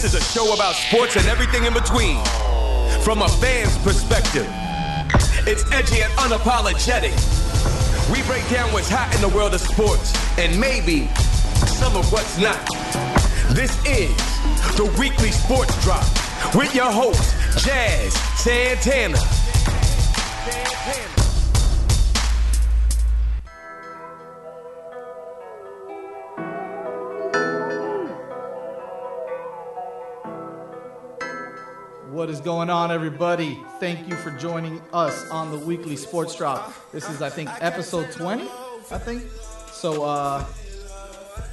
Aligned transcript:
This 0.00 0.14
is 0.14 0.22
a 0.22 0.32
show 0.32 0.54
about 0.54 0.76
sports 0.76 1.16
and 1.16 1.26
everything 1.26 1.64
in 1.64 1.74
between. 1.74 2.22
From 3.02 3.20
a 3.20 3.28
fan's 3.28 3.76
perspective, 3.78 4.46
it's 5.44 5.68
edgy 5.72 6.02
and 6.02 6.12
unapologetic. 6.12 7.10
We 8.08 8.22
break 8.22 8.48
down 8.48 8.72
what's 8.72 8.88
hot 8.88 9.12
in 9.16 9.20
the 9.20 9.36
world 9.36 9.54
of 9.54 9.60
sports 9.60 10.14
and 10.38 10.56
maybe 10.60 11.08
some 11.66 11.96
of 11.96 12.12
what's 12.12 12.38
not. 12.38 12.64
This 13.56 13.76
is 13.84 14.14
the 14.76 14.84
weekly 15.00 15.32
sports 15.32 15.74
drop 15.82 16.06
with 16.54 16.72
your 16.76 16.92
host, 16.92 17.34
Jazz 17.66 18.14
Santana. 18.38 19.18
What 32.18 32.30
is 32.30 32.40
going 32.40 32.68
on, 32.68 32.90
everybody? 32.90 33.56
Thank 33.78 34.08
you 34.08 34.16
for 34.16 34.32
joining 34.32 34.82
us 34.92 35.30
on 35.30 35.52
the 35.52 35.58
weekly 35.64 35.94
sports 35.94 36.34
drop. 36.34 36.74
This 36.90 37.08
is, 37.08 37.22
I 37.22 37.30
think, 37.30 37.48
episode 37.60 38.10
20, 38.10 38.42
I 38.90 38.98
think. 38.98 39.22
So, 39.70 40.02
uh, 40.02 40.44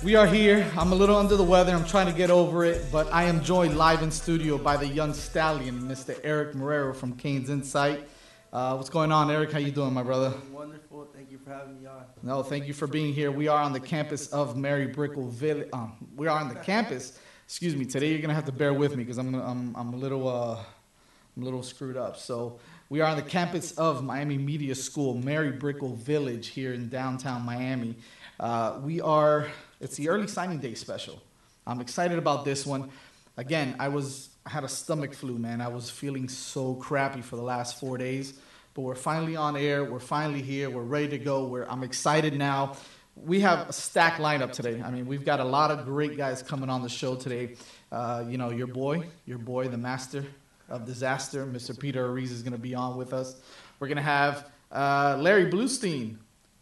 we 0.04 0.16
are 0.16 0.26
here. 0.26 0.68
I'm 0.76 0.92
a 0.92 0.96
little 0.96 1.18
under 1.18 1.36
the 1.36 1.44
weather. 1.44 1.72
I'm 1.72 1.86
trying 1.86 2.08
to 2.08 2.18
get 2.18 2.32
over 2.32 2.66
it, 2.66 2.84
but 2.92 3.14
I 3.14 3.26
am 3.26 3.44
joined 3.44 3.78
live 3.78 4.02
in 4.02 4.10
studio 4.10 4.58
by 4.58 4.76
the 4.76 4.88
young 4.88 5.14
stallion, 5.14 5.82
Mr. 5.82 6.20
Eric 6.24 6.56
Marrero 6.56 6.96
from 6.96 7.16
Canes 7.16 7.52
Insight. 7.52 8.08
Uh, 8.52 8.74
what's 8.74 8.90
going 8.90 9.12
on, 9.12 9.30
Eric? 9.30 9.52
How 9.52 9.60
you 9.60 9.70
doing, 9.70 9.94
my 9.94 10.02
brother? 10.02 10.34
Wonderful. 10.52 11.10
Thank 11.14 11.30
you 11.30 11.38
for 11.38 11.52
having 11.52 11.80
me 11.80 11.86
on. 11.86 12.06
No, 12.24 12.42
thank 12.42 12.66
you 12.66 12.74
for 12.74 12.88
being 12.88 13.14
here. 13.14 13.30
We 13.30 13.48
are 13.48 13.62
on 13.62 13.72
the 13.72 13.80
campus 13.80 14.30
of 14.34 14.58
Mary 14.58 14.88
Brickell 14.88 15.30
Village. 15.30 15.70
Um, 15.74 15.94
we 16.16 16.26
are 16.26 16.40
on 16.40 16.50
the 16.50 16.56
campus. 16.56 17.20
Excuse 17.46 17.76
me. 17.76 17.86
Today 17.86 18.10
you're 18.10 18.22
gonna 18.22 18.34
have 18.34 18.46
to 18.46 18.52
bear 18.52 18.74
with 18.74 18.96
me 18.98 19.04
because 19.04 19.20
I'm, 19.20 19.36
I'm 19.36 19.76
I'm 19.76 19.94
a 19.94 19.96
little 19.96 20.28
uh, 20.28 20.58
I'm 20.58 21.44
a 21.44 21.46
little 21.46 21.62
screwed 21.62 21.96
up. 21.96 22.18
So 22.18 22.60
we 22.90 23.02
are 23.02 23.08
on 23.08 23.18
the 23.18 23.22
campus 23.22 23.72
of 23.74 24.04
Miami 24.04 24.40
Media 24.40 24.74
School, 24.74 25.14
Mary 25.14 25.52
Brickell 25.52 25.94
Village 25.94 26.48
here 26.48 26.74
in 26.74 26.90
downtown 26.90 27.46
Miami. 27.46 27.98
Uh, 28.40 28.80
we 28.84 29.00
are. 29.00 29.48
It's 29.80 29.96
the 29.96 30.10
early 30.10 30.26
signing 30.26 30.58
day 30.58 30.74
special. 30.74 31.22
I'm 31.68 31.82
excited 31.82 32.18
about 32.18 32.46
this 32.46 32.66
one. 32.66 32.90
Again, 33.38 33.76
I 33.80 33.90
was 33.90 34.30
I 34.44 34.50
had 34.50 34.64
a 34.64 34.68
stomach 34.68 35.14
flu, 35.14 35.38
man. 35.38 35.62
I 35.62 35.68
was 35.68 35.88
feeling 35.88 36.28
so 36.28 36.74
crappy 36.74 37.22
for 37.22 37.36
the 37.36 37.44
last 37.44 37.80
four 37.80 38.00
days, 38.00 38.34
but 38.74 38.82
we're 38.82 38.96
finally 38.96 39.36
on 39.36 39.56
air. 39.56 39.84
We're 39.84 40.00
finally 40.00 40.42
here. 40.42 40.72
We're 40.72 40.82
ready 40.82 41.10
to 41.10 41.20
go. 41.20 41.46
We're, 41.46 41.66
I'm 41.66 41.84
excited 41.84 42.36
now. 42.36 42.76
We 43.16 43.40
have 43.40 43.70
a 43.70 43.74
stacked 43.74 44.20
lineup 44.20 44.52
today. 44.52 44.82
I 44.82 44.92
mean, 44.92 45.06
we've 45.06 45.24
got 45.24 45.40
a 45.40 45.44
lot 45.44 45.72
of 45.72 45.86
great 45.86 46.18
guys 46.18 46.44
coming 46.44 46.70
on 46.70 46.82
the 46.82 46.90
show 46.90 47.16
today. 47.16 47.56
Uh, 47.92 48.26
you 48.28 48.38
know, 48.38 48.50
your 48.50 48.68
boy, 48.68 49.06
your 49.26 49.38
boy, 49.38 49.70
the 49.70 49.78
master 49.78 50.26
of 50.68 50.86
disaster, 50.86 51.46
Mr. 51.46 51.78
Peter 51.78 52.08
Ariz 52.10 52.32
is 52.32 52.44
going 52.44 52.54
to 52.54 52.60
be 52.60 52.76
on 52.76 52.98
with 52.98 53.14
us. 53.14 53.36
We're 53.80 53.88
going 53.88 53.98
to 53.98 54.04
have 54.04 54.50
uh, 54.72 55.18
Larry 55.20 55.50
Blustein, 55.50 56.18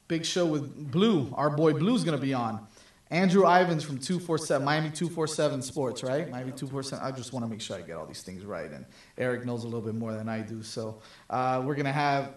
big 0.08 0.26
show 0.26 0.46
with 0.46 0.92
Blue. 0.92 1.34
Our 1.36 1.50
boy 1.50 1.74
Blue's 1.74 2.04
going 2.04 2.18
to 2.18 2.24
be 2.24 2.34
on. 2.34 2.68
Andrew 3.10 3.48
Ivins 3.48 3.84
from 3.84 4.00
247, 4.00 4.66
Miami 4.66 4.90
247 4.90 5.62
Sports, 5.62 6.04
right? 6.04 6.30
Miami 6.30 6.52
247. 6.52 7.06
I 7.06 7.12
just 7.16 7.32
want 7.32 7.46
to 7.46 7.50
make 7.50 7.62
sure 7.62 7.78
I 7.78 7.82
get 7.82 7.96
all 7.96 8.06
these 8.06 8.24
things 8.24 8.44
right. 8.44 8.72
And 8.72 8.86
Eric 9.18 9.46
knows 9.46 9.64
a 9.64 9.68
little 9.68 9.82
bit 9.82 9.96
more 9.96 10.14
than 10.14 10.30
I 10.30 10.42
do. 10.42 10.64
So 10.64 11.00
uh, 11.30 11.62
we're 11.64 11.76
going 11.76 11.86
to 11.86 11.92
have 11.92 12.26
a 12.26 12.34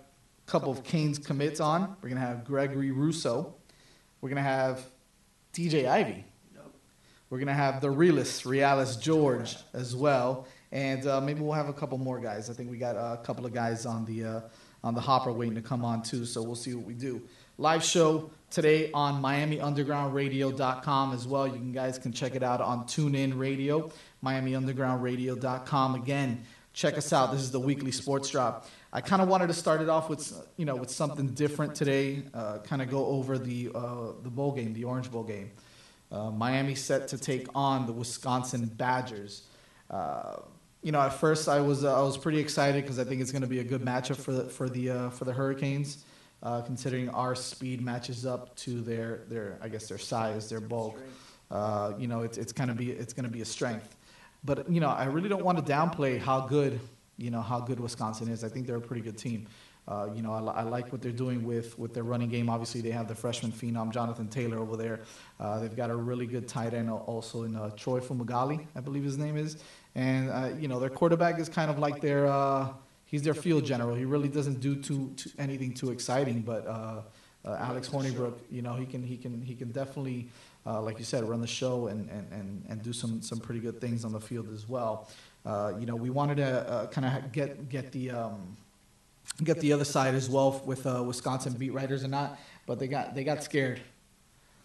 couple 0.47 0.71
of 0.71 0.85
Canes 0.85 1.19
commits 1.19 1.61
on. 1.61 1.97
We're 2.03 2.11
going 2.11 2.21
to 2.21 2.27
have 2.27 2.45
Gregory 2.45 2.91
Rousseau. 2.91 3.55
We're 4.21 4.31
going 4.31 4.43
to 4.43 4.49
have 4.49 4.85
DJ 5.53 5.89
Ivey. 5.89 6.25
We're 7.29 7.39
going 7.39 7.49
to 7.49 7.55
have 7.55 7.81
the 7.81 7.91
realist, 7.91 8.45
Realus 8.45 9.01
George, 9.01 9.57
as 9.73 9.97
well. 9.97 10.47
And 10.71 11.07
uh, 11.07 11.21
maybe 11.21 11.41
we'll 11.41 11.55
have 11.55 11.69
a 11.69 11.73
couple 11.73 11.99
more 11.99 12.21
guys. 12.21 12.49
I 12.49 12.53
think 12.53 12.71
we 12.71 12.79
got 12.79 12.95
a 12.95 13.21
couple 13.23 13.45
of 13.47 13.53
guys 13.53 13.85
on 13.85 14.05
the, 14.05 14.25
uh, 14.25 14.41
on 14.85 14.95
the 14.95 15.01
hopper 15.01 15.33
waiting 15.33 15.57
to 15.57 15.63
come 15.63 15.85
on, 15.85 16.03
too. 16.03 16.25
So 16.25 16.41
we'll 16.43 16.55
see 16.55 16.75
what 16.75 16.87
we 16.87 16.95
do. 16.95 17.23
Live 17.59 17.83
show 17.83 18.31
today 18.51 18.91
on 18.93 19.21
MiamiUndergroundRadio.com 19.23 21.13
as 21.15 21.27
well. 21.27 21.49
You 21.49 21.55
can, 21.55 21.73
guys 21.73 21.99
can 21.99 22.13
check 22.13 22.35
it 22.37 22.43
out 22.43 22.61
on 22.61 22.85
TuneIn 22.85 23.37
Radio, 23.37 23.91
MiamiUndergroundRadio.com. 24.25 25.95
Again, 25.97 26.45
check 26.75 26.97
us 26.97 27.13
out. 27.13 27.33
This 27.33 27.41
is 27.41 27.51
the 27.51 27.61
weekly 27.61 27.91
sports 27.91 28.31
drop. 28.31 28.69
I 28.93 29.01
kind 29.01 29.21
of 29.21 29.29
wanted 29.29 29.49
to 29.49 29.55
start 29.55 29.81
it 29.81 29.89
off 29.89 30.09
with 30.09 30.33
you 30.57 30.65
know 30.65 30.77
with 30.77 30.91
something 30.91 31.29
different 31.29 31.75
today. 31.75 32.23
Uh, 32.33 32.59
kind 32.59 32.81
of 32.81 32.91
go 32.91 33.07
over 33.07 33.39
the 33.39 33.71
uh, 33.75 34.13
the 34.23 34.31
bowl 34.31 34.53
game, 34.53 34.73
the 34.73 34.85
Orange 34.85 35.11
Bowl 35.11 35.25
game. 35.25 35.51
Uh, 36.11 36.31
Miami 36.31 36.75
set 36.75 37.09
to 37.09 37.19
take 37.19 37.47
on 37.55 37.87
the 37.87 37.93
Wisconsin 37.93 38.67
Badgers. 38.67 39.43
Uh, 39.91 40.37
you 40.83 40.93
know, 40.93 41.01
at 41.01 41.13
first 41.13 41.49
I 41.49 41.61
was 41.61 41.85
uh, 41.85 41.99
I 41.99 42.03
was 42.03 42.17
pretty 42.17 42.39
excited 42.39 42.83
because 42.85 42.99
I 42.99 43.05
think 43.05 43.21
it's 43.21 43.33
going 43.33 43.43
to 43.43 43.49
be 43.49 43.59
a 43.59 43.65
good 43.65 43.83
matchup 43.83 44.17
for 44.17 44.33
the 44.33 44.45
for 44.45 44.69
the 44.69 44.91
uh, 44.91 45.11
for 45.11 45.25
the 45.25 45.33
Hurricanes, 45.33 46.05
considering 46.65 47.09
our 47.09 47.35
speed 47.35 47.81
matches 47.81 48.25
up 48.25 48.55
to 48.57 48.81
their 48.81 49.23
their 49.29 49.59
I 49.61 49.69
guess 49.69 49.89
their 49.89 49.99
size, 49.99 50.49
their 50.49 50.61
bulk. 50.61 50.97
you 51.99 52.07
know, 52.07 52.23
it's 52.23 52.39
it's 52.39 52.53
going 52.53 52.69
to 52.69 52.75
be 52.75 52.93
it's 52.93 53.13
going 53.13 53.25
to 53.25 53.33
be 53.33 53.41
a 53.41 53.47
strength. 53.47 53.97
But 54.45 54.71
you 54.71 54.81
know, 54.81 54.91
I 54.91 55.07
really 55.07 55.29
don't 55.29 55.45
want 55.45 55.59
to 55.59 55.73
downplay 55.73 56.21
how 56.21 56.43
good 56.43 56.79
you 57.17 57.31
know 57.31 57.41
how 57.41 57.61
good 57.61 57.81
Wisconsin 57.81 58.29
is. 58.29 58.45
I 58.45 58.49
think 58.49 58.67
they're 58.67 58.77
a 58.77 58.81
pretty 58.81 59.03
good 59.03 59.19
team. 59.19 59.47
Uh, 59.89 60.09
you 60.13 60.21
know, 60.21 60.33
I, 60.33 60.41
I, 60.41 60.63
like 60.63 60.91
what 60.91 61.01
they're 61.01 61.13
doing 61.13 61.45
with, 61.45 61.79
with 61.79 61.95
their 61.95 62.03
running 62.03 62.29
game. 62.29 62.51
Obviously, 62.51 62.81
they 62.81 62.91
have 62.91 63.07
the 63.07 63.15
freshman 63.15 63.53
phenom 63.53 63.93
Jonathan 63.93 64.27
Taylor 64.27 64.59
over 64.59 64.77
there. 64.77 65.01
Uh, 65.39 65.61
they've 65.61 65.77
got 65.77 65.91
a 65.91 65.95
really 65.95 66.27
good 66.27 66.49
tight 66.49 66.75
end 66.75 66.91
also 66.91 67.45
in 67.45 67.55
uh, 67.55 67.71
Troy 67.77 68.01
Fumagalli, 68.01 68.67
I 68.75 68.81
believe 68.81 69.05
his 69.05 69.17
name 69.17 69.37
is. 69.37 69.59
And 69.95 70.29
uh, 70.29 70.51
you 70.59 70.67
know, 70.67 70.81
their 70.81 70.91
quarterback 70.91 71.39
is 71.39 71.49
kind 71.49 71.71
of 71.71 71.79
like 71.79 72.01
their 72.01 72.27
uh, 72.27 72.73
he's 73.05 73.23
their 73.23 73.35
field 73.35 73.65
general. 73.65 73.95
He 73.95 74.05
really 74.05 74.29
doesn't 74.29 74.61
do 74.61 74.75
too, 74.75 75.13
too 75.17 75.31
anything 75.39 75.73
too 75.73 75.93
exciting, 75.93 76.41
but 76.41 76.67
uh, 76.67 77.03
Alex 77.47 77.89
Hornibrook, 77.89 78.35
you 78.51 78.63
know, 78.63 78.75
he 78.75 78.87
can 78.87 79.05
he 79.05 79.17
can 79.17 79.41
he 79.41 79.55
can 79.55 79.71
definitely. 79.71 80.31
like 80.65 80.99
you 80.99 81.05
said, 81.05 81.23
run 81.23 81.41
the 81.41 81.47
show 81.47 81.87
and, 81.87 82.11
and, 82.11 82.27
and, 82.33 82.65
and 82.69 82.83
do 82.83 82.93
some, 82.93 83.23
some 83.23 83.39
pretty 83.39 83.61
good 83.61 83.81
things 83.81 84.05
on 84.05 84.11
the 84.11 84.21
field 84.21 84.49
as 84.53 84.69
well. 84.69 85.09
Uh, 85.47 85.73
you 85.79 85.87
know, 85.87 85.95
we 85.95 86.11
wanted 86.11 86.39
to 86.39 86.69
uh, 86.69 86.87
kind 86.89 87.07
of 87.07 87.31
get 87.31 87.69
get 87.69 87.93
the 87.93 88.11
um, 88.11 88.57
get 89.45 89.61
the 89.61 89.73
other 89.73 89.85
side 89.85 90.15
as 90.15 90.29
well 90.29 90.61
with 90.67 90.85
uh, 90.87 91.03
Wisconsin 91.07 91.53
beat 91.53 91.73
writers 91.73 92.03
or 92.03 92.09
not, 92.09 92.39
but 92.67 92.81
they 92.81 92.89
got 92.89 93.15
they 93.15 93.23
got 93.23 93.45
scared. 93.45 93.81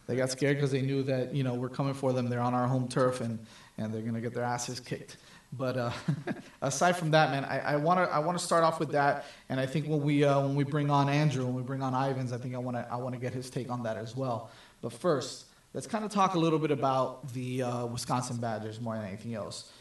They 0.07 0.15
got 0.15 0.31
scared 0.31 0.57
because 0.57 0.71
they 0.71 0.81
knew 0.81 1.03
that 1.03 1.35
you 1.35 1.43
know 1.43 1.53
we're 1.53 1.69
coming 1.69 1.93
for 1.93 2.13
them. 2.13 2.29
They're 2.29 2.41
on 2.41 2.55
our 2.55 2.67
home 2.67 2.87
turf 2.87 3.21
and 3.21 3.45
and 3.77 3.93
they're 3.93 4.01
gonna 4.01 4.21
get 4.21 4.33
their 4.33 4.43
asses 4.43 4.79
kicked. 4.79 5.17
But 5.53 5.77
uh, 5.77 5.91
aside 6.61 6.93
from 6.93 7.11
that, 7.11 7.29
man, 7.29 7.45
I 7.45 7.75
want 7.75 7.99
to 7.99 8.11
I 8.11 8.17
want 8.17 8.39
to 8.39 8.43
start 8.43 8.63
off 8.63 8.79
with 8.79 8.91
that, 8.93 9.25
and 9.49 9.59
I 9.59 9.67
think 9.67 9.85
when 9.87 10.01
we 10.01 10.23
uh, 10.23 10.41
when 10.41 10.55
we 10.55 10.63
bring 10.63 10.89
on 10.89 11.09
Andrew, 11.09 11.45
when 11.45 11.53
we 11.53 11.61
bring 11.61 11.83
on 11.83 11.93
Ivins, 11.93 12.33
I 12.33 12.37
think 12.39 12.55
I 12.55 12.57
want 12.57 12.77
to 12.77 12.87
I 12.89 12.95
want 12.95 13.13
to 13.13 13.21
get 13.21 13.33
his 13.33 13.51
take 13.51 13.69
on 13.69 13.83
that 13.83 13.97
as 13.97 14.15
well. 14.15 14.49
But 14.81 14.93
first, 14.93 15.45
let's 15.75 15.85
kind 15.85 16.03
of 16.05 16.11
talk 16.11 16.33
a 16.33 16.39
little 16.39 16.57
bit 16.57 16.71
about 16.71 17.31
the 17.33 17.61
uh, 17.61 17.85
Wisconsin 17.85 18.37
Badgers 18.37 18.81
more 18.81 18.95
than 18.95 19.05
anything 19.05 19.35
else 19.35 19.71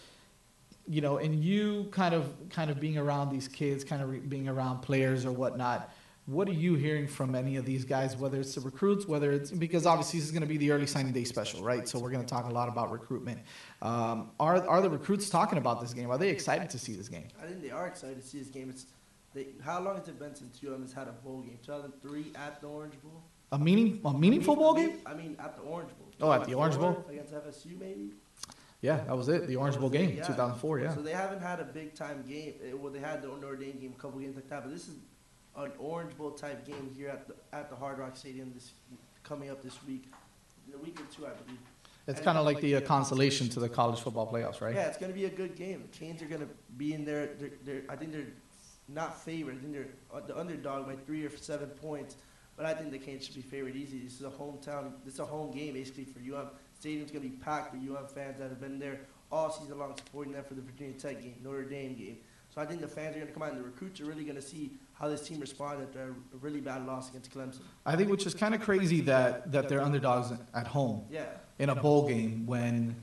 you 0.86 1.00
know, 1.00 1.18
and 1.18 1.42
you 1.42 1.88
kind 1.91 2.14
of 2.14 2.32
kind 2.50 2.70
of 2.70 2.80
being 2.80 2.98
around 2.98 3.30
these 3.30 3.48
kids, 3.48 3.84
kind 3.84 4.02
of 4.02 4.10
re- 4.10 4.18
being 4.20 4.48
around 4.48 4.80
players 4.80 5.24
or 5.24 5.32
whatnot. 5.32 5.92
What 6.26 6.48
are 6.48 6.52
you 6.52 6.74
hearing 6.74 7.08
from 7.08 7.34
any 7.34 7.56
of 7.56 7.64
these 7.64 7.84
guys, 7.84 8.16
whether 8.16 8.38
it's 8.38 8.54
the 8.54 8.60
recruits, 8.60 9.06
whether 9.06 9.32
it's 9.32 9.50
because 9.50 9.84
obviously 9.84 10.20
this 10.20 10.26
is 10.26 10.32
going 10.32 10.42
to 10.42 10.48
be 10.48 10.58
the 10.58 10.70
early 10.70 10.86
signing 10.86 11.12
day 11.12 11.24
special, 11.24 11.62
right? 11.62 11.88
So 11.88 11.98
we're 11.98 12.10
going 12.10 12.24
to 12.24 12.28
talk 12.28 12.44
a 12.44 12.52
lot 12.52 12.69
about 12.69 12.92
recruitment. 12.92 13.40
Um, 13.82 14.30
are 14.38 14.64
are 14.66 14.80
the 14.80 14.90
recruits 14.90 15.28
talking 15.28 15.58
about 15.58 15.80
this 15.80 15.92
game? 15.92 16.10
Are 16.10 16.19
they 16.19 16.28
excited 16.28 16.70
to 16.70 16.78
see 16.78 16.94
this 16.94 17.08
game? 17.08 17.28
I 17.42 17.46
think 17.46 17.62
they 17.62 17.70
are 17.70 17.86
excited 17.86 18.20
to 18.20 18.26
see 18.26 18.38
this 18.38 18.48
game. 18.48 18.70
It's 18.70 18.86
they, 19.32 19.48
how 19.64 19.80
long 19.80 19.96
has 19.96 20.08
it 20.08 20.19
been 20.19 20.34
since 20.34 20.60
UM 20.66 20.82
has 20.82 20.92
had 20.92 21.08
a 21.08 21.12
bowl 21.12 21.42
game? 21.42 21.58
2003 21.64 22.32
at 22.34 22.60
the 22.60 22.66
Orange 22.66 23.00
Bowl. 23.02 23.22
A 23.52 23.58
meaning 23.58 24.00
a 24.04 24.12
meaningful 24.12 24.56
bowl 24.56 24.75
game? 24.75 24.99
I 25.06 25.14
mean, 25.14 25.37
at 25.38 25.56
the 25.56 25.62
Orange 25.62 25.90
Bowl. 25.99 26.08
Oh, 26.20 26.32
at 26.32 26.44
the 26.44 26.55
Orange 26.55 26.76
Bowl 26.78 27.05
against 27.08 27.32
FSU, 27.32 27.78
maybe. 27.78 28.12
Yeah, 28.82 28.97
that 29.05 29.17
was 29.17 29.29
it. 29.29 29.47
The 29.47 29.56
Orange 29.56 29.79
Bowl 29.79 29.91
game, 29.91 30.17
yeah. 30.17 30.27
2004. 30.27 30.81
Yeah. 30.81 30.94
So 30.94 31.03
they 31.03 31.12
haven't 31.12 31.43
had 31.43 31.61
a 31.61 31.65
big 31.65 31.94
time 31.94 32.25
game. 32.27 32.55
Eh, 32.65 32.73
well, 32.73 32.91
they 32.91 32.99
had 32.99 33.23
the 33.23 33.29
Notre 33.29 33.56
Dame 33.56 33.79
game, 33.79 33.94
a 33.97 34.00
couple 34.00 34.21
games 34.21 34.37
like 34.37 34.49
that, 34.49 34.62
but 34.62 34.73
this 34.73 34.88
is 34.88 34.94
an 35.56 35.73
Orange 35.79 36.17
Bowl 36.17 36.31
type 36.31 36.67
game 36.67 36.91
here 36.97 37.09
at 37.09 37.29
the 37.29 37.35
at 37.53 37.69
the 37.69 37.77
Hard 37.77 37.99
Rock 37.99 38.17
Stadium 38.17 38.53
this 38.55 38.73
coming 39.23 39.50
up 39.50 39.62
this 39.62 39.77
week, 39.87 40.11
a 40.75 40.79
week 40.79 40.99
or 40.99 41.05
two, 41.15 41.27
I 41.27 41.31
believe. 41.31 41.59
It's 42.06 42.21
kind 42.21 42.38
of 42.38 42.44
like 42.44 42.61
the 42.61 42.77
uh, 42.77 42.81
consolation 42.81 43.49
to 43.50 43.61
the 43.61 43.69
college 43.69 44.00
football 44.00 44.31
playoffs, 44.31 44.61
right? 44.61 44.75
Yeah, 44.75 44.87
it's 44.87 44.99
going 44.99 45.12
to 45.12 45.19
be 45.19 45.27
a 45.27 45.31
good 45.31 45.55
game. 45.55 45.85
The 45.91 45.99
Canes 45.99 46.23
are 46.23 46.27
going 46.27 46.41
to 46.41 46.49
be 46.77 46.94
in 46.94 47.05
there. 47.05 47.31
They're, 47.38 47.50
they're, 47.65 47.82
I 47.88 47.97
think 47.97 48.12
they're 48.12 48.32
not 48.88 49.23
favored. 49.23 49.56
I 49.56 49.61
think 49.61 49.73
they're 49.73 49.88
uh, 50.12 50.21
the 50.21 50.37
underdog 50.37 50.87
by 50.87 50.97
three 50.97 51.25
or 51.25 51.37
seven 51.37 51.69
points. 51.69 52.17
But 52.56 52.67
I 52.67 52.75
think 52.75 52.91
the 52.91 52.99
Canes 52.99 53.27
should 53.27 53.37
be 53.37 53.43
favored 53.43 53.77
easy. 53.77 54.00
This 54.00 54.15
is 54.15 54.23
a 54.23 54.31
hometown. 54.31 54.93
This 55.05 55.15
is 55.15 55.21
a 55.21 55.25
home 55.25 55.50
game 55.50 55.75
basically 55.75 56.05
for 56.05 56.19
UM. 56.19 56.49
Stadium's 56.81 57.11
going 57.11 57.23
to 57.23 57.29
be 57.29 57.37
packed 57.37 57.75
with 57.75 57.82
UM 57.82 58.06
fans 58.06 58.38
that 58.38 58.49
have 58.49 58.61
been 58.61 58.79
there 58.79 59.00
all 59.31 59.50
season 59.50 59.79
long 59.79 59.94
supporting 59.97 60.32
them 60.32 60.43
for 60.44 60.55
the 60.55 60.62
Virginia 60.62 60.94
Tech 60.94 61.21
game, 61.23 61.35
Notre 61.43 61.65
Dame 61.65 61.94
game. 61.94 62.17
So 62.55 62.61
I 62.61 62.65
think 62.67 62.81
the 62.81 62.88
fans 62.88 63.15
are 63.15 63.19
going 63.19 63.29
to 63.29 63.35
come 63.35 63.43
out 63.43 63.53
and 63.53 63.61
the 63.61 63.65
recruits 63.65 64.00
are 64.00 64.06
really 64.06 64.25
going 64.25 64.37
to 64.37 64.43
see 64.43 64.73
how 64.94 65.09
this 65.09 65.21
team 65.21 65.41
responded 65.41 65.88
after 65.88 66.15
a 66.35 66.37
really 66.41 66.61
bad 66.61 66.87
loss 66.87 67.11
against 67.11 67.32
Clemson. 67.32 67.61
I 67.85 67.97
think 67.97 68.11
which 68.11 68.27
is 68.27 68.35
kind 68.35 68.55
of 68.55 68.62
crazy 68.62 69.03
that, 69.03 69.53
that 69.53 69.69
they're 69.69 69.82
underdogs 69.82 70.32
at 70.55 70.67
home 70.67 71.05
yeah. 71.11 71.27
in 71.59 71.69
a 71.69 71.75
bowl 71.75 72.09
game 72.09 72.47
when 72.47 72.97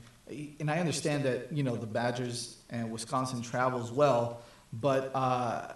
and 0.60 0.70
I 0.70 0.80
understand 0.80 1.24
that 1.24 1.52
you 1.52 1.62
know 1.62 1.76
the 1.76 1.86
Badgers 1.86 2.58
and 2.68 2.90
Wisconsin 2.90 3.40
travels 3.40 3.90
well, 3.90 4.42
but 4.74 5.10
uh, 5.14 5.72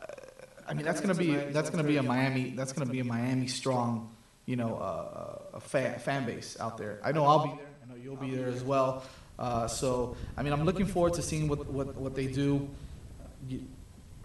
I 0.69 0.75
mean 0.75 0.85
that's 0.85 1.01
going 1.01 1.15
to 1.15 1.19
be 1.19 1.35
that's 1.53 1.71
going 1.71 1.83
to 1.83 1.89
be 1.89 1.97
a 1.97 2.03
Miami 2.03 2.51
that's 2.51 2.75
going 2.75 2.87
to 2.87 2.93
be 2.93 3.01
a 3.01 3.05
Miami 3.05 3.47
strong 3.47 4.15
you 4.45 4.57
know 4.57 4.77
uh, 4.77 5.57
a 5.57 5.61
fan, 5.61 5.99
fan 6.01 6.27
base 6.27 6.59
out 6.61 6.77
there. 6.77 7.01
I 7.03 7.13
know 7.13 7.25
I'll 7.25 7.47
be 7.47 7.57
there. 7.57 7.72
I 7.83 7.89
know 7.89 7.97
you'll 8.01 8.17
be 8.17 8.31
there 8.31 8.49
as 8.49 8.63
well. 8.63 9.05
Uh, 9.39 9.67
so 9.67 10.17
I 10.37 10.43
mean 10.43 10.53
I'm 10.53 10.65
looking 10.65 10.87
forward 10.87 11.15
to 11.15 11.23
seeing 11.23 11.49
what 11.49 11.67
what, 11.67 11.95
what 11.97 12.15
they 12.15 12.27
do. 12.27 12.69
You, 13.49 13.67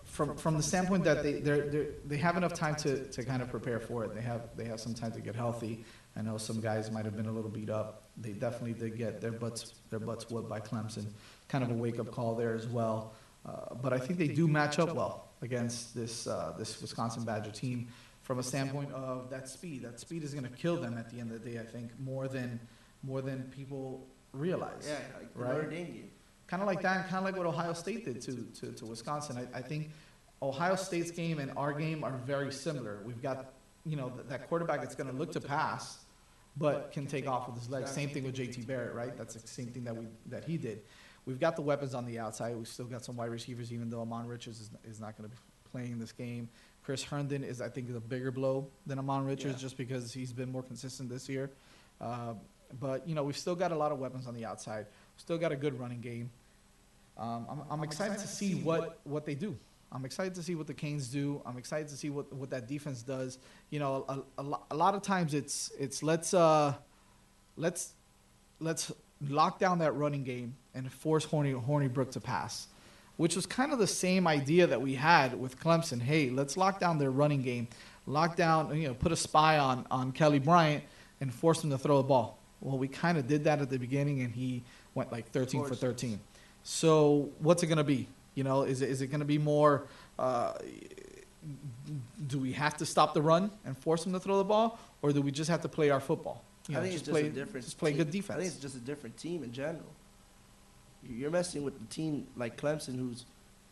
from 0.03 0.35
from 0.35 0.57
the 0.57 0.63
standpoint 0.63 1.03
that 1.05 1.23
they 1.23 1.33
they're, 1.33 1.67
they're, 1.69 1.87
they 2.05 2.17
have 2.17 2.37
enough 2.37 2.53
time 2.53 2.75
to, 2.77 3.05
to 3.05 3.23
kind 3.23 3.41
of 3.41 3.49
prepare 3.49 3.79
for 3.79 4.03
it. 4.03 4.13
They 4.13 4.21
have 4.21 4.41
they 4.55 4.65
have 4.65 4.79
some 4.79 4.93
time 4.93 5.11
to 5.13 5.21
get 5.21 5.35
healthy. 5.35 5.83
I 6.15 6.21
know 6.21 6.37
some 6.37 6.61
guys 6.61 6.91
might 6.91 7.05
have 7.05 7.15
been 7.15 7.27
a 7.27 7.31
little 7.31 7.49
beat 7.49 7.69
up. 7.69 8.03
They 8.17 8.31
definitely 8.31 8.73
did 8.73 8.97
get 8.97 9.21
their 9.21 9.31
butts 9.31 9.73
their 9.89 9.99
butts 9.99 10.29
whooped 10.29 10.49
by 10.49 10.59
Clemson. 10.59 11.07
Kind 11.47 11.63
of 11.63 11.71
a 11.71 11.73
wake 11.73 11.99
up 11.99 12.11
call 12.11 12.35
there 12.35 12.53
as 12.53 12.67
well. 12.67 13.13
Uh, 13.45 13.73
but 13.81 13.93
I 13.93 13.97
think 13.97 14.19
they 14.19 14.27
do 14.27 14.47
match 14.47 14.77
up 14.77 14.93
well 14.93 15.29
against 15.41 15.95
this 15.95 16.27
uh, 16.27 16.53
this 16.57 16.79
Wisconsin 16.81 17.23
Badger 17.23 17.51
team 17.51 17.87
from 18.21 18.39
a 18.39 18.43
standpoint 18.43 18.91
of 18.91 19.29
that 19.29 19.47
speed. 19.47 19.83
That 19.83 19.99
speed 19.99 20.23
is 20.23 20.33
going 20.33 20.43
to 20.43 20.57
kill 20.57 20.75
them 20.75 20.97
at 20.97 21.09
the 21.09 21.19
end 21.19 21.31
of 21.31 21.43
the 21.43 21.51
day. 21.51 21.59
I 21.59 21.63
think 21.63 21.91
more 21.99 22.27
than 22.27 22.59
more 23.03 23.21
than 23.21 23.43
people 23.55 24.07
realize. 24.33 24.87
Yeah, 24.87 24.95
like 25.19 25.29
right? 25.35 25.53
Notre 25.53 25.69
Dame 25.69 25.85
game. 25.87 26.11
Kind 26.47 26.61
of 26.63 26.67
like 26.67 26.81
that, 26.81 27.09
kind 27.09 27.17
of 27.17 27.23
like 27.25 27.35
what 27.35 27.45
Ohio 27.45 27.73
State 27.73 28.05
did 28.05 28.21
to, 28.21 28.33
to, 28.61 28.71
to 28.71 28.85
Wisconsin. 28.85 29.37
I, 29.53 29.57
I 29.57 29.61
think 29.61 29.89
Ohio 30.41 30.75
State's 30.75 31.11
game 31.11 31.39
and 31.39 31.51
our 31.57 31.73
game 31.73 32.03
are 32.03 32.17
very 32.25 32.51
similar. 32.53 32.99
We've 33.05 33.21
got, 33.21 33.53
you 33.85 33.97
know, 33.97 34.09
th- 34.09 34.27
that 34.29 34.47
quarterback 34.47 34.81
that's 34.81 34.95
going 34.95 35.09
to 35.09 35.15
look 35.15 35.33
to 35.33 35.41
pass, 35.41 36.05
but 36.55 36.91
can 36.93 37.05
take 37.05 37.27
off 37.27 37.47
with 37.47 37.57
his 37.57 37.69
legs. 37.69 37.91
Same 37.91 38.09
thing 38.09 38.23
with 38.23 38.33
J.T. 38.33 38.61
Barrett, 38.61 38.93
right? 38.95 39.17
That's 39.17 39.35
the 39.35 39.45
same 39.45 39.67
thing 39.67 39.83
that 39.83 39.95
we 39.95 40.07
that 40.27 40.45
he 40.45 40.57
did. 40.57 40.83
We've 41.25 41.39
got 41.39 41.57
the 41.57 41.61
weapons 41.61 41.93
on 41.93 42.05
the 42.05 42.17
outside. 42.19 42.55
We've 42.55 42.67
still 42.67 42.85
got 42.85 43.03
some 43.03 43.17
wide 43.17 43.29
receivers, 43.31 43.73
even 43.73 43.89
though 43.89 44.01
Ahmmon 44.01 44.29
Richards 44.29 44.61
is, 44.61 44.69
is 44.85 45.01
not 45.01 45.17
going 45.17 45.29
to 45.29 45.35
be 45.35 45.41
playing 45.69 45.99
this 45.99 46.13
game. 46.13 46.47
Chris 46.83 47.03
Herndon 47.03 47.43
is, 47.43 47.59
I 47.59 47.67
think, 47.67 47.89
is 47.89 47.95
a 47.97 47.99
bigger 47.99 48.31
blow 48.31 48.69
than 48.85 48.97
Ahmmon 48.97 49.27
Richards 49.27 49.55
Yeah. 49.55 49.61
just 49.61 49.75
because 49.75 50.13
he's 50.13 50.31
been 50.31 50.49
more 50.49 50.63
consistent 50.63 51.09
this 51.09 51.27
year. 51.27 51.51
Uh, 51.99 52.35
but 52.79 53.07
you 53.07 53.15
know, 53.15 53.23
we've 53.23 53.37
still 53.37 53.55
got 53.55 53.71
a 53.71 53.75
lot 53.75 53.91
of 53.91 53.99
weapons 53.99 54.27
on 54.27 54.33
the 54.33 54.45
outside. 54.45 54.87
Still 55.17 55.37
got 55.37 55.51
a 55.51 55.55
good 55.55 55.79
running 55.79 56.01
game. 56.01 56.29
Um, 57.17 57.47
I'm, 57.49 57.61
I'm 57.71 57.83
excited 57.83 58.19
to 58.19 58.27
see 58.27 58.55
what, 58.55 58.99
what 59.03 59.25
they 59.25 59.35
do. 59.35 59.57
I'm 59.91 60.05
excited 60.05 60.35
to 60.35 60.43
see 60.43 60.55
what 60.55 60.67
the 60.67 60.73
Canes 60.73 61.07
do. 61.07 61.41
I'm 61.45 61.57
excited 61.57 61.87
to 61.89 61.95
see 61.95 62.09
what, 62.09 62.31
what 62.33 62.49
that 62.49 62.67
defense 62.67 63.01
does. 63.01 63.39
You 63.69 63.79
know, 63.79 64.05
a, 64.07 64.41
a, 64.41 64.59
a 64.71 64.75
lot 64.75 64.95
of 64.95 65.01
times 65.01 65.33
it's 65.33 65.71
it's 65.79 66.03
let's 66.03 66.33
uh, 66.33 66.73
let's 67.55 67.93
let's 68.59 68.91
lock 69.29 69.59
down 69.59 69.79
that 69.79 69.93
running 69.95 70.23
game 70.23 70.55
and 70.75 70.91
force 70.91 71.23
Horny 71.23 71.51
Horny 71.51 71.87
Brook 71.87 72.11
to 72.11 72.19
pass, 72.19 72.67
which 73.15 73.35
was 73.35 73.45
kind 73.45 73.71
of 73.71 73.79
the 73.79 73.87
same 73.87 74.27
idea 74.27 74.67
that 74.67 74.81
we 74.81 74.93
had 74.93 75.39
with 75.39 75.57
Clemson. 75.57 76.01
Hey, 76.01 76.29
let's 76.29 76.57
lock 76.57 76.81
down 76.81 76.97
their 76.97 77.11
running 77.11 77.41
game, 77.41 77.69
lock 78.05 78.35
down 78.35 78.77
you 78.77 78.89
know 78.89 78.93
put 78.93 79.13
a 79.13 79.17
spy 79.17 79.57
on 79.57 79.87
on 79.89 80.11
Kelly 80.11 80.39
Bryant 80.39 80.83
and 81.21 81.33
force 81.33 81.63
him 81.63 81.69
to 81.69 81.77
throw 81.77 82.01
the 82.01 82.07
ball. 82.07 82.37
Well, 82.61 82.77
we 82.77 82.87
kind 82.87 83.17
of 83.17 83.27
did 83.27 83.43
that 83.43 83.61
at 83.61 83.69
the 83.69 83.77
beginning, 83.77 84.21
and 84.21 84.33
he 84.33 84.63
went 84.95 85.11
like 85.11 85.29
13 85.31 85.65
for 85.65 85.75
13. 85.75 86.19
So 86.63 87.29
what's 87.39 87.63
it 87.63 87.67
going 87.67 87.77
to 87.77 87.83
be? 87.83 88.07
You 88.35 88.43
know, 88.43 88.63
is 88.63 88.81
it, 88.81 88.89
is 88.89 89.01
it 89.01 89.07
going 89.07 89.19
to 89.19 89.25
be 89.25 89.37
more? 89.37 89.87
Uh, 90.17 90.53
do 92.27 92.39
we 92.39 92.51
have 92.53 92.75
to 92.77 92.85
stop 92.85 93.13
the 93.13 93.21
run 93.21 93.51
and 93.65 93.77
force 93.77 94.05
him 94.05 94.11
to 94.13 94.19
throw 94.19 94.37
the 94.37 94.43
ball, 94.43 94.79
or 95.01 95.13
do 95.13 95.21
we 95.21 95.31
just 95.31 95.49
have 95.49 95.61
to 95.61 95.69
play 95.69 95.89
our 95.89 95.99
football? 95.99 96.43
You 96.67 96.75
I 96.75 96.79
know, 96.79 96.83
think 96.83 96.95
it's 96.95 97.03
just 97.03 97.11
play, 97.11 97.27
a 97.27 97.29
different. 97.29 97.65
Just 97.65 97.77
play 97.77 97.91
team. 97.91 97.97
good 97.99 98.11
defense. 98.11 98.37
I 98.37 98.41
think 98.41 98.53
it's 98.53 98.61
just 98.61 98.75
a 98.75 98.79
different 98.79 99.17
team 99.17 99.43
in 99.43 99.51
general. 99.53 99.85
You- 101.07 101.15
You're 101.15 101.31
messing 101.31 101.63
with 101.63 101.79
the 101.79 101.85
team 101.85 102.27
like 102.35 102.57
Clemson, 102.59 102.95
who's, 102.97 103.25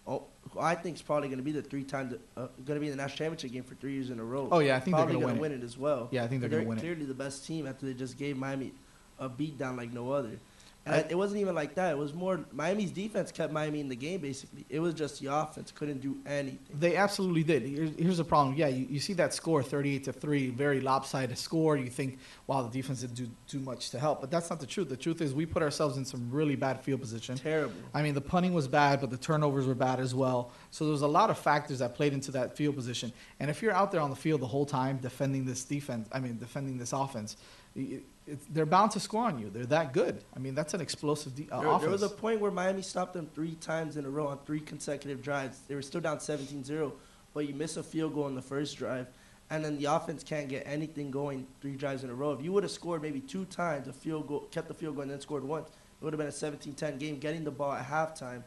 oh, 0.07 0.23
I 0.59 0.75
think 0.75 0.95
is 0.95 1.01
probably 1.01 1.27
going 1.27 1.39
to 1.39 1.43
be 1.43 1.51
the 1.51 1.61
three 1.61 1.83
times, 1.83 2.13
uh, 2.37 2.47
going 2.65 2.75
to 2.75 2.79
be 2.79 2.87
in 2.87 2.91
the 2.91 2.97
national 2.97 3.17
championship 3.17 3.51
game 3.51 3.63
for 3.63 3.75
three 3.75 3.93
years 3.93 4.09
in 4.09 4.19
a 4.19 4.23
row. 4.23 4.47
Oh 4.51 4.59
yeah, 4.59 4.75
I 4.75 4.79
think 4.79 4.95
they're 4.97 5.05
going 5.05 5.19
to 5.35 5.41
win 5.41 5.51
it. 5.51 5.61
it 5.61 5.63
as 5.63 5.77
well. 5.77 6.07
Yeah, 6.11 6.23
I 6.23 6.27
think 6.27 6.41
they're 6.41 6.49
But 6.49 6.55
going 6.57 6.63
to 6.65 6.69
win 6.69 6.77
it. 6.77 6.81
clearly 6.81 7.05
the 7.05 7.13
best 7.13 7.45
team 7.45 7.67
after 7.67 7.85
they 7.85 7.93
just 7.93 8.17
gave 8.17 8.37
Miami 8.37 8.73
a 9.19 9.27
beat 9.29 9.57
down 9.57 9.77
like 9.77 9.91
no 9.93 10.11
other. 10.11 10.39
And 10.85 10.95
I- 10.95 11.05
it 11.09 11.15
wasn't 11.17 11.41
even 11.41 11.55
like 11.55 11.75
that. 11.75 11.91
It 11.91 11.97
was 11.97 12.13
more 12.13 12.45
Miami's 12.51 12.91
defense 12.91 13.31
kept 13.31 13.51
Miami 13.51 13.79
in 13.79 13.89
the 13.89 13.95
game. 13.95 14.21
Basically, 14.21 14.65
it 14.69 14.79
was 14.79 14.93
just 14.93 15.19
the 15.19 15.33
offense 15.35 15.71
couldn't 15.71 15.99
do 16.01 16.17
anything. 16.27 16.59
They 16.79 16.95
absolutely 16.95 17.43
did. 17.43 17.63
Here's, 17.63 17.95
here's 17.97 18.17
the 18.17 18.23
problem. 18.23 18.55
Yeah, 18.55 18.67
you, 18.67 18.85
you 18.89 18.99
see 18.99 19.13
that 19.13 19.33
score, 19.33 19.63
38 19.63 20.03
to 20.03 20.13
three, 20.13 20.49
very 20.51 20.81
lopsided 20.81 21.37
score. 21.39 21.75
You 21.75 21.89
think, 21.89 22.19
wow, 22.45 22.61
the 22.61 22.69
defense 22.69 23.01
didn't 23.01 23.15
do 23.15 23.27
too 23.47 23.59
much 23.59 23.89
to 23.91 23.99
help, 23.99 24.21
but 24.21 24.29
that's 24.29 24.49
not 24.49 24.59
the 24.59 24.67
truth. 24.67 24.89
The 24.89 24.97
truth 24.97 25.21
is, 25.21 25.33
we 25.33 25.45
put 25.47 25.63
ourselves 25.63 25.97
in 25.97 26.05
some 26.05 26.29
really 26.29 26.55
bad 26.55 26.79
field 26.81 27.01
position. 27.01 27.35
Terrible. 27.37 27.73
I 27.93 28.03
mean, 28.03 28.13
the 28.13 28.21
punting 28.21 28.53
was 28.53 28.67
bad, 28.67 29.01
but 29.01 29.09
the 29.09 29.17
turnovers 29.17 29.65
were 29.65 29.75
bad 29.75 29.99
as 29.99 30.13
well. 30.13 30.51
So 30.69 30.85
there 30.85 30.91
was 30.91 31.01
a 31.01 31.07
lot 31.07 31.29
of 31.31 31.37
factors 31.39 31.79
that 31.79 31.95
played 31.95 32.13
into 32.13 32.31
that 32.33 32.55
field 32.55 32.75
position. 32.75 33.11
And 33.39 33.49
if 33.49 33.61
you're 33.61 33.73
out 33.73 33.91
there 33.91 34.01
on 34.01 34.11
the 34.11 34.15
field 34.15 34.39
the 34.41 34.47
whole 34.47 34.65
time 34.65 34.97
defending 34.97 35.45
this 35.45 35.63
defense, 35.63 36.07
I 36.11 36.19
mean, 36.19 36.37
defending 36.37 36.77
this 36.77 36.93
offense, 36.93 37.37
it, 37.75 38.03
it, 38.27 38.53
they're 38.53 38.65
bound 38.65 38.91
to 38.91 38.99
score 38.99 39.25
on 39.25 39.37
you. 39.39 39.49
They're 39.49 39.65
that 39.67 39.93
good. 39.93 40.23
I 40.35 40.39
mean, 40.39 40.55
that's 40.55 40.73
an 40.73 40.81
explosive 40.81 41.35
de- 41.35 41.49
uh, 41.51 41.59
There, 41.59 41.69
offense. 41.69 41.81
there 41.83 41.91
was 41.91 42.03
a 42.03 42.09
point 42.09 42.39
where 42.39 42.51
Miami 42.51 42.81
stopped 42.81 43.13
them 43.13 43.29
three 43.35 43.55
times 43.55 43.97
in 43.97 44.05
a 44.05 44.09
row 44.09 44.27
on 44.27 44.39
three 44.45 44.59
consecutive 44.59 45.21
drives. 45.21 45.59
They 45.67 45.75
were 45.75 45.81
still 45.81 46.01
down 46.01 46.17
17-0, 46.17 46.91
but 47.33 47.47
you 47.47 47.53
miss 47.53 47.77
a 47.77 47.83
field 47.83 48.13
goal 48.13 48.23
on 48.23 48.35
the 48.35 48.41
first 48.41 48.77
drive, 48.77 49.07
and 49.49 49.63
then 49.63 49.77
the 49.77 49.85
offense 49.85 50.23
can't 50.23 50.47
get 50.47 50.63
anything 50.65 51.11
going 51.11 51.45
three 51.61 51.75
drives 51.75 52.03
in 52.03 52.09
a 52.09 52.13
row. 52.15 52.31
If 52.31 52.41
you 52.41 52.51
would 52.53 52.63
have 52.63 52.71
scored 52.71 53.01
maybe 53.01 53.19
two 53.19 53.45
times, 53.45 53.87
a 53.87 53.93
field 53.93 54.27
goal, 54.27 54.41
kept 54.51 54.67
the 54.67 54.73
field 54.73 54.95
goal, 54.95 55.03
and 55.03 55.11
then 55.11 55.21
scored 55.21 55.43
once, 55.43 55.67
it 55.69 56.03
would 56.03 56.13
have 56.13 56.17
been 56.17 56.27
a 56.27 56.31
17-10 56.31 56.97
game, 56.99 57.19
getting 57.19 57.43
the 57.43 57.51
ball 57.51 57.73
at 57.73 57.85
halftime, 57.85 58.41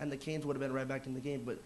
and 0.00 0.10
the 0.10 0.16
Canes 0.16 0.44
would 0.46 0.56
have 0.56 0.60
been 0.60 0.72
right 0.72 0.88
back 0.88 1.06
in 1.06 1.14
the 1.14 1.20
game. 1.20 1.42
But 1.44 1.58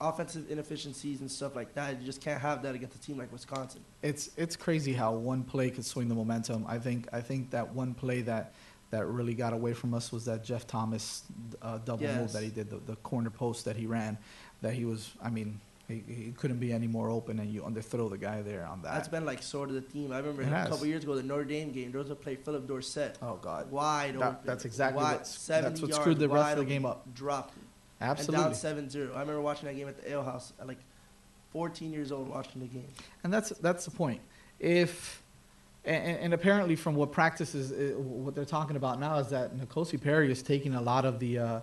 offensive 0.00 0.50
inefficiencies 0.50 1.20
and 1.20 1.30
stuff 1.30 1.56
like 1.56 1.74
that, 1.74 2.00
you 2.00 2.06
just 2.06 2.20
can't 2.20 2.40
have 2.40 2.62
that 2.62 2.74
against 2.74 2.96
a 2.96 3.00
team 3.00 3.16
like 3.18 3.32
Wisconsin. 3.32 3.80
it's 4.02 4.30
it's 4.36 4.56
crazy 4.56 4.92
how 4.92 5.12
one 5.12 5.42
play 5.42 5.70
could 5.70 5.84
swing 5.84 6.08
the 6.08 6.14
momentum. 6.14 6.64
I 6.68 6.78
think 6.78 7.08
I 7.12 7.20
think 7.20 7.50
that 7.50 7.74
one 7.74 7.94
play 7.94 8.22
that 8.22 8.52
that 8.90 9.06
really 9.06 9.34
got 9.34 9.52
away 9.52 9.72
from 9.72 9.94
us 9.94 10.12
was 10.12 10.24
that 10.26 10.44
Jeff 10.44 10.66
Thomas 10.66 11.24
uh, 11.60 11.78
double 11.84 12.06
move 12.06 12.32
that 12.32 12.42
he 12.42 12.50
did, 12.50 12.70
the, 12.70 12.76
the 12.86 12.96
corner 12.96 13.30
post 13.30 13.64
that 13.64 13.76
he 13.76 13.86
ran. 13.86 14.16
That 14.62 14.74
he 14.74 14.84
was, 14.84 15.10
I 15.20 15.28
mean, 15.28 15.60
he, 15.88 16.02
he 16.06 16.32
couldn't 16.36 16.58
be 16.58 16.72
any 16.72 16.86
more 16.86 17.10
open, 17.10 17.38
and 17.40 17.52
you 17.52 17.62
underthrow 17.62 18.08
the 18.08 18.16
guy 18.16 18.42
there 18.42 18.64
on 18.64 18.82
that. 18.82 18.94
That's 18.94 19.08
been 19.08 19.24
like 19.24 19.42
sort 19.42 19.68
of 19.70 19.74
the 19.74 19.80
theme. 19.80 20.12
I 20.12 20.18
remember 20.18 20.42
a 20.42 20.68
couple 20.68 20.86
years 20.86 21.02
ago, 21.02 21.14
the 21.16 21.22
Notre 21.22 21.44
Dame 21.44 21.72
game, 21.72 21.90
there 21.90 22.00
was 22.00 22.10
a 22.10 22.14
play, 22.14 22.36
Phillip 22.36 22.66
Dorsett. 22.66 23.18
oh 23.22 23.36
God, 23.42 23.70
wide 23.70 24.14
That- 24.14 24.22
open. 24.22 24.38
that's 24.44 24.64
exactly 24.64 25.02
wide, 25.02 25.26
70 25.26 25.68
that's 25.68 25.82
what 25.82 25.94
screwed 25.94 26.18
the 26.18 26.28
rest 26.28 26.52
of 26.52 26.58
the 26.58 26.64
game 26.64 26.86
up. 26.86 27.12
Dropped 27.12 27.56
it. 27.56 27.62
Absolutely. 28.00 28.44
And 28.44 28.62
down 28.62 28.88
7-0. 28.88 29.16
I 29.16 29.20
remember 29.20 29.40
watching 29.40 29.68
that 29.68 29.74
game 29.74 29.88
at 29.88 30.00
the 30.00 30.10
Ale 30.10 30.22
House 30.22 30.52
at 30.60 30.66
like 30.66 30.78
14 31.52 31.92
years 31.92 32.12
old 32.12 32.28
watching 32.28 32.60
the 32.60 32.66
game. 32.66 32.88
And 33.24 33.32
that's 33.32 33.50
that's 33.50 33.84
the 33.84 33.90
point. 33.90 34.20
If 34.60 35.22
and, 35.84 36.18
and 36.18 36.34
apparently 36.34 36.76
from 36.76 36.94
what 36.96 37.12
practices 37.12 37.72
uh, 37.72 37.98
what 37.98 38.34
they're 38.34 38.44
talking 38.44 38.76
about 38.76 39.00
now 39.00 39.18
is 39.18 39.28
that 39.28 39.56
Nkosi 39.56 40.00
Perry 40.00 40.30
is 40.30 40.42
taking 40.42 40.74
a 40.74 40.82
lot 40.82 41.04
of 41.04 41.18
the 41.18 41.38
uh, 41.38 41.60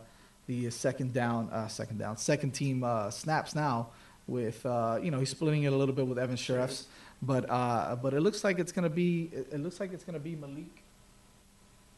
the 0.48 0.70
second 0.70 1.14
down 1.14 1.50
uh, 1.52 1.68
second 1.68 2.00
down 2.00 2.18
second 2.18 2.52
team 2.52 2.84
uh, 2.84 3.12
snaps 3.12 3.54
now 3.54 3.90
with 4.28 4.66
uh, 4.66 5.00
you 5.02 5.12
know 5.12 5.20
he's 5.20 5.30
splitting 5.30 5.64
it 5.64 5.74
a 5.74 5.76
little 5.76 5.94
bit 5.94 6.08
with 6.08 6.18
Evan 6.18 6.38
Shirreffs, 6.38 6.86
but 7.22 7.50
uh, 7.50 7.96
but 8.02 8.14
it 8.14 8.22
looks 8.22 8.44
like 8.44 8.60
it's 8.60 8.72
gonna 8.72 8.90
be 8.90 9.30
it, 9.32 9.48
it 9.52 9.60
looks 9.60 9.80
like 9.80 9.94
it's 9.94 10.04
gonna 10.04 10.20
be 10.20 10.36
Malik. 10.36 10.84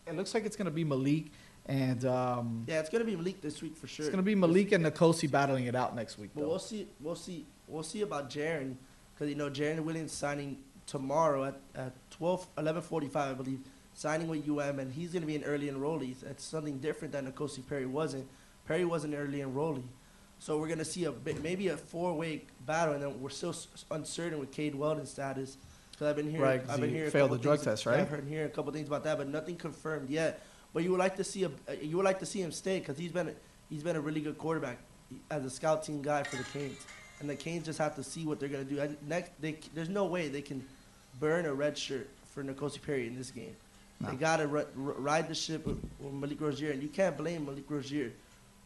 It 0.07 0.15
looks 0.15 0.33
like 0.33 0.45
it's 0.45 0.55
gonna 0.55 0.71
be 0.71 0.83
Malik 0.83 1.25
and 1.67 2.05
um, 2.05 2.63
Yeah, 2.67 2.79
it's 2.79 2.89
gonna 2.89 3.05
be 3.05 3.15
Malik 3.15 3.41
this 3.41 3.61
week 3.61 3.75
for 3.75 3.87
sure. 3.87 4.05
it's 4.05 4.11
gonna 4.11 4.23
be 4.23 4.35
Malik 4.35 4.71
and 4.71 4.85
Nkosi 4.85 5.29
battling 5.29 5.65
it 5.65 5.75
out 5.75 5.95
next 5.95 6.17
week. 6.17 6.31
But 6.35 6.41
Though. 6.41 6.49
we'll 6.49 6.59
see. 6.59 6.87
We'll 6.99 7.15
see. 7.15 7.45
We'll 7.67 7.83
see 7.83 8.01
about 8.01 8.29
Jarren 8.29 8.75
because 9.13 9.29
you 9.29 9.35
know 9.35 9.49
Jarren 9.49 9.79
Williams 9.81 10.11
signing 10.11 10.57
tomorrow 10.85 11.45
at 11.45 11.59
at 11.75 11.93
12, 12.11 12.47
11:45, 12.57 13.15
I 13.15 13.33
believe, 13.33 13.59
signing 13.93 14.27
with 14.27 14.47
UM, 14.47 14.79
and 14.79 14.93
he's 14.93 15.11
gonna 15.13 15.25
be 15.25 15.35
an 15.35 15.43
early 15.43 15.67
enrollee. 15.69 16.19
That's 16.19 16.43
something 16.43 16.77
different 16.79 17.11
than 17.13 17.31
Nkosi 17.31 17.67
Perry 17.67 17.85
wasn't. 17.87 18.27
Perry 18.67 18.85
was 18.85 19.03
an 19.03 19.13
early 19.15 19.39
enrollee, 19.39 19.83
so 20.39 20.57
we're 20.59 20.67
gonna 20.67 20.85
see 20.85 21.05
a 21.05 21.11
bit, 21.11 21.41
maybe 21.41 21.67
a 21.69 21.77
four-way 21.77 22.43
battle, 22.65 22.93
and 22.95 23.03
then 23.03 23.21
we're 23.21 23.29
still 23.29 23.51
s- 23.51 23.67
uncertain 23.91 24.39
with 24.39 24.51
Cade 24.51 24.75
Weldon's 24.75 25.09
status. 25.11 25.57
Because 25.91 26.07
I've 26.07 26.15
been 26.17 26.25
hearing, 26.29 26.41
Right, 26.41 26.61
I've 26.69 26.81
been 26.81 26.89
he 26.89 26.95
hearing 26.97 27.11
failed 27.11 27.31
the 27.31 27.37
drug 27.37 27.61
test, 27.61 27.85
right? 27.85 27.99
I've 28.01 28.09
heard 28.09 28.27
hearing 28.27 28.47
a 28.47 28.49
couple 28.49 28.73
things 28.73 28.87
about 28.87 29.03
that, 29.05 29.17
but 29.17 29.29
nothing 29.29 29.55
confirmed 29.55 30.09
yet. 30.09 30.41
But 30.75 30.83
you 30.83 30.91
would 30.91 30.99
like 30.99 31.15
to 31.15 31.23
see 31.23 31.45
a, 31.45 31.51
you 31.81 31.95
would 31.95 32.03
like 32.03 32.19
to 32.19 32.25
see 32.25 32.41
him 32.41 32.51
stay 32.51 32.79
because 32.79 32.97
he's 32.97 33.13
been, 33.13 33.29
a, 33.29 33.33
he's 33.69 33.81
been 33.81 33.95
a 33.95 34.01
really 34.01 34.19
good 34.19 34.37
quarterback 34.37 34.77
as 35.31 35.45
a 35.45 35.49
scout 35.49 35.83
team 35.83 36.01
guy 36.01 36.23
for 36.23 36.35
the 36.35 36.43
Canes, 36.43 36.85
and 37.21 37.29
the 37.29 37.35
Canes 37.35 37.65
just 37.65 37.79
have 37.79 37.95
to 37.95 38.03
see 38.03 38.25
what 38.25 38.41
they're 38.41 38.49
gonna 38.49 38.65
do. 38.65 38.81
And 38.81 38.97
next, 39.07 39.31
they, 39.39 39.57
there's 39.73 39.87
no 39.87 40.03
way 40.03 40.27
they 40.27 40.41
can 40.41 40.65
burn 41.17 41.45
a 41.45 41.53
red 41.53 41.77
shirt 41.77 42.09
for 42.25 42.43
Nkosi 42.43 42.81
Perry 42.81 43.07
in 43.07 43.15
this 43.15 43.31
game. 43.31 43.55
No. 44.01 44.09
They 44.09 44.17
gotta 44.17 44.47
ri- 44.47 44.65
ri- 44.75 44.95
ride 44.97 45.29
the 45.29 45.33
ship 45.33 45.65
with, 45.65 45.81
with 46.01 46.11
Malik 46.11 46.41
Rosier, 46.41 46.71
and 46.71 46.83
you 46.83 46.89
can't 46.89 47.15
blame 47.15 47.45
Malik 47.45 47.69
Rosier. 47.69 48.11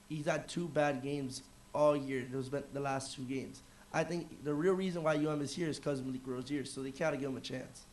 He's 0.10 0.26
had 0.26 0.48
two 0.48 0.68
bad 0.68 1.04
games 1.04 1.44
all 1.76 1.96
year. 1.96 2.26
Those 2.32 2.50
been 2.50 2.64
the 2.74 2.80
last 2.80 3.16
two 3.16 3.22
games. 3.22 3.62
I 3.94 4.04
think 4.04 4.44
the 4.44 4.56
real 4.56 4.74
reason 4.74 5.04
why 5.04 5.14
UM 5.14 5.44
is 5.44 5.56
here 5.56 5.70
is 5.70 5.78
because 5.78 6.02
Malik 6.02 6.22
Rosier, 6.26 6.66
so 6.66 6.82
they 6.82 6.90
gotta 6.90 7.18
give 7.18 7.30
him 7.30 7.38
a 7.38 7.42
chance. 7.42 7.84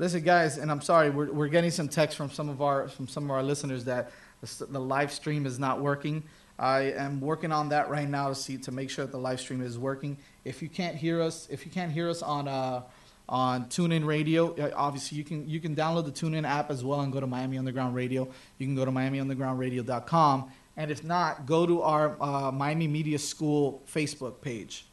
Listen, 0.00 0.22
guys, 0.22 0.56
and 0.56 0.70
I'm 0.70 0.80
sorry, 0.80 1.10
we're, 1.10 1.30
we're 1.30 1.48
getting 1.48 1.70
some 1.70 1.86
text 1.86 2.16
from 2.16 2.30
some 2.30 2.48
of 2.48 2.62
our 2.62 2.88
from 2.88 3.06
some 3.06 3.24
of 3.24 3.32
our 3.32 3.42
listeners 3.42 3.84
that 3.84 4.10
the, 4.40 4.64
the 4.64 4.80
live 4.80 5.12
stream 5.12 5.44
is 5.44 5.58
not 5.58 5.82
working. 5.82 6.22
I 6.58 6.92
am 6.92 7.20
working 7.20 7.52
on 7.52 7.68
that 7.68 7.90
right 7.90 8.08
now 8.08 8.30
to 8.30 8.34
see 8.34 8.56
to 8.56 8.72
make 8.72 8.88
sure 8.88 9.04
that 9.04 9.12
the 9.12 9.18
live 9.18 9.40
stream 9.40 9.60
is 9.60 9.78
working. 9.78 10.16
If 10.42 10.62
you 10.62 10.70
can't 10.70 10.96
hear 10.96 11.20
us, 11.20 11.48
if 11.50 11.66
you 11.66 11.70
can't 11.70 11.92
hear 11.92 12.08
us 12.08 12.22
on 12.22 12.48
uh, 12.48 12.84
on 13.28 13.66
TuneIn 13.66 14.06
Radio, 14.06 14.56
obviously 14.74 15.18
you 15.18 15.24
can 15.24 15.46
you 15.46 15.60
can 15.60 15.76
download 15.76 16.06
the 16.06 16.12
TuneIn 16.12 16.48
app 16.48 16.70
as 16.70 16.82
well 16.82 17.02
and 17.02 17.12
go 17.12 17.20
to 17.20 17.26
Miami 17.26 17.58
Underground 17.58 17.94
Radio. 17.94 18.26
You 18.56 18.66
can 18.66 18.74
go 18.74 18.86
to 18.86 18.90
MiamiUndergroundRadio.com, 18.90 20.50
and 20.78 20.90
if 20.90 21.04
not, 21.04 21.44
go 21.44 21.66
to 21.66 21.82
our 21.82 22.16
uh, 22.22 22.50
Miami 22.50 22.88
Media 22.88 23.18
School 23.18 23.82
Facebook 23.86 24.40
page. 24.40 24.86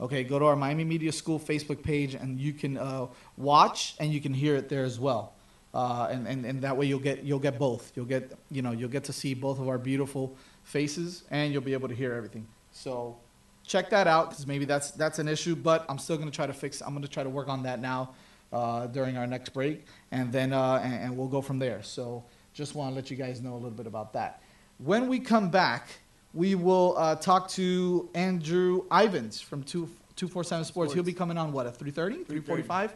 Okay, 0.00 0.24
go 0.24 0.38
to 0.38 0.46
our 0.46 0.56
Miami 0.56 0.84
Media 0.84 1.12
School 1.12 1.38
Facebook 1.38 1.82
page 1.82 2.14
and 2.14 2.40
you 2.40 2.54
can 2.54 2.78
uh, 2.78 3.06
watch 3.36 3.94
and 4.00 4.12
you 4.12 4.20
can 4.20 4.32
hear 4.32 4.56
it 4.56 4.68
there 4.70 4.84
as 4.84 4.98
well. 4.98 5.34
Uh, 5.74 6.08
and, 6.10 6.26
and, 6.26 6.46
and 6.46 6.62
that 6.62 6.76
way 6.76 6.86
you'll 6.86 6.98
get 6.98 7.22
you'll 7.22 7.38
get 7.38 7.58
both. 7.58 7.92
You'll 7.94 8.06
get 8.06 8.32
you 8.50 8.62
know 8.62 8.72
you'll 8.72 8.88
get 8.88 9.04
to 9.04 9.12
see 9.12 9.34
both 9.34 9.60
of 9.60 9.68
our 9.68 9.78
beautiful 9.78 10.36
faces 10.64 11.24
and 11.30 11.52
you'll 11.52 11.62
be 11.62 11.74
able 11.74 11.88
to 11.88 11.94
hear 11.94 12.14
everything. 12.14 12.46
So 12.72 13.18
check 13.66 13.90
that 13.90 14.06
out 14.06 14.30
because 14.30 14.46
maybe 14.46 14.64
that's 14.64 14.90
that's 14.92 15.18
an 15.18 15.28
issue. 15.28 15.54
But 15.54 15.84
I'm 15.88 15.98
still 15.98 16.16
gonna 16.16 16.30
try 16.30 16.46
to 16.46 16.52
fix. 16.52 16.80
I'm 16.80 16.94
gonna 16.94 17.06
try 17.06 17.22
to 17.22 17.30
work 17.30 17.48
on 17.48 17.62
that 17.64 17.80
now 17.80 18.14
uh, 18.52 18.86
during 18.86 19.16
our 19.16 19.26
next 19.26 19.50
break, 19.50 19.84
and 20.10 20.32
then 20.32 20.52
uh, 20.52 20.80
and, 20.82 20.94
and 20.94 21.16
we'll 21.16 21.28
go 21.28 21.42
from 21.42 21.58
there. 21.58 21.82
So 21.82 22.24
just 22.52 22.74
want 22.74 22.90
to 22.90 22.94
let 22.96 23.10
you 23.10 23.16
guys 23.16 23.40
know 23.40 23.52
a 23.52 23.60
little 23.60 23.70
bit 23.70 23.86
about 23.86 24.14
that. 24.14 24.42
When 24.78 25.08
we 25.08 25.20
come 25.20 25.50
back, 25.50 25.99
we 26.34 26.54
will 26.54 26.94
uh, 26.96 27.16
talk 27.16 27.48
to 27.50 28.08
Andrew 28.14 28.84
Ivins 28.90 29.40
from 29.40 29.62
two. 29.62 29.88
247 30.16 30.64
Sports. 30.66 30.92
He'll 30.92 31.02
be 31.02 31.14
coming 31.14 31.38
on 31.38 31.50
what 31.50 31.66
at 31.66 31.78
3:30, 31.78 32.26
3:45. 32.26 32.90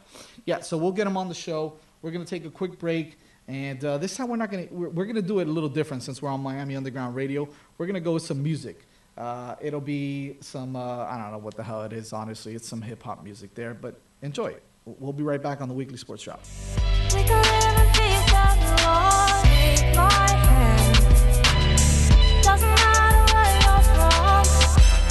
Yeah, 0.44 0.60
so 0.60 0.76
we'll 0.76 0.92
get 0.92 1.06
him 1.06 1.16
on 1.16 1.28
the 1.28 1.34
show. 1.34 1.72
We're 2.02 2.10
gonna 2.10 2.26
take 2.26 2.44
a 2.44 2.50
quick 2.50 2.78
break, 2.78 3.18
and 3.48 3.82
uh, 3.82 3.96
this 3.96 4.14
time 4.14 4.28
we're 4.28 4.36
not 4.36 4.50
gonna 4.50 4.66
we're, 4.70 4.90
we're 4.90 5.06
gonna 5.06 5.22
do 5.22 5.38
it 5.38 5.48
a 5.48 5.50
little 5.50 5.70
different 5.70 6.02
since 6.02 6.20
we're 6.20 6.28
on 6.28 6.42
Miami 6.42 6.76
Underground 6.76 7.16
Radio. 7.16 7.48
We're 7.78 7.86
gonna 7.86 8.00
go 8.00 8.12
with 8.12 8.24
some 8.24 8.42
music. 8.42 8.86
Uh, 9.16 9.54
it'll 9.62 9.80
be 9.80 10.36
some 10.40 10.76
uh, 10.76 11.04
I 11.04 11.16
don't 11.16 11.32
know 11.32 11.38
what 11.38 11.56
the 11.56 11.62
hell 11.62 11.82
it 11.82 11.94
is. 11.94 12.12
Honestly, 12.12 12.54
it's 12.54 12.68
some 12.68 12.82
hip 12.82 13.02
hop 13.02 13.24
music 13.24 13.54
there, 13.54 13.72
but 13.72 13.98
enjoy 14.20 14.48
it. 14.48 14.62
We'll 14.84 14.96
we'll 15.00 15.12
be 15.14 15.22
right 15.22 15.42
back 15.42 15.62
on 15.62 15.68
the 15.68 15.74
weekly 15.74 15.96
sports 15.96 16.24
drop. 16.24 16.44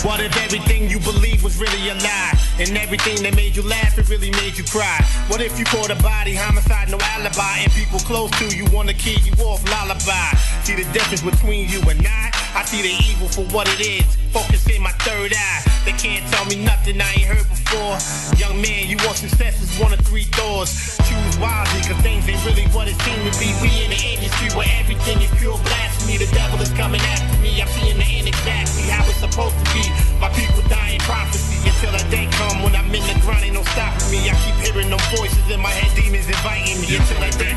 What 0.03 0.19
if 0.19 0.35
everything 0.35 0.89
you 0.89 0.99
believed 0.99 1.43
was 1.43 1.57
really 1.57 1.87
a 1.87 1.95
lie? 1.95 2.37
And 2.59 2.77
everything 2.77 3.23
that 3.23 3.37
made 3.37 3.55
you 3.55 3.63
laugh, 3.63 3.97
it 3.97 4.09
really 4.09 4.31
made 4.31 4.57
you 4.57 4.65
cry? 4.65 4.99
What 5.29 5.39
if 5.39 5.57
you 5.57 5.63
caught 5.63 5.89
a 5.91 5.95
body, 6.03 6.35
homicide, 6.35 6.91
no 6.91 6.97
alibi, 6.99 7.59
and 7.63 7.71
people 7.71 7.99
close 7.99 8.29
to 8.31 8.53
you 8.53 8.65
wanna 8.73 8.93
kill 8.93 9.19
you 9.19 9.31
off, 9.45 9.63
lullaby? 9.63 10.35
See 10.65 10.75
the 10.75 10.83
difference 10.91 11.21
between 11.21 11.69
you 11.69 11.79
and 11.89 12.05
I? 12.05 12.32
I 12.53 12.61
see 12.65 12.85
the 12.85 12.93
evil 13.09 13.27
for 13.27 13.41
what 13.49 13.65
it 13.65 13.81
is, 13.81 14.05
focus 14.29 14.61
in 14.69 14.81
my 14.81 14.93
third 15.01 15.33
eye. 15.33 15.61
They 15.85 15.91
can't 15.97 16.21
tell 16.29 16.45
me 16.45 16.61
nothing 16.61 17.01
I 17.01 17.09
ain't 17.17 17.25
heard 17.25 17.49
before. 17.49 17.97
Young 18.37 18.61
man, 18.61 18.85
you 18.85 18.97
want 19.01 19.17
success 19.17 19.57
is 19.57 19.73
one 19.81 19.91
of 19.91 19.99
three 20.05 20.29
doors. 20.37 20.69
Choose 21.09 21.35
wisely, 21.41 21.81
cause 21.81 21.97
things 22.05 22.29
ain't 22.29 22.37
really 22.45 22.69
what 22.69 22.85
it 22.85 22.93
seems 23.01 23.25
to 23.25 23.33
be. 23.41 23.49
We 23.57 23.73
in 23.81 23.89
the 23.89 23.97
industry 23.97 24.53
where 24.53 24.69
everything 24.77 25.17
is 25.25 25.33
pure 25.41 25.57
blasphemy. 25.65 26.21
The 26.21 26.29
devil 26.29 26.61
is 26.61 26.69
coming 26.77 27.01
after 27.01 27.41
me. 27.41 27.57
I'm 27.57 27.67
seeing 27.73 27.97
the 27.97 28.05
end 28.05 28.29
exactly 28.29 28.85
how 28.85 29.01
it's 29.09 29.17
supposed 29.17 29.57
to 29.57 29.65
be. 29.73 29.83
My 30.21 30.29
people 30.37 30.61
dying 30.69 31.01
prophecy 31.01 31.57
until 31.65 31.91
that 31.97 32.05
day 32.13 32.29
come 32.37 32.61
when 32.61 32.77
I'm 32.77 32.85
in 32.93 33.01
the 33.01 33.17
grind, 33.25 33.49
ain't 33.49 33.57
no 33.57 33.65
stopping 33.73 34.13
me. 34.13 34.29
I 34.29 34.37
keep 34.45 34.55
hearing 34.61 34.93
them 34.93 35.01
voices 35.17 35.41
in 35.49 35.57
my 35.57 35.73
head, 35.73 35.89
demons 35.97 36.29
inviting 36.29 36.77
me. 36.85 37.01
Until 37.01 37.17
that 37.17 37.33
day 37.41 37.52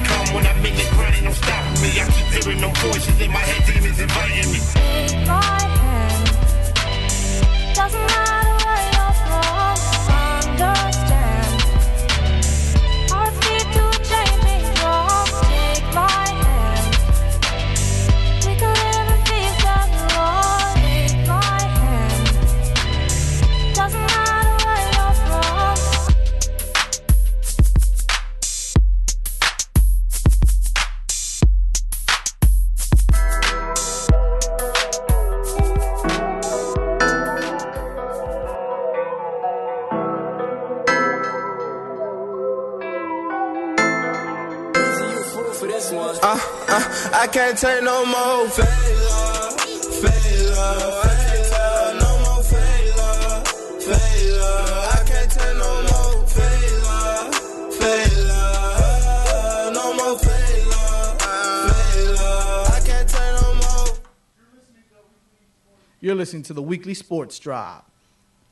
listening 66.26 66.42
to 66.42 66.52
the 66.52 66.62
weekly 66.62 66.92
sports 66.92 67.38
drop 67.38 67.88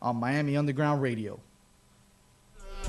on 0.01 0.15
Miami 0.15 0.57
Underground 0.57 1.03
Radio. 1.03 1.41
The 2.71 2.81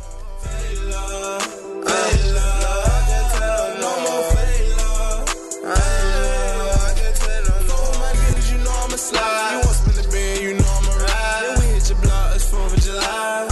bin, 10.11 10.43
you 10.43 10.53
know 10.53 10.65
I'm 10.69 10.85
a 10.85 10.93
ride. 11.01 11.41
Then 11.41 11.57
we 11.57 11.65
hit 11.73 11.89
your 11.89 11.97
block, 12.01 12.35
it's 12.35 12.45
4th 12.51 12.77
of 12.77 12.83
July. 12.83 13.49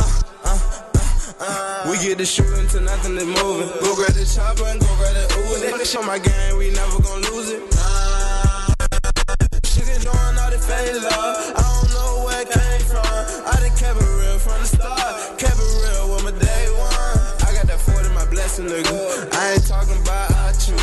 We 1.89 1.97
get 1.97 2.19
the 2.19 2.25
shooting 2.27 2.85
nothing 2.85 3.17
is 3.17 3.25
moving. 3.25 3.69
Go 3.81 3.95
grab 3.95 4.13
the 4.13 4.23
chopper 4.23 4.65
and 4.65 4.79
go 4.79 4.85
grab 4.97 5.15
the 5.15 5.33
Uzi. 5.49 5.91
Show 5.91 6.03
my 6.03 6.19
game, 6.19 6.57
we 6.59 6.69
never 6.69 7.01
gonna 7.01 7.27
lose 7.31 7.49
it. 7.49 7.82
Nah. 10.67 10.75
Shit 10.75 10.96
is 10.96 11.01
drawing 11.01 11.13
all 11.13 11.34
the 11.34 11.43
failure. 11.43 11.55
I 11.55 11.62
don't 11.63 11.89
know 11.93 12.25
where 12.25 12.41
it 12.41 12.50
came 12.51 12.86
from. 12.88 13.05
I 13.48 13.53
done 13.60 13.75
kept 13.75 14.00
it 14.01 14.12
real 14.20 14.39
from 14.39 14.60
the 14.62 14.67
start. 14.67 15.39
Kept 15.39 15.58
it 15.60 15.72
real 15.84 16.15
with 16.15 16.24
my 16.24 16.34
day 16.39 16.65
one. 16.77 17.20
I 17.43 17.50
got 17.53 17.67
that 17.67 17.82
40, 17.82 18.10
my 18.15 18.25
blessing, 18.29 18.65
nigga. 18.67 19.34
I 19.34 19.53
ain't 19.53 19.67
talking 19.67 20.00
about 20.01 20.32
out 20.32 20.58
you. 20.67 20.75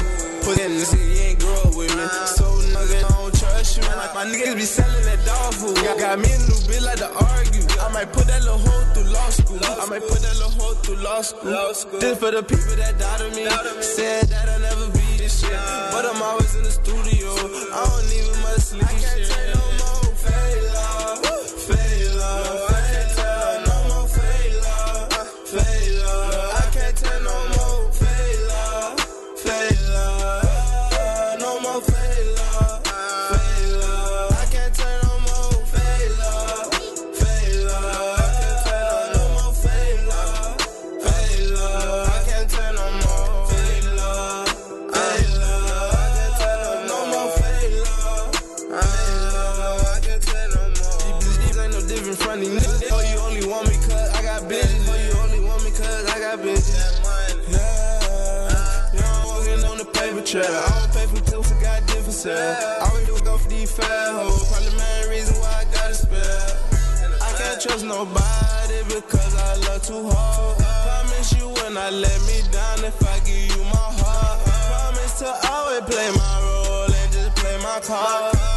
Put 0.45 0.59
in 0.61 0.79
the 0.79 0.85
city, 0.85 1.05
you 1.05 1.21
ain't 1.33 1.41
grow 1.41 1.55
up 1.65 1.77
with 1.77 1.93
me. 1.97 2.05
So, 2.37 2.45
nigga, 2.75 3.05
I 3.05 3.09
don't 3.09 3.35
trust 3.39 3.77
you. 3.77 3.85
Like 3.85 4.15
my 4.15 4.25
niggas 4.25 4.57
be 4.57 4.67
selling 4.69 5.05
that 5.05 5.21
dog 5.25 5.55
food. 5.55 5.77
Got, 5.77 5.99
got 5.99 6.19
me 6.19 6.29
a 6.33 6.39
new 6.49 6.61
bitch 6.69 6.85
like 6.85 6.99
to 6.99 7.11
argue. 7.13 7.65
I 7.81 7.89
might 7.93 8.13
put 8.13 8.27
that 8.29 8.43
little 8.43 8.59
hoe 8.59 8.85
through 8.95 9.13
law 9.13 9.29
school. 9.31 9.61
I 9.65 9.87
might 9.87 10.05
put 10.05 10.21
that 10.21 10.37
little 10.37 10.51
hoe 10.57 10.75
through 10.85 10.97
law 11.05 11.23
school. 11.23 12.01
This 12.01 12.19
for 12.19 12.31
the 12.31 12.43
people 12.43 12.77
that 12.77 12.99
doubted 12.99 13.33
me. 13.37 13.49
Said 13.83 14.29
that 14.29 14.49
I'll 14.49 14.61
never 14.61 14.87
be 14.93 15.17
this 15.19 15.41
shit. 15.41 15.53
But 15.93 16.05
I'm 16.05 16.21
always 16.23 16.55
in 16.55 16.65
the 16.65 16.71
studio. 16.71 17.29
I 17.73 17.85
don't 17.89 18.13
even 18.13 18.37
much 18.43 18.61
sleep. 18.61 18.85
I 18.85 18.93
can't 18.93 19.25
take 19.25 19.55
no 19.55 19.70
Sell. 62.21 62.37
I 62.37 62.91
always 62.91 63.07
do 63.07 63.19
go 63.25 63.39
for 63.39 63.49
these 63.49 63.73
fat 63.73 64.12
hoes. 64.12 64.47
Probably 64.50 64.69
the 64.69 64.77
main 64.77 65.09
reason 65.09 65.35
why 65.41 65.65
I 65.65 65.65
got 65.73 65.91
a 65.91 65.95
spell. 65.95 66.21
I 67.23 67.33
can't 67.39 67.59
trust 67.59 67.83
nobody 67.83 68.81
because 68.95 69.35
I 69.37 69.57
love 69.65 69.83
to 69.85 69.95
hold. 69.95 70.59
Promise 70.59 71.33
you 71.41 71.49
when 71.49 71.79
I 71.79 71.89
let 71.89 72.21
me 72.29 72.43
down, 72.53 72.77
down 72.77 72.85
if 72.85 73.03
I 73.09 73.19
give 73.21 73.57
you 73.57 73.65
my 73.65 73.89
heart. 74.05 74.39
Promise 74.45 75.19
to 75.21 75.49
always 75.49 75.81
play 75.89 76.11
my 76.12 76.41
role 76.43 76.93
and 76.93 77.11
just 77.11 77.35
play 77.37 77.57
my 77.62 77.81
card. 77.81 78.50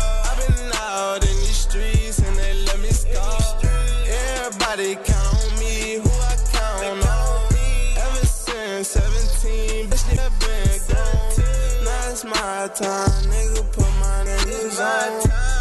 My 12.36 12.70
time, 12.74 13.24
nigga, 13.30 13.72
put 13.72 13.90
my 14.00 14.24
niggas 14.26 14.80
on. 14.80 15.53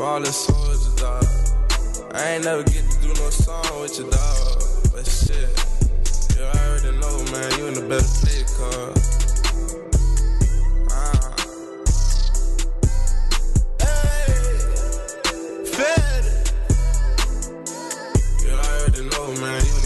Falling 0.00 0.24
soldiers, 0.24 0.94
dog. 0.94 1.24
I 2.14 2.30
ain't 2.30 2.44
never 2.46 2.62
get 2.62 2.90
to 2.90 3.02
do 3.02 3.08
no 3.08 3.28
song 3.28 3.82
with 3.82 3.98
your 3.98 4.08
dog. 4.08 4.62
But 4.94 5.04
shit, 5.04 5.52
you 6.38 6.42
already 6.42 6.96
know, 6.96 7.24
man, 7.30 7.58
you 7.58 7.66
in. 7.66 7.74
Uh. 10.90 11.36
Hey, 13.78 14.32
Fed. 15.68 16.24
You 18.40 18.52
already 18.56 19.02
know, 19.04 19.26
man, 19.42 19.60
you 19.66 19.79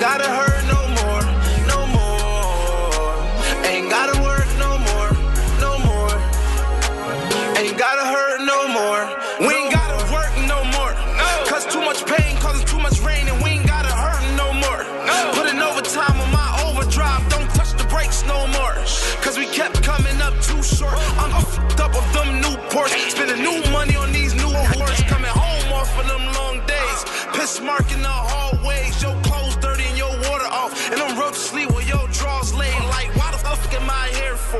gotta 0.00 0.30
hurt 0.30 0.49
For? 34.50 34.58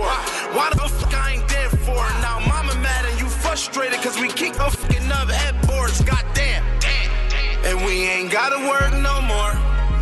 Why 0.54 0.70
the 0.70 0.86
fuck 0.88 1.14
I 1.14 1.32
ain't 1.32 1.48
there 1.48 1.68
for? 1.82 1.98
Now 2.22 2.38
mama 2.46 2.74
mad 2.76 3.06
and 3.06 3.18
you 3.18 3.28
frustrated 3.28 3.98
cause 4.00 4.20
we 4.20 4.28
keep 4.28 4.54
fucking 4.54 5.10
up 5.10 5.28
headboards. 5.28 6.00
Goddamn. 6.02 6.62
And 7.64 7.84
we 7.84 8.06
ain't 8.06 8.30
gotta 8.30 8.58
work 8.70 8.92
no 9.02 9.20
more. 9.22 9.52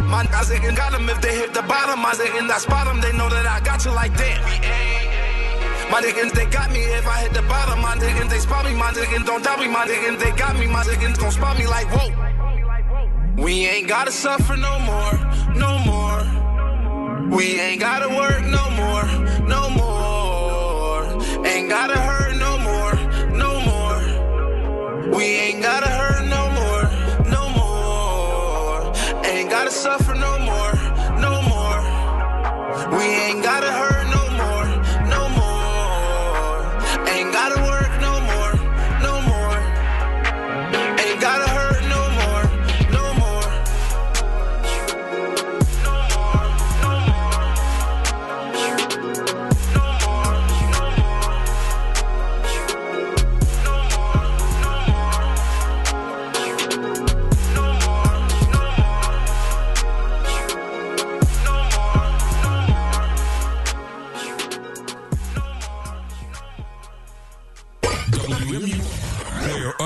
My 0.05 0.25
niggas 0.25 0.53
ain't 0.63 0.77
got 0.77 0.93
'em 0.93 1.09
if 1.09 1.21
they 1.23 1.35
hit 1.35 1.55
the 1.55 1.63
bottom. 1.63 2.05
I 2.05 2.13
say 2.13 2.29
in 2.39 2.47
that 2.49 2.61
spot 2.61 2.87
'em, 2.87 3.01
they 3.01 3.13
know 3.13 3.31
that 3.31 3.47
I 3.47 3.61
got 3.61 3.85
you 3.87 3.93
like 3.93 4.15
damn. 4.17 4.43
My 5.91 6.03
niggas, 6.03 6.33
they 6.33 6.45
got 6.45 6.71
me 6.71 6.81
if 6.81 7.07
I 7.09 7.23
hit 7.23 7.33
the 7.33 7.43
bottom. 7.43 7.81
My 7.81 7.97
niggas, 7.97 8.29
they 8.29 8.41
spot 8.41 8.67
me. 8.67 8.75
My 8.75 8.91
niggas, 8.93 9.25
don't 9.25 9.43
doubt 9.43 9.59
me. 9.59 9.69
My 9.69 9.87
niggas, 9.87 10.19
they 10.19 10.33
got 10.33 10.59
me. 10.59 10.67
My 10.67 10.83
niggas, 10.85 11.19
gon' 11.19 11.31
spot 11.31 11.57
me 11.59 11.67
like 11.67 11.89
whoa. 11.95 12.13
We 13.43 13.67
ain't 13.67 13.89
gotta 13.89 14.13
suffer 14.13 14.57
no 14.57 14.79
more, 14.81 15.15
no 15.55 15.79
more. 15.79 16.21
We 17.31 17.61
ain't 17.61 17.81
gotta 17.81 18.09
work 18.09 18.43
no 18.43 18.71
more, 18.71 19.05
no 19.49 19.71
more. 19.71 21.03
Ain't 21.47 21.69
gotta 21.69 21.99
hurt 22.09 22.37
no 22.37 22.53
more, 22.69 22.95
no 23.45 23.53
more. 23.71 24.01
We 25.17 25.25
ain't 25.45 25.63
gotta 25.63 25.89
hurt 26.01 26.25
no 26.37 26.43
more, 26.59 26.85
no 27.37 27.45
more. 27.61 28.93
Ain't 29.25 29.51
gotta 29.51 29.71
suffer 29.71 30.15
no 30.15 30.39
more, 30.51 30.73
no 31.27 31.35
more. 31.53 31.81
We 32.99 33.05
ain't 33.05 33.43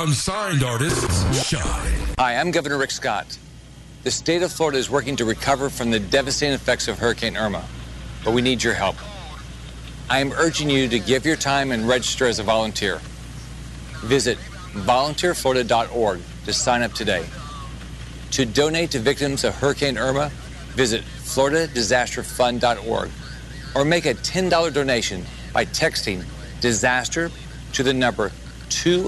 unsigned 0.03 0.65
artists 0.65 1.49
shine. 1.49 1.93
Hi, 2.19 2.35
I'm 2.35 2.51
Governor 2.51 2.77
Rick 2.77 2.91
Scott. 2.91 3.38
The 4.03 4.11
state 4.11 4.43
of 4.43 4.51
Florida 4.51 4.77
is 4.77 4.91
working 4.91 5.15
to 5.15 5.25
recover 5.25 5.71
from 5.71 5.93
the 5.93 6.01
devastating 6.01 6.55
effects 6.55 6.88
of 6.88 6.99
Hurricane 6.99 7.37
Irma, 7.37 7.65
but 8.25 8.35
we 8.35 8.43
need 8.43 8.65
your 8.65 8.75
help. 8.75 8.97
I 10.11 10.19
am 10.19 10.33
urging 10.33 10.69
you 10.69 10.88
to 10.88 10.99
give 10.99 11.25
your 11.25 11.37
time 11.37 11.71
and 11.71 11.87
register 11.87 12.27
as 12.27 12.41
a 12.41 12.43
volunteer. 12.43 13.01
Visit 14.01 14.38
volunteerflorida.org 14.73 16.21
to 16.47 16.53
sign 16.53 16.83
up 16.83 16.95
today. 16.95 17.25
To 18.33 18.45
donate 18.45 18.91
to 18.91 18.99
victims 18.99 19.45
of 19.45 19.55
Hurricane 19.55 19.97
Irma, 19.97 20.31
visit 20.75 21.05
floridadisasterfund.org 21.05 23.11
or 23.77 23.85
make 23.85 24.07
a 24.07 24.15
$10 24.15 24.75
donation 24.75 25.25
by 25.53 25.65
texting 25.65 26.25
disaster 26.61 27.31
to 27.75 27.85
the 27.85 27.95
number 27.95 28.33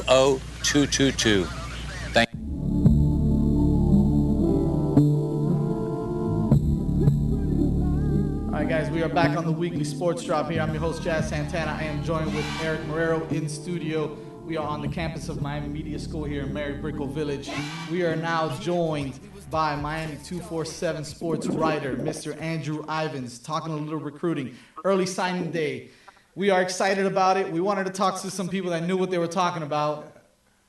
oh 0.07 0.41
20222. 0.65 1.45
Thank 2.15 2.31
All 8.47 8.61
right, 8.61 8.69
guys, 8.69 8.91
we 8.91 9.03
are 9.03 9.11
back 9.11 9.37
on 9.37 9.45
the 9.45 9.53
weekly 9.53 9.85
sports 9.85 10.25
drop 10.25 10.51
here. 10.51 10.63
I'm 10.63 10.71
your 10.71 10.81
host, 10.81 11.03
Jazz 11.03 11.29
Santana. 11.29 11.77
I 11.79 11.85
am 11.85 12.03
joined 12.03 12.35
with 12.35 12.47
Eric 12.63 12.81
Marrero 12.83 13.31
in 13.31 13.47
studio. 13.47 14.17
We 14.47 14.57
are 14.57 14.67
on 14.67 14.81
the 14.81 14.89
campus 14.89 15.29
of 15.29 15.43
Miami 15.43 15.69
Media 15.69 15.99
School 15.99 16.25
here 16.25 16.45
in 16.45 16.55
Mary 16.55 16.79
Brickell 16.79 17.09
Village. 17.09 17.51
We 17.91 18.03
are 18.05 18.17
now 18.17 18.57
joined 18.61 19.21
by 19.51 19.77
Miami 19.77 20.17
247 20.25 21.05
sports 21.05 21.47
writer, 21.47 21.95
Mr. 21.95 22.41
Andrew 22.41 22.83
Ivins, 22.89 23.39
talking 23.39 23.73
a 23.73 23.77
little 23.77 24.01
recruiting. 24.01 24.55
Early 24.83 25.05
signing 25.07 25.51
day. 25.51 25.91
We 26.35 26.49
are 26.49 26.63
excited 26.63 27.05
about 27.05 27.37
it. 27.37 27.53
We 27.53 27.61
wanted 27.61 27.85
to 27.85 27.93
talk 27.93 28.21
to 28.23 28.31
some 28.31 28.49
people 28.49 28.71
that 28.71 28.85
knew 28.85 28.97
what 28.97 29.11
they 29.11 29.19
were 29.19 29.29
talking 29.29 29.63
about. 29.63 30.14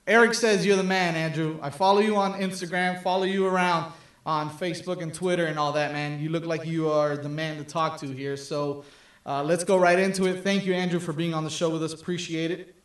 Eric 0.08 0.36
says 0.36 0.63
you're 0.63 0.78
the 0.78 0.84
man, 0.84 1.15
Andrew. 1.15 1.58
I 1.63 1.72
follow 1.72 2.00
you 2.00 2.15
on 2.15 2.34
Instagram, 2.34 3.02
follow 3.02 3.24
you 3.24 3.48
around 3.48 3.91
on 4.24 4.52
Facebook 4.52 5.02
and 5.02 5.12
Twitter 5.12 5.48
and 5.48 5.58
all 5.58 5.72
that, 5.72 5.94
man. 5.94 6.20
You 6.20 6.30
look 6.30 6.46
like 6.46 6.63
you 6.63 6.91
are 6.91 7.18
the 7.18 7.30
man 7.30 7.58
to 7.58 7.63
talk 7.63 8.00
to 8.02 8.08
here. 8.08 8.38
So 8.38 8.86
uh, 9.26 9.41
let's 9.41 9.63
go 9.63 9.78
right 9.78 9.98
into 9.98 10.26
it. 10.26 10.44
Thank 10.44 10.63
you, 10.63 10.76
Andrew, 10.76 11.00
for 11.00 11.12
being 11.12 11.34
on 11.34 11.44
the 11.44 11.50
show 11.50 11.72
with 11.72 11.84
us. 11.84 11.94
Appreciate 11.94 12.52
it. 12.52 12.76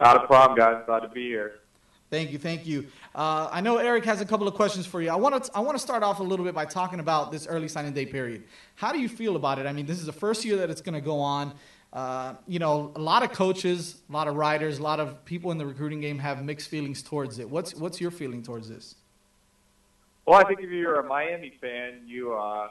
Not 0.00 0.16
a 0.16 0.26
problem, 0.26 0.58
guys. 0.58 0.82
Glad 0.84 1.00
to 1.00 1.08
be 1.08 1.28
here. 1.28 1.60
Thank 2.10 2.32
you, 2.32 2.38
thank 2.38 2.66
you. 2.66 2.88
Uh, 3.14 3.48
I 3.52 3.60
know 3.60 3.78
Eric 3.78 4.04
has 4.04 4.20
a 4.20 4.24
couple 4.24 4.48
of 4.48 4.54
questions 4.54 4.86
for 4.86 5.00
you. 5.00 5.10
I 5.10 5.16
want 5.16 5.44
to 5.44 5.50
I 5.54 5.60
want 5.60 5.76
to 5.76 5.82
start 5.82 6.02
off 6.02 6.18
a 6.18 6.22
little 6.22 6.44
bit 6.44 6.54
by 6.54 6.64
talking 6.64 7.00
about 7.00 7.32
this 7.32 7.46
early 7.46 7.66
signing 7.68 7.92
day 7.92 8.06
period. 8.06 8.44
How 8.74 8.92
do 8.92 9.00
you 9.00 9.08
feel 9.08 9.36
about 9.36 9.60
it? 9.60 9.66
I 9.66 9.72
mean, 9.72 9.86
this 9.86 9.98
is 9.98 10.06
the 10.06 10.12
first 10.12 10.44
year 10.44 10.56
that 10.56 10.70
it's 10.70 10.80
going 10.80 10.94
to 10.94 11.00
go 11.00 11.18
on. 11.20 11.54
Uh, 11.94 12.34
you 12.48 12.58
know, 12.58 12.92
a 12.96 13.00
lot 13.00 13.22
of 13.22 13.32
coaches, 13.32 14.02
a 14.10 14.12
lot 14.12 14.26
of 14.26 14.34
writers, 14.34 14.80
a 14.80 14.82
lot 14.82 14.98
of 14.98 15.24
people 15.24 15.52
in 15.52 15.58
the 15.58 15.64
recruiting 15.64 16.00
game 16.00 16.18
have 16.18 16.44
mixed 16.44 16.68
feelings 16.68 17.02
towards 17.02 17.38
it. 17.38 17.48
What's 17.48 17.72
what's 17.76 18.00
your 18.00 18.10
feeling 18.10 18.42
towards 18.42 18.68
this? 18.68 18.96
Well, 20.26 20.40
I 20.40 20.44
think 20.44 20.58
if 20.60 20.70
you're 20.70 20.98
a 20.98 21.04
Miami 21.04 21.52
fan, 21.60 22.00
you 22.04 22.34
uh, 22.34 22.68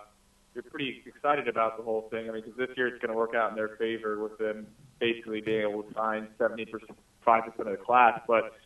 you're 0.53 0.63
pretty 0.63 1.01
excited 1.05 1.47
about 1.47 1.77
the 1.77 1.83
whole 1.83 2.09
thing. 2.11 2.29
I 2.29 2.33
mean, 2.33 2.43
because 2.43 2.57
this 2.57 2.75
year 2.75 2.87
it's 2.87 2.99
going 2.99 3.11
to 3.11 3.17
work 3.17 3.33
out 3.33 3.51
in 3.51 3.55
their 3.55 3.77
favor 3.77 4.21
with 4.21 4.37
them 4.37 4.67
basically 4.99 5.39
being 5.39 5.61
able 5.61 5.83
to 5.83 5.93
sign 5.93 6.27
70 6.37 6.65
percent, 6.65 6.97
five 7.23 7.45
percent 7.45 7.69
of 7.69 7.77
the 7.77 7.83
class. 7.83 8.19
But 8.27 8.57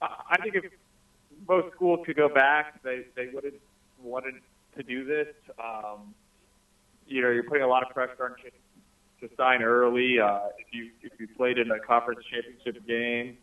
I 0.00 0.38
think 0.42 0.54
if 0.54 0.64
both 1.46 1.70
schools 1.74 2.00
could 2.06 2.16
go 2.16 2.30
back, 2.30 2.82
they 2.82 3.04
they 3.14 3.28
would 3.34 3.44
have 3.44 3.52
wanted 4.02 4.36
to 4.74 4.82
do 4.82 5.04
this. 5.04 5.28
Um, 5.62 6.14
you 7.06 7.20
know, 7.20 7.28
you're 7.28 7.44
putting 7.44 7.62
a 7.62 7.68
lot 7.68 7.82
of 7.82 7.90
pressure 7.94 8.24
on 8.24 8.34
to 9.20 9.28
sign 9.36 9.62
early. 9.62 10.18
Uh, 10.20 10.40
if 10.58 10.66
you 10.72 10.90
if 11.02 11.12
you 11.18 11.28
played 11.36 11.58
in 11.58 11.70
a 11.70 11.78
conference 11.80 12.20
championship 12.30 12.86
game 12.86 13.38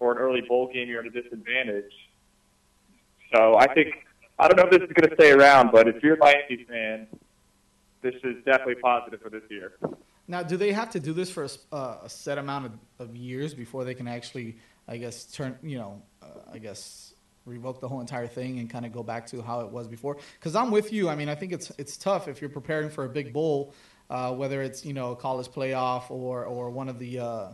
or 0.00 0.12
an 0.12 0.18
early 0.18 0.42
bowl 0.42 0.70
game, 0.72 0.88
you're 0.88 1.00
at 1.00 1.06
a 1.06 1.10
disadvantage. 1.10 1.92
So 3.34 3.56
I 3.58 3.72
think 3.72 3.94
I 4.38 4.48
don't 4.48 4.56
know 4.56 4.64
if 4.64 4.70
this 4.70 4.88
is 4.88 4.94
going 4.94 5.08
to 5.08 5.14
stay 5.14 5.32
around, 5.32 5.70
but 5.72 5.88
if 5.88 6.02
you're 6.02 6.14
a 6.14 6.18
Miami 6.18 6.64
fan, 6.68 7.06
this 8.02 8.14
is 8.24 8.36
definitely 8.44 8.76
positive 8.76 9.20
for 9.20 9.30
this 9.30 9.42
year. 9.50 9.74
Now, 10.28 10.42
do 10.42 10.56
they 10.56 10.72
have 10.72 10.90
to 10.90 11.00
do 11.00 11.12
this 11.12 11.30
for 11.30 11.44
a, 11.44 11.74
uh, 11.74 11.98
a 12.04 12.08
set 12.08 12.38
amount 12.38 12.66
of, 12.66 12.72
of 12.98 13.16
years 13.16 13.54
before 13.54 13.84
they 13.84 13.94
can 13.94 14.06
actually, 14.06 14.58
I 14.86 14.98
guess, 14.98 15.24
turn, 15.24 15.58
you 15.62 15.78
know, 15.78 16.02
uh, 16.22 16.52
I 16.52 16.58
guess, 16.58 17.14
revoke 17.46 17.80
the 17.80 17.88
whole 17.88 18.00
entire 18.00 18.26
thing 18.26 18.58
and 18.58 18.68
kind 18.68 18.84
of 18.84 18.92
go 18.92 19.02
back 19.02 19.26
to 19.28 19.40
how 19.40 19.60
it 19.60 19.70
was 19.70 19.88
before? 19.88 20.18
Because 20.38 20.54
I'm 20.54 20.70
with 20.70 20.92
you. 20.92 21.08
I 21.08 21.16
mean, 21.16 21.28
I 21.30 21.34
think 21.34 21.52
it's 21.52 21.72
it's 21.78 21.96
tough 21.96 22.28
if 22.28 22.40
you're 22.40 22.50
preparing 22.50 22.90
for 22.90 23.04
a 23.04 23.08
big 23.08 23.32
bowl, 23.32 23.72
uh, 24.10 24.32
whether 24.32 24.62
it's 24.62 24.84
you 24.84 24.92
know 24.92 25.12
a 25.12 25.16
college 25.16 25.48
playoff 25.48 26.10
or 26.10 26.44
or 26.44 26.70
one 26.70 26.88
of 26.88 26.98
the 26.98 27.18
uh, 27.18 27.48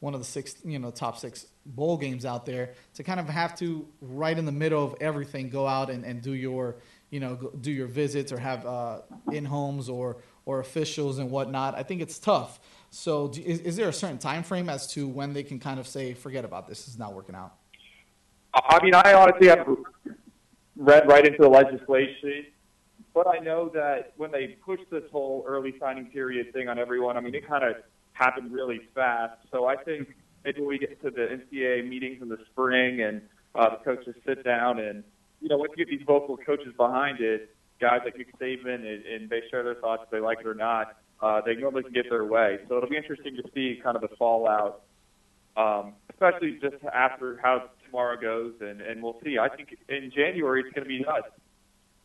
one 0.00 0.14
of 0.14 0.20
the 0.20 0.26
six 0.26 0.56
you 0.64 0.78
know 0.78 0.90
top 0.90 1.18
six 1.18 1.46
bowl 1.66 1.96
games 1.96 2.26
out 2.26 2.44
there 2.44 2.74
to 2.94 3.02
kind 3.02 3.18
of 3.18 3.28
have 3.28 3.56
to 3.56 3.86
right 4.00 4.36
in 4.36 4.44
the 4.44 4.52
middle 4.52 4.84
of 4.84 4.94
everything 5.00 5.48
go 5.48 5.66
out 5.66 5.88
and, 5.88 6.04
and 6.04 6.20
do 6.20 6.32
your 6.32 6.76
you 7.10 7.20
know 7.20 7.52
do 7.60 7.70
your 7.70 7.86
visits 7.86 8.32
or 8.32 8.38
have 8.38 8.66
uh, 8.66 9.00
in 9.32 9.44
homes 9.44 9.88
or 9.88 10.18
or 10.46 10.60
officials 10.60 11.18
and 11.18 11.30
whatnot. 11.30 11.74
I 11.74 11.82
think 11.82 12.02
it's 12.02 12.18
tough. 12.18 12.60
So 12.90 13.28
do, 13.28 13.42
is, 13.42 13.60
is 13.60 13.76
there 13.76 13.88
a 13.88 13.92
certain 13.92 14.18
time 14.18 14.42
frame 14.42 14.68
as 14.68 14.86
to 14.88 15.08
when 15.08 15.32
they 15.32 15.42
can 15.42 15.58
kind 15.58 15.80
of 15.80 15.86
say 15.86 16.12
forget 16.12 16.44
about 16.44 16.68
this? 16.68 16.84
This 16.84 16.94
is 16.94 16.98
not 16.98 17.14
working 17.14 17.34
out. 17.34 17.54
I 18.52 18.84
mean, 18.84 18.94
I 18.94 19.14
honestly 19.14 19.48
have 19.48 19.66
read 20.76 21.08
right 21.08 21.26
into 21.26 21.38
the 21.40 21.48
legislation, 21.48 22.46
but 23.14 23.26
I 23.26 23.38
know 23.38 23.70
that 23.74 24.12
when 24.16 24.32
they 24.32 24.56
pushed 24.64 24.90
this 24.90 25.04
whole 25.12 25.44
early 25.46 25.74
signing 25.78 26.06
period 26.06 26.52
thing 26.52 26.68
on 26.68 26.78
everyone, 26.78 27.16
I 27.16 27.20
mean, 27.20 27.34
it 27.34 27.46
kind 27.46 27.64
of 27.64 27.76
happened 28.12 28.52
really 28.52 28.80
fast. 28.94 29.38
So 29.50 29.66
I 29.66 29.76
think 29.76 30.08
maybe 30.44 30.60
we 30.60 30.78
get 30.78 31.00
to 31.02 31.10
the 31.10 31.28
NCAA 31.38 31.88
meetings 31.88 32.20
in 32.20 32.28
the 32.28 32.38
spring 32.50 33.02
and 33.02 33.22
uh, 33.54 33.70
the 33.70 33.84
coaches 33.84 34.14
sit 34.26 34.44
down 34.44 34.80
and, 34.80 35.04
you 35.40 35.48
know, 35.48 35.56
once 35.56 35.72
you 35.76 35.84
get 35.84 35.90
these 35.90 36.06
vocal 36.06 36.36
coaches 36.36 36.72
behind 36.76 37.20
it, 37.20 37.54
guys 37.80 38.00
like 38.04 38.16
Nick 38.18 38.36
Saban, 38.38 38.74
and, 38.74 39.04
and 39.06 39.30
they 39.30 39.42
share 39.50 39.62
their 39.62 39.76
thoughts 39.76 40.02
if 40.04 40.10
they 40.10 40.20
like 40.20 40.40
it 40.40 40.46
or 40.46 40.54
not, 40.54 40.96
uh, 41.22 41.40
they 41.44 41.54
normally 41.54 41.84
can 41.84 41.92
get 41.92 42.10
their 42.10 42.24
way. 42.24 42.58
So 42.68 42.76
it'll 42.76 42.88
be 42.88 42.96
interesting 42.96 43.36
to 43.36 43.42
see 43.54 43.80
kind 43.82 43.96
of 43.96 44.02
the 44.02 44.14
fallout 44.16 44.82
um, 45.56 45.94
especially 46.10 46.58
just 46.60 46.82
after 46.92 47.38
how 47.42 47.70
tomorrow 47.86 48.20
goes, 48.20 48.54
and, 48.60 48.80
and 48.80 49.02
we'll 49.02 49.18
see. 49.24 49.38
I 49.38 49.48
think 49.54 49.76
in 49.88 50.10
January 50.14 50.62
it's 50.62 50.74
going 50.74 50.84
to 50.84 50.88
be 50.88 51.00
nuts. 51.00 51.28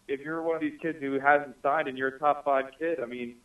If 0.10 0.22
you're 0.22 0.42
one 0.42 0.56
of 0.56 0.62
these 0.62 0.80
kids 0.82 0.98
who 1.00 1.20
hasn't 1.20 1.56
signed 1.62 1.88
and 1.88 1.98
you're 1.98 2.10
a 2.10 2.20
top 2.20 2.44
five 2.44 2.66
kid, 2.78 3.00
I 3.00 3.06
mean, 3.06 3.36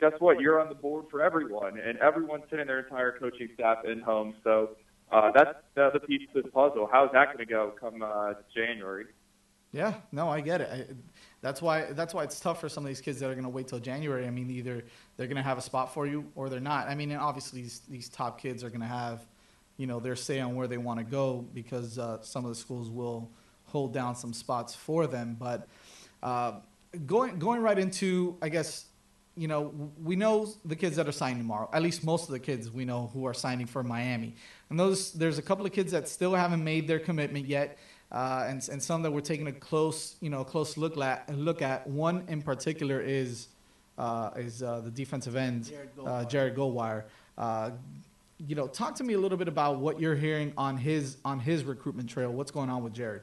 guess 0.00 0.12
what? 0.18 0.40
You're 0.40 0.60
on 0.60 0.68
the 0.68 0.74
board 0.74 1.06
for 1.10 1.22
everyone, 1.22 1.78
and 1.78 1.96
everyone's 1.98 2.44
sending 2.50 2.66
their 2.66 2.80
entire 2.80 3.18
coaching 3.18 3.48
staff 3.54 3.84
in 3.84 4.00
home. 4.00 4.34
So 4.42 4.76
uh, 5.12 5.30
that's 5.32 5.56
the 5.74 5.84
other 5.84 6.00
piece 6.00 6.28
to 6.34 6.42
this 6.42 6.50
puzzle. 6.52 6.88
How's 6.90 7.10
that 7.12 7.26
going 7.26 7.38
to 7.38 7.46
go 7.46 7.72
come 7.80 8.02
uh, 8.02 8.34
January? 8.54 9.06
Yeah, 9.72 9.94
no, 10.12 10.28
I 10.28 10.40
get 10.40 10.60
it. 10.62 10.68
I, 10.70 10.94
that's 11.40 11.60
why 11.60 11.92
that's 11.92 12.14
why 12.14 12.24
it's 12.24 12.40
tough 12.40 12.60
for 12.60 12.68
some 12.68 12.84
of 12.84 12.88
these 12.88 13.00
kids 13.00 13.20
that 13.20 13.26
are 13.30 13.34
going 13.34 13.44
to 13.44 13.50
wait 13.50 13.68
till 13.68 13.78
January. 13.78 14.26
I 14.26 14.30
mean, 14.30 14.50
either 14.50 14.84
they're 15.16 15.26
going 15.26 15.36
to 15.36 15.42
have 15.42 15.58
a 15.58 15.62
spot 15.62 15.92
for 15.92 16.06
you 16.06 16.26
or 16.34 16.48
they're 16.48 16.58
not. 16.58 16.88
I 16.88 16.94
mean, 16.94 17.12
obviously 17.12 17.62
these, 17.62 17.80
these 17.88 18.08
top 18.08 18.40
kids 18.40 18.64
are 18.64 18.70
going 18.70 18.80
to 18.80 18.86
have, 18.86 19.26
you 19.76 19.86
know, 19.86 20.00
their 20.00 20.16
say 20.16 20.40
on 20.40 20.56
where 20.56 20.66
they 20.66 20.78
want 20.78 20.98
to 21.00 21.04
go 21.04 21.46
because 21.54 21.98
uh, 21.98 22.22
some 22.22 22.44
of 22.44 22.48
the 22.48 22.54
schools 22.54 22.90
will 22.90 23.30
hold 23.66 23.92
down 23.92 24.16
some 24.16 24.32
spots 24.32 24.74
for 24.74 25.06
them. 25.06 25.36
But 25.38 25.68
uh, 26.22 26.52
going 27.06 27.38
going 27.38 27.60
right 27.60 27.78
into, 27.78 28.36
I 28.42 28.48
guess, 28.48 28.86
you 29.36 29.48
know, 29.48 29.72
we 30.02 30.16
know 30.16 30.48
the 30.64 30.76
kids 30.76 30.96
that 30.96 31.08
are 31.08 31.12
signing 31.12 31.38
tomorrow. 31.38 31.68
At 31.72 31.82
least 31.82 32.04
most 32.04 32.24
of 32.24 32.30
the 32.30 32.40
kids 32.40 32.70
we 32.70 32.84
know 32.84 33.10
who 33.12 33.26
are 33.26 33.34
signing 33.34 33.66
for 33.66 33.82
Miami. 33.82 34.34
And 34.70 34.78
those 34.78 35.12
there's 35.12 35.38
a 35.38 35.42
couple 35.42 35.64
of 35.64 35.72
kids 35.72 35.92
that 35.92 36.08
still 36.08 36.34
haven't 36.34 36.64
made 36.64 36.88
their 36.88 36.98
commitment 36.98 37.46
yet 37.46 37.78
uh, 38.10 38.46
and, 38.48 38.66
and 38.70 38.82
some 38.82 39.02
that 39.02 39.10
we're 39.10 39.20
taking 39.20 39.46
a 39.48 39.52
close, 39.52 40.16
you 40.20 40.30
know, 40.30 40.44
close 40.44 40.76
look 40.76 40.96
at. 40.98 41.28
Look 41.34 41.60
at 41.62 41.86
one 41.86 42.24
in 42.28 42.42
particular 42.42 43.00
is 43.00 43.48
uh, 43.98 44.30
is 44.36 44.62
uh, 44.62 44.80
the 44.80 44.90
defensive 44.90 45.36
end, 45.36 45.68
Jared 45.68 45.90
uh, 45.98 46.02
Goldwire. 46.02 46.30
Jared 46.30 46.56
Goldwire. 46.56 47.04
Uh, 47.36 47.70
you 48.46 48.54
know, 48.54 48.66
talk 48.66 48.94
to 48.96 49.04
me 49.04 49.14
a 49.14 49.18
little 49.18 49.36
bit 49.36 49.48
about 49.48 49.78
what 49.78 50.00
you're 50.00 50.14
hearing 50.14 50.52
on 50.56 50.76
his 50.76 51.18
on 51.24 51.38
his 51.40 51.64
recruitment 51.64 52.08
trail. 52.08 52.30
What's 52.30 52.50
going 52.50 52.70
on 52.70 52.82
with 52.82 52.94
Jared? 52.94 53.22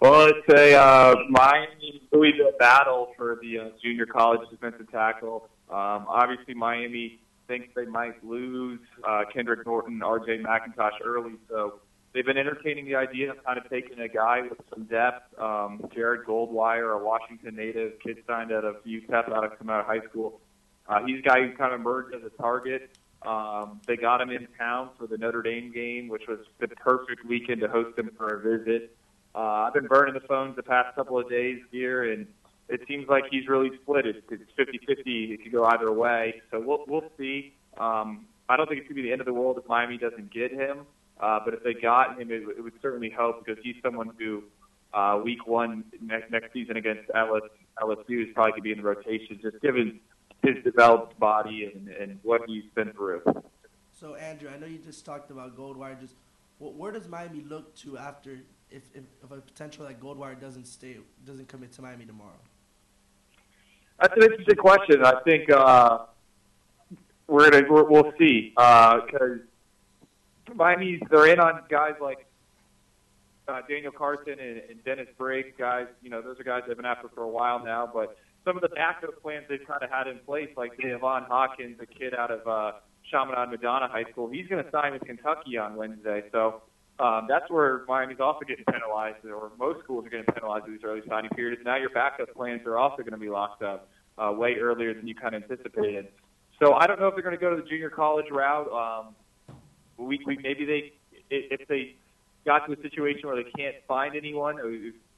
Well, 0.00 0.26
it's 0.26 0.48
a 0.52 0.74
uh, 0.74 1.14
Miami 1.30 2.02
Louisville 2.12 2.52
battle 2.58 3.14
for 3.16 3.38
the 3.40 3.58
uh, 3.58 3.68
junior 3.82 4.04
college 4.04 4.46
defensive 4.50 4.90
tackle. 4.90 5.48
Um, 5.70 6.06
obviously, 6.08 6.52
Miami 6.52 7.20
thinks 7.48 7.68
they 7.74 7.86
might 7.86 8.22
lose 8.24 8.80
uh, 9.08 9.22
Kendrick 9.32 9.64
Norton, 9.64 10.02
R.J. 10.02 10.38
McIntosh 10.38 10.98
early, 11.02 11.34
so 11.48 11.80
they've 12.12 12.26
been 12.26 12.36
entertaining 12.36 12.84
the 12.84 12.94
idea 12.94 13.30
of 13.30 13.42
kind 13.42 13.58
of 13.58 13.68
taking 13.70 14.00
a 14.00 14.08
guy 14.08 14.42
with 14.42 14.60
some 14.68 14.84
depth. 14.84 15.38
Um, 15.38 15.88
Jared 15.94 16.26
Goldwire, 16.26 17.00
a 17.00 17.02
Washington 17.02 17.56
native, 17.56 17.98
kid 18.00 18.18
signed 18.26 18.52
out 18.52 18.64
of 18.64 18.84
UTEP 18.84 19.32
out 19.32 19.44
of 19.44 19.58
come 19.58 19.70
out 19.70 19.80
of 19.80 19.86
high 19.86 20.06
school. 20.10 20.40
Uh, 20.88 21.00
he's 21.06 21.20
a 21.20 21.22
guy 21.22 21.40
who 21.40 21.56
kind 21.56 21.72
of 21.72 21.80
emerged 21.80 22.14
as 22.14 22.22
a 22.22 22.30
target. 22.40 22.96
Um, 23.26 23.80
they 23.86 23.96
got 23.96 24.20
him 24.20 24.30
in 24.30 24.46
town 24.58 24.90
for 24.98 25.06
the 25.06 25.16
Notre 25.16 25.42
Dame 25.42 25.72
game, 25.72 26.08
which 26.08 26.24
was 26.28 26.38
the 26.60 26.68
perfect 26.68 27.24
weekend 27.24 27.62
to 27.62 27.68
host 27.68 27.98
him 27.98 28.10
for 28.16 28.36
a 28.36 28.58
visit. 28.58 28.94
Uh, 29.36 29.66
I've 29.66 29.74
been 29.74 29.86
burning 29.86 30.14
the 30.14 30.26
phones 30.26 30.56
the 30.56 30.62
past 30.62 30.94
couple 30.94 31.18
of 31.18 31.28
days 31.28 31.60
here, 31.70 32.10
and 32.10 32.26
it 32.70 32.80
seems 32.88 33.06
like 33.06 33.24
he's 33.30 33.46
really 33.46 33.70
split. 33.82 34.06
It's 34.06 34.18
it's 34.30 34.50
50-50. 34.58 35.32
It 35.32 35.42
could 35.42 35.52
go 35.52 35.64
either 35.66 35.92
way. 35.92 36.40
So 36.50 36.58
we'll 36.58 36.84
we'll 36.88 37.10
see. 37.18 37.52
Um, 37.76 38.24
I 38.48 38.56
don't 38.56 38.66
think 38.66 38.80
it's 38.80 38.88
going 38.88 38.96
to 38.96 39.02
be 39.02 39.08
the 39.08 39.12
end 39.12 39.20
of 39.20 39.26
the 39.26 39.34
world 39.34 39.58
if 39.58 39.68
Miami 39.68 39.98
doesn't 39.98 40.32
get 40.32 40.52
him. 40.52 40.86
Uh, 41.20 41.40
but 41.44 41.52
if 41.52 41.62
they 41.62 41.74
got 41.74 42.18
him, 42.18 42.30
it, 42.30 42.44
it 42.56 42.62
would 42.62 42.74
certainly 42.80 43.10
help 43.10 43.44
because 43.44 43.62
he's 43.62 43.76
someone 43.82 44.10
who 44.18 44.42
uh, 44.94 45.20
week 45.22 45.46
one 45.46 45.84
next 46.00 46.30
next 46.30 46.52
season 46.54 46.78
against 46.78 47.10
LS, 47.14 47.42
LSU 47.82 48.26
is 48.26 48.28
probably 48.34 48.52
going 48.52 48.54
to 48.54 48.62
be 48.62 48.72
in 48.72 48.78
the 48.78 48.84
rotation, 48.84 49.38
just 49.42 49.60
given 49.60 50.00
his 50.42 50.62
developed 50.64 51.18
body 51.18 51.70
and, 51.74 51.88
and 51.88 52.18
what 52.22 52.40
he's 52.46 52.64
been 52.74 52.92
through. 52.92 53.22
So 53.92 54.14
Andrew, 54.14 54.48
I 54.48 54.58
know 54.58 54.66
you 54.66 54.78
just 54.78 55.04
talked 55.04 55.30
about 55.30 55.56
Goldwire. 55.56 56.00
Just 56.00 56.14
where 56.58 56.92
does 56.92 57.06
Miami 57.08 57.42
look 57.42 57.74
to 57.76 57.98
after 57.98 58.40
if, 58.70 58.82
if, 58.94 59.04
if 59.22 59.30
a 59.30 59.36
potential 59.40 59.84
like 59.84 60.00
Goldwire 60.00 60.38
doesn't 60.38 60.66
stay 60.66 60.96
doesn't 61.24 61.48
commit 61.48 61.72
to 61.72 61.82
Miami 61.82 62.04
tomorrow? 62.04 62.40
That's 64.00 64.14
an 64.16 64.22
interesting 64.24 64.56
question. 64.56 65.04
I 65.04 65.20
think 65.24 65.50
uh, 65.50 65.98
we're 67.26 67.50
gonna 67.50 67.66
we're, 67.70 67.84
we'll 67.84 68.12
see 68.18 68.52
because 68.54 69.40
Miami's 70.54 71.00
they're 71.10 71.28
in 71.28 71.40
on 71.40 71.62
guys 71.68 71.94
like 72.00 72.26
uh, 73.48 73.62
Daniel 73.68 73.92
Carson 73.92 74.38
and, 74.38 74.62
and 74.68 74.84
Dennis 74.84 75.08
Briggs. 75.16 75.54
Guys, 75.56 75.86
you 76.02 76.10
know 76.10 76.20
those 76.20 76.38
are 76.38 76.44
guys 76.44 76.62
they've 76.66 76.76
been 76.76 76.86
after 76.86 77.08
for 77.08 77.22
a 77.22 77.28
while 77.28 77.64
now. 77.64 77.88
But 77.92 78.16
some 78.44 78.56
of 78.56 78.62
the 78.62 78.68
backup 78.68 79.20
plans 79.22 79.44
they've 79.48 79.66
kind 79.66 79.82
of 79.82 79.90
had 79.90 80.06
in 80.06 80.18
place, 80.20 80.50
like 80.56 80.76
Devon 80.78 81.24
Hawkins, 81.24 81.78
a 81.80 81.86
kid 81.86 82.14
out 82.14 82.30
of 82.30 82.46
uh, 82.46 82.78
Chaminade 83.10 83.50
Madonna 83.50 83.88
High 83.88 84.04
School, 84.10 84.28
he's 84.30 84.46
going 84.46 84.64
to 84.64 84.70
sign 84.70 84.92
with 84.92 85.02
Kentucky 85.02 85.58
on 85.58 85.76
Wednesday. 85.76 86.24
So 86.32 86.62
um, 86.98 87.26
that's 87.28 87.50
where 87.50 87.84
Miami's 87.86 88.20
also 88.20 88.40
getting 88.46 88.64
penalized, 88.64 89.24
or 89.24 89.52
most 89.58 89.84
schools 89.84 90.06
are 90.06 90.08
getting 90.08 90.26
penalized 90.32 90.64
with 90.64 90.74
these 90.74 90.84
early 90.84 91.02
signing 91.08 91.30
periods. 91.30 91.60
Now 91.64 91.76
your 91.76 91.90
backup 91.90 92.32
plans 92.34 92.62
are 92.66 92.78
also 92.78 93.02
going 93.02 93.12
to 93.12 93.18
be 93.18 93.28
locked 93.28 93.62
up 93.62 93.88
uh, 94.18 94.32
way 94.32 94.54
earlier 94.54 94.94
than 94.94 95.06
you 95.06 95.14
kind 95.14 95.34
of 95.34 95.42
anticipated. 95.42 96.08
So 96.62 96.72
I 96.74 96.86
don't 96.86 96.98
know 96.98 97.08
if 97.08 97.14
they're 97.14 97.22
going 97.22 97.36
to 97.36 97.40
go 97.40 97.54
to 97.54 97.62
the 97.62 97.68
junior 97.68 97.90
college 97.90 98.26
route. 98.30 98.68
Um, 98.72 99.14
we, 99.98 100.20
we 100.26 100.38
maybe 100.42 100.64
they 100.64 100.92
if 101.28 101.68
they 101.68 101.96
got 102.46 102.66
to 102.66 102.72
a 102.72 102.80
situation 102.80 103.28
where 103.28 103.36
they 103.36 103.50
can't 103.50 103.74
find 103.86 104.16
anyone, 104.16 104.56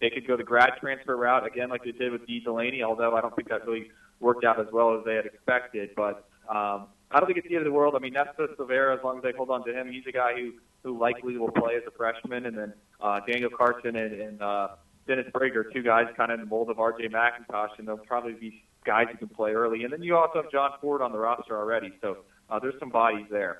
they 0.00 0.10
could 0.10 0.26
go 0.26 0.36
the 0.36 0.42
grad 0.42 0.70
transfer 0.80 1.16
route 1.16 1.46
again, 1.46 1.68
like 1.68 1.84
they 1.84 1.92
did 1.92 2.10
with 2.10 2.26
D. 2.26 2.40
Delaney. 2.40 2.82
Although 2.82 3.14
I 3.14 3.20
don't 3.20 3.34
think 3.36 3.48
that 3.50 3.66
really 3.66 3.90
worked 4.18 4.44
out 4.44 4.58
as 4.58 4.66
well 4.72 4.98
as 4.98 5.04
they 5.04 5.14
had 5.14 5.26
expected. 5.26 5.90
But 5.94 6.28
um, 6.48 6.86
I 7.10 7.20
don't 7.20 7.26
think 7.26 7.38
it's 7.38 7.48
the 7.48 7.56
end 7.56 7.66
of 7.66 7.72
the 7.72 7.76
world. 7.76 7.94
I 7.96 8.00
mean, 8.00 8.12
Nesta 8.12 8.48
Silvera, 8.58 8.96
as 8.96 9.02
long 9.02 9.16
as 9.16 9.22
they 9.22 9.32
hold 9.32 9.50
on 9.50 9.64
to 9.64 9.72
him, 9.72 9.90
he's 9.90 10.06
a 10.06 10.12
guy 10.12 10.34
who 10.34 10.52
who 10.84 10.98
likely 10.98 11.36
will 11.36 11.50
play 11.50 11.74
as 11.74 11.82
a 11.86 11.90
freshman, 11.90 12.46
and 12.46 12.56
then 12.56 12.72
uh, 13.00 13.20
Daniel 13.26 13.50
Carson 13.50 13.96
and, 13.96 14.12
and 14.20 14.42
uh, 14.42 14.68
Dennis 15.08 15.26
Prager, 15.34 15.72
two 15.72 15.82
guys 15.82 16.06
kind 16.16 16.30
of 16.30 16.38
in 16.38 16.44
the 16.44 16.50
mold 16.50 16.70
of 16.70 16.78
R.J. 16.78 17.08
McIntosh, 17.08 17.70
and 17.78 17.88
they'll 17.88 17.96
probably 17.96 18.34
be 18.34 18.62
guys 18.84 19.06
who 19.10 19.18
can 19.18 19.28
play 19.28 19.52
early. 19.52 19.82
And 19.84 19.92
then 19.92 20.02
you 20.02 20.16
also 20.16 20.42
have 20.42 20.52
John 20.52 20.70
Ford 20.80 21.02
on 21.02 21.10
the 21.10 21.18
roster 21.18 21.58
already, 21.58 21.92
so 22.00 22.18
uh, 22.48 22.58
there's 22.58 22.78
some 22.78 22.90
bodies 22.90 23.26
there. 23.30 23.56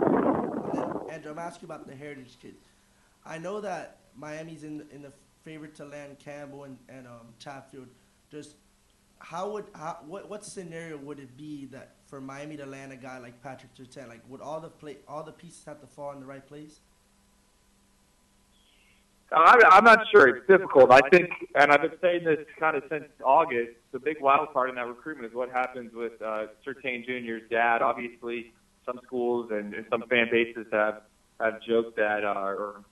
Andrew, 1.11 1.33
I'm 1.33 1.39
asking 1.39 1.67
about 1.67 1.87
the 1.87 1.97
Heritage 1.97 2.37
kids. 2.41 2.65
I 3.27 3.39
know 3.39 3.61
that 3.63 3.99
Miami's 4.17 4.63
in 4.63 4.85
in 4.93 5.03
the 5.03 5.13
favorite 5.43 5.75
to 5.77 5.87
land 5.87 6.19
Campbell 6.19 6.65
and, 6.65 6.79
and 6.89 7.07
um, 7.07 7.29
Chatfield. 7.39 7.89
Just 8.31 8.55
how 9.19 9.51
would 9.53 9.65
how, 9.75 9.99
what 10.07 10.29
what 10.29 10.45
scenario 10.45 10.99
would 10.99 11.19
it 11.19 11.37
be 11.37 11.67
that 11.67 11.97
for 12.09 12.21
Miami 12.21 12.57
to 12.57 12.67
land 12.67 12.93
a 12.93 12.97
guy 12.97 13.19
like 13.19 13.43
Patrick 13.43 13.75
Surtain? 13.75 14.09
Like 14.09 14.23
would 14.29 14.41
all 14.41 14.61
the 14.61 14.69
play 14.69 14.97
all 15.07 15.23
the 15.23 15.33
pieces 15.33 15.63
have 15.67 15.81
to 15.81 15.87
fall 15.87 16.13
in 16.13 16.21
the 16.21 16.27
right 16.27 16.47
place? 16.47 16.81
I'm, 19.31 19.59
I'm 19.71 19.85
not 19.85 20.01
sure. 20.11 20.29
It's 20.29 20.47
difficult. 20.47 20.91
I 20.91 21.01
think, 21.11 21.29
and 21.55 21.71
I've 21.71 21.83
been 21.83 21.99
saying 22.01 22.25
this 22.25 22.39
kind 22.59 22.77
of 22.77 22.85
since 22.91 23.05
August. 23.23 23.73
The 23.93 23.99
big 23.99 24.21
wild 24.21 24.53
card 24.53 24.71
in 24.71 24.77
that 24.77 24.87
recruitment 24.87 25.31
is 25.31 25.35
what 25.35 25.51
happens 25.51 25.93
with 25.95 26.13
uh, 26.23 26.47
Surtain 26.67 27.05
Jr.'s 27.05 27.43
dad. 27.51 27.83
Obviously, 27.83 28.53
some 28.87 28.99
schools 29.05 29.51
and, 29.51 29.75
and 29.75 29.85
some 29.91 30.03
fan 30.09 30.29
bases 30.31 30.67
have 30.73 31.03
have 31.41 31.61
joked 31.63 31.97
that 31.97 32.25
uh, 32.25 32.33
or, 32.33 32.85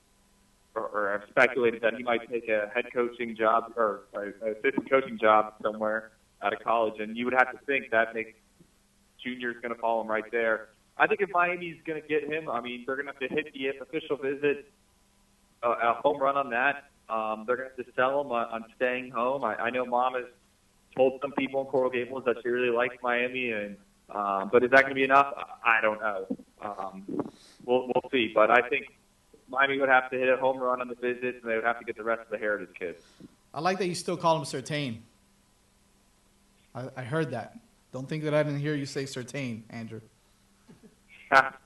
or 0.75 1.19
have 1.19 1.29
speculated 1.31 1.83
that 1.83 1.95
he 1.95 2.03
might 2.03 2.31
take 2.31 2.49
a 2.49 2.71
head 2.75 2.85
coaching 2.93 3.35
job 3.35 3.73
or 3.77 4.03
an 4.15 4.35
assistant 4.43 4.89
coaching 4.91 5.19
job 5.19 5.55
somewhere 5.63 6.11
out 6.43 6.53
of 6.53 6.61
college, 6.63 7.01
and 7.01 7.17
you 7.17 7.25
would 7.25 7.35
have 7.35 7.51
to 7.51 7.59
think 7.67 7.91
that 7.91 8.15
makes 8.15 8.33
Junior's 9.27 9.57
going 9.61 9.75
to 9.75 9.81
follow 9.81 10.03
him 10.03 10.09
right 10.09 10.31
there. 10.31 10.69
I 10.97 11.07
think 11.07 11.21
if 11.21 11.31
Miami's 11.31 11.77
going 11.85 12.01
to 12.01 12.09
get 12.09 12.25
him, 12.25 12.49
I 12.49 12.61
mean, 12.61 12.85
they're 12.87 12.97
going 12.97 13.07
to 13.07 13.13
have 13.13 13.21
to 13.21 13.29
hit 13.29 13.53
the 13.53 13.69
official 13.83 14.17
visit 14.17 14.71
a, 15.63 15.69
a 15.69 15.95
home 15.95 16.19
run 16.19 16.37
on 16.37 16.51
that. 16.51 16.91
Um, 17.09 17.45
they're 17.47 17.57
going 17.57 17.69
to 17.71 17.77
have 17.77 17.87
to 17.87 17.93
sell 17.95 18.21
him 18.21 18.33
on, 18.33 18.65
staying 18.77 19.11
home. 19.11 19.45
I, 19.45 19.57
I 19.57 19.71
know 19.71 19.85
Mom 19.85 20.15
has 20.15 20.25
told 20.97 21.21
some 21.21 21.33
people 21.33 21.61
in 21.61 21.67
Coral 21.67 21.91
Gables 21.91 22.25
that 22.27 22.37
she 22.43 22.49
really 22.49 22.75
likes 22.75 22.97
Miami, 23.03 23.51
and 23.51 23.77
um, 24.09 24.49
but 24.53 24.65
is 24.65 24.71
that 24.71 24.83
going 24.83 24.91
to 24.91 24.95
be 24.95 25.05
enough? 25.05 25.35
I 25.65 25.81
don't 25.81 26.01
know. 26.01 26.27
Um, 26.63 27.05
we'll 27.65 27.87
we'll 27.89 28.11
see. 28.11 28.33
But 28.35 28.51
I 28.51 28.69
think 28.69 28.87
Miami 29.49 29.79
would 29.79 29.89
have 29.89 30.11
to 30.11 30.19
hit 30.19 30.29
a 30.29 30.37
home 30.37 30.59
run 30.59 30.81
on 30.81 30.89
the 30.89 30.95
visits, 30.95 31.39
and 31.43 31.51
they 31.51 31.57
would 31.57 31.65
have 31.65 31.79
to 31.79 31.85
get 31.85 31.97
the 31.97 32.05
rest 32.05 32.23
of 32.23 32.31
the 32.31 32.39
Heritage 32.39 32.75
kids. 32.79 33.03
I 33.53 33.61
like 33.61 33.79
that 33.79 33.87
you 33.87 33.95
still 33.95 34.17
call 34.17 34.37
him 34.39 34.45
Sertain. 34.45 34.99
I, 36.75 36.89
I 36.97 37.03
heard 37.03 37.31
that. 37.31 37.57
Don't 37.97 38.07
think 38.07 38.25
that 38.25 38.35
I 38.35 38.43
didn't 38.43 38.61
hear 38.61 38.75
you 38.75 38.85
say 38.85 39.07
certain, 39.07 39.65
Andrew. 39.71 40.03
that 41.31 41.59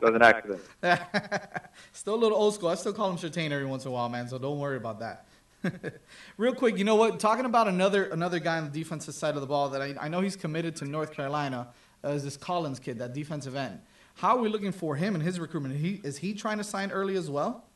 was 0.00 0.14
an 0.14 0.22
accident. 0.22 0.62
still 1.92 2.14
a 2.14 2.16
little 2.16 2.38
old 2.38 2.54
school. 2.54 2.70
I 2.70 2.74
still 2.74 2.94
call 2.94 3.10
him 3.10 3.18
certain 3.18 3.52
every 3.52 3.66
once 3.66 3.84
in 3.84 3.90
a 3.90 3.92
while, 3.92 4.08
man. 4.08 4.28
So 4.28 4.38
don't 4.38 4.58
worry 4.58 4.78
about 4.78 5.00
that. 5.00 5.26
Real 6.38 6.54
quick, 6.54 6.78
you 6.78 6.84
know 6.84 6.94
what? 6.94 7.20
Talking 7.20 7.44
about 7.44 7.68
another 7.68 8.04
another 8.04 8.38
guy 8.38 8.56
on 8.56 8.64
the 8.64 8.70
defensive 8.70 9.12
side 9.12 9.34
of 9.34 9.42
the 9.42 9.46
ball 9.46 9.68
that 9.68 9.82
I, 9.82 9.94
I 10.00 10.08
know 10.08 10.20
he's 10.22 10.36
committed 10.36 10.74
to 10.76 10.86
North 10.86 11.12
Carolina 11.12 11.68
uh, 12.02 12.08
is 12.12 12.24
this 12.24 12.38
Collins 12.38 12.78
kid, 12.78 12.98
that 13.00 13.12
defensive 13.12 13.54
end. 13.54 13.78
How 14.14 14.38
are 14.38 14.40
we 14.40 14.48
looking 14.48 14.72
for 14.72 14.96
him 14.96 15.14
and 15.14 15.22
his 15.22 15.38
recruitment? 15.38 15.76
He, 15.76 16.00
is 16.02 16.16
he 16.16 16.32
trying 16.32 16.56
to 16.56 16.64
sign 16.64 16.92
early 16.92 17.16
as 17.16 17.28
well? 17.28 17.66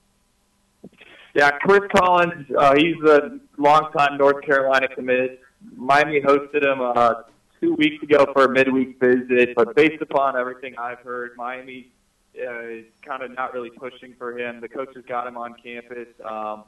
Yeah, 1.34 1.50
Chris 1.50 1.82
Collins, 1.94 2.46
uh, 2.56 2.74
he's 2.74 2.96
a 3.06 3.38
longtime 3.58 4.16
North 4.16 4.42
Carolina 4.46 4.88
commit. 4.88 5.42
Miami 5.76 6.22
hosted 6.22 6.64
him 6.64 6.80
uh, 6.80 7.24
two 7.64 7.74
weeks 7.74 8.02
ago 8.02 8.26
for 8.32 8.44
a 8.44 8.48
midweek 8.48 9.00
visit, 9.00 9.54
but 9.56 9.74
based 9.74 10.02
upon 10.02 10.36
everything 10.36 10.74
I've 10.78 10.98
heard, 10.98 11.32
Miami 11.36 11.90
uh, 12.38 12.60
is 12.68 12.84
kind 13.06 13.22
of 13.22 13.34
not 13.34 13.54
really 13.54 13.70
pushing 13.70 14.14
for 14.18 14.38
him. 14.38 14.60
The 14.60 14.68
coaches 14.68 15.04
got 15.08 15.26
him 15.26 15.36
on 15.36 15.54
campus. 15.62 16.08
Um, 16.28 16.64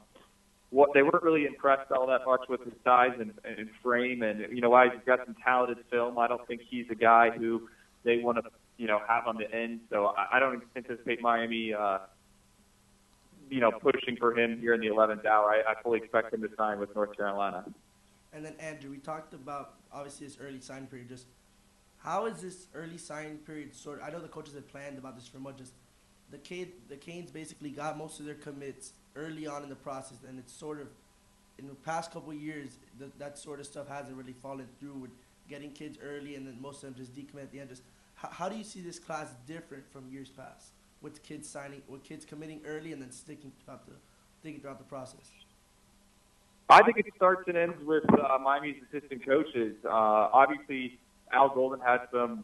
what 0.69 0.89
they 0.93 1.03
weren't 1.03 1.23
really 1.23 1.45
impressed 1.45 1.91
all 1.91 2.07
that 2.07 2.21
much 2.25 2.41
with 2.49 2.63
his 2.63 2.73
size 2.83 3.13
and, 3.19 3.31
and 3.45 3.69
frame, 3.83 4.23
and 4.23 4.45
you 4.51 4.61
know, 4.61 4.69
while 4.69 4.89
he's 4.89 4.99
got 5.05 5.19
some 5.25 5.35
talented 5.43 5.77
film, 5.89 6.17
I 6.17 6.27
don't 6.27 6.45
think 6.47 6.61
he's 6.67 6.85
a 6.89 6.95
guy 6.95 7.29
who 7.29 7.69
they 8.03 8.17
want 8.17 8.37
to 8.37 8.43
you 8.77 8.87
know 8.87 8.99
have 9.07 9.27
on 9.27 9.37
the 9.37 9.49
end. 9.53 9.81
So 9.89 10.13
I, 10.17 10.37
I 10.37 10.39
don't 10.39 10.63
anticipate 10.75 11.21
Miami. 11.21 11.73
Uh, 11.73 11.99
you 13.49 13.61
know, 13.61 13.71
pushing 13.71 14.17
for 14.17 14.37
him 14.37 14.59
here 14.59 14.73
in 14.73 14.81
the 14.81 14.87
11th 14.87 15.25
hour. 15.25 15.49
I, 15.49 15.71
I 15.71 15.81
fully 15.81 15.99
expect 15.99 16.33
him 16.33 16.41
to 16.41 16.49
sign 16.57 16.79
with 16.79 16.93
North 16.93 17.15
Carolina. 17.15 17.63
And 18.33 18.45
then 18.45 18.55
Andrew, 18.59 18.91
we 18.91 18.97
talked 18.97 19.33
about 19.33 19.75
obviously 19.91 20.27
this 20.27 20.37
early 20.41 20.61
sign 20.61 20.87
period. 20.87 21.09
Just 21.09 21.25
how 21.97 22.25
is 22.25 22.41
this 22.41 22.67
early 22.73 22.97
sign 22.97 23.37
period 23.39 23.75
sort? 23.75 24.01
I 24.03 24.09
know 24.09 24.19
the 24.19 24.27
coaches 24.27 24.53
had 24.53 24.67
planned 24.67 24.97
about 24.97 25.15
this 25.15 25.27
for 25.27 25.39
much. 25.39 25.57
Just 25.57 25.73
the 26.29 26.37
kid, 26.37 26.73
the 26.89 26.97
Canes 26.97 27.31
basically 27.31 27.69
got 27.69 27.97
most 27.97 28.19
of 28.19 28.25
their 28.25 28.35
commits 28.35 28.93
early 29.15 29.47
on 29.47 29.63
in 29.63 29.69
the 29.69 29.75
process, 29.75 30.17
and 30.27 30.37
it's 30.37 30.53
sort 30.53 30.81
of 30.81 30.87
in 31.57 31.67
the 31.67 31.73
past 31.73 32.11
couple 32.11 32.33
years 32.33 32.77
that 32.99 33.17
that 33.17 33.37
sort 33.37 33.59
of 33.59 33.65
stuff 33.65 33.87
hasn't 33.87 34.15
really 34.15 34.33
fallen 34.33 34.67
through 34.79 34.93
with 34.93 35.11
getting 35.49 35.71
kids 35.71 35.97
early, 36.03 36.35
and 36.35 36.45
then 36.45 36.57
most 36.61 36.83
of 36.83 36.93
them 36.93 36.95
just 36.95 37.15
decommit 37.15 37.43
at 37.43 37.51
the 37.51 37.59
end. 37.59 37.69
Just 37.69 37.83
how, 38.15 38.29
how 38.29 38.49
do 38.49 38.57
you 38.57 38.63
see 38.63 38.81
this 38.81 38.99
class 38.99 39.29
different 39.47 39.89
from 39.91 40.09
years 40.11 40.29
past 40.29 40.71
with 41.01 41.23
kids 41.23 41.49
signing, 41.49 41.81
with 41.87 42.03
kids 42.03 42.25
committing 42.25 42.61
early 42.65 42.91
and 42.91 43.01
then 43.01 43.11
sticking 43.11 43.51
throughout 43.63 43.85
the 43.85 43.93
sticking 44.39 44.59
throughout 44.59 44.79
the 44.79 44.85
process? 44.85 45.31
I 46.69 46.83
think 46.83 46.97
it 46.97 47.05
starts 47.15 47.43
and 47.47 47.57
ends 47.57 47.77
with 47.85 48.03
uh, 48.11 48.37
Miami's 48.39 48.75
assistant 48.89 49.25
coaches. 49.25 49.75
Uh, 49.85 49.89
obviously, 50.33 50.99
Al 51.31 51.49
Golden 51.49 51.79
has 51.79 52.01
some 52.11 52.43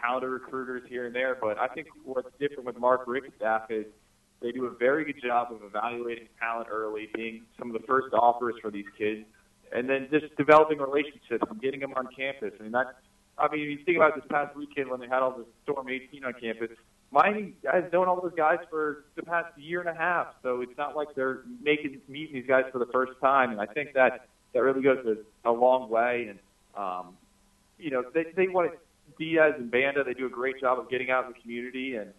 talented 0.00 0.30
recruiters 0.30 0.82
here 0.88 1.06
and 1.06 1.14
there, 1.14 1.36
but 1.40 1.58
I 1.58 1.66
think 1.68 1.88
what's 2.04 2.28
different 2.38 2.64
with 2.66 2.78
Mark 2.78 3.02
Richt's 3.06 3.32
staff 3.36 3.70
is 3.70 3.86
they 4.40 4.52
do 4.52 4.66
a 4.66 4.70
very 4.70 5.04
good 5.04 5.20
job 5.22 5.48
of 5.52 5.62
evaluating 5.64 6.28
talent 6.38 6.68
early, 6.70 7.08
being 7.14 7.42
some 7.58 7.74
of 7.74 7.80
the 7.80 7.86
first 7.86 8.14
offers 8.14 8.54
for 8.62 8.70
these 8.70 8.86
kids, 8.96 9.24
and 9.72 9.88
then 9.88 10.08
just 10.10 10.36
developing 10.36 10.78
relationships 10.78 11.44
and 11.48 11.60
getting 11.60 11.80
them 11.80 11.94
on 11.96 12.06
campus. 12.16 12.52
I 12.60 12.62
mean, 12.62 12.72
that, 12.72 12.98
I 13.38 13.48
mean, 13.50 13.62
you 13.62 13.78
think 13.84 13.96
about 13.96 14.14
this 14.14 14.24
past 14.30 14.56
weekend 14.56 14.88
when 14.88 15.00
they 15.00 15.08
had 15.08 15.20
all 15.20 15.32
the 15.32 15.46
Storm 15.64 15.88
18 15.88 16.24
on 16.24 16.32
campus. 16.40 16.70
Miami 17.10 17.54
has 17.70 17.84
known 17.92 18.06
all 18.06 18.20
those 18.20 18.34
guys 18.36 18.58
for 18.68 19.04
the 19.16 19.22
past 19.22 19.56
year 19.58 19.80
and 19.80 19.88
a 19.88 19.94
half, 19.94 20.28
so 20.42 20.60
it's 20.60 20.76
not 20.76 20.94
like 20.94 21.14
they're 21.14 21.40
making 21.62 22.00
meeting 22.06 22.34
these 22.34 22.46
guys 22.46 22.64
for 22.70 22.78
the 22.78 22.88
first 22.92 23.12
time. 23.20 23.50
And 23.50 23.60
I 23.60 23.66
think 23.66 23.94
that 23.94 24.28
that 24.52 24.60
really 24.60 24.82
goes 24.82 25.04
a, 25.44 25.50
a 25.50 25.52
long 25.52 25.88
way. 25.88 26.28
And 26.28 26.38
um, 26.76 27.16
you 27.78 27.90
know, 27.90 28.04
they 28.12 28.26
they 28.36 28.48
want 28.48 28.72
Diaz 29.18 29.54
and 29.56 29.70
Banda. 29.70 30.04
They 30.04 30.14
do 30.14 30.26
a 30.26 30.30
great 30.30 30.60
job 30.60 30.78
of 30.78 30.90
getting 30.90 31.10
out 31.10 31.26
in 31.26 31.32
the 31.32 31.38
community, 31.40 31.96
and 31.96 32.12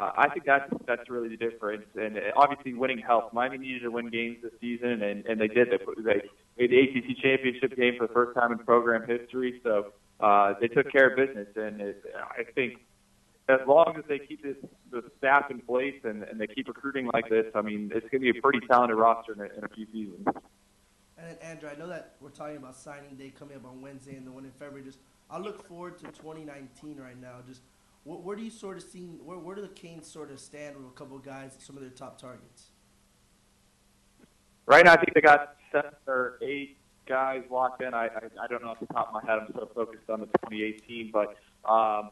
uh, 0.00 0.10
I 0.16 0.28
think 0.30 0.44
that's 0.44 0.68
that's 0.86 1.08
really 1.08 1.28
the 1.28 1.36
difference. 1.36 1.86
And 1.94 2.18
obviously, 2.36 2.74
winning 2.74 2.98
helps. 2.98 3.32
Miami 3.32 3.58
needed 3.58 3.82
to 3.82 3.90
win 3.90 4.10
games 4.10 4.38
this 4.42 4.52
season, 4.60 5.02
and 5.02 5.24
and 5.26 5.40
they 5.40 5.48
did. 5.48 5.68
They 5.70 6.02
they 6.02 6.22
made 6.58 6.70
the 6.70 6.80
ACC 6.80 7.22
championship 7.22 7.76
game 7.76 7.94
for 7.96 8.08
the 8.08 8.12
first 8.12 8.36
time 8.36 8.50
in 8.50 8.58
program 8.58 9.06
history. 9.06 9.60
So 9.62 9.92
uh, 10.18 10.54
they 10.60 10.68
took 10.68 10.90
care 10.90 11.10
of 11.10 11.16
business, 11.16 11.48
and 11.56 11.80
it, 11.80 12.04
I 12.16 12.42
think 12.54 12.78
as 13.48 13.60
long 13.66 13.94
as 13.96 14.04
they 14.08 14.18
keep 14.18 14.42
this 14.42 14.56
the 14.90 15.02
staff 15.18 15.50
in 15.50 15.60
place 15.60 16.00
and, 16.04 16.22
and 16.22 16.40
they 16.40 16.46
keep 16.46 16.68
recruiting 16.68 17.08
like 17.12 17.28
this, 17.28 17.46
I 17.54 17.62
mean, 17.62 17.90
it's 17.94 18.08
going 18.10 18.22
to 18.22 18.32
be 18.32 18.38
a 18.38 18.42
pretty 18.42 18.60
talented 18.66 18.96
roster 18.96 19.32
in 19.32 19.40
a, 19.40 19.44
in 19.44 19.64
a 19.64 19.68
few 19.68 19.86
seasons. 19.92 20.26
And 21.16 21.28
then 21.28 21.36
Andrew, 21.42 21.68
I 21.68 21.78
know 21.78 21.88
that 21.88 22.16
we're 22.20 22.30
talking 22.30 22.56
about 22.56 22.76
signing 22.76 23.16
day 23.16 23.32
coming 23.36 23.56
up 23.56 23.64
on 23.64 23.80
Wednesday 23.80 24.16
and 24.16 24.26
the 24.26 24.32
one 24.32 24.44
in 24.44 24.50
February. 24.52 24.84
Just 24.84 24.98
I 25.30 25.38
look 25.38 25.66
forward 25.66 25.98
to 25.98 26.04
2019 26.06 26.98
right 26.98 27.20
now. 27.20 27.36
Just 27.46 27.62
where, 28.04 28.18
where 28.18 28.36
do 28.36 28.42
you 28.42 28.50
sort 28.50 28.76
of 28.76 28.82
see 28.82 29.18
where 29.24 29.38
where 29.38 29.56
do 29.56 29.62
the 29.62 29.68
Canes 29.68 30.06
sort 30.06 30.30
of 30.30 30.38
stand 30.38 30.76
with 30.76 30.86
a 30.86 30.90
couple 30.90 31.16
of 31.16 31.24
guys, 31.24 31.56
some 31.58 31.76
of 31.76 31.82
their 31.82 31.90
top 31.90 32.20
targets? 32.20 32.66
Right 34.66 34.84
now, 34.84 34.92
I 34.92 34.96
think 34.96 35.14
they 35.14 35.20
got 35.20 35.56
seven 35.72 35.90
or 36.06 36.38
eight 36.42 36.76
guys 37.08 37.42
locked 37.50 37.82
in. 37.82 37.94
I 37.94 38.06
I, 38.06 38.44
I 38.44 38.46
don't 38.48 38.62
know 38.62 38.70
off 38.70 38.80
the 38.80 38.86
top 38.86 39.08
of 39.08 39.14
my 39.14 39.28
head. 39.28 39.40
I'm 39.40 39.52
so 39.54 39.68
focused 39.74 40.08
on 40.10 40.20
the 40.20 40.26
2018, 40.26 41.10
but. 41.12 41.36
Um, 41.64 42.10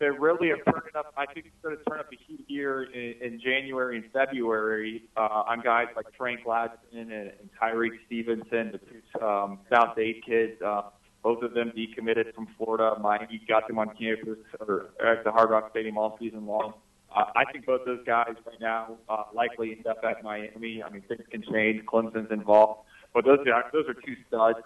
they 0.00 0.08
really 0.08 0.50
are 0.50 0.56
turning 0.56 0.96
up. 0.96 1.12
I 1.16 1.26
think 1.26 1.52
they're 1.62 1.72
going 1.72 1.84
to 1.84 1.90
turn 1.90 2.00
up 2.00 2.10
the 2.10 2.18
heat 2.26 2.44
here 2.48 2.84
in, 2.84 3.14
in 3.20 3.40
January 3.40 3.98
and 3.98 4.10
February 4.12 5.04
uh, 5.16 5.44
on 5.46 5.60
guys 5.60 5.88
like 5.94 6.06
Frank 6.16 6.40
Ladson 6.46 6.78
and, 6.92 7.12
and 7.12 7.50
Tyrique 7.60 7.98
Stevenson, 8.06 8.72
the 8.72 8.78
two 8.78 9.24
um, 9.24 9.60
South 9.70 9.94
Dade 9.94 10.24
kids. 10.26 10.60
Uh, 10.62 10.82
both 11.22 11.42
of 11.42 11.52
them 11.52 11.70
decommitted 11.76 12.34
from 12.34 12.48
Florida. 12.56 12.98
Miami 12.98 13.42
got 13.46 13.68
them 13.68 13.78
on 13.78 13.94
campus 13.94 14.38
or 14.58 14.88
at 15.06 15.22
the 15.22 15.30
Hard 15.30 15.50
Rock 15.50 15.68
Stadium 15.70 15.98
all 15.98 16.16
season 16.18 16.46
long. 16.46 16.72
Uh, 17.14 17.24
I 17.36 17.44
think 17.52 17.66
both 17.66 17.84
those 17.84 18.00
guys 18.06 18.34
right 18.46 18.60
now 18.60 18.96
uh, 19.08 19.24
likely 19.34 19.72
end 19.72 19.86
up 19.86 19.98
at 20.02 20.22
Miami. 20.22 20.82
I 20.82 20.88
mean, 20.88 21.02
things 21.08 21.24
can 21.30 21.42
change. 21.42 21.84
Clemson's 21.84 22.30
involved, 22.30 22.88
but 23.12 23.26
those 23.26 23.40
those 23.72 23.84
are 23.86 23.94
two 23.94 24.16
studs. 24.28 24.58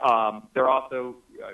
Um, 0.00 0.48
they're 0.54 0.68
also 0.68 1.16
uh, 1.44 1.50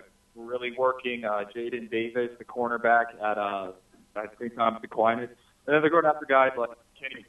really 0.46 0.72
working 0.76 1.24
uh, 1.24 1.44
Jaden 1.54 1.90
Davis, 1.90 2.30
the 2.38 2.44
cornerback 2.44 3.06
at 3.22 3.38
uh, 3.38 3.72
at 4.16 4.34
St. 4.38 4.54
Thomas 4.56 4.82
Aquinas, 4.82 5.30
and 5.66 5.74
then 5.74 5.80
they're 5.80 5.90
going 5.90 6.04
after 6.04 6.26
guys 6.26 6.50
like 6.56 6.70
Kenny 6.98 7.24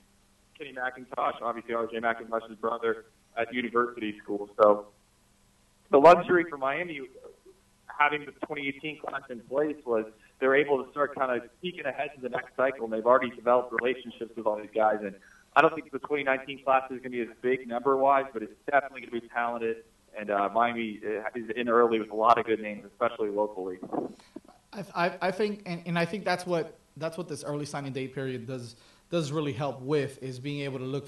Kenny 0.58 0.74
McIntosh, 0.74 1.42
obviously 1.42 1.74
R.J. 1.74 2.00
McIntosh's 2.00 2.56
brother 2.60 3.06
at 3.38 3.54
University 3.54 4.16
School. 4.24 4.50
So 4.62 4.88
the 5.90 5.98
luxury 5.98 6.46
for 6.50 6.58
Miami 6.58 7.02
having 7.88 8.22
the 8.22 8.32
2018 8.32 9.00
class 9.00 9.22
in 9.30 9.40
place 9.42 9.76
was 9.86 10.06
they're 10.40 10.56
able 10.56 10.84
to 10.84 10.90
start 10.92 11.16
kind 11.16 11.36
of 11.36 11.50
peeking 11.62 11.86
ahead 11.86 12.10
to 12.16 12.22
the 12.22 12.30
next 12.30 12.56
cycle, 12.56 12.86
and 12.86 12.94
they've 12.94 13.06
already 13.06 13.30
developed 13.32 13.74
relationships 13.80 14.32
with 14.36 14.46
all 14.46 14.58
these 14.58 14.74
guys. 14.74 14.98
And 15.02 15.16
I 15.56 15.62
don't 15.62 15.74
think 15.74 15.92
the 15.92 16.00
2019 16.00 16.64
class 16.64 16.84
is 16.86 17.00
going 17.00 17.04
to 17.04 17.10
be 17.10 17.22
as 17.22 17.28
big 17.42 17.68
number 17.68 17.98
wise, 17.98 18.26
but 18.34 18.42
it's 18.42 18.54
definitely 18.70 19.02
going 19.02 19.14
to 19.14 19.22
be 19.22 19.30
talented. 19.30 19.78
And 20.18 20.30
uh, 20.30 20.50
Miami 20.54 21.00
uh, 21.06 21.30
is 21.36 21.50
in 21.56 21.70
early 21.70 22.00
with 22.00 22.12
a 22.12 22.16
lot 22.16 22.38
of 22.38 22.46
good 22.46 22.62
names, 22.62 22.86
especially 22.86 23.30
locally. 23.30 23.80
I, 24.74 24.84
I, 24.94 25.18
I 25.22 25.32
think, 25.32 25.64
and, 25.66 25.82
and 25.86 25.98
I 25.98 26.06
think 26.06 26.26
that's 26.26 26.46
what 26.46 26.78
that's 26.98 27.18
what 27.18 27.28
this 27.28 27.44
early 27.44 27.66
signing 27.66 27.94
day 27.94 28.08
period 28.08 28.46
does 28.48 28.76
does 29.10 29.32
really 29.32 29.54
help 29.54 29.82
with 29.82 30.22
is 30.22 30.40
being 30.40 30.62
able 30.62 30.80
to 30.80 30.86
look 30.86 31.08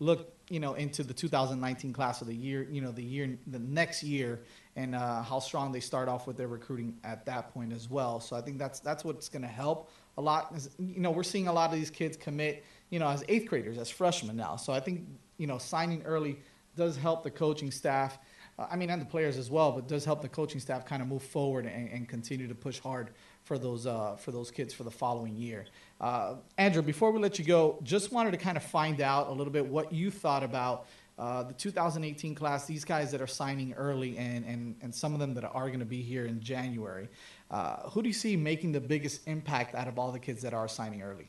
look 0.00 0.32
you 0.48 0.60
know 0.60 0.74
into 0.74 1.02
the 1.02 1.14
2019 1.14 1.92
class 1.92 2.20
of 2.20 2.26
the 2.26 2.34
year, 2.34 2.66
you 2.70 2.80
know 2.80 2.90
the 2.90 3.02
year 3.02 3.36
the 3.46 3.58
next 3.58 4.02
year, 4.02 4.42
and 4.76 4.94
uh, 4.94 5.22
how 5.22 5.38
strong 5.38 5.72
they 5.72 5.80
start 5.80 6.08
off 6.08 6.26
with 6.26 6.36
their 6.36 6.48
recruiting 6.48 6.96
at 7.04 7.24
that 7.26 7.52
point 7.52 7.72
as 7.72 7.88
well. 7.88 8.20
So 8.20 8.36
I 8.36 8.40
think 8.40 8.58
that's 8.58 8.80
that's 8.80 9.04
what's 9.04 9.28
going 9.28 9.42
to 9.42 9.48
help 9.48 9.90
a 10.18 10.20
lot. 10.20 10.52
Is, 10.54 10.70
you 10.78 11.00
know, 11.00 11.10
we're 11.10 11.22
seeing 11.22 11.48
a 11.48 11.52
lot 11.52 11.70
of 11.70 11.76
these 11.76 11.90
kids 11.90 12.16
commit, 12.16 12.64
you 12.90 12.98
know, 12.98 13.08
as 13.08 13.24
eighth 13.28 13.48
graders, 13.48 13.78
as 13.78 13.90
freshmen 13.90 14.36
now. 14.36 14.56
So 14.56 14.72
I 14.72 14.80
think 14.80 15.06
you 15.38 15.46
know 15.46 15.58
signing 15.58 16.02
early 16.02 16.38
does 16.76 16.96
help 16.96 17.22
the 17.22 17.30
coaching 17.30 17.70
staff. 17.70 18.18
Uh, 18.58 18.66
I 18.70 18.76
mean, 18.76 18.90
and 18.90 19.00
the 19.00 19.06
players 19.06 19.36
as 19.36 19.50
well, 19.50 19.72
but 19.72 19.88
does 19.88 20.04
help 20.04 20.22
the 20.22 20.28
coaching 20.28 20.60
staff 20.60 20.84
kind 20.84 21.02
of 21.02 21.08
move 21.08 21.22
forward 21.22 21.66
and, 21.66 21.90
and 21.90 22.08
continue 22.08 22.46
to 22.46 22.54
push 22.54 22.78
hard 22.78 23.10
for 23.42 23.58
those 23.58 23.86
uh, 23.86 24.16
for 24.16 24.32
those 24.32 24.50
kids 24.50 24.72
for 24.72 24.84
the 24.84 24.90
following 24.90 25.36
year. 25.36 25.66
Uh, 26.00 26.36
Andrew, 26.56 26.82
before 26.82 27.10
we 27.10 27.20
let 27.20 27.38
you 27.38 27.44
go, 27.44 27.78
just 27.82 28.12
wanted 28.12 28.32
to 28.32 28.38
kind 28.38 28.56
of 28.56 28.62
find 28.62 29.00
out 29.00 29.28
a 29.28 29.32
little 29.32 29.52
bit 29.52 29.66
what 29.66 29.92
you 29.92 30.10
thought 30.10 30.42
about 30.42 30.86
uh, 31.18 31.42
the 31.42 31.52
2018 31.54 32.34
class. 32.34 32.66
These 32.66 32.84
guys 32.84 33.10
that 33.12 33.20
are 33.20 33.26
signing 33.26 33.72
early, 33.74 34.16
and 34.18 34.44
and, 34.44 34.76
and 34.82 34.94
some 34.94 35.12
of 35.12 35.20
them 35.20 35.34
that 35.34 35.44
are 35.44 35.66
going 35.68 35.80
to 35.80 35.84
be 35.84 36.02
here 36.02 36.26
in 36.26 36.40
January. 36.40 37.08
Uh, 37.50 37.88
who 37.90 38.02
do 38.02 38.08
you 38.08 38.14
see 38.14 38.36
making 38.36 38.72
the 38.72 38.80
biggest 38.80 39.26
impact 39.28 39.74
out 39.74 39.88
of 39.88 39.98
all 39.98 40.10
the 40.10 40.18
kids 40.18 40.42
that 40.42 40.54
are 40.54 40.68
signing 40.68 41.02
early? 41.02 41.28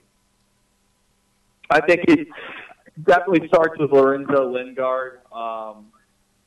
I 1.70 1.82
think 1.82 2.06
it 2.08 2.28
definitely 3.04 3.48
starts 3.48 3.78
with 3.80 3.92
Lorenzo 3.92 4.52
Lingard. 4.52 5.22
Um, 5.32 5.88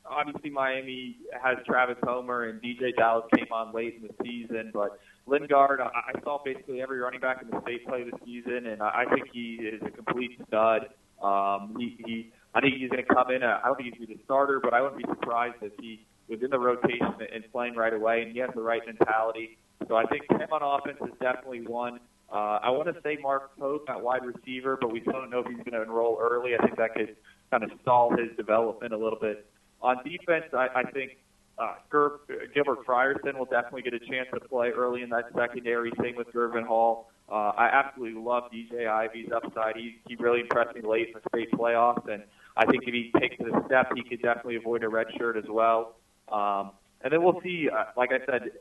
obviously, 0.09 0.49
Miami 0.49 1.17
has 1.41 1.57
Travis 1.65 1.97
Homer 2.03 2.45
and 2.45 2.61
DJ 2.61 2.95
Dallas 2.95 3.25
came 3.35 3.47
on 3.51 3.73
late 3.73 3.99
in 4.01 4.07
the 4.07 4.13
season, 4.23 4.71
but 4.73 4.99
Lingard, 5.27 5.79
I, 5.81 6.19
saw 6.23 6.41
basically 6.43 6.81
every 6.81 6.99
running 6.99 7.19
back 7.19 7.41
in 7.41 7.49
the 7.49 7.61
state 7.61 7.87
play 7.87 8.03
this 8.03 8.19
season, 8.25 8.67
and 8.67 8.81
I, 8.81 9.05
I 9.05 9.13
think 9.13 9.27
he 9.31 9.55
is 9.55 9.81
a 9.85 9.91
complete 9.91 10.41
stud. 10.47 10.89
Um, 11.21 11.75
he, 11.77 11.97
he, 12.05 12.33
I 12.55 12.61
think 12.61 12.75
he's 12.77 12.89
going 12.89 13.05
to 13.05 13.13
come 13.13 13.31
in. 13.31 13.43
Uh, 13.43 13.59
I 13.63 13.67
don't 13.67 13.75
think 13.77 13.89
he's 13.89 13.97
going 13.97 14.07
to 14.07 14.13
be 14.13 14.17
the 14.17 14.23
starter, 14.25 14.59
but 14.61 14.73
I 14.73 14.81
wouldn't 14.81 14.97
be 14.97 15.07
surprised 15.09 15.57
if 15.61 15.73
he 15.79 16.05
was 16.27 16.39
in 16.41 16.49
the 16.49 16.59
rotation 16.59 17.15
and 17.33 17.43
playing 17.51 17.75
right 17.75 17.93
away, 17.93 18.23
and 18.23 18.31
he 18.31 18.39
has 18.39 18.49
the 18.55 18.61
right 18.61 18.81
mentality. 18.85 19.57
So 19.87 19.95
I 19.95 20.05
think 20.05 20.29
him 20.29 20.49
on 20.51 20.61
offense 20.63 20.97
is 21.01 21.13
definitely 21.21 21.65
one. 21.65 21.99
Uh, 22.31 22.59
I 22.61 22.69
want 22.69 22.93
to 22.93 23.01
say 23.01 23.17
Mark 23.21 23.57
Pope 23.57 23.89
at 23.89 24.01
wide 24.01 24.21
receiver, 24.23 24.77
but 24.79 24.91
we 24.91 25.01
still 25.01 25.13
don't 25.13 25.31
know 25.31 25.39
if 25.39 25.47
he's 25.47 25.57
going 25.57 25.73
to 25.73 25.81
enroll 25.81 26.19
early. 26.21 26.51
I 26.57 26.63
think 26.63 26.77
that 26.77 26.93
could 26.93 27.15
kind 27.49 27.63
of 27.63 27.71
stall 27.81 28.11
his 28.15 28.35
development 28.37 28.93
a 28.93 28.97
little 28.97 29.17
bit. 29.19 29.47
On 29.81 29.97
defense, 30.03 30.45
I, 30.53 30.67
I 30.75 30.91
think 30.91 31.17
uh, 31.57 31.75
Ger- 31.91 32.19
Gilbert 32.53 32.85
Frierson 32.85 33.37
will 33.37 33.45
definitely 33.45 33.81
get 33.81 33.93
a 33.93 33.99
chance 33.99 34.27
to 34.33 34.39
play 34.39 34.69
early 34.69 35.01
in 35.01 35.09
that 35.09 35.25
secondary. 35.35 35.91
Same 36.01 36.15
with 36.15 36.27
Gurvan 36.33 36.65
Hall. 36.65 37.11
Uh, 37.29 37.51
I 37.55 37.67
absolutely 37.67 38.19
love 38.19 38.43
DJ 38.51 38.87
Ivey's 38.87 39.29
upside. 39.31 39.75
He, 39.75 39.99
he 40.07 40.15
really 40.15 40.41
impressed 40.41 40.75
me 40.75 40.81
late 40.81 41.09
in 41.09 41.13
the 41.13 41.21
state 41.29 41.51
playoffs, 41.51 42.07
and 42.11 42.23
I 42.57 42.65
think 42.65 42.83
if 42.87 42.93
he 42.93 43.11
takes 43.19 43.37
a 43.39 43.65
step, 43.67 43.91
he 43.95 44.03
could 44.03 44.21
definitely 44.21 44.55
avoid 44.55 44.83
a 44.83 44.89
red 44.89 45.07
shirt 45.17 45.37
as 45.37 45.45
well. 45.47 45.95
Um, 46.31 46.71
and 47.01 47.13
then 47.13 47.23
we'll 47.23 47.39
see, 47.41 47.69
uh, 47.69 47.85
like 47.95 48.11
I 48.11 48.19
said, 48.25 48.51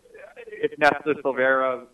if 0.47 0.79
Nesta 0.79 1.15
Silvera, 1.25 1.87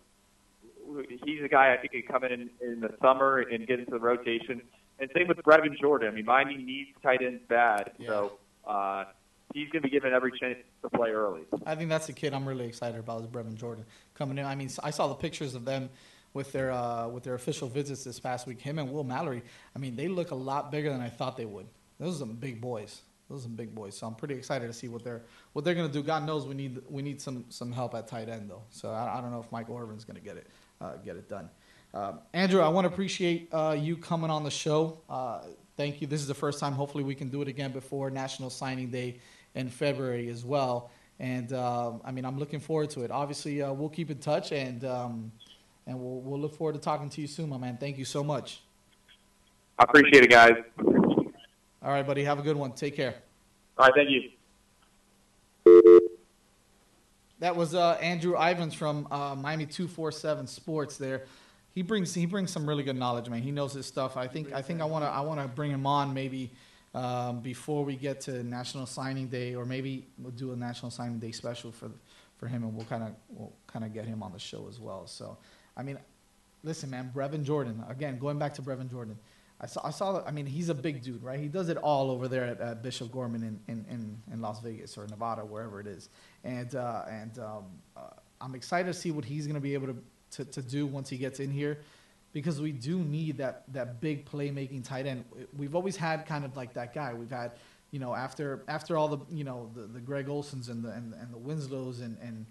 he's 1.25 1.41
a 1.43 1.47
guy 1.47 1.73
I 1.73 1.77
think 1.77 1.93
could 1.93 2.07
come 2.07 2.23
in 2.25 2.49
in 2.61 2.81
the 2.81 2.93
summer 3.01 3.39
and 3.39 3.65
get 3.65 3.79
into 3.79 3.91
the 3.91 3.99
rotation. 3.99 4.61
And 4.99 5.09
same 5.15 5.27
with 5.27 5.37
Brevin 5.37 5.77
Jordan. 5.79 6.09
I 6.09 6.11
mean, 6.11 6.25
Miami 6.25 6.57
needs 6.57 6.89
tight 7.01 7.21
ends 7.21 7.41
bad, 7.47 7.91
so 8.05 8.33
uh, 8.67 9.05
he's 9.53 9.69
going 9.69 9.81
to 9.81 9.87
be 9.87 9.89
given 9.89 10.13
every 10.13 10.31
chance 10.37 10.57
to 10.81 10.89
play 10.89 11.11
early. 11.11 11.41
I 11.65 11.75
think 11.75 11.89
that's 11.89 12.07
the 12.07 12.13
kid 12.13 12.33
I'm 12.33 12.47
really 12.47 12.65
excited 12.65 12.99
about 12.99 13.21
is 13.21 13.27
Brevin 13.27 13.55
Jordan 13.55 13.85
coming 14.13 14.37
in. 14.37 14.45
I 14.45 14.55
mean, 14.55 14.69
I 14.83 14.91
saw 14.91 15.07
the 15.07 15.15
pictures 15.15 15.55
of 15.55 15.65
them 15.65 15.89
with 16.33 16.51
their 16.51 16.71
uh, 16.71 17.07
with 17.07 17.23
their 17.23 17.35
official 17.35 17.67
visits 17.67 18.03
this 18.03 18.19
past 18.19 18.45
week. 18.45 18.61
Him 18.61 18.77
and 18.77 18.91
Will 18.91 19.03
Mallory. 19.03 19.41
I 19.75 19.79
mean, 19.79 19.95
they 19.95 20.07
look 20.07 20.31
a 20.31 20.35
lot 20.35 20.71
bigger 20.71 20.89
than 20.89 21.01
I 21.01 21.09
thought 21.09 21.37
they 21.37 21.45
would. 21.45 21.67
Those 21.99 22.15
are 22.15 22.19
some 22.19 22.33
big 22.33 22.61
boys. 22.61 23.01
Those 23.29 23.39
are 23.39 23.43
some 23.43 23.55
big 23.55 23.73
boys. 23.73 23.97
So 23.97 24.05
I'm 24.05 24.13
pretty 24.13 24.35
excited 24.35 24.67
to 24.67 24.73
see 24.73 24.87
what 24.87 25.03
they're 25.03 25.23
what 25.53 25.65
they're 25.65 25.73
going 25.73 25.87
to 25.87 25.93
do. 25.93 26.03
God 26.03 26.25
knows 26.25 26.45
we 26.45 26.53
need 26.53 26.81
we 26.89 27.01
need 27.01 27.21
some 27.21 27.45
some 27.49 27.71
help 27.71 27.95
at 27.95 28.07
tight 28.07 28.29
end 28.29 28.49
though. 28.49 28.63
So 28.69 28.91
I, 28.91 29.17
I 29.17 29.21
don't 29.21 29.31
know 29.31 29.39
if 29.39 29.51
Michael 29.51 29.77
Irvin's 29.77 30.03
going 30.03 30.17
to 30.17 30.21
get 30.21 30.37
it 30.37 30.47
uh, 30.81 30.97
get 30.97 31.15
it 31.15 31.29
done. 31.29 31.49
Uh, 31.93 32.13
Andrew, 32.33 32.61
I 32.61 32.67
want 32.67 32.85
to 32.85 32.93
appreciate 32.93 33.47
uh, 33.53 33.75
you 33.79 33.95
coming 33.95 34.29
on 34.29 34.43
the 34.43 34.51
show. 34.51 34.99
Thank 35.77 36.01
you. 36.01 36.07
This 36.07 36.21
is 36.21 36.27
the 36.27 36.33
first 36.33 36.59
time. 36.59 36.73
Hopefully, 36.73 37.03
we 37.03 37.15
can 37.15 37.29
do 37.29 37.41
it 37.41 37.47
again 37.47 37.71
before 37.71 38.09
National 38.09 38.49
Signing 38.49 38.89
Day 38.89 39.19
in 39.55 39.69
February 39.69 40.29
as 40.29 40.45
well. 40.45 40.89
And 41.19 41.51
um, 41.53 42.01
I 42.05 42.11
mean, 42.11 42.25
I'm 42.25 42.37
looking 42.37 42.59
forward 42.59 42.89
to 42.91 43.01
it. 43.03 43.11
Obviously, 43.11 43.61
uh, 43.61 43.73
we'll 43.73 43.89
keep 43.89 44.09
in 44.09 44.19
touch, 44.19 44.51
and 44.51 44.83
um, 44.85 45.31
and 45.85 45.99
we'll 45.99 46.21
we'll 46.21 46.39
look 46.39 46.55
forward 46.55 46.73
to 46.73 46.79
talking 46.79 47.09
to 47.09 47.21
you 47.21 47.27
soon, 47.27 47.49
my 47.49 47.57
man. 47.57 47.77
Thank 47.77 47.97
you 47.97 48.05
so 48.05 48.23
much. 48.23 48.61
I 49.77 49.83
appreciate 49.83 50.23
it, 50.23 50.29
guys. 50.29 50.55
All 51.81 51.91
right, 51.91 52.05
buddy. 52.05 52.23
Have 52.23 52.39
a 52.39 52.41
good 52.41 52.55
one. 52.55 52.71
Take 52.71 52.95
care. 52.95 53.15
All 53.77 53.87
right, 53.87 53.93
thank 53.95 54.09
you. 54.09 54.29
That 57.39 57.55
was 57.55 57.75
uh, 57.75 57.91
Andrew 58.01 58.35
Ivins 58.37 58.73
from 58.73 59.07
uh, 59.11 59.35
Miami 59.35 59.65
Two 59.65 59.87
Four 59.87 60.11
Seven 60.11 60.47
Sports. 60.47 60.97
There, 60.97 61.25
he 61.75 61.81
brings 61.81 62.13
he 62.13 62.25
brings 62.25 62.51
some 62.51 62.67
really 62.67 62.83
good 62.83 62.95
knowledge, 62.95 63.29
man. 63.29 63.41
He 63.41 63.51
knows 63.51 63.73
his 63.73 63.85
stuff. 63.85 64.15
I 64.15 64.27
think 64.27 64.53
I 64.53 64.61
think 64.61 64.81
I 64.81 64.85
want 64.85 65.03
to 65.03 65.09
I 65.09 65.19
want 65.19 65.41
to 65.41 65.47
bring 65.47 65.69
him 65.69 65.85
on 65.85 66.13
maybe 66.13 66.51
um, 66.93 67.41
before 67.41 67.83
we 67.83 67.97
get 67.97 68.21
to 68.21 68.43
National 68.43 68.85
Signing 68.85 69.27
Day, 69.27 69.55
or 69.55 69.65
maybe 69.65 70.07
we'll 70.17 70.31
do 70.31 70.53
a 70.53 70.55
National 70.55 70.89
Signing 70.89 71.19
Day 71.19 71.33
special 71.33 71.73
for 71.73 71.91
for 72.37 72.47
him, 72.47 72.63
and 72.63 72.73
we'll 72.73 72.85
kind 72.85 73.03
of 73.03 73.09
we'll 73.29 73.51
kind 73.67 73.83
of 73.83 73.93
get 73.93 74.05
him 74.05 74.23
on 74.23 74.31
the 74.31 74.39
show 74.39 74.67
as 74.69 74.79
well. 74.79 75.05
So, 75.05 75.37
I 75.75 75.83
mean, 75.83 75.99
listen, 76.63 76.89
man, 76.89 77.11
Brevin 77.13 77.43
Jordan. 77.43 77.83
Again, 77.89 78.17
going 78.19 78.39
back 78.39 78.53
to 78.55 78.61
Brevin 78.61 78.89
Jordan. 78.89 79.19
I 79.59 79.67
saw, 79.67 79.87
I 79.87 79.91
saw. 79.91 80.23
I 80.25 80.31
mean, 80.31 80.45
he's 80.45 80.67
a 80.67 80.73
big 80.73 81.01
dude, 81.01 81.23
right? 81.23 81.39
He 81.39 81.47
does 81.47 81.69
it 81.69 81.77
all 81.77 82.11
over 82.11 82.27
there 82.27 82.43
at, 82.43 82.59
at 82.59 82.83
Bishop 82.83 83.09
Gorman 83.09 83.41
in, 83.41 83.59
in, 83.73 83.85
in, 83.89 84.17
in 84.33 84.41
Las 84.41 84.59
Vegas 84.59 84.97
or 84.97 85.07
Nevada, 85.07 85.45
wherever 85.45 85.79
it 85.79 85.87
is. 85.87 86.09
And 86.43 86.75
uh, 86.75 87.03
and 87.09 87.39
um, 87.39 87.63
uh, 87.95 88.01
I'm 88.41 88.53
excited 88.53 88.91
to 88.91 88.93
see 88.93 89.11
what 89.11 89.23
he's 89.23 89.47
going 89.47 89.55
to 89.55 89.61
be 89.61 89.73
able 89.73 89.87
to, 89.87 89.95
to 90.35 90.45
to 90.45 90.61
do 90.61 90.85
once 90.85 91.09
he 91.09 91.17
gets 91.17 91.39
in 91.39 91.51
here, 91.51 91.79
because 92.33 92.59
we 92.61 92.71
do 92.71 92.99
need 92.99 93.37
that 93.37 93.63
that 93.73 94.01
big 94.01 94.25
playmaking 94.25 94.83
tight 94.83 95.05
end. 95.05 95.25
We've 95.57 95.75
always 95.75 95.95
had 95.95 96.25
kind 96.25 96.45
of 96.45 96.55
like 96.55 96.73
that 96.73 96.93
guy. 96.93 97.13
We've 97.13 97.29
had, 97.31 97.53
you 97.91 97.99
know, 97.99 98.13
after 98.13 98.63
after 98.67 98.97
all 98.97 99.07
the 99.07 99.19
you 99.31 99.43
know 99.43 99.69
the, 99.73 99.81
the 99.81 99.99
Greg 99.99 100.27
Olsens 100.27 100.69
and 100.69 100.83
the 100.83 100.91
and, 100.91 101.13
and 101.13 101.33
the 101.33 101.37
Winslows 101.37 102.01
and 102.01 102.17
and 102.21 102.45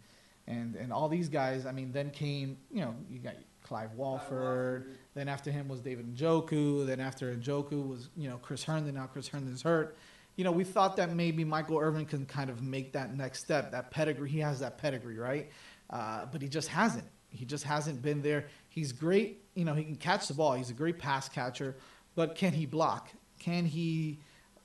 and 0.47 0.77
and 0.77 0.93
all 0.93 1.09
these 1.09 1.29
guys. 1.29 1.67
I 1.67 1.73
mean, 1.73 1.93
then 1.93 2.11
came 2.11 2.57
you 2.71 2.81
know 2.81 2.95
you 3.11 3.19
got 3.19 3.35
Clive 3.63 3.93
Walford. 3.95 4.97
Then 5.15 5.29
after 5.29 5.51
him 5.51 5.69
was 5.69 5.81
David 5.81 6.15
Njoku. 6.15 6.87
Then 6.87 7.01
after 7.01 7.35
Njoku 7.35 7.87
was 7.87 8.11
you 8.17 8.29
know 8.29 8.39
Chris 8.39 8.63
Herndon. 8.63 8.95
Now 8.95 9.07
Chris 9.07 9.29
Herndon's 9.29 9.63
hurt. 9.63 9.97
You 10.37 10.43
know, 10.43 10.51
we 10.51 10.65
thought 10.65 10.97
that 10.97 11.15
maybe 11.15 11.45
Michael 11.45 11.79
Irvin 11.79 12.07
can 12.07 12.27
kind 12.27 12.51
of 12.51 12.61
make 12.61 12.93
that 12.95 13.17
next 13.17 13.41
step. 13.41 13.71
That 13.71 13.93
pedigree, 13.93 14.29
he 14.29 14.41
has 14.41 14.59
that 14.61 14.79
pedigree, 14.79 15.17
right? 15.17 15.51
Uh, 15.91 16.27
but 16.27 16.43
he 16.43 16.49
just 16.49 16.69
hasn't. 16.69 17.05
He 17.35 17.45
just 17.45 17.65
hasn't 17.65 18.01
been 18.03 18.23
there. 18.23 18.47
He's 18.69 18.93
great. 18.93 19.43
You 19.55 19.65
know, 19.65 19.75
he 19.75 19.85
can 19.85 19.97
catch 19.97 20.29
the 20.29 20.35
ball. 20.35 20.55
He's 20.55 20.71
a 20.71 20.75
great 20.75 20.99
pass 20.99 21.29
catcher. 21.29 21.77
But 22.15 22.35
can 22.35 22.53
he 22.53 22.67
block? 22.67 23.11
Can 23.39 23.65
he 23.67 24.21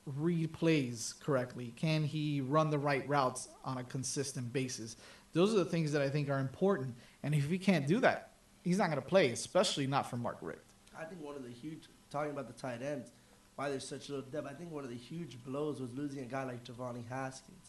read 0.06 0.54
plays 0.54 1.16
correctly? 1.20 1.74
Can 1.76 2.04
he 2.04 2.42
run 2.42 2.70
the 2.70 2.78
right 2.78 3.08
routes 3.08 3.50
on 3.66 3.78
a 3.78 3.84
consistent 3.84 4.54
basis? 4.54 4.98
Those 5.34 5.54
are 5.54 5.58
the 5.58 5.66
things 5.66 5.92
that 5.92 6.02
I 6.02 6.10
think 6.10 6.30
are 6.30 6.40
important. 6.40 6.96
And 7.24 7.36
if 7.36 7.50
he 7.50 7.58
can't 7.58 7.88
do 7.88 8.00
that, 8.00 8.34
he's 8.64 8.78
not 8.78 8.88
going 8.88 9.02
to 9.02 9.08
play, 9.08 9.32
especially 9.32 9.88
not 9.88 10.10
for 10.10 10.18
Mark 10.18 10.38
Richt. 10.42 10.74
I 10.98 11.06
think 11.06 11.22
one 11.22 11.36
of 11.36 11.44
the 11.44 11.50
huge 11.50 11.84
talking 12.10 12.32
about 12.32 12.48
the 12.48 12.60
tight 12.60 12.82
ends, 12.82 13.12
why 13.56 13.70
there's 13.70 13.88
such 13.88 14.10
a 14.10 14.14
little 14.14 14.30
depth. 14.30 14.48
I 14.48 14.54
think 14.54 14.72
one 14.72 14.84
of 14.84 14.90
the 14.90 14.96
huge 14.96 15.38
blows 15.44 15.80
was 15.80 15.92
losing 15.94 16.22
a 16.22 16.26
guy 16.26 16.44
like 16.44 16.64
Jovani 16.64 17.08
Haskins, 17.08 17.69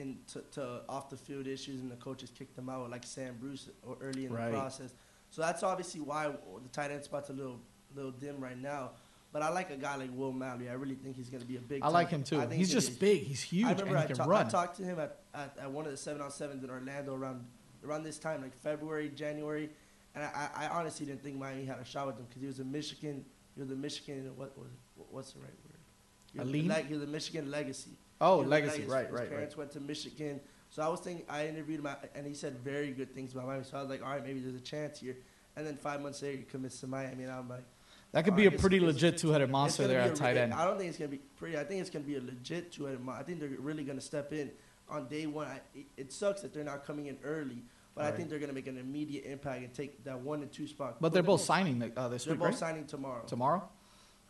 in 0.00 0.18
to, 0.32 0.40
to 0.52 0.80
off 0.88 1.10
the 1.10 1.16
field 1.16 1.46
issues, 1.46 1.80
and 1.80 1.90
the 1.90 1.96
coaches 1.96 2.30
kicked 2.36 2.56
him 2.58 2.68
out, 2.68 2.90
like 2.90 3.04
Sam 3.04 3.36
Bruce 3.40 3.68
or 3.86 3.96
early 4.00 4.26
in 4.26 4.32
Right. 4.32 4.50
the 4.50 4.58
process. 4.58 4.94
So 5.30 5.42
that's 5.42 5.62
obviously 5.62 6.00
why 6.00 6.28
the 6.28 6.68
tight 6.72 6.90
end 6.90 7.04
spot's 7.04 7.30
a 7.30 7.32
little 7.32 7.60
little 7.94 8.10
dim 8.12 8.40
right 8.40 8.56
now. 8.60 8.90
But 9.30 9.42
I 9.42 9.50
like 9.50 9.70
a 9.70 9.76
guy 9.76 9.96
like 9.96 10.10
Will 10.16 10.32
Mallory. 10.32 10.70
I 10.70 10.72
really 10.72 10.94
think 10.94 11.16
he's 11.16 11.28
going 11.28 11.42
to 11.42 11.46
be 11.46 11.56
a 11.56 11.60
big. 11.60 11.82
I 11.82 11.88
like 11.88 12.08
him 12.08 12.22
too. 12.22 12.36
I 12.40 12.46
think 12.46 12.54
He's 12.54 12.72
just 12.72 12.98
be- 12.98 13.06
big. 13.14 13.22
He's 13.24 13.42
huge 13.42 13.66
I 13.66 13.70
and 13.72 13.80
remember 13.80 13.98
he 13.98 14.04
I, 14.04 14.06
can 14.06 14.16
ta- 14.16 14.36
I 14.38 14.44
talked 14.44 14.76
to 14.78 14.82
him 14.84 14.98
at, 14.98 15.18
at, 15.34 15.54
at 15.60 15.70
one 15.70 15.84
of 15.84 15.90
the 15.90 15.98
seven 15.98 16.22
on 16.22 16.30
sevens 16.30 16.64
in 16.64 16.70
Orlando 16.70 17.14
around 17.14 17.44
around 17.84 18.04
this 18.04 18.18
time, 18.18 18.40
like 18.42 18.54
February, 18.56 19.10
January, 19.14 19.68
and 20.14 20.24
I, 20.24 20.48
I 20.56 20.68
honestly 20.68 21.04
didn't 21.06 21.22
think 21.22 21.36
Miami 21.36 21.64
had 21.66 21.78
a 21.78 21.84
shot 21.84 22.06
with 22.06 22.16
him 22.16 22.24
because 22.28 22.40
he 22.40 22.46
was 22.48 22.58
a 22.60 22.64
Michigan. 22.64 23.24
He 23.54 23.60
was 23.60 23.70
a 23.70 23.76
Michigan. 23.76 24.30
What 24.36 24.56
was 24.58 24.68
what's 25.10 25.32
the 25.32 25.40
right 25.40 25.50
word? 25.66 26.40
Was, 26.40 26.48
Elite? 26.48 26.62
the, 26.62 26.68
leg- 26.74 26.86
he 26.86 26.94
was 26.94 27.02
a 27.02 27.06
Michigan 27.06 27.50
legacy. 27.50 27.90
Oh, 28.20 28.36
He 28.36 28.38
was 28.40 28.46
a 28.46 28.50
legacy, 28.50 28.82
right, 28.84 29.04
His 29.06 29.12
right, 29.12 29.20
right. 29.20 29.28
parents 29.30 29.56
went 29.56 29.70
to 29.72 29.80
Michigan, 29.80 30.40
so 30.70 30.82
I 30.82 30.88
was 30.88 31.00
thinking. 31.00 31.24
I 31.28 31.46
interviewed 31.46 31.80
him, 31.80 31.88
and 32.14 32.26
he 32.26 32.34
said 32.34 32.58
very 32.58 32.90
good 32.90 33.14
things 33.14 33.32
about 33.32 33.46
Miami. 33.46 33.64
So 33.64 33.76
I 33.78 33.80
was 33.80 33.90
like, 33.90 34.02
all 34.02 34.10
right, 34.10 34.24
maybe 34.24 34.40
there's 34.40 34.54
a 34.56 34.60
chance 34.60 35.00
here. 35.00 35.16
And 35.56 35.66
then 35.66 35.76
five 35.76 36.00
months 36.02 36.22
later, 36.22 36.38
he 36.38 36.42
commits 36.44 36.80
to 36.80 36.86
Miami, 36.86 37.24
and 37.24 37.32
I'm 37.32 37.48
like. 37.48 37.64
That 38.12 38.24
could 38.24 38.36
be 38.36 38.46
a 38.46 38.50
pretty 38.50 38.80
legit 38.80 39.18
two-headed 39.18 39.50
monster 39.50 39.86
there 39.86 40.00
at 40.00 40.14
tight 40.16 40.36
end. 40.38 40.54
I 40.54 40.64
don't 40.64 40.78
think 40.78 40.88
it's 40.88 40.98
gonna 40.98 41.10
be 41.10 41.20
pretty. 41.36 41.58
I 41.58 41.64
think 41.64 41.80
it's 41.82 41.90
gonna 41.90 42.06
be 42.06 42.16
a 42.16 42.20
legit 42.22 42.72
two-headed 42.72 43.00
monster. 43.00 43.22
I 43.22 43.24
think 43.26 43.38
they're 43.40 43.50
really 43.60 43.84
gonna 43.84 44.00
step 44.00 44.32
in 44.32 44.50
on 44.88 45.08
day 45.08 45.26
one. 45.26 45.46
I, 45.46 45.60
it, 45.74 45.86
it 45.96 46.12
sucks 46.12 46.40
that 46.40 46.54
they're 46.54 46.64
not 46.64 46.86
coming 46.86 47.06
in 47.06 47.18
early, 47.22 47.62
but 47.94 48.06
I 48.06 48.10
think 48.12 48.30
they're 48.30 48.38
gonna 48.38 48.54
make 48.54 48.66
an 48.66 48.78
immediate 48.78 49.26
impact 49.26 49.62
and 49.62 49.74
take 49.74 50.04
that 50.04 50.18
one 50.20 50.40
and 50.40 50.50
two 50.50 50.66
spot. 50.66 50.96
But 51.00 51.12
they're 51.12 51.22
both 51.22 51.42
signing 51.42 51.92
uh, 51.96 52.08
this 52.08 52.24
They're 52.24 52.32
week, 52.32 52.40
both 52.40 52.48
right? 52.48 52.58
signing 52.58 52.86
tomorrow. 52.86 53.24
Tomorrow? 53.26 53.68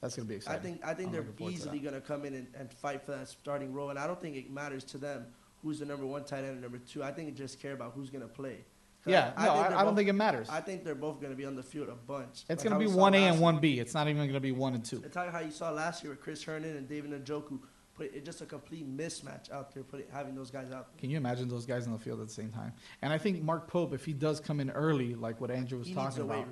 That's 0.01 0.15
gonna 0.17 0.29
be 0.29 0.35
I 0.35 0.37
exciting. 0.37 0.63
think 0.63 0.85
I 0.87 0.95
think 0.95 1.09
I'm 1.09 1.13
they're 1.15 1.23
to 1.25 1.49
easily 1.49 1.79
gonna 1.79 2.01
come 2.01 2.25
in 2.25 2.35
and, 2.35 2.47
and 2.59 2.73
fight 2.73 3.03
for 3.05 3.13
that 3.13 3.29
starting 3.29 3.73
role, 3.73 3.91
and 3.91 3.99
I 3.99 4.07
don't 4.07 4.21
think 4.21 4.37
it 4.37 4.51
matters 4.51 4.85
to 4.85 4.99
them 4.99 5.27
who's 5.63 5.81
the 5.81 5.87
number 5.87 6.07
one 6.07 6.25
tight 6.25 6.39
end 6.45 6.53
and 6.53 6.61
number 6.63 6.79
two. 6.79 7.03
I 7.03 7.11
think 7.11 7.29
they 7.29 7.35
just 7.35 7.61
care 7.61 7.73
about 7.73 7.93
who's 7.95 8.11
gonna 8.11 8.29
play. 8.29 8.65
Yeah, 9.07 9.33
no, 9.39 9.55
I- 9.55 9.81
I 9.81 9.85
don't 9.85 9.97
think 9.97 10.09
it 10.09 10.13
matters. 10.15 10.49
I 10.51 10.61
think 10.61 10.85
they're 10.85 10.95
both 10.95 11.21
gonna 11.21 11.35
be 11.35 11.45
on 11.45 11.57
the 11.57 11.63
field 11.63 11.89
a 11.89 11.95
bunch. 11.95 12.45
It's 12.49 12.63
Like 12.63 12.71
gonna 12.71 12.79
be 12.79 12.87
one 12.93 13.15
A 13.15 13.19
and 13.29 13.41
one 13.41 13.59
B. 13.59 13.81
It's 13.81 13.95
not 13.95 14.09
even 14.09 14.27
gonna 14.27 14.39
be 14.41 14.53
one 14.53 14.75
and 14.75 14.85
two. 14.85 15.03
It's 15.05 15.17
like 15.17 15.33
how 15.33 15.41
you 15.41 15.51
saw 15.51 15.71
last 15.71 16.03
year 16.05 16.13
with 16.13 16.21
Chris 16.21 16.43
Herndon 16.45 16.77
and 16.77 16.89
David 16.89 17.11
Njoku. 17.25 17.59
Put 17.95 18.15
it 18.15 18.25
just 18.25 18.41
a 18.43 18.47
complete 18.47 18.87
mismatch 18.97 19.51
out 19.51 19.75
there, 19.75 19.83
putting 19.83 20.07
having 20.13 20.37
those 20.37 20.53
guys 20.53 20.71
out. 20.71 20.93
There. 20.93 21.01
Can 21.01 21.11
you 21.11 21.17
imagine 21.17 21.49
those 21.49 21.67
guys 21.67 21.85
on 21.89 21.93
the 21.93 21.99
field 21.99 22.21
at 22.21 22.29
the 22.29 22.33
same 22.33 22.51
time? 22.51 22.73
And 23.03 23.13
I 23.13 23.19
think 23.19 23.43
Mark 23.43 23.67
Pope, 23.67 23.93
if 23.93 24.05
he 24.05 24.13
does 24.13 24.39
come 24.39 24.61
in 24.61 24.71
early, 24.71 25.17
like 25.17 25.41
what 25.41 25.51
Andrew 25.51 25.79
was 25.79 25.89
He 25.89 25.95
talking 25.95 26.23
about, 26.23 26.47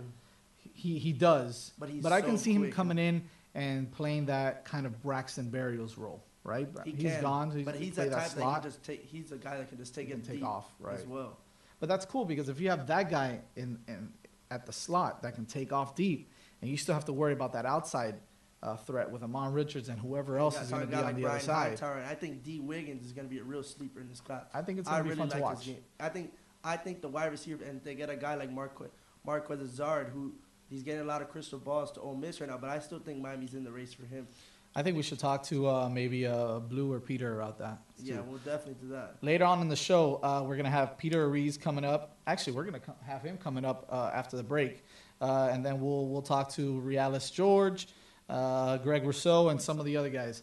he 0.73 0.99
he 0.99 1.13
does. 1.13 1.73
But 1.79 1.91
he's 1.91 2.05
I 2.05 2.21
can 2.21 2.37
so 2.37 2.45
see 2.45 2.53
him 2.55 2.73
coming 2.73 2.99
in 2.99 3.29
and 3.57 3.91
playing 3.91 4.27
that 4.27 4.67
kind 4.67 4.85
of 4.87 5.03
Braxton 5.03 5.51
Berrios 5.51 5.99
role, 5.99 6.23
right? 6.45 6.69
He 6.85 6.93
He's 6.93 7.13
can, 7.13 7.23
gone. 7.23 7.51
He's, 7.51 7.65
but 7.65 7.75
he's 7.75 7.97
that 7.97 8.13
type 8.13 8.31
that, 8.31 8.55
can 8.55 8.63
just 8.63 8.85
take. 8.85 9.05
He's 9.05 9.33
a 9.33 9.39
guy 9.39 9.57
that 9.57 9.69
can 9.69 9.79
just 9.79 9.95
take 9.95 10.11
it 10.11 10.23
take 10.25 10.45
off, 10.45 10.67
right. 10.79 10.95
as 10.95 11.07
well. 11.07 11.39
But 11.81 11.89
that's 11.89 12.05
cool 12.05 12.27
because 12.27 12.49
if 12.49 12.61
you 12.61 12.69
have 12.69 12.87
that 12.87 13.11
guy 13.11 13.41
in, 13.57 13.79
in 13.89 14.13
at 14.51 14.67
the 14.67 14.73
slot 14.73 15.23
that 15.23 15.35
can 15.35 15.47
take 15.47 15.73
off 15.73 15.95
deep, 15.95 16.31
and 16.61 16.71
you 16.71 16.77
still 16.77 16.95
have 16.95 17.07
to 17.07 17.13
worry 17.15 17.33
about 17.33 17.55
that 17.55 17.65
outside 17.65 18.17
uh, 18.63 18.77
threat 18.77 19.11
with 19.11 19.23
Ahmmon 19.23 19.55
Richards 19.55 19.89
and 19.89 19.99
whoever 19.99 20.39
else 20.39 20.61
is 20.61 20.71
going 20.71 20.83
to 20.83 20.87
be 20.87 20.95
on 20.95 21.05
like 21.05 21.17
the 21.17 21.27
other 21.27 21.41
side. 21.41 21.71
Hightower, 21.71 22.05
I 22.09 22.15
think 22.15 22.43
D 22.43 22.61
Wiggins 22.61 23.07
is 23.07 23.13
going 23.13 23.27
to 23.27 23.31
be 23.33 23.41
a 23.41 23.45
real 23.45 23.63
sleeper 23.63 24.01
in 24.01 24.09
this 24.09 24.21
class. 24.21 24.45
I 24.53 24.61
think 24.61 24.79
it's 24.79 24.89
gonna 24.89 25.03
be 25.03 25.11
really 25.11 25.19
fun 25.19 25.29
to 25.31 25.39
like 25.39 25.59
his 25.59 25.69
watch. 25.69 25.77
I 25.99 26.09
think 26.11 26.33
I 26.63 26.77
think 26.77 27.01
the 27.01 27.09
wide 27.09 27.31
receiver 27.31 27.65
and 27.65 27.83
they 27.83 27.95
get 27.95 28.11
a 28.11 28.17
guy 28.17 28.35
like 28.35 28.51
Marquez 28.51 28.91
Marquez 29.25 29.79
Zard 29.79 30.11
who 30.11 30.35
he's 30.71 30.83
getting 30.83 31.01
a 31.01 31.05
lot 31.05 31.23
of 31.23 31.29
crystal 31.29 31.59
balls 31.59 31.93
to 31.93 32.01
Ole 32.01 32.15
Miss 32.17 32.41
right 32.41 32.49
now, 32.51 32.59
but 32.59 32.71
I 32.71 32.79
still 32.79 32.99
think 32.99 33.21
Miami's 33.21 33.55
in 33.55 33.65
the 33.65 33.73
race 33.73 33.93
for 33.95 34.07
him. 34.07 34.27
I 34.75 34.83
think 34.83 34.95
we 34.95 35.03
should 35.03 35.19
talk 35.19 35.43
to 35.45 35.69
uh, 35.69 35.89
maybe 35.89 36.27
uh, 36.27 36.59
Blue 36.59 36.93
or 36.93 37.01
Peter 37.01 37.41
about 37.41 37.59
that. 37.61 37.79
Yeah, 37.99 38.21
we'll 38.21 38.37
definitely 38.39 38.77
do 38.83 38.89
that. 38.89 39.17
Later 39.23 39.45
on 39.47 39.63
in 39.63 39.69
the 39.69 39.77
show, 39.77 40.21
uh, 40.23 40.45
we're 40.47 40.57
gonna 40.57 40.69
have 40.69 40.99
Peter 40.99 41.27
Ariz 41.27 41.59
coming 41.59 41.83
up. 41.85 42.17
Actually, 42.27 42.53
we're 42.55 42.65
gonna 42.65 42.81
co- 42.81 42.95
have 43.07 43.23
him 43.23 43.39
coming 43.39 43.65
up 43.65 43.87
uh, 43.91 44.11
after 44.13 44.37
the 44.37 44.43
break, 44.43 44.85
uh, 45.23 45.49
and 45.51 45.65
then 45.65 45.81
we'll 45.81 46.07
we'll 46.09 46.21
talk 46.21 46.51
to 46.53 46.83
Realus 46.85 47.33
George, 47.33 47.89
uh, 48.29 48.77
Greg 48.77 49.05
Rousseau, 49.07 49.49
and 49.49 49.61
some 49.63 49.81
of 49.81 49.87
the 49.87 49.97
other 49.97 50.11
guys. 50.11 50.43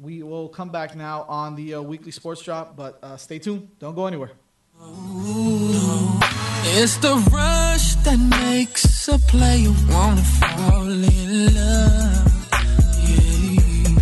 We 0.00 0.22
will 0.22 0.48
come 0.48 0.70
back 0.70 0.96
now 0.96 1.26
on 1.28 1.54
the 1.54 1.74
uh, 1.74 1.82
weekly 1.82 2.12
sports 2.12 2.40
drop, 2.40 2.74
but 2.74 2.98
uh, 3.02 3.18
stay 3.18 3.38
tuned. 3.38 3.68
Don't 3.80 3.94
go 3.94 4.06
anywhere. 4.06 4.30
It's 6.70 6.96
the 6.98 7.16
rush 7.32 7.96
that 8.04 8.18
makes 8.18 8.87
a 9.08 9.18
player 9.18 9.72
wanna 9.88 10.22
fall 10.22 10.88
in 10.88 11.54
love. 11.54 12.28
Yeah. 13.08 13.94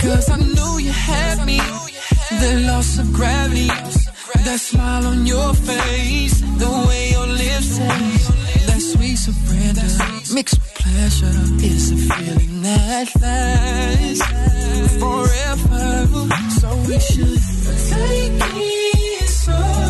Cause 0.00 0.30
I 0.30 0.36
knew 0.36 0.78
you 0.78 0.92
had 0.92 1.44
me. 1.46 1.60
The 2.40 2.64
loss 2.66 2.98
of 2.98 3.12
gravity. 3.12 3.68
That 4.46 4.58
smile 4.60 5.06
on 5.06 5.26
your 5.26 5.54
face. 5.54 6.40
The 6.40 6.70
way 6.88 7.10
your 7.12 7.26
lips 7.26 7.78
taste. 7.78 8.30
That 8.66 8.80
sweet 8.80 9.16
surrender. 9.16 9.90
Mixed 10.34 10.58
with 10.60 10.74
pleasure. 10.74 11.36
Is 11.62 11.92
a 11.92 11.96
feeling 11.96 12.62
that 12.62 13.06
lasts 13.20 14.22
forever. 15.02 16.28
So 16.60 16.68
we 16.88 16.98
should 16.98 17.40
take 17.90 18.42
it 18.56 19.28
slow. 19.28 19.83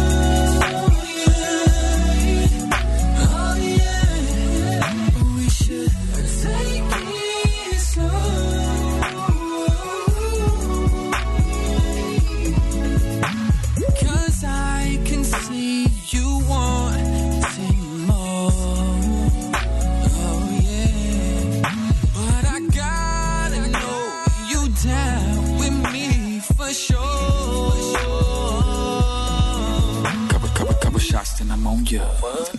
On 31.75 31.87
ya. 31.87 32.07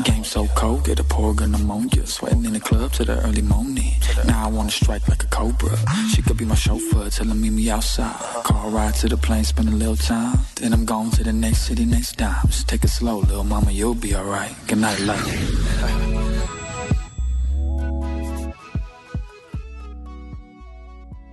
Game 0.03 0.23
so 0.23 0.47
cold, 0.55 0.85
get 0.85 0.99
a 0.99 1.03
pour 1.03 1.33
gun 1.33 1.51
pneumonia. 1.51 2.05
Sweating 2.05 2.45
in 2.45 2.53
the 2.53 2.59
club 2.59 2.91
to 2.93 3.05
the 3.05 3.17
early 3.25 3.41
morning. 3.41 3.93
Now 4.25 4.45
I 4.45 4.49
wanna 4.49 4.71
strike 4.71 5.07
like 5.07 5.23
a 5.23 5.27
cobra. 5.27 5.77
She 6.13 6.21
could 6.21 6.37
be 6.37 6.45
my 6.45 6.55
chauffeur, 6.55 7.09
tell 7.09 7.27
her 7.27 7.35
me 7.35 7.69
outside. 7.69 8.15
Car 8.43 8.69
ride 8.69 8.95
to 8.95 9.07
the 9.07 9.17
plane, 9.17 9.43
spend 9.43 9.69
a 9.69 9.71
little 9.71 9.95
time. 9.95 10.39
Then 10.55 10.73
I'm 10.73 10.85
gone 10.85 11.11
to 11.11 11.23
the 11.23 11.33
next 11.33 11.61
city, 11.67 11.85
next 11.85 12.17
dime. 12.17 12.47
Just 12.47 12.67
take 12.67 12.83
it 12.83 12.89
slow, 12.89 13.19
little 13.19 13.43
mama, 13.43 13.71
you'll 13.71 13.95
be 13.95 14.15
alright. 14.15 14.53
Good 14.67 14.79
night, 14.79 14.99
love. 14.99 15.25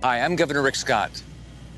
Hi, 0.03 0.19
I'm 0.19 0.35
Governor 0.35 0.61
Rick 0.61 0.75
Scott. 0.75 1.23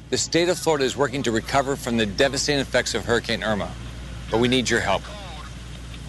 The 0.10 0.18
state 0.18 0.50
of 0.50 0.58
Florida 0.58 0.86
is 0.86 0.96
working 0.98 1.24
to 1.24 1.32
recover 1.32 1.76
from 1.76 1.98
the 1.98 2.06
devastating 2.06 2.62
effects 2.62 2.96
of 2.96 3.06
Hurricane 3.06 3.44
Irma, 3.44 3.72
but 4.32 4.40
we 4.40 4.48
need 4.48 4.70
your 4.70 4.80
help. 4.80 5.04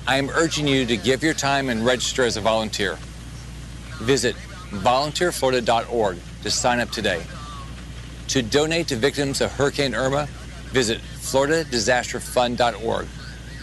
I 0.09 0.19
am 0.19 0.31
urging 0.31 0.69
you 0.69 0.87
to 0.87 0.97
give 0.97 1.25
your 1.25 1.35
time 1.35 1.69
and 1.69 1.85
register 1.85 2.23
as 2.23 2.37
a 2.37 2.41
volunteer. 2.41 2.97
Visit 3.99 4.37
volunteerflorida.org 4.71 6.19
to 6.43 6.51
sign 6.51 6.79
up 6.79 6.91
today. 6.91 7.25
To 8.29 8.41
donate 8.43 8.87
to 8.89 8.97
victims 8.97 9.41
of 9.41 9.51
Hurricane 9.53 9.95
Irma, 9.97 10.27
visit 10.67 11.01
floridadisasterfund.org 11.01 13.07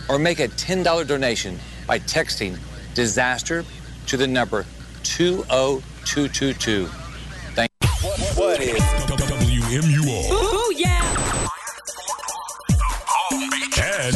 or 0.10 0.20
make 0.20 0.40
a 0.40 0.50
$10 0.50 1.08
donation 1.08 1.58
by 1.88 2.00
texting 2.00 2.58
disaster 2.94 3.64
to 4.08 4.18
the 4.18 4.28
number 4.28 4.66
20222. 5.04 6.88
Thank 7.56 7.72
What 8.36 8.60
is 8.60 8.82
WMUR 9.08 10.32
Ooh, 10.32 10.74
yeah. 10.76 11.00
and 13.80 14.16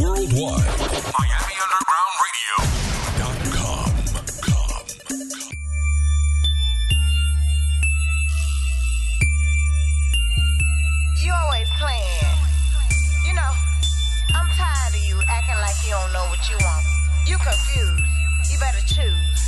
worldwide? 0.00 0.83
Confused. 17.44 18.04
You 18.50 18.58
better 18.58 18.80
choose. 18.88 19.40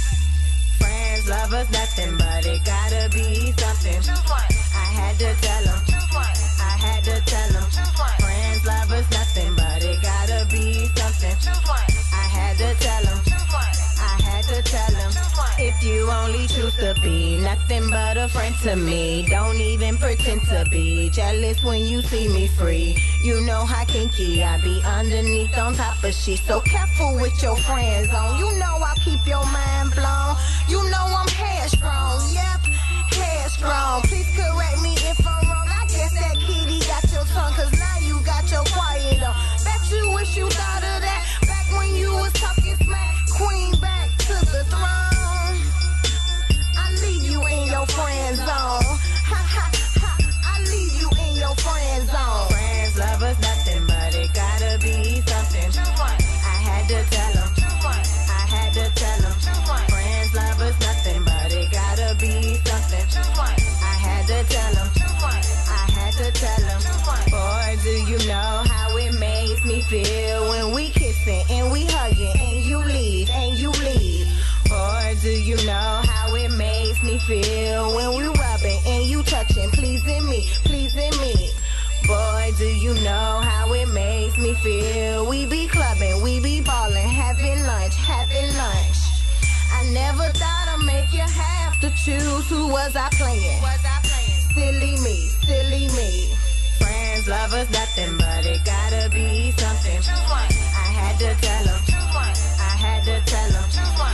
Friends, 0.79 1.29
lovers, 1.29 1.71
nothing, 1.73 2.13
but 2.19 2.45
it 2.45 2.61
gotta 2.65 3.09
be 3.09 3.53
something. 3.57 4.01
Choose 4.05 4.25
one. 4.29 4.53
I 4.77 4.87
had 5.01 5.15
to 5.19 5.33
tell 5.41 5.65
them. 5.65 5.81
Choose 5.89 6.11
one. 6.13 6.37
I 6.61 6.73
had 6.85 7.01
to 7.05 7.17
tell 7.25 7.49
them. 7.57 7.65
Choose 7.73 7.95
one. 7.97 8.17
Friends, 8.21 8.67
lovers, 8.67 9.09
nothing, 9.11 9.53
but 9.57 9.83
it 9.83 9.99
gotta 10.03 10.47
be 10.51 10.87
something. 10.93 11.37
Choose 11.41 11.65
one. 11.65 11.89
I 12.13 12.25
had 12.37 12.59
to 12.59 12.69
tell 12.85 13.03
them. 13.03 13.06
You 15.87 16.11
only 16.11 16.47
choose 16.49 16.75
to 16.77 16.95
be 17.01 17.39
nothing 17.39 17.89
but 17.91 18.17
a 18.17 18.29
friend 18.29 18.55
to 18.65 18.75
me, 18.75 19.27
don't 19.31 19.61
even 19.61 19.97
pretend 19.97 20.43
to 20.43 20.67
be 20.71 21.09
jealous 21.11 21.63
when 21.63 21.87
you 21.87 22.03
see 22.03 22.29
me 22.29 22.49
free. 22.49 22.97
You 23.23 23.41
know 23.43 23.65
how 23.65 23.85
kinky 23.85 24.43
I 24.43 24.61
be 24.61 24.83
underneath 24.85 25.57
on 25.57 25.75
top 25.75 26.03
of 26.03 26.13
shit. 26.13 26.41
So 26.41 26.61
careful 26.61 27.15
with 27.21 27.41
your 27.43 27.57
friends 27.57 28.13
on. 28.13 28.39
You 28.39 28.59
know 28.59 28.79
I'll 28.83 28.97
keep 28.97 29.25
your 29.27 29.45
mind 29.47 29.93
blown. 29.95 30.37
You 30.69 30.83
know 30.91 31.07
I'm 31.21 31.29
headstrong. 31.29 32.21
Yep, 32.35 32.63
headstrong. 33.15 34.03
Please 34.03 34.31
correct 34.35 34.83
me 34.83 34.95
if 34.95 35.21
I'm 35.27 35.49
wrong. 35.49 35.69
I 35.69 35.87
guess 35.89 36.13
that 36.15 36.37
kitty 36.37 36.81
got 36.81 37.05
your 37.13 37.25
tongue, 37.31 37.55
cause 37.55 37.73
now 37.79 37.99
you 38.03 38.21
got 38.25 38.51
your 38.51 38.65
quiet 38.75 39.23
on. 39.23 39.37
Bet 39.65 39.83
you 39.93 40.11
wish 40.15 40.37
you 40.37 40.49
thought 40.49 40.86
feel 69.89 70.49
when 70.49 70.75
we 70.75 70.91
kissing 70.91 71.43
and 71.49 71.71
we 71.71 71.87
hugging 71.87 72.35
and 72.41 72.65
you 72.65 72.79
leave 72.79 73.31
and 73.31 73.57
you 73.57 73.71
leave. 73.71 74.27
Or 74.71 75.15
do 75.23 75.31
you 75.31 75.57
know 75.65 76.03
how 76.03 76.35
it 76.35 76.51
makes 76.53 77.03
me 77.05 77.19
feel 77.19 77.95
when 77.95 78.17
we 78.17 78.27
rubbing 78.27 78.81
and 78.87 79.05
you 79.05 79.23
touching, 79.23 79.71
pleasing 79.71 80.29
me, 80.29 80.49
pleasing 80.65 81.13
me? 81.21 81.51
Boy, 82.05 82.53
do 82.59 82.67
you 82.67 82.95
know 82.95 83.41
how 83.43 83.73
it 83.75 83.89
makes 83.93 84.37
me 84.39 84.55
feel? 84.55 85.29
We 85.29 85.47
be 85.47 85.69
clubbing, 85.69 86.21
we 86.21 86.41
be 86.41 86.61
balling, 86.63 87.09
having 87.09 87.63
lunch, 87.65 87.95
having 87.95 88.57
lunch. 88.57 88.99
I 89.73 89.89
never 89.93 90.29
thought 90.35 90.67
I'd 90.69 90.85
make 90.85 91.13
you 91.13 91.21
have 91.21 91.79
to 91.81 91.91
choose 91.91 92.49
who 92.49 92.67
was 92.69 92.97
I 92.97 93.09
playing. 93.13 93.63
Silly 94.53 94.97
me, 95.05 95.29
silly 95.47 95.87
me. 95.95 96.46
Friends, 97.27 97.43
lovers, 97.43 97.71
nothing 97.71 98.17
but 98.19 98.47
it 98.47 98.65
gotta 98.65 99.11
be 99.11 99.51
something. 99.59 99.99
I 99.99 100.87
had 100.95 101.19
to 101.19 101.35
tell 101.43 101.65
them. 101.65 101.81
I 102.15 102.73
had 102.79 103.03
to 103.03 103.21
tell 103.27 103.51
them. 103.51 103.65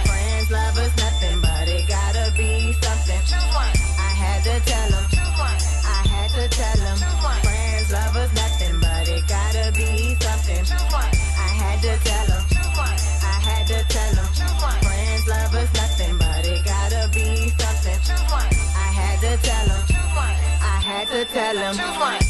Friends, 0.08 0.50
lovers, 0.50 0.96
nothing 0.96 1.40
but 1.42 1.68
it 1.68 1.86
gotta 1.88 2.32
be 2.34 2.72
something. 2.80 3.20
I 3.52 4.12
had 4.16 4.42
to 4.44 4.60
tell 4.64 4.90
them. 4.90 5.04
I 5.12 6.08
had 6.08 6.30
to 6.30 6.48
tell 6.56 6.76
them. 6.80 6.96
Friends, 7.44 7.92
lovers, 7.92 8.32
nothing 8.32 8.80
but 8.80 9.08
it 9.08 9.28
gotta 9.28 9.72
be 9.76 10.16
something. 10.16 10.64
I 10.96 11.50
had 11.60 11.82
to 11.82 11.92
tell 12.08 12.26
them. 12.32 12.44
I 12.80 13.36
had 13.44 13.66
to 13.66 13.84
tell 13.92 14.14
them. 14.14 14.28
Friends, 14.80 15.28
lovers, 15.28 15.70
nothing 15.74 16.16
but 16.16 16.46
it 16.46 16.64
gotta 16.64 17.10
be 17.12 17.52
something. 17.60 18.00
I 18.32 18.88
had 18.88 19.20
to 19.20 19.36
tell 19.44 19.66
them. 19.66 19.84
I 20.64 20.80
had 20.80 21.08
to 21.08 21.24
tell 21.26 21.54
them. 21.54 22.21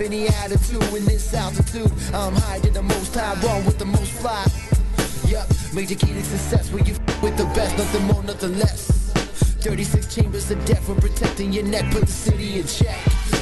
Any 0.00 0.28
attitude 0.28 0.82
in 0.94 1.04
this 1.04 1.32
altitude. 1.34 1.90
I'm 2.14 2.34
higher 2.34 2.60
than 2.60 2.72
the 2.72 2.82
most 2.82 3.14
high, 3.14 3.34
wrong 3.40 3.64
with 3.64 3.78
the 3.78 3.84
most 3.84 4.12
fly. 4.12 4.44
Yup, 5.28 5.46
major 5.74 5.94
key 5.94 6.12
to 6.12 6.22
success 6.22 6.70
when 6.70 6.84
you 6.86 6.94
with 7.22 7.36
the 7.36 7.44
best, 7.54 7.76
nothing 7.78 8.04
more, 8.04 8.22
nothing 8.22 8.58
less. 8.58 8.90
36 9.60 10.14
chambers 10.14 10.50
of 10.50 10.64
death, 10.64 10.88
we're 10.88 10.94
protecting 10.94 11.52
your 11.52 11.64
neck, 11.64 11.90
put 11.90 12.02
the 12.02 12.12
city 12.12 12.60
in 12.60 12.66
check. 12.66 12.98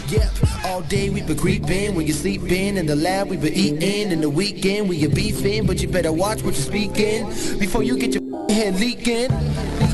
Yep, 0.09 0.31
all 0.67 0.81
day 0.83 1.11
we 1.11 1.23
been 1.23 1.37
creeping, 1.37 1.95
when 1.95 2.07
you 2.07 2.13
sleeping 2.13 2.77
in 2.77 2.87
the 2.87 2.97
lab 2.97 3.29
we 3.29 3.37
been 3.37 3.53
eating, 3.53 4.11
in 4.13 4.21
the 4.21 4.31
weekend 4.31 4.89
we 4.89 4.97
you 4.97 5.09
beefing, 5.09 5.67
but 5.67 5.83
you 5.83 5.89
better 5.89 6.13
watch 6.13 6.43
what 6.43 6.55
you're 6.55 6.63
speaking 6.63 7.27
before 7.59 7.83
you 7.83 7.99
get 7.99 8.15
your 8.15 8.51
head 8.51 8.79
leaking. 8.81 9.31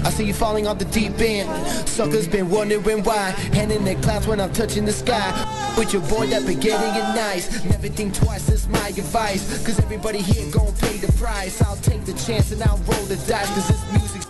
I 0.05 0.11
see 0.11 0.25
you 0.25 0.35
falling 0.35 0.67
off 0.67 0.79
the 0.79 0.85
deep 0.87 1.19
end. 1.21 1.49
Suckers 1.89 2.27
been 2.27 2.49
wondering 2.49 3.03
why, 3.05 3.31
hand 3.53 3.73
in 3.73 3.85
their 3.85 3.97
clouds 3.97 4.27
when 4.27 4.41
I'm 4.41 4.53
touching 4.53 4.85
the 4.85 4.93
sky. 4.93 5.31
With 5.77 5.93
your 5.93 6.03
boy 6.03 6.27
that 6.29 6.47
been 6.47 6.61
getting 6.61 6.95
it 6.95 7.15
nice, 7.15 7.65
never 7.65 7.89
think 7.89 8.15
twice, 8.15 8.47
that's 8.47 8.67
my 8.69 8.89
advice. 8.89 9.65
Cause 9.65 9.79
everybody 9.79 10.19
here 10.19 10.51
gon' 10.51 10.73
pay 10.77 10.97
the 10.97 11.13
price. 11.13 11.61
I'll 11.63 11.77
take 11.77 12.05
the 12.05 12.15
chance 12.15 12.53
and 12.53 12.63
I'll 12.63 12.79
roll 12.79 13.05
the 13.05 13.17
dice, 13.29 13.49
cause 13.55 13.69
this 13.69 13.93
music 13.93 14.30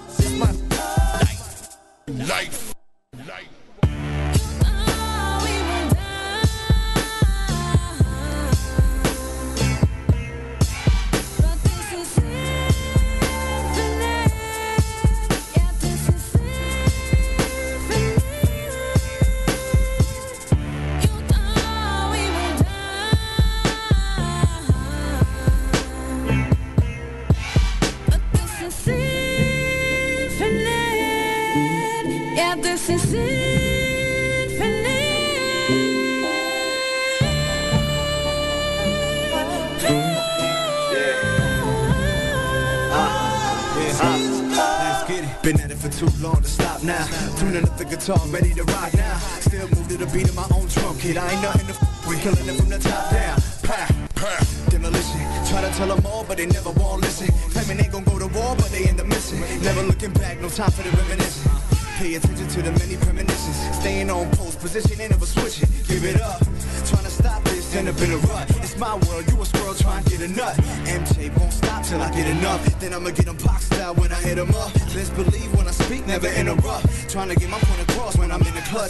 guitar, 48.01 48.27
ready 48.29 48.55
to 48.55 48.65
rock 48.65 48.93
now. 48.95 49.19
Still 49.41 49.69
move 49.69 49.89
to 49.89 49.97
the 49.97 50.07
beat 50.07 50.29
of 50.29 50.35
my 50.35 50.47
own 50.55 50.67
drum 50.69 50.99
kit. 50.99 51.17
I 51.17 51.31
ain't 51.33 51.43
nothing 51.43 51.67
to 51.67 51.73
f 51.73 52.09
with. 52.09 52.21
Killing 52.23 52.49
it 52.49 52.57
from 52.57 52.69
the 52.69 52.79
top 52.79 53.11
down. 53.11 53.37
Pow, 53.63 53.87
pow. 54.15 54.71
Demolition. 54.71 55.21
Try 55.49 55.61
to 55.61 55.71
tell 55.77 55.89
them 55.89 56.05
all, 56.07 56.25
but 56.25 56.37
they 56.39 56.47
never 56.47 56.71
won't 56.71 57.03
listen. 57.03 57.29
Claiming 57.53 57.77
they 57.77 57.89
gon' 57.89 58.05
go 58.05 58.19
to 58.19 58.27
war, 58.29 58.57
but 58.57 58.71
they 58.71 58.85
end 58.85 59.01
up 59.01 59.07
missing. 59.07 59.41
Never 59.63 59.83
looking 59.83 60.13
back, 60.13 60.41
no 60.41 60.49
time 60.49 60.71
for 60.71 60.83
the 60.83 60.91
reminiscing. 60.97 61.51
Pay 61.99 62.15
attention 62.15 62.49
to 62.49 62.63
the 62.63 62.73
many 62.81 62.97
premonitions. 62.97 63.57
Staying 63.77 64.09
on 64.09 64.31
post 64.31 64.59
position, 64.61 65.01
ain't 65.01 65.11
never 65.11 65.27
switching. 65.27 65.69
Give 65.87 66.05
it 66.05 66.21
up. 66.21 66.41
Trying 66.89 67.05
to 67.05 67.11
stop 67.11 67.45
this, 67.45 67.77
end 67.77 67.89
up 67.89 68.01
in 68.01 68.13
a 68.13 68.17
rut. 68.17 68.49
It's 68.65 68.77
my 68.79 68.97
world, 69.07 69.31
you 69.31 69.41
a 69.41 69.45
squirrel 69.45 69.75
trying 69.75 70.03
to 70.05 70.11
get 70.11 70.21
a 70.23 70.29
nut. 70.29 70.57
MJ 70.89 71.29
won't 71.37 71.53
stop 71.53 71.85
till 71.85 72.01
I 72.01 72.11
get 72.11 72.27
enough. 72.27 72.65
Then 72.81 72.95
I'ma 72.95 73.11
get 73.11 73.27
them 73.27 73.37
boxed 73.45 73.75
out 73.75 73.99
when 73.99 74.11
I 74.11 74.17
hit 74.17 74.37
them 74.37 74.51
up. 74.55 74.75
Let's 74.95 75.11
believe 75.11 75.55
when 75.55 75.69
I 75.69 75.73
speak, 75.73 76.07
never 76.07 76.29
interrupt. 76.29 76.87
Trying 77.11 77.29
to 77.29 77.37
get 77.37 77.51
my 77.51 77.59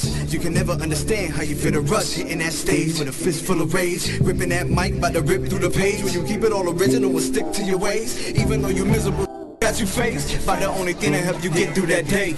The 0.00 0.08
clutch. 0.08 0.32
You 0.32 0.38
can 0.38 0.54
never 0.54 0.72
understand 0.72 1.32
how 1.32 1.42
you 1.42 1.54
feel 1.54 1.72
the 1.72 1.80
rush. 1.80 2.12
Hitting 2.12 2.38
that 2.38 2.52
stage 2.52 2.98
with 2.98 3.08
a 3.08 3.12
fist 3.12 3.44
full 3.44 3.60
of 3.60 3.74
rage. 3.74 4.18
Ripping 4.20 4.50
that 4.50 4.68
mic, 4.68 4.94
about 4.96 5.14
to 5.14 5.22
rip 5.22 5.46
through 5.48 5.60
the 5.60 5.70
page. 5.70 6.02
When 6.02 6.12
you 6.12 6.24
keep 6.24 6.42
it 6.42 6.52
all 6.52 6.68
original 6.68 7.10
and 7.10 7.20
stick 7.20 7.50
to 7.52 7.64
your 7.64 7.78
ways. 7.78 8.30
Even 8.32 8.62
though 8.62 8.68
you're 8.68 8.86
miserable. 8.86 9.26
Got 9.60 9.78
you 9.78 9.86
faced 9.86 10.46
by 10.46 10.58
the 10.58 10.66
only 10.66 10.94
thing 10.94 11.12
that 11.12 11.22
helped 11.22 11.44
you 11.44 11.50
get 11.50 11.74
through 11.74 11.86
that 11.86 12.08
day. 12.08 12.30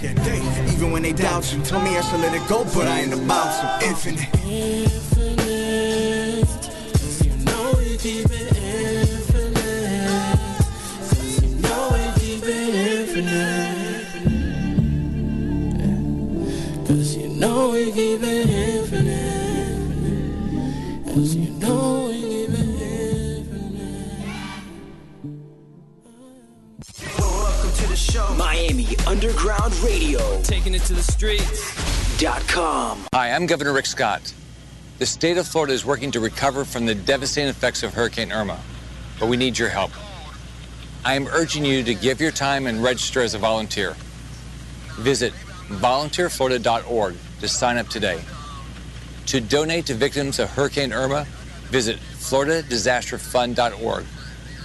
Even 0.72 0.90
when 0.90 1.02
they 1.02 1.12
doubt 1.12 1.52
you, 1.52 1.62
told 1.62 1.84
me 1.84 1.96
I 1.96 2.00
should 2.00 2.20
let 2.20 2.34
it 2.34 2.46
go, 2.48 2.64
but 2.64 2.86
I 2.88 3.00
ain't 3.00 3.12
about 3.12 3.80
to. 3.80 3.86
Infinite. 3.86 4.81
I'm 33.42 33.48
Governor 33.48 33.72
Rick 33.72 33.86
Scott. 33.86 34.32
The 35.00 35.06
state 35.06 35.36
of 35.36 35.48
Florida 35.48 35.72
is 35.72 35.84
working 35.84 36.12
to 36.12 36.20
recover 36.20 36.64
from 36.64 36.86
the 36.86 36.94
devastating 36.94 37.50
effects 37.50 37.82
of 37.82 37.92
Hurricane 37.92 38.30
Irma, 38.30 38.60
but 39.18 39.28
we 39.28 39.36
need 39.36 39.58
your 39.58 39.68
help. 39.68 39.90
I 41.04 41.14
am 41.14 41.26
urging 41.26 41.64
you 41.64 41.82
to 41.82 41.92
give 41.92 42.20
your 42.20 42.30
time 42.30 42.68
and 42.68 42.84
register 42.84 43.20
as 43.20 43.34
a 43.34 43.38
volunteer. 43.38 43.96
Visit 45.00 45.32
volunteerflorida.org 45.70 47.16
to 47.40 47.48
sign 47.48 47.78
up 47.78 47.88
today. 47.88 48.22
To 49.26 49.40
donate 49.40 49.86
to 49.86 49.94
victims 49.94 50.38
of 50.38 50.48
Hurricane 50.48 50.92
Irma, 50.92 51.24
visit 51.64 51.96
floridadisasterfund.org 51.96 54.04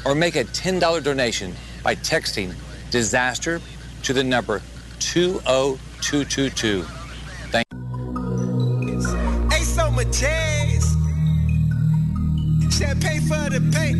or 0.06 0.14
make 0.14 0.36
a 0.36 0.44
$10 0.44 1.04
donation 1.04 1.56
by 1.82 1.96
texting 1.96 2.54
disaster 2.92 3.60
to 4.04 4.14
the 4.14 4.24
number 4.24 4.62
20222. 5.00 6.86
Much 9.98 10.20
jazz. 10.20 10.96
Champagne 12.70 13.22
for 13.22 13.50
the 13.50 13.60
paint. 13.74 13.98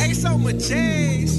Ain't 0.00 0.16
so 0.16 0.38
much 0.38 0.68
jazz. 0.68 1.38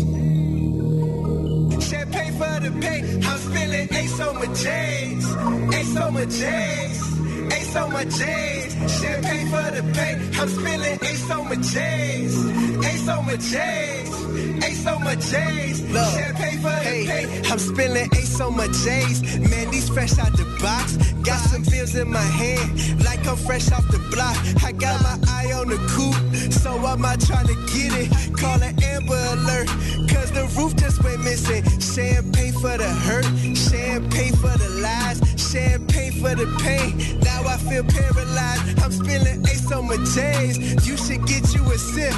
Champagne 1.88 2.34
for 2.34 2.60
the 2.60 2.72
paint. 2.82 3.26
I'm 3.26 3.38
spilling 3.38 3.88
ain't 3.94 4.10
so 4.10 4.34
much 4.34 4.62
jazz. 4.62 5.38
Ain't 5.74 5.88
so 5.88 6.12
much 6.12 6.32
jazz. 6.32 7.25
Ain't 7.52 7.68
so 7.68 7.88
much 7.88 8.10
jazz. 8.18 9.02
Champagne 9.02 9.48
for 9.48 9.72
the 9.76 9.84
paint. 9.94 10.40
I'm 10.40 10.50
spilling 10.50 11.00
ain't 11.02 11.18
so 11.18 11.44
much 11.44 11.62
jazz. 11.74 12.46
Ain't 12.86 13.00
so 13.00 13.22
much 13.22 13.42
jazz. 13.42 14.26
Ain't 14.64 14.78
so 14.78 15.00
much 15.00 15.20
jazz. 15.32 15.80
Champagne 15.80 16.60
for 16.60 16.78
the 16.84 17.06
paint. 17.08 17.52
I'm 17.52 17.60
spilling 17.60 18.10
ain't 18.16 18.28
so 18.28 18.52
much 18.52 18.72
jazz. 18.84 19.22
Man, 19.50 19.72
these 19.72 19.90
fresh 19.90 20.18
out 20.20 20.34
the 20.38 20.46
box. 20.62 20.98
Got 21.26 21.40
some 21.40 21.64
bills 21.64 21.96
in 21.96 22.12
my 22.12 22.20
hand, 22.20 23.04
like 23.04 23.26
I'm 23.28 23.36
fresh 23.36 23.72
off 23.72 23.88
the 23.90 23.98
block. 24.14 24.38
I 24.64 24.72
got 24.72 25.02
my 25.02 25.18
eye 25.28 25.52
on 25.54 25.70
the 25.70 25.78
coupe, 25.90 26.54
so 26.54 26.70
I'm 26.86 27.04
out 27.04 27.20
trying 27.20 27.48
to 27.48 27.56
get 27.74 27.92
it. 27.98 28.38
Call 28.38 28.62
an 28.62 28.76
Amber 28.84 29.22
Alert, 29.34 29.68
cause 30.08 30.30
the 30.32 30.46
roof 30.56 30.76
just 30.76 31.04
went 31.04 31.24
missing. 31.24 31.64
Champagne 31.80 32.54
for 32.54 32.78
the 32.78 32.90
hurt, 33.06 33.26
champagne 33.58 34.36
for 34.36 34.56
the 34.56 34.70
lies, 34.86 35.18
champagne 35.52 36.12
for 36.22 36.36
the 36.36 36.46
pain. 36.62 37.20
Now 37.22 37.35
I 37.44 37.58
feel 37.58 37.84
paralyzed. 37.84 38.80
I'm 38.84 38.92
spilling 38.92 39.42
ace 39.48 39.72
on 39.72 39.88
my 39.88 39.98
J's. 40.14 40.88
You 40.88 40.96
should 40.98 41.26
get 41.28 41.54
you 41.54 41.64
a 41.72 41.78
sip. 41.78 42.14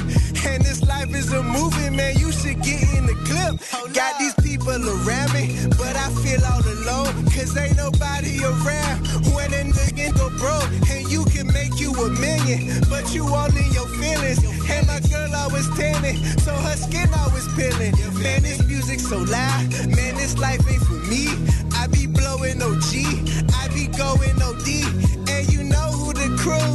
And 0.46 0.64
this 0.64 0.82
life 0.86 1.14
is 1.14 1.32
a 1.32 1.42
movie, 1.42 1.90
man. 1.90 2.16
You 2.18 2.30
should 2.32 2.62
get 2.62 2.82
in 2.94 3.06
the 3.06 3.16
clip. 3.26 3.94
Got 3.94 4.18
these 4.18 4.34
people 4.42 4.78
around 4.78 5.32
me, 5.32 5.54
but 5.78 5.96
I 5.96 6.08
feel 6.22 6.44
all 6.44 6.62
alone. 6.62 7.24
Cause 7.34 7.56
ain't 7.56 7.76
nobody 7.76 8.38
around 8.44 9.06
when 9.34 9.52
a 9.52 9.64
nigga 9.66 10.14
go 10.14 10.28
broke. 10.38 10.70
And 10.90 11.10
you 11.10 11.24
can 11.26 11.46
make 11.52 11.80
you 11.80 11.92
a 11.92 12.10
million, 12.10 12.82
but 12.88 13.14
you 13.14 13.26
all 13.26 13.50
in 13.50 13.72
your 13.72 13.88
feelings. 13.98 14.38
And 14.70 14.86
my 14.86 15.00
girl 15.10 15.34
always 15.34 15.68
tanning, 15.76 16.16
so 16.38 16.52
her 16.52 16.76
skin 16.76 17.08
always 17.18 17.46
peeling. 17.56 17.94
Man, 18.22 18.42
this 18.42 18.64
music 18.66 19.00
so 19.00 19.18
loud. 19.18 19.70
Man, 19.96 20.14
this 20.16 20.38
life 20.38 20.60
ain't 20.70 20.82
for 20.82 21.00
me. 21.10 21.28
I 21.74 21.86
be 21.86 22.06
blowing 22.06 22.60
OG, 22.62 23.37
I 24.00 24.14
be 24.16 24.28
going 24.28 24.42
OD. 24.42 24.68
And 25.28 25.52
you 25.52 25.64
know 25.64 25.90
who 25.92 26.12
the 26.12 26.28
crew, 26.38 26.70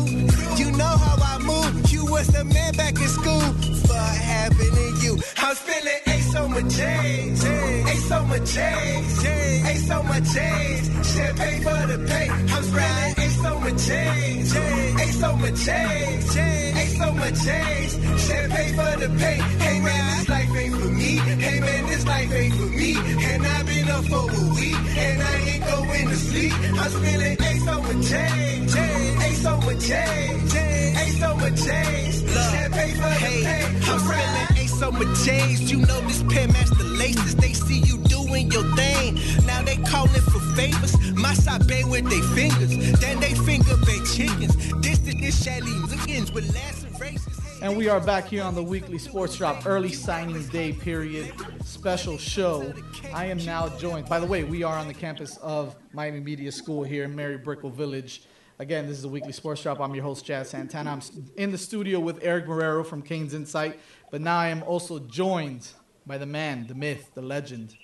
you 0.57 0.71
know 0.71 0.95
how 1.05 1.17
I 1.21 1.37
move. 1.39 1.91
You 1.91 2.05
was 2.05 2.27
the 2.27 2.43
man 2.43 2.73
back 2.73 2.95
in 2.99 3.07
school. 3.07 3.41
For 3.87 3.97
having 3.97 4.73
you, 5.01 5.17
I'm 5.37 5.55
spilling 5.55 6.01
ace 6.07 6.35
on 6.35 6.51
my 6.51 6.61
J's, 6.61 7.45
ace 7.45 8.11
on 8.11 8.29
my 8.29 8.39
J's, 8.39 9.25
ace 9.25 9.89
on 9.91 10.07
my 10.07 10.19
J's. 10.19 11.13
Champagne 11.13 11.61
for 11.63 11.87
the 11.87 12.05
pay, 12.07 12.29
I'm 12.29 12.63
spilling 12.63 13.15
ace 13.19 13.45
on 13.45 13.61
my 13.61 13.71
J's, 13.71 14.55
ace 14.55 15.23
on 15.23 15.41
my 15.41 15.51
J's, 15.51 16.37
ace 16.37 17.01
on 17.01 17.17
my 17.17 17.31
J's. 17.31 17.91
Champagne 18.27 18.75
for 18.75 18.99
the 18.99 19.09
pay. 19.19 19.37
Hey 19.63 19.79
man, 19.81 20.17
this 20.17 20.29
life 20.29 20.55
ain't 20.55 20.72
me. 21.13 21.41
Hey 21.41 21.59
man, 21.59 21.85
this 21.87 22.05
life 22.05 22.31
ain't 22.33 22.53
for 22.55 22.67
me. 22.67 22.95
And 22.95 23.45
I've 23.45 23.65
been 23.65 23.89
up 23.89 24.05
for 24.05 24.29
a 24.29 24.55
week, 24.55 24.77
and 24.97 25.21
I 25.21 25.35
ain't 25.49 25.65
going 25.65 26.07
to 26.09 26.15
sleep. 26.15 26.53
I'm 26.53 26.89
spilling 26.89 27.37
ace 27.41 27.67
on 27.67 27.83
my 27.83 27.93
J's, 27.93 28.75
ace 28.75 29.43
my 29.43 29.73
J's, 29.73 30.55
ace 30.55 31.23
on 31.23 31.37
my 31.37 31.49
J's. 31.49 32.15
Champagne 32.51 32.95
for 32.95 33.09
the 33.09 33.43
pay. 33.43 33.65
I'm 33.65 33.99
spilling 33.99 34.57
ace 34.57 34.81
my 34.81 35.13
J's. 35.23 35.71
You 35.71 35.77
know 35.79 36.01
this 36.01 36.23
pen 36.23 36.51
match 36.53 36.69
the 36.69 36.83
laces. 36.97 37.35
They 37.35 37.53
see 37.53 37.79
you 37.79 37.97
doing 38.03 38.51
your 38.51 38.63
thing. 38.75 39.19
Now 39.45 39.61
they 39.63 39.77
calling 39.77 40.25
for 40.31 40.39
favors. 40.55 40.95
My 41.13 41.33
side 41.33 41.67
bang 41.67 41.89
with 41.89 42.09
they 42.09 42.21
fingers. 42.37 42.99
Then 42.99 43.19
they 43.19 43.33
finger 43.35 43.75
bang 43.85 44.03
chickens. 44.05 44.55
This 44.81 44.99
is 45.07 45.15
this 45.15 45.43
Shelly 45.43 45.73
Lickens 45.89 46.31
with 46.31 46.53
lacerations. 46.53 47.42
And 47.63 47.77
we 47.77 47.87
are 47.87 48.01
back 48.01 48.25
here 48.25 48.43
on 48.43 48.55
the 48.55 48.61
weekly 48.61 48.97
sports 48.97 49.37
drop 49.37 49.65
early 49.65 49.93
signing 49.93 50.45
day 50.49 50.73
period 50.73 51.33
special 51.63 52.17
show. 52.17 52.73
I 53.13 53.27
am 53.27 53.37
now 53.37 53.69
joined. 53.77 54.09
By 54.09 54.19
the 54.19 54.25
way, 54.25 54.43
we 54.43 54.63
are 54.63 54.77
on 54.77 54.89
the 54.89 54.93
campus 54.93 55.37
of 55.37 55.73
Miami 55.93 56.19
Media 56.19 56.51
School 56.51 56.83
here 56.83 57.05
in 57.05 57.15
Mary 57.15 57.37
Brickell 57.37 57.69
Village. 57.69 58.23
Again, 58.59 58.85
this 58.85 58.97
is 58.97 59.03
the 59.03 59.07
weekly 59.07 59.31
sports 59.31 59.63
drop. 59.63 59.79
I'm 59.79 59.95
your 59.95 60.03
host, 60.03 60.25
Jazz 60.25 60.49
Santana. 60.49 60.91
I'm 60.91 61.01
in 61.37 61.53
the 61.53 61.57
studio 61.57 62.01
with 62.01 62.19
Eric 62.21 62.47
Marrero 62.47 62.85
from 62.85 63.01
Canes 63.01 63.33
Insight, 63.33 63.79
but 64.11 64.19
now 64.19 64.37
I 64.37 64.49
am 64.49 64.61
also 64.63 64.99
joined 64.99 65.69
by 66.05 66.17
the 66.17 66.25
man, 66.25 66.67
the 66.67 66.75
myth, 66.75 67.11
the 67.15 67.21
legend, 67.21 67.77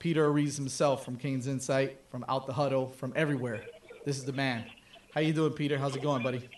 Peter 0.00 0.28
Ariz 0.28 0.56
himself 0.56 1.04
from 1.04 1.14
Canes 1.14 1.46
Insight, 1.46 2.00
from 2.10 2.24
Out 2.28 2.48
the 2.48 2.54
Huddle, 2.54 2.88
from 2.88 3.12
everywhere. 3.14 3.60
This 4.04 4.18
is 4.18 4.24
the 4.24 4.32
man. 4.32 4.64
How 5.14 5.20
you 5.20 5.32
doing, 5.32 5.52
Peter? 5.52 5.78
How's 5.78 5.94
it 5.94 6.02
going, 6.02 6.24
buddy? 6.24 6.48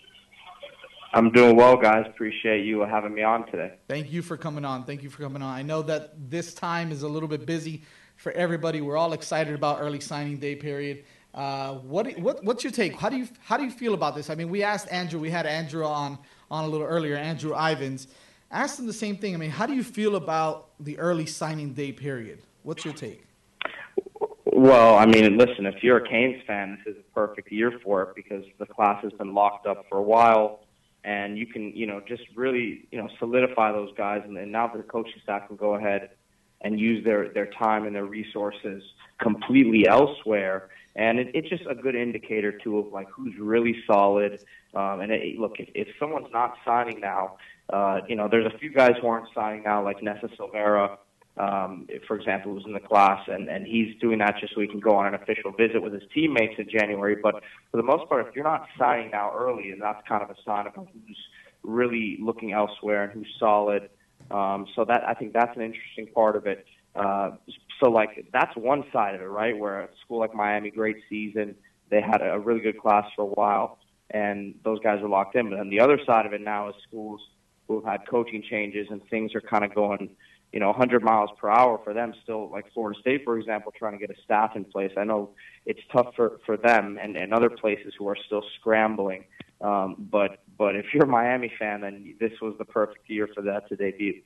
I'm 1.17 1.31
doing 1.31 1.55
well, 1.55 1.75
guys. 1.75 2.05
Appreciate 2.05 2.63
you 2.63 2.81
having 2.81 3.11
me 3.11 3.23
on 3.23 3.49
today. 3.49 3.73
Thank 3.87 4.11
you 4.11 4.21
for 4.21 4.37
coming 4.37 4.63
on. 4.63 4.83
Thank 4.83 5.01
you 5.01 5.09
for 5.09 5.23
coming 5.23 5.41
on. 5.41 5.51
I 5.51 5.63
know 5.63 5.81
that 5.81 6.29
this 6.29 6.53
time 6.53 6.91
is 6.91 7.01
a 7.01 7.07
little 7.07 7.27
bit 7.27 7.43
busy 7.43 7.81
for 8.17 8.31
everybody. 8.33 8.81
We're 8.81 8.97
all 8.97 9.13
excited 9.13 9.55
about 9.55 9.81
early 9.81 9.99
signing 9.99 10.37
day 10.37 10.55
period. 10.55 11.05
Uh, 11.33 11.77
what, 11.77 12.15
what 12.19 12.43
what's 12.43 12.63
your 12.63 12.71
take? 12.71 12.95
How 12.95 13.09
do 13.09 13.17
you 13.17 13.27
how 13.39 13.57
do 13.57 13.63
you 13.63 13.71
feel 13.71 13.95
about 13.95 14.13
this? 14.13 14.29
I 14.29 14.35
mean, 14.35 14.49
we 14.49 14.61
asked 14.61 14.91
Andrew. 14.91 15.19
We 15.19 15.31
had 15.31 15.47
Andrew 15.47 15.83
on 15.85 16.19
on 16.51 16.65
a 16.65 16.67
little 16.67 16.85
earlier. 16.85 17.15
Andrew 17.15 17.55
Ivins 17.55 18.09
asked 18.51 18.77
him 18.77 18.85
the 18.85 18.93
same 18.93 19.17
thing. 19.17 19.33
I 19.33 19.37
mean, 19.37 19.49
how 19.49 19.65
do 19.65 19.73
you 19.73 19.83
feel 19.83 20.17
about 20.17 20.69
the 20.79 20.99
early 20.99 21.25
signing 21.25 21.73
day 21.73 21.93
period? 21.93 22.43
What's 22.61 22.85
your 22.85 22.93
take? 22.93 23.25
Well, 24.45 24.95
I 24.97 25.07
mean, 25.07 25.35
listen, 25.35 25.65
if 25.65 25.81
you're 25.81 25.97
a 25.97 26.07
Canes 26.07 26.43
fan, 26.45 26.77
this 26.85 26.93
is 26.93 26.99
a 26.99 27.13
perfect 27.15 27.51
year 27.51 27.79
for 27.83 28.03
it 28.03 28.15
because 28.15 28.45
the 28.59 28.67
class 28.67 29.03
has 29.03 29.13
been 29.13 29.33
locked 29.33 29.65
up 29.65 29.85
for 29.89 29.97
a 29.97 30.03
while, 30.03 30.61
and 31.07 31.37
you 31.37 31.47
can, 31.47 31.73
you 31.73 31.87
know, 31.87 32.01
just 32.05 32.23
really, 32.35 32.85
you 32.91 32.97
know, 32.97 33.07
solidify 33.17 33.71
those 33.71 33.91
guys, 33.95 34.21
and, 34.25 34.37
and 34.37 34.51
now 34.51 34.67
the 34.67 34.83
coaching 34.83 35.21
staff 35.23 35.47
can 35.47 35.55
go 35.55 35.75
ahead 35.75 36.09
and 36.59 36.77
use 36.77 37.03
their 37.05 37.29
their 37.29 37.45
time 37.45 37.85
and 37.87 37.95
their 37.95 38.05
resources 38.05 38.83
completely 39.17 39.87
elsewhere. 39.87 40.69
And 40.97 41.17
it, 41.17 41.27
it's 41.33 41.47
just 41.47 41.63
a 41.69 41.75
good 41.75 41.95
indicator 41.95 42.51
too 42.51 42.79
of 42.79 42.91
like 42.91 43.07
who's 43.09 43.35
really 43.39 43.75
solid. 43.87 44.43
Um, 44.73 44.99
and 44.99 45.11
it, 45.11 45.39
look, 45.39 45.59
if, 45.59 45.69
if 45.73 45.87
someone's 45.97 46.31
not 46.33 46.57
signing 46.65 46.99
now, 46.99 47.37
uh, 47.71 48.01
you 48.09 48.17
know, 48.17 48.27
there's 48.27 48.51
a 48.53 48.57
few 48.57 48.71
guys 48.73 48.95
who 48.99 49.07
aren't 49.07 49.29
signing 49.33 49.63
now, 49.63 49.81
like 49.81 50.03
Nesta 50.03 50.27
Silvera, 50.37 50.97
um, 51.37 51.87
for 52.07 52.15
example, 52.15 52.53
who's 52.53 52.65
in 52.65 52.73
the 52.73 52.79
class, 52.79 53.21
and, 53.27 53.47
and 53.47 53.65
he's 53.65 53.95
doing 53.99 54.19
that 54.19 54.35
just 54.39 54.53
so 54.55 54.61
he 54.61 54.67
can 54.67 54.79
go 54.79 54.95
on 54.95 55.07
an 55.07 55.13
official 55.13 55.51
visit 55.51 55.81
with 55.81 55.93
his 55.93 56.03
teammates 56.13 56.55
in 56.57 56.67
January. 56.69 57.15
But 57.21 57.43
for 57.71 57.77
the 57.77 57.83
most 57.83 58.09
part, 58.09 58.27
if 58.27 58.35
you're 58.35 58.43
not 58.43 58.67
signing 58.77 59.11
now 59.11 59.31
early, 59.35 59.71
and 59.71 59.81
that's 59.81 60.05
kind 60.07 60.23
of 60.23 60.29
a 60.29 60.35
sign 60.45 60.67
of 60.67 60.73
who's 60.73 61.17
really 61.63 62.17
looking 62.21 62.53
elsewhere 62.53 63.03
and 63.03 63.13
who's 63.13 63.27
solid. 63.39 63.89
Um, 64.31 64.67
so 64.75 64.83
that 64.85 65.07
I 65.07 65.13
think 65.13 65.33
that's 65.33 65.55
an 65.55 65.61
interesting 65.61 66.07
part 66.07 66.35
of 66.35 66.47
it. 66.47 66.65
Uh, 66.95 67.31
so 67.79 67.91
like 67.91 68.27
that's 68.33 68.55
one 68.55 68.83
side 68.91 69.15
of 69.15 69.21
it, 69.21 69.25
right? 69.25 69.57
Where 69.57 69.81
a 69.81 69.89
school 70.03 70.19
like 70.19 70.33
Miami, 70.33 70.71
great 70.71 70.97
season, 71.09 71.55
they 71.89 72.01
had 72.01 72.21
a 72.21 72.39
really 72.39 72.61
good 72.61 72.79
class 72.79 73.05
for 73.15 73.21
a 73.21 73.25
while, 73.25 73.77
and 74.09 74.55
those 74.63 74.79
guys 74.79 75.01
are 75.01 75.09
locked 75.09 75.35
in. 75.35 75.49
But 75.49 75.57
then 75.57 75.69
the 75.69 75.79
other 75.79 75.99
side 76.05 76.25
of 76.25 76.33
it 76.33 76.41
now 76.41 76.69
is 76.69 76.75
schools 76.87 77.21
who 77.67 77.75
have 77.75 77.85
had 77.85 78.07
coaching 78.09 78.43
changes 78.49 78.87
and 78.89 79.01
things 79.09 79.35
are 79.35 79.41
kind 79.41 79.63
of 79.63 79.75
going, 79.75 80.09
you 80.53 80.59
know, 80.59 80.67
100 80.67 81.03
miles 81.03 81.29
per 81.39 81.49
hour 81.49 81.79
for 81.83 81.93
them. 81.93 82.13
Still, 82.23 82.49
like 82.49 82.65
Florida 82.73 82.99
State, 82.99 83.23
for 83.25 83.37
example, 83.37 83.73
trying 83.77 83.93
to 83.93 83.99
get 83.99 84.09
a 84.09 84.21
staff 84.23 84.55
in 84.55 84.63
place. 84.63 84.91
I 84.97 85.03
know 85.03 85.31
it's 85.65 85.81
tough 85.91 86.15
for 86.15 86.39
for 86.45 86.57
them 86.57 86.97
and 87.01 87.17
and 87.17 87.33
other 87.33 87.49
places 87.49 87.93
who 87.97 88.07
are 88.07 88.17
still 88.25 88.43
scrambling. 88.59 89.25
Um, 89.61 90.07
but 90.11 90.39
but 90.57 90.75
if 90.75 90.85
you're 90.93 91.03
a 91.03 91.07
Miami 91.07 91.51
fan, 91.59 91.81
then 91.81 92.15
this 92.19 92.31
was 92.41 92.55
the 92.57 92.65
perfect 92.65 93.09
year 93.09 93.27
for 93.33 93.41
that 93.43 93.67
to 93.69 93.75
debut. 93.75 94.21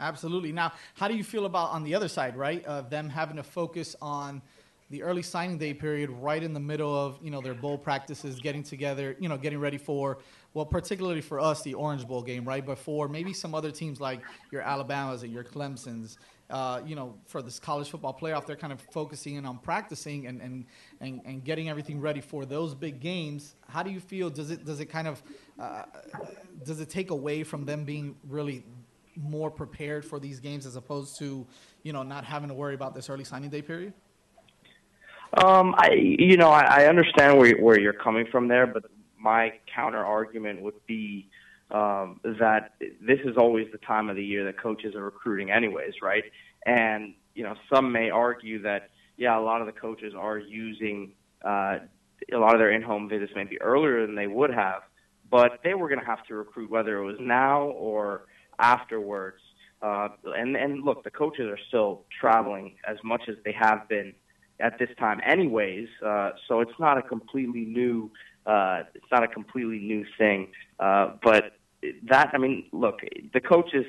Absolutely. 0.00 0.52
Now, 0.52 0.72
how 0.94 1.08
do 1.08 1.16
you 1.16 1.24
feel 1.24 1.46
about 1.46 1.70
on 1.70 1.84
the 1.84 1.94
other 1.94 2.08
side, 2.08 2.36
right? 2.36 2.64
Of 2.64 2.90
them 2.90 3.08
having 3.08 3.36
to 3.36 3.42
focus 3.42 3.94
on 4.02 4.42
the 4.90 5.02
early 5.02 5.22
signing 5.22 5.58
day 5.58 5.72
period, 5.72 6.10
right 6.10 6.42
in 6.42 6.52
the 6.52 6.60
middle 6.60 6.94
of 6.94 7.18
you 7.22 7.30
know 7.30 7.40
their 7.40 7.54
bowl 7.54 7.78
practices, 7.78 8.40
getting 8.40 8.62
together, 8.62 9.16
you 9.18 9.28
know, 9.28 9.36
getting 9.36 9.58
ready 9.58 9.78
for 9.78 10.18
well, 10.54 10.64
particularly 10.64 11.20
for 11.20 11.40
us, 11.40 11.62
the 11.62 11.74
Orange 11.74 12.06
Bowl 12.06 12.22
game, 12.22 12.44
right 12.44 12.64
before 12.64 13.08
maybe 13.08 13.32
some 13.32 13.54
other 13.54 13.72
teams 13.72 14.00
like 14.00 14.20
your 14.52 14.62
Alabamas 14.62 15.24
and 15.24 15.32
your 15.32 15.44
Clemson's. 15.44 16.16
Uh, 16.50 16.80
you 16.86 16.94
know, 16.94 17.14
for 17.26 17.42
this 17.42 17.58
college 17.58 17.90
football 17.90 18.16
playoff, 18.16 18.46
they're 18.46 18.54
kind 18.54 18.72
of 18.72 18.80
focusing 18.92 19.34
in 19.34 19.46
on 19.46 19.58
practicing 19.58 20.26
and, 20.26 20.40
and, 20.40 20.66
and, 21.00 21.20
and 21.24 21.42
getting 21.42 21.68
everything 21.68 22.00
ready 22.00 22.20
for 22.20 22.44
those 22.44 22.74
big 22.74 23.00
games. 23.00 23.56
How 23.68 23.82
do 23.82 23.90
you 23.90 23.98
feel? 23.98 24.30
Does 24.30 24.50
it 24.50 24.64
does 24.64 24.78
it 24.78 24.86
kind 24.86 25.08
of 25.08 25.22
uh, 25.58 25.84
does 26.62 26.80
it 26.80 26.90
take 26.90 27.10
away 27.10 27.42
from 27.44 27.64
them 27.64 27.84
being 27.84 28.14
really 28.28 28.62
more 29.16 29.50
prepared 29.50 30.04
for 30.04 30.20
these 30.20 30.38
games 30.38 30.66
as 30.66 30.76
opposed 30.76 31.18
to, 31.18 31.46
you 31.82 31.92
know, 31.92 32.02
not 32.02 32.24
having 32.24 32.48
to 32.48 32.54
worry 32.54 32.74
about 32.74 32.94
this 32.94 33.08
early 33.08 33.24
signing 33.24 33.48
day 33.50 33.62
period? 33.62 33.94
Um, 35.42 35.74
I, 35.78 35.92
you 35.94 36.36
know, 36.36 36.50
I, 36.50 36.82
I 36.82 36.86
understand 36.86 37.38
where 37.38 37.56
where 37.56 37.80
you're 37.80 37.94
coming 37.94 38.26
from 38.30 38.48
there, 38.48 38.66
but 38.66 38.84
my 39.24 39.54
counter 39.74 40.04
argument 40.04 40.60
would 40.60 40.86
be 40.86 41.28
um, 41.70 42.20
that 42.22 42.74
this 43.00 43.18
is 43.24 43.36
always 43.38 43.66
the 43.72 43.78
time 43.78 44.10
of 44.10 44.16
the 44.16 44.24
year 44.24 44.44
that 44.44 44.60
coaches 44.60 44.94
are 44.94 45.02
recruiting, 45.02 45.50
anyways, 45.50 45.94
right? 46.02 46.24
And 46.66 47.14
you 47.34 47.42
know, 47.42 47.54
some 47.72 47.90
may 47.90 48.10
argue 48.10 48.62
that 48.62 48.90
yeah, 49.16 49.38
a 49.38 49.40
lot 49.40 49.60
of 49.60 49.66
the 49.66 49.72
coaches 49.72 50.12
are 50.16 50.38
using 50.38 51.12
uh, 51.44 51.78
a 52.32 52.38
lot 52.38 52.54
of 52.54 52.60
their 52.60 52.70
in-home 52.70 53.08
visits 53.08 53.32
maybe 53.34 53.60
earlier 53.60 54.06
than 54.06 54.14
they 54.14 54.26
would 54.26 54.52
have, 54.52 54.82
but 55.30 55.60
they 55.64 55.74
were 55.74 55.88
going 55.88 56.00
to 56.00 56.06
have 56.06 56.24
to 56.26 56.34
recruit 56.34 56.70
whether 56.70 56.98
it 56.98 57.04
was 57.04 57.16
now 57.18 57.62
or 57.62 58.26
afterwards. 58.58 59.40
Uh, 59.80 60.08
and 60.36 60.56
and 60.56 60.84
look, 60.84 61.02
the 61.02 61.10
coaches 61.10 61.46
are 61.46 61.58
still 61.68 62.04
traveling 62.20 62.76
as 62.86 62.98
much 63.02 63.22
as 63.28 63.36
they 63.44 63.52
have 63.52 63.88
been 63.88 64.12
at 64.60 64.78
this 64.78 64.90
time, 64.98 65.20
anyways. 65.26 65.88
Uh, 66.04 66.30
so 66.46 66.60
it's 66.60 66.78
not 66.78 66.98
a 66.98 67.02
completely 67.02 67.64
new 67.64 68.10
uh, 68.46 68.82
it's 68.94 69.06
not 69.10 69.22
a 69.22 69.28
completely 69.28 69.78
new 69.78 70.04
thing. 70.18 70.48
Uh, 70.78 71.12
but 71.22 71.56
that 72.08 72.30
I 72.32 72.38
mean, 72.38 72.66
look, 72.72 73.00
the 73.32 73.40
coaches 73.40 73.86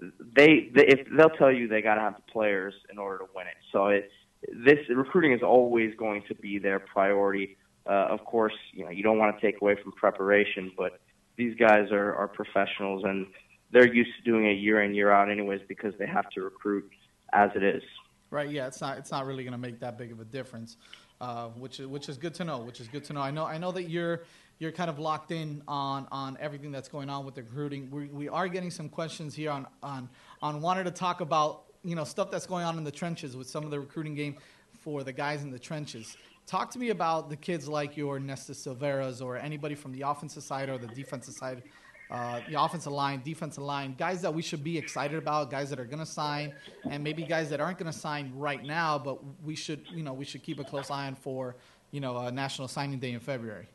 they, 0.00 0.70
they 0.74 0.86
if 0.86 1.08
they'll 1.16 1.30
tell 1.30 1.50
you 1.50 1.68
they 1.68 1.82
got 1.82 1.96
to 1.96 2.00
have 2.00 2.14
the 2.14 2.32
players 2.32 2.74
in 2.90 2.98
order 2.98 3.18
to 3.18 3.24
win 3.34 3.46
it. 3.46 3.56
So 3.72 3.88
it 3.88 4.10
this 4.52 4.78
recruiting 4.88 5.32
is 5.32 5.42
always 5.42 5.94
going 5.96 6.22
to 6.28 6.34
be 6.34 6.58
their 6.58 6.78
priority. 6.78 7.56
Uh, 7.86 8.06
of 8.10 8.24
course, 8.24 8.54
you 8.72 8.84
know 8.84 8.90
you 8.90 9.02
don't 9.02 9.18
want 9.18 9.38
to 9.38 9.40
take 9.44 9.60
away 9.60 9.76
from 9.82 9.92
preparation, 9.92 10.70
but 10.76 11.00
these 11.36 11.56
guys 11.56 11.90
are, 11.90 12.14
are 12.14 12.28
professionals 12.28 13.04
and 13.04 13.26
they're 13.70 13.92
used 13.92 14.10
to 14.16 14.22
doing 14.22 14.46
it 14.46 14.54
year 14.54 14.82
in 14.82 14.94
year 14.94 15.10
out 15.10 15.30
anyways 15.30 15.60
because 15.68 15.94
they 15.98 16.06
have 16.06 16.28
to 16.30 16.42
recruit 16.42 16.90
as 17.32 17.50
it 17.54 17.62
is. 17.62 17.82
Right. 18.30 18.50
Yeah. 18.50 18.66
It's 18.66 18.80
not. 18.80 18.98
It's 18.98 19.10
not 19.10 19.24
really 19.26 19.44
going 19.44 19.52
to 19.52 19.58
make 19.58 19.80
that 19.80 19.96
big 19.96 20.12
of 20.12 20.20
a 20.20 20.24
difference, 20.24 20.76
uh, 21.20 21.48
which 21.48 21.80
is 21.80 21.86
which 21.86 22.08
is 22.08 22.16
good 22.16 22.34
to 22.34 22.44
know. 22.44 22.58
Which 22.58 22.80
is 22.80 22.88
good 22.88 23.04
to 23.04 23.12
know. 23.12 23.20
I 23.20 23.30
know. 23.30 23.44
I 23.44 23.58
know 23.58 23.72
that 23.72 23.84
you're 23.84 24.22
you're 24.58 24.72
kind 24.72 24.90
of 24.90 24.98
locked 24.98 25.30
in 25.30 25.62
on 25.68 26.06
on 26.10 26.36
everything 26.40 26.72
that's 26.72 26.88
going 26.88 27.10
on 27.10 27.24
with 27.24 27.34
the 27.34 27.42
recruiting. 27.42 27.90
We 27.90 28.06
we 28.06 28.28
are 28.28 28.48
getting 28.48 28.70
some 28.70 28.88
questions 28.88 29.34
here 29.34 29.50
on 29.50 29.66
on 29.82 30.08
on 30.42 30.60
wanted 30.60 30.84
to 30.84 30.90
talk 30.90 31.20
about 31.20 31.64
you 31.84 31.94
know 31.94 32.04
stuff 32.04 32.30
that's 32.30 32.46
going 32.46 32.64
on 32.64 32.78
in 32.78 32.84
the 32.84 32.90
trenches 32.90 33.36
with 33.36 33.48
some 33.48 33.64
of 33.64 33.70
the 33.70 33.80
recruiting 33.80 34.14
game 34.14 34.36
for 34.80 35.02
the 35.02 35.12
guys 35.12 35.42
in 35.42 35.50
the 35.50 35.58
trenches. 35.58 36.16
Talk 36.46 36.70
to 36.70 36.78
me 36.78 36.88
about 36.90 37.28
the 37.28 37.36
kids 37.36 37.68
like 37.68 37.96
your 37.96 38.18
Nesta 38.18 38.54
Silveras 38.54 39.20
or 39.20 39.36
anybody 39.36 39.74
from 39.74 39.92
the 39.92 40.02
offensive 40.02 40.42
side 40.42 40.70
or 40.70 40.78
the 40.78 40.86
defensive 40.86 41.34
side 41.34 41.62
uh, 42.10 42.40
the 42.48 42.60
offensive 42.60 42.92
line, 42.92 43.20
defensive 43.24 43.62
line, 43.62 43.94
guys 43.98 44.22
that 44.22 44.32
we 44.32 44.42
should 44.42 44.64
be 44.64 44.78
excited 44.78 45.18
about, 45.18 45.50
guys 45.50 45.70
that 45.70 45.78
are 45.78 45.84
going 45.84 45.98
to 45.98 46.06
sign, 46.06 46.54
and 46.88 47.04
maybe 47.04 47.22
guys 47.22 47.50
that 47.50 47.60
aren't 47.60 47.78
going 47.78 47.90
to 47.90 47.98
sign 47.98 48.32
right 48.34 48.64
now, 48.64 48.98
but 48.98 49.18
we 49.44 49.54
should, 49.54 49.82
you 49.92 50.02
know, 50.02 50.12
we 50.12 50.24
should 50.24 50.42
keep 50.42 50.58
a 50.58 50.64
close 50.64 50.90
eye 50.90 51.06
on 51.06 51.14
for, 51.14 51.56
you 51.90 52.00
know, 52.00 52.16
a 52.16 52.32
national 52.32 52.68
signing 52.68 52.98
day 52.98 53.12
in 53.12 53.20
February. 53.20 53.68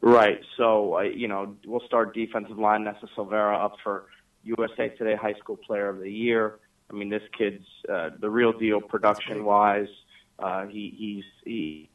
Right. 0.00 0.40
So, 0.56 0.98
uh, 0.98 1.02
you 1.02 1.28
know, 1.28 1.56
we'll 1.64 1.86
start 1.86 2.12
defensive 2.12 2.58
line. 2.58 2.84
Nesta 2.84 3.06
Silvera 3.16 3.64
up 3.64 3.76
for 3.84 4.06
USA 4.42 4.88
Today 4.88 5.14
High 5.14 5.34
School 5.34 5.56
Player 5.56 5.88
of 5.88 6.00
the 6.00 6.10
Year. 6.10 6.58
I 6.90 6.94
mean, 6.94 7.08
this 7.08 7.22
kid's 7.38 7.64
uh, 7.88 8.10
the 8.20 8.28
real 8.28 8.52
deal 8.52 8.80
production 8.80 9.44
wise. 9.44 9.88
Uh, 10.40 10.66
he, 10.66 10.92
he's 10.98 11.24
he 11.44 11.88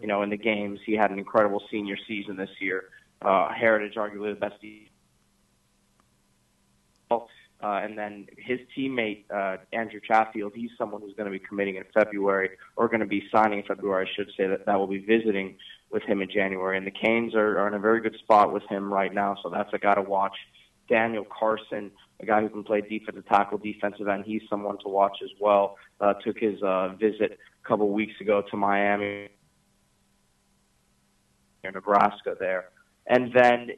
you 0.00 0.06
know, 0.06 0.22
in 0.22 0.30
the 0.30 0.36
games. 0.36 0.80
He 0.84 0.94
had 0.94 1.10
an 1.10 1.18
incredible 1.18 1.62
senior 1.70 1.96
season 2.06 2.36
this 2.36 2.50
year. 2.60 2.84
Uh, 3.22 3.52
Heritage, 3.52 3.94
arguably 3.94 4.34
the 4.34 4.40
best. 4.40 4.54
Uh, 7.60 7.80
and 7.82 7.98
then 7.98 8.26
his 8.36 8.60
teammate 8.76 9.24
uh, 9.34 9.56
Andrew 9.72 10.00
Chatfield, 10.06 10.52
he's 10.54 10.70
someone 10.78 11.02
who's 11.02 11.14
going 11.14 11.24
to 11.24 11.36
be 11.36 11.44
committing 11.44 11.74
in 11.74 11.84
February, 11.92 12.50
or 12.76 12.86
going 12.86 13.00
to 13.00 13.06
be 13.06 13.24
signing 13.32 13.60
in 13.60 13.64
February. 13.64 14.06
I 14.08 14.14
should 14.14 14.30
say 14.36 14.46
that 14.46 14.64
that 14.66 14.78
will 14.78 14.86
be 14.86 14.98
visiting 14.98 15.56
with 15.90 16.04
him 16.04 16.22
in 16.22 16.30
January. 16.30 16.76
And 16.76 16.86
the 16.86 16.92
Canes 16.92 17.34
are, 17.34 17.58
are 17.58 17.66
in 17.66 17.74
a 17.74 17.78
very 17.80 18.00
good 18.00 18.16
spot 18.20 18.52
with 18.52 18.62
him 18.68 18.92
right 18.92 19.12
now, 19.12 19.36
so 19.42 19.50
that's 19.50 19.72
a 19.72 19.78
guy 19.78 19.94
to 19.94 20.02
watch. 20.02 20.36
Daniel 20.88 21.24
Carson, 21.24 21.90
a 22.20 22.26
guy 22.26 22.40
who 22.40 22.48
can 22.48 22.62
play 22.62 22.80
defensive 22.80 23.26
tackle, 23.26 23.58
defensive 23.58 24.06
end, 24.06 24.24
he's 24.24 24.42
someone 24.48 24.78
to 24.78 24.88
watch 24.88 25.18
as 25.24 25.30
well. 25.40 25.76
Uh, 26.00 26.14
took 26.24 26.38
his 26.38 26.62
uh, 26.62 26.90
visit 27.00 27.38
a 27.64 27.68
couple 27.68 27.90
weeks 27.90 28.20
ago 28.20 28.42
to 28.50 28.56
Miami 28.56 29.28
near 31.62 31.72
Nebraska 31.72 32.36
there. 32.38 32.70
And 33.06 33.32
then 33.32 33.70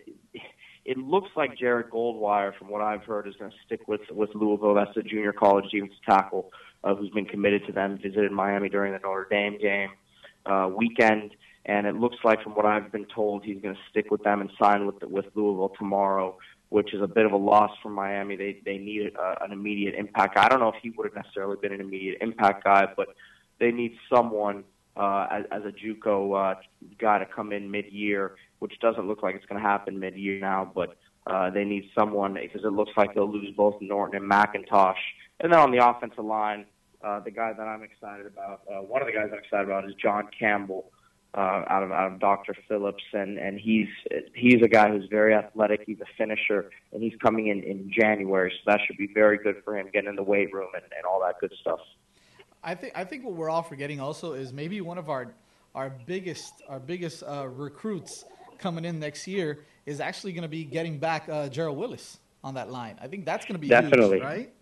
it 0.85 0.99
looks 0.99 1.29
like 1.37 1.57
Jared 1.57 1.91
Goldwire, 1.91 2.57
from 2.59 2.69
what 2.69 2.83
I've 2.83 3.05
heard, 3.05 3.29
is 3.29 3.37
going 3.37 3.51
to 3.51 3.57
stick 3.65 3.87
with 3.87 4.01
with 4.11 4.31
Louisville. 4.35 4.75
That's 4.75 4.95
the 4.95 5.03
junior 5.03 5.33
college 5.33 5.67
defensive 5.71 5.97
tackle 6.09 6.51
uh, 6.83 6.95
who's 6.95 7.11
been 7.11 7.27
committed 7.27 7.67
to 7.67 7.73
them. 7.73 7.99
Visited 8.03 8.33
Miami 8.33 8.69
during 8.69 8.93
the 8.93 8.99
Notre 8.99 9.27
Dame 9.31 9.59
game 9.59 9.91
uh, 10.47 10.69
weekend, 10.75 11.37
and 11.67 11.87
it 11.87 11.97
looks 11.97 12.17
like, 12.25 12.43
from 12.43 12.55
what 12.55 12.67
I've 12.67 12.91
been 12.91 13.07
told, 13.15 13.45
he's 13.45 13.61
going 13.61 13.75
to 13.75 13.81
stick 13.91 14.11
with 14.11 14.23
them 14.23 14.41
and 14.41 14.51
sign 14.61 14.87
with 14.87 15.03
with 15.03 15.27
Louisville 15.35 15.73
tomorrow. 15.79 16.37
Which 16.71 16.95
is 16.95 17.03
a 17.03 17.09
bit 17.09 17.27
of 17.27 17.33
a 17.33 17.37
loss 17.37 17.73
for 17.83 17.89
Miami. 17.89 18.37
They 18.37 18.61
they 18.65 18.79
needed 18.79 19.17
uh, 19.17 19.35
an 19.41 19.51
immediate 19.51 19.97
impact. 19.97 20.39
I 20.39 20.49
don't 20.49 20.61
know 20.61 20.69
if 20.69 20.77
he 20.81 20.91
would 20.91 21.05
have 21.05 21.17
necessarily 21.17 21.57
been 21.61 21.73
an 21.73 21.81
immediate 21.81 22.19
impact 22.21 22.63
guy, 22.63 22.87
but 22.97 23.09
they 23.59 23.73
need 23.73 23.97
someone 24.09 24.63
uh, 24.97 25.27
as, 25.31 25.45
as 25.51 25.63
a 25.65 25.73
JUCO 25.73 26.55
uh, 26.57 26.61
guy 26.99 27.19
to 27.19 27.27
come 27.27 27.53
in 27.53 27.71
mid-year, 27.71 28.37
which 28.59 28.79
doesn't 28.81 29.07
look 29.07 29.23
like 29.23 29.35
it's 29.35 29.47
going 29.47 29.61
to 29.61 29.67
happen 29.67 29.99
mid-year 29.99 30.41
now. 30.41 30.71
But 30.75 30.97
uh, 31.27 31.51
they 31.51 31.65
need 31.65 31.91
someone 31.95 32.35
because 32.35 32.65
it 32.65 32.73
looks 32.73 32.93
like 32.97 33.15
they'll 33.15 33.31
lose 33.31 33.55
both 33.57 33.81
Norton 33.81 34.23
and 34.23 34.31
McIntosh. 34.31 34.95
And 35.41 35.53
then 35.53 35.61
on 35.61 35.71
the 35.71 35.87
offensive 35.87 36.25
line, 36.25 36.67
uh, 37.03 37.21
the 37.21 37.31
guy 37.31 37.53
that 37.53 37.63
I'm 37.63 37.83
excited 37.83 38.27
about, 38.27 38.63
uh, 38.71 38.83
one 38.83 39.01
of 39.01 39.07
the 39.07 39.13
guys 39.13 39.29
I'm 39.33 39.39
excited 39.39 39.67
about 39.67 39.89
is 39.89 39.95
John 40.01 40.29
Campbell. 40.39 40.91
Uh, 41.33 41.63
out 41.69 41.85
of 41.85 41.93
out 41.93 42.13
of 42.13 42.19
Dr. 42.19 42.57
Phillips, 42.67 43.05
and 43.13 43.39
and 43.39 43.57
he's 43.61 43.87
he's 44.35 44.61
a 44.65 44.69
guy 44.69 44.91
who's 44.91 45.09
very 45.09 45.33
athletic. 45.33 45.85
He's 45.87 46.01
a 46.01 46.17
finisher, 46.19 46.71
and 46.93 47.05
he's 47.05 47.13
coming 47.23 47.47
in 47.47 47.63
in 47.63 47.89
January, 47.97 48.51
so 48.51 48.73
that 48.73 48.81
should 48.85 48.97
be 48.97 49.09
very 49.15 49.39
good 49.39 49.63
for 49.65 49.79
him 49.79 49.87
getting 49.93 50.11
in 50.11 50.17
the 50.17 50.25
weight 50.25 50.53
room 50.53 50.71
and, 50.75 50.83
and 50.83 51.07
all 51.09 51.21
that 51.21 51.37
good 51.41 51.53
stuff. 51.61 51.79
I 52.63 52.75
think 52.75 52.93
I 52.97 53.05
think 53.05 53.25
what 53.25 53.35
we're 53.35 53.51
all 53.51 53.63
forgetting 53.63 54.01
also 54.01 54.33
is 54.35 54.53
maybe 54.53 54.81
one 54.81 54.99
of 54.99 55.09
our 55.09 55.33
our 55.75 55.91
biggest 56.07 56.63
our 56.69 56.81
biggest 56.81 57.23
uh, 57.23 57.49
recruits 57.49 58.25
coming 58.59 58.85
in 58.85 58.99
next 58.99 59.27
year 59.27 59.65
is 59.87 60.01
actually 60.01 60.33
going 60.33 60.43
to 60.43 60.49
be 60.49 60.65
getting 60.65 60.99
back 60.99 61.29
uh, 61.29 61.49
Gerald 61.49 61.79
Willis 61.79 62.19
on 62.45 62.55
that 62.55 62.71
line. 62.71 62.99
I 63.01 63.07
think 63.07 63.25
that's 63.25 63.45
going 63.47 63.55
to 63.55 63.61
be 63.61 63.69
Definitely. 63.69 64.19
huge, 64.19 64.23
right? 64.23 64.53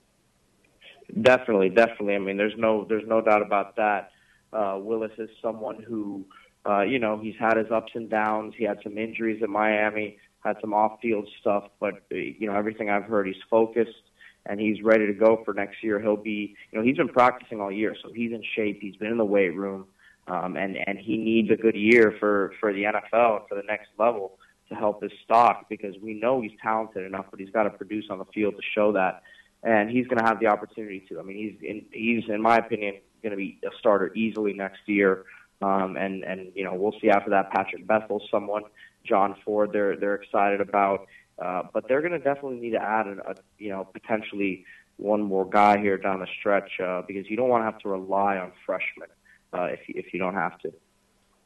Definitely, 1.23 1.71
definitely. 1.71 2.15
I 2.15 2.19
mean, 2.19 2.37
there's 2.37 2.57
no 2.57 2.85
there's 2.85 3.07
no 3.07 3.21
doubt 3.21 3.43
about 3.43 3.77
that. 3.77 4.13
Uh, 4.53 4.79
Willis 4.81 5.13
is 5.19 5.29
someone 5.43 5.83
who, 5.83 6.25
uh, 6.67 6.83
you 6.83 6.99
know, 6.99 7.19
he's 7.19 7.35
had 7.39 7.57
his 7.57 7.71
ups 7.71 7.93
and 7.95 8.09
downs. 8.09 8.55
He 8.57 8.65
had 8.65 8.79
some 8.83 8.97
injuries 8.97 9.43
at 9.43 9.49
Miami, 9.49 10.19
had 10.45 10.57
some 10.61 10.73
off-field 10.73 11.29
stuff, 11.41 11.65
but 11.81 12.03
you 12.11 12.47
know, 12.47 12.55
everything 12.55 12.91
I've 12.91 13.05
heard, 13.05 13.27
he's 13.27 13.43
focused 13.51 14.08
and 14.47 14.61
he's 14.61 14.83
ready 14.83 15.07
to 15.07 15.13
go 15.13 15.43
for 15.45 15.55
next 15.55 15.83
year. 15.83 16.01
He'll 16.01 16.17
be, 16.17 16.55
you 16.73 16.79
know, 16.79 16.85
he's 16.85 16.97
been 16.97 17.09
practicing 17.09 17.61
all 17.61 17.71
year, 17.71 17.95
so 18.03 18.11
he's 18.13 18.33
in 18.33 18.43
shape. 18.57 18.81
He's 18.81 18.97
been 18.97 19.11
in 19.11 19.19
the 19.19 19.25
weight 19.25 19.55
room, 19.55 19.87
um, 20.27 20.57
and 20.57 20.79
and 20.87 20.99
he 20.99 21.17
needs 21.17 21.51
a 21.51 21.57
good 21.57 21.77
year 21.77 22.15
for 22.19 22.53
for 22.61 22.73
the 22.73 22.85
NFL 22.85 23.41
and 23.41 23.49
for 23.49 23.55
the 23.55 23.65
next 23.67 23.89
level 23.99 24.39
to 24.69 24.75
help 24.75 25.03
his 25.03 25.13
stock 25.25 25.69
because 25.69 25.95
we 26.03 26.15
know 26.15 26.41
he's 26.41 26.53
talented 26.63 27.05
enough, 27.05 27.27
but 27.31 27.41
he's 27.41 27.51
got 27.51 27.65
to 27.65 27.71
produce 27.71 28.07
on 28.11 28.19
the 28.19 28.27
field 28.27 28.55
to 28.57 28.63
show 28.75 28.93
that. 28.93 29.23
And 29.63 29.91
he's 29.91 30.07
going 30.07 30.19
to 30.19 30.25
have 30.25 30.39
the 30.41 30.47
opportunity 30.47 31.05
to. 31.09 31.19
I 31.19 31.23
mean, 31.23 31.37
he's 31.37 31.69
in, 31.69 31.85
he's 31.91 32.25
in 32.29 32.41
my 32.41 32.59
opinion 32.59 32.97
going 33.23 33.33
to 33.33 33.37
be 33.37 33.59
a 33.65 33.71
starter 33.79 34.15
easily 34.15 34.53
next 34.53 34.81
year. 34.87 35.25
Um, 35.61 35.97
and 35.97 36.23
and 36.23 36.53
you 36.55 36.65
know 36.65 36.75
we'll 36.75 36.95
see 37.01 37.11
after 37.11 37.31
that. 37.31 37.51
Patrick 37.51 37.87
Bethel, 37.87 38.23
someone, 38.31 38.63
John 39.05 39.35
Ford, 39.45 39.71
they're 39.73 39.97
they're 39.97 40.15
excited 40.15 40.61
about. 40.61 41.07
Uh, 41.43 41.63
but 41.73 41.87
they're 41.89 42.01
going 42.01 42.13
to 42.13 42.19
definitely 42.19 42.59
need 42.59 42.73
to 42.73 42.83
add 42.83 43.07
a, 43.07 43.31
a 43.31 43.35
you 43.59 43.71
know 43.71 43.85
potentially 43.93 44.65
one 44.97 45.23
more 45.23 45.49
guy 45.49 45.79
here 45.79 45.97
down 45.97 46.21
the 46.21 46.27
stretch 46.39 46.71
uh, 46.85 47.03
because 47.07 47.31
you 47.31 47.37
don't 47.37 47.49
want 47.49 47.61
to 47.61 47.65
have 47.65 47.79
to 47.79 47.89
rely 47.89 48.37
on 48.37 48.51
freshmen 48.67 49.09
uh, 49.53 49.65
if 49.65 49.81
you, 49.89 49.95
if 49.97 50.13
you 50.13 50.19
don't 50.19 50.35
have 50.35 50.59
to. 50.59 50.73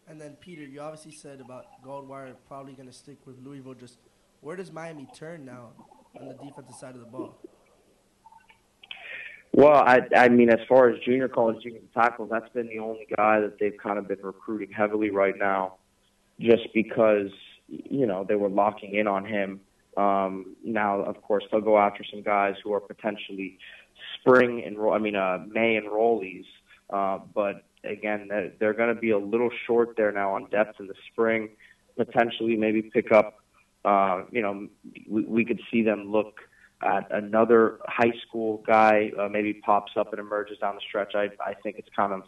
And 0.08 0.20
then 0.20 0.36
Peter, 0.40 0.62
you 0.62 0.80
obviously 0.80 1.12
said 1.12 1.40
about 1.40 1.66
Goldwire 1.84 2.34
probably 2.48 2.72
going 2.72 2.88
to 2.88 2.94
stick 2.94 3.18
with 3.26 3.38
Louisville. 3.44 3.74
Just 3.74 3.98
where 4.40 4.56
does 4.56 4.72
Miami 4.72 5.06
turn 5.14 5.44
now 5.44 5.70
on 6.20 6.28
the 6.28 6.34
defensive 6.34 6.74
side 6.74 6.94
of 6.94 7.00
the 7.00 7.06
ball? 7.06 7.38
Well, 9.52 9.74
I 9.74 10.00
I 10.16 10.28
mean, 10.28 10.50
as 10.50 10.60
far 10.68 10.88
as 10.88 10.98
junior 11.00 11.28
college 11.28 11.62
junior 11.62 11.80
tackles, 11.94 12.30
that's 12.30 12.48
been 12.54 12.68
the 12.68 12.78
only 12.78 13.06
guy 13.16 13.40
that 13.40 13.58
they've 13.60 13.76
kind 13.82 13.98
of 13.98 14.08
been 14.08 14.20
recruiting 14.22 14.70
heavily 14.72 15.10
right 15.10 15.36
now, 15.36 15.74
just 16.40 16.72
because 16.72 17.30
you 17.68 18.06
know 18.06 18.24
they 18.26 18.34
were 18.34 18.48
locking 18.48 18.94
in 18.94 19.06
on 19.06 19.26
him. 19.26 19.60
Um, 19.96 20.56
now, 20.64 21.00
of 21.02 21.20
course, 21.22 21.44
they'll 21.50 21.60
go 21.60 21.78
after 21.78 22.04
some 22.10 22.22
guys 22.22 22.54
who 22.62 22.72
are 22.72 22.80
potentially 22.80 23.58
spring 24.18 24.62
enroll. 24.64 24.94
I 24.94 24.98
mean, 24.98 25.16
uh, 25.16 25.44
May 25.48 25.78
enrollees, 25.80 26.46
uh, 26.90 27.18
but 27.34 27.64
again, 27.84 28.28
they're, 28.28 28.52
they're 28.58 28.72
going 28.74 28.94
to 28.94 29.00
be 29.00 29.10
a 29.10 29.18
little 29.18 29.50
short 29.66 29.96
there 29.96 30.12
now 30.12 30.34
on 30.34 30.48
depth 30.50 30.80
in 30.80 30.86
the 30.86 30.94
spring. 31.10 31.50
Potentially, 31.96 32.56
maybe 32.56 32.82
pick 32.82 33.12
up. 33.12 33.38
Uh, 33.84 34.22
you 34.30 34.40
know, 34.40 34.68
we, 35.08 35.24
we 35.24 35.44
could 35.44 35.60
see 35.70 35.82
them 35.82 36.10
look 36.10 36.40
at 36.82 37.06
another 37.10 37.78
high 37.86 38.12
school 38.26 38.62
guy 38.66 39.12
uh, 39.18 39.28
maybe 39.28 39.54
pops 39.54 39.92
up 39.96 40.12
and 40.12 40.20
emerges 40.20 40.58
down 40.58 40.74
the 40.74 40.80
stretch. 40.86 41.14
I 41.14 41.28
I 41.44 41.54
think 41.62 41.76
it's 41.78 41.88
kind 41.94 42.12
of 42.12 42.22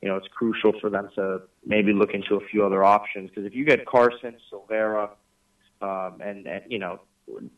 you 0.00 0.08
know 0.08 0.16
it's 0.16 0.28
crucial 0.28 0.72
for 0.80 0.90
them 0.90 1.08
to 1.14 1.42
maybe 1.64 1.92
look 1.92 2.10
into 2.14 2.36
a 2.36 2.40
few 2.40 2.64
other 2.64 2.84
options 2.84 3.30
because 3.30 3.44
if 3.44 3.54
you 3.54 3.64
get 3.64 3.86
Carson, 3.86 4.36
Silvera, 4.50 5.10
um, 5.82 6.20
and 6.20 6.46
and 6.46 6.62
you 6.68 6.78
know 6.78 7.00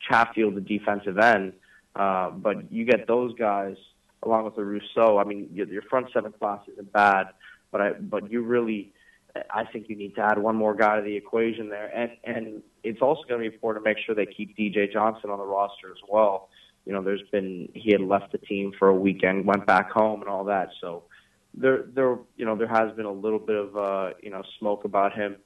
Chatfield, 0.00 0.54
the 0.54 0.60
defensive 0.60 1.18
end, 1.18 1.52
uh, 1.96 2.30
but 2.30 2.70
you 2.72 2.84
get 2.84 3.06
those 3.06 3.34
guys 3.34 3.76
along 4.22 4.44
with 4.44 4.56
the 4.56 4.64
Rousseau. 4.64 5.18
I 5.18 5.24
mean 5.24 5.48
your, 5.52 5.66
your 5.66 5.82
front 5.82 6.08
seven 6.12 6.32
class 6.32 6.60
isn't 6.72 6.92
bad, 6.92 7.28
but 7.70 7.80
I 7.80 7.92
but 7.92 8.30
you 8.30 8.42
really 8.42 8.92
I 9.50 9.64
think 9.64 9.88
you 9.88 9.96
need 9.96 10.14
to 10.14 10.20
add 10.20 10.38
one 10.38 10.56
more 10.56 10.74
guy 10.74 10.96
to 10.96 11.02
the 11.02 11.16
equation 11.16 11.68
there, 11.68 11.90
and 11.94 12.12
and 12.24 12.62
it's 12.82 13.02
also 13.02 13.22
going 13.28 13.42
to 13.42 13.48
be 13.48 13.54
important 13.54 13.84
to 13.84 13.90
make 13.90 13.98
sure 14.04 14.14
they 14.14 14.26
keep 14.26 14.56
DJ 14.56 14.92
Johnson 14.92 15.30
on 15.30 15.38
the 15.38 15.44
roster 15.44 15.90
as 15.90 15.98
well. 16.08 16.48
You 16.86 16.92
know, 16.92 17.02
there's 17.02 17.22
been 17.32 17.68
he 17.74 17.92
had 17.92 18.00
left 18.00 18.32
the 18.32 18.38
team 18.38 18.72
for 18.78 18.88
a 18.88 18.94
weekend, 18.94 19.44
went 19.44 19.66
back 19.66 19.90
home, 19.90 20.20
and 20.20 20.28
all 20.28 20.44
that. 20.44 20.68
So 20.80 21.04
there, 21.54 21.84
there, 21.94 22.18
you 22.36 22.44
know, 22.44 22.56
there 22.56 22.68
has 22.68 22.94
been 22.94 23.06
a 23.06 23.12
little 23.12 23.38
bit 23.38 23.56
of 23.56 23.76
uh, 23.76 24.10
you 24.22 24.30
know 24.30 24.42
smoke 24.58 24.84
about 24.84 25.14
him 25.14 25.36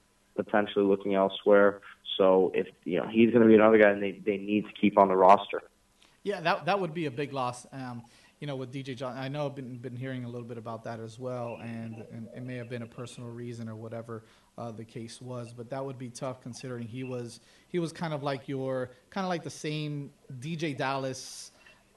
potentially 0.44 0.84
looking 0.84 1.14
elsewhere. 1.14 1.80
So 2.16 2.52
if 2.54 2.66
you 2.84 2.98
know 2.98 3.08
he's 3.08 3.30
going 3.30 3.42
to 3.42 3.48
be 3.48 3.54
another 3.54 3.78
guy, 3.78 3.90
and 3.90 4.02
they 4.02 4.20
they 4.24 4.36
need 4.36 4.64
to 4.66 4.72
keep 4.80 4.98
on 4.98 5.08
the 5.08 5.16
roster. 5.16 5.62
Yeah, 6.22 6.40
that 6.40 6.66
that 6.66 6.80
would 6.80 6.94
be 6.94 7.06
a 7.06 7.10
big 7.10 7.32
loss. 7.32 7.66
Um, 7.72 8.02
you 8.40 8.46
know, 8.46 8.54
with 8.54 8.72
DJ 8.72 8.96
John, 8.96 9.16
I 9.16 9.28
know 9.28 9.46
I've 9.46 9.56
been 9.56 9.78
been 9.78 9.96
hearing 9.96 10.24
a 10.24 10.28
little 10.28 10.46
bit 10.46 10.58
about 10.58 10.84
that 10.84 11.00
as 11.00 11.18
well, 11.18 11.58
and, 11.60 12.04
and 12.12 12.28
it 12.36 12.42
may 12.44 12.54
have 12.54 12.68
been 12.68 12.82
a 12.82 12.86
personal 12.86 13.30
reason 13.30 13.68
or 13.68 13.74
whatever 13.74 14.24
uh, 14.56 14.70
the 14.70 14.84
case 14.84 15.20
was, 15.20 15.52
but 15.52 15.70
that 15.70 15.84
would 15.84 15.98
be 15.98 16.08
tough 16.08 16.40
considering 16.40 16.86
he 16.86 17.02
was 17.02 17.40
he 17.68 17.78
was 17.78 17.92
kind 17.92 18.14
of 18.14 18.22
like 18.22 18.48
your 18.48 18.90
kind 19.10 19.24
of 19.24 19.28
like 19.28 19.42
the 19.42 19.50
same 19.50 20.10
DJ 20.38 20.76
Dallas, 20.76 21.50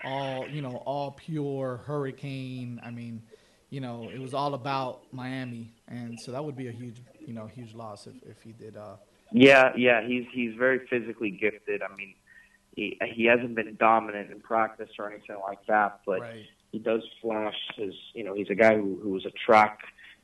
all 0.03 0.47
you 0.47 0.61
know, 0.61 0.77
all 0.85 1.11
pure 1.11 1.81
hurricane. 1.85 2.81
I 2.83 2.89
mean, 2.89 3.21
you 3.69 3.79
know, 3.79 4.09
it 4.13 4.19
was 4.19 4.33
all 4.33 4.55
about 4.55 5.01
Miami, 5.11 5.73
and 5.87 6.19
so 6.19 6.31
that 6.31 6.43
would 6.43 6.55
be 6.55 6.67
a 6.67 6.71
huge 6.71 7.01
you 7.31 7.37
know 7.37 7.47
huge 7.47 7.73
loss 7.73 8.07
if 8.07 8.15
if 8.23 8.41
he 8.43 8.51
did. 8.51 8.75
Uh, 8.75 8.95
Yeah, 9.31 9.71
yeah, 9.77 10.05
he's 10.05 10.25
he's 10.33 10.53
very 10.55 10.85
physically 10.87 11.31
gifted. 11.31 11.81
I 11.81 11.95
mean, 11.95 12.13
he 12.75 12.99
he 13.15 13.23
hasn't 13.25 13.55
been 13.55 13.77
dominant 13.79 14.31
in 14.31 14.41
practice 14.41 14.89
or 14.99 15.09
anything 15.09 15.37
like 15.41 15.65
that, 15.67 16.01
but 16.05 16.19
he 16.73 16.79
does 16.79 17.03
flash 17.21 17.55
his. 17.77 17.93
You 18.13 18.25
know, 18.25 18.33
he's 18.33 18.49
a 18.49 18.55
guy 18.55 18.75
who 18.75 18.99
who 19.01 19.11
was 19.11 19.25
a 19.25 19.31
track 19.45 19.79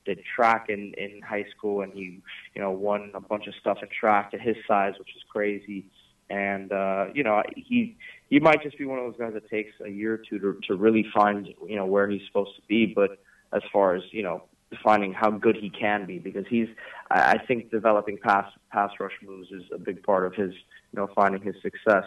did 0.06 0.20
track 0.36 0.68
in 0.68 0.94
in 0.98 1.22
high 1.22 1.46
school, 1.56 1.82
and 1.82 1.94
he 1.94 2.20
you 2.54 2.62
know 2.62 2.72
won 2.72 3.12
a 3.14 3.22
bunch 3.22 3.48
of 3.48 3.54
stuff 3.62 3.78
in 3.82 3.88
track 3.88 4.32
at 4.34 4.42
his 4.42 4.58
size, 4.68 4.94
which 5.00 5.16
is 5.16 5.24
crazy. 5.30 5.86
And 6.30 6.74
uh, 6.74 7.06
you 7.14 7.24
know, 7.24 7.42
he 7.56 7.96
he 8.30 8.40
might 8.42 8.62
just 8.62 8.78
be 8.78 8.84
one 8.84 9.00
of 9.00 9.06
those 9.06 9.18
guys 9.18 9.34
that 9.34 9.50
takes 9.50 9.72
a 9.86 9.90
year 9.90 10.16
or 10.16 10.18
two 10.18 10.40
to 10.40 10.60
to 10.68 10.76
really 10.76 11.06
find 11.16 11.48
you 11.66 11.78
know 11.78 11.86
where 11.86 12.10
he's 12.10 12.26
supposed 12.28 12.56
to 12.58 12.62
be. 12.68 12.86
But 12.86 13.12
as 13.54 13.62
far 13.72 13.96
as 13.96 14.04
you 14.12 14.24
know, 14.24 14.44
finding 14.84 15.14
how 15.14 15.32
good 15.32 15.56
he 15.56 15.70
can 15.70 16.06
be, 16.06 16.20
because 16.20 16.46
he's 16.50 16.68
I 17.10 17.34
I 17.34 17.46
think 17.46 17.72
developing 17.72 18.18
pass 18.18 18.52
pass 18.72 18.92
rush 19.00 19.14
moves 19.24 19.52
is 19.52 19.64
a 19.74 19.78
big 19.78 20.04
part 20.04 20.26
of 20.26 20.34
his 20.34 20.54
you 20.54 21.00
know 21.00 21.08
finding 21.16 21.42
his 21.42 21.56
success. 21.62 22.06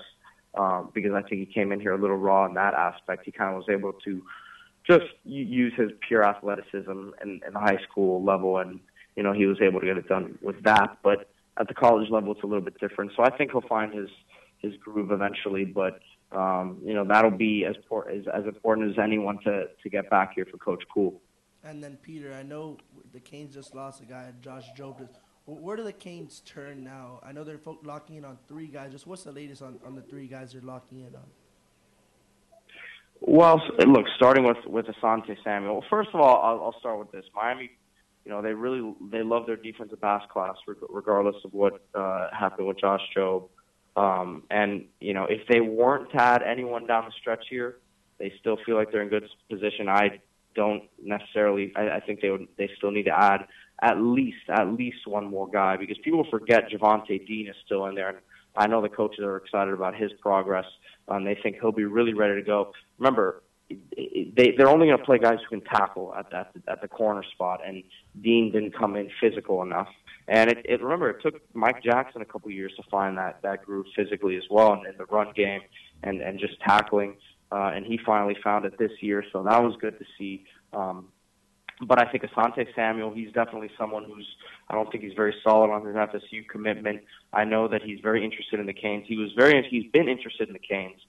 Um, 0.58 0.90
because 0.92 1.12
I 1.12 1.22
think 1.22 1.46
he 1.46 1.46
came 1.46 1.70
in 1.70 1.78
here 1.78 1.92
a 1.92 1.98
little 1.98 2.16
raw 2.16 2.44
in 2.44 2.54
that 2.54 2.74
aspect. 2.74 3.24
He 3.24 3.30
kind 3.30 3.50
of 3.54 3.58
was 3.58 3.68
able 3.68 3.92
to 4.04 4.20
just 4.84 5.06
use 5.24 5.72
his 5.76 5.90
pure 6.06 6.24
athleticism 6.24 6.90
in, 7.22 7.40
in 7.46 7.52
the 7.52 7.58
high 7.58 7.78
school 7.88 8.22
level, 8.24 8.58
and 8.58 8.80
you 9.16 9.22
know 9.22 9.32
he 9.32 9.46
was 9.46 9.58
able 9.60 9.80
to 9.80 9.86
get 9.86 9.96
it 9.96 10.08
done 10.08 10.38
with 10.42 10.60
that. 10.64 10.98
But 11.02 11.30
at 11.58 11.68
the 11.68 11.74
college 11.74 12.10
level, 12.10 12.32
it's 12.32 12.42
a 12.42 12.46
little 12.46 12.64
bit 12.64 12.78
different. 12.80 13.12
So 13.16 13.22
I 13.22 13.30
think 13.30 13.52
he'll 13.52 13.60
find 13.62 13.92
his 13.92 14.08
his 14.58 14.74
groove 14.76 15.12
eventually. 15.12 15.64
But 15.64 16.00
um, 16.32 16.78
you 16.84 16.94
know 16.94 17.04
that'll 17.04 17.30
be 17.30 17.64
as, 17.64 17.76
as 18.10 18.24
as 18.32 18.44
important 18.44 18.90
as 18.90 18.98
anyone 18.98 19.38
to 19.44 19.66
to 19.82 19.88
get 19.88 20.10
back 20.10 20.32
here 20.34 20.46
for 20.50 20.56
Coach 20.58 20.82
Cool. 20.92 21.20
And 21.62 21.82
then 21.82 21.98
Peter, 22.02 22.32
I 22.32 22.42
know 22.42 22.78
the 23.12 23.20
Canes 23.20 23.54
just 23.54 23.74
lost 23.74 24.02
a 24.02 24.06
guy, 24.06 24.32
Josh 24.40 24.66
Jobe. 24.76 25.08
Wh- 25.44 25.62
Where 25.62 25.76
do 25.76 25.82
the 25.82 25.92
Canes 25.92 26.40
turn 26.46 26.82
now? 26.82 27.20
I 27.22 27.32
know 27.32 27.44
they're 27.44 27.60
locking 27.84 28.16
in 28.16 28.24
on 28.24 28.38
three 28.48 28.66
guys. 28.66 28.92
Just 28.92 29.06
what's 29.06 29.24
the 29.24 29.32
latest 29.32 29.62
on, 29.62 29.78
on 29.86 29.94
the 29.94 30.02
three 30.02 30.26
guys 30.26 30.52
they're 30.52 30.62
locking 30.62 31.00
in 31.00 31.14
on? 31.14 31.26
Well, 33.20 33.60
look, 33.86 34.06
starting 34.16 34.44
with 34.44 34.56
with 34.66 34.86
Asante 34.86 35.36
Samuel. 35.44 35.74
Well, 35.74 35.84
first 35.90 36.08
of 36.14 36.20
all, 36.20 36.40
I'll, 36.42 36.64
I'll 36.64 36.80
start 36.80 36.98
with 36.98 37.12
this. 37.12 37.26
Miami, 37.34 37.70
you 38.24 38.30
know, 38.30 38.40
they 38.40 38.54
really 38.54 38.94
they 39.10 39.22
love 39.22 39.44
their 39.46 39.56
defensive 39.56 40.00
pass 40.00 40.22
class, 40.32 40.56
regardless 40.88 41.36
of 41.44 41.52
what 41.52 41.84
uh, 41.94 42.28
happened 42.32 42.66
with 42.66 42.80
Josh 42.80 43.02
Jobe. 43.14 43.48
Um, 43.94 44.44
and 44.50 44.86
you 45.00 45.12
know, 45.12 45.26
if 45.28 45.46
they 45.48 45.60
weren't 45.60 46.10
to 46.12 46.16
add 46.22 46.42
anyone 46.42 46.86
down 46.86 47.04
the 47.04 47.12
stretch 47.20 47.44
here, 47.50 47.76
they 48.18 48.32
still 48.40 48.56
feel 48.64 48.76
like 48.76 48.90
they're 48.90 49.02
in 49.02 49.10
good 49.10 49.28
position. 49.50 49.90
I 49.90 50.20
don't 50.54 50.84
necessarily. 51.02 51.72
I, 51.76 51.96
I 51.96 52.00
think 52.00 52.20
they 52.20 52.30
would. 52.30 52.48
They 52.56 52.70
still 52.76 52.90
need 52.90 53.04
to 53.04 53.18
add 53.18 53.46
at 53.82 54.00
least 54.00 54.48
at 54.48 54.72
least 54.72 55.06
one 55.06 55.28
more 55.30 55.48
guy 55.48 55.76
because 55.76 55.96
people 56.04 56.26
forget 56.30 56.70
Jhavonte 56.70 57.26
Dean 57.26 57.48
is 57.48 57.56
still 57.64 57.86
in 57.86 57.94
there, 57.94 58.08
and 58.10 58.18
I 58.56 58.66
know 58.66 58.82
the 58.82 58.88
coaches 58.88 59.20
are 59.20 59.36
excited 59.36 59.72
about 59.72 59.94
his 59.94 60.12
progress. 60.20 60.66
Um, 61.08 61.24
they 61.24 61.38
think 61.42 61.56
he'll 61.60 61.72
be 61.72 61.84
really 61.84 62.14
ready 62.14 62.34
to 62.34 62.42
go. 62.42 62.72
Remember, 62.98 63.42
they 63.68 64.54
they're 64.56 64.68
only 64.68 64.88
going 64.88 64.98
to 64.98 65.04
play 65.04 65.18
guys 65.18 65.38
who 65.48 65.60
can 65.60 65.66
tackle 65.66 66.14
at 66.14 66.30
that 66.30 66.52
at 66.68 66.82
the 66.82 66.88
corner 66.88 67.22
spot, 67.32 67.60
and 67.66 67.82
Dean 68.20 68.52
didn't 68.52 68.76
come 68.76 68.96
in 68.96 69.10
physical 69.20 69.62
enough. 69.62 69.88
And 70.28 70.50
it, 70.50 70.58
it 70.64 70.82
remember 70.82 71.10
it 71.10 71.22
took 71.22 71.40
Mike 71.54 71.82
Jackson 71.82 72.22
a 72.22 72.24
couple 72.24 72.50
years 72.50 72.72
to 72.76 72.82
find 72.90 73.16
that 73.18 73.40
that 73.42 73.64
groove 73.64 73.86
physically 73.96 74.36
as 74.36 74.44
well, 74.50 74.72
and 74.72 74.86
in 74.86 74.96
the 74.98 75.06
run 75.06 75.32
game 75.34 75.60
and 76.02 76.20
and 76.20 76.38
just 76.38 76.60
tackling. 76.60 77.16
Uh, 77.52 77.72
and 77.74 77.84
he 77.84 77.98
finally 78.04 78.36
found 78.44 78.64
it 78.64 78.78
this 78.78 78.92
year, 79.00 79.24
so 79.32 79.42
that 79.42 79.62
was 79.62 79.74
good 79.80 79.98
to 79.98 80.04
see. 80.16 80.44
Um, 80.72 81.08
but 81.82 82.00
I 82.00 82.10
think 82.10 82.24
Asante 82.24 82.66
Samuel, 82.76 83.12
he's 83.12 83.32
definitely 83.32 83.70
someone 83.78 84.04
who's, 84.04 84.26
I 84.68 84.74
don't 84.74 84.90
think 84.92 85.02
he's 85.02 85.14
very 85.14 85.34
solid 85.42 85.70
on 85.70 85.84
his 85.84 85.96
FSU 85.96 86.46
commitment. 86.48 87.00
I 87.32 87.44
know 87.44 87.68
that 87.68 87.82
he's 87.82 88.00
very 88.00 88.24
interested 88.24 88.60
in 88.60 88.66
the 88.66 88.74
Canes. 88.74 89.06
He 89.08 89.16
was 89.16 89.30
very, 89.36 89.66
he's 89.68 89.90
been 89.90 90.08
interested 90.08 90.48
in 90.48 90.52
the 90.52 90.60
Canes, 90.60 91.00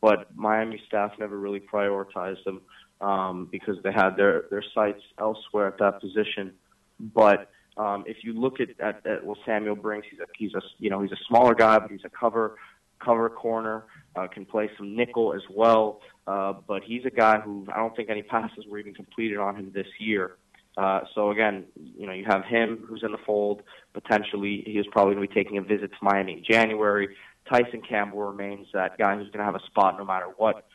but 0.00 0.34
Miami 0.36 0.80
staff 0.86 1.12
never 1.18 1.38
really 1.38 1.60
prioritized 1.60 2.46
him 2.46 2.60
um, 3.00 3.48
because 3.50 3.76
they 3.82 3.92
had 3.92 4.16
their 4.16 4.44
their 4.50 4.64
sights 4.74 5.02
elsewhere 5.18 5.68
at 5.68 5.78
that 5.78 6.00
position. 6.00 6.52
But 6.98 7.50
um, 7.76 8.04
if 8.06 8.18
you 8.22 8.34
look 8.34 8.60
at, 8.60 8.68
at, 8.80 9.06
at 9.06 9.24
what 9.24 9.38
Samuel 9.46 9.76
brings, 9.76 10.04
he's 10.10 10.20
a 10.20 10.26
he's 10.36 10.54
a 10.54 10.60
you 10.78 10.90
know 10.90 11.02
he's 11.02 11.12
a 11.12 11.20
smaller 11.28 11.54
guy, 11.54 11.78
but 11.78 11.90
he's 11.90 12.04
a 12.04 12.10
cover 12.10 12.56
cover 13.02 13.30
corner, 13.30 13.84
uh, 14.16 14.26
can 14.26 14.44
play 14.44 14.70
some 14.76 14.96
nickel 14.96 15.34
as 15.34 15.42
well. 15.50 16.00
Uh, 16.26 16.54
but 16.66 16.82
he's 16.82 17.04
a 17.04 17.10
guy 17.10 17.40
who 17.40 17.66
I 17.72 17.78
don't 17.78 17.94
think 17.94 18.10
any 18.10 18.22
passes 18.22 18.64
were 18.68 18.78
even 18.78 18.94
completed 18.94 19.38
on 19.38 19.56
him 19.56 19.72
this 19.74 19.86
year. 19.98 20.36
Uh, 20.76 21.00
so 21.14 21.30
again, 21.30 21.64
you 21.76 22.06
know, 22.06 22.12
you 22.12 22.24
have 22.26 22.44
him 22.44 22.84
who's 22.88 23.02
in 23.02 23.12
the 23.12 23.18
fold. 23.26 23.62
Potentially, 23.92 24.62
he 24.66 24.78
is 24.78 24.86
probably 24.92 25.14
going 25.14 25.26
to 25.26 25.34
be 25.34 25.42
taking 25.42 25.58
a 25.58 25.62
visit 25.62 25.90
to 25.90 25.98
Miami 26.02 26.34
in 26.34 26.44
January. 26.48 27.16
Tyson 27.48 27.82
Campbell 27.86 28.22
remains 28.22 28.68
that 28.72 28.96
guy 28.96 29.16
who's 29.16 29.26
going 29.26 29.38
to 29.38 29.44
have 29.44 29.56
a 29.56 29.66
spot 29.66 29.98
no 29.98 30.04
matter 30.04 30.26
what 30.36 30.66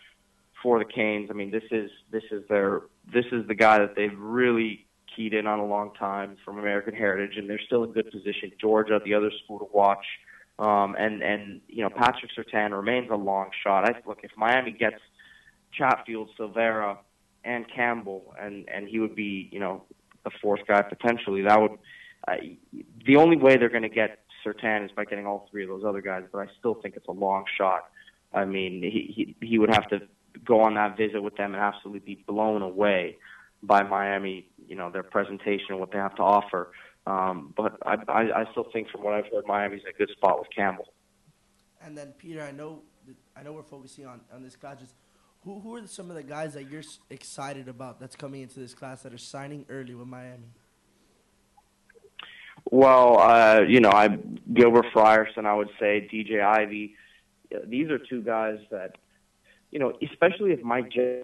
for 0.61 0.79
the 0.79 0.85
Canes. 0.85 1.29
I 1.29 1.33
mean, 1.33 1.51
this 1.51 1.63
is 1.71 1.89
this 2.11 2.23
is 2.31 2.43
their 2.49 2.81
this 3.13 3.25
is 3.31 3.47
the 3.47 3.55
guy 3.55 3.79
that 3.79 3.95
they've 3.95 4.17
really 4.17 4.85
keyed 5.15 5.33
in 5.33 5.47
on 5.47 5.59
a 5.59 5.65
long 5.65 5.93
time 5.93 6.35
from 6.43 6.57
American 6.59 6.93
Heritage, 6.93 7.37
and 7.37 7.49
they're 7.49 7.61
still 7.65 7.83
in 7.83 7.91
good 7.91 8.11
position. 8.11 8.51
Georgia, 8.59 8.99
the 9.03 9.13
other 9.13 9.31
school 9.43 9.59
to 9.59 9.67
watch. 9.73 10.05
Um, 10.57 10.95
and 10.97 11.21
and 11.21 11.61
you 11.67 11.81
know 11.81 11.89
Patrick 11.89 12.31
Surtain 12.37 12.71
remains 12.71 13.09
a 13.11 13.15
long 13.15 13.49
shot. 13.63 13.83
I 13.83 13.93
look 14.07 14.19
if 14.23 14.31
Miami 14.37 14.71
gets 14.71 15.01
Chatfield, 15.73 16.29
Silvera, 16.39 16.97
and 17.43 17.65
Campbell, 17.73 18.33
and 18.39 18.67
and 18.69 18.87
he 18.87 18.99
would 18.99 19.15
be 19.15 19.49
you 19.51 19.59
know 19.59 19.83
the 20.23 20.31
fourth 20.41 20.61
guy 20.67 20.81
potentially. 20.81 21.41
That 21.41 21.61
would 21.61 21.77
uh, 22.27 22.35
the 23.05 23.17
only 23.17 23.35
way 23.35 23.57
they're 23.57 23.69
going 23.69 23.83
to 23.83 23.89
get 23.89 24.19
Sertan 24.45 24.85
is 24.85 24.91
by 24.91 25.03
getting 25.03 25.25
all 25.25 25.47
three 25.51 25.63
of 25.63 25.69
those 25.69 25.83
other 25.85 26.01
guys. 26.01 26.23
But 26.31 26.39
I 26.39 26.47
still 26.57 26.75
think 26.75 26.95
it's 26.95 27.07
a 27.07 27.13
long 27.13 27.43
shot. 27.57 27.89
I 28.33 28.45
mean 28.45 28.81
he 28.81 29.35
he, 29.41 29.47
he 29.47 29.59
would 29.59 29.73
have 29.73 29.89
to 29.89 30.01
go 30.45 30.61
on 30.61 30.75
that 30.75 30.95
visit 30.95 31.21
with 31.21 31.35
them 31.35 31.53
and 31.53 31.61
absolutely 31.61 31.99
be 31.99 32.23
blown 32.25 32.61
away 32.61 33.17
by 33.61 33.83
Miami. 33.83 34.47
You 34.67 34.77
know 34.77 34.89
their 34.89 35.03
presentation 35.03 35.67
and 35.71 35.79
what 35.79 35.91
they 35.91 35.97
have 35.97 36.15
to 36.15 36.23
offer. 36.23 36.71
Um, 37.07 37.53
but 37.55 37.77
I, 37.85 37.97
I, 38.07 38.41
I 38.41 38.51
still 38.51 38.65
think, 38.73 38.89
from 38.89 39.03
what 39.03 39.13
I've 39.13 39.27
heard, 39.31 39.45
Miami's 39.47 39.81
in 39.83 39.89
a 39.89 39.97
good 39.97 40.09
spot 40.15 40.39
with 40.39 40.47
Campbell. 40.55 40.87
And 41.83 41.95
then 41.97 42.13
Peter, 42.17 42.41
I 42.41 42.51
know 42.51 42.81
I 43.37 43.43
know 43.43 43.53
we're 43.53 43.63
focusing 43.63 44.05
on 44.05 44.21
on 44.33 44.41
this 44.41 44.55
class. 44.55 44.79
Just 44.79 44.95
Who 45.43 45.59
who 45.59 45.75
are 45.75 45.87
some 45.87 46.09
of 46.09 46.15
the 46.15 46.23
guys 46.23 46.53
that 46.55 46.69
you're 46.69 46.83
excited 47.09 47.67
about 47.67 47.99
that's 47.99 48.15
coming 48.15 48.41
into 48.41 48.59
this 48.59 48.73
class 48.73 49.03
that 49.03 49.13
are 49.13 49.19
signing 49.19 49.65
early 49.69 49.93
with 49.93 50.07
Miami? 50.07 50.49
Well, 52.71 53.19
uh, 53.19 53.61
you 53.67 53.79
know, 53.79 53.91
I 53.91 54.07
Gilbert 54.53 54.85
Frierson, 54.93 55.45
I 55.45 55.53
would 55.53 55.69
say 55.79 56.09
DJ 56.11 56.41
Ivey. 56.41 56.95
These 57.67 57.89
are 57.91 57.99
two 57.99 58.21
guys 58.21 58.57
that, 58.71 58.97
you 59.69 59.77
know, 59.77 59.93
especially 60.01 60.51
if 60.51 60.63
Mike 60.63 60.91
J 60.91 61.21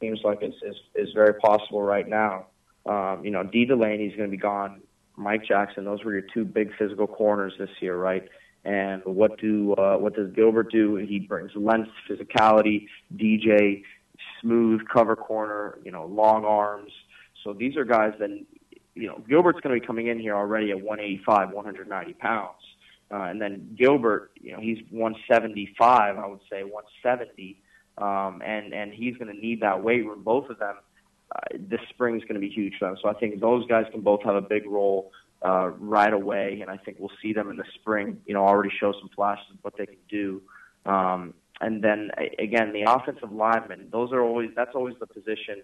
seems 0.00 0.20
like 0.24 0.38
it's 0.40 0.56
is, 0.62 0.76
is 0.94 1.12
very 1.14 1.34
possible 1.34 1.82
right 1.82 2.08
now. 2.08 2.46
Um, 2.86 3.24
you 3.24 3.30
know, 3.30 3.42
Dee 3.42 3.66
Delaney's 3.66 4.16
going 4.16 4.30
to 4.30 4.36
be 4.36 4.40
gone. 4.40 4.82
Mike 5.16 5.44
Jackson, 5.46 5.84
those 5.84 6.04
were 6.04 6.12
your 6.12 6.26
two 6.34 6.44
big 6.44 6.70
physical 6.78 7.06
corners 7.06 7.54
this 7.58 7.70
year, 7.80 7.96
right? 7.96 8.28
And 8.64 9.02
what 9.04 9.38
do 9.38 9.74
uh, 9.74 9.96
what 9.96 10.14
does 10.14 10.32
Gilbert 10.32 10.70
do? 10.72 10.96
He 10.96 11.20
brings 11.20 11.52
length, 11.54 11.90
physicality. 12.08 12.86
DJ, 13.16 13.82
smooth 14.40 14.80
cover 14.92 15.16
corner, 15.16 15.78
you 15.84 15.90
know, 15.90 16.06
long 16.06 16.44
arms. 16.44 16.92
So 17.44 17.52
these 17.52 17.76
are 17.76 17.84
guys 17.84 18.12
that, 18.18 18.30
you 18.94 19.06
know, 19.06 19.22
Gilbert's 19.28 19.60
going 19.60 19.74
to 19.74 19.80
be 19.80 19.86
coming 19.86 20.08
in 20.08 20.18
here 20.18 20.34
already 20.34 20.70
at 20.70 20.80
185, 20.80 21.50
190 21.50 22.12
pounds. 22.14 22.54
Uh, 23.10 23.22
and 23.22 23.40
then 23.40 23.76
Gilbert, 23.78 24.32
you 24.40 24.52
know, 24.52 24.60
he's 24.60 24.78
175, 24.90 26.18
I 26.18 26.26
would 26.26 26.40
say 26.50 26.64
170, 26.64 27.62
um, 27.98 28.42
and 28.44 28.74
and 28.74 28.92
he's 28.92 29.16
going 29.16 29.32
to 29.32 29.40
need 29.40 29.60
that 29.60 29.82
weight 29.82 30.04
room. 30.04 30.24
Both 30.24 30.50
of 30.50 30.58
them, 30.58 30.74
uh, 31.34 31.56
this 31.58 31.80
spring 31.90 32.16
is 32.16 32.22
going 32.22 32.34
to 32.34 32.40
be 32.40 32.48
huge 32.48 32.74
for 32.78 32.88
them. 32.88 32.96
So 33.02 33.08
I 33.08 33.14
think 33.14 33.40
those 33.40 33.66
guys 33.66 33.84
can 33.90 34.00
both 34.00 34.22
have 34.22 34.36
a 34.36 34.40
big 34.40 34.66
role 34.66 35.10
uh, 35.44 35.70
right 35.78 36.12
away, 36.12 36.60
and 36.60 36.70
I 36.70 36.76
think 36.76 36.98
we'll 36.98 37.10
see 37.22 37.32
them 37.32 37.50
in 37.50 37.56
the 37.56 37.64
spring. 37.74 38.20
You 38.26 38.34
know, 38.34 38.44
already 38.44 38.70
show 38.78 38.92
some 38.92 39.10
flashes 39.14 39.46
of 39.52 39.58
what 39.62 39.76
they 39.76 39.86
can 39.86 39.96
do. 40.08 40.42
Um, 40.84 41.34
and 41.60 41.82
then 41.82 42.10
again, 42.38 42.72
the 42.72 42.82
offensive 42.82 43.32
linemen; 43.32 43.88
those 43.90 44.12
are 44.12 44.22
always 44.22 44.50
that's 44.54 44.74
always 44.74 44.94
the 45.00 45.06
position 45.06 45.62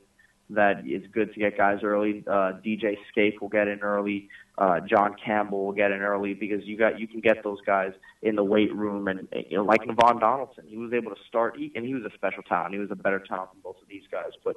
that 0.50 0.82
it's 0.84 1.06
good 1.12 1.32
to 1.32 1.40
get 1.40 1.56
guys 1.56 1.78
early. 1.82 2.24
Uh, 2.26 2.52
DJ 2.64 2.96
Scaife 3.10 3.40
will 3.40 3.48
get 3.48 3.68
in 3.68 3.80
early. 3.80 4.28
Uh, 4.58 4.80
John 4.80 5.16
Campbell 5.24 5.64
will 5.64 5.72
get 5.72 5.92
in 5.92 6.00
early 6.00 6.34
because 6.34 6.64
you 6.64 6.76
got 6.76 7.00
you 7.00 7.08
can 7.08 7.20
get 7.20 7.42
those 7.42 7.60
guys 7.64 7.92
in 8.22 8.36
the 8.36 8.44
weight 8.44 8.74
room 8.74 9.08
and 9.08 9.26
you 9.48 9.56
know 9.56 9.64
like 9.64 9.80
Navaughn 9.82 10.20
Donaldson, 10.20 10.64
he 10.66 10.76
was 10.76 10.92
able 10.92 11.10
to 11.10 11.20
start 11.26 11.56
and 11.56 11.86
he 11.86 11.94
was 11.94 12.04
a 12.04 12.14
special 12.14 12.42
talent. 12.42 12.74
He 12.74 12.80
was 12.80 12.90
a 12.90 12.96
better 12.96 13.18
talent 13.18 13.52
than 13.52 13.62
both 13.62 13.80
of 13.80 13.88
these 13.88 14.04
guys, 14.10 14.32
but 14.44 14.56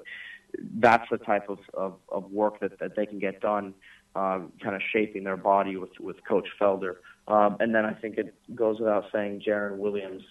that's 0.80 1.08
the 1.10 1.18
type 1.18 1.50
of 1.50 1.60
of, 1.74 1.94
of 2.10 2.32
work 2.32 2.60
that, 2.60 2.80
that 2.80 2.96
they 2.96 3.06
can 3.06 3.20
get 3.20 3.42
done, 3.42 3.74
um, 4.16 4.52
kind 4.62 4.76
of 4.76 4.82
shaping 4.92 5.24
their 5.24 5.38
body 5.38 5.78
with 5.78 5.92
with 6.00 6.18
Coach 6.28 6.48
Felder. 6.60 6.96
Um, 7.28 7.58
and 7.60 7.74
then 7.74 7.86
I 7.86 7.94
think 7.94 8.18
it 8.18 8.34
goes 8.56 8.80
without 8.80 9.06
saying, 9.12 9.42
Jarren 9.46 9.78
Williams 9.78 10.24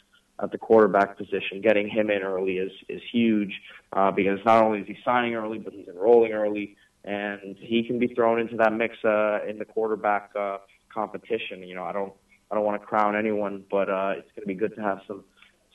at 0.42 0.50
the 0.50 0.58
quarterback 0.58 1.16
position. 1.16 1.60
Getting 1.62 1.88
him 1.88 2.10
in 2.10 2.22
early 2.22 2.58
is 2.58 2.72
is 2.88 3.00
huge 3.12 3.52
uh, 3.92 4.10
because 4.10 4.38
not 4.44 4.62
only 4.62 4.80
is 4.80 4.86
he 4.86 4.96
signing 5.04 5.34
early, 5.34 5.58
but 5.58 5.72
he's 5.72 5.88
enrolling 5.88 6.32
early, 6.32 6.76
and 7.04 7.56
he 7.58 7.82
can 7.84 7.98
be 7.98 8.08
thrown 8.08 8.40
into 8.40 8.56
that 8.56 8.72
mix 8.72 8.96
uh, 9.04 9.40
in 9.48 9.58
the 9.58 9.64
quarterback 9.64 10.30
uh, 10.38 10.58
competition. 10.92 11.62
You 11.62 11.74
know, 11.74 11.84
I 11.84 11.92
don't 11.92 12.12
I 12.50 12.54
don't 12.54 12.64
want 12.64 12.80
to 12.80 12.86
crown 12.86 13.16
anyone, 13.16 13.64
but 13.70 13.88
uh, 13.88 14.14
it's 14.16 14.30
going 14.32 14.42
to 14.42 14.46
be 14.46 14.54
good 14.54 14.74
to 14.76 14.82
have 14.82 15.00
some 15.06 15.24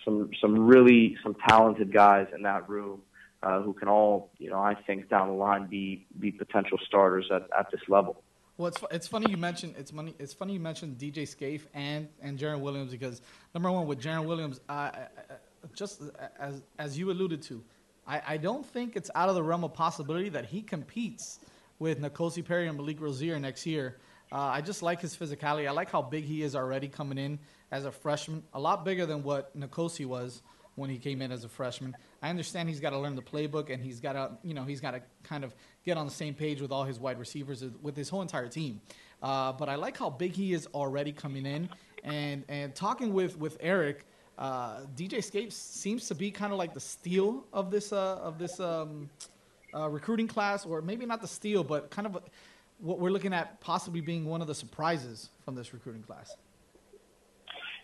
some 0.06 0.30
some 0.42 0.58
really 0.68 1.18
some 1.24 1.36
talented 1.48 1.94
guys 1.94 2.28
in 2.36 2.44
that 2.44 2.70
room. 2.70 3.02
Uh, 3.42 3.62
who 3.62 3.72
can 3.72 3.88
all, 3.88 4.30
you 4.38 4.50
know, 4.50 4.60
I 4.60 4.76
think 4.76 5.10
down 5.10 5.30
the 5.30 5.34
line 5.34 5.68
be 5.68 6.06
be 6.20 6.30
potential 6.30 6.78
starters 6.86 7.30
at, 7.34 7.44
at 7.58 7.72
this 7.72 7.80
level. 7.88 8.22
Well, 8.58 8.68
it's, 8.68 8.84
it's 8.92 9.08
funny 9.08 9.32
you 9.32 9.38
mentioned 9.38 9.76
it's 9.78 9.94
money. 9.94 10.14
It's 10.20 10.34
funny 10.34 10.52
you 10.52 10.60
mentioned 10.60 10.98
DJ 10.98 11.26
Scaife 11.26 11.66
and 11.74 12.10
and 12.22 12.38
Jarren 12.38 12.60
Williams 12.60 12.92
because 12.92 13.22
number 13.54 13.72
one 13.72 13.88
with 13.88 14.02
Jarren 14.02 14.26
Williams, 14.26 14.60
just 15.74 16.02
as 16.38 16.62
as 16.78 16.98
you 17.00 17.12
alluded 17.12 17.42
to, 17.44 17.64
I, 18.06 18.22
I 18.28 18.38
don't 18.38 18.66
think 18.66 18.98
it's 18.98 19.10
out 19.16 19.30
of 19.30 19.36
the 19.36 19.44
realm 19.44 19.64
of 19.64 19.74
possibility 19.74 20.28
that 20.30 20.46
he 20.46 20.62
competes 20.62 21.40
with 21.80 22.02
Nkosi 22.02 22.44
Perry 22.44 22.68
and 22.68 22.76
Malik 22.76 23.00
Rosier 23.00 23.40
next 23.40 23.66
year. 23.66 23.96
Uh, 24.32 24.38
I 24.38 24.62
just 24.62 24.84
like 24.84 25.00
his 25.00 25.16
physicality. 25.16 25.68
I 25.68 25.72
like 25.72 25.90
how 25.90 26.02
big 26.02 26.26
he 26.26 26.44
is 26.44 26.56
already 26.56 26.88
coming 26.88 27.18
in 27.18 27.40
as 27.72 27.86
a 27.86 27.92
freshman, 27.92 28.44
a 28.54 28.60
lot 28.60 28.84
bigger 28.84 29.06
than 29.06 29.24
what 29.24 29.58
Nkosi 29.58 30.06
was 30.06 30.42
when 30.80 30.90
he 30.90 30.98
came 30.98 31.22
in 31.22 31.32
as 31.32 31.44
a 31.44 31.50
freshman. 31.50 31.96
I 32.22 32.30
understand 32.30 32.70
he's 32.70 32.80
got 32.80 32.92
to 32.92 32.98
learn 32.98 33.16
the 33.16 33.22
playbook 33.22 33.72
and 33.72 33.84
he's 33.84 34.00
got 34.00 34.14
to, 34.14 34.32
you 34.44 34.54
know, 34.54 34.64
he's 34.64 34.80
got 34.82 34.92
to 34.92 35.02
kind 35.24 35.44
of 35.44 35.54
get 35.86 35.98
on 35.98 36.06
the 36.06 36.12
same 36.12 36.34
page 36.34 36.62
with 36.62 36.72
all 36.72 36.84
his 36.84 37.00
wide 37.00 37.20
receivers, 37.20 37.64
with 37.82 37.96
his 37.96 38.10
whole 38.10 38.22
entire 38.22 38.48
team. 38.48 38.82
Uh, 39.22 39.52
but 39.52 39.70
I 39.70 39.76
like 39.76 39.98
how 39.98 40.10
big 40.10 40.34
he 40.34 40.54
is 40.54 40.68
already 40.74 41.12
coming 41.12 41.46
in. 41.46 41.70
And 42.04 42.46
and 42.48 42.74
talking 42.74 43.14
with 43.14 43.38
with 43.38 43.58
Eric, 43.60 44.06
uh, 44.38 44.82
DJ 44.96 45.22
Scapes 45.24 45.56
seems 45.56 46.08
to 46.08 46.16
be 46.16 46.32
kind 46.32 46.54
of 46.54 46.58
like 46.58 46.74
the 46.74 46.80
steal 46.80 47.46
of 47.52 47.72
this 47.72 47.92
uh, 47.92 48.16
of 48.22 48.40
this 48.40 48.60
um, 48.60 49.10
uh, 49.74 49.90
recruiting 49.90 50.28
class, 50.28 50.66
or 50.66 50.82
maybe 50.82 51.06
not 51.06 51.22
the 51.22 51.28
steal, 51.28 51.64
but 51.64 51.92
kind 51.92 52.08
of 52.08 52.18
what 52.80 53.00
we're 53.00 53.12
looking 53.12 53.34
at 53.34 53.60
possibly 53.60 54.00
being 54.00 54.26
one 54.26 54.42
of 54.42 54.48
the 54.48 54.56
surprises 54.56 55.30
from 55.44 55.56
this 55.56 55.74
recruiting 55.74 56.04
class. 56.04 56.36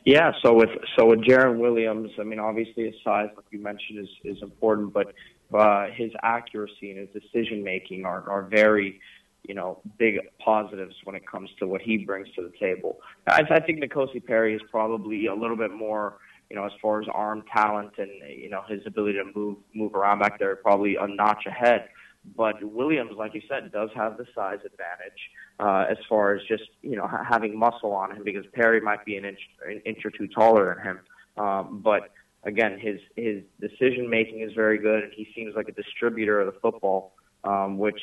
Yeah, 0.05 0.33
so 0.43 0.53
with 0.53 0.69
so 0.95 1.07
with 1.07 1.21
Jarren 1.21 1.57
Williams, 1.57 2.11
I 2.19 2.23
mean, 2.23 2.37
obviously 2.37 2.85
his 2.85 2.93
size, 3.03 3.29
like 3.35 3.45
you 3.49 3.59
mentioned, 3.59 3.99
is 3.99 4.09
is 4.23 4.41
important, 4.43 4.93
but 4.93 5.13
uh, 5.51 5.87
his 5.91 6.11
accuracy 6.21 6.91
and 6.91 6.99
his 6.99 7.09
decision 7.09 7.63
making 7.63 8.05
are 8.05 8.29
are 8.29 8.43
very, 8.43 9.01
you 9.41 9.55
know, 9.55 9.81
big 9.97 10.19
positives 10.37 10.93
when 11.05 11.15
it 11.15 11.27
comes 11.27 11.49
to 11.57 11.65
what 11.65 11.81
he 11.81 11.97
brings 11.97 12.27
to 12.35 12.43
the 12.43 12.53
table. 12.59 12.99
I, 13.27 13.41
I 13.49 13.59
think 13.59 13.83
Nkosi 13.83 14.23
Perry 14.23 14.53
is 14.53 14.61
probably 14.69 15.25
a 15.25 15.33
little 15.33 15.57
bit 15.57 15.73
more, 15.73 16.17
you 16.51 16.55
know, 16.55 16.65
as 16.65 16.71
far 16.79 17.01
as 17.01 17.07
arm 17.11 17.43
talent 17.51 17.93
and 17.97 18.11
you 18.29 18.51
know 18.51 18.61
his 18.69 18.81
ability 18.85 19.17
to 19.17 19.31
move 19.35 19.57
move 19.73 19.95
around 19.95 20.19
back 20.19 20.37
there, 20.37 20.55
probably 20.55 20.97
a 20.97 21.07
notch 21.07 21.47
ahead. 21.47 21.89
But 22.37 22.63
Williams, 22.63 23.13
like 23.17 23.33
you 23.33 23.41
said, 23.49 23.71
does 23.71 23.89
have 23.95 24.17
the 24.17 24.25
size 24.35 24.59
advantage 24.65 25.21
uh, 25.59 25.85
as 25.89 25.97
far 26.09 26.33
as 26.35 26.41
just 26.47 26.63
you 26.81 26.95
know 26.95 27.07
ha- 27.07 27.25
having 27.27 27.57
muscle 27.57 27.91
on 27.91 28.15
him 28.15 28.23
because 28.23 28.45
Perry 28.53 28.81
might 28.81 29.05
be 29.05 29.17
an 29.17 29.25
inch 29.25 29.39
an 29.67 29.81
inch 29.85 29.99
or 30.05 30.11
two 30.11 30.27
taller 30.27 30.75
than 30.75 30.85
him. 30.85 30.99
Um, 31.37 31.81
but 31.83 32.11
again, 32.43 32.79
his 32.79 32.99
his 33.15 33.43
decision 33.59 34.09
making 34.09 34.41
is 34.41 34.53
very 34.53 34.77
good, 34.77 35.03
and 35.03 35.13
he 35.13 35.27
seems 35.35 35.55
like 35.55 35.67
a 35.67 35.73
distributor 35.73 36.39
of 36.41 36.53
the 36.53 36.59
football. 36.59 37.13
Um, 37.43 37.77
which 37.77 38.01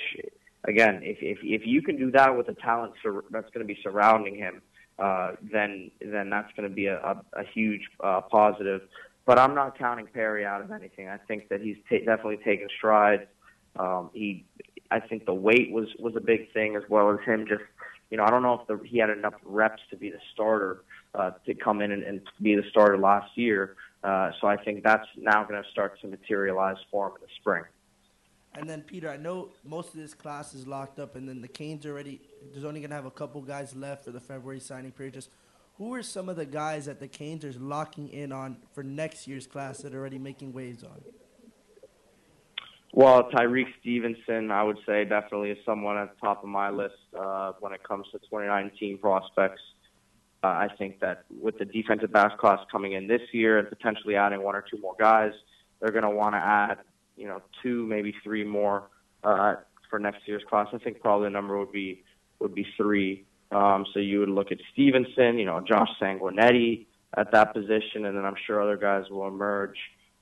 again, 0.65 1.01
if 1.03 1.19
if 1.21 1.39
if 1.43 1.67
you 1.67 1.83
can 1.83 1.97
do 1.97 2.11
that 2.13 2.37
with 2.37 2.47
the 2.47 2.55
talent 2.55 2.95
sur- 3.03 3.25
that's 3.31 3.51
going 3.51 3.67
to 3.67 3.75
be 3.75 3.81
surrounding 3.83 4.37
him, 4.37 4.63
uh, 4.99 5.33
then 5.53 5.91
then 6.01 6.31
that's 6.31 6.53
going 6.57 6.69
to 6.69 6.75
be 6.75 6.87
a, 6.87 6.99
a, 6.99 7.23
a 7.35 7.45
huge 7.53 7.83
uh, 8.03 8.21
positive. 8.23 8.83
But 9.25 9.39
I'm 9.39 9.55
not 9.55 9.79
counting 9.79 10.07
Perry 10.07 10.45
out 10.45 10.63
of 10.63 10.73
anything. 10.73 11.09
I 11.09 11.17
think 11.17 11.49
that 11.49 11.61
he's 11.61 11.77
ta- 11.89 12.05
definitely 12.05 12.39
taken 12.39 12.69
strides. 12.77 13.23
Um, 13.77 14.11
he, 14.13 14.45
I 14.93 15.01
think 15.01 15.25
the 15.25 15.35
weight 15.35 15.73
was 15.73 15.89
was 15.99 16.15
a 16.17 16.21
big 16.21 16.53
thing 16.53 16.77
as 16.77 16.83
well 16.89 17.11
as 17.11 17.19
him 17.25 17.47
just, 17.49 17.63
you 18.11 18.17
know, 18.19 18.25
I 18.25 18.31
don't 18.31 18.43
know 18.43 18.61
if 18.61 18.67
the, 18.67 18.79
he 18.87 18.99
had 18.99 19.11
enough 19.11 19.35
reps 19.45 19.83
to 19.91 19.97
be 19.97 20.11
the 20.11 20.21
starter 20.33 20.85
uh, 21.15 21.31
to 21.47 21.55
come 21.55 21.81
in 21.81 21.93
and, 21.93 22.03
and 22.03 22.21
be 22.41 22.55
the 22.55 22.65
starter 22.71 22.99
last 22.99 23.31
year. 23.37 23.77
Uh, 24.05 24.33
so 24.41 24.49
I 24.49 24.57
think 24.63 24.85
that's 24.85 25.07
now 25.17 25.45
going 25.45 25.63
to 25.63 25.69
start 25.71 25.99
to 26.01 26.09
materialize 26.09 26.77
for 26.91 27.07
him 27.07 27.15
in 27.17 27.23
the 27.23 27.33
spring. 27.41 27.65
And 28.55 28.69
then 28.69 28.83
Peter, 28.83 29.09
I 29.09 29.17
know 29.17 29.49
most 29.65 29.95
of 29.95 30.01
this 30.01 30.13
class 30.13 30.53
is 30.53 30.67
locked 30.67 30.99
up, 30.99 31.17
and 31.17 31.27
then 31.27 31.41
the 31.41 31.49
Canes 31.49 31.87
already. 31.87 32.21
There's 32.53 32.67
only 32.67 32.83
gonna 32.83 32.95
have 32.95 33.07
a 33.07 33.11
couple 33.11 33.41
guys 33.41 33.75
left 33.75 34.05
for 34.05 34.11
the 34.11 34.21
February 34.21 34.61
signing 34.61 34.93
period. 34.93 35.15
Just 35.15 35.31
who 35.79 35.95
are 35.95 36.03
some 36.03 36.29
of 36.29 36.37
the 36.37 36.45
guys 36.45 36.85
that 36.85 37.01
the 37.01 37.09
Canes 37.09 37.47
are 37.47 37.53
locking 37.53 38.09
in 38.11 38.31
on 38.31 38.59
for 38.75 38.83
next 38.83 39.27
year's 39.27 39.47
class 39.47 39.79
that 39.79 39.95
are 39.95 40.01
already 40.01 40.19
making 40.19 40.53
waves 40.53 40.85
on? 40.85 41.03
Well, 42.95 43.31
Tyrique 43.31 43.73
Stevenson, 43.81 44.51
I 44.51 44.63
would 44.63 44.79
say 44.85 45.07
definitely 45.07 45.51
is 45.51 45.59
someone 45.65 45.97
at 45.97 46.15
the 46.15 46.21
top 46.21 46.43
of 46.43 46.49
my 46.51 46.69
list 46.69 46.95
uh, 47.19 47.53
when 47.61 47.73
it 47.73 47.83
comes 47.83 48.07
to 48.13 48.19
2019 48.19 48.99
prospects. 48.99 49.63
Uh, 50.45 50.49
I 50.49 50.69
think 50.77 51.01
that 51.01 51.25
with 51.41 51.59
the 51.59 51.65
defensive 51.65 52.13
backs 52.13 52.35
class 52.39 52.59
coming 52.71 52.93
in 52.93 53.07
this 53.07 53.23
year 53.33 53.59
and 53.59 53.69
potentially 53.69 54.15
adding 54.15 54.43
one 54.43 54.55
or 54.55 54.63
two 54.71 54.77
more 54.79 54.95
guys, 54.99 55.33
they're 55.81 55.93
going 55.93 56.05
to 56.05 56.11
want 56.11 56.35
to 56.35 56.39
add, 56.39 56.79
you 57.17 57.27
know, 57.27 57.41
two, 57.63 57.87
maybe 57.87 58.15
three 58.23 58.45
more 58.45 58.91
uh, 59.25 59.55
for 59.89 59.99
next 59.99 60.27
year's 60.27 60.43
class. 60.49 60.69
I 60.75 60.79
think 60.79 61.01
probably 61.01 61.27
the 61.27 61.31
number 61.31 61.59
would 61.59 61.73
be 61.73 62.03
would 62.41 62.55
be 62.55 62.67
three. 62.77 63.25
Um, 63.53 63.87
so 63.95 64.01
you 64.01 64.21
would 64.21 64.31
look 64.31 64.51
at 64.51 64.59
Stevenson, 64.73 65.39
you 65.39 65.47
know, 65.47 65.61
Josh 65.61 65.91
Sanguinetti 66.01 66.87
at 67.17 67.31
that 67.33 67.55
position, 67.55 68.05
and 68.05 68.17
then 68.17 68.25
I'm 68.25 68.37
sure 68.47 68.61
other 68.61 68.77
guys 68.77 69.05
will 69.11 69.29
emerge, 69.29 69.77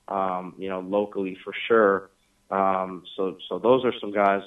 um, 0.07 0.53
you 0.57 0.69
know, 0.69 0.81
locally 0.81 1.35
for 1.43 1.53
sure. 1.67 2.10
Um, 2.51 3.03
so, 3.15 3.37
so 3.47 3.59
those 3.59 3.85
are 3.85 3.93
some 3.99 4.11
guys 4.11 4.41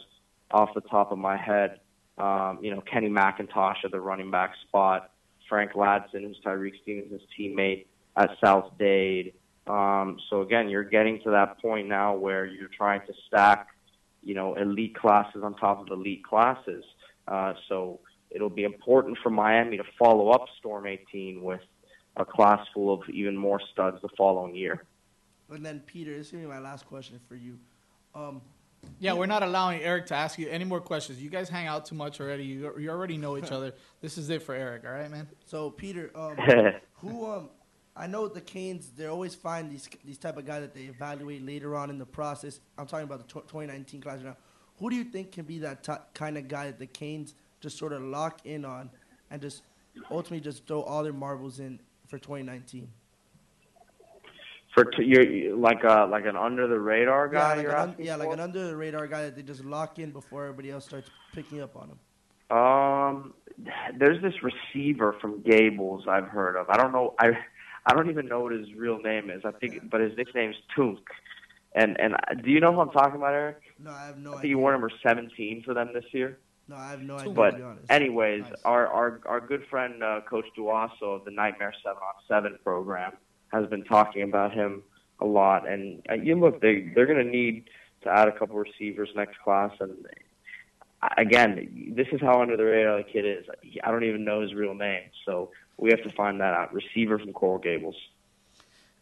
off 0.50 0.70
the 0.74 0.82
top 0.82 1.11
of 1.11 1.18
my 1.18 1.36
head. 1.36 1.80
Um, 2.18 2.59
you 2.62 2.70
know, 2.70 2.80
Kenny 2.80 3.09
McIntosh 3.09 3.84
at 3.84 3.90
the 3.90 4.00
running 4.00 4.30
back 4.30 4.52
spot, 4.68 5.11
Frank 5.48 5.72
Ladson, 5.72 6.22
who's 6.22 6.38
Tyrique 6.44 6.80
Stevenson's 6.82 7.22
teammate 7.38 7.86
at 8.16 8.30
South 8.42 8.70
Dade. 8.78 9.32
Um, 9.66 10.18
so 10.28 10.42
again, 10.42 10.68
you're 10.68 10.84
getting 10.84 11.20
to 11.22 11.30
that 11.30 11.61
point 11.61 11.88
now 11.88 12.14
where 12.14 12.44
you're 12.44 12.68
trying 12.68 13.00
to 13.07 13.14
stack, 13.26 13.68
you 14.22 14.34
know, 14.34 14.55
elite 14.55 14.96
classes 14.96 15.42
on 15.42 15.57
top 15.57 15.80
of 15.80 15.88
elite 15.88 16.24
classes. 16.24 16.84
Uh, 17.26 17.55
so 17.68 18.00
it'll 18.30 18.50
be 18.50 18.64
important 18.64 19.16
for 19.22 19.30
Miami 19.30 19.78
to 19.78 19.84
follow 19.98 20.30
up 20.30 20.44
Storm 20.59 20.86
18 20.86 21.42
with 21.42 21.62
a 22.16 22.24
class 22.24 22.64
full 22.72 22.92
of 22.92 23.09
even 23.09 23.36
more 23.36 23.61
studs 23.72 24.00
the 24.02 24.09
following 24.16 24.55
year. 24.55 24.84
And 25.50 25.64
then 25.64 25.80
Peter, 25.80 26.16
this 26.16 26.26
is 26.26 26.32
gonna 26.32 26.44
be 26.44 26.48
my 26.48 26.59
last 26.59 26.86
question 26.86 27.18
for 27.28 27.34
you. 27.34 27.59
Um, 28.14 28.40
Yeah, 29.00 29.14
we're 29.14 29.26
not 29.26 29.42
allowing 29.42 29.80
Eric 29.82 30.06
to 30.06 30.14
ask 30.14 30.38
you 30.38 30.48
any 30.48 30.64
more 30.64 30.80
questions. 30.80 31.20
You 31.20 31.30
guys 31.30 31.48
hang 31.48 31.66
out 31.66 31.86
too 31.86 31.94
much 31.94 32.20
already. 32.20 32.44
You, 32.44 32.72
you 32.78 32.90
already 32.90 33.16
know 33.16 33.36
each 33.36 33.50
other. 33.56 33.72
This 34.00 34.18
is 34.18 34.30
it 34.30 34.42
for 34.42 34.54
Eric. 34.54 34.84
All 34.86 34.92
right, 34.92 35.10
man. 35.10 35.26
So 35.46 35.70
Peter, 35.70 36.10
um, 36.14 36.36
who 37.00 37.26
um, 37.30 37.48
I 37.96 38.06
know 38.06 38.28
the 38.28 38.40
Canes. 38.40 38.90
They 38.96 39.06
always 39.06 39.34
find 39.34 39.70
these 39.70 39.88
these 40.04 40.18
type 40.18 40.36
of 40.36 40.44
guys 40.46 40.60
that 40.62 40.74
they 40.74 40.82
evaluate 40.82 41.44
later 41.44 41.74
on 41.76 41.90
in 41.90 41.98
the 41.98 42.06
process. 42.06 42.60
I'm 42.78 42.86
talking 42.86 43.04
about 43.04 43.26
the 43.26 43.40
tw- 43.40 43.48
2019 43.48 44.00
class 44.00 44.16
right 44.16 44.26
now. 44.26 44.36
Who 44.78 44.90
do 44.90 44.96
you 44.96 45.04
think 45.04 45.32
can 45.32 45.44
be 45.44 45.60
that 45.60 45.82
t- 45.84 45.92
kind 46.14 46.36
of 46.36 46.48
guy 46.48 46.66
that 46.66 46.78
the 46.78 46.86
Canes 46.86 47.34
just 47.60 47.78
sort 47.78 47.92
of 47.92 48.02
lock 48.02 48.40
in 48.44 48.64
on 48.64 48.90
and 49.30 49.40
just 49.40 49.62
ultimately 50.10 50.40
just 50.40 50.66
throw 50.66 50.82
all 50.82 51.02
their 51.04 51.12
marbles 51.12 51.60
in 51.60 51.78
for 52.08 52.18
2019? 52.18 52.88
For 54.75 54.85
t- 54.85 55.05
you're 55.05 55.57
like 55.57 55.85
a 55.85 56.07
like 56.11 56.27
an 56.27 56.37
under 56.37 56.66
the 56.66 56.79
radar 56.81 57.31
Yeah, 57.33 57.39
guy. 57.41 57.55
like, 57.55 57.62
you're 57.62 57.77
an, 57.77 57.89
un- 57.91 57.97
yeah, 57.99 58.16
like 58.16 58.33
an 58.33 58.41
under 58.41 58.66
the 58.66 58.77
radar 58.77 59.07
guy 59.07 59.22
that 59.22 59.37
they 59.37 59.43
just 59.43 59.64
lock 59.64 59.99
in 60.01 60.11
before 60.11 60.45
everybody 60.45 60.70
else 60.70 60.85
starts 60.85 61.09
picking 61.33 61.61
up 61.62 61.77
on 61.77 61.91
him. 61.91 61.99
Um, 62.57 63.35
there's 63.97 64.20
this 64.20 64.35
receiver 64.43 65.14
from 65.20 65.43
Gables 65.43 66.05
I've 66.09 66.27
heard 66.27 66.57
of. 66.57 66.68
I 66.70 66.77
don't 66.77 66.93
know. 66.93 67.14
I 67.20 67.31
I 67.87 67.95
don't 67.95 68.11
even 68.11 68.27
know 68.27 68.41
what 68.41 68.53
his 68.53 68.72
real 68.75 68.99
name 68.99 69.31
is. 69.31 69.43
I 69.45 69.53
think, 69.53 69.89
but 69.91 70.01
his 70.01 70.16
nickname's 70.16 70.57
Tunk. 70.75 70.99
And 71.77 71.99
and 72.01 72.16
do 72.43 72.51
you 72.51 72.59
know 72.61 72.72
who 72.72 72.81
I'm 72.81 72.91
talking 72.91 73.16
about, 73.16 73.33
Eric? 73.35 73.61
No, 73.79 73.91
I 73.93 74.07
have 74.07 74.18
no 74.18 74.31
idea. 74.31 74.31
I 74.31 74.33
think 74.33 74.39
idea. 74.41 74.49
he 74.49 74.55
wore 74.57 74.72
number 74.72 74.91
17 75.07 75.62
for 75.64 75.75
them 75.75 75.91
this 75.95 76.05
year. 76.12 76.39
No, 76.66 76.77
I 76.77 76.91
have 76.91 77.03
no 77.03 77.16
idea. 77.16 77.33
But 77.33 77.51
to 77.53 77.57
be 77.59 77.62
honest. 77.62 77.91
anyways, 77.91 78.45
our 78.64 78.87
our 78.89 79.20
our 79.27 79.41
good 79.41 79.64
friend 79.70 80.03
uh, 80.03 80.20
Coach 80.29 80.47
Duaso 80.59 81.03
of 81.16 81.25
the 81.25 81.31
Nightmare 81.31 81.75
Seven 81.85 81.99
on 81.99 82.14
Seven 82.27 82.59
program 82.64 83.12
has 83.55 83.68
been 83.68 83.84
talking 83.84 84.22
about 84.22 84.52
him 84.52 84.82
a 85.20 85.24
lot. 85.24 85.68
And 85.68 86.02
uh, 86.11 86.14
you 86.14 86.38
look, 86.38 86.61
they 86.61 86.90
they're 86.94 87.07
going 87.07 87.24
to 87.24 87.30
need 87.30 87.64
to 88.02 88.11
add 88.11 88.28
a 88.28 88.32
couple 88.32 88.57
receivers 88.57 89.09
next 89.14 89.38
class. 89.40 89.72
And 89.80 89.92
again, 91.16 91.92
this 91.96 92.07
is 92.12 92.20
how 92.20 92.42
under 92.42 92.57
the 92.57 92.64
radar 92.64 92.98
the 92.98 93.05
kid 93.05 93.24
is. 93.24 93.44
I 93.82 93.90
don't 93.90 94.05
even 94.05 94.24
know 94.24 94.40
his 94.40 94.55
real 94.55 94.74
name, 94.74 95.05
so 95.24 95.50
we 95.76 95.90
have 95.90 96.02
to 96.02 96.11
find 96.11 96.40
that 96.40 96.55
out. 96.55 96.72
Receiver 96.72 97.18
from 97.18 97.32
Coral 97.32 97.59
Gables. 97.59 97.96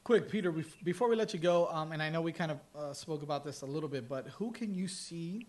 Quick, 0.04 0.28
Peter, 0.28 0.52
before 0.82 1.08
we 1.08 1.14
let 1.14 1.32
you 1.32 1.38
go, 1.38 1.68
um, 1.68 1.92
and 1.92 2.02
I 2.02 2.10
know 2.10 2.20
we 2.20 2.32
kind 2.32 2.50
of 2.50 2.58
uh, 2.76 2.92
spoke 2.92 3.22
about 3.22 3.44
this 3.44 3.62
a 3.62 3.66
little 3.66 3.88
bit, 3.88 4.08
but 4.08 4.26
who 4.30 4.50
can 4.50 4.74
you 4.74 4.88
see 4.88 5.46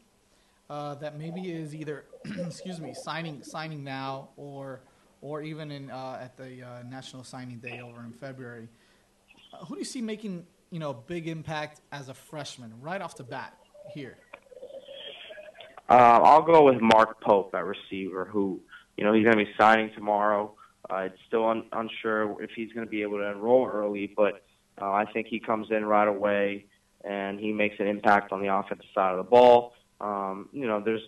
uh, 0.70 0.94
that 0.96 1.18
maybe 1.18 1.52
is 1.52 1.74
either, 1.74 2.06
excuse 2.46 2.80
me, 2.80 2.94
signing 2.94 3.44
signing 3.44 3.84
now 3.84 4.30
or 4.38 4.82
or 5.22 5.42
even 5.42 5.72
in 5.72 5.90
uh, 5.90 6.20
at 6.22 6.38
the 6.38 6.62
uh, 6.62 6.84
National 6.88 7.24
Signing 7.24 7.58
Day 7.58 7.82
over 7.82 8.04
in 8.04 8.12
February? 8.12 8.70
Uh, 9.54 9.66
who 9.66 9.76
do 9.76 9.80
you 9.80 9.86
see 9.86 10.02
making 10.02 10.46
you 10.72 10.80
know 10.80 10.90
a 10.92 10.94
big 10.94 11.28
impact 11.28 11.82
as 11.92 12.10
a 12.10 12.14
freshman 12.14 12.74
right 12.82 13.02
off 13.02 13.16
the 13.16 13.24
bat 13.24 13.58
here? 13.94 14.18
Uh, 15.90 16.20
I'll 16.24 16.42
go 16.42 16.64
with 16.64 16.82
Mark 16.82 17.22
Pope 17.22 17.54
at 17.54 17.66
receiver, 17.66 18.26
who 18.26 18.60
you 18.98 19.04
know 19.04 19.14
he's 19.14 19.24
going 19.24 19.38
to 19.38 19.44
be 19.44 19.52
signing 19.58 19.92
tomorrow. 19.96 20.54
Uh, 20.90 20.98
it's 20.98 21.18
still 21.28 21.48
un- 21.48 21.66
unsure 21.72 22.42
if 22.42 22.52
he's 22.56 22.72
going 22.74 22.86
to 22.86 22.90
be 22.90 23.02
able 23.02 23.18
to 23.18 23.32
enroll 23.32 23.70
early, 23.72 24.12
but 24.16 24.44
uh, 24.82 24.92
I 24.92 25.06
think 25.12 25.28
he 25.28 25.40
comes 25.40 25.68
in 25.72 25.86
right 25.86 26.08
away 26.08 26.66
and 27.04 27.40
he 27.40 27.52
makes 27.52 27.76
an 27.80 27.88
impact 27.88 28.32
on 28.32 28.42
the 28.42 28.54
offensive 28.54 28.86
side 28.94 29.12
of 29.12 29.18
the 29.18 29.30
ball. 29.30 29.74
Um, 30.02 30.50
you 30.52 30.68
know, 30.68 30.82
there's 30.82 31.02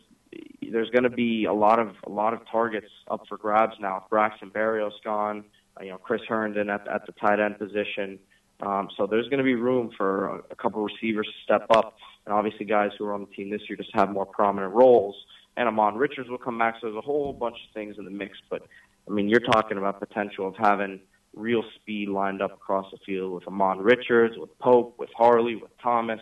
there's 0.71 0.89
going 0.89 1.03
to 1.03 1.09
be 1.09 1.45
a 1.45 1.53
lot 1.53 1.79
of 1.79 1.95
a 2.05 2.09
lot 2.09 2.33
of 2.33 2.41
targets 2.51 2.87
up 3.09 3.25
for 3.27 3.37
grabs 3.37 3.75
now. 3.79 4.05
Braxton 4.09 4.51
Berrios 4.51 4.91
gone, 5.03 5.45
uh, 5.79 5.83
you 5.83 5.91
know, 5.91 5.97
Chris 5.97 6.21
Herndon 6.27 6.69
at 6.69 6.87
at 6.87 7.05
the 7.05 7.13
tight 7.13 7.39
end 7.39 7.57
position. 7.57 8.19
Um, 8.61 8.89
so 8.95 9.05
there's 9.05 9.27
going 9.27 9.39
to 9.39 9.43
be 9.43 9.55
room 9.55 9.91
for 9.97 10.27
a, 10.27 10.41
a 10.51 10.55
couple 10.55 10.83
receivers 10.83 11.27
to 11.27 11.33
step 11.43 11.65
up, 11.71 11.97
and 12.25 12.33
obviously 12.33 12.65
guys 12.65 12.91
who 12.97 13.05
are 13.05 13.13
on 13.13 13.21
the 13.21 13.35
team 13.35 13.49
this 13.49 13.61
year 13.67 13.77
just 13.77 13.91
have 13.93 14.09
more 14.09 14.25
prominent 14.25 14.73
roles. 14.73 15.15
And 15.57 15.69
Ahmmon 15.69 15.97
Richards 15.97 16.29
will 16.29 16.37
come 16.37 16.57
back, 16.57 16.75
so 16.75 16.87
there's 16.87 16.97
a 16.97 17.01
whole 17.01 17.33
bunch 17.33 17.55
of 17.67 17.73
things 17.73 17.95
in 17.97 18.05
the 18.05 18.11
mix. 18.11 18.37
But 18.49 18.63
I 19.07 19.11
mean, 19.11 19.29
you're 19.29 19.39
talking 19.39 19.77
about 19.77 19.99
potential 19.99 20.47
of 20.47 20.55
having 20.57 20.99
real 21.33 21.63
speed 21.75 22.09
lined 22.09 22.41
up 22.41 22.53
across 22.53 22.89
the 22.91 22.97
field 23.05 23.33
with 23.33 23.43
Ahmmon 23.45 23.83
Richards, 23.83 24.35
with 24.37 24.57
Pope, 24.59 24.95
with 24.97 25.09
Harley, 25.15 25.55
with 25.55 25.71
Thomas. 25.81 26.21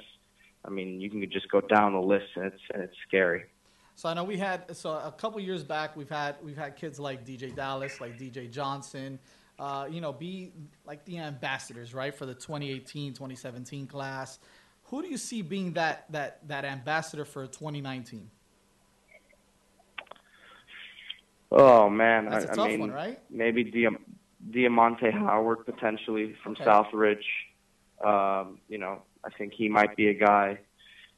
I 0.65 0.69
mean, 0.69 1.01
you 1.01 1.09
can 1.09 1.27
just 1.31 1.49
go 1.49 1.61
down 1.61 1.93
the 1.93 1.99
list, 1.99 2.27
and 2.35 2.45
it's 2.45 2.61
and 2.73 2.83
it's 2.83 2.95
scary. 3.07 3.43
So 3.95 4.09
I 4.09 4.13
know 4.13 4.23
we 4.23 4.37
had 4.37 4.75
so 4.75 4.91
a 4.91 5.11
couple 5.11 5.39
years 5.39 5.63
back 5.63 5.95
we've 5.95 6.09
had 6.09 6.35
we've 6.43 6.57
had 6.57 6.75
kids 6.75 6.99
like 6.99 7.25
DJ 7.25 7.55
Dallas, 7.55 8.01
like 8.01 8.17
DJ 8.17 8.49
Johnson, 8.49 9.19
uh, 9.59 9.87
you 9.89 10.01
know, 10.01 10.11
be 10.13 10.51
like 10.85 11.05
the 11.05 11.19
ambassadors, 11.19 11.93
right, 11.93 12.13
for 12.13 12.25
the 12.25 12.33
2018, 12.33 13.13
2017 13.13 13.87
class. 13.87 14.39
Who 14.85 15.01
do 15.01 15.07
you 15.07 15.17
see 15.17 15.41
being 15.41 15.73
that 15.73 16.11
that 16.11 16.47
that 16.47 16.65
ambassador 16.65 17.25
for 17.25 17.47
2019? 17.47 18.29
Oh 21.51 21.89
man, 21.89 22.25
That's 22.25 22.45
I 22.45 22.53
a 22.53 22.55
tough 22.55 22.59
I 22.59 22.67
mean, 22.67 22.79
one, 22.81 22.91
right? 22.91 23.19
maybe 23.29 23.63
Diam- 23.63 24.01
Diamante 24.51 25.11
Howard 25.11 25.65
potentially 25.65 26.35
from 26.43 26.53
Okay. 26.53 26.65
Southridge. 26.65 27.23
Um, 28.03 28.59
you 28.67 28.77
know, 28.79 29.03
I 29.23 29.29
think 29.37 29.53
he 29.53 29.69
might 29.69 29.95
be 29.95 30.07
a 30.09 30.13
guy. 30.13 30.59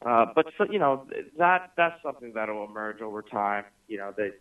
Uh, 0.05 0.25
but 0.35 0.45
so, 0.57 0.65
you 0.69 0.77
know, 0.77 1.07
that 1.37 1.71
that's 1.77 2.01
something 2.03 2.33
that'll 2.33 2.65
emerge 2.65 3.01
over 3.01 3.21
time. 3.21 3.63
You 3.87 3.97
know, 3.97 4.13
that 4.17 4.33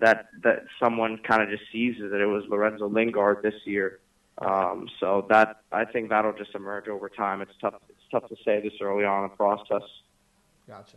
that 0.00 0.28
that 0.42 0.64
someone 0.78 1.18
kind 1.18 1.42
of 1.42 1.48
just 1.48 1.70
seizes 1.70 2.10
that 2.10 2.20
it 2.20 2.26
was 2.26 2.44
Lorenzo 2.48 2.88
Lingard 2.88 3.42
this 3.42 3.54
year. 3.64 4.00
Um, 4.38 4.88
so 4.98 5.26
that 5.28 5.62
I 5.70 5.84
think 5.84 6.08
that'll 6.08 6.32
just 6.32 6.54
emerge 6.54 6.88
over 6.88 7.08
time. 7.08 7.42
It's 7.42 7.52
tough. 7.60 7.74
It's 7.88 7.98
tough 8.10 8.28
to 8.28 8.36
say 8.44 8.60
this 8.60 8.72
early 8.80 9.04
on 9.04 9.24
in 9.24 9.30
the 9.30 9.36
process. 9.36 9.82
Gotcha. 10.66 10.96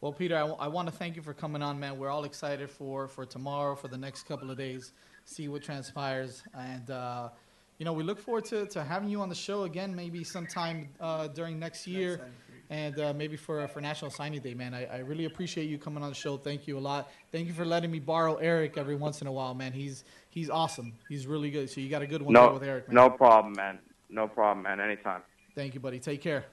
Well, 0.00 0.12
Peter, 0.12 0.36
I, 0.36 0.68
want 0.68 0.86
to 0.88 0.94
thank 0.94 1.16
you 1.16 1.22
for 1.22 1.32
coming 1.32 1.62
on, 1.62 1.80
man. 1.80 1.98
We're 1.98 2.10
all 2.10 2.24
excited 2.24 2.68
for 2.68 3.08
for 3.08 3.24
tomorrow, 3.24 3.74
for 3.74 3.88
the 3.88 3.96
next 3.96 4.24
couple 4.24 4.50
of 4.50 4.58
days, 4.58 4.92
see 5.24 5.48
what 5.48 5.62
transpires, 5.62 6.42
and 6.52 6.90
uh, 6.90 7.30
you 7.78 7.86
know 7.86 7.94
we 7.94 8.02
look 8.02 8.18
forward 8.18 8.44
to, 8.46 8.66
to 8.66 8.84
having 8.84 9.08
you 9.08 9.22
on 9.22 9.30
the 9.30 9.34
show 9.34 9.62
again, 9.62 9.94
maybe 9.94 10.22
sometime 10.22 10.90
uh, 11.00 11.28
during 11.28 11.58
next 11.58 11.86
year, 11.86 12.28
and 12.74 12.98
uh, 12.98 13.14
maybe 13.14 13.36
for 13.36 13.66
for 13.68 13.80
National 13.80 14.10
Signing 14.10 14.40
Day, 14.40 14.52
man. 14.52 14.74
I, 14.74 14.86
I 14.86 14.98
really 14.98 15.26
appreciate 15.26 15.68
you 15.68 15.78
coming 15.78 16.02
on 16.02 16.08
the 16.08 16.14
show. 16.14 16.36
Thank 16.36 16.66
you 16.66 16.76
a 16.76 16.80
lot. 16.80 17.08
Thank 17.30 17.46
you 17.46 17.54
for 17.54 17.64
letting 17.64 17.90
me 17.90 18.00
borrow 18.00 18.34
Eric 18.34 18.76
every 18.76 18.96
once 18.96 19.20
in 19.20 19.28
a 19.28 19.32
while, 19.32 19.54
man. 19.54 19.72
He's 19.72 20.02
he's 20.30 20.50
awesome. 20.50 20.92
He's 21.08 21.24
really 21.28 21.50
good. 21.52 21.70
So 21.70 21.80
you 21.80 21.88
got 21.88 22.02
a 22.02 22.06
good 22.06 22.20
one 22.20 22.32
No, 22.32 22.52
with 22.52 22.64
Eric, 22.64 22.88
man. 22.88 22.96
no 22.96 23.10
problem, 23.10 23.54
man. 23.56 23.78
No 24.10 24.26
problem, 24.26 24.64
man. 24.64 24.80
Anytime. 24.80 25.22
Thank 25.54 25.74
you, 25.74 25.80
buddy. 25.80 26.00
Take 26.00 26.20
care. 26.20 26.46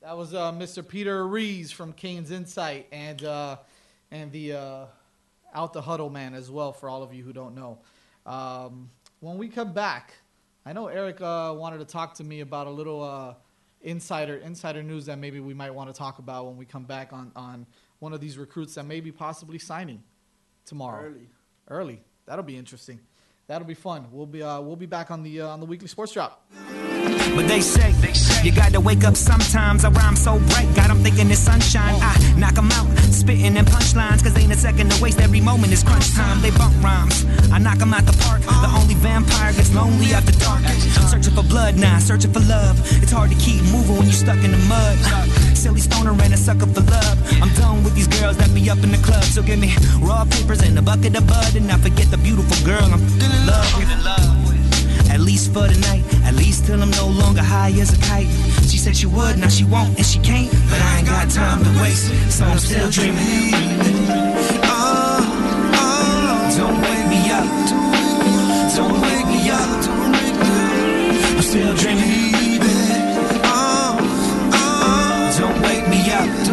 That 0.00 0.16
was 0.16 0.32
uh, 0.32 0.52
Mr. 0.52 0.86
Peter 0.86 1.24
Ariz 1.24 1.72
from 1.72 1.92
Canes 1.92 2.30
Insight 2.30 2.86
and 2.92 3.24
uh, 3.24 3.56
and 4.12 4.30
the 4.30 4.52
uh, 4.52 4.84
Out 5.52 5.72
the 5.72 5.82
Huddle 5.82 6.10
man 6.10 6.34
as 6.34 6.52
well. 6.52 6.72
For 6.72 6.88
all 6.88 7.02
of 7.02 7.12
you 7.12 7.24
who 7.24 7.32
don't 7.32 7.56
know, 7.56 7.80
um, 8.26 8.90
when 9.18 9.38
we 9.38 9.48
come 9.48 9.72
back, 9.72 10.14
I 10.64 10.72
know 10.72 10.86
Eric 10.86 11.20
uh, 11.20 11.52
wanted 11.56 11.78
to 11.78 11.84
talk 11.84 12.14
to 12.14 12.24
me 12.24 12.40
about 12.42 12.68
a 12.68 12.70
little 12.70 13.02
uh, 13.02 13.34
insider 13.86 14.36
insider 14.36 14.82
news 14.82 15.06
that 15.06 15.18
maybe 15.18 15.40
we 15.40 15.54
might 15.54 15.70
want 15.70 15.88
to 15.88 15.96
talk 15.96 16.18
about 16.18 16.46
when 16.46 16.56
we 16.56 16.66
come 16.66 16.84
back 16.84 17.12
on 17.12 17.32
on 17.36 17.66
one 18.00 18.12
of 18.12 18.20
these 18.20 18.36
recruits 18.36 18.74
that 18.74 18.84
may 18.84 19.00
be 19.00 19.12
possibly 19.12 19.58
signing 19.58 20.02
tomorrow. 20.66 21.06
Early. 21.06 21.28
Early. 21.68 22.02
That'll 22.26 22.44
be 22.44 22.56
interesting. 22.56 23.00
That'll 23.46 23.66
be 23.66 23.74
fun. 23.74 24.08
We'll 24.10 24.26
be 24.26 24.42
uh, 24.42 24.60
we'll 24.60 24.76
be 24.76 24.86
back 24.86 25.10
on 25.12 25.22
the 25.22 25.40
uh, 25.42 25.48
on 25.48 25.60
the 25.60 25.66
weekly 25.66 25.86
sports 25.88 26.12
drop. 26.12 26.44
But 27.34 27.46
they 27.48 27.60
say, 27.60 27.92
you 28.42 28.52
gotta 28.52 28.80
wake 28.80 29.04
up 29.04 29.16
sometimes. 29.16 29.84
I 29.84 29.90
rhyme 29.90 30.16
so 30.16 30.38
bright, 30.50 30.68
got 30.74 30.90
'em 30.90 30.98
thinking 31.02 31.30
it's 31.30 31.40
sunshine. 31.40 31.94
I 32.00 32.34
knock 32.36 32.58
'em 32.58 32.70
out, 32.72 32.88
spitting 33.12 33.56
in 33.56 33.64
punchlines, 33.64 34.22
cause 34.22 34.36
ain't 34.36 34.52
a 34.52 34.56
second 34.56 34.90
to 34.92 35.02
waste. 35.02 35.20
Every 35.20 35.40
moment 35.40 35.72
is 35.72 35.82
crunch 35.84 36.12
time. 36.14 36.40
They 36.42 36.50
bump 36.50 36.74
rhymes. 36.82 37.24
I 37.52 37.58
knock 37.58 37.80
'em 37.80 37.94
out 37.94 38.04
the 38.06 38.16
park. 38.24 38.42
Vampire 38.96 39.52
gets 39.52 39.74
lonely 39.74 40.12
after 40.12 40.32
dark. 40.38 40.62
I'm 40.64 41.08
searching 41.08 41.34
for 41.34 41.42
blood 41.42 41.76
now, 41.76 41.98
searching 41.98 42.32
for 42.32 42.40
love. 42.40 42.80
It's 43.02 43.12
hard 43.12 43.30
to 43.30 43.36
keep 43.36 43.62
moving 43.72 43.96
when 43.96 44.04
you're 44.04 44.12
stuck 44.12 44.42
in 44.42 44.50
the 44.50 44.62
mud. 44.68 44.96
Silly 45.56 45.80
stoner 45.80 46.10
and 46.10 46.32
a 46.32 46.36
sucker 46.36 46.66
for 46.66 46.80
love. 46.80 47.18
I'm 47.42 47.52
done 47.54 47.84
with 47.84 47.94
these 47.94 48.08
girls 48.08 48.36
that 48.38 48.52
be 48.54 48.68
up 48.70 48.78
in 48.78 48.90
the 48.90 48.98
club. 48.98 49.24
So 49.24 49.42
give 49.42 49.58
me 49.58 49.74
raw 50.00 50.24
papers 50.24 50.62
and 50.62 50.78
a 50.78 50.82
bucket 50.82 51.16
of 51.16 51.26
bud. 51.26 51.54
And 51.56 51.70
I 51.70 51.76
forget 51.78 52.10
the 52.10 52.18
beautiful 52.18 52.56
girl 52.64 52.84
I'm 52.84 53.02
in 53.02 53.46
love 53.46 53.72
with. 53.78 53.90
At 55.10 55.20
least 55.20 55.52
for 55.52 55.66
the 55.66 55.78
night, 55.80 56.04
at 56.24 56.34
least 56.34 56.66
till 56.66 56.82
I'm 56.82 56.90
no 56.90 57.06
longer 57.06 57.42
high 57.42 57.70
as 57.80 57.96
a 57.96 58.00
kite. 58.02 58.28
She 58.68 58.76
said 58.76 58.96
she 58.96 59.06
would, 59.06 59.38
now 59.38 59.48
she 59.48 59.64
won't 59.64 59.96
and 59.96 60.04
she 60.04 60.18
can't. 60.18 60.50
But 60.68 60.80
I 60.82 60.98
ain't 60.98 61.06
got 61.06 61.30
time 61.30 61.62
to 61.64 61.70
waste, 61.80 62.10
so 62.30 62.44
I'm 62.44 62.58
still 62.58 62.90
dreaming. 62.90 64.65
Still 71.56 71.74
dreaming. 71.74 72.60
Oh, 73.44 73.96
uh, 73.96 74.00
oh, 74.52 75.32
uh, 75.32 75.38
don't 75.38 75.62
wake 75.62 75.88
me 75.88 76.10
up. 76.10 76.45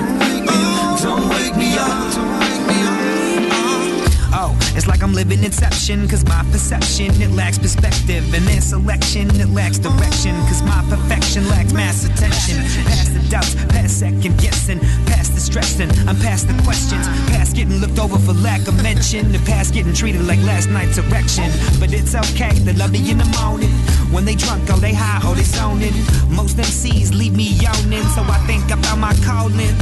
It's 4.76 4.88
like 4.88 5.04
I'm 5.04 5.14
living 5.14 5.44
Inception, 5.44 6.08
cause 6.08 6.26
my 6.26 6.44
perception, 6.52 7.10
it 7.22 7.32
lacks 7.32 7.60
perspective. 7.60 8.34
And 8.34 8.45
their 8.48 8.62
selection, 8.62 9.30
it 9.40 9.50
lacks 9.50 9.78
direction, 9.78 10.36
cause 10.48 10.64
my 10.64 10.84
perfection 10.90 11.48
lacks 11.50 11.74
mass 11.74 12.06
attention. 12.06 12.58
Past 12.86 13.14
the 13.14 13.22
doubts, 13.30 13.56
past 13.70 14.00
second 14.00 14.40
guessing, 14.40 14.80
past 15.06 15.34
the 15.34 15.40
stressing. 15.40 15.91
I'm 16.08 16.18
past 16.18 16.48
the 16.48 16.56
questions, 16.64 17.08
past 17.30 17.56
getting 17.56 17.78
looked 17.78 18.00
over 18.00 18.18
for 18.18 18.34
lack 18.34 18.68
of 18.68 18.82
mention, 18.82 19.32
the 19.32 19.40
past 19.40 19.74
getting 19.74 19.94
treated 19.94 20.26
like 20.26 20.40
last 20.41 20.70
night's 20.70 20.98
erection. 20.98 21.52
But 21.80 21.94
it's 21.94 22.16
okay, 22.16 22.54
they 22.66 22.74
love 22.74 22.91
me 22.91 23.12
in 23.12 23.18
the 23.18 23.30
morning. 23.41 23.72
When 24.14 24.26
they 24.26 24.36
drunk, 24.36 24.64
oh, 24.70 24.80
they 24.80 24.94
high, 24.94 25.22
oh, 25.24 25.36
they 25.36 25.44
zoning. 25.44 25.94
Most 26.30 26.58
MCs 26.58 27.14
leave 27.14 27.36
me 27.36 27.54
yawning, 27.62 28.04
so 28.16 28.22
I 28.24 28.40
think 28.48 28.66
about 28.72 28.98
my 28.98 29.14
calling. 29.26 29.76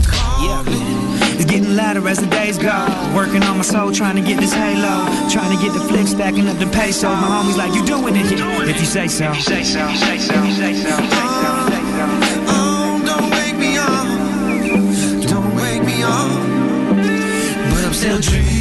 Yeah. 0.44 0.64
It's 1.36 1.46
getting 1.46 1.76
louder 1.76 2.08
as 2.08 2.20
the 2.20 2.28
days 2.28 2.58
go. 2.58 2.86
Working 3.16 3.44
on 3.44 3.58
my 3.58 3.64
soul, 3.64 3.92
trying 3.92 4.16
to 4.16 4.22
get 4.22 4.40
this 4.40 4.54
halo. 4.54 4.81
Trying 5.32 5.56
to 5.56 5.64
get 5.64 5.74
the 5.74 5.80
flick, 5.88 6.08
stacking 6.08 6.48
up 6.48 6.58
the 6.58 6.68
pesos. 6.68 7.04
My 7.04 7.28
homies 7.28 7.58
like, 7.58 7.74
you 7.74 7.86
doing 7.86 8.16
it, 8.16 8.32
yeah, 8.32 8.64
if 8.64 8.80
you 8.80 8.86
say 8.86 9.08
so. 9.08 9.34
Say 9.34 9.64
so, 9.64 9.88
say 9.96 10.18
so, 10.18 10.34
say 10.60 10.74
so, 10.74 10.98
Oh, 12.48 13.02
don't 13.06 13.30
wake 13.32 13.58
me 13.58 13.78
up. 13.78 14.08
Don't 15.30 15.56
wake 15.56 15.84
me 15.84 16.04
up. 16.04 16.32
But 17.72 17.86
I'm 17.86 17.94
still 17.94 18.20
dreaming. 18.20 18.61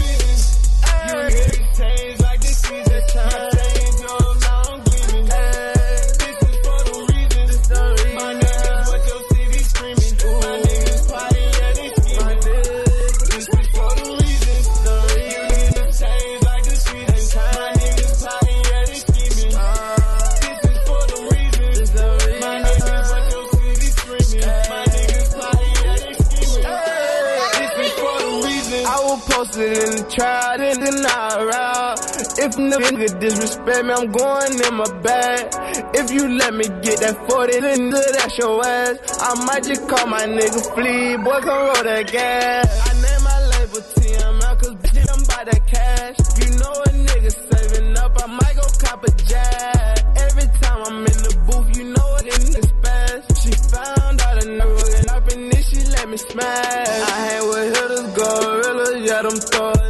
trial, 30.11 30.57
then 30.57 30.79
deny 30.79 31.35
around. 31.39 31.99
If 32.43 32.55
nigga 32.55 33.19
disrespect 33.19 33.85
me, 33.85 33.93
I'm 33.93 34.11
going 34.11 34.53
in 34.53 34.73
my 34.75 34.91
bag. 35.01 35.47
If 35.95 36.11
you 36.11 36.27
let 36.37 36.53
me 36.53 36.65
get 36.81 36.99
that 36.99 37.15
40, 37.29 37.59
then 37.59 37.89
that's 37.89 38.37
your 38.37 38.65
ass. 38.65 38.97
I 39.21 39.45
might 39.45 39.63
just 39.63 39.87
call 39.87 40.07
my 40.07 40.25
nigga 40.25 40.61
Flea, 40.75 41.17
boy, 41.17 41.39
come 41.41 41.65
roll 41.65 41.83
that 41.83 42.11
gas. 42.11 42.67
I 42.89 42.93
name 43.01 43.23
my 43.23 43.39
label 43.51 43.81
TML, 43.93 44.59
cause 44.59 44.75
bitch, 44.83 45.07
I'm 45.13 45.23
by 45.31 45.41
that 45.51 45.67
cash. 45.67 46.17
You 46.39 46.49
know 46.59 46.73
a 46.85 46.91
nigga 47.07 47.31
saving 47.49 47.97
up, 47.97 48.23
I 48.23 48.27
might 48.27 48.55
go 48.55 48.67
cop 48.79 49.03
a 49.03 49.11
jab. 49.23 50.17
Every 50.17 50.47
time 50.61 50.79
I'm 50.87 50.99
in 51.05 51.19
the 51.27 51.33
booth, 51.47 51.77
you 51.77 51.85
know 51.95 52.09
it 52.19 52.27
in 52.35 52.43
the 52.55 52.61
spaz. 52.71 53.21
She 53.43 53.51
found 53.71 54.21
out 54.21 54.43
a 54.43 54.45
nigga 54.47 54.99
and 54.99 55.09
up 55.09 55.31
in 55.33 55.49
this, 55.49 55.67
she 55.69 55.79
let 55.91 56.09
me 56.09 56.17
smash. 56.17 56.87
I 56.87 57.15
hang 57.27 57.47
with 57.47 57.75
hitters, 57.75 58.07
gorillas, 58.15 59.09
yeah, 59.09 59.21
them 59.21 59.37
throwing 59.51 59.80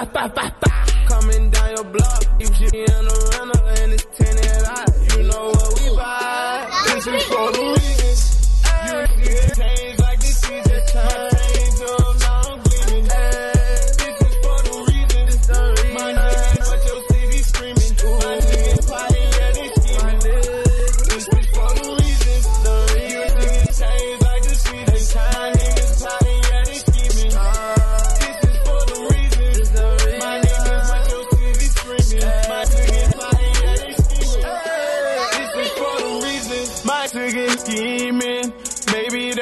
Coming 0.00 1.50
down 1.50 1.76
your 1.76 1.84
block, 1.84 2.24
you 2.38 2.46
shit 2.54 2.72
in 2.72 3.04
the 3.04 3.19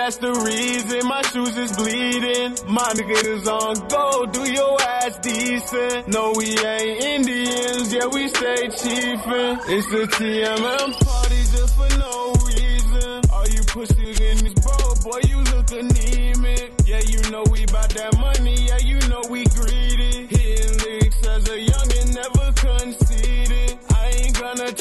that's 0.08 0.16
the 0.24 0.32
reason 0.32 1.06
my 1.06 1.20
shoes 1.20 1.54
is 1.58 1.76
bleeding. 1.76 2.56
My 2.66 2.88
niggas 2.96 3.44
on 3.46 3.76
go, 3.88 4.24
do 4.24 4.50
your 4.50 4.80
ass 4.80 5.18
decent. 5.18 6.08
No, 6.08 6.32
we 6.34 6.56
ain't 6.56 7.04
Indians, 7.04 7.92
yeah, 7.92 8.06
we 8.06 8.26
stay 8.28 8.68
chiefin'. 8.72 9.60
It's 9.68 9.86
the 9.92 10.08
TMM 10.16 10.90
party 11.04 11.42
just 11.52 11.76
for 11.76 11.90
no 12.00 12.32
reason. 12.48 13.20
All 13.30 13.46
you 13.52 13.62
pussies 13.68 14.18
in 14.18 14.36
this 14.44 14.54
boat, 14.64 14.96
boy, 15.04 15.20
you 15.28 15.44
look 15.52 15.70
anemic. 15.72 16.72
Yeah, 16.86 17.02
you 17.04 17.20
know 17.30 17.44
we 17.52 17.66
bout 17.66 17.90
that 17.90 18.16
money, 18.16 18.64
yeah, 18.64 18.78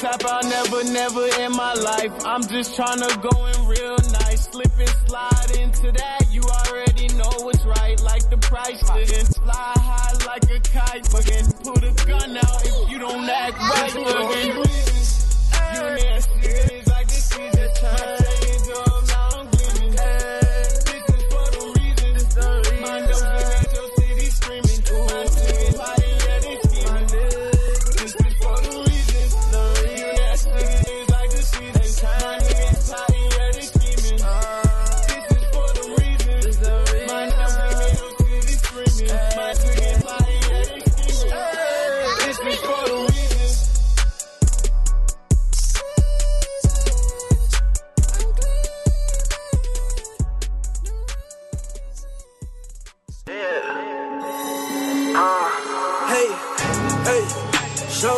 gonna 0.08 0.28
out, 0.28 0.44
never, 0.44 0.84
never 0.92 1.28
in 1.42 1.52
my 1.52 1.74
life. 1.74 2.12
I'm 2.26 2.42
just 2.48 2.78
tryna 2.78 3.22
go 3.22 3.46
in 3.48 3.68
real 3.68 3.98
nice, 4.12 4.50
slip 4.50 4.72
and 4.80 4.90
slide 5.08 5.52
into 5.60 5.92
that. 5.92 6.26
You 6.32 6.42
already 6.42 7.08
know 7.16 7.32
what's 7.44 7.66
right, 7.66 8.00
like 8.02 8.30
the 8.30 8.38
price. 8.38 8.82
didn't 8.92 9.36
fly 9.36 9.74
high 9.76 10.26
like 10.26 10.44
a 10.50 10.60
kite, 10.60 11.08
fucking 11.08 11.52
put 11.64 11.84
a 11.84 12.06
gun 12.06 12.38
out 12.38 12.66
if 12.66 12.90
you 12.90 13.00
don't 13.00 13.30
act 13.30 13.58
right. 13.58 13.92
Fucking 13.92 14.48
you 15.74 15.82
nasty, 15.96 16.90
like 16.90 17.08
the 17.08 17.14
season 17.14 17.70
time. 17.76 18.17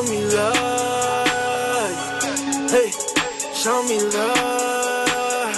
Me 0.10 0.26
love. 0.26 1.28
Hey, 2.72 2.92
show 3.54 3.84
me 3.84 4.02
love. 4.02 5.56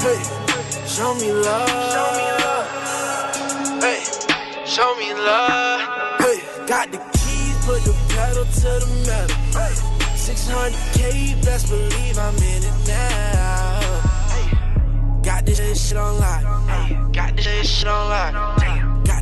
Hey, 0.00 0.20
show 0.86 1.14
me 1.14 1.32
love. 1.32 2.66
Hey, 3.82 4.02
show 4.64 4.94
me 4.96 5.12
love. 5.14 5.80
Hey, 6.20 6.40
got 6.66 6.90
the 6.90 6.98
keys, 7.12 7.56
put 7.66 7.82
the 7.84 7.94
pedal 8.08 8.44
pedal 8.44 8.44
to 8.44 8.70
the 8.80 8.86
metal. 9.06 9.36
600k, 10.16 11.44
best 11.44 11.68
believe 11.68 12.18
I'm 12.18 12.36
in 12.36 12.62
it 12.64 12.74
now. 12.88 13.80
Got 15.22 15.44
this 15.44 15.88
shit 15.88 15.98
on 15.98 16.18
lock. 16.18 16.42
Got 17.12 17.36
this 17.36 17.68
shit 17.68 17.88
on 17.88 18.08
lock. 18.08 18.79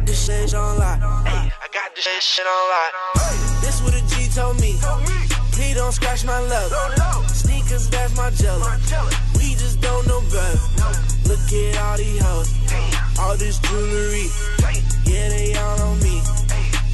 This 0.08 0.24
shit 0.24 0.54
on 0.54 0.78
lock. 0.78 1.00
Hey, 1.28 1.52
I 1.52 1.68
got 1.70 1.94
this 1.94 2.08
shit 2.24 2.46
on 2.46 2.64
lock. 2.72 3.60
This 3.60 3.82
what 3.82 3.92
a 3.92 4.00
G 4.08 4.26
told 4.32 4.58
me. 4.58 4.72
He 5.52 5.74
don't 5.74 5.92
scratch 5.92 6.24
my 6.24 6.40
leather. 6.40 6.74
Sneakers, 7.28 7.90
that's 7.90 8.16
my 8.16 8.30
jelly. 8.30 8.64
We 9.36 9.52
just 9.60 9.82
don't 9.82 10.06
know 10.06 10.22
better. 10.32 10.58
Look 11.28 11.52
at 11.52 11.76
all 11.76 11.98
these 11.98 12.22
hoes. 12.22 12.54
All 13.20 13.36
this 13.36 13.58
jewelry. 13.58 14.32
Yeah, 15.04 15.28
they 15.28 15.52
all 15.56 15.78
on 15.92 16.00
me. 16.00 16.22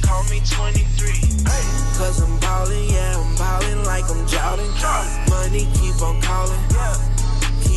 Call 0.01 0.23
me 0.25 0.41
23. 0.43 1.15
Cause 1.95 2.19
I'm 2.19 2.37
ballin', 2.41 2.89
yeah, 2.89 3.15
I'm 3.15 3.35
ballin' 3.37 3.85
like 3.85 4.03
I'm 4.11 4.27
Jordan. 4.27 4.67
Money 5.29 5.69
keep 5.79 6.01
on 6.01 6.19
calling. 6.19 7.14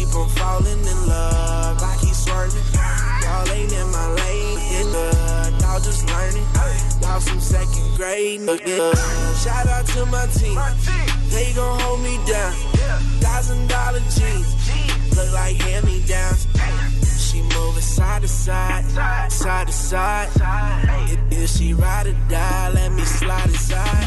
Keep 0.08 0.16
on 0.16 0.28
falling 0.30 0.80
in 0.80 1.06
love 1.06 1.82
like 1.82 2.00
he's 2.00 2.16
swerving. 2.16 2.62
Y'all 2.72 3.48
ain't 3.52 3.72
in 3.72 3.90
my 3.92 4.08
lane, 4.14 4.58
in 4.80 4.92
the 4.92 5.58
y'all 5.60 5.80
just 5.80 6.08
learning. 6.08 6.46
Y'all 7.02 7.20
from 7.20 7.40
second 7.40 7.96
grade, 7.96 8.40
nigga. 8.40 8.96
Shout 9.44 9.66
out 9.66 9.84
to 9.86 10.06
my 10.06 10.26
team. 10.28 10.56
They 11.28 11.52
gon' 11.52 11.78
hold 11.80 12.00
me 12.00 12.16
down. 12.26 12.52
Thousand 13.20 13.68
dollar 13.68 14.00
jeans, 14.16 15.14
look 15.14 15.30
like 15.34 15.56
hand 15.56 15.84
me 15.84 16.02
downs. 16.06 16.46
She 17.38 17.44
moving 17.56 17.82
side 17.82 18.22
to 18.22 18.28
side, 18.28 19.30
side 19.30 19.68
to 19.68 19.72
side. 19.72 20.28
If, 21.08 21.20
if 21.30 21.50
she 21.50 21.72
ride 21.72 22.08
or 22.08 22.16
die, 22.28 22.70
let 22.70 22.90
me 22.90 23.02
slide 23.04 23.46
inside. 23.46 24.06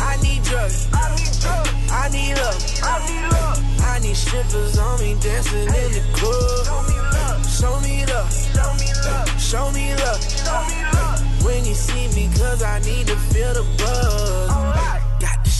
I 0.00 0.16
need 0.22 0.42
drugs, 0.42 0.88
I 0.94 2.08
need 2.10 2.34
love, 2.34 3.82
I 3.82 3.98
need 4.00 4.16
strippers 4.16 4.78
on 4.78 4.98
me 5.00 5.16
dancing 5.20 5.68
in 5.68 5.92
the 5.92 6.02
club. 6.14 7.44
Show 7.44 7.78
me 7.82 8.06
love, 8.06 8.32
show 8.32 8.72
me 8.80 8.88
love, 9.04 9.38
show 9.38 9.70
me 9.72 9.94
love. 9.96 11.44
When 11.44 11.66
you 11.66 11.74
see 11.74 12.08
me, 12.16 12.34
cause 12.38 12.62
I 12.62 12.78
need 12.78 13.06
to 13.08 13.16
feel 13.16 13.52
the 13.52 13.66
buzz. 13.76 15.11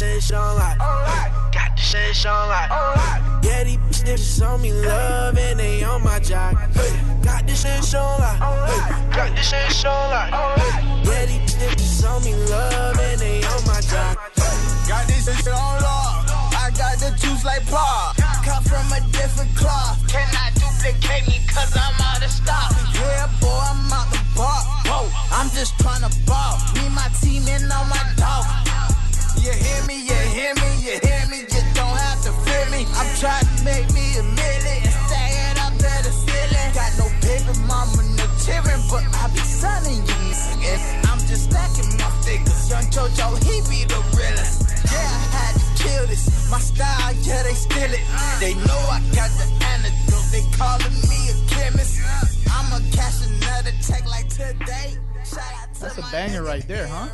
Shit 0.02 0.32
on 0.36 0.56
like, 0.56 0.78
got 1.52 1.76
the 1.76 1.80
shit 1.80 2.26
on 2.26 2.48
like. 2.48 2.70
Yeah, 3.44 3.62
these 3.62 3.78
bitches 4.02 4.44
on 4.44 4.60
me 4.60 4.72
love 4.72 5.38
and 5.38 5.60
they 5.60 5.84
on 5.84 6.02
my 6.02 6.18
jock. 6.18 6.54
Got 7.22 7.46
this 7.46 7.62
shit 7.62 7.94
on 7.94 8.20
like, 8.20 8.38
got 9.14 9.30
this 9.36 9.48
shit 9.48 9.86
on 9.86 10.10
like. 10.10 10.32
Yeah, 11.06 11.26
these 11.26 11.54
bitches 11.54 12.02
on 12.02 12.24
me 12.24 12.34
love 12.50 12.98
and 12.98 13.20
they 13.20 13.44
on 13.44 13.64
my 13.64 13.80
jock. 13.80 14.18
Got 14.88 15.06
this 15.06 15.24
shit 15.24 15.46
on 15.46 15.82
lock. 15.82 16.26
I 16.50 16.70
got 16.76 16.98
the 16.98 17.14
juice 17.18 17.44
like 17.44 17.64
pop. 17.66 18.16
Cut 18.16 18.64
from 18.64 18.90
a 18.92 19.00
different 19.12 19.54
cloth. 19.54 20.02
Cannot 20.08 20.52
duplicate 20.54 21.28
me 21.28 21.38
cause 21.46 21.76
I'm 21.76 21.94
out 22.02 22.22
of 22.22 22.30
stock. 22.30 22.74
Yeah, 22.94 23.30
boy, 23.40 23.48
I'm 23.48 23.92
out 23.92 24.10
the 24.10 24.18
bar. 24.34 24.62
Whoa, 24.82 25.08
I'm 25.30 25.48
just 25.50 25.78
tryna 25.78 26.10
ball. 26.26 26.58
Me, 26.74 26.88
my 26.90 27.08
team, 27.22 27.46
and 27.46 27.70
all 27.72 27.84
my 27.86 28.02
dog. 28.16 28.61
You 29.42 29.50
hear 29.50 29.82
me, 29.90 29.96
you 29.98 30.14
hear 30.30 30.54
me, 30.54 30.70
you 30.78 30.94
hear 31.02 31.26
me, 31.26 31.38
you 31.42 31.62
don't 31.74 31.98
have 31.98 32.22
to 32.22 32.30
fear 32.46 32.64
me. 32.70 32.86
I'm 32.94 33.10
trying 33.18 33.42
to 33.42 33.64
make 33.64 33.90
me 33.90 34.14
a 34.14 34.22
million 34.22 34.86
and 34.86 34.94
stay 35.10 35.30
it 35.50 35.58
up 35.58 35.74
to 35.82 35.92
the 36.06 36.12
ceiling. 36.14 36.70
Got 36.78 36.94
no 36.94 37.10
baby 37.18 37.50
mama, 37.66 38.06
no 38.14 38.26
children, 38.38 38.78
but 38.86 39.02
I 39.18 39.26
be 39.34 39.42
sunning 39.42 39.98
you 39.98 40.22
niggas. 40.62 41.10
I'm 41.10 41.18
just 41.26 41.50
stacking 41.50 41.90
my 41.98 42.06
figures. 42.22 42.70
Young 42.70 42.86
JoJo, 42.94 43.42
he 43.42 43.58
be 43.66 43.82
the 43.82 43.98
realest. 44.14 44.62
Yeah, 44.86 45.10
I 45.10 45.26
had 45.34 45.54
to 45.58 45.82
kill 45.82 46.06
this. 46.06 46.22
My 46.48 46.60
style, 46.60 47.12
yeah, 47.22 47.42
they 47.42 47.54
steal 47.54 47.90
it. 47.90 48.04
They 48.38 48.54
know 48.54 48.80
I 48.94 49.02
got 49.10 49.30
the 49.42 49.46
antidote. 49.74 50.30
They 50.30 50.46
calling 50.54 50.94
me 51.10 51.18
a 51.30 51.36
chemist. 51.50 51.98
I'ma 52.46 52.78
cash 52.94 53.26
another 53.26 53.74
check 53.82 54.06
like 54.06 54.28
today. 54.28 54.98
Shout 55.24 55.42
out 55.58 55.71
That's 55.82 55.98
a 55.98 56.12
banger 56.12 56.44
right 56.44 56.66
there, 56.68 56.86
huh? 56.86 57.08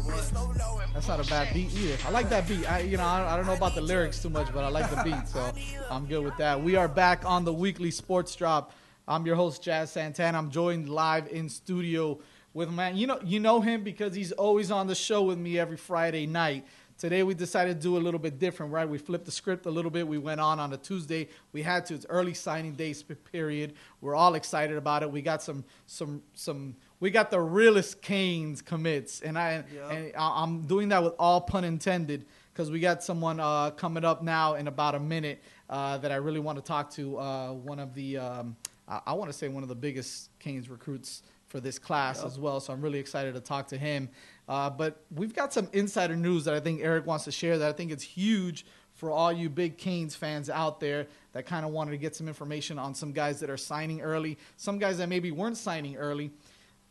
That's 0.92 1.08
not 1.08 1.24
a 1.24 1.28
bad 1.30 1.54
beat 1.54 1.72
either. 1.74 1.96
I 2.06 2.10
like 2.10 2.28
that 2.28 2.46
beat. 2.46 2.70
I, 2.70 2.80
you 2.80 2.98
know, 2.98 3.04
I, 3.04 3.32
I 3.32 3.36
don't 3.36 3.46
know 3.46 3.54
about 3.54 3.74
the 3.74 3.80
lyrics 3.80 4.20
too 4.20 4.28
much, 4.28 4.52
but 4.52 4.62
I 4.62 4.68
like 4.68 4.90
the 4.90 5.02
beat, 5.02 5.26
so 5.26 5.52
I'm 5.90 6.04
good 6.04 6.22
with 6.22 6.36
that. 6.36 6.62
We 6.62 6.76
are 6.76 6.86
back 6.86 7.24
on 7.24 7.46
the 7.46 7.52
weekly 7.52 7.90
sports 7.90 8.36
drop. 8.36 8.72
I'm 9.06 9.24
your 9.24 9.36
host 9.36 9.62
Jazz 9.62 9.90
Santana. 9.92 10.36
I'm 10.36 10.50
joined 10.50 10.90
live 10.90 11.28
in 11.28 11.48
studio 11.48 12.18
with 12.52 12.70
man. 12.70 12.96
You 12.96 13.06
know, 13.06 13.18
you 13.24 13.40
know 13.40 13.62
him 13.62 13.82
because 13.82 14.14
he's 14.14 14.32
always 14.32 14.70
on 14.70 14.86
the 14.86 14.94
show 14.94 15.22
with 15.22 15.38
me 15.38 15.58
every 15.58 15.78
Friday 15.78 16.26
night. 16.26 16.66
Today 16.98 17.22
we 17.22 17.32
decided 17.32 17.76
to 17.76 17.82
do 17.82 17.96
a 17.96 18.00
little 18.00 18.20
bit 18.20 18.38
different, 18.38 18.72
right? 18.72 18.86
We 18.86 18.98
flipped 18.98 19.24
the 19.24 19.30
script 19.30 19.64
a 19.66 19.70
little 19.70 19.90
bit. 19.90 20.06
We 20.06 20.18
went 20.18 20.40
on 20.40 20.60
on 20.60 20.72
a 20.72 20.76
Tuesday. 20.76 21.28
We 21.52 21.62
had 21.62 21.86
to. 21.86 21.94
It's 21.94 22.04
early 22.08 22.34
signing 22.34 22.72
day 22.72 22.94
period. 23.32 23.74
We're 24.00 24.16
all 24.16 24.34
excited 24.34 24.76
about 24.76 25.02
it. 25.02 25.10
We 25.10 25.22
got 25.22 25.42
some 25.42 25.64
some 25.86 26.22
some. 26.34 26.76
We 27.00 27.10
got 27.10 27.30
the 27.30 27.40
realest 27.40 28.02
Canes 28.02 28.60
commits, 28.60 29.20
and 29.20 29.38
I 29.38 29.64
and 29.90 30.12
I- 30.16 30.42
I'm 30.42 30.62
doing 30.66 30.88
that 30.88 31.02
with 31.02 31.14
all 31.18 31.40
pun 31.40 31.64
intended 31.64 32.26
because 32.52 32.70
we 32.72 32.80
got 32.80 33.04
someone 33.04 33.38
uh, 33.38 33.70
coming 33.70 34.04
up 34.04 34.22
now 34.22 34.54
in 34.54 34.66
about 34.66 34.96
a 34.96 35.00
minute 35.00 35.40
uh, 35.70 35.98
that 35.98 36.10
I 36.10 36.16
really 36.16 36.40
want 36.40 36.58
to 36.58 36.62
talk 36.64 36.90
to. 36.94 37.16
Uh, 37.18 37.52
one 37.52 37.78
of 37.78 37.94
the 37.94 38.18
um, 38.18 38.56
I, 38.88 39.00
I 39.08 39.12
want 39.12 39.30
to 39.30 39.36
say 39.36 39.46
one 39.48 39.62
of 39.62 39.68
the 39.68 39.76
biggest 39.76 40.30
Canes 40.40 40.68
recruits 40.68 41.22
for 41.46 41.60
this 41.60 41.78
class 41.78 42.22
as 42.24 42.38
well. 42.38 42.58
So 42.60 42.72
I'm 42.72 42.80
really 42.82 42.98
excited 42.98 43.32
to 43.34 43.40
talk 43.40 43.68
to 43.68 43.78
him. 43.78 44.08
Uh, 44.48 44.68
but 44.68 45.00
we've 45.14 45.34
got 45.34 45.52
some 45.52 45.68
insider 45.72 46.14
news 46.16 46.44
that 46.44 46.52
I 46.54 46.60
think 46.60 46.80
Eric 46.82 47.06
wants 47.06 47.24
to 47.24 47.32
share 47.32 47.56
that 47.58 47.68
I 47.68 47.72
think 47.72 47.90
it's 47.90 48.02
huge 48.02 48.66
for 48.94 49.10
all 49.10 49.32
you 49.32 49.48
big 49.48 49.78
Canes 49.78 50.14
fans 50.16 50.50
out 50.50 50.80
there 50.80 51.06
that 51.32 51.46
kind 51.46 51.64
of 51.64 51.70
wanted 51.70 51.92
to 51.92 51.96
get 51.96 52.14
some 52.16 52.26
information 52.28 52.78
on 52.78 52.94
some 52.94 53.12
guys 53.12 53.38
that 53.40 53.48
are 53.48 53.56
signing 53.56 54.00
early, 54.02 54.36
some 54.56 54.78
guys 54.78 54.98
that 54.98 55.08
maybe 55.08 55.30
weren't 55.30 55.56
signing 55.56 55.96
early. 55.96 56.32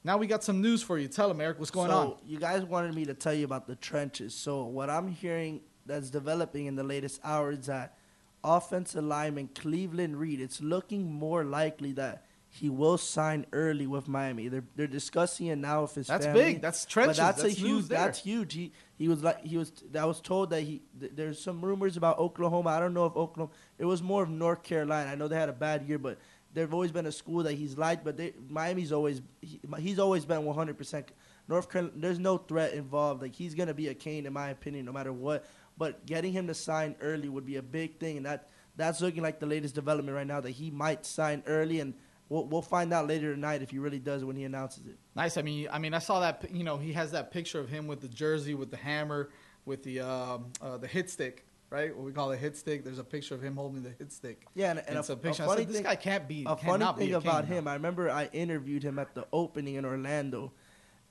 Now 0.07 0.15
we 0.15 0.25
got 0.25 0.41
some 0.41 0.61
news 0.61 0.81
for 0.81 0.97
you. 0.97 1.09
Tell 1.09 1.27
them, 1.27 1.41
Eric, 1.41 1.59
what's 1.59 1.69
going 1.69 1.89
so, 1.89 1.97
on? 1.97 2.15
You 2.25 2.39
guys 2.39 2.63
wanted 2.63 2.95
me 2.95 3.03
to 3.03 3.13
tell 3.13 3.33
you 3.33 3.43
about 3.43 3.67
the 3.67 3.75
trenches. 3.75 4.33
So 4.33 4.63
what 4.63 4.89
I'm 4.89 5.09
hearing 5.09 5.59
that's 5.85 6.09
developing 6.09 6.65
in 6.65 6.77
the 6.77 6.83
latest 6.83 7.19
hour 7.25 7.51
is 7.51 7.65
that 7.65 7.97
offensive 8.41 9.03
lineman 9.03 9.49
Cleveland 9.53 10.15
Reed. 10.17 10.39
It's 10.39 10.61
looking 10.61 11.11
more 11.11 11.43
likely 11.43 11.91
that 11.93 12.23
he 12.47 12.69
will 12.69 12.97
sign 12.97 13.47
early 13.51 13.85
with 13.85 14.07
Miami. 14.07 14.47
They're 14.47 14.63
they're 14.77 14.87
discussing 14.87 15.47
it 15.47 15.57
now 15.57 15.81
with 15.81 15.95
his 15.95 16.07
That's 16.07 16.25
family. 16.25 16.41
big. 16.41 16.61
That's 16.61 16.85
trenches. 16.85 17.17
But 17.17 17.25
that's, 17.25 17.41
That's 17.41 17.53
a 17.53 17.59
huge. 17.59 17.87
That's 17.89 18.19
huge. 18.19 18.53
He 18.53 18.71
he 18.97 19.09
was 19.09 19.21
like 19.21 19.43
he 19.43 19.57
was. 19.57 19.73
I 19.99 20.05
was 20.05 20.21
told 20.21 20.51
that 20.51 20.61
he. 20.61 20.83
th- 20.97 21.11
There's 21.15 21.41
some 21.41 21.59
rumors 21.59 21.97
about 21.97 22.17
Oklahoma. 22.17 22.69
I 22.69 22.79
don't 22.79 22.93
know 22.93 23.07
if 23.07 23.15
Oklahoma. 23.17 23.51
It 23.77 23.83
was 23.83 24.01
more 24.01 24.23
of 24.23 24.29
North 24.29 24.63
Carolina. 24.63 25.11
I 25.11 25.15
know 25.15 25.27
they 25.27 25.35
had 25.35 25.49
a 25.49 25.53
bad 25.53 25.85
year, 25.85 25.99
but 25.99 26.17
they've 26.53 26.73
always 26.73 26.91
been 26.91 27.05
a 27.05 27.11
school 27.11 27.43
that 27.43 27.53
he's 27.53 27.77
liked. 27.77 28.03
But 28.03 28.17
they, 28.17 28.33
Miami's 28.49 28.91
always 28.91 29.21
he, 29.41 29.59
he's 29.79 29.99
always 29.99 30.25
been 30.25 30.45
100. 30.45 30.77
percent 30.77 31.11
North 31.47 31.69
Carolina. 31.69 31.93
There's 31.97 32.19
no 32.19 32.37
threat 32.37 32.73
involved. 32.73 33.21
Like 33.21 33.35
he's 33.35 33.55
gonna 33.55 33.73
be 33.73 33.87
a 33.87 33.93
Cane 33.93 34.25
in 34.25 34.33
my 34.33 34.49
opinion, 34.49 34.85
no 34.85 34.91
matter 34.91 35.13
what. 35.13 35.45
But 35.77 36.05
getting 36.05 36.33
him 36.33 36.47
to 36.47 36.53
sign 36.53 36.95
early 37.01 37.29
would 37.29 37.45
be 37.45 37.57
a 37.57 37.61
big 37.61 37.99
thing, 37.99 38.17
and 38.17 38.25
that 38.25 38.49
that's 38.75 39.01
looking 39.01 39.23
like 39.23 39.39
the 39.39 39.45
latest 39.45 39.75
development 39.75 40.15
right 40.15 40.27
now 40.27 40.41
that 40.41 40.51
he 40.51 40.71
might 40.71 41.05
sign 41.05 41.43
early 41.45 41.79
and. 41.79 41.93
We'll, 42.29 42.43
we'll 42.43 42.61
find 42.61 42.93
out 42.93 43.07
later 43.07 43.33
tonight 43.33 43.61
if 43.61 43.69
he 43.69 43.79
really 43.79 43.99
does 43.99 44.25
when 44.25 44.35
he 44.35 44.43
announces 44.43 44.85
it. 44.85 44.97
Nice. 45.15 45.37
I 45.37 45.41
mean, 45.43 45.69
I 45.71 45.79
mean, 45.79 45.93
I 45.93 45.99
saw 45.99 46.19
that. 46.19 46.53
You 46.53 46.65
know, 46.65 46.75
he 46.75 46.91
has 46.91 47.11
that 47.11 47.31
picture 47.31 47.57
of 47.57 47.69
him 47.69 47.87
with 47.87 48.01
the 48.01 48.09
jersey, 48.09 48.53
with 48.53 48.69
the 48.69 48.75
hammer, 48.75 49.29
with 49.63 49.81
the 49.83 50.01
um, 50.01 50.51
uh, 50.61 50.75
the 50.75 50.87
hit 50.87 51.09
stick, 51.09 51.46
right? 51.69 51.95
What 51.95 52.05
we 52.05 52.11
call 52.11 52.31
a 52.31 52.37
hit 52.37 52.55
stick. 52.55 52.83
There's 52.83 52.99
a 52.99 53.03
picture 53.03 53.35
of 53.35 53.41
him 53.41 53.55
holding 53.55 53.83
the 53.83 53.91
hit 53.91 54.11
stick. 54.11 54.45
Yeah, 54.55 54.71
and, 54.71 54.83
and 54.87 54.97
it's 54.97 55.09
a, 55.09 55.13
a 55.13 55.17
picture. 55.17 55.43
A 55.43 55.47
funny 55.47 55.61
said, 55.61 55.69
this 55.69 55.75
thing, 55.77 55.85
guy 55.85 55.95
can't 55.95 56.27
be. 56.27 56.45
A 56.47 56.55
funny 56.55 56.85
thing 56.97 57.13
a 57.13 57.17
about 57.17 57.45
him, 57.45 57.67
I 57.67 57.73
remember 57.73 58.09
I 58.09 58.29
interviewed 58.33 58.83
him 58.83 58.99
at 58.99 59.13
the 59.15 59.25
opening 59.31 59.75
in 59.75 59.85
Orlando, 59.85 60.51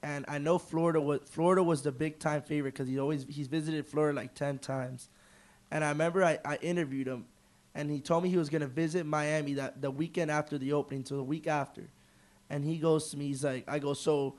and 0.02 0.24
I 0.28 0.38
know 0.38 0.58
Florida 0.58 1.00
was 1.00 1.20
Florida 1.26 1.62
was 1.62 1.82
the 1.82 1.92
big 1.92 2.18
time 2.18 2.42
favorite 2.42 2.74
because 2.74 2.88
he 2.88 2.98
always 2.98 3.26
he's 3.28 3.48
visited 3.48 3.86
Florida 3.86 4.16
like 4.16 4.34
ten 4.34 4.58
times, 4.58 5.08
and 5.70 5.84
I 5.84 5.90
remember 5.90 6.24
I, 6.24 6.38
I 6.44 6.56
interviewed 6.56 7.06
him, 7.06 7.26
and 7.74 7.90
he 7.90 8.00
told 8.00 8.22
me 8.22 8.30
he 8.30 8.38
was 8.38 8.48
gonna 8.48 8.66
visit 8.66 9.06
Miami 9.06 9.54
that 9.54 9.82
the 9.82 9.90
weekend 9.90 10.30
after 10.30 10.58
the 10.58 10.72
opening, 10.72 11.04
so 11.04 11.16
the 11.16 11.22
week 11.22 11.46
after, 11.46 11.88
and 12.48 12.64
he 12.64 12.78
goes 12.78 13.10
to 13.10 13.16
me, 13.16 13.28
he's 13.28 13.44
like, 13.44 13.64
I 13.68 13.78
go 13.78 13.94
so. 13.94 14.36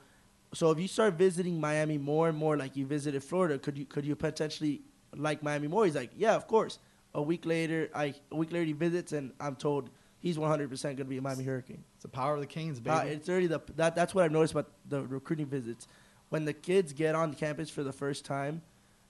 So 0.54 0.70
if 0.70 0.80
you 0.80 0.88
start 0.88 1.12
visiting 1.12 1.60
Miami 1.60 1.98
more 1.98 2.26
and 2.30 2.38
more, 2.38 2.56
like 2.56 2.74
you 2.74 2.86
visited 2.86 3.22
Florida, 3.22 3.58
could 3.58 3.76
you 3.76 3.84
could 3.84 4.06
you 4.06 4.16
potentially 4.16 4.80
like 5.16 5.42
Miami 5.42 5.68
more? 5.68 5.84
He's 5.84 5.94
like, 5.94 6.10
yeah, 6.16 6.34
of 6.34 6.46
course. 6.46 6.78
A 7.14 7.22
week 7.22 7.46
later, 7.46 7.88
I 7.94 8.14
a 8.30 8.36
week 8.36 8.52
later 8.52 8.64
he 8.66 8.72
visits, 8.72 9.12
and 9.12 9.32
I'm 9.40 9.56
told 9.56 9.90
he's 10.20 10.38
100 10.38 10.68
percent 10.68 10.96
going 10.96 11.06
to 11.06 11.10
be 11.10 11.16
a 11.18 11.22
Miami 11.22 11.44
Hurricane. 11.44 11.82
It's 11.94 12.02
the 12.02 12.08
power 12.08 12.34
of 12.34 12.40
the 12.40 12.46
Canes, 12.46 12.80
baby. 12.80 12.96
Uh, 12.96 13.02
it's 13.04 13.28
already 13.28 13.46
the 13.46 13.60
that, 13.76 13.94
that's 13.96 14.14
what 14.14 14.24
I've 14.24 14.32
noticed 14.32 14.52
about 14.52 14.70
the 14.88 15.02
recruiting 15.06 15.46
visits. 15.46 15.88
When 16.28 16.44
the 16.44 16.52
kids 16.52 16.92
get 16.92 17.14
on 17.14 17.32
campus 17.34 17.70
for 17.70 17.82
the 17.82 17.92
first 17.92 18.24
time, 18.26 18.60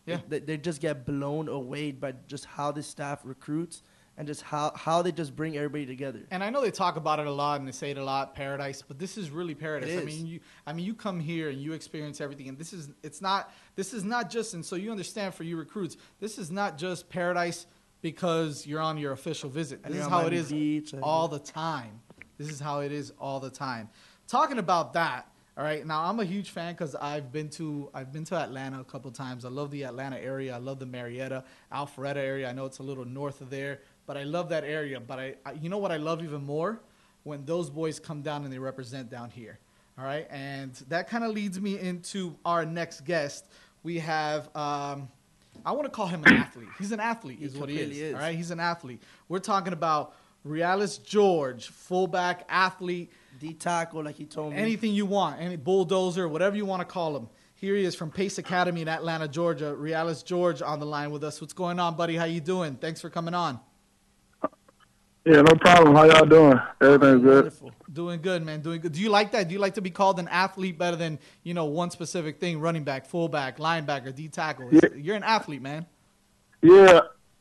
Yeah. 0.06 0.20
they, 0.28 0.38
they 0.38 0.56
just 0.56 0.80
get 0.80 1.04
blown 1.04 1.48
away 1.48 1.90
by 1.90 2.14
just 2.28 2.44
how 2.44 2.70
this 2.70 2.86
staff 2.86 3.20
recruits 3.24 3.82
and 4.16 4.26
just 4.28 4.42
how 4.42 4.72
how 4.76 5.02
they 5.02 5.10
just 5.12 5.34
bring 5.34 5.56
everybody 5.56 5.84
together. 5.84 6.20
And 6.30 6.42
I 6.44 6.50
know 6.50 6.60
they 6.60 6.70
talk 6.70 6.96
about 6.96 7.18
it 7.18 7.26
a 7.26 7.32
lot 7.32 7.58
and 7.58 7.66
they 7.68 7.72
say 7.72 7.90
it 7.90 7.98
a 7.98 8.04
lot, 8.04 8.34
paradise, 8.36 8.82
but 8.86 8.98
this 9.00 9.18
is 9.18 9.30
really 9.30 9.56
paradise. 9.56 9.98
I 10.00 10.04
mean, 10.04 10.24
you 10.26 10.40
I 10.66 10.72
mean, 10.72 10.86
you 10.86 10.94
come 10.94 11.18
here 11.18 11.50
and 11.50 11.60
you 11.60 11.72
experience 11.72 12.20
everything 12.20 12.48
and 12.48 12.56
this 12.56 12.72
is 12.72 12.90
it's 13.02 13.20
not 13.20 13.52
this 13.78 13.94
is 13.94 14.02
not 14.02 14.28
just 14.28 14.54
and 14.54 14.66
so 14.66 14.74
you 14.74 14.90
understand 14.90 15.32
for 15.32 15.44
you 15.44 15.56
recruits, 15.56 15.96
this 16.18 16.36
is 16.36 16.50
not 16.50 16.76
just 16.76 17.08
paradise 17.08 17.68
because 18.02 18.66
you're 18.66 18.80
on 18.80 18.98
your 18.98 19.12
official 19.12 19.48
visit. 19.48 19.84
This 19.84 19.98
is 19.98 20.08
how 20.08 20.26
it 20.26 20.32
is 20.32 20.50
Beach 20.50 20.92
all 21.00 21.28
the 21.28 21.38
time. 21.38 22.00
This 22.38 22.48
is 22.48 22.58
how 22.58 22.80
it 22.80 22.90
is 22.90 23.12
all 23.20 23.38
the 23.38 23.50
time. 23.50 23.88
Talking 24.26 24.58
about 24.58 24.94
that, 24.94 25.28
all 25.56 25.62
right. 25.62 25.86
Now 25.86 26.06
I'm 26.06 26.18
a 26.18 26.24
huge 26.24 26.50
fan 26.50 26.72
because 26.72 26.96
I've 26.96 27.30
been 27.30 27.48
to 27.50 27.88
I've 27.94 28.12
been 28.12 28.24
to 28.24 28.34
Atlanta 28.34 28.80
a 28.80 28.84
couple 28.84 29.12
times. 29.12 29.44
I 29.44 29.48
love 29.48 29.70
the 29.70 29.84
Atlanta 29.84 30.18
area. 30.18 30.56
I 30.56 30.58
love 30.58 30.80
the 30.80 30.86
Marietta, 30.86 31.44
Alpharetta 31.72 32.16
area. 32.16 32.50
I 32.50 32.52
know 32.52 32.66
it's 32.66 32.80
a 32.80 32.82
little 32.82 33.04
north 33.04 33.40
of 33.40 33.48
there, 33.48 33.82
but 34.06 34.16
I 34.16 34.24
love 34.24 34.48
that 34.48 34.64
area. 34.64 34.98
But 34.98 35.20
I, 35.20 35.34
I 35.46 35.52
you 35.52 35.68
know 35.68 35.78
what 35.78 35.92
I 35.92 35.98
love 35.98 36.20
even 36.24 36.44
more 36.44 36.80
when 37.22 37.44
those 37.44 37.70
boys 37.70 38.00
come 38.00 38.22
down 38.22 38.42
and 38.42 38.52
they 38.52 38.58
represent 38.58 39.08
down 39.08 39.30
here. 39.30 39.60
All 39.96 40.04
right, 40.04 40.28
and 40.30 40.74
that 40.88 41.08
kind 41.08 41.24
of 41.24 41.32
leads 41.32 41.60
me 41.60 41.76
into 41.78 42.36
our 42.44 42.64
next 42.64 43.04
guest. 43.04 43.46
We 43.88 44.00
have. 44.00 44.54
Um, 44.54 45.08
I 45.64 45.72
want 45.72 45.84
to 45.84 45.90
call 45.90 46.08
him 46.08 46.22
an 46.26 46.34
athlete. 46.44 46.68
He's 46.78 46.92
an 46.92 47.00
athlete, 47.00 47.38
He 47.38 47.48
what 47.58 47.70
he 47.70 47.80
is, 47.80 47.96
is. 47.96 48.14
All 48.14 48.20
right, 48.20 48.36
he's 48.36 48.50
an 48.50 48.60
athlete. 48.60 49.02
We're 49.30 49.38
talking 49.38 49.72
about 49.72 50.14
Realus 50.46 51.02
George, 51.02 51.68
fullback 51.68 52.44
athlete. 52.50 53.10
D 53.40 53.54
tackle, 53.54 54.04
like 54.04 54.16
he 54.16 54.26
told 54.26 54.52
me. 54.52 54.58
Anything 54.58 54.92
you 54.92 55.06
want, 55.06 55.40
any 55.40 55.56
bulldozer, 55.56 56.28
whatever 56.28 56.54
you 56.54 56.66
want 56.66 56.80
to 56.80 56.84
call 56.84 57.16
him. 57.16 57.30
Here 57.54 57.74
he 57.76 57.84
is 57.86 57.94
from 57.94 58.10
Pace 58.10 58.36
Academy 58.36 58.82
in 58.82 58.88
Atlanta, 58.88 59.26
Georgia. 59.26 59.74
Realus 59.74 60.22
George 60.22 60.60
on 60.60 60.80
the 60.80 60.86
line 60.86 61.10
with 61.10 61.24
us. 61.24 61.40
What's 61.40 61.54
going 61.54 61.80
on, 61.80 61.96
buddy? 61.96 62.14
How 62.14 62.26
you 62.26 62.42
doing? 62.42 62.74
Thanks 62.74 63.00
for 63.00 63.08
coming 63.08 63.32
on. 63.32 63.58
Yeah, 65.28 65.42
no 65.42 65.54
problem. 65.56 65.94
How 65.94 66.04
y'all 66.04 66.24
doing? 66.24 66.58
Everything's 66.80 67.22
good. 67.22 67.52
Doing 67.92 68.22
good, 68.22 68.42
man. 68.42 68.62
Doing 68.62 68.80
good. 68.80 68.92
Do 68.92 69.00
you 69.00 69.10
like 69.10 69.32
that? 69.32 69.48
Do 69.48 69.52
you 69.52 69.58
like 69.58 69.74
to 69.74 69.82
be 69.82 69.90
called 69.90 70.18
an 70.18 70.26
athlete 70.28 70.78
better 70.78 70.96
than 70.96 71.18
you 71.42 71.52
know 71.52 71.66
one 71.66 71.90
specific 71.90 72.40
thing? 72.40 72.60
Running 72.60 72.82
back, 72.82 73.04
fullback, 73.04 73.58
linebacker, 73.58 74.14
D 74.14 74.28
tackle. 74.28 74.70
Yeah. 74.72 74.80
You're 74.96 75.16
an 75.16 75.24
athlete, 75.24 75.60
man. 75.60 75.84
Yeah, 76.62 77.00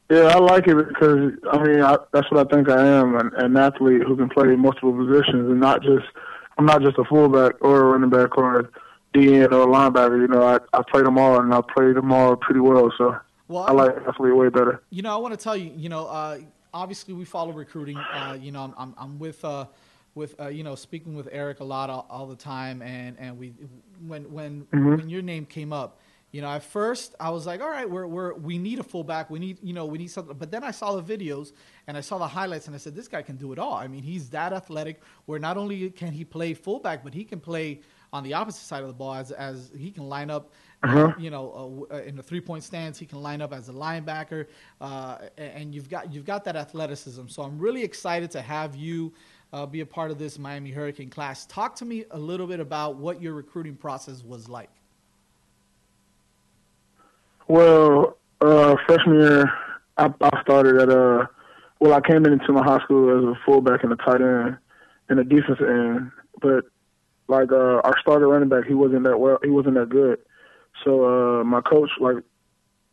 yeah, 0.10 0.24
I 0.24 0.38
like 0.40 0.68
it 0.68 0.76
because 0.76 1.32
I 1.50 1.64
mean 1.64 1.82
I, 1.82 1.98
that's 2.12 2.30
what 2.30 2.46
I 2.46 2.54
think 2.54 2.70
I 2.70 2.86
am, 2.86 3.16
an, 3.16 3.32
an 3.38 3.56
athlete 3.56 4.04
who 4.04 4.18
can 4.18 4.28
play 4.28 4.48
multiple 4.58 4.94
positions 4.94 5.50
and 5.50 5.60
not 5.62 5.82
just 5.82 6.06
I'm 6.58 6.66
not 6.66 6.82
just 6.82 6.98
a 6.98 7.06
fullback 7.06 7.54
or 7.62 7.80
a 7.80 7.84
running 7.86 8.10
back 8.10 8.38
or 8.38 8.60
a 8.60 8.70
DN 9.14 9.54
or 9.54 9.62
a 9.62 9.66
linebacker. 9.66 10.20
You 10.20 10.28
know, 10.28 10.44
I 10.44 10.60
I 10.78 10.82
play 10.92 11.04
them 11.04 11.18
all 11.18 11.40
and 11.40 11.54
I 11.54 11.62
play 11.74 11.94
them 11.94 12.12
all 12.12 12.36
pretty 12.36 12.60
well. 12.60 12.92
So 12.98 13.16
Well, 13.48 13.64
I 13.64 13.72
like 13.72 13.96
athlete 14.06 14.36
way 14.36 14.50
better. 14.50 14.82
You 14.90 15.04
know, 15.04 15.14
I 15.14 15.18
want 15.18 15.34
to 15.34 15.42
tell 15.42 15.56
you. 15.56 15.72
You 15.74 15.88
know, 15.88 16.08
uh, 16.08 16.40
obviously 16.78 17.14
we 17.14 17.26
follow 17.26 17.52
recruiting. 17.52 17.98
Uh, 17.98 18.38
you 18.40 18.52
know, 18.52 18.62
I'm 18.64 18.74
I'm, 18.78 18.94
I'm 18.98 19.20
with 19.20 19.44
uh, 19.44 19.66
with 20.16 20.40
uh, 20.40 20.48
you 20.48 20.64
know 20.64 20.76
speaking 20.76 21.16
with 21.16 21.28
Eric 21.32 21.60
a 21.60 21.64
lot 21.64 21.90
all, 21.90 22.06
all 22.10 22.28
the 22.28 22.36
time, 22.36 22.82
and 22.82 23.18
and 23.20 23.38
we 23.38 23.54
when 24.08 24.32
when 24.32 24.66
Mhm. 24.74 24.98
when 24.98 25.10
your 25.10 25.22
name 25.22 25.46
came 25.46 25.74
up. 25.74 26.00
You 26.34 26.42
know, 26.42 26.50
at 26.50 26.64
first 26.64 27.16
I 27.20 27.30
was 27.30 27.46
like, 27.48 27.62
"All 27.62 27.70
right, 27.70 27.90
we're, 27.90 28.06
we're 28.06 28.34
we 28.34 28.58
need 28.58 28.80
a 28.80 28.84
fullback. 28.84 29.30
We 29.30 29.40
need, 29.40 29.58
you 29.64 29.74
know, 29.74 29.86
we 29.86 29.98
need 29.98 30.12
something." 30.12 30.36
But 30.38 30.52
then 30.52 30.64
I 30.64 30.72
saw 30.72 31.00
the 31.00 31.18
videos 31.18 31.54
and 31.88 31.96
I 31.98 32.02
saw 32.02 32.18
the 32.18 32.28
highlights, 32.28 32.68
and 32.68 32.76
I 32.76 32.80
said, 32.80 32.94
"This 32.96 33.08
guy 33.08 33.22
can 33.22 33.38
do 33.38 33.54
it 33.54 33.60
all." 33.60 33.74
I 33.74 33.88
mean, 33.88 34.04
he's 34.04 34.30
that 34.32 34.52
athletic. 34.54 35.02
Where 35.26 35.40
not 35.40 35.56
only 35.58 35.90
can 35.90 36.12
he 36.12 36.26
play 36.26 36.54
fullback, 36.54 37.04
but 37.06 37.14
he 37.14 37.24
can 37.24 37.40
play 37.40 37.80
on 38.12 38.24
the 38.24 38.34
opposite 38.34 38.66
side 38.72 38.82
of 38.82 38.90
the 38.90 38.94
ball 39.02 39.16
as 39.16 39.32
as 39.32 39.72
he 39.78 39.90
can 39.90 40.10
line 40.10 40.30
up 40.30 40.52
Uh-huh. 40.84 41.12
you 41.18 41.32
know, 41.32 41.88
uh, 41.92 41.96
uh, 41.96 42.02
in 42.04 42.16
the 42.16 42.22
three 42.22 42.40
point 42.40 42.64
stance, 42.64 43.00
he 43.00 43.06
can 43.06 43.20
line 43.22 43.42
up 43.42 43.52
as 43.52 43.68
a 43.68 43.74
linebacker, 43.74 44.46
uh, 44.80 45.18
and 45.38 45.74
you've 45.74 45.90
got 45.90 46.14
you've 46.14 46.26
got 46.26 46.44
that 46.46 46.56
athleticism. 46.56 47.28
So 47.28 47.42
I'm 47.42 47.58
really 47.58 47.84
excited 47.84 48.30
to 48.32 48.42
have 48.42 48.76
you 48.76 49.12
uh, 49.54 49.66
be 49.66 49.82
a 49.82 49.86
part 49.86 50.12
of 50.12 50.20
this 50.20 50.38
Miami 50.38 50.70
Hurricane 50.70 51.10
class. 51.10 51.48
Talk 51.48 51.76
to 51.78 51.86
me 51.86 52.06
a 52.12 52.20
little 52.20 52.46
bit 52.46 52.60
about 52.60 52.98
what 52.98 53.22
your 53.22 53.34
recruiting 53.34 53.76
process 53.76 54.24
was 54.24 54.48
like. 54.48 54.70
Well, 57.48 58.18
uh, 58.42 58.76
freshman 58.86 59.20
year, 59.20 59.52
I, 59.98 60.14
I 60.22 60.42
started 60.42 60.80
at 60.80 60.90
uh, 60.90 61.26
well, 61.80 61.94
I 61.94 62.02
came 62.02 62.26
into 62.26 62.52
my 62.52 62.64
high 62.64 62.84
school 62.84 63.18
as 63.18 63.24
a 63.24 63.40
fullback 63.46 63.84
and 63.84 63.94
a 63.94 63.96
tight 63.96 64.22
end 64.22 64.58
and 65.10 65.20
a 65.20 65.24
defensive 65.24 65.68
end, 65.68 66.12
but 66.42 66.66
like 67.28 67.52
uh, 67.52 67.82
our 67.84 67.96
starter 68.00 68.28
running 68.28 68.50
back, 68.50 68.66
he 68.66 68.74
wasn't 68.74 69.04
that 69.06 69.20
well, 69.20 69.40
he 69.44 69.50
wasn't 69.50 69.76
that 69.76 69.90
good. 69.90 70.20
So 70.84 71.40
uh, 71.40 71.44
my 71.44 71.62
coach, 71.62 71.90
like 72.00 72.18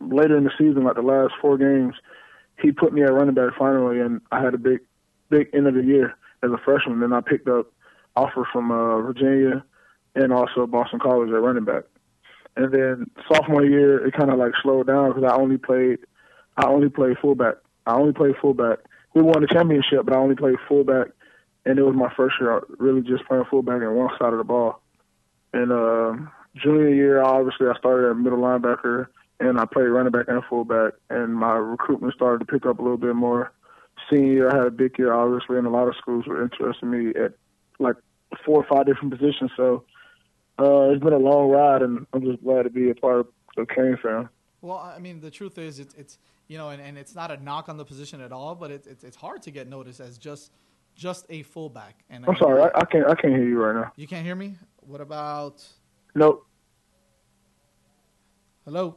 later 0.00 0.36
in 0.36 0.44
the 0.44 0.50
season, 0.58 0.84
like 0.84 0.96
the 0.96 1.02
last 1.02 1.34
four 1.40 1.58
games, 1.58 1.94
he 2.60 2.72
put 2.72 2.92
me 2.92 3.02
at 3.02 3.12
running 3.12 3.34
back 3.34 3.52
finally, 3.58 4.00
and 4.00 4.20
I 4.30 4.42
had 4.42 4.54
a 4.54 4.58
big, 4.58 4.80
big 5.30 5.48
end 5.54 5.66
of 5.66 5.74
the 5.74 5.82
year 5.82 6.14
as 6.42 6.50
a 6.50 6.58
freshman. 6.64 7.00
Then 7.00 7.12
I 7.12 7.20
picked 7.20 7.48
up 7.48 7.72
offers 8.16 8.46
from 8.52 8.70
uh, 8.70 9.00
Virginia 9.00 9.64
and 10.14 10.32
also 10.32 10.66
Boston 10.66 11.00
College 11.00 11.30
at 11.30 11.42
running 11.42 11.64
back. 11.64 11.84
And 12.56 12.72
then 12.72 13.10
sophomore 13.28 13.64
year, 13.64 14.06
it 14.06 14.14
kind 14.14 14.30
of 14.30 14.38
like 14.38 14.52
slowed 14.62 14.86
down 14.86 15.12
because 15.12 15.28
I 15.28 15.34
only 15.34 15.58
played, 15.58 15.98
I 16.56 16.66
only 16.66 16.88
played 16.88 17.18
fullback. 17.20 17.56
I 17.86 17.94
only 17.94 18.12
played 18.12 18.36
fullback. 18.40 18.78
We 19.14 19.22
won 19.22 19.42
the 19.42 19.48
championship, 19.48 20.04
but 20.04 20.14
I 20.14 20.18
only 20.18 20.36
played 20.36 20.56
fullback, 20.68 21.08
and 21.64 21.78
it 21.78 21.82
was 21.82 21.94
my 21.96 22.12
first 22.16 22.36
year 22.40 22.62
really 22.78 23.02
just 23.02 23.26
playing 23.26 23.44
fullback 23.50 23.82
on 23.82 23.94
one 23.94 24.10
side 24.18 24.32
of 24.32 24.38
the 24.38 24.44
ball. 24.44 24.80
And 25.52 25.72
uh, 25.72 26.14
junior 26.56 26.88
year, 26.88 27.22
obviously, 27.22 27.66
I 27.66 27.76
started 27.78 28.10
at 28.10 28.16
middle 28.16 28.38
linebacker, 28.38 29.08
and 29.40 29.58
I 29.58 29.64
played 29.64 29.84
running 29.84 30.12
back 30.12 30.26
and 30.28 30.42
fullback. 30.48 30.94
And 31.10 31.34
my 31.34 31.54
recruitment 31.54 32.14
started 32.14 32.46
to 32.46 32.52
pick 32.52 32.66
up 32.66 32.78
a 32.78 32.82
little 32.82 32.96
bit 32.96 33.14
more. 33.14 33.52
Senior 34.10 34.32
year, 34.32 34.50
I 34.50 34.56
had 34.56 34.66
a 34.66 34.70
big 34.70 34.98
year, 34.98 35.12
obviously, 35.12 35.58
and 35.58 35.66
a 35.66 35.70
lot 35.70 35.88
of 35.88 35.94
schools 35.96 36.26
were 36.26 36.42
interested 36.42 36.82
in 36.82 36.90
me 36.90 37.20
at 37.20 37.34
like 37.78 37.96
four 38.44 38.62
or 38.62 38.66
five 38.68 38.86
different 38.86 39.12
positions. 39.12 39.50
So 39.56 39.84
uh, 40.58 40.90
it's 40.90 41.02
been 41.02 41.12
a 41.12 41.18
long 41.18 41.50
ride, 41.50 41.82
and 41.82 42.06
I'm 42.12 42.22
just 42.22 42.42
glad 42.42 42.62
to 42.64 42.70
be 42.70 42.90
a 42.90 42.94
part 42.94 43.20
of 43.20 43.26
the 43.56 43.66
Cane 43.66 43.96
fam. 44.02 44.28
Well, 44.60 44.78
I 44.78 44.98
mean, 44.98 45.20
the 45.20 45.30
truth 45.30 45.58
is, 45.58 45.78
it's, 45.78 45.94
it's 45.94 46.18
you 46.48 46.58
know, 46.58 46.70
and, 46.70 46.80
and 46.80 46.98
it's 46.98 47.14
not 47.14 47.30
a 47.30 47.42
knock 47.42 47.68
on 47.68 47.76
the 47.76 47.84
position 47.84 48.20
at 48.20 48.32
all, 48.32 48.54
but 48.54 48.70
it's 48.70 48.86
it's, 48.86 49.04
it's 49.04 49.16
hard 49.16 49.42
to 49.42 49.50
get 49.50 49.68
noticed 49.68 50.00
as 50.00 50.18
just 50.18 50.52
just 50.94 51.26
a 51.28 51.42
fullback. 51.42 52.04
And 52.10 52.24
I'm 52.26 52.36
sorry, 52.36 52.62
I, 52.62 52.80
I 52.80 52.84
can't 52.84 53.06
I 53.06 53.14
can't 53.14 53.34
hear 53.34 53.46
you 53.46 53.62
right 53.62 53.74
now. 53.74 53.92
You 53.96 54.06
can't 54.06 54.24
hear 54.24 54.34
me. 54.34 54.56
What 54.80 55.00
about 55.00 55.66
Nope. 56.16 56.46
hello? 58.64 58.96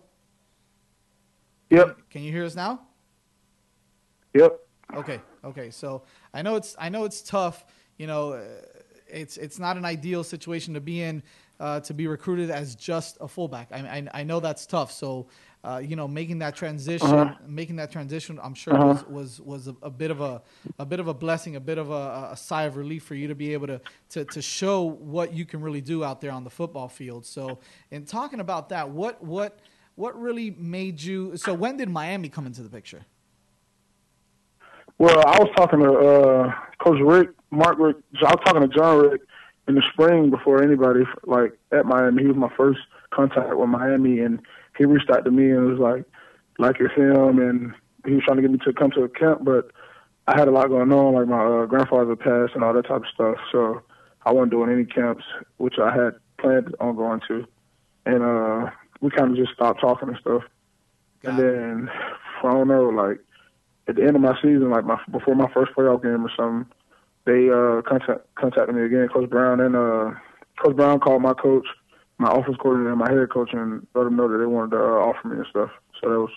Yep. 1.71 1.97
Can 2.11 2.21
you 2.21 2.31
hear 2.31 2.45
us 2.45 2.55
now? 2.55 2.81
Yep. 4.35 4.59
Okay. 4.95 5.19
Okay. 5.43 5.71
So 5.71 6.03
I 6.31 6.43
know 6.43 6.55
it's 6.57 6.75
I 6.77 6.89
know 6.89 7.05
it's 7.05 7.23
tough. 7.23 7.65
You 7.97 8.05
know, 8.05 8.33
uh, 8.33 8.43
it's 9.07 9.37
it's 9.37 9.57
not 9.57 9.77
an 9.77 9.85
ideal 9.85 10.23
situation 10.23 10.75
to 10.75 10.79
be 10.79 11.01
in 11.01 11.23
uh, 11.59 11.79
to 11.81 11.93
be 11.95 12.05
recruited 12.05 12.51
as 12.51 12.75
just 12.75 13.17
a 13.19 13.27
fullback. 13.27 13.69
I 13.71 13.77
I, 13.77 14.19
I 14.21 14.23
know 14.23 14.39
that's 14.39 14.65
tough. 14.65 14.91
So. 14.91 15.27
Uh, 15.63 15.79
you 15.83 15.95
know, 15.95 16.07
making 16.07 16.39
that 16.39 16.55
transition, 16.55 17.07
Uh-huh. 17.13 17.35
making 17.45 17.75
that 17.77 17.91
transition, 17.91 18.39
I'm 18.41 18.53
sure 18.53 18.73
Uh-huh. 18.75 19.03
was 19.09 19.39
was, 19.39 19.41
was 19.41 19.67
a, 19.67 19.75
a 19.81 19.89
bit 19.89 20.11
of 20.11 20.21
a 20.21 20.41
a 20.79 20.85
bit 20.85 20.99
of 20.99 21.07
a 21.07 21.13
blessing, 21.13 21.55
a 21.55 21.59
bit 21.59 21.77
of 21.77 21.89
a, 21.89 22.29
a 22.31 22.37
sigh 22.37 22.63
of 22.63 22.77
relief 22.77 23.03
for 23.03 23.15
you 23.15 23.27
to 23.27 23.35
be 23.35 23.51
able 23.53 23.67
to, 23.67 23.81
to 24.09 24.23
to 24.25 24.41
show 24.41 24.83
what 24.83 25.33
you 25.33 25.45
can 25.45 25.59
really 25.61 25.81
do 25.81 26.03
out 26.03 26.21
there 26.21 26.31
on 26.31 26.43
the 26.43 26.49
football 26.49 26.87
field. 26.87 27.25
So, 27.25 27.59
in 27.91 28.05
talking 28.05 28.39
about 28.39 28.69
that, 28.69 28.89
what 28.91 29.21
what 29.23 29.59
what 29.95 30.19
really 30.21 30.51
made 30.51 31.01
you? 31.01 31.35
So, 31.37 31.53
when 31.53 31.75
did 31.77 31.89
Miami 31.89 32.29
come 32.29 32.45
into 32.45 32.61
the 32.61 32.69
picture? 32.69 33.05
Well, 34.99 35.19
I 35.27 35.39
was 35.39 35.49
talking 35.55 35.79
to 35.79 35.91
uh, 35.93 36.53
Coach 36.79 36.99
Richt, 37.01 37.33
Mark 37.51 37.77
Richt. 37.77 37.99
I 38.21 38.31
was 38.33 38.39
talking 38.45 38.61
to 38.61 38.67
Jon 38.67 38.97
Richt 38.99 39.23
in 39.67 39.75
the 39.75 39.83
spring 39.93 40.29
before 40.29 40.63
anybody 40.63 41.01
like 41.23 41.57
at 41.71 41.85
Miami. 41.85 42.23
He 42.23 42.27
was 42.27 42.37
my 42.37 42.49
first 42.55 42.79
contact 43.11 43.55
with 43.55 43.69
Miami, 43.69 44.19
and 44.21 44.39
he 44.77 44.85
reached 44.85 45.09
out 45.09 45.25
to 45.25 45.31
me 45.31 45.51
and 45.51 45.65
was 45.65 45.79
like, 45.79 46.05
"Like 46.59 46.79
your 46.79 46.89
film," 46.89 47.39
and 47.39 47.73
he 48.05 48.13
was 48.13 48.23
trying 48.23 48.37
to 48.37 48.41
get 48.41 48.51
me 48.51 48.59
to 48.65 48.73
come 48.73 48.91
to 48.91 49.03
a 49.03 49.09
camp, 49.09 49.43
but 49.43 49.71
I 50.27 50.37
had 50.37 50.47
a 50.47 50.51
lot 50.51 50.67
going 50.67 50.91
on, 50.91 51.13
like 51.13 51.27
my 51.27 51.43
uh, 51.43 51.65
grandfather 51.65 52.15
passed 52.15 52.53
and 52.53 52.63
all 52.63 52.73
that 52.73 52.87
type 52.87 53.01
of 53.01 53.07
stuff. 53.13 53.37
So 53.51 53.81
I 54.25 54.31
wasn't 54.31 54.51
doing 54.51 54.71
any 54.71 54.85
camps, 54.85 55.23
which 55.57 55.75
I 55.79 55.93
had 55.93 56.15
planned 56.37 56.75
on 56.79 56.95
going 56.95 57.21
to, 57.27 57.45
and 58.05 58.23
uh, 58.23 58.69
we 59.01 59.09
kind 59.11 59.31
of 59.31 59.37
just 59.37 59.53
stopped 59.53 59.81
talking 59.81 60.09
and 60.09 60.17
stuff. 60.19 60.43
and 61.23 61.39
then 61.39 61.89
I 62.43 62.51
don't 62.51 62.67
know, 62.67 62.89
like 62.89 63.19
at 63.87 63.95
the 63.95 64.03
end 64.03 64.15
of 64.15 64.21
my 64.21 64.35
season, 64.41 64.69
like 64.69 64.85
my 64.85 64.99
before 65.11 65.35
my 65.35 65.51
first 65.53 65.71
playoff 65.73 66.03
game 66.03 66.25
or 66.25 66.31
something, 66.35 66.71
they 67.25 67.49
uh 67.49 67.81
contact 67.81 68.21
contacted 68.35 68.75
me 68.75 68.83
again, 68.83 69.07
Coach 69.07 69.29
Brown 69.29 69.59
and 69.59 69.75
uh 69.75 70.11
Coach 70.61 70.75
Brown 70.75 70.99
called 70.99 71.21
my 71.21 71.33
coach, 71.33 71.67
my 72.17 72.29
office 72.29 72.55
coordinator 72.59 72.89
and 72.89 72.99
my 72.99 73.11
head 73.11 73.29
coach 73.29 73.49
and 73.53 73.85
let 73.93 74.03
them 74.03 74.15
know 74.15 74.27
that 74.27 74.37
they 74.37 74.45
wanted 74.45 74.71
to 74.71 74.77
uh, 74.77 75.05
offer 75.05 75.27
me 75.27 75.37
and 75.37 75.45
stuff. 75.49 75.69
So 76.01 76.09
that 76.09 76.19
was 76.19 76.31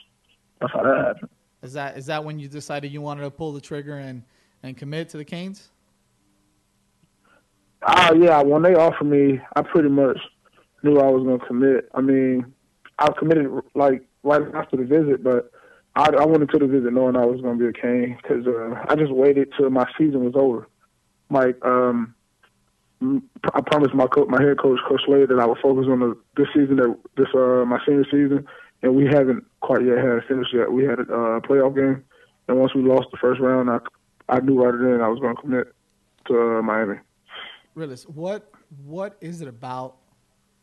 that's 0.61 0.73
how 0.73 0.83
that 0.83 1.05
happened. 1.07 1.31
Is 1.63 1.73
that 1.75 1.97
is 1.97 2.07
that 2.07 2.25
when 2.25 2.39
you 2.39 2.49
decided 2.49 2.93
you 2.93 3.01
wanted 3.01 3.23
to 3.23 3.31
pull 3.31 3.53
the 3.53 3.61
trigger 3.61 3.97
and 3.97 4.23
and 4.63 4.77
commit 4.77 5.09
to 5.11 5.17
the 5.17 5.25
Canes? 5.25 5.71
Ah, 7.83 8.13
yeah. 8.13 8.43
When 8.43 8.63
they 8.63 8.75
offered 8.75 9.05
me, 9.05 9.41
I 9.57 9.63
pretty 9.63 9.89
much 9.89 10.19
knew 10.83 10.99
I 10.99 11.09
was 11.09 11.25
gonna 11.25 11.47
commit. 11.47 11.89
I 11.95 12.01
mean, 12.01 12.53
I 12.99 13.11
committed 13.19 13.51
like 13.75 14.05
right 14.23 14.43
after 14.55 14.77
the 14.77 14.85
visit, 14.85 15.25
but 15.25 15.51
I, 15.97 16.11
I 16.11 16.25
went 16.27 16.43
into 16.43 16.59
the 16.59 16.67
visit 16.67 16.93
knowing 16.93 17.17
I 17.17 17.25
was 17.25 17.41
going 17.41 17.59
to 17.59 17.65
be 17.65 17.69
a 17.69 17.73
Cane 17.73 18.17
because 18.23 18.47
uh, 18.47 18.85
I 18.89 18.95
just 18.95 19.13
waited 19.13 19.53
till 19.57 19.71
my 19.71 19.87
season 19.99 20.25
was 20.25 20.35
over. 20.37 20.69
Like, 21.31 21.57
um, 21.65 22.15
I 23.03 23.61
promised 23.63 23.95
my 23.95 24.07
my 24.29 24.43
head 24.43 24.59
coach, 24.59 24.79
Coach 24.87 25.01
Slade, 25.07 25.29
that 25.31 25.41
I 25.41 25.47
would 25.47 25.59
focus 25.59 25.87
on 25.89 26.01
the 26.01 26.19
this 26.37 26.49
season, 26.55 26.77
that 26.77 26.97
this 27.17 27.29
uh, 27.35 27.65
my 27.65 27.79
senior 27.87 28.05
season, 28.05 28.47
and 28.83 28.95
we 28.95 29.07
haven't 29.07 29.45
quite 29.61 29.85
yet 29.85 29.99
had 29.99 30.19
it 30.19 30.25
finished 30.29 30.53
yet. 30.53 30.71
We 30.71 30.85
had 30.85 30.99
a 30.99 31.03
uh, 31.03 31.41
playoff 31.41 31.75
game, 31.75 32.05
and 32.49 32.59
once 32.59 32.75
we 32.75 32.83
lost 32.83 33.09
the 33.11 33.17
first 33.17 33.41
round, 33.41 33.71
I 33.71 33.79
I 34.29 34.41
knew 34.41 34.63
right 34.63 34.79
then 34.79 35.01
I 35.01 35.09
was 35.09 35.19
going 35.19 35.35
to 35.35 35.41
commit 35.41 35.75
to 36.27 36.59
uh, 36.59 36.63
Miami. 36.63 36.97
Realus, 37.75 38.09
what 38.09 38.51
what 38.85 39.17
is 39.23 39.41
it 39.41 39.49
about 39.49 39.97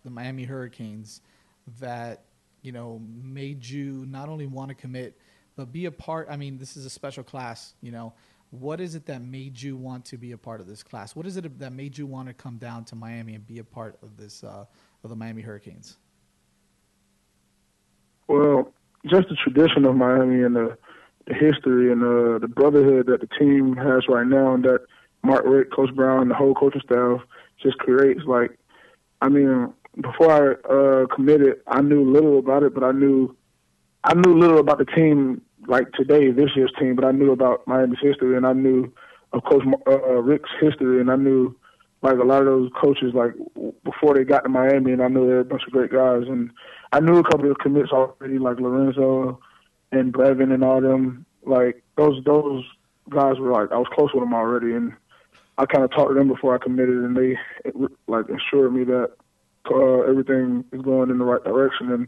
the 0.03 0.11
Miami 0.11 0.43
Hurricanes 0.43 1.21
that 1.79 2.25
you 2.61 2.71
know 2.71 3.01
made 3.23 3.65
you 3.65 4.05
not 4.07 4.29
only 4.29 4.45
want 4.45 4.69
to 4.69 4.75
commit 4.75 5.17
but 5.55 5.71
be 5.71 5.85
a 5.85 5.91
part? 5.91 6.27
I 6.29 6.37
mean, 6.37 6.59
this 6.59 6.77
is 6.77 6.85
a 6.85 6.89
special 6.89 7.23
class. 7.23 7.73
You 7.81 7.91
know, 7.91 8.13
what 8.51 8.79
is 8.79 8.95
it 8.95 9.05
that 9.07 9.21
made 9.21 9.61
you 9.61 9.75
want 9.75 10.05
to 10.05 10.17
be 10.17 10.31
a 10.31 10.37
part 10.37 10.61
of 10.61 10.67
this 10.67 10.83
class? 10.83 11.15
What 11.15 11.25
is 11.25 11.37
it 11.37 11.59
that 11.59 11.73
made 11.73 11.97
you 11.97 12.07
want 12.07 12.27
to 12.27 12.33
come 12.33 12.57
down 12.57 12.85
to 12.85 12.95
Miami 12.95 13.35
and 13.35 13.45
be 13.45 13.59
a 13.59 13.63
part 13.63 13.97
of 14.01 14.17
this 14.17 14.43
uh, 14.43 14.65
of 15.03 15.09
the 15.09 15.15
Miami 15.15 15.41
Hurricanes? 15.41 15.97
Well, 18.27 18.71
just 19.05 19.29
the 19.29 19.35
tradition 19.35 19.85
of 19.85 19.95
Miami 19.95 20.43
and 20.43 20.55
the, 20.55 20.77
the 21.27 21.33
history 21.33 21.91
and 21.91 22.03
uh, 22.03 22.39
the 22.39 22.47
brotherhood 22.47 23.07
that 23.07 23.21
the 23.21 23.27
team 23.37 23.75
has 23.75 24.07
right 24.07 24.27
now, 24.27 24.53
and 24.53 24.63
that 24.63 24.85
Mark 25.23 25.43
Richt, 25.45 25.73
Coach 25.73 25.93
Brown, 25.95 26.21
and 26.21 26.31
the 26.31 26.35
whole 26.35 26.53
coaching 26.53 26.81
staff 26.85 27.21
just 27.61 27.77
creates. 27.79 28.21
Like, 28.25 28.57
I 29.21 29.29
mean, 29.29 29.73
before 30.01 30.31
I 30.31 30.73
uh, 30.73 31.07
committed, 31.07 31.61
I 31.67 31.81
knew 31.81 32.09
little 32.09 32.39
about 32.39 32.63
it, 32.63 32.73
but 32.73 32.83
I 32.83 32.91
knew 32.91 33.35
I 34.03 34.13
knew 34.13 34.37
little 34.37 34.59
about 34.59 34.77
the 34.77 34.85
team 34.85 35.41
like 35.65 35.91
today, 35.93 36.31
this 36.31 36.51
year's 36.55 36.73
team, 36.79 36.95
but 36.95 37.05
I 37.05 37.11
knew 37.11 37.31
about 37.31 37.67
Miami's 37.67 37.99
history, 38.01 38.37
and 38.37 38.45
I 38.45 38.53
knew 38.53 38.91
of 39.33 39.43
Coach 39.43 39.63
uh, 39.87 39.91
uh, 39.91 40.21
Richt's 40.21 40.51
history, 40.61 41.01
and 41.01 41.11
I 41.11 41.15
knew 41.15 41.55
like 42.01 42.17
a 42.17 42.23
lot 42.23 42.41
of 42.41 42.45
those 42.45 42.71
coaches 42.79 43.13
like 43.13 43.31
before 43.83 44.13
they 44.15 44.23
got 44.23 44.41
to 44.41 44.49
Miami, 44.49 44.91
and 44.91 45.01
I 45.01 45.07
knew 45.07 45.21
they 45.21 45.33
were 45.33 45.39
a 45.39 45.45
bunch 45.45 45.63
of 45.65 45.73
great 45.73 45.91
guys, 45.91 46.23
and 46.27 46.51
I 46.91 46.99
knew 46.99 47.17
a 47.17 47.23
couple 47.23 47.49
of 47.49 47.57
commits 47.57 47.91
already, 47.91 48.37
like 48.37 48.59
Lorenzo 48.59 49.39
and 49.91 50.13
Brevin 50.13 50.53
and 50.53 50.63
all 50.63 50.81
them. 50.81 51.25
Like 51.43 51.83
those 51.97 52.23
those 52.23 52.63
guys 53.09 53.39
were 53.39 53.51
like 53.51 53.71
I 53.71 53.77
was 53.77 53.87
close 53.93 54.11
with 54.13 54.23
them 54.23 54.33
already, 54.33 54.73
and 54.73 54.93
I 55.57 55.65
kind 55.65 55.83
of 55.83 55.91
talked 55.91 56.09
to 56.09 56.13
them 56.13 56.27
before 56.27 56.55
I 56.55 56.59
committed, 56.59 56.97
and 56.97 57.17
they 57.17 57.37
like 58.07 58.25
assured 58.29 58.73
me 58.73 58.83
that 58.85 59.11
uh, 59.71 59.99
everything 60.01 60.63
is 60.71 60.81
going 60.81 61.09
in 61.09 61.17
the 61.17 61.25
right 61.25 61.43
direction. 61.43 61.91
And 61.91 62.07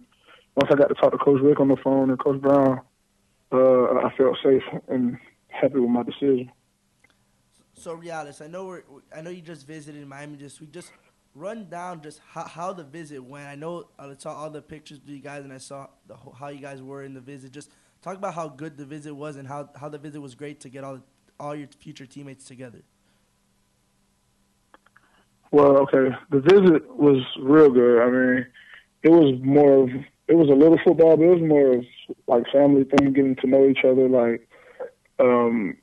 once 0.56 0.72
I 0.72 0.76
got 0.76 0.88
to 0.88 0.96
talk 0.96 1.12
to 1.12 1.18
Coach 1.18 1.42
Richt 1.42 1.60
on 1.60 1.68
the 1.68 1.78
phone 1.78 2.10
and 2.10 2.20
Coach 2.20 2.42
Brown, 2.42 2.82
uh, 3.52 3.96
I 3.96 4.14
felt 4.18 4.38
safe 4.44 4.64
and 4.88 5.18
happy 5.48 5.80
with 5.80 5.90
my 5.90 6.04
decision. 6.04 6.52
So 7.74 7.96
Realus, 7.96 8.42
I 8.42 8.48
know 8.48 8.66
we're, 8.66 8.84
I 9.16 9.22
know 9.22 9.30
you 9.30 9.42
just 9.42 9.66
visited 9.66 10.06
Miami 10.08 10.38
this 10.38 10.60
week. 10.60 10.72
Just 10.72 10.92
run 11.34 11.70
down 11.70 12.02
just 12.02 12.20
how, 12.28 12.44
how 12.44 12.74
the 12.74 12.84
visit 12.84 13.24
went. 13.24 13.48
I 13.48 13.56
know 13.56 13.88
I 13.98 14.14
saw 14.18 14.36
all 14.36 14.50
the 14.50 14.62
pictures 14.62 14.98
of 14.98 15.10
you 15.10 15.20
guys, 15.20 15.44
and 15.44 15.54
I 15.54 15.60
saw 15.60 15.88
the, 16.08 16.16
how 16.38 16.50
you 16.50 16.60
guys 16.60 16.82
were 16.82 17.04
in 17.04 17.14
the 17.14 17.22
visit. 17.22 17.52
Just 17.52 17.72
talk 18.02 18.18
about 18.18 18.34
how 18.34 18.50
good 18.50 18.78
the 18.78 18.86
visit 18.86 19.14
was 19.14 19.38
and 19.38 19.48
how, 19.48 19.70
how 19.80 19.90
the 19.90 19.98
visit 19.98 20.20
was 20.20 20.36
great 20.36 20.60
to 20.62 20.70
get 20.70 20.84
all 20.84 21.00
all 21.40 21.56
your 21.56 21.68
future 21.80 22.06
teammates 22.06 22.44
together. 22.46 22.82
Well, 25.52 25.78
okay, 25.78 26.16
the 26.30 26.42
visit 26.42 26.96
was 26.96 27.24
real 27.42 27.70
good. 27.70 28.02
I 28.02 28.10
mean, 28.10 28.46
it 29.04 29.10
was 29.10 29.40
more 29.42 29.84
of 29.84 29.90
it 30.28 30.36
was 30.36 30.50
a 30.50 30.54
little 30.54 30.78
football, 30.86 31.18
but 31.18 31.24
it 31.24 31.40
was 31.40 31.50
more 31.50 31.78
of 31.78 31.86
like 32.28 32.44
family 32.52 32.84
thing, 32.84 33.14
getting 33.14 33.36
to 33.38 33.48
know 33.48 33.68
each 33.68 33.84
other. 33.84 34.08
Like, 34.08 34.48
um, 35.20 35.78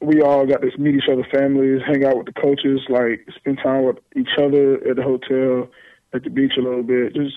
we 0.00 0.20
all 0.20 0.46
got 0.46 0.62
to 0.62 0.78
meet 0.78 0.96
each 0.96 1.08
other's 1.10 1.26
families, 1.32 1.82
hang 1.86 2.04
out 2.04 2.16
with 2.16 2.26
the 2.26 2.40
coaches, 2.40 2.80
like 2.88 3.26
spend 3.36 3.58
time 3.62 3.84
with 3.84 3.98
each 4.16 4.36
other 4.38 4.74
at 4.88 4.96
the 4.96 5.02
hotel, 5.02 5.68
at 6.12 6.24
the 6.24 6.30
beach 6.30 6.52
a 6.58 6.62
little 6.62 6.82
bit. 6.82 7.14
Just 7.14 7.34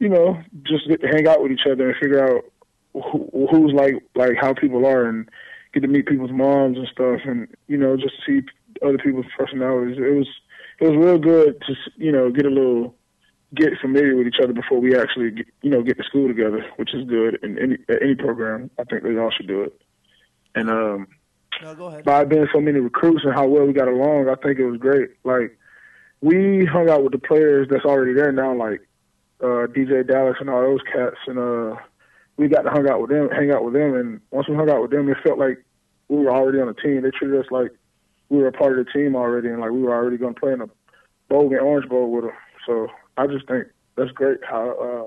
you 0.00 0.08
know, 0.08 0.42
just 0.62 0.88
get 0.88 1.00
to 1.00 1.08
hang 1.08 1.26
out 1.26 1.42
with 1.42 1.52
each 1.52 1.66
other 1.70 1.90
and 1.90 1.98
figure 2.00 2.24
out 2.24 2.44
who, 2.92 3.48
who's 3.50 3.72
like 3.72 3.94
like 4.14 4.36
how 4.40 4.54
people 4.54 4.86
are 4.86 5.06
and 5.08 5.28
get 5.72 5.80
to 5.80 5.88
meet 5.88 6.06
people's 6.06 6.32
moms 6.32 6.78
and 6.78 6.88
stuff, 6.88 7.20
and 7.24 7.48
you 7.68 7.76
know, 7.76 7.96
just 7.96 8.14
see 8.26 8.40
other 8.84 8.98
people's 8.98 9.26
personalities. 9.38 9.98
It 9.98 10.14
was 10.14 10.28
it 10.80 10.88
was 10.88 10.96
real 10.96 11.18
good 11.18 11.60
to 11.66 11.74
you 11.96 12.12
know 12.12 12.30
get 12.30 12.46
a 12.46 12.50
little 12.50 12.94
get 13.54 13.78
familiar 13.80 14.16
with 14.16 14.26
each 14.26 14.40
other 14.42 14.52
before 14.52 14.80
we 14.80 14.96
actually 14.98 15.30
get, 15.30 15.46
you 15.62 15.70
know 15.70 15.82
get 15.82 15.96
to 15.98 16.04
school 16.04 16.28
together, 16.28 16.64
which 16.76 16.92
is 16.94 17.06
good 17.08 17.38
And 17.42 17.58
any 17.58 17.76
any 17.88 18.14
program. 18.14 18.70
I 18.78 18.84
think 18.84 19.02
they 19.02 19.16
all 19.16 19.30
should 19.30 19.46
do 19.46 19.62
it. 19.62 19.80
And 20.54 20.70
um, 20.70 21.06
No, 21.62 21.74
go 21.74 21.86
ahead. 21.86 22.04
by 22.04 22.24
being 22.24 22.48
so 22.52 22.60
many 22.60 22.80
recruits 22.80 23.24
and 23.24 23.34
how 23.34 23.46
well 23.46 23.64
we 23.66 23.72
got 23.72 23.88
along, 23.88 24.28
I 24.28 24.34
think 24.36 24.58
it 24.58 24.66
was 24.66 24.78
great. 24.80 25.10
Like 25.24 25.56
we 26.20 26.64
hung 26.64 26.88
out 26.90 27.02
with 27.02 27.12
the 27.12 27.18
players 27.18 27.68
that's 27.70 27.84
already 27.84 28.14
there 28.14 28.32
now, 28.32 28.54
like 28.54 28.80
uh, 29.40 29.66
DJ 29.68 30.06
Dallas 30.06 30.36
and 30.40 30.48
all 30.50 30.62
those 30.62 30.80
cats, 30.92 31.16
and 31.26 31.38
uh, 31.38 31.76
we 32.36 32.48
got 32.48 32.62
to 32.62 32.70
hang 32.70 32.88
out 32.88 33.00
with 33.00 33.10
them, 33.10 33.28
hang 33.30 33.50
out 33.52 33.64
with 33.64 33.74
them. 33.74 33.94
And 33.94 34.20
once 34.30 34.48
we 34.48 34.56
hung 34.56 34.70
out 34.70 34.82
with 34.82 34.90
them, 34.90 35.08
it 35.08 35.18
felt 35.22 35.38
like 35.38 35.62
we 36.08 36.16
were 36.16 36.30
already 36.30 36.58
on 36.60 36.68
the 36.68 36.74
team. 36.74 37.02
They 37.02 37.10
treated 37.10 37.38
us 37.38 37.50
like 37.50 37.70
we 38.28 38.38
were 38.38 38.48
a 38.48 38.52
part 38.52 38.78
of 38.78 38.86
the 38.86 38.92
team 38.92 39.14
already, 39.14 39.48
and 39.48 39.60
like 39.60 39.70
we 39.70 39.82
were 39.82 39.94
already 39.94 40.16
going 40.16 40.34
to 40.34 40.40
play 40.40 40.52
in 40.52 40.62
a 40.62 40.68
bowl 41.28 41.50
and 41.50 41.60
Orange 41.60 41.88
Bowl 41.88 42.10
with 42.10 42.24
them. 42.24 42.32
So 42.66 42.88
I 43.16 43.26
just 43.26 43.46
think 43.48 43.68
that's 43.96 44.10
great 44.12 44.38
how 44.48 44.70
uh, 44.70 45.06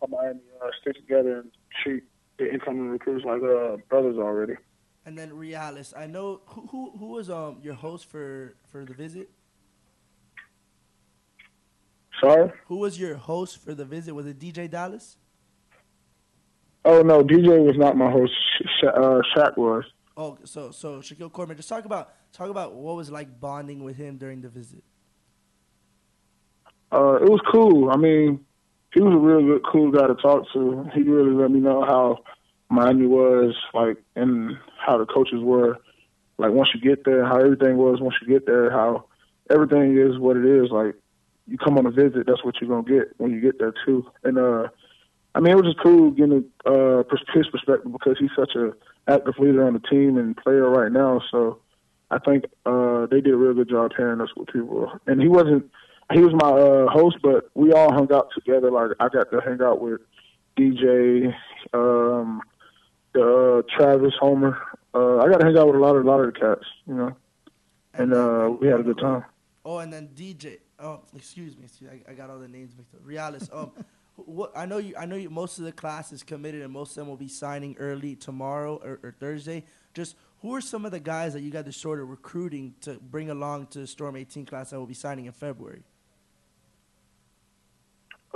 how 0.00 0.06
Miami 0.08 0.40
uh, 0.62 0.68
stick 0.80 0.96
together 0.96 1.40
and 1.40 1.50
treat 1.82 2.04
the 2.38 2.52
incoming 2.52 2.90
recruits 2.90 3.24
like 3.24 3.42
uh, 3.42 3.76
brothers 3.88 4.16
already. 4.18 4.54
And 5.04 5.16
then 5.16 5.30
Realus, 5.30 5.96
I 5.96 6.06
know 6.06 6.40
who 6.46 6.66
who, 6.66 6.92
who 6.98 7.06
was 7.06 7.30
um 7.30 7.58
your 7.62 7.74
host 7.74 8.06
for 8.06 8.56
for 8.70 8.84
the 8.84 8.94
visit. 8.94 9.30
Sorry. 12.20 12.50
Who 12.66 12.78
was 12.78 12.98
your 12.98 13.16
host 13.16 13.62
for 13.62 13.74
the 13.74 13.84
visit? 13.84 14.14
Was 14.14 14.26
it 14.26 14.38
DJ 14.38 14.70
Dallas? 14.70 15.16
Oh 16.84 17.02
no, 17.02 17.22
DJ 17.22 17.64
was 17.64 17.76
not 17.76 17.96
my 17.96 18.10
host. 18.10 18.32
Sha- 18.80 18.88
uh, 18.88 19.20
Shaq 19.34 19.56
was. 19.56 19.84
Oh, 20.16 20.38
so 20.44 20.70
so 20.70 21.00
Shaquille 21.00 21.32
Corbin. 21.32 21.56
Just 21.56 21.68
talk 21.68 21.84
about 21.84 22.14
talk 22.32 22.48
about 22.48 22.74
what 22.74 22.96
was 22.96 23.10
like 23.10 23.38
bonding 23.40 23.84
with 23.84 23.96
him 23.96 24.16
during 24.16 24.40
the 24.40 24.48
visit. 24.48 24.82
Uh, 26.96 27.16
it 27.16 27.28
was 27.28 27.42
cool. 27.52 27.90
I 27.90 27.96
mean, 27.96 28.40
he 28.94 29.02
was 29.02 29.12
a 29.12 29.18
real 29.18 29.42
good, 29.44 29.62
cool 29.70 29.90
guy 29.90 30.06
to 30.06 30.14
talk 30.14 30.50
to. 30.54 30.88
He 30.94 31.02
really 31.02 31.32
let 31.32 31.50
me 31.50 31.60
know 31.60 31.84
how 31.84 32.20
Miami 32.70 33.06
was, 33.06 33.54
like, 33.74 33.98
and 34.14 34.56
how 34.78 34.96
the 34.96 35.04
coaches 35.04 35.42
were. 35.42 35.78
Like 36.38 36.52
once 36.52 36.70
you 36.74 36.80
get 36.80 37.04
there, 37.04 37.26
how 37.26 37.36
everything 37.36 37.76
was 37.76 38.00
once 38.00 38.16
you 38.22 38.28
get 38.28 38.46
there, 38.46 38.70
how 38.70 39.04
everything 39.50 39.98
is 39.98 40.18
what 40.18 40.38
it 40.38 40.44
is. 40.46 40.70
Like 40.70 40.94
you 41.46 41.58
come 41.58 41.78
on 41.78 41.86
a 41.86 41.90
visit, 41.90 42.26
that's 42.26 42.44
what 42.44 42.56
you're 42.60 42.70
gonna 42.70 42.98
get 42.98 43.12
when 43.18 43.30
you 43.30 43.40
get 43.40 43.58
there 43.58 43.74
too. 43.84 44.10
And 44.24 44.38
uh, 44.38 44.68
I 45.34 45.40
mean, 45.40 45.52
it 45.52 45.56
was 45.56 45.66
just 45.66 45.82
cool 45.82 46.10
getting 46.10 46.44
uh 46.66 47.02
his 47.34 47.46
perspective 47.48 47.92
because 47.92 48.16
he's 48.18 48.30
such 48.36 48.54
a 48.54 48.72
active 49.08 49.38
leader 49.38 49.66
on 49.66 49.74
the 49.74 49.80
team 49.80 50.18
and 50.18 50.36
player 50.36 50.68
right 50.68 50.92
now. 50.92 51.22
So 51.30 51.60
I 52.10 52.18
think 52.18 52.44
uh 52.66 53.06
they 53.06 53.20
did 53.20 53.32
a 53.32 53.36
real 53.36 53.54
good 53.54 53.70
job 53.70 53.92
pairing 53.96 54.20
us 54.20 54.30
with 54.36 54.48
people. 54.48 54.92
And 55.06 55.20
he 55.22 55.28
wasn't 55.28 55.70
he 56.12 56.20
was 56.20 56.32
my 56.34 56.48
uh 56.50 56.86
host, 56.88 57.16
but 57.22 57.50
we 57.54 57.72
all 57.72 57.92
hung 57.92 58.12
out 58.12 58.28
together. 58.34 58.70
Like 58.70 58.90
I 59.00 59.08
got 59.08 59.30
to 59.30 59.40
hang 59.40 59.60
out 59.62 59.80
with 59.80 60.00
DJ, 60.56 61.34
um, 61.74 62.40
uh, 63.14 63.62
Travis 63.76 64.14
Homer. 64.20 64.58
Uh, 64.94 65.18
I 65.18 65.28
got 65.28 65.40
to 65.40 65.46
hang 65.46 65.58
out 65.58 65.66
with 65.66 65.76
a 65.76 65.78
lot 65.80 65.96
of 65.96 66.04
a 66.04 66.08
lot 66.08 66.20
of 66.20 66.32
the 66.32 66.40
cats, 66.40 66.64
you 66.86 66.94
know. 66.94 67.16
And 67.94 68.12
uh 68.14 68.50
we 68.60 68.68
had 68.68 68.80
a 68.80 68.82
good 68.82 68.98
time. 68.98 69.24
Oh, 69.64 69.78
and 69.78 69.92
then 69.92 70.08
DJ. 70.14 70.58
Oh, 70.78 71.00
excuse 71.14 71.56
me. 71.56 71.64
excuse- 71.64 71.90
I, 71.90 72.12
I 72.12 72.14
got 72.14 72.30
all 72.30 72.38
the 72.38 72.48
names 72.48 72.72
mixed 72.76 72.94
up. 72.94 73.02
Realus. 73.04 73.52
Um, 73.54 73.72
what 74.16 74.52
I 74.56 74.64
know 74.66 74.78
you. 74.78 74.94
I 74.96 75.06
know 75.06 75.16
you. 75.16 75.28
Most 75.30 75.58
of 75.58 75.64
the 75.64 75.72
class 75.72 76.12
is 76.12 76.22
committed, 76.22 76.62
and 76.62 76.72
most 76.72 76.90
of 76.90 76.96
them 76.96 77.08
will 77.08 77.16
be 77.16 77.28
signing 77.28 77.74
early 77.78 78.14
tomorrow 78.14 78.76
or, 78.84 79.00
or 79.02 79.14
Thursday. 79.18 79.64
Just 79.94 80.14
who 80.42 80.54
are 80.54 80.60
some 80.60 80.84
of 80.84 80.92
the 80.92 81.00
guys 81.00 81.32
that 81.32 81.40
you 81.40 81.50
got 81.50 81.64
to 81.64 81.72
sort 81.72 82.00
of 82.00 82.08
recruiting 82.10 82.74
to 82.82 82.94
bring 83.10 83.30
along 83.30 83.66
to 83.68 83.80
the 83.80 83.86
Storm 83.86 84.14
18 84.14 84.44
class 84.46 84.70
that 84.70 84.78
will 84.78 84.86
be 84.86 84.94
signing 84.94 85.24
in 85.26 85.32
February? 85.32 85.82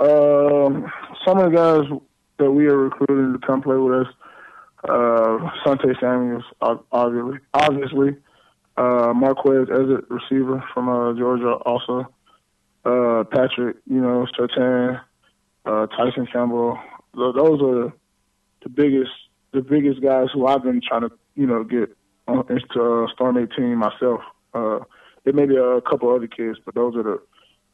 Um, 0.01 0.91
some 1.23 1.37
of 1.37 1.51
the 1.51 1.55
guys 1.55 1.99
that 2.39 2.51
we 2.51 2.65
are 2.65 2.75
recruiting 2.77 3.39
to 3.39 3.45
come 3.45 3.61
play 3.61 3.75
with 3.77 4.07
us, 4.07 4.13
uh, 4.89 5.37
Sante 5.63 5.93
Samuels, 6.01 6.43
obviously, 6.91 7.37
obviously, 7.53 8.15
uh, 8.77 9.13
Marquez 9.15 9.67
Ezzard, 9.69 10.05
receiver 10.09 10.63
from 10.73 10.89
uh, 10.89 11.13
Georgia, 11.13 11.51
also, 11.51 12.11
uh, 12.83 13.23
Patrick, 13.31 13.77
you 13.85 14.01
know, 14.01 14.25
Surtain, 14.35 14.99
uh, 15.65 15.85
Tyson 15.85 16.25
Campbell. 16.33 16.79
Th- 17.15 17.35
Those 17.35 17.61
are 17.61 17.93
the 18.63 18.69
biggest, 18.69 19.11
the 19.51 19.61
biggest 19.61 20.01
guys 20.01 20.29
who 20.33 20.47
I've 20.47 20.63
been 20.63 20.81
trying 20.81 21.01
to, 21.01 21.11
you 21.35 21.45
know, 21.45 21.63
get 21.63 21.95
into 22.27 22.81
uh, 22.81 23.07
Storm 23.13 23.37
18 23.37 23.75
myself. 23.75 24.21
Uh, 24.55 24.79
there 25.25 25.33
may 25.33 25.45
be 25.45 25.57
a 25.57 25.79
couple 25.81 26.09
other 26.09 26.27
kids, 26.27 26.57
but 26.65 26.73
those 26.73 26.95
are 26.95 27.03
the 27.03 27.21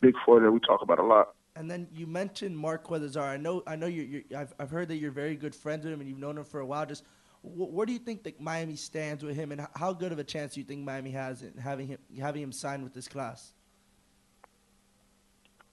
big 0.02 0.16
four 0.26 0.42
that 0.42 0.52
we 0.52 0.60
talk 0.60 0.82
about 0.82 1.00
a 1.00 1.04
lot. 1.04 1.30
And 1.58 1.70
then 1.70 1.88
you 1.92 2.06
mentioned 2.06 2.56
Mark 2.56 2.90
Azar. 2.92 3.28
I 3.28 3.38
know, 3.38 3.64
I 3.66 3.76
know 3.76 3.88
you're, 3.88 4.06
you're. 4.06 4.22
I've, 4.38 4.54
I've 4.60 4.70
heard 4.70 4.90
that 4.90 4.98
you're 4.98 5.12
very 5.12 5.36
good 5.36 5.56
friends 5.56 5.84
with 5.84 5.94
him 5.94 6.00
and 6.00 6.08
you've 6.08 6.20
known 6.20 6.38
him 6.38 6.46
for 6.46 6.60
a 6.60 6.66
while. 6.66 6.86
Just 6.86 7.04
wh- 7.42 7.74
where 7.74 7.86
do 7.88 7.94
you 7.94 8.00
think 8.00 8.24
that 8.24 8.40
Miami 8.40 8.76
stands 8.76 9.24
with 9.24 9.36
him, 9.36 9.52
and 9.52 9.62
h- 9.62 9.68
how 9.76 9.92
good 9.92 10.12
of 10.12 10.20
a 10.20 10.24
chance 10.24 10.54
do 10.54 10.60
you 10.60 10.66
think 10.66 10.86
Miami 10.86 11.10
has 11.12 11.42
in 11.42 11.58
having 11.58 11.88
him 11.88 11.98
having 12.20 12.44
him 12.44 12.52
sign 12.52 12.84
with 12.84 12.94
this 12.94 13.08
class? 13.08 13.54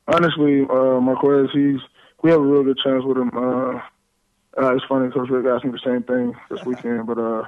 Honestly, 0.08 0.62
uh, 0.62 1.00
Marquez, 1.00 1.50
he's 1.52 1.80
we 2.22 2.30
have 2.30 2.40
a 2.40 2.44
real 2.44 2.64
good 2.64 2.78
chance 2.82 3.04
with 3.04 3.18
him. 3.18 3.30
Uh, 3.34 3.80
uh, 4.56 4.74
it's 4.74 4.84
funny 4.88 5.08
because 5.08 5.28
Richt 5.28 5.46
asked 5.46 5.66
me 5.66 5.72
the 5.72 5.78
same 5.84 6.02
thing 6.02 6.34
this 6.48 6.64
weekend, 6.66 7.06
but 7.06 7.18
uh, 7.18 7.42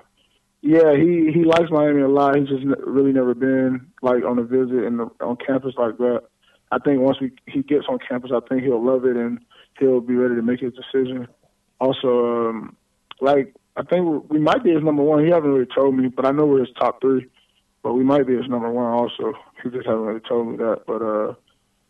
yeah, 0.60 0.94
he 0.94 1.32
he 1.32 1.44
likes 1.44 1.70
Miami 1.70 2.02
a 2.02 2.08
lot. 2.08 2.36
He's 2.36 2.48
just 2.48 2.62
n- 2.64 2.74
really 2.84 3.12
never 3.12 3.34
been 3.34 3.92
like 4.02 4.24
on 4.24 4.38
a 4.38 4.42
visit 4.42 4.84
and 4.84 5.00
on 5.22 5.36
campus 5.36 5.74
like 5.78 5.96
that. 5.96 6.24
I 6.72 6.78
think 6.78 7.00
once 7.00 7.20
we 7.20 7.32
he 7.46 7.62
gets 7.62 7.86
on 7.88 7.98
campus, 7.98 8.32
I 8.34 8.40
think 8.48 8.62
he'll 8.62 8.84
love 8.84 9.04
it 9.04 9.16
and 9.16 9.38
he'll 9.78 10.00
be 10.00 10.14
ready 10.14 10.34
to 10.34 10.42
make 10.42 10.60
his 10.60 10.72
decision. 10.74 11.28
Also, 11.80 12.48
um, 12.48 12.76
like 13.20 13.54
I 13.76 13.82
think 13.82 14.30
we 14.30 14.38
might 14.38 14.64
be 14.64 14.72
his 14.72 14.82
number 14.82 15.02
one. 15.02 15.24
He 15.24 15.30
hasn't 15.30 15.46
really 15.46 15.66
told 15.66 15.96
me, 15.96 16.08
but 16.08 16.24
I 16.24 16.32
know 16.32 16.46
we're 16.46 16.60
his 16.60 16.74
top 16.78 17.00
three. 17.00 17.26
But 17.82 17.94
we 17.94 18.02
might 18.02 18.26
be 18.26 18.36
his 18.36 18.48
number 18.48 18.68
one 18.70 18.92
also. 18.92 19.34
He 19.62 19.70
just 19.70 19.86
hasn't 19.86 20.02
really 20.02 20.20
told 20.20 20.48
me 20.48 20.56
that. 20.56 20.82
But 20.86 21.02
uh, 21.02 21.34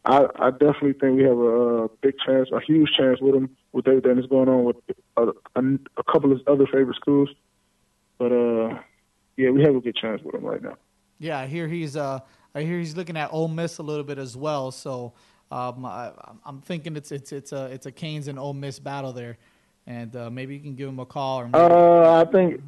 I 0.04 0.46
I 0.46 0.50
definitely 0.50 0.92
think 0.92 1.16
we 1.16 1.24
have 1.24 1.38
a, 1.38 1.84
uh 1.84 1.88
big 2.02 2.14
chance, 2.24 2.50
a 2.52 2.60
huge 2.60 2.92
chance 2.92 3.20
with 3.20 3.34
him 3.34 3.56
with 3.72 3.88
everything 3.88 4.16
that's 4.16 4.28
going 4.28 4.48
on 4.48 4.64
with 4.64 4.76
a, 5.16 5.22
a, 5.56 5.62
a 5.96 6.04
couple 6.04 6.32
of 6.32 6.40
other 6.46 6.66
favorite 6.66 6.96
schools. 6.96 7.30
But 8.18 8.32
uh, 8.32 8.78
yeah, 9.36 9.50
we 9.50 9.62
have 9.62 9.74
a 9.74 9.80
good 9.80 9.96
chance 9.96 10.22
with 10.22 10.34
him 10.34 10.44
right 10.44 10.62
now. 10.62 10.76
Yeah, 11.18 11.38
I 11.38 11.46
hear 11.46 11.66
he's 11.66 11.96
uh, 11.96 12.20
I 12.56 12.62
hear 12.62 12.78
he's 12.78 12.96
looking 12.96 13.18
at 13.18 13.34
Ole 13.34 13.48
Miss 13.48 13.76
a 13.78 13.82
little 13.82 14.02
bit 14.02 14.16
as 14.16 14.34
well. 14.34 14.70
So 14.70 15.12
um, 15.50 15.84
I, 15.84 16.10
I'm 16.46 16.62
thinking 16.62 16.96
it's 16.96 17.12
it's 17.12 17.30
it's 17.30 17.52
a 17.52 17.66
it's 17.66 17.84
a 17.84 17.92
Canes 17.92 18.28
and 18.28 18.38
Ole 18.38 18.54
Miss 18.54 18.78
battle 18.78 19.12
there, 19.12 19.36
and 19.86 20.16
uh, 20.16 20.30
maybe 20.30 20.54
you 20.54 20.60
can 20.60 20.74
give 20.74 20.88
him 20.88 20.98
a 20.98 21.04
call. 21.04 21.40
Or 21.40 21.48
maybe, 21.48 21.58
Uh, 21.58 22.22
I 22.22 22.24
think, 22.24 22.62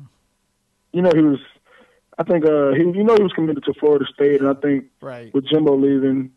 you 0.93 1.01
know, 1.01 1.11
he 1.15 1.23
was. 1.23 1.39
I 2.19 2.25
think 2.25 2.45
uh, 2.45 2.73
he, 2.73 2.81
you 2.83 3.05
know, 3.05 3.15
he 3.17 3.23
was 3.23 3.33
committed 3.33 3.65
to 3.65 3.73
Florida 3.75 4.05
State, 4.13 4.41
and 4.41 4.51
I 4.51 4.55
think 4.55 4.87
Right. 5.01 5.33
with 5.33 5.47
Jimbo 5.47 5.77
leaving 5.77 6.33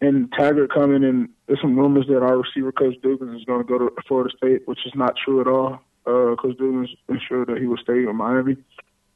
and 0.00 0.32
Taggart 0.32 0.72
coming, 0.72 1.04
and 1.04 1.28
there's 1.46 1.60
some 1.60 1.76
rumors 1.76 2.06
that 2.06 2.22
our 2.22 2.38
receiver 2.38 2.70
coach 2.72 2.94
Dugans 3.02 3.36
is 3.36 3.44
going 3.44 3.60
to 3.60 3.68
go 3.68 3.76
to 3.78 3.90
Florida 4.06 4.30
State, 4.36 4.66
which 4.66 4.78
is 4.86 4.92
not 4.94 5.16
true 5.22 5.40
at 5.40 5.48
all. 5.48 5.80
Uh, 6.06 6.36
coach 6.36 6.56
Dugans 6.56 6.88
ensured 7.08 7.48
that 7.48 7.58
he 7.58 7.66
would 7.66 7.80
stay 7.80 8.04
in 8.04 8.16
Miami, 8.16 8.56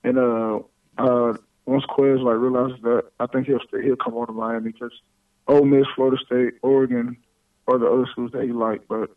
and 0.05 0.19
uh, 0.19 0.59
uh, 0.99 1.35
once 1.67 1.85
Quez 1.87 2.23
like 2.23 2.37
realizes 2.37 2.81
that, 2.83 3.05
I 3.21 3.27
think 3.27 3.47
he'll 3.47 3.61
stay. 3.69 3.83
He'll 3.83 3.97
come 3.97 4.15
on 4.15 4.27
to 4.27 4.33
Miami 4.33 4.73
because 4.73 4.93
Ole 5.47 5.65
Miss, 5.65 5.87
Florida 5.95 6.17
State, 6.25 6.55
Oregon, 6.63 7.17
are 7.69 7.79
the 7.79 7.87
other 7.87 8.07
schools 8.13 8.31
that 8.33 8.43
he 8.45 8.53
liked, 8.53 8.89
but 8.89 9.11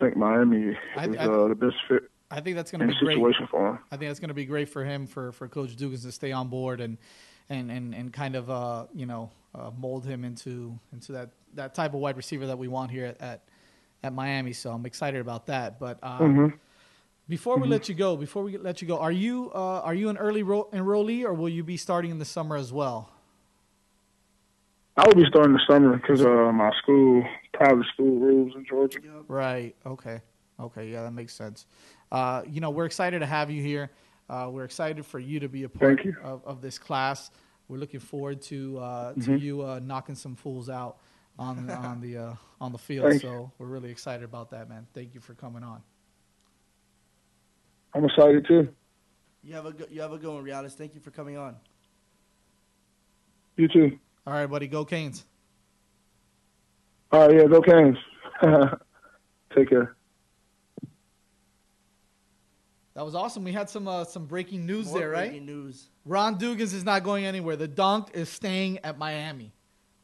I 0.00 0.04
think 0.04 0.16
Miami 0.16 0.68
is 0.68 0.76
I- 0.96 1.04
I- 1.04 1.26
uh, 1.26 1.48
the 1.48 1.54
best 1.54 1.76
fit. 1.88 2.04
I 2.32 2.40
think 2.40 2.54
that's 2.54 2.70
going 2.70 2.80
to 2.80 2.86
be 2.86 2.94
great. 3.04 3.16
situation 3.16 3.48
for 3.50 3.70
him. 3.70 3.78
I 3.90 3.96
think 3.96 4.08
that's 4.08 4.20
going 4.20 4.28
to 4.28 4.34
be 4.34 4.44
great 4.44 4.68
for 4.68 4.84
him 4.84 5.08
for 5.08 5.32
for 5.32 5.48
Coach 5.48 5.76
Dugans 5.76 6.02
to 6.02 6.12
stay 6.12 6.30
on 6.30 6.48
board 6.48 6.80
and 6.80 6.96
and 7.48 7.72
and, 7.72 7.92
and 7.92 8.12
kind 8.12 8.36
of 8.36 8.48
uh, 8.48 8.86
you 8.94 9.04
know 9.06 9.30
uh, 9.52 9.72
mold 9.76 10.04
him 10.06 10.24
into 10.24 10.78
into 10.92 11.10
that 11.12 11.30
that 11.54 11.74
type 11.74 11.92
of 11.92 11.98
wide 11.98 12.16
receiver 12.16 12.46
that 12.46 12.56
we 12.56 12.68
want 12.68 12.92
here 12.92 13.06
at 13.06 13.20
at, 13.20 13.42
at 14.04 14.12
Miami. 14.12 14.52
So 14.52 14.70
I'm 14.70 14.86
excited 14.86 15.20
about 15.20 15.46
that. 15.46 15.80
But 15.80 15.98
uh, 16.04 16.20
Mhm. 16.20 16.52
Before 17.30 17.56
we 17.58 17.66
Mhm. 17.68 17.70
let 17.70 17.88
you 17.88 17.94
go, 17.94 18.16
before 18.16 18.42
we 18.42 18.58
let 18.58 18.82
you 18.82 18.88
go, 18.88 18.98
are 18.98 19.12
you 19.12 19.50
uh, 19.54 19.80
are 19.88 19.94
you 19.94 20.08
an 20.10 20.18
early 20.18 20.42
ro- 20.42 20.68
enrollee 20.72 21.24
or 21.24 21.32
will 21.32 21.48
you 21.48 21.62
be 21.62 21.76
starting 21.76 22.10
in 22.10 22.18
the 22.18 22.24
summer 22.24 22.56
as 22.56 22.72
well? 22.72 23.08
I 24.96 25.06
will 25.06 25.14
be 25.14 25.24
starting 25.26 25.52
the 25.52 25.60
summer 25.70 25.96
because 25.96 26.22
uh, 26.22 26.52
my 26.52 26.72
school, 26.82 27.24
private 27.54 27.86
school 27.94 28.18
rules 28.18 28.54
in 28.56 28.64
Georgia. 28.66 28.98
Right. 29.28 29.74
Okay. 29.86 30.20
Okay. 30.58 30.90
Yeah, 30.90 31.04
that 31.04 31.12
makes 31.12 31.32
sense. 31.32 31.66
Uh, 32.12 32.42
you 32.50 32.60
know, 32.60 32.70
we're 32.70 32.84
excited 32.84 33.20
to 33.20 33.26
have 33.26 33.50
you 33.50 33.62
here. 33.62 33.90
Uh, 34.28 34.48
we're 34.52 34.64
excited 34.64 35.06
for 35.06 35.18
you 35.18 35.40
to 35.40 35.48
be 35.48 35.62
a 35.62 35.68
part 35.68 36.04
Of, 36.22 36.44
of 36.44 36.60
this 36.60 36.78
class. 36.78 37.30
We're 37.68 37.78
looking 37.78 38.00
forward 38.00 38.42
to 38.42 38.78
uh, 38.78 39.12
to 39.14 39.20
Mhm. 39.20 39.40
you 39.40 39.62
uh, 39.62 39.78
knocking 39.78 40.16
some 40.16 40.34
fools 40.34 40.68
out 40.68 40.98
on 41.38 41.70
on 41.70 42.00
the 42.00 42.16
uh, 42.18 42.34
on 42.60 42.72
the 42.72 42.78
field. 42.78 43.08
Thank 43.08 43.22
you. 43.22 43.28
so 43.28 43.52
we're 43.58 43.66
really 43.68 43.90
excited 43.90 44.24
about 44.24 44.50
that, 44.50 44.68
man. 44.68 44.86
Thank 44.92 45.14
you 45.14 45.20
for 45.20 45.34
coming 45.34 45.62
on. 45.62 45.80
I'm 47.94 48.04
excited 48.04 48.46
too. 48.46 48.68
You 49.42 49.54
have 49.54 49.66
a 49.66 49.72
go- 49.72 49.86
you 49.90 50.00
have 50.00 50.12
a 50.12 50.18
good 50.18 50.32
one, 50.32 50.44
Realus. 50.44 50.72
Thank 50.74 50.94
you 50.94 51.00
for 51.00 51.10
coming 51.10 51.36
on. 51.36 51.56
You 53.56 53.68
too. 53.68 53.98
All 54.26 54.34
right, 54.34 54.46
buddy. 54.46 54.66
Go 54.68 54.84
Canes. 54.84 55.24
All 57.12 57.26
right, 57.26 57.36
yeah, 57.36 57.46
go 57.46 57.60
Canes. 57.60 57.96
Take 59.54 59.70
care. 59.70 59.96
That 62.94 63.04
was 63.04 63.14
awesome. 63.14 63.44
We 63.44 63.52
had 63.52 63.70
some 63.70 63.88
uh, 63.88 64.04
some 64.04 64.26
breaking 64.26 64.66
news 64.66 64.86
More 64.90 64.98
there, 64.98 65.10
right? 65.10 65.30
breaking 65.30 65.46
news. 65.46 65.88
Ron 66.04 66.38
Dugans 66.38 66.74
is 66.74 66.84
not 66.84 67.02
going 67.02 67.24
anywhere. 67.24 67.56
The 67.56 67.68
Dunk 67.68 68.10
is 68.14 68.28
staying 68.28 68.78
at 68.84 68.98
Miami. 68.98 69.52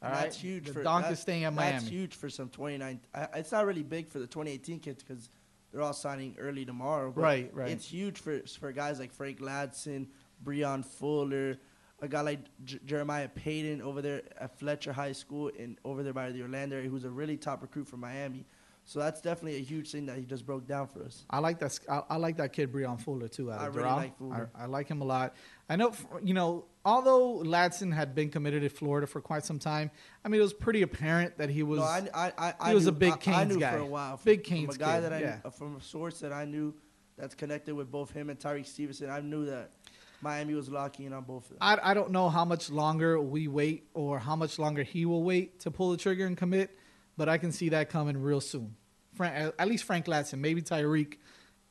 All 0.03 0.11
right, 0.11 0.23
That's 0.25 0.39
huge 0.39 0.67
The 0.67 0.73
for 0.75 0.83
Dunk 0.83 1.07
that- 1.07 1.13
is 1.13 1.21
staying 1.21 1.45
at 1.45 1.51
That's 1.51 1.57
Miami. 1.57 1.79
That's 1.79 1.89
huge 1.89 2.15
for 2.15 2.29
some 2.31 2.49
29. 2.49 3.01
I, 3.15 3.29
it's 3.37 3.51
not 3.53 3.67
really 3.67 3.83
big 3.83 4.09
for 4.09 4.19
the 4.19 4.27
2018 4.27 4.79
kids 4.81 5.03
because 5.03 5.29
they're 5.73 5.83
all 5.83 5.93
signing 5.93 6.37
early 6.39 6.65
tomorrow. 6.65 7.13
Right, 7.15 7.51
right. 7.55 7.71
It's 7.71 7.87
huge 7.89 8.19
for 8.19 8.41
for 8.61 8.73
guys 8.73 8.99
like 8.99 9.13
Frank 9.13 9.41
Ladson, 9.41 10.07
Breon 10.45 10.85
Fuller, 10.85 11.59
a 12.01 12.09
guy 12.09 12.21
like 12.21 12.41
J- 12.65 12.79
Jeremiah 12.85 13.29
Payton 13.29 13.83
over 13.83 14.03
there 14.03 14.23
at 14.41 14.59
Fletcher 14.59 14.93
High 14.93 15.13
School 15.13 15.51
and 15.59 15.79
over 15.85 16.03
there 16.03 16.13
by 16.13 16.31
the 16.31 16.43
Orlando, 16.43 16.77
area, 16.77 16.89
who's 16.89 17.05
a 17.05 17.11
really 17.11 17.37
top 17.37 17.63
recruit 17.63 17.89
from 17.89 18.01
Miami. 18.01 18.45
So 18.89 19.01
that's 19.01 19.21
definitely 19.21 19.57
a 19.59 19.63
huge 19.65 19.91
thing 19.91 20.07
that 20.07 20.17
he 20.17 20.25
just 20.25 20.47
broke 20.47 20.69
down 20.69 20.87
for 20.87 21.03
us. 21.03 21.25
I 21.29 21.41
like 21.41 21.59
that. 21.59 21.77
I, 21.91 22.03
I 22.11 22.17
like 22.19 22.37
that 22.37 22.53
kid 22.53 22.73
Breon 22.73 23.01
Fuller 23.01 23.27
too. 23.27 23.51
Out 23.51 23.61
I 23.61 23.67
of 23.67 23.75
really 23.75 23.89
Doral. 23.89 23.97
like 23.97 24.19
Fuller. 24.19 24.51
I, 24.55 24.63
I 24.63 24.67
like 24.67 24.87
him 24.89 25.01
a 25.03 25.05
lot. 25.05 25.35
I 25.69 25.77
know, 25.77 25.93
you 26.23 26.33
know, 26.33 26.67
although 26.85 27.43
Ladson 27.45 27.93
had 27.93 28.15
been 28.15 28.31
committed 28.31 28.63
to 28.63 28.69
Florida 28.69 29.07
for 29.07 29.21
quite 29.21 29.45
some 29.45 29.59
time. 29.59 29.91
I 30.25 30.29
mean, 30.29 30.41
it 30.41 30.45
was 30.45 30.55
pretty 30.55 30.83
apparent 30.83 31.39
that 31.39 31.51
he 31.51 31.65
was. 31.65 31.81
No, 31.81 31.85
I, 31.85 32.33
I, 32.39 32.55
I, 32.61 32.69
he 32.69 32.75
was 32.75 32.85
knew, 32.85 32.91
a 32.91 32.93
big 32.93 33.21
Canes 33.21 33.37
I 33.37 33.45
knew 33.45 33.59
guy. 33.59 33.73
for 33.73 33.79
a 33.79 33.87
while. 33.87 34.17
From, 34.17 34.25
Big 34.25 34.47
from 34.47 34.57
Canes 34.57 34.77
a 34.77 34.79
guy 34.79 34.95
kid, 34.97 35.05
that 35.05 35.13
I 35.13 35.21
yeah. 35.21 35.39
knew, 35.45 35.51
from 35.51 35.77
a 35.77 35.83
source 35.83 36.21
that 36.21 36.33
I 36.33 36.45
knew 36.45 36.75
that's 37.19 37.35
connected 37.35 37.75
with 37.75 37.91
both 37.91 38.13
him 38.13 38.31
and 38.31 38.39
Tyrique 38.39 38.67
Stevenson. 38.67 39.11
I 39.11 39.21
knew 39.21 39.47
that 39.47 39.73
Miami 40.21 40.55
was 40.55 40.69
locking 40.69 41.07
in 41.07 41.13
on 41.13 41.25
both 41.25 41.45
of 41.45 41.51
them. 41.51 41.59
I, 41.61 41.79
I 41.83 41.95
don't 41.95 42.11
know 42.11 42.29
how 42.29 42.45
much 42.45 42.71
longer 42.71 43.21
we 43.21 43.49
wait 43.49 43.89
or 43.93 44.19
how 44.19 44.37
much 44.37 44.59
longer 44.59 44.83
he 44.83 45.05
will 45.05 45.25
wait 45.25 45.61
to 45.61 45.71
pull 45.71 45.91
the 45.91 45.97
trigger 45.97 46.27
and 46.27 46.37
commit, 46.37 46.77
but 47.17 47.29
I 47.29 47.39
can 47.39 47.51
see 47.53 47.71
that 47.71 47.91
coming 47.91 48.21
real 48.21 48.41
soon. 48.41 48.77
Frank, 49.15 49.55
at 49.59 49.67
least 49.67 49.85
Frank 49.85 50.07
Ladson, 50.07 50.39
maybe 50.39 50.63
Tyrique, 50.63 51.17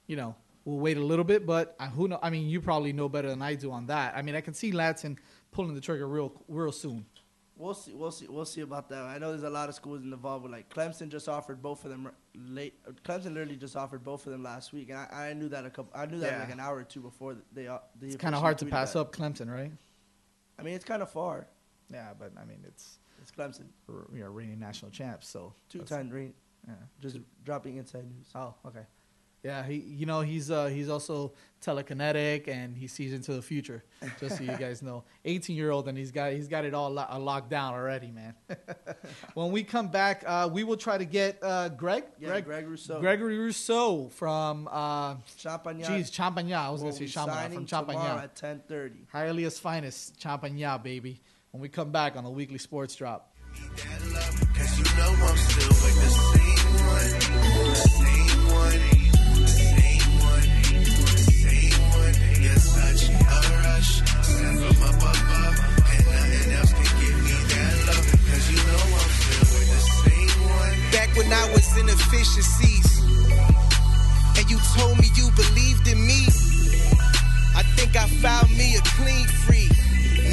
you 0.08 0.16
know, 0.16 0.36
will 0.66 0.80
wait 0.80 0.98
a 0.98 1.02
little 1.04 1.24
bit, 1.26 1.46
but 1.46 1.76
who 1.96 2.08
know? 2.08 2.20
I 2.22 2.30
mean, 2.30 2.50
you 2.50 2.60
probably 2.60 2.92
know 2.92 3.08
better 3.08 3.30
than 3.30 3.42
I 3.42 3.56
do 3.56 3.72
on 3.72 3.86
that. 3.88 4.16
I 4.18 4.22
mean, 4.22 4.36
I 4.36 4.42
can 4.42 4.54
see 4.54 4.72
Ladson 4.72 5.18
pulling 5.52 5.74
the 5.76 5.82
trigger 5.82 6.08
real, 6.08 6.34
real 6.48 6.72
soon. 6.72 7.06
We'll 7.58 7.74
see. 7.74 7.94
We'll 7.94 8.12
see. 8.12 8.28
We'll 8.28 8.44
see 8.44 8.62
about 8.62 8.90
that. 8.90 9.04
I 9.04 9.18
know 9.18 9.30
there's 9.30 9.44
a 9.44 9.50
lot 9.50 9.70
of 9.70 9.76
schools 9.76 10.04
involved. 10.04 10.44
With 10.44 10.52
like 10.52 10.68
Clemson 10.70 11.08
just 11.08 11.30
offered 11.30 11.62
both 11.62 11.86
of 11.86 11.92
them 11.92 12.12
late. 12.36 12.74
Clemson 13.06 13.28
literally 13.28 13.56
just 13.56 13.78
offered 13.78 14.04
both 14.04 14.26
of 14.26 14.34
them 14.34 14.44
last 14.44 14.74
week, 14.74 14.90
and 14.90 14.98
I, 14.98 15.30
I 15.30 15.34
knew 15.34 15.48
that 15.48 15.66
a 15.66 15.70
couple. 15.70 15.94
I 15.98 16.06
knew 16.06 16.20
that 16.20 16.34
Yeah. 16.34 16.40
like 16.40 16.52
an 16.52 16.60
hour 16.60 16.76
or 16.80 16.84
two 16.84 17.00
before 17.00 17.38
they. 17.54 17.68
Uh, 17.68 17.78
they 17.98 18.08
It's 18.08 18.18
kind 18.18 18.36
of 18.36 18.42
hard 18.42 18.58
to 18.58 18.66
pass 18.66 18.92
that. 18.94 19.00
up 19.00 19.16
Clemson, 19.16 19.50
right? 19.50 19.72
I 20.60 20.64
mean, 20.64 20.74
it's 20.74 20.84
kind 20.84 21.02
of 21.02 21.10
far. 21.10 21.48
Yeah, 21.94 22.10
but 22.20 22.34
I 22.38 22.44
mean, 22.44 22.60
it's 22.68 23.00
It's 23.22 23.32
Clemson, 23.32 23.68
you 24.14 24.20
know, 24.20 24.28
reigning 24.30 24.60
national 24.60 24.92
champs, 24.92 25.30
so 25.30 25.54
two-time 25.70 26.10
reign. 26.10 26.34
Yeah. 26.68 26.74
Just 27.00 27.20
dropping 27.46 27.78
inside 27.78 28.04
news. 28.06 28.28
Oh, 28.36 28.54
okay. 28.66 28.86
Yeah, 29.46 29.64
he 29.64 29.76
you 29.76 30.08
know 30.08 30.22
he's 30.22 30.50
uh, 30.50 30.66
he's 30.66 30.90
also 30.90 31.34
telekinetic 31.64 32.48
and 32.48 32.76
he 32.76 32.88
sees 32.88 33.14
into 33.14 33.34
the 33.34 33.42
future. 33.44 33.84
Just 34.20 34.38
so 34.38 34.44
you 34.44 34.56
guys 34.60 34.82
know, 34.82 35.04
18 35.24 35.56
year 35.56 35.70
old 35.70 35.88
and 35.88 35.96
he's 35.96 36.10
got 36.12 36.32
he's 36.32 36.48
got 36.48 36.66
it 36.66 36.74
all 36.74 36.90
lo- 36.90 37.06
uh, 37.08 37.20
locked 37.20 37.52
down 37.52 37.74
already, 37.76 38.10
man. 38.12 38.34
when 39.36 39.52
we 39.52 39.62
come 39.64 39.90
back, 39.90 40.24
uh, 40.26 40.50
we 40.52 40.64
will 40.64 40.78
try 40.78 40.98
to 40.98 41.06
get 41.06 41.38
uh, 41.44 41.70
Greg, 41.70 42.06
Yeah, 42.20 42.30
Greg, 42.30 42.46
Greg 42.46 42.68
Rousseau. 42.68 43.00
Gregory 43.00 43.38
Rousseau 43.38 44.10
from 44.10 44.68
uh, 44.72 45.16
Champagnat. 45.38 45.86
Geez, 45.88 46.10
Champagnat. 46.10 46.56
I 46.58 46.70
was 46.72 46.82
Will 46.82 46.90
gonna 46.90 46.98
say 46.98 47.06
be 47.06 47.12
Champagnat 47.12 47.54
from 47.54 47.68
signing 47.68 47.88
tomorrow 47.94 48.22
Champagnat. 48.22 48.44
at 48.44 48.68
10:30. 48.70 48.92
Hialeah's 49.14 49.60
finest, 49.60 50.20
Champagnat, 50.20 50.82
baby. 50.82 51.22
When 51.52 51.62
we 51.62 51.70
come 51.70 51.92
back 51.92 52.18
on 52.18 52.24
the 52.24 52.32
weekly 52.32 52.58
sports 52.58 52.96
drop. 52.96 53.32
Cause 53.54 54.78
you 54.80 54.98
know 54.98 55.16
I'm 55.22 55.38
still 55.38 55.70
with 55.70 55.96
the 56.02 56.10
same 56.10 56.74
one, 56.88 57.70
the 57.70 57.76
same 57.76 58.48
one, 58.54 58.95
rush, 63.76 64.02
send 64.24 64.60
and 64.60 64.72
nothing 64.72 66.52
else 66.54 66.72
can 66.74 66.90
give 67.00 67.18
me 67.24 67.36
that 67.52 67.76
love. 67.88 68.08
Cause 68.30 68.46
you 68.52 68.60
know 68.68 68.84
I'm 69.00 69.12
the 69.74 69.82
same 70.04 70.36
one. 70.48 70.76
Back 70.92 71.10
when 71.16 71.32
I 71.32 71.46
was 71.54 71.68
in 71.78 71.88
efficiencies, 71.90 72.88
and 74.38 74.50
you 74.50 74.60
told 74.78 74.98
me 75.00 75.08
you 75.16 75.30
believed 75.36 75.88
in 75.88 76.00
me. 76.06 76.28
I 77.56 77.64
think 77.76 77.96
I 77.96 78.08
found 78.08 78.50
me 78.58 78.76
a 78.76 78.82
clean 79.00 79.28
free 79.46 79.70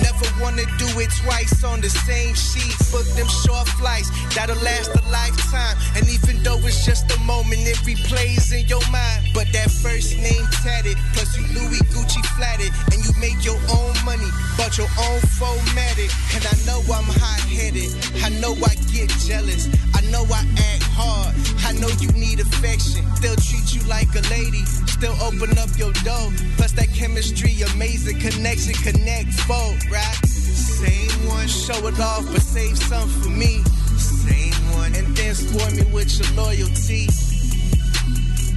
never 0.02 0.26
wanna 0.42 0.66
do 0.78 0.88
it 1.00 1.10
twice 1.22 1.64
on 1.64 1.80
the 1.80 1.90
same 1.90 2.34
sheet. 2.34 2.74
Book 2.90 3.06
them 3.14 3.28
short 3.46 3.68
flights 3.78 4.10
that'll 4.34 4.56
last 4.62 4.90
a 4.94 5.02
lifetime. 5.10 5.76
And 5.96 6.08
even 6.08 6.42
though 6.42 6.58
it's 6.66 6.84
just 6.84 7.10
a 7.12 7.18
moment, 7.20 7.62
it 7.66 7.78
replays 7.86 8.52
in 8.52 8.66
your 8.66 8.84
mind. 8.90 9.30
But 9.34 9.46
that 9.52 9.70
first 9.70 10.18
name 10.18 10.46
tatted, 10.62 10.98
plus 11.14 11.36
you 11.36 11.44
Louis 11.54 11.82
Gucci 11.94 12.22
flatted, 12.36 12.72
and 12.92 12.98
you 13.04 13.12
made 13.20 13.40
your 13.44 13.58
own 13.70 13.94
money, 14.04 14.28
bought 14.56 14.76
your 14.76 14.90
own 14.98 15.20
formatted. 15.38 16.10
And 16.34 16.42
I 16.46 16.56
know 16.66 16.80
I'm 16.92 17.08
hot 17.08 17.40
headed, 17.48 17.90
I 18.24 18.28
know 18.40 18.52
I 18.64 18.74
get 18.92 19.10
jealous, 19.24 19.68
I 19.94 20.00
know 20.10 20.24
I 20.28 20.42
act 20.58 20.84
hard, 20.92 21.34
I 21.64 21.72
know 21.78 21.88
you 22.00 22.08
need 22.12 22.40
affection. 22.40 23.04
They'll 23.20 23.36
treat 23.36 23.74
you 23.74 23.82
like 23.88 24.10
a 24.14 24.22
lady 24.28 24.64
still 25.02 25.20
open 25.26 25.50
up 25.58 25.68
your 25.76 25.90
door. 26.06 26.30
Plus 26.56 26.70
that 26.78 26.86
chemistry, 26.94 27.50
amazing 27.74 28.20
connection, 28.20 28.72
connect 28.86 29.34
both, 29.48 29.90
right? 29.90 30.18
Same 30.24 31.26
one, 31.26 31.48
show 31.48 31.86
it 31.88 31.98
off, 31.98 32.24
but 32.30 32.40
save 32.40 32.78
some 32.78 33.08
for 33.08 33.30
me. 33.30 33.58
Same 33.98 34.54
one, 34.78 34.94
and 34.94 35.08
then 35.16 35.34
spoil 35.34 35.72
me 35.72 35.82
with 35.92 36.06
your 36.14 36.30
loyalty. 36.44 37.08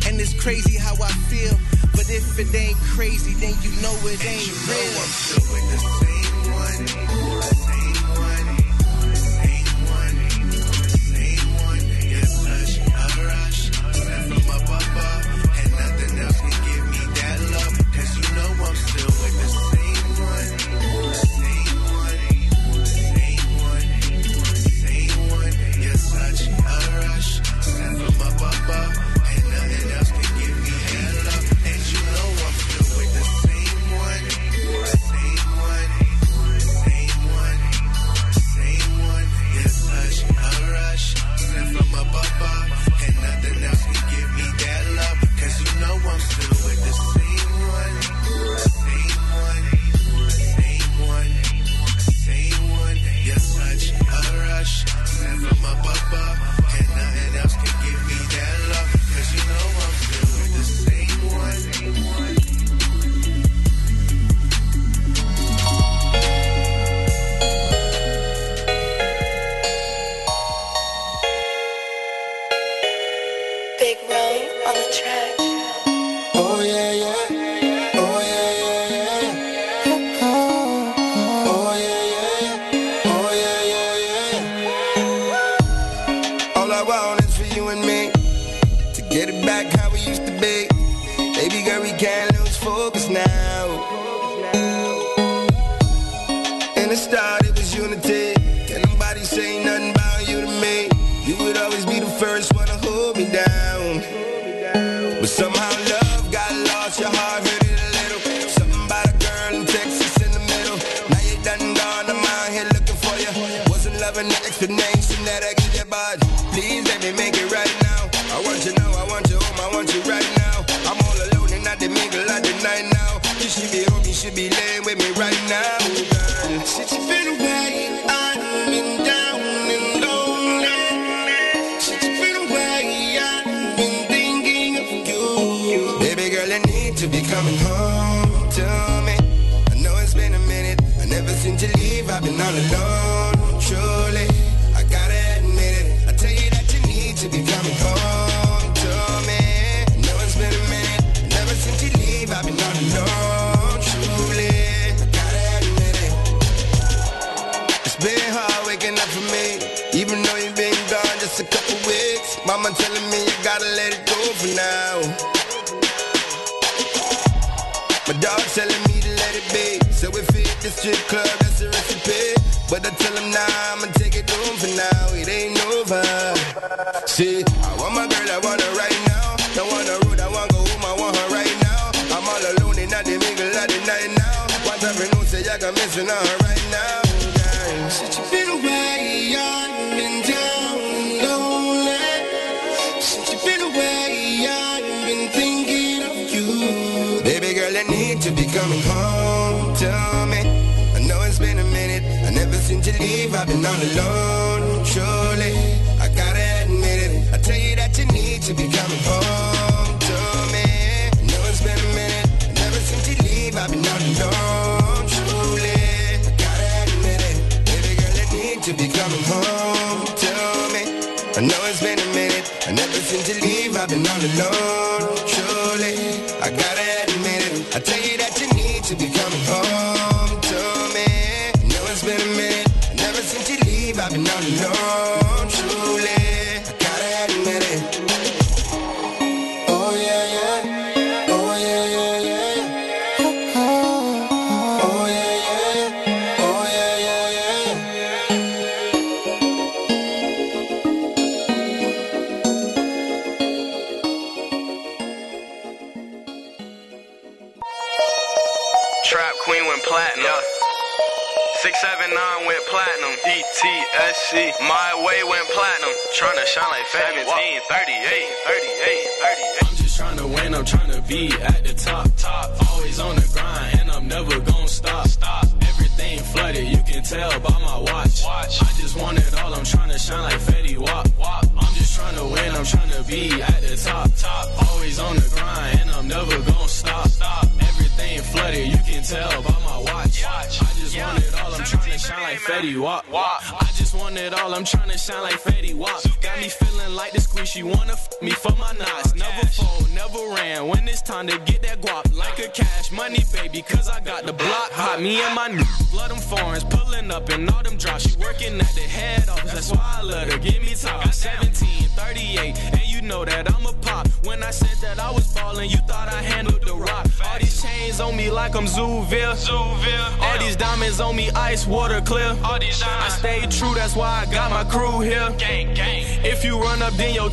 And 0.05 0.21
it's 0.21 0.39
crazy 0.39 0.77
how 0.77 0.93
I 1.01 1.09
feel, 1.33 1.57
but 1.93 2.05
if 2.13 2.37
it 2.37 2.53
ain't 2.53 2.77
crazy, 2.93 3.33
then 3.41 3.55
you 3.63 3.71
know 3.81 3.95
it 4.05 4.23
ain't 4.23 4.45
you 4.45 4.53
know 4.69 4.85
real. 4.85 5.17
I'm 5.49 5.65
the 5.73 5.79
same 5.97 7.09
one. 7.09 7.14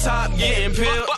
Top 0.03 0.37
getting 0.37 0.75
peeled. 0.75 1.12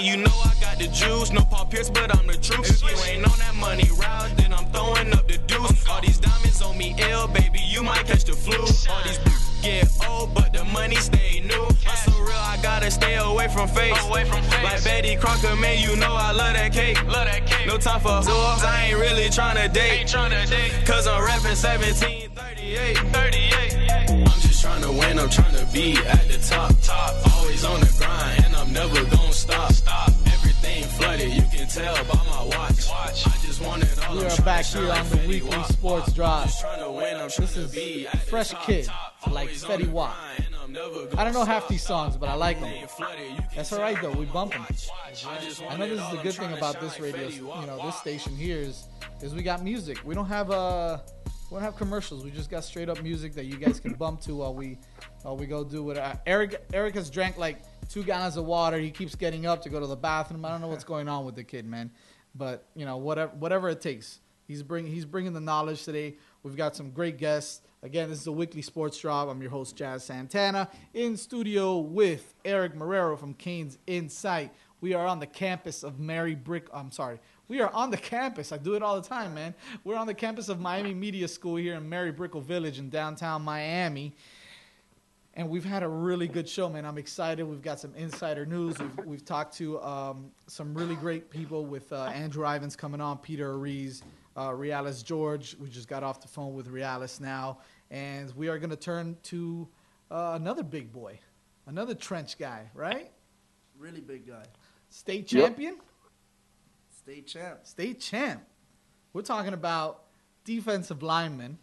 Man, 0.00 0.08
you 0.08 0.16
know 0.16 0.32
I 0.44 0.54
got 0.60 0.78
the 0.78 0.88
juice, 0.88 1.30
no 1.30 1.42
Paul 1.42 1.66
Pierce, 1.66 1.90
but 1.90 2.16
I'm 2.16 2.26
the 2.26 2.38
truth. 2.38 2.70
If 2.70 2.82
you 2.82 3.12
ain't 3.12 3.24
on 3.24 3.38
that 3.38 3.54
money 3.54 3.88
route, 3.98 4.34
then 4.36 4.52
I'm 4.52 4.64
throwing 4.72 5.12
up 5.12 5.28
the 5.28 5.36
deuce. 5.46 5.86
All 5.88 6.00
these 6.00 6.18
diamonds 6.18 6.62
on 6.62 6.78
me 6.78 6.94
ill, 7.10 7.28
baby, 7.28 7.60
you 7.66 7.82
might 7.82 8.06
catch 8.06 8.24
the 8.24 8.32
flu. 8.32 8.56
All 8.56 9.02
these 9.04 9.18
get 9.62 9.88
old, 10.08 10.34
but 10.34 10.54
the 10.54 10.64
money 10.64 10.96
stay 10.96 11.40
new. 11.40 11.66
I'm 11.86 11.96
so 11.96 12.12
real, 12.18 12.32
I 12.32 12.58
gotta 12.62 12.90
stay 12.90 13.16
away 13.16 13.48
from 13.48 13.68
face. 13.68 14.02
Away 14.06 14.24
from 14.24 14.42
face. 14.44 14.64
Like 14.64 14.84
Betty 14.84 15.16
Crocker, 15.16 15.54
man, 15.56 15.78
you 15.78 15.94
know 15.96 16.14
I 16.14 16.32
love 16.32 16.54
that 16.54 16.72
cake. 16.72 16.96
Love 17.04 17.26
that 17.26 17.46
cake. 17.46 17.66
No 17.66 17.76
time 17.76 18.00
for 18.00 18.08
whores, 18.08 18.64
I 18.64 18.86
ain't 18.86 18.98
really 18.98 19.28
tryna 19.28 19.70
date. 19.70 20.00
Ain't 20.00 20.08
tryna 20.08 20.48
date. 20.48 20.72
Cause 20.86 21.06
I'm 21.06 21.22
rapping 21.22 21.56
17, 21.56 22.30
38, 22.30 22.96
38. 22.96 24.10
I'm 24.10 24.24
just 24.40 24.64
tryna 24.64 24.98
win, 24.98 25.18
I'm 25.18 25.28
tryna 25.28 25.70
be 25.74 25.98
at 25.98 26.26
the 26.26 26.38
top. 26.38 26.72
top. 26.82 27.36
Always 27.36 27.64
on 27.66 27.80
the 27.80 27.94
grind, 27.98 28.44
and 28.46 28.56
I'm 28.56 28.72
never 28.72 29.09
We 32.40 34.24
are 34.24 34.42
back 34.44 34.64
here 34.64 34.90
on 34.90 35.08
the 35.10 35.24
weekly 35.28 35.62
sports 35.64 36.10
drop. 36.14 36.48
Tryna 36.48 36.96
win, 36.96 37.16
I'm 37.16 37.28
This 37.28 37.56
is 37.58 38.06
Fresh. 38.28 38.54
Kid, 38.64 38.88
like 39.30 39.50
Fetty 39.50 39.90
Wap. 39.90 40.16
I 41.18 41.24
don't 41.24 41.34
know 41.34 41.44
half 41.44 41.68
these 41.68 41.82
songs, 41.82 42.16
but 42.16 42.30
I 42.30 42.34
like 42.34 42.58
them. 42.58 42.88
That's 43.54 43.70
all 43.74 43.80
right 43.80 44.00
though. 44.00 44.12
We 44.12 44.24
bump 44.24 44.52
them. 44.52 44.64
I 45.68 45.76
know 45.76 45.86
this 45.86 46.00
is 46.00 46.10
the 46.10 46.20
good 46.22 46.32
thing 46.32 46.52
about 46.54 46.80
this 46.80 46.98
radio, 46.98 47.28
you 47.28 47.66
know, 47.66 47.78
this 47.84 47.96
station 47.96 48.34
here 48.34 48.56
is, 48.58 48.84
is 49.20 49.34
we 49.34 49.42
got 49.42 49.62
music. 49.62 49.98
We 50.06 50.14
don't 50.14 50.26
have 50.26 50.50
uh, 50.50 50.98
we 51.50 51.56
don't 51.56 51.64
have 51.64 51.76
commercials. 51.76 52.24
We 52.24 52.30
just 52.30 52.48
got 52.48 52.64
straight 52.64 52.88
up 52.88 53.02
music 53.02 53.34
that 53.34 53.44
you 53.44 53.56
guys 53.56 53.80
can 53.80 53.94
bump 53.94 54.20
to 54.22 54.36
while 54.36 54.54
we, 54.54 54.78
while 55.22 55.36
we 55.36 55.46
go 55.46 55.64
do. 55.64 55.90
Uh, 55.90 56.14
Eric, 56.24 56.64
Eric 56.72 56.94
has 56.94 57.10
drank 57.10 57.36
like 57.36 57.62
two 57.88 58.04
gallons 58.04 58.36
of 58.36 58.44
water. 58.44 58.78
He 58.78 58.90
keeps 58.90 59.16
getting 59.16 59.46
up 59.46 59.60
to 59.62 59.68
go 59.68 59.80
to 59.80 59.86
the 59.86 59.96
bathroom. 59.96 60.44
I 60.44 60.50
don't 60.50 60.60
know 60.60 60.68
what's 60.68 60.84
going 60.84 61.08
on 61.08 61.24
with 61.24 61.34
the 61.34 61.42
kid, 61.42 61.66
man. 61.66 61.90
But 62.34 62.64
you 62.74 62.84
know, 62.84 62.96
whatever, 62.96 63.32
whatever 63.36 63.68
it 63.68 63.80
takes. 63.80 64.20
He's 64.46 64.62
bringing, 64.64 64.92
he's 64.92 65.04
bringing 65.04 65.32
the 65.32 65.40
knowledge 65.40 65.84
today. 65.84 66.16
We've 66.42 66.56
got 66.56 66.74
some 66.74 66.90
great 66.90 67.18
guests. 67.18 67.60
Again, 67.82 68.10
this 68.10 68.20
is 68.20 68.26
a 68.26 68.32
weekly 68.32 68.62
sports 68.62 68.98
drop. 68.98 69.28
I'm 69.28 69.40
your 69.40 69.50
host, 69.50 69.76
Jazz 69.76 70.04
Santana, 70.04 70.68
in 70.92 71.16
studio 71.16 71.78
with 71.78 72.34
Eric 72.44 72.74
Marrero 72.74 73.18
from 73.18 73.32
Canes 73.34 73.78
Insight. 73.86 74.52
We 74.80 74.92
are 74.92 75.06
on 75.06 75.20
the 75.20 75.26
campus 75.26 75.82
of 75.82 76.00
Mary 76.00 76.34
Brick. 76.34 76.66
I'm 76.72 76.90
sorry. 76.90 77.20
We 77.48 77.60
are 77.60 77.70
on 77.72 77.90
the 77.90 77.96
campus. 77.96 78.52
I 78.52 78.58
do 78.58 78.74
it 78.74 78.82
all 78.82 79.00
the 79.00 79.06
time, 79.06 79.34
man. 79.34 79.54
We're 79.84 79.96
on 79.96 80.06
the 80.06 80.14
campus 80.14 80.48
of 80.48 80.60
Miami 80.60 80.94
Media 80.94 81.28
School 81.28 81.56
here 81.56 81.74
in 81.74 81.88
Mary 81.88 82.12
Brickell 82.12 82.40
Village 82.40 82.78
in 82.78 82.90
downtown 82.90 83.42
Miami. 83.42 84.14
And 85.40 85.48
we've 85.48 85.64
had 85.64 85.82
a 85.82 85.88
really 85.88 86.28
good 86.28 86.46
show, 86.46 86.68
man. 86.68 86.84
I'm 86.84 86.98
excited. 86.98 87.44
We've 87.44 87.62
got 87.62 87.80
some 87.80 87.94
insider 87.94 88.44
news. 88.44 88.78
We've, 88.78 89.06
we've 89.06 89.24
talked 89.24 89.56
to 89.56 89.80
um, 89.80 90.32
some 90.48 90.74
really 90.74 90.96
great 90.96 91.30
people 91.30 91.64
with 91.64 91.90
uh, 91.94 92.04
Andrew 92.14 92.44
Ivins 92.46 92.76
coming 92.76 93.00
on, 93.00 93.16
Peter 93.16 93.54
Ariz, 93.54 94.02
uh, 94.36 94.50
Realus 94.50 95.02
George. 95.02 95.56
We 95.58 95.70
just 95.70 95.88
got 95.88 96.02
off 96.02 96.20
the 96.20 96.28
phone 96.28 96.52
with 96.52 96.68
Realus 96.70 97.22
now. 97.22 97.60
And 97.90 98.30
we 98.36 98.48
are 98.48 98.58
going 98.58 98.68
to 98.68 98.76
turn 98.76 99.16
to 99.22 99.66
uh, 100.10 100.32
another 100.34 100.62
big 100.62 100.92
boy, 100.92 101.18
another 101.66 101.94
trench 101.94 102.36
guy, 102.36 102.68
right? 102.74 103.10
Really 103.78 104.02
big 104.02 104.28
guy. 104.28 104.44
State 104.90 105.32
Yep. 105.32 105.42
champion? 105.42 105.78
State 106.98 107.26
champ. 107.26 107.60
State 107.62 107.98
champ. 107.98 108.42
We're 109.14 109.22
talking 109.22 109.54
about 109.54 110.02
defensive 110.44 111.02
lineman 111.02 111.56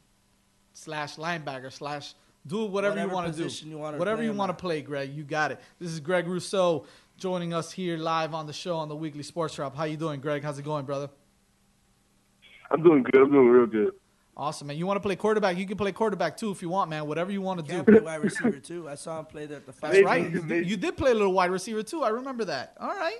slash 0.73 1.17
linebacker 1.17 1.71
slash 1.71 2.15
do 2.47 2.65
whatever, 2.65 2.95
Whatever 2.95 3.01
you 3.09 3.13
want 3.13 3.35
to 3.35 3.49
do. 3.49 3.69
you 3.69 3.77
wanna 3.77 3.97
whatever 3.97 4.17
play 4.17 4.25
you 4.25 4.33
want 4.33 4.49
to 4.49 4.53
play, 4.61 4.81
Greg. 4.81 5.13
You 5.13 5.23
got 5.23 5.51
it. 5.51 5.59
This 5.79 5.91
is 5.91 5.99
Greg 5.99 6.27
Rousseau 6.27 6.85
joining 7.17 7.53
us 7.53 7.71
here 7.71 7.97
live 7.97 8.33
on 8.33 8.47
the 8.47 8.53
show 8.53 8.77
on 8.77 8.87
the 8.87 8.95
Weekly 8.95 9.23
Sports 9.23 9.55
Drop. 9.55 9.75
How 9.75 9.83
you 9.83 9.97
doing, 9.97 10.19
Greg? 10.21 10.43
How's 10.43 10.57
it 10.57 10.63
going, 10.65 10.85
brother? 10.85 11.09
I'm 12.71 12.81
doing 12.83 13.03
good. 13.03 13.21
I'm 13.21 13.31
doing 13.31 13.47
real 13.49 13.65
good. 13.65 13.91
Awesome, 14.35 14.67
man. 14.67 14.77
You 14.77 14.85
want 14.85 14.97
to 14.97 15.01
play 15.01 15.15
quarterback? 15.15 15.57
You 15.57 15.65
can 15.65 15.77
play 15.77 15.91
quarterback 15.91 16.37
too 16.37 16.51
if 16.51 16.61
you 16.61 16.69
want, 16.69 16.89
man. 16.89 17.07
Whatever 17.07 17.31
you 17.31 17.41
want 17.41 17.65
to 17.65 17.71
do. 17.75 17.83
Play 17.83 17.99
wide 17.99 18.21
receiver 18.21 18.59
too. 18.59 18.87
I 18.87 18.95
saw 18.95 19.19
him 19.19 19.25
play 19.25 19.45
there 19.47 19.57
at 19.57 19.65
the 19.65 19.73
five. 19.73 19.93
That's 19.93 20.05
right. 20.05 20.29
You, 20.31 20.41
did- 20.43 20.69
you 20.69 20.77
did 20.77 20.95
play 20.95 21.11
a 21.11 21.15
little 21.15 21.33
wide 21.33 21.49
receiver 21.51 21.81
too. 21.81 22.03
I 22.03 22.09
remember 22.09 22.45
that. 22.45 22.75
All 22.79 22.89
right. 22.89 23.17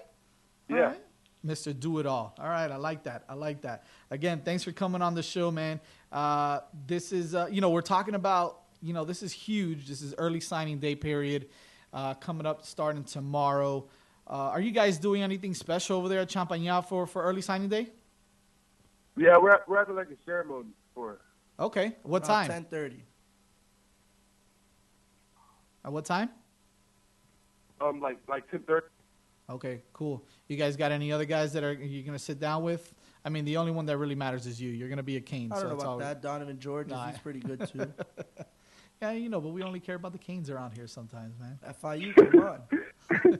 All 0.69 0.75
Yeah. 0.77 0.83
right. 0.83 1.01
Mr. 1.45 1.77
Do 1.77 1.99
It 1.99 2.05
All. 2.05 2.35
All 2.39 2.47
right. 2.49 2.69
I 2.69 2.75
like 2.75 3.03
that. 3.03 3.23
I 3.29 3.33
like 3.33 3.61
that. 3.61 3.85
Again, 4.11 4.41
thanks 4.43 4.63
for 4.63 4.71
coming 4.71 5.01
on 5.01 5.15
the 5.15 5.23
show, 5.23 5.49
man. 5.49 5.79
Uh, 6.11 6.59
this 6.85 7.11
is, 7.11 7.33
uh, 7.35 7.47
you 7.49 7.61
know, 7.61 7.69
we're 7.69 7.81
talking 7.81 8.15
about, 8.15 8.61
you 8.81 8.93
know, 8.93 9.05
this 9.05 9.23
is 9.23 9.31
huge. 9.31 9.87
This 9.87 10.01
is 10.01 10.13
early 10.17 10.39
signing 10.39 10.79
day 10.79 10.95
period 10.95 11.49
uh, 11.93 12.13
coming 12.15 12.45
up 12.45 12.65
starting 12.65 13.03
tomorrow. 13.03 13.87
Uh, 14.27 14.33
are 14.51 14.61
you 14.61 14.71
guys 14.71 14.97
doing 14.97 15.23
anything 15.23 15.53
special 15.53 15.97
over 15.97 16.09
there 16.09 16.19
at 16.19 16.29
Champagnat 16.29 16.85
for, 16.87 17.07
for 17.07 17.23
early 17.23 17.41
signing 17.41 17.69
day? 17.69 17.89
Yeah, 19.15 19.37
we're 19.37 19.59
we're 19.67 19.79
having 19.79 19.95
like 19.95 20.09
a 20.09 20.17
ceremony 20.25 20.69
for 20.93 21.13
it. 21.13 21.19
Okay. 21.59 21.93
What 22.03 22.23
time? 22.23 22.47
Ten 22.49 22.65
thirty. 22.65 23.03
At 25.83 25.91
what 25.91 26.05
time? 26.05 26.29
Um, 27.81 27.99
like 27.99 28.17
like 28.27 28.49
ten 28.51 28.59
thirty. 28.61 28.87
Okay, 29.49 29.81
cool. 29.93 30.25
You 30.49 30.57
guys 30.57 30.75
got 30.75 30.91
any 30.91 31.11
other 31.11 31.23
guys 31.25 31.53
that 31.53 31.63
are 31.63 31.71
you 31.73 32.03
gonna 32.03 32.19
sit 32.19 32.39
down 32.39 32.63
with? 32.63 32.93
I 33.23 33.29
mean, 33.29 33.45
the 33.45 33.57
only 33.57 33.71
one 33.71 33.85
that 33.87 33.97
really 33.97 34.13
matters 34.15 34.45
is 34.45 34.61
you. 34.61 34.69
You're 34.69 34.89
gonna 34.89 35.03
be 35.03 35.15
a 35.15 35.21
Kane. 35.21 35.51
I 35.51 35.55
don't 35.55 35.69
know 35.69 35.75
about 35.75 35.85
all- 35.87 35.97
that. 35.99 36.21
Donovan 36.21 36.59
George, 36.59 36.89
Nah. 36.89 37.07
he's 37.07 37.17
pretty 37.19 37.39
good 37.39 37.67
too. 37.67 37.91
Yeah, 39.01 39.11
you 39.11 39.29
know, 39.29 39.39
but 39.39 39.49
we 39.49 39.61
only 39.61 39.79
care 39.79 39.95
about 39.95 40.11
the 40.11 40.17
Canes 40.17 40.49
around 40.49 40.71
here 40.71 40.87
sometimes, 40.87 41.35
man. 41.39 41.59
FIU, 41.81 42.15
come 42.31 42.41
on. 42.41 43.39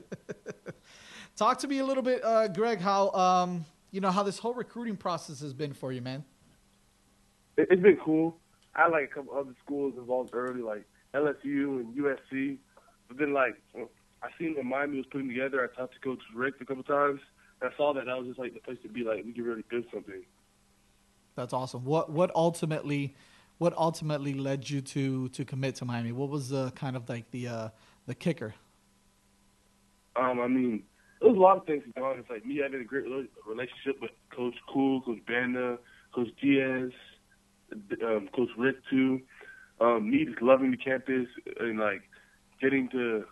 Talk 1.36 1.58
to 1.58 1.68
me 1.68 1.78
a 1.78 1.84
little 1.84 2.02
bit, 2.02 2.24
uh, 2.24 2.48
Greg. 2.48 2.80
How 2.80 3.10
um, 3.10 3.64
you 3.90 4.00
know 4.00 4.10
how 4.10 4.22
this 4.22 4.38
whole 4.38 4.54
recruiting 4.54 4.96
process 4.96 5.40
has 5.40 5.52
been 5.52 5.72
for 5.72 5.92
you, 5.92 6.00
man? 6.00 6.24
It, 7.56 7.68
it's 7.70 7.82
been 7.82 7.98
cool. 8.04 8.36
I 8.74 8.82
had 8.82 8.92
like 8.92 9.04
a 9.04 9.14
couple 9.14 9.36
other 9.36 9.54
schools 9.64 9.94
involved 9.96 10.30
early, 10.32 10.62
like 10.62 10.84
LSU 11.14 11.80
and 11.80 11.96
USC. 11.96 12.58
But 13.08 13.18
then 13.18 13.32
like 13.32 13.56
I 14.22 14.28
seen 14.38 14.54
what 14.54 14.64
Miami 14.64 14.98
was 14.98 15.06
putting 15.10 15.28
together. 15.28 15.62
I 15.62 15.76
talked 15.76 15.94
to 15.94 16.00
Coach 16.00 16.20
Richt 16.34 16.60
a 16.60 16.64
couple 16.64 16.84
times, 16.84 17.20
I 17.62 17.68
saw 17.76 17.92
that. 17.94 18.06
That 18.06 18.16
was 18.16 18.26
just 18.26 18.38
like 18.38 18.54
the 18.54 18.60
place 18.60 18.78
to 18.82 18.88
be. 18.88 19.02
Like 19.02 19.24
we 19.24 19.32
could 19.32 19.44
really 19.44 19.64
do 19.70 19.82
something. 19.92 20.22
That's 21.34 21.52
awesome. 21.52 21.84
What 21.84 22.10
what 22.10 22.30
ultimately 22.34 23.14
what 23.58 23.76
ultimately 23.76 24.34
led 24.34 24.68
you 24.68 24.80
to 24.80 25.28
to 25.30 25.44
commit 25.44 25.76
to 25.76 25.84
Miami? 25.84 26.12
What 26.12 26.30
was 26.30 26.48
the 26.48 26.70
kind 26.72 26.96
of 26.96 27.08
like 27.08 27.30
the 27.30 27.48
uh, 27.48 27.68
the 28.06 28.14
kicker? 28.14 28.54
Um, 30.16 30.40
I 30.40 30.48
mean, 30.48 30.82
there 31.20 31.30
was 31.30 31.36
a 31.36 31.40
lot 31.40 31.58
of 31.58 31.66
things 31.66 31.84
going. 31.96 32.18
It's 32.18 32.30
like 32.30 32.46
me 32.46 32.60
having 32.62 32.80
a 32.80 32.84
great 32.84 33.06
rela- 33.06 33.28
relationship 33.46 34.00
with 34.00 34.10
Coach 34.34 34.54
Cool, 34.72 35.02
Coach 35.02 35.20
Banda, 35.26 35.78
Coach 36.14 36.28
Diaz, 36.40 36.90
um, 38.04 38.28
Coach 38.34 38.50
Richt 38.56 38.80
too. 38.90 39.20
Um, 39.80 40.10
me 40.10 40.24
just 40.24 40.42
loving 40.42 40.72
the 40.72 40.76
campus 40.76 41.28
and 41.60 41.78
like 41.78 42.02
getting 42.60 42.88
to 42.90 43.24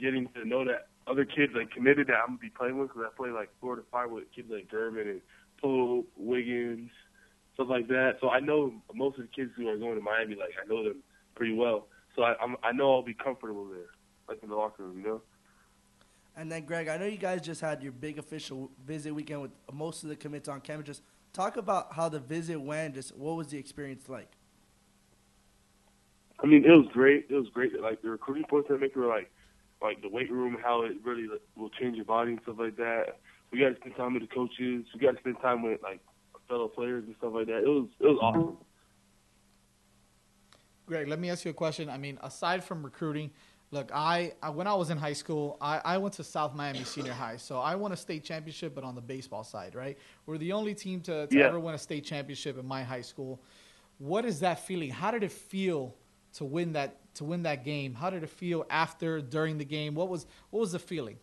getting 0.00 0.28
to 0.34 0.44
know 0.46 0.64
that 0.64 0.88
other 1.06 1.24
kids 1.24 1.52
like 1.54 1.70
committed 1.72 2.06
that 2.08 2.14
I'm 2.22 2.36
gonna 2.36 2.38
be 2.38 2.50
playing 2.50 2.78
with 2.78 2.88
because 2.88 3.04
I 3.06 3.16
play 3.16 3.30
like 3.30 3.50
four 3.60 3.76
to 3.76 3.82
five 3.90 4.10
with 4.10 4.24
kids 4.34 4.48
like 4.50 4.70
German 4.70 5.08
and 5.08 5.20
Pope, 5.60 6.08
Wiggins, 6.16 6.90
stuff 7.54 7.68
like 7.68 7.88
that. 7.88 8.18
So 8.20 8.30
I 8.30 8.40
know 8.40 8.72
most 8.94 9.18
of 9.18 9.24
the 9.24 9.28
kids 9.28 9.50
who 9.56 9.68
are 9.68 9.76
going 9.76 9.96
to 9.96 10.02
Miami. 10.02 10.34
Like 10.34 10.54
I 10.62 10.68
know 10.68 10.84
them 10.84 11.02
pretty 11.34 11.54
well. 11.54 11.86
So 12.16 12.22
I 12.22 12.34
I'm, 12.42 12.56
I 12.62 12.72
know 12.72 12.92
I'll 12.92 13.02
be 13.02 13.14
comfortable 13.14 13.66
there, 13.68 13.90
like 14.28 14.42
in 14.42 14.48
the 14.48 14.56
locker 14.56 14.84
room, 14.84 14.98
you 14.98 15.06
know. 15.06 15.22
And 16.36 16.50
then, 16.50 16.64
Greg, 16.64 16.88
I 16.88 16.96
know 16.96 17.06
you 17.06 17.18
guys 17.18 17.42
just 17.42 17.60
had 17.60 17.82
your 17.82 17.92
big 17.92 18.18
official 18.18 18.70
visit 18.86 19.14
weekend 19.14 19.42
with 19.42 19.50
most 19.72 20.02
of 20.04 20.08
the 20.08 20.16
commits 20.16 20.48
on 20.48 20.60
campus. 20.60 20.86
Just 20.86 21.02
talk 21.32 21.56
about 21.56 21.92
how 21.92 22.08
the 22.08 22.20
visit 22.20 22.60
went. 22.60 22.94
Just 22.94 23.16
what 23.16 23.36
was 23.36 23.48
the 23.48 23.58
experience 23.58 24.08
like? 24.08 24.30
I 26.42 26.46
mean, 26.46 26.64
it 26.64 26.70
was 26.70 26.86
great. 26.92 27.26
It 27.28 27.34
was 27.34 27.48
great. 27.52 27.78
Like 27.80 28.00
the 28.00 28.10
recruiting 28.10 28.44
points 28.48 28.68
that 28.68 28.80
make 28.80 28.96
were 28.96 29.06
like, 29.06 29.30
like 29.82 30.00
the 30.02 30.08
weight 30.08 30.30
room, 30.30 30.56
how 30.62 30.82
it 30.84 30.92
really 31.04 31.26
like, 31.26 31.42
will 31.56 31.70
change 31.70 31.96
your 31.96 32.04
body 32.04 32.32
and 32.32 32.40
stuff 32.42 32.56
like 32.58 32.76
that. 32.76 33.18
We 33.52 33.58
got 33.58 33.70
to 33.70 33.76
spend 33.76 33.96
time 33.96 34.14
with 34.14 34.22
the 34.22 34.34
coaches. 34.34 34.86
We 34.94 35.00
got 35.00 35.12
to 35.12 35.18
spend 35.18 35.36
time 35.42 35.62
with 35.62 35.82
like 35.82 36.00
fellow 36.50 36.68
players 36.68 37.04
and 37.06 37.14
stuff 37.16 37.32
like 37.32 37.46
that. 37.46 37.62
It 37.62 37.68
was 37.68 37.88
it 38.00 38.06
was 38.06 38.18
awesome. 38.20 38.58
Greg, 40.86 41.08
let 41.08 41.20
me 41.20 41.30
ask 41.30 41.44
you 41.44 41.52
a 41.52 41.54
question. 41.54 41.88
I 41.88 41.96
mean, 41.96 42.18
aside 42.20 42.64
from 42.64 42.82
recruiting, 42.82 43.30
look, 43.70 43.90
I, 43.94 44.32
I 44.42 44.50
when 44.50 44.66
I 44.66 44.74
was 44.74 44.90
in 44.90 44.98
high 44.98 45.12
school, 45.12 45.56
I, 45.60 45.80
I 45.84 45.98
went 45.98 46.14
to 46.14 46.24
South 46.24 46.54
Miami 46.54 46.82
Senior 46.82 47.12
High, 47.12 47.36
so 47.36 47.60
I 47.60 47.76
won 47.76 47.92
a 47.92 47.96
state 47.96 48.24
championship, 48.24 48.74
but 48.74 48.82
on 48.82 48.96
the 48.96 49.00
baseball 49.00 49.44
side, 49.44 49.76
right? 49.76 49.96
We're 50.26 50.38
the 50.38 50.52
only 50.52 50.74
team 50.74 51.00
to, 51.02 51.28
to 51.28 51.38
Yeah. 51.38 51.46
ever 51.46 51.60
win 51.60 51.76
a 51.76 51.78
state 51.78 52.04
championship 52.04 52.58
in 52.58 52.66
my 52.66 52.82
high 52.82 53.02
school. 53.02 53.40
What 53.98 54.24
is 54.24 54.40
that 54.40 54.66
feeling? 54.66 54.90
How 54.90 55.12
did 55.12 55.22
it 55.22 55.32
feel 55.32 55.94
to 56.34 56.44
win 56.44 56.72
that 56.72 56.96
to 57.14 57.24
win 57.24 57.44
that 57.44 57.64
game? 57.64 57.94
How 57.94 58.10
did 58.10 58.24
it 58.24 58.30
feel 58.30 58.66
after, 58.68 59.20
during 59.20 59.58
the 59.58 59.64
game? 59.64 59.94
What 59.94 60.08
was 60.08 60.26
what 60.50 60.60
was 60.60 60.72
the 60.72 60.78
feeling? 60.80 61.18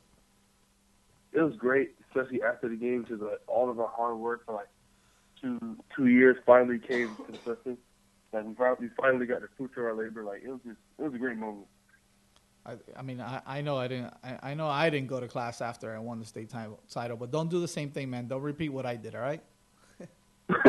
It 1.33 1.41
was 1.41 1.55
great, 1.57 1.95
especially 2.07 2.41
after 2.41 2.69
the 2.69 2.77
game, 2.77 3.03
because 3.03 3.19
like, 3.19 3.41
all 3.47 3.69
of 3.69 3.79
our 3.79 3.89
hard 3.89 4.17
work 4.17 4.45
for 4.45 4.53
like 4.53 4.69
two 5.41 5.77
two 5.95 6.07
years 6.07 6.37
finally 6.45 6.79
came 6.79 7.15
to 7.15 7.31
the 7.31 7.37
surface. 7.43 7.77
Like 8.33 8.45
we 8.45 8.53
finally, 8.55 8.77
we 8.81 8.89
finally 8.99 9.25
got 9.25 9.41
the 9.41 9.47
fruits 9.57 9.73
of 9.77 9.83
our 9.83 9.95
labor. 9.95 10.23
Like 10.23 10.41
it 10.43 10.49
was 10.49 10.59
just 10.65 10.77
it 10.99 11.03
was 11.03 11.13
a 11.13 11.17
great 11.17 11.37
moment. 11.37 11.67
I, 12.65 12.75
I 12.97 13.01
mean, 13.01 13.21
I, 13.21 13.41
I 13.45 13.61
know 13.61 13.77
I 13.77 13.87
didn't. 13.87 14.13
I, 14.23 14.51
I 14.51 14.53
know 14.53 14.67
I 14.67 14.89
didn't 14.89 15.07
go 15.07 15.19
to 15.19 15.27
class 15.27 15.61
after 15.61 15.95
I 15.95 15.99
won 15.99 16.19
the 16.19 16.25
state 16.25 16.49
title, 16.49 16.79
title, 16.89 17.15
but 17.15 17.31
don't 17.31 17.49
do 17.49 17.61
the 17.61 17.67
same 17.67 17.91
thing, 17.91 18.09
man. 18.09 18.27
Don't 18.27 18.41
repeat 18.41 18.69
what 18.69 18.85
I 18.85 18.97
did. 18.97 19.15
All 19.15 19.21
right. 19.21 19.41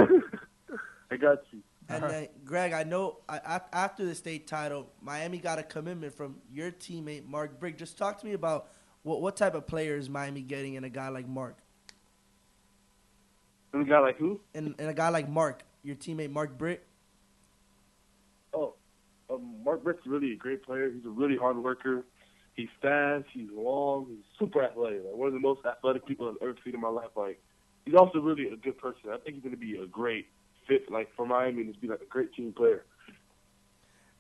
I 1.10 1.16
got 1.16 1.38
you. 1.50 1.60
And 1.88 2.04
then, 2.04 2.28
Greg, 2.44 2.72
I 2.72 2.84
know 2.84 3.18
I, 3.28 3.60
after 3.72 4.04
the 4.04 4.14
state 4.14 4.46
title, 4.46 4.90
Miami 5.00 5.38
got 5.38 5.58
a 5.58 5.62
commitment 5.62 6.14
from 6.14 6.36
your 6.52 6.70
teammate 6.70 7.26
Mark 7.26 7.58
Brick. 7.58 7.78
Just 7.78 7.96
talk 7.96 8.20
to 8.20 8.26
me 8.26 8.34
about 8.34 8.68
what 9.02 9.22
what 9.22 9.36
type 9.36 9.54
of 9.54 9.66
player 9.66 9.96
is 9.96 10.08
Miami 10.10 10.42
getting 10.42 10.74
in 10.74 10.84
a 10.84 10.90
guy 10.90 11.08
like 11.08 11.26
Mark, 11.26 11.56
And 13.72 13.82
a 13.82 13.84
guy 13.84 13.98
like 13.98 14.16
who? 14.16 14.40
and, 14.54 14.74
and 14.78 14.88
a 14.88 14.94
guy 14.94 15.08
like 15.10 15.28
Mark, 15.28 15.62
your 15.82 15.96
teammate 15.96 16.30
Mark 16.30 16.56
Britt. 16.56 16.86
Oh, 18.54 18.74
um, 19.30 19.62
Mark 19.62 19.84
Britt's 19.84 20.06
really 20.06 20.32
a 20.32 20.36
great 20.36 20.62
player. 20.62 20.90
He's 20.90 21.04
a 21.04 21.10
really 21.10 21.36
hard 21.36 21.56
worker. 21.58 22.04
He's 22.54 22.68
fast. 22.82 23.26
He's 23.32 23.48
long. 23.52 24.06
He's 24.08 24.24
super 24.38 24.64
athletic. 24.64 25.04
Like 25.04 25.14
one 25.14 25.28
of 25.28 25.34
the 25.34 25.40
most 25.40 25.60
athletic 25.66 26.06
people 26.06 26.28
I've 26.28 26.42
ever 26.42 26.56
seen 26.64 26.74
in 26.74 26.80
my 26.80 26.88
life. 26.88 27.10
Like 27.14 27.40
he's 27.84 27.94
also 27.94 28.18
really 28.20 28.48
a 28.48 28.56
good 28.56 28.78
person. 28.78 29.10
I 29.12 29.18
think 29.18 29.36
he's 29.36 29.42
going 29.42 29.54
to 29.54 29.60
be 29.60 29.78
a 29.78 29.86
great 29.86 30.26
fit, 30.66 30.90
like 30.90 31.08
for 31.14 31.26
Miami, 31.26 31.62
and 31.62 31.70
just 31.70 31.80
be 31.80 31.88
like 31.88 32.00
a 32.00 32.06
great 32.06 32.32
team 32.34 32.52
player. 32.52 32.84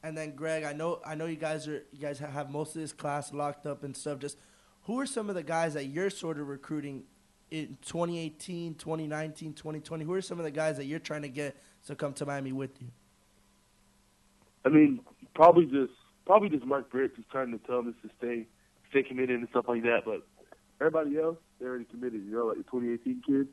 And 0.02 0.16
then 0.16 0.36
Greg, 0.36 0.62
I 0.64 0.72
know 0.72 1.00
I 1.04 1.14
know 1.14 1.26
you 1.26 1.36
guys 1.36 1.66
are 1.66 1.82
you 1.90 1.98
guys 2.00 2.18
have 2.18 2.50
most 2.50 2.76
of 2.76 2.82
this 2.82 2.92
class 2.92 3.32
locked 3.32 3.66
up 3.66 3.82
and 3.82 3.96
stuff. 3.96 4.20
Just 4.20 4.38
who 4.82 5.00
are 5.00 5.06
some 5.06 5.28
of 5.28 5.34
the 5.34 5.42
guys 5.42 5.74
that 5.74 5.86
you're 5.86 6.10
sort 6.10 6.38
of 6.38 6.48
recruiting 6.48 7.04
in 7.50 7.78
2018, 7.82 8.74
2019, 8.74 9.52
2020? 9.54 10.04
Who 10.04 10.12
are 10.12 10.20
some 10.20 10.38
of 10.38 10.44
the 10.44 10.50
guys 10.50 10.76
that 10.76 10.84
you're 10.84 10.98
trying 10.98 11.22
to 11.22 11.28
get 11.28 11.56
to 11.86 11.94
come 11.94 12.12
to 12.14 12.26
Miami 12.26 12.52
with 12.52 12.80
you? 12.80 12.88
I 14.64 14.68
mean, 14.68 15.00
probably 15.34 15.64
just 15.64 15.92
probably 16.26 16.50
just 16.50 16.64
Mark 16.64 16.90
Brick 16.90 17.12
who's 17.16 17.24
trying 17.30 17.52
to 17.52 17.58
tell 17.66 17.78
us 17.80 17.94
to 18.02 18.10
stay 18.18 18.46
stay 18.90 19.02
committed 19.02 19.38
and 19.38 19.48
stuff 19.50 19.66
like 19.68 19.82
that. 19.82 20.02
But 20.04 20.26
everybody 20.80 21.18
else, 21.18 21.38
they're 21.58 21.70
already 21.70 21.84
committed. 21.84 22.24
You 22.24 22.32
know, 22.32 22.46
like 22.46 22.58
the 22.58 22.64
2018 22.64 23.22
kids. 23.26 23.48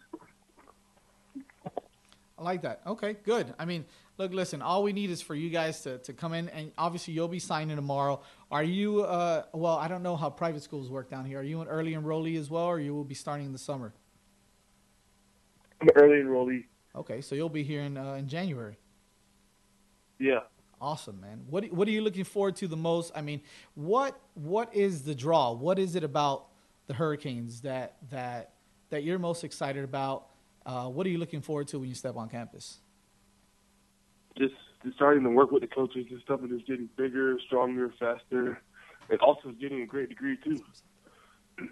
I 2.37 2.43
like 2.43 2.61
that. 2.63 2.81
Okay, 2.85 3.15
good. 3.23 3.53
I 3.57 3.65
mean, 3.65 3.85
look, 4.17 4.33
listen. 4.33 4.61
All 4.61 4.83
we 4.83 4.91
need 4.91 5.09
is 5.09 5.21
for 5.21 5.35
you 5.35 5.49
guys 5.49 5.81
to, 5.81 5.99
to 5.99 6.13
come 6.13 6.33
in, 6.33 6.49
and 6.49 6.71
obviously 6.77 7.13
you'll 7.13 7.29
be 7.29 7.39
signing 7.39 7.75
tomorrow. 7.75 8.21
Are 8.51 8.63
you? 8.63 9.03
Uh, 9.03 9.43
well, 9.53 9.77
I 9.77 9.87
don't 9.87 10.03
know 10.03 10.17
how 10.17 10.29
private 10.29 10.61
schools 10.61 10.89
work 10.89 11.09
down 11.09 11.25
here. 11.25 11.39
Are 11.39 11.43
you 11.43 11.61
an 11.61 11.67
early 11.67 11.93
enrollee 11.93 12.37
as 12.37 12.49
well, 12.49 12.65
or 12.65 12.79
you 12.79 12.93
will 12.93 13.05
be 13.05 13.15
starting 13.15 13.45
in 13.45 13.53
the 13.53 13.59
summer? 13.59 13.93
I'm 15.81 15.89
early 15.95 16.17
enrollee. 16.17 16.65
Okay, 16.95 17.21
so 17.21 17.35
you'll 17.35 17.49
be 17.49 17.63
here 17.63 17.81
in 17.81 17.97
uh, 17.97 18.13
in 18.13 18.27
January. 18.27 18.77
Yeah. 20.19 20.39
Awesome, 20.81 21.21
man. 21.21 21.45
What 21.49 21.71
what 21.71 21.87
are 21.87 21.91
you 21.91 22.01
looking 22.01 22.25
forward 22.25 22.57
to 22.57 22.67
the 22.67 22.77
most? 22.77 23.13
I 23.15 23.21
mean, 23.21 23.41
what 23.75 24.19
what 24.33 24.75
is 24.75 25.03
the 25.03 25.15
draw? 25.15 25.51
What 25.53 25.79
is 25.79 25.95
it 25.95 26.03
about 26.03 26.47
the 26.87 26.93
Hurricanes 26.93 27.61
that 27.61 27.95
that 28.11 28.51
that 28.89 29.03
you're 29.03 29.19
most 29.19 29.45
excited 29.45 29.85
about? 29.85 30.27
Uh, 30.65 30.87
what 30.87 31.05
are 31.05 31.09
you 31.09 31.17
looking 31.17 31.41
forward 31.41 31.67
to 31.69 31.79
when 31.79 31.89
you 31.89 31.95
step 31.95 32.15
on 32.15 32.27
campus? 32.29 32.79
just, 34.37 34.53
just 34.83 34.95
starting 34.95 35.23
to 35.23 35.29
work 35.29 35.51
with 35.51 35.61
the 35.61 35.67
coaches 35.67 36.05
and 36.09 36.21
stuff, 36.21 36.41
and 36.41 36.49
just 36.49 36.67
getting 36.67 36.89
bigger, 36.97 37.39
stronger, 37.45 37.93
faster, 37.99 38.61
and 39.09 39.19
also 39.21 39.49
getting 39.59 39.81
a 39.81 39.85
great 39.85 40.09
degree 40.09 40.37
too. 40.43 40.61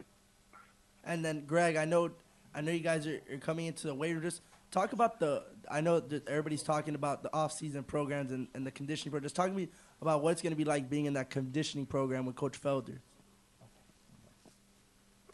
And 1.05 1.25
then 1.25 1.43
Greg, 1.45 1.75
I 1.75 1.83
know 1.83 2.11
I 2.55 2.61
know 2.61 2.71
you 2.71 2.79
guys 2.79 3.05
are, 3.05 3.19
are 3.29 3.37
coming 3.37 3.65
into 3.65 3.87
the 3.87 3.93
weight 3.93 4.13
room. 4.13 4.21
Just 4.21 4.39
talk 4.71 4.93
about 4.93 5.19
the. 5.19 5.43
I 5.69 5.81
know 5.81 5.99
that 5.99 6.25
everybody's 6.29 6.63
talking 6.63 6.95
about 6.95 7.23
the 7.23 7.33
off-season 7.35 7.83
programs 7.83 8.31
and, 8.31 8.47
and 8.53 8.65
the 8.65 8.71
conditioning 8.71 9.11
program. 9.11 9.25
Just 9.25 9.35
talk 9.35 9.47
to 9.47 9.53
me 9.53 9.67
about 10.01 10.23
what 10.23 10.31
it's 10.31 10.41
going 10.41 10.53
to 10.53 10.57
be 10.57 10.63
like 10.63 10.89
being 10.89 11.05
in 11.05 11.13
that 11.15 11.29
conditioning 11.29 11.85
program 11.85 12.25
with 12.25 12.37
Coach 12.37 12.61
Felder. 12.61 12.99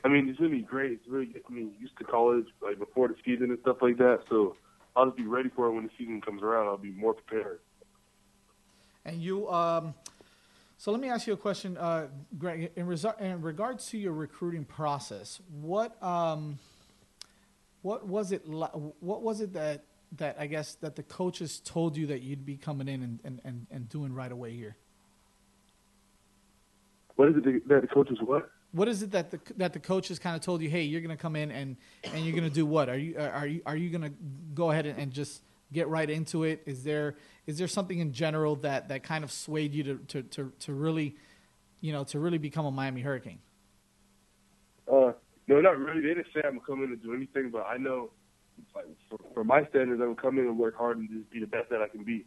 I 0.04 0.08
mean, 0.08 0.30
it's 0.30 0.40
really 0.40 0.62
great. 0.62 0.94
It's 0.94 1.08
really 1.08 1.26
getting 1.26 1.56
me 1.56 1.70
used 1.80 1.98
to 1.98 2.04
college, 2.04 2.48
like 2.62 2.80
before 2.80 3.08
the 3.10 3.16
season 3.26 3.50
and 3.50 3.60
stuff 3.60 3.78
like 3.82 3.98
that. 3.98 4.22
So 4.30 4.56
I'll 4.96 5.06
just 5.06 5.18
be 5.18 5.26
ready 5.26 5.50
for 5.50 5.68
it 5.68 5.74
when 5.74 5.84
the 5.84 5.92
season 5.98 6.22
comes 6.22 6.42
around. 6.42 6.68
I'll 6.68 6.78
be 6.78 6.92
more 6.92 7.14
prepared. 7.14 7.60
And 9.06 9.22
you, 9.22 9.50
um, 9.50 9.94
so 10.78 10.92
let 10.92 11.02
me 11.02 11.10
ask 11.10 11.28
you 11.28 11.34
a 11.34 11.38
question, 11.38 11.78
uh, 11.78 12.08
Greg. 12.38 12.72
In, 12.76 12.86
resu- 12.86 13.20
in 13.20 13.42
regards 13.42 13.88
to 13.88 13.98
your 13.98 14.14
recruiting 14.14 14.64
process, 14.64 15.42
what 15.62 16.02
um, 16.02 16.60
what 17.82 18.08
was 18.08 18.32
it? 18.32 18.48
Li- 18.48 18.94
what 19.00 19.22
was 19.22 19.42
it 19.42 19.54
that 19.54 19.84
that 20.18 20.38
I 20.40 20.48
guess 20.48 20.76
that 20.76 20.96
the 20.96 21.04
coaches 21.04 21.62
told 21.64 21.98
you 21.98 22.08
that 22.08 22.22
you'd 22.22 22.46
be 22.46 22.56
coming 22.56 22.88
in 22.88 23.04
and, 23.04 23.20
and, 23.24 23.42
and, 23.44 23.68
and 23.70 23.90
doing 23.90 24.14
right 24.14 24.32
away 24.32 24.52
here? 24.52 24.76
What 27.16 27.30
is 27.30 27.36
it 27.38 27.68
that 27.68 27.82
the 27.82 27.88
coaches 27.88 28.18
what? 28.24 28.50
What 28.72 28.88
is 28.88 29.02
it 29.02 29.12
that 29.12 29.32
the 29.32 29.40
that 29.58 29.74
the 29.74 29.80
coaches 29.80 30.20
kind 30.20 30.36
of 30.36 30.42
told 30.42 30.62
you? 30.62 30.70
Hey, 30.70 30.84
you're 30.84 31.02
going 31.02 31.16
to 31.16 31.22
come 31.22 31.36
in 31.36 31.52
and 31.52 31.76
and 32.04 32.24
you're 32.24 32.36
going 32.36 32.48
to 32.48 32.54
do 32.54 32.66
what? 32.66 32.88
Are 32.88 32.98
you 32.98 33.18
are 33.18 33.48
you 33.48 33.62
are 33.66 33.76
you 33.76 33.90
going 33.90 34.04
to 34.04 34.14
go 34.54 34.70
ahead 34.72 34.86
and, 34.86 35.00
and 35.00 35.12
just 35.12 35.42
get 35.72 35.88
right 35.88 36.10
into 36.10 36.44
it? 36.44 36.62
Is 36.66 36.84
there 36.84 37.16
is 37.48 37.58
there 37.58 37.68
something 37.68 37.98
in 37.98 38.14
general 38.14 38.56
that 38.58 38.90
that 38.90 39.04
kind 39.04 39.24
of 39.24 39.32
swayed 39.32 39.74
you 39.74 39.84
to 39.84 39.96
to 40.08 40.22
to, 40.22 40.54
to 40.60 40.74
really, 40.74 41.16
you 41.82 41.92
know, 41.92 42.04
to 42.06 42.20
really 42.20 42.38
become 42.38 42.66
a 42.66 42.72
Miami 42.72 43.02
Hurricane? 43.02 43.40
Uh, 44.92 45.14
no, 45.48 45.62
not 45.62 45.78
really. 45.80 46.02
They 46.02 46.10
didn't 46.10 46.28
say 46.34 46.42
I'm 46.46 46.60
in 46.68 46.84
and 46.84 47.02
do 47.02 47.14
anything, 47.14 47.50
but 47.50 47.66
I 47.68 47.78
know, 47.78 48.12
like, 48.76 48.86
for, 49.10 49.20
for 49.34 49.44
my 49.44 49.66
standards, 49.66 50.02
I'm 50.02 50.38
in 50.38 50.46
and 50.46 50.58
work 50.58 50.78
hard 50.78 50.98
and 50.98 51.10
just 51.10 51.30
be 51.32 51.40
the 51.40 51.48
best 51.48 51.70
that 51.70 51.82
I 51.82 51.88
can 51.88 52.04
be. 52.04 52.26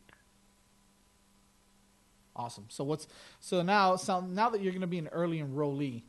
Awesome. 2.35 2.67
So 2.69 2.83
what's 2.83 3.07
so 3.41 3.63
now? 3.63 3.97
So 3.97 4.21
now 4.21 4.49
that 4.51 4.61
you're 4.61 4.73
going 4.73 4.81
to 4.81 4.87
be 4.87 4.99
an 4.99 5.09
early 5.09 5.39
enrollee, 5.39 6.03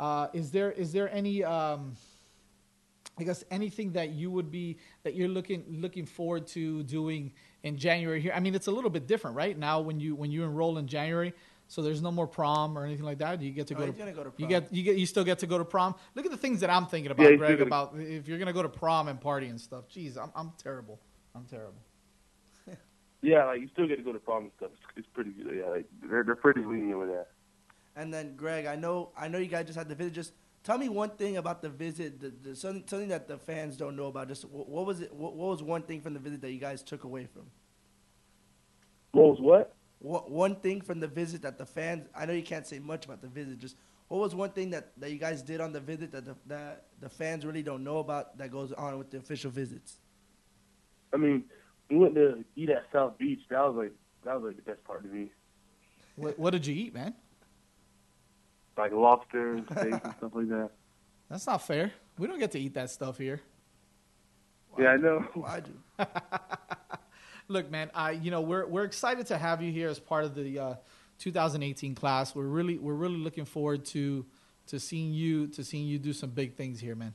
uh, 0.00 0.28
is 0.32 0.50
there 0.50 0.72
is 0.72 0.92
there 0.92 1.08
any 1.14 1.44
um, 1.44 1.94
I 3.18 3.24
guess 3.24 3.44
anything 3.50 3.92
that 3.92 4.10
you 4.10 4.30
would 4.30 4.50
be 4.50 4.78
that 5.04 5.14
you're 5.14 5.28
looking 5.28 5.62
looking 5.68 6.06
forward 6.06 6.46
to 6.48 6.82
doing 6.84 7.32
in 7.62 7.76
January 7.76 8.20
here? 8.20 8.32
I 8.34 8.40
mean, 8.40 8.54
it's 8.54 8.66
a 8.66 8.72
little 8.72 8.90
bit 8.90 9.06
different, 9.06 9.36
right? 9.36 9.56
Now 9.58 9.80
when 9.80 10.00
you 10.00 10.14
when 10.16 10.30
you 10.32 10.42
enroll 10.44 10.78
in 10.78 10.86
January, 10.88 11.34
So 11.68 11.82
there's 11.82 12.02
no 12.02 12.10
more 12.10 12.26
prom 12.26 12.76
or 12.78 12.84
anything 12.84 13.04
like 13.06 13.18
that. 13.18 13.40
You 13.42 13.52
get 13.52 13.66
to 13.68 13.74
Oh, 13.74 13.78
go. 13.78 13.86
he's 13.86 13.94
to, 13.94 13.98
gonna 14.00 14.12
go 14.12 14.24
to 14.24 14.32
You 14.38 14.46
prom. 14.46 14.48
get 14.48 14.72
you 14.72 14.82
get 14.82 14.96
you 14.96 15.06
still 15.06 15.24
get 15.24 15.38
to 15.40 15.46
go 15.46 15.58
to 15.58 15.64
prom. 15.64 15.94
Look 16.16 16.24
at 16.24 16.32
the 16.32 16.42
things 16.44 16.60
that 16.60 16.70
I'm 16.70 16.86
thinking 16.86 17.12
about, 17.12 17.22
Yeah, 17.24 17.30
he's 17.30 17.38
Greg. 17.38 17.54
still 17.56 17.66
About 17.66 17.94
if 17.96 18.26
you're 18.26 18.38
gonna 18.38 18.52
go 18.60 18.62
to 18.62 18.68
prom 18.82 19.06
and 19.08 19.20
party 19.20 19.46
and 19.48 19.60
stuff. 19.60 19.84
Jeez, 19.88 20.16
I'm 20.16 20.32
I'm 20.34 20.52
terrible. 20.58 20.98
I'm 21.34 21.44
terrible. 21.44 21.82
Yeah, 23.22 23.44
like 23.44 23.60
you 23.60 23.68
still 23.68 23.86
get 23.86 23.96
to 23.98 24.02
go 24.02 24.12
to 24.14 24.18
prom 24.18 24.44
and 24.44 24.52
stuff. 24.56 24.70
It's, 24.72 24.82
it's 24.96 25.08
pretty. 25.12 25.32
Yeah, 25.36 25.66
like 25.68 25.86
they're 26.08 26.24
they're 26.24 26.36
pretty 26.46 26.64
lenient 26.64 26.98
with 26.98 27.10
that. 27.10 27.26
And 28.00 28.14
then 28.14 28.34
Greg, 28.34 28.64
I 28.64 28.76
know 28.76 29.10
I 29.14 29.28
know 29.28 29.36
you 29.36 29.46
guys 29.46 29.66
just 29.66 29.76
had 29.76 29.86
the 29.86 29.94
visit. 29.94 30.14
Just 30.14 30.32
tell 30.64 30.78
me 30.78 30.88
one 30.88 31.10
thing 31.10 31.36
about 31.36 31.60
the 31.60 31.68
visit, 31.68 32.18
the, 32.18 32.32
the, 32.42 32.56
something, 32.56 32.82
something 32.86 33.08
that 33.08 33.28
the 33.28 33.36
fans 33.36 33.76
don't 33.76 33.94
know 33.94 34.06
about. 34.06 34.28
Just 34.28 34.46
what, 34.46 34.70
what 34.70 34.86
was 34.86 35.02
it? 35.02 35.12
What, 35.12 35.34
what 35.34 35.50
was 35.50 35.62
one 35.62 35.82
thing 35.82 36.00
from 36.00 36.14
the 36.14 36.18
visit 36.18 36.40
that 36.40 36.50
you 36.50 36.58
guys 36.58 36.82
took 36.82 37.04
away 37.04 37.26
from? 37.26 37.42
What 39.12 39.32
was 39.32 39.40
what? 39.42 39.74
What 39.98 40.30
one 40.30 40.56
thing 40.56 40.80
from 40.80 40.98
the 40.98 41.08
visit 41.08 41.42
that 41.42 41.58
the 41.58 41.66
fans? 41.66 42.08
I 42.16 42.24
know 42.24 42.32
you 42.32 42.42
can't 42.42 42.66
say 42.66 42.78
much 42.78 43.04
about 43.04 43.20
the 43.20 43.28
visit. 43.28 43.58
Just 43.58 43.76
what 44.08 44.18
was 44.18 44.34
one 44.34 44.48
thing 44.52 44.70
that, 44.70 44.92
that 44.96 45.10
you 45.10 45.18
guys 45.18 45.42
did 45.42 45.60
on 45.60 45.74
the 45.74 45.80
visit 45.80 46.10
that 46.12 46.24
the, 46.24 46.36
that 46.46 46.86
the 47.02 47.10
fans 47.10 47.44
really 47.44 47.62
don't 47.62 47.84
know 47.84 47.98
about 47.98 48.38
that 48.38 48.50
goes 48.50 48.72
on 48.72 48.96
with 48.96 49.10
the 49.10 49.18
official 49.18 49.50
visits? 49.50 49.98
I 51.12 51.18
mean, 51.18 51.44
we 51.90 51.98
went 51.98 52.14
to 52.14 52.46
eat 52.56 52.70
at 52.70 52.84
South 52.94 53.18
Beach. 53.18 53.40
That 53.50 53.60
was 53.60 53.76
like 53.76 53.92
that 54.24 54.40
was 54.40 54.54
like 54.54 54.56
the 54.56 54.70
best 54.70 54.82
part 54.84 55.02
to 55.02 55.08
me. 55.10 55.30
What, 56.16 56.38
what 56.38 56.50
did 56.52 56.66
you 56.66 56.74
eat, 56.74 56.94
man? 56.94 57.14
Like 58.80 58.92
lobster 58.92 59.54
and 59.54 59.66
steak 59.66 59.92
and 59.92 60.14
stuff 60.16 60.32
like 60.34 60.48
that. 60.48 60.70
That's 61.30 61.46
not 61.46 61.62
fair. 61.66 61.92
We 62.18 62.26
don't 62.26 62.38
get 62.38 62.50
to 62.52 62.58
eat 62.58 62.74
that 62.74 62.90
stuff 62.90 63.18
here. 63.18 63.40
Yeah, 64.78 64.88
I 64.88 64.96
know. 64.96 65.24
I 65.46 65.60
do. 65.60 65.72
Look, 67.48 67.70
man, 67.70 67.90
I 67.94 68.12
you 68.12 68.30
know 68.30 68.40
we're 68.40 68.66
we're 68.66 68.84
excited 68.84 69.26
to 69.26 69.36
have 69.38 69.60
you 69.62 69.70
here 69.70 69.88
as 69.88 69.98
part 69.98 70.24
of 70.24 70.34
the 70.34 70.58
uh, 70.58 70.74
2018 71.18 71.94
class. 71.94 72.34
We're 72.34 72.44
really 72.44 72.78
we're 72.78 72.94
really 72.94 73.18
looking 73.18 73.44
forward 73.44 73.84
to 73.86 74.24
to 74.68 74.80
seeing 74.80 75.12
you 75.12 75.48
to 75.48 75.62
seeing 75.64 75.86
you 75.86 75.98
do 75.98 76.12
some 76.12 76.30
big 76.30 76.54
things 76.54 76.80
here, 76.80 76.94
man. 76.94 77.12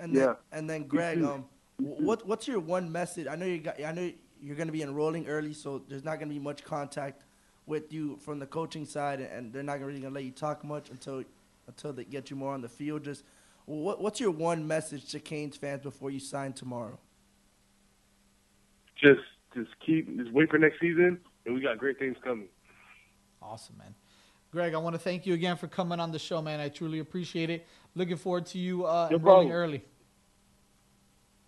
And 0.00 0.14
then, 0.14 0.22
Yeah. 0.22 0.34
and 0.52 0.68
then 0.68 0.84
Greg, 0.88 1.22
um, 1.22 1.44
what 1.78 2.26
what's 2.26 2.48
your 2.48 2.60
one 2.60 2.90
message? 2.90 3.26
I 3.26 3.36
know 3.36 3.46
you 3.46 3.58
got. 3.58 3.82
I 3.82 3.92
know 3.92 4.10
you're 4.40 4.56
going 4.56 4.68
to 4.68 4.72
be 4.72 4.82
enrolling 4.82 5.26
early, 5.28 5.52
so 5.52 5.82
there's 5.86 6.04
not 6.04 6.18
going 6.18 6.28
to 6.28 6.34
be 6.34 6.40
much 6.40 6.64
contact 6.64 7.24
with 7.66 7.92
you 7.92 8.16
from 8.18 8.38
the 8.38 8.46
coaching 8.46 8.86
side, 8.86 9.20
and 9.20 9.52
they're 9.52 9.62
not 9.62 9.80
really 9.80 10.00
going 10.00 10.12
to 10.12 10.14
let 10.14 10.24
you 10.24 10.30
talk 10.30 10.64
much 10.64 10.90
until 10.90 11.24
until 11.66 11.92
they 11.92 12.04
get 12.04 12.30
you 12.30 12.36
more 12.36 12.54
on 12.54 12.60
the 12.62 12.68
field. 12.68 13.02
Just 13.04 13.24
what 13.66 14.00
what's 14.00 14.20
your 14.20 14.30
one 14.30 14.66
message 14.66 15.10
to 15.10 15.20
Canes 15.20 15.56
fans 15.56 15.82
before 15.82 16.10
you 16.10 16.20
sign 16.20 16.52
tomorrow? 16.52 16.98
Just 19.02 19.20
just 19.54 19.70
keep 19.84 20.16
just 20.16 20.32
wait 20.32 20.48
for 20.50 20.58
next 20.58 20.80
season, 20.80 21.18
and 21.44 21.54
we 21.54 21.60
got 21.60 21.78
great 21.78 21.98
things 21.98 22.16
coming. 22.22 22.48
Awesome, 23.42 23.76
man. 23.78 23.94
Greg, 24.52 24.74
I 24.74 24.78
want 24.78 24.94
to 24.94 24.98
thank 24.98 25.26
you 25.26 25.34
again 25.34 25.56
for 25.56 25.66
coming 25.66 26.00
on 26.00 26.12
the 26.12 26.18
show, 26.18 26.40
man. 26.40 26.60
I 26.60 26.68
truly 26.68 27.00
appreciate 27.00 27.50
it. 27.50 27.66
Looking 27.94 28.16
forward 28.16 28.46
to 28.46 28.58
you 28.58 28.86
uh, 28.86 29.08
No 29.10 29.16
enrolling 29.16 29.48
problem. 29.48 29.52
early. 29.52 29.84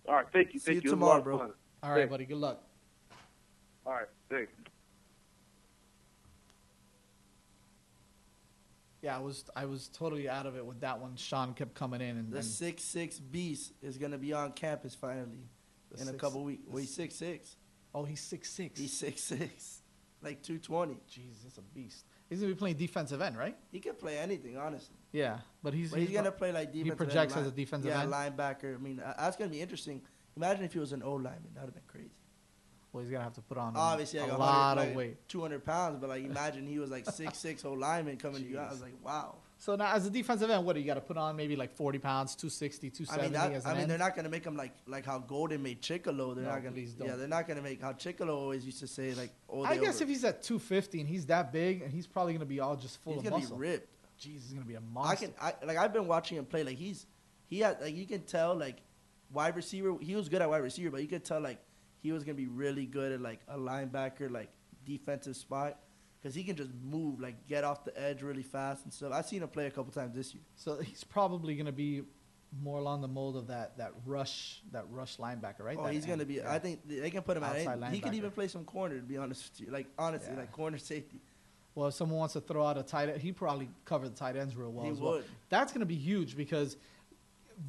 All 0.06 0.14
right, 0.14 0.26
thank 0.32 0.52
you, 0.52 0.58
See 0.60 0.72
thank 0.72 0.84
you 0.84 0.90
you. 0.90 0.96
It 0.96 0.98
was 0.98 1.02
a 1.02 1.04
lot 1.04 1.18
tomorrow, 1.18 1.22
bro. 1.22 1.38
fun. 1.38 1.52
All 1.82 1.90
right, 1.90 1.96
Thanks. 2.00 2.10
buddy. 2.10 2.24
Good 2.26 2.36
luck. 2.38 2.62
All 3.86 3.92
right, 3.92 4.06
thanks. 4.30 4.52
Yeah, 9.02 9.16
I 9.16 9.20
was 9.20 9.44
I 9.54 9.64
was 9.66 9.88
totally 9.88 10.28
out 10.28 10.46
of 10.46 10.56
it 10.56 10.64
with 10.66 10.80
that 10.80 11.00
one. 11.00 11.14
Sean 11.16 11.54
kept 11.54 11.74
coming 11.74 12.00
in 12.00 12.16
and, 12.16 12.32
The 12.32 12.38
and 12.38 12.44
six 12.46 12.82
six 12.82 13.18
beast 13.20 13.72
is 13.80 13.96
going 13.98 14.10
to 14.12 14.18
be 14.18 14.32
on 14.32 14.52
campus 14.52 14.94
finally 14.94 15.48
in 15.96 16.02
a 16.02 16.06
six- 16.06 16.16
couple 16.20 16.42
weeks. 16.44 16.64
the 16.64 16.70
Well, 16.70 16.80
he's 16.80 16.94
six 16.94 17.14
six. 17.14 17.56
oh, 17.94 18.04
he's 18.04 18.20
six 18.20 18.50
six. 18.50 18.78
He's 18.80 18.92
six 18.92 19.22
six, 19.22 19.82
like 20.22 20.42
two 20.42 20.58
twenty. 20.58 20.98
Jeez, 21.10 21.42
that's 21.44 21.58
a 21.58 21.62
beast. 21.62 22.04
He's 22.28 22.40
gonna 22.40 22.52
be 22.52 22.58
playing 22.58 22.76
defensive 22.76 23.22
end, 23.22 23.38
right? 23.38 23.56
He 23.70 23.78
can 23.80 23.94
play 23.94 24.18
anything, 24.18 24.58
honestly. 24.58 24.96
Yeah, 25.12 25.38
but 25.62 25.72
he's 25.74 25.90
But 25.92 26.00
he's, 26.00 26.10
gonna 26.10 26.32
play 26.32 26.50
like 26.52 26.72
he 26.74 26.82
defensive. 26.82 26.98
projects 26.98 27.36
end, 27.36 27.46
as 27.46 27.52
a 27.52 27.54
defensive 27.54 27.90
yeah, 27.90 28.02
end. 28.02 28.12
linebacker. 28.12 28.74
I 28.74 28.78
mean, 28.78 28.98
uh, 29.00 29.14
that's 29.16 29.36
gonna 29.36 29.48
be 29.50 29.60
interesting. 29.62 30.02
Imagine 30.36 30.64
if 30.64 30.72
he 30.72 30.78
was 30.80 30.92
an 30.92 31.02
O 31.04 31.12
lineman. 31.14 31.50
That 31.54 31.60
would 31.62 31.68
have 31.68 31.74
been 31.74 31.82
crazy. 31.86 32.10
Well, 32.92 33.02
he's 33.02 33.10
gonna 33.12 33.24
have 33.24 33.34
to 33.34 33.42
put 33.42 33.58
on 33.58 33.74
Obviously, 33.76 34.18
a 34.18 34.26
like 34.26 34.38
lot 34.38 34.78
of 34.78 34.94
weight. 34.94 35.16
two 35.28 35.40
hundred 35.42 35.64
pounds. 35.64 35.98
But 36.00 36.08
like, 36.08 36.24
imagine 36.24 36.66
he 36.66 36.78
was 36.78 36.90
like 36.90 37.08
six 37.10 37.38
six 37.46 37.64
O 37.64 37.72
lineman 37.74 38.16
coming 38.16 38.42
to 38.42 38.48
you. 38.48 38.58
I 38.58 38.70
was 38.70 38.80
like, 38.80 38.94
wow. 39.04 39.34
So 39.60 39.74
now, 39.74 39.92
as 39.92 40.06
a 40.06 40.10
defensive 40.10 40.48
end, 40.50 40.64
what 40.64 40.74
do 40.74 40.80
you 40.80 40.86
got 40.86 40.94
to 40.94 41.00
put 41.00 41.16
on? 41.16 41.34
Maybe 41.34 41.56
like 41.56 41.74
40 41.74 41.98
pounds, 41.98 42.36
260, 42.36 42.86
I 42.86 42.90
270 42.90 43.22
mean, 43.22 43.32
that, 43.32 43.66
I 43.66 43.72
mean, 43.72 43.80
end? 43.82 43.90
they're 43.90 43.98
not 43.98 44.14
gonna 44.14 44.28
make 44.28 44.44
him 44.44 44.56
like 44.56 44.72
like 44.86 45.04
how 45.04 45.18
Golden 45.18 45.62
made 45.62 45.82
Chickillo. 45.82 46.34
They're 46.34 46.44
No, 46.44 46.50
not 46.52 46.62
gonna. 46.62 46.72
please 46.72 46.94
Yeah, 46.98 47.08
don't. 47.08 47.18
they're 47.18 47.28
not 47.28 47.46
gonna 47.48 47.60
make 47.62 47.82
how 47.82 47.92
Chickillo 47.92 48.30
always 48.36 48.64
used 48.64 48.78
to 48.80 48.86
say 48.86 49.14
like. 49.14 49.32
Oh, 49.50 49.64
I 49.64 49.76
guess 49.76 49.96
over- 49.96 50.04
if 50.04 50.08
he's 50.10 50.24
at 50.24 50.42
250 50.42 51.00
and 51.00 51.08
he's 51.08 51.26
that 51.26 51.52
big, 51.52 51.82
and 51.82 51.92
he's 51.92 52.06
probably 52.06 52.32
gonna 52.32 52.44
be 52.46 52.60
all 52.60 52.76
just 52.76 53.02
full 53.02 53.14
he's 53.14 53.18
of 53.24 53.30
gonna 53.30 53.42
muscle. 53.42 53.56
be 53.56 53.60
ripped. 53.68 53.88
Jeez, 54.18 54.24
he's 54.42 54.52
gonna 54.54 54.64
be 54.64 54.74
a 54.76 54.80
monster. 54.80 55.12
I 55.12 55.16
can 55.16 55.34
I, 55.62 55.66
like 55.66 55.76
I've 55.76 55.92
been 55.92 56.06
watching 56.06 56.38
him 56.38 56.44
play. 56.46 56.62
Like 56.64 56.76
he's 56.78 57.04
he 57.48 57.58
had 57.60 57.80
like 57.82 57.94
you 57.96 58.06
can 58.06 58.22
tell 58.22 58.54
like 58.54 58.76
wide 59.32 59.56
receiver. 59.56 59.94
He 60.00 60.14
was 60.16 60.28
good 60.28 60.40
at 60.40 60.48
wide 60.48 60.62
receiver, 60.62 60.90
but 60.90 61.02
you 61.02 61.08
could 61.08 61.24
tell 61.24 61.40
like 61.40 61.58
he 62.00 62.12
was 62.12 62.24
gonna 62.24 62.34
be 62.34 62.46
really 62.46 62.86
good 62.86 63.12
at 63.12 63.20
like 63.20 63.40
a 63.48 63.56
linebacker 63.58 64.30
like 64.30 64.50
defensive 64.84 65.36
spot 65.36 65.78
because 66.20 66.34
he 66.34 66.42
can 66.44 66.56
just 66.56 66.70
move 66.82 67.20
like 67.20 67.46
get 67.46 67.64
off 67.64 67.84
the 67.84 68.00
edge 68.00 68.22
really 68.22 68.42
fast 68.42 68.84
and 68.84 68.92
stuff. 68.92 69.12
I've 69.12 69.26
seen 69.26 69.42
him 69.42 69.48
play 69.48 69.66
a 69.66 69.70
couple 69.70 69.92
times 69.92 70.14
this 70.14 70.34
year. 70.34 70.42
So 70.56 70.76
he's 70.80 71.04
probably 71.04 71.54
gonna 71.56 71.72
be 71.72 72.02
more 72.62 72.78
along 72.78 73.02
the 73.02 73.08
mold 73.08 73.36
of 73.36 73.48
that 73.48 73.76
that 73.78 73.92
rush 74.06 74.62
that 74.72 74.84
rush 74.90 75.18
linebacker, 75.18 75.60
right? 75.60 75.76
Oh, 75.78 75.84
That 75.84 75.92
he's 75.92 76.06
gonna 76.06 76.24
be. 76.24 76.34
yeah. 76.34 76.50
I 76.52 76.58
think 76.58 76.80
they 76.88 77.10
can 77.10 77.22
put 77.22 77.36
him 77.36 77.44
at. 77.44 77.56
Outside 77.56 77.82
Any, 77.82 77.96
he 77.96 78.00
could 78.00 78.14
even 78.14 78.30
play 78.30 78.48
some 78.48 78.64
corner. 78.64 78.96
To 78.96 79.02
be 79.02 79.18
honest 79.18 79.50
with 79.52 79.66
you, 79.66 79.72
like 79.72 79.86
honestly, 79.98 80.30
Yeah. 80.32 80.40
like 80.40 80.52
corner 80.52 80.78
safety. 80.78 81.20
Well, 81.74 81.88
if 81.88 81.94
someone 81.94 82.18
wants 82.18 82.32
to 82.32 82.40
throw 82.40 82.64
out 82.66 82.76
a 82.78 82.82
tight 82.82 83.08
end, 83.10 83.20
he 83.20 83.30
probably 83.30 83.68
cover 83.84 84.08
the 84.08 84.14
tight 84.16 84.34
ends 84.34 84.56
real 84.56 84.72
well 84.72 84.86
He 84.86 84.90
as 84.90 84.98
well. 85.00 85.12
would. 85.12 85.24
That's 85.48 85.70
going 85.72 85.80
to 85.80 85.86
be 85.86 85.94
huge 85.94 86.36
because 86.36 86.76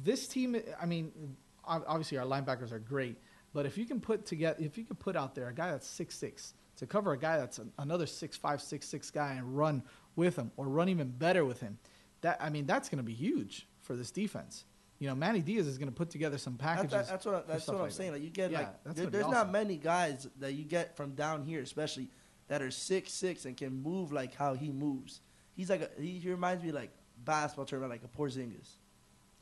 this 0.02 0.26
team. 0.26 0.56
I 0.80 0.86
mean, 0.86 1.36
obviously 1.64 2.18
our 2.18 2.24
linebackers 2.26 2.72
are 2.72 2.78
great, 2.80 3.18
but 3.52 3.66
if 3.66 3.76
you 3.78 3.84
can 3.84 4.00
put 4.00 4.26
together, 4.26 4.56
if 4.60 4.76
you 4.78 4.84
can 4.84 4.96
put 4.96 5.16
out 5.16 5.34
there 5.34 5.48
a 5.48 5.52
guy 5.54 5.70
that's 5.70 5.86
six 5.86 6.16
six 6.16 6.54
to 6.76 6.86
cover 6.86 7.12
a 7.12 7.18
guy 7.18 7.36
that's 7.38 7.58
an, 7.58 7.72
another 7.78 8.06
six 8.06 8.36
five 8.36 8.60
six 8.62 8.88
six 8.88 9.10
guy 9.10 9.34
and 9.34 9.56
run 9.56 9.82
with 10.16 10.36
him 10.36 10.50
or 10.56 10.66
run 10.66 10.88
even 10.88 11.08
better 11.10 11.44
with 11.44 11.60
him, 11.60 11.78
that 12.20 12.38
I 12.40 12.50
mean 12.50 12.66
that's 12.66 12.88
going 12.88 12.98
to 12.98 13.04
be 13.04 13.14
huge 13.14 13.66
for 13.82 13.96
this 13.96 14.10
defense. 14.10 14.64
You 14.98 15.08
know, 15.08 15.14
Manny 15.14 15.40
Diaz 15.40 15.66
is 15.66 15.78
going 15.78 15.88
to 15.88 15.94
put 15.94 16.10
together 16.10 16.36
some 16.36 16.56
packages. 16.56 17.08
that's 17.08 17.24
what 17.24 17.48
that's 17.48 17.66
what 17.66 17.74
I'm 17.76 17.80
like 17.82 17.90
that. 17.90 17.96
saying. 17.96 18.12
Like 18.12 18.22
you 18.22 18.30
get 18.30 18.50
Yeah, 18.50 18.68
like 18.84 18.94
there- 18.94 19.06
there's 19.06 19.24
awesome. 19.24 19.34
not 19.34 19.50
many 19.52 19.76
guys 19.76 20.28
that 20.38 20.52
you 20.52 20.64
get 20.64 20.96
from 20.96 21.14
down 21.14 21.42
here, 21.44 21.60
especially 21.62 22.08
that 22.48 22.60
are 22.62 22.70
six 22.70 23.12
six 23.12 23.44
and 23.46 23.56
can 23.56 23.82
move 23.82 24.12
like 24.12 24.34
how 24.34 24.54
he 24.54 24.70
moves. 24.70 25.20
He's 25.56 25.70
like 25.70 25.82
a, 25.82 25.90
he, 26.00 26.18
he 26.18 26.30
reminds 26.30 26.62
me 26.62 26.70
like 26.72 26.90
basketball 27.24 27.64
term 27.64 27.88
like 27.88 28.02
a 28.04 28.08
Porzingis, 28.08 28.68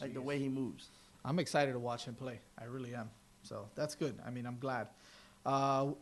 like 0.01 0.15
the 0.15 0.21
way 0.23 0.39
he 0.39 0.49
moves. 0.49 0.89
I'm 1.25 1.39
excited 1.41 1.73
to 1.73 1.79
watch 1.79 2.05
him 2.05 2.15
play. 2.15 2.41
I 2.59 2.65
really 2.65 2.95
am. 2.95 3.11
So 3.49 3.69
that's 3.75 3.95
good. 3.95 4.19
I 4.27 4.31
mean, 4.31 4.47
I'm 4.47 4.59
glad. 4.59 4.89
Uh, 5.47 5.93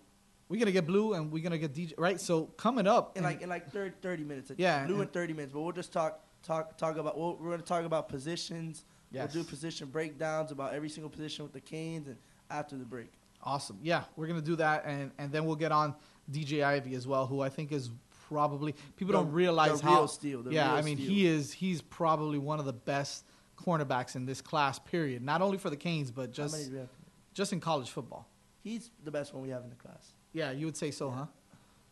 we're 0.48 0.58
gonna 0.58 0.72
get 0.72 0.86
blue 0.86 1.14
and 1.14 1.30
we're 1.30 1.42
gonna 1.42 1.58
get 1.58 1.72
DJ. 1.72 1.94
Right. 1.96 2.20
So 2.20 2.44
coming 2.56 2.86
up, 2.86 3.16
In 3.16 3.22
like 3.22 3.42
in 3.42 3.48
like 3.48 3.70
30, 3.70 3.94
30 4.02 4.24
minutes. 4.24 4.52
Yeah, 4.56 4.86
blue 4.86 5.00
in 5.00 5.08
thirty 5.08 5.32
minutes. 5.32 5.52
But 5.52 5.60
we'll 5.60 5.72
just 5.72 5.92
talk 5.92 6.20
talk 6.42 6.76
talk 6.76 6.96
about. 6.96 7.16
We'll, 7.18 7.36
we're 7.36 7.50
gonna 7.50 7.62
talk 7.62 7.84
about 7.84 8.08
positions. 8.08 8.84
Yes. 9.12 9.32
We'll 9.34 9.44
do 9.44 9.48
position 9.48 9.88
breakdowns 9.88 10.50
about 10.50 10.74
every 10.74 10.88
single 10.88 11.10
position 11.10 11.44
with 11.44 11.52
the 11.52 11.60
Canes 11.60 12.08
and 12.08 12.16
after 12.50 12.76
the 12.76 12.84
break. 12.84 13.12
Awesome. 13.42 13.78
Yeah, 13.82 14.04
we're 14.16 14.26
gonna 14.26 14.40
do 14.40 14.56
that, 14.56 14.84
and 14.84 15.12
and 15.18 15.30
then 15.30 15.44
we'll 15.46 15.56
get 15.56 15.72
on 15.72 15.94
DJ 16.30 16.64
Ivey 16.64 16.94
as 16.94 17.06
well, 17.06 17.26
who 17.26 17.40
I 17.40 17.48
think 17.48 17.70
is 17.70 17.90
probably 18.28 18.74
people 18.96 19.12
The- 19.12 19.20
don't 19.22 19.32
realize 19.32 19.80
the 19.80 19.86
how. 19.86 20.06
the 20.06 20.48
yeah, 20.50 20.72
I 20.72 20.82
mean 20.82 20.96
steal. 20.96 21.08
he 21.08 21.26
is 21.26 21.52
he's 21.52 21.80
probably 21.80 22.38
one 22.38 22.58
of 22.58 22.64
the 22.64 22.72
best 22.72 23.24
cornerbacks 23.56 24.16
in 24.16 24.26
this 24.26 24.40
class. 24.40 24.78
Period. 24.80 25.22
Not 25.22 25.42
only 25.42 25.58
for 25.58 25.70
the 25.70 25.76
Canes, 25.76 26.10
but 26.10 26.32
just 26.32 26.54
do 26.66 26.72
we 26.72 26.78
have? 26.78 26.88
Just 27.36 27.52
in 27.52 27.60
college 27.60 27.90
football. 27.90 28.26
He's 28.64 28.90
the 29.04 29.10
best 29.10 29.34
one 29.34 29.42
we 29.42 29.50
have 29.50 29.62
in 29.62 29.68
the 29.68 29.76
class. 29.76 30.14
Yeah, 30.32 30.52
you 30.52 30.64
would 30.64 30.76
say 30.76 30.90
so, 30.90 31.10
huh? 31.10 31.26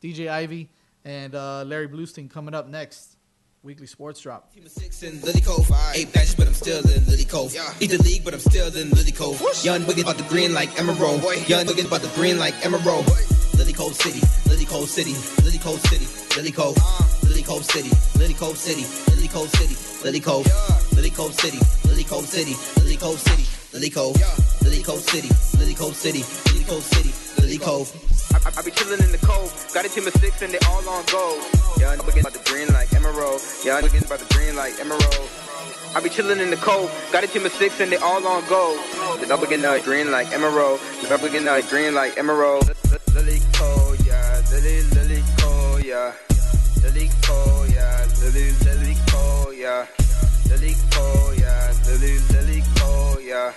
DJ 0.03 0.31
Ivey 0.31 0.71
and 1.05 1.35
uh, 1.35 1.65
Larry 1.65 1.87
Blustein 1.87 2.31
coming 2.31 2.55
up 2.55 2.67
next. 2.67 3.19
Weekly 3.63 3.87
sports 3.87 4.21
drop. 4.21 4.53
Six 4.67 5.03
in 5.03 5.21
Lily 5.21 5.43
Cove. 5.43 5.71
Eight 5.95 6.13
badges, 6.15 6.35
but 6.35 6.47
I'm 6.47 6.55
still 6.55 6.81
in 6.91 7.05
Lily 7.07 7.25
Cove. 7.25 7.55
Eat 7.81 7.91
the 7.91 8.03
league, 8.03 8.25
but 8.25 8.33
I'm 8.33 8.41
still 8.41 8.75
in 8.75 8.89
Lily 8.91 9.13
Cove. 9.13 9.41
Young 9.63 9.87
Wiggins 9.87 10.03
about 10.03 10.17
the 10.17 10.29
green 10.31 10.55
like 10.55 10.79
Emerald. 10.79 11.23
Young 11.47 11.67
Wiggins 11.67 11.89
about 11.89 12.01
the 12.01 12.13
green 12.15 12.39
like 12.39 12.55
Emerald. 12.65 13.07
Lily 13.57 13.73
Cove 13.75 13.95
City, 13.95 14.21
Lily 14.49 14.65
Cove 14.65 14.89
City, 14.89 15.15
Lily 15.45 15.59
Cove 15.59 15.81
City, 15.81 16.07
Lily 16.37 16.53
Cove, 16.53 16.77
Lily 17.23 17.43
Cove 17.43 17.65
City, 17.65 17.91
Lily 18.19 18.35
Cove 18.35 18.57
City, 18.57 18.85
Lily 19.15 19.29
Cove 19.29 19.49
City, 19.51 19.77
Lily 20.05 20.21
Cove, 20.21 20.47
Lily 20.95 21.11
Cove 21.11 21.35
City, 21.35 21.59
Lily 21.89 22.05
Cove 22.05 22.27
City, 22.27 22.55
Lily 22.81 22.97
Cove 22.97 23.19
City, 23.21 23.45
Lily 23.73 23.91
Cove, 23.91 24.17
Lily 24.65 24.83
Cove 24.83 25.01
City, 25.01 25.31
Lily 25.59 25.75
Cove 25.75 25.95
City, 25.95 26.25
Lily 26.53 26.65
Cove 26.65 26.83
City, 26.83 27.13
Lily 27.41 27.59
Cove. 27.59 27.89
I, 28.35 28.49
I, 28.49 28.53
I 28.59 28.63
be 28.63 28.71
chillin' 28.73 29.05
in 29.05 29.13
the 29.13 29.19
cove, 29.19 29.53
got 29.73 29.85
a 29.85 29.89
team 29.89 30.07
of 30.07 30.15
six 30.15 30.43
and 30.43 30.53
they 30.53 30.59
all 30.67 30.89
on 30.89 31.05
gold. 31.13 31.45
Y'all 31.79 31.97
looking 31.97 32.21
about 32.21 32.33
the 32.33 32.43
green 32.51 32.69
like 32.73 32.93
emerald, 32.93 33.41
y'all 33.65 33.79
about 33.79 34.19
the 34.19 34.35
green 34.35 34.57
like 34.57 34.75
emerald. 34.81 35.29
I 35.95 36.01
be 36.01 36.11
chillin' 36.11 36.41
in 36.41 36.51
the 36.51 36.57
Cove, 36.57 36.91
got 37.13 37.23
a 37.23 37.29
team 37.29 37.47
of 37.47 37.53
six 37.53 37.79
and 37.81 37.93
they 37.93 37.97
all 37.99 38.27
on 38.27 38.43
gold. 38.49 38.81
The 39.21 39.27
double 39.27 39.47
getting 39.47 39.65
a 39.65 39.79
green 39.81 40.11
like 40.11 40.33
emerald, 40.33 40.81
the 41.01 41.09
double 41.09 41.29
getting 41.29 41.47
a 41.47 41.63
green 41.71 41.95
like 41.95 42.19
emerald. 42.19 42.67
Lily 43.15 43.39
Cove, 43.53 44.05
yeah, 44.05 44.43
Lily, 44.51 44.83
Lily 44.91 45.23
Cove, 45.39 45.85
yeah. 45.85 46.13
Lily 46.83 47.09
Cove, 47.23 47.71
yeah, 47.71 48.07
Lily, 48.21 48.51
Lily 48.65 48.97
Cove, 49.07 49.55
yeah. 49.55 49.87
Lily 50.51 50.75
Cove, 50.91 51.39
yeah, 51.39 51.73
Lily, 51.87 52.19
Lily 52.33 52.63
Cove, 52.75 53.23
yeah. 53.23 53.53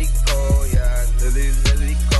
Lily, 0.00 0.12
oh 0.28 0.66
yeah, 0.72 1.04
Lily, 1.20 1.52
Lily, 1.66 1.96
go. 2.10 2.19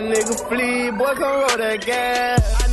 nigga 0.00 0.48
flee, 0.48 0.90
boy, 0.90 1.14
come 1.14 1.40
roll 1.40 1.56
that 1.56 1.80
gas. 1.84 2.67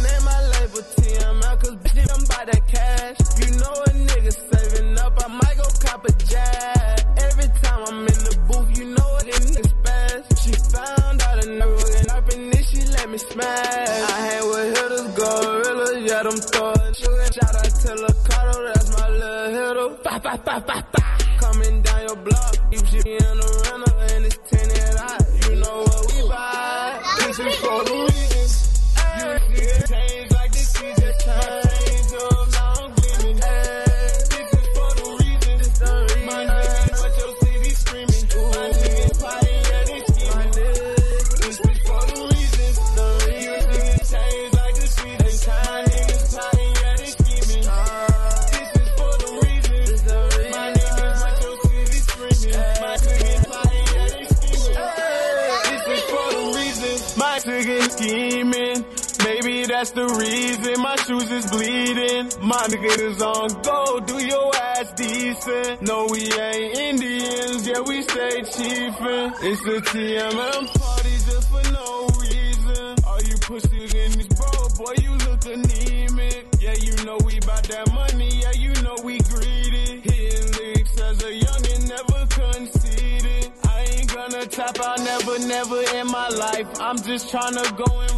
just 87.15 87.29
trying 87.29 87.53
to 87.53 87.73
go 87.75 88.01
in 88.01 88.14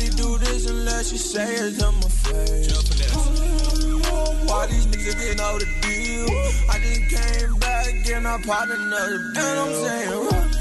Nobody 0.00 0.16
do 0.16 0.38
this 0.38 0.66
unless 0.66 1.12
you 1.12 1.18
say 1.18 1.56
it 1.56 1.78
to 1.78 1.92
my 1.92 2.08
face. 2.08 2.72
Why 4.48 4.66
these 4.66 4.86
niggas 4.86 5.18
didn't 5.18 5.36
know 5.36 5.58
the 5.58 5.66
deal? 5.82 6.26
I 6.70 6.78
just 6.80 7.04
came 7.12 7.58
back 7.58 8.10
and 8.10 8.26
I 8.26 8.40
popped 8.40 8.70
another 8.70 9.18
bill. 9.34 9.44
And 9.44 9.60
I'm 9.60 9.72
saying. 9.84 10.52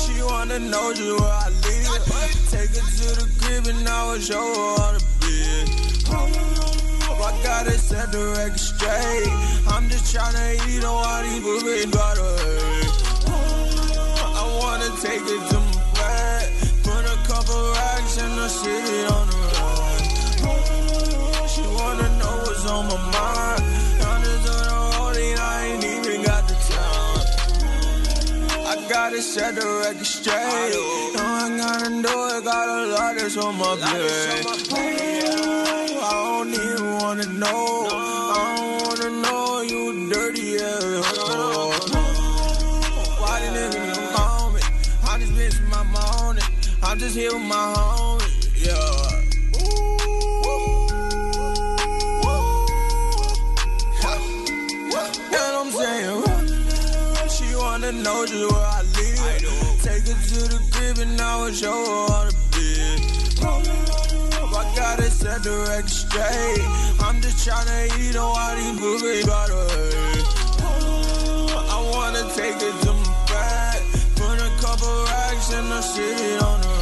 She 0.00 0.22
wanna 0.22 0.58
know 0.60 0.94
just 0.94 1.20
where 1.20 1.28
I 1.28 1.48
live. 1.50 2.04
Take 2.50 2.70
her 2.70 2.88
to 2.98 3.08
the 3.20 3.26
crib 3.42 3.66
and 3.66 3.86
I 3.86 4.12
will 4.12 4.20
show 4.20 4.40
her 4.40 4.82
all 4.82 4.92
the 4.94 5.04
biz. 5.20 5.68
Mm-hmm. 6.04 7.22
I 7.22 7.42
gotta 7.42 7.72
set 7.72 8.12
the 8.12 8.32
record 8.38 8.60
straight. 8.60 9.28
I'm 9.68 9.90
just 9.90 10.14
tryna 10.14 10.54
eat 10.68 10.84
on 10.84 11.04
all 11.04 11.22
these 11.22 11.42
boobies 11.42 11.86
gotta 11.86 12.22
hurt. 12.22 12.94
I 14.24 14.58
wanna 14.58 14.88
take 15.02 15.20
it 15.20 15.53
city 18.64 19.00
on 19.16 19.24
the 19.32 19.38
run. 19.54 20.00
She 21.52 21.62
wanna 21.78 22.08
know 22.20 22.34
what's 22.44 22.64
on 22.74 22.82
my 22.90 22.98
mind. 23.14 23.62
I'm 24.08 24.20
just 24.24 24.48
on 24.72 25.12
the 25.14 25.22
and 25.30 25.40
I 25.40 25.66
ain't 25.68 25.84
even 25.84 26.18
got 26.30 26.42
the 26.50 26.56
time. 26.72 27.24
I 28.70 28.74
gotta 28.88 29.20
set 29.22 29.54
the 29.56 29.66
record 29.82 30.06
straight. 30.06 30.72
No, 31.16 31.22
I 31.42 31.46
gotta 31.62 31.90
do 32.06 32.14
it. 32.32 32.44
Got 32.44 32.68
a 32.68 32.80
lot 32.94 33.12
that's 33.18 33.36
on 33.36 33.54
my 33.62 33.72
plate. 33.76 34.46
I 36.06 36.12
don't 36.26 36.52
even 36.62 36.84
wanna 36.98 37.26
know. 37.42 37.66
I 37.90 38.42
don't 38.56 38.72
wanna 38.82 39.10
know 39.24 39.48
you 39.72 39.82
dirty 40.12 40.48
ass. 40.56 41.06
Why 43.20 43.34
the 43.42 43.48
nigga 43.56 43.82
on 44.20 44.54
me? 44.54 44.60
I 45.10 45.18
just 45.20 45.32
miss 45.32 45.56
my 45.74 45.82
morning. 45.96 46.48
I'm 46.82 46.98
just 46.98 47.16
here 47.16 47.32
with 47.32 47.42
my 47.42 47.64
homie. 47.76 47.93
Wanna 57.94 58.02
know 58.02 58.26
just 58.26 58.52
where 58.52 58.60
I 58.60 58.82
live. 58.82 59.82
Take 59.82 60.06
her 60.08 60.14
to 60.14 60.40
the 60.48 60.60
crib 60.72 60.98
and 60.98 61.20
I 61.20 61.40
will 61.40 61.52
show 61.52 61.72
her 61.72 62.12
all 62.12 62.26
the 62.26 62.34
biz. 62.52 63.40
I 64.56 64.72
gotta 64.76 65.10
set 65.10 65.42
the 65.42 65.50
record 65.68 65.90
straight. 65.90 66.64
I'm 67.00 67.20
just 67.20 67.46
tryna 67.46 67.98
eat 68.00 68.16
on 68.16 68.36
all 68.36 68.56
these 68.56 68.80
boobies 68.80 69.26
gotta 69.26 69.52
hurt. 69.52 70.26
I 71.70 71.90
wanna 71.92 72.22
take 72.34 72.56
it 72.56 72.76
to 72.82 72.92
my 72.92 73.24
back. 73.28 73.82
Put 74.16 74.38
a 74.40 74.50
couple 74.60 75.04
racks 75.04 75.52
in 75.52 75.68
the 75.68 75.82
city 75.82 76.36
on 76.38 76.60
the 76.60 76.73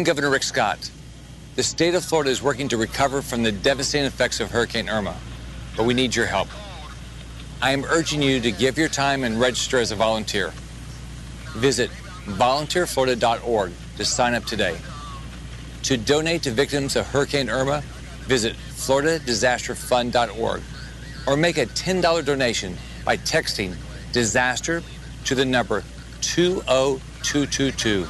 I'm 0.00 0.04
Governor 0.04 0.30
Rick 0.30 0.44
Scott. 0.44 0.90
The 1.56 1.62
state 1.62 1.94
of 1.94 2.02
Florida 2.02 2.30
is 2.30 2.42
working 2.42 2.68
to 2.68 2.78
recover 2.78 3.20
from 3.20 3.42
the 3.42 3.52
devastating 3.52 4.06
effects 4.06 4.40
of 4.40 4.50
Hurricane 4.50 4.88
Irma, 4.88 5.14
but 5.76 5.84
we 5.84 5.92
need 5.92 6.16
your 6.16 6.24
help. 6.24 6.48
I 7.60 7.72
am 7.72 7.84
urging 7.84 8.22
you 8.22 8.40
to 8.40 8.50
give 8.50 8.78
your 8.78 8.88
time 8.88 9.24
and 9.24 9.38
register 9.38 9.76
as 9.76 9.92
a 9.92 9.96
volunteer. 9.96 10.54
Visit 11.52 11.90
volunteerflorida.org 12.24 13.72
to 13.98 14.04
sign 14.06 14.32
up 14.32 14.46
today. 14.46 14.78
To 15.82 15.98
donate 15.98 16.44
to 16.44 16.50
victims 16.50 16.96
of 16.96 17.06
Hurricane 17.06 17.50
Irma, 17.50 17.82
visit 18.22 18.56
floridadisasterfund.org 18.56 20.62
or 21.26 21.36
make 21.36 21.58
a 21.58 21.66
$10 21.66 22.24
donation 22.24 22.78
by 23.04 23.18
texting 23.18 23.76
disaster 24.12 24.82
to 25.26 25.34
the 25.34 25.44
number 25.44 25.84
20222. 26.22 28.06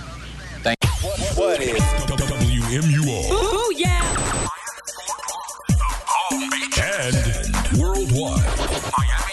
Thank. 1.01 1.39
What 1.39 1.60
is 1.62 1.81
WMUO 1.81 3.31
Ooh, 3.32 3.72
yeah. 3.74 4.05
and 6.77 7.81
worldwide? 7.81 8.44
Miami 8.98 9.32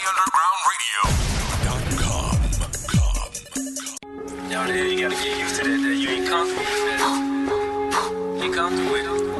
Down 4.49 4.67
there, 4.67 4.87
you 4.87 5.09
gotta 5.09 5.15
get 5.21 5.37
used 5.37 5.55
to 5.57 5.63
that. 5.63 5.81
that 5.83 5.95
you 5.95 6.09
ain't 6.09 6.27
comfortable 6.27 6.63
with 6.63 6.85
that. 6.87 7.01
You 8.37 8.43
ain't 8.43 8.55
comfortable 8.55 8.91
with 8.93 9.05
it. 9.05 9.36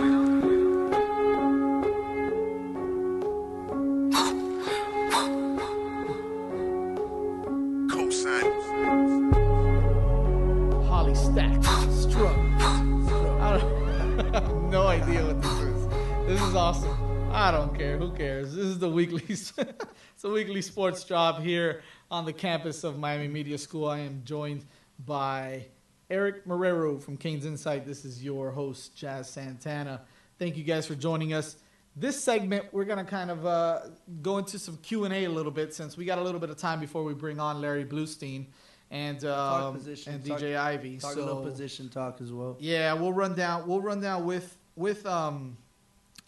No 14.88 14.94
idea 14.94 15.26
what 15.26 15.42
this 15.42 15.52
is. 15.52 15.88
This 16.28 16.42
is 16.42 16.56
awesome. 16.56 16.98
I 17.34 17.52
don't 17.52 17.78
care. 17.78 17.98
Who 17.98 18.10
cares? 18.14 18.56
This 18.56 18.64
is 18.64 18.80
the 18.80 18.88
weekly 18.88 19.22
it's 19.28 19.54
a 20.24 20.30
weekly 20.30 20.62
sports 20.62 21.04
job 21.04 21.44
here 21.44 21.82
on 22.10 22.24
the 22.24 22.32
campus 22.32 22.86
of 22.86 22.98
Miami 22.98 23.28
Media 23.28 23.58
School. 23.58 23.90
I 23.90 24.00
am 24.00 24.22
joined 24.24 24.64
by 25.06 25.66
Eric 26.10 26.46
Marrero 26.46 27.04
from 27.04 27.18
Canes 27.18 27.46
Insight. 27.46 27.86
This 27.86 28.06
is 28.06 28.24
your 28.24 28.50
host, 28.50 28.96
Jazz 28.96 29.30
Santana. 29.30 30.04
Thank 30.40 30.56
you 30.56 30.64
guys 30.64 30.88
for 30.88 30.96
joining 30.96 31.34
us. 31.34 31.58
This 31.98 32.24
segment, 32.24 32.68
we're 32.72 32.86
gonna 32.86 33.04
kind 33.04 33.30
of 33.30 33.46
uh, 33.46 33.80
go 34.22 34.38
into 34.38 34.58
some 34.58 34.78
Q 34.78 35.04
and 35.04 35.14
A 35.14 35.26
a 35.26 35.30
little 35.30 35.52
bit 35.52 35.74
since 35.74 35.98
we 35.98 36.06
got 36.06 36.18
a 36.18 36.24
little 36.24 36.40
bit 36.40 36.50
of 36.50 36.56
time 36.56 36.80
before 36.80 37.04
we 37.04 37.14
bring 37.14 37.42
on 37.42 37.60
Larry 37.60 37.84
Blustein 37.84 38.46
and 38.90 39.26
um, 39.26 39.74
position, 39.74 40.14
and 40.14 40.26
talk- 40.26 40.40
DJ 40.40 40.56
Ivey. 40.58 40.98
Talk 40.98 41.12
so 41.12 41.42
position 41.42 41.90
talk 41.90 42.22
as 42.22 42.32
well. 42.32 42.56
yeah, 42.62 42.94
we'll 42.94 43.12
run 43.12 43.36
down. 43.36 43.68
We'll 43.68 43.82
run 43.82 44.00
down 44.00 44.24
with 44.24 44.58
with 44.78 45.06
um, 45.06 45.58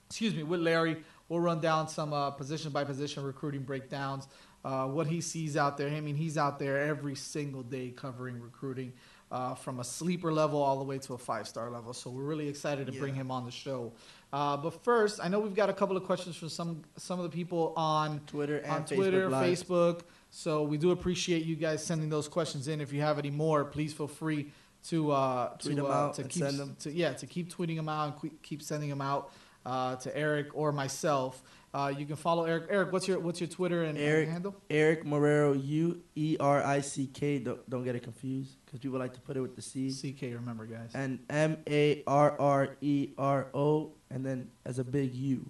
excuse 0.08 0.36
me, 0.36 0.44
with 0.44 0.60
Larry. 0.60 0.98
We'll 1.30 1.40
run 1.40 1.62
down 1.62 1.88
some 1.88 2.12
uh, 2.12 2.32
position 2.32 2.72
by 2.72 2.84
position 2.84 3.24
recruiting 3.24 3.62
breakdowns. 3.62 4.28
Uh, 4.66 4.88
what 4.88 5.08
he 5.08 5.22
sees 5.22 5.56
out 5.56 5.78
there. 5.78 5.88
I 5.88 6.02
mean, 6.02 6.16
he's 6.16 6.38
out 6.38 6.60
there 6.60 6.80
every 6.80 7.16
single 7.16 7.64
day 7.64 7.92
covering 7.92 8.42
recruiting 8.42 8.92
uh, 9.32 9.56
from 9.56 9.80
a 9.80 9.84
sleeper 9.84 10.34
level 10.34 10.62
all 10.62 10.78
the 10.80 10.84
way 10.84 10.98
to 10.98 11.14
a 11.14 11.18
five 11.18 11.48
star 11.48 11.70
level. 11.70 11.94
So 11.94 12.10
we're 12.10 12.24
really 12.24 12.50
excited 12.50 12.88
to 12.88 12.94
bring 12.94 13.14
him 13.14 13.32
on 13.32 13.46
the 13.46 13.52
show. 13.52 13.94
Uh, 14.34 14.58
but 14.58 14.84
first, 14.84 15.20
I 15.24 15.30
know 15.30 15.40
we've 15.40 15.56
got 15.56 15.70
a 15.70 15.74
couple 15.74 15.96
of 15.96 16.04
questions 16.04 16.36
from 16.36 16.50
some 16.50 16.84
some 16.98 17.20
of 17.20 17.24
the 17.24 17.36
people 17.36 17.74
on 17.78 18.20
Twitter 18.28 18.62
on 18.68 18.86
Twitter, 18.86 19.30
Facebook 19.30 19.32
Live. 19.32 19.50
Facebook. 19.50 20.02
So 20.32 20.64
we 20.64 20.78
do 20.78 20.92
appreciate 20.92 21.46
you 21.46 21.56
guys 21.56 21.84
sending 21.84 22.10
those 22.10 22.28
questions 22.28 22.68
in. 22.68 22.82
If 22.82 22.92
you 22.92 23.02
have 23.02 23.18
any 23.18 23.32
more, 23.32 23.64
please 23.64 23.94
feel 23.94 24.08
free 24.08 24.52
to 24.90 25.12
uh, 25.12 25.50
Tweet 25.58 25.76
to, 25.76 25.82
them 25.84 25.92
uh, 25.92 25.96
out 25.96 26.14
to 26.16 26.24
keep 26.24 26.44
send 26.44 26.60
them. 26.60 26.76
to 26.80 26.92
yeah 26.92 27.14
to 27.14 27.26
keep 27.28 27.54
tweeting 27.54 27.76
them 27.76 27.90
out 27.90 28.22
and 28.22 28.32
keep 28.42 28.62
sending 28.62 28.90
them 28.90 29.02
out 29.02 29.32
uh, 29.66 29.96
to 29.98 30.16
Eric 30.16 30.48
or 30.54 30.72
myself. 30.72 31.42
Uh, 31.72 31.94
you 31.96 32.06
can 32.06 32.16
follow 32.16 32.46
Eric. 32.46 32.66
Eric, 32.70 32.92
what's 32.92 33.08
your 33.08 33.20
what's 33.20 33.40
your 33.40 33.48
Twitter 33.48 33.84
and, 33.84 33.98
Eric 33.98 34.30
handle? 34.30 34.56
Eric 34.72 35.06
Marrero 35.06 35.54
U 35.64 36.02
E 36.16 36.36
R 36.40 36.64
I 36.64 36.82
C 36.82 37.08
K. 37.14 37.38
Don't 37.38 37.70
don't 37.70 37.84
get 37.84 37.96
it 37.96 38.02
confused 38.02 38.56
because 38.66 38.80
people 38.80 38.98
like 38.98 39.14
to 39.14 39.22
put 39.22 39.38
it 39.38 39.42
with 39.42 39.56
the 39.56 39.62
C. 39.62 39.92
C 39.92 40.12
K. 40.12 40.34
Remember 40.34 40.66
guys. 40.66 40.90
And 40.96 41.20
M 41.30 41.58
A 41.70 42.04
R 42.08 42.36
R 42.40 42.76
E 42.82 43.10
R 43.18 43.48
O, 43.54 43.92
and 44.10 44.26
then 44.26 44.50
as 44.66 44.80
a 44.80 44.84
big 44.84 45.14
U. 45.14 45.46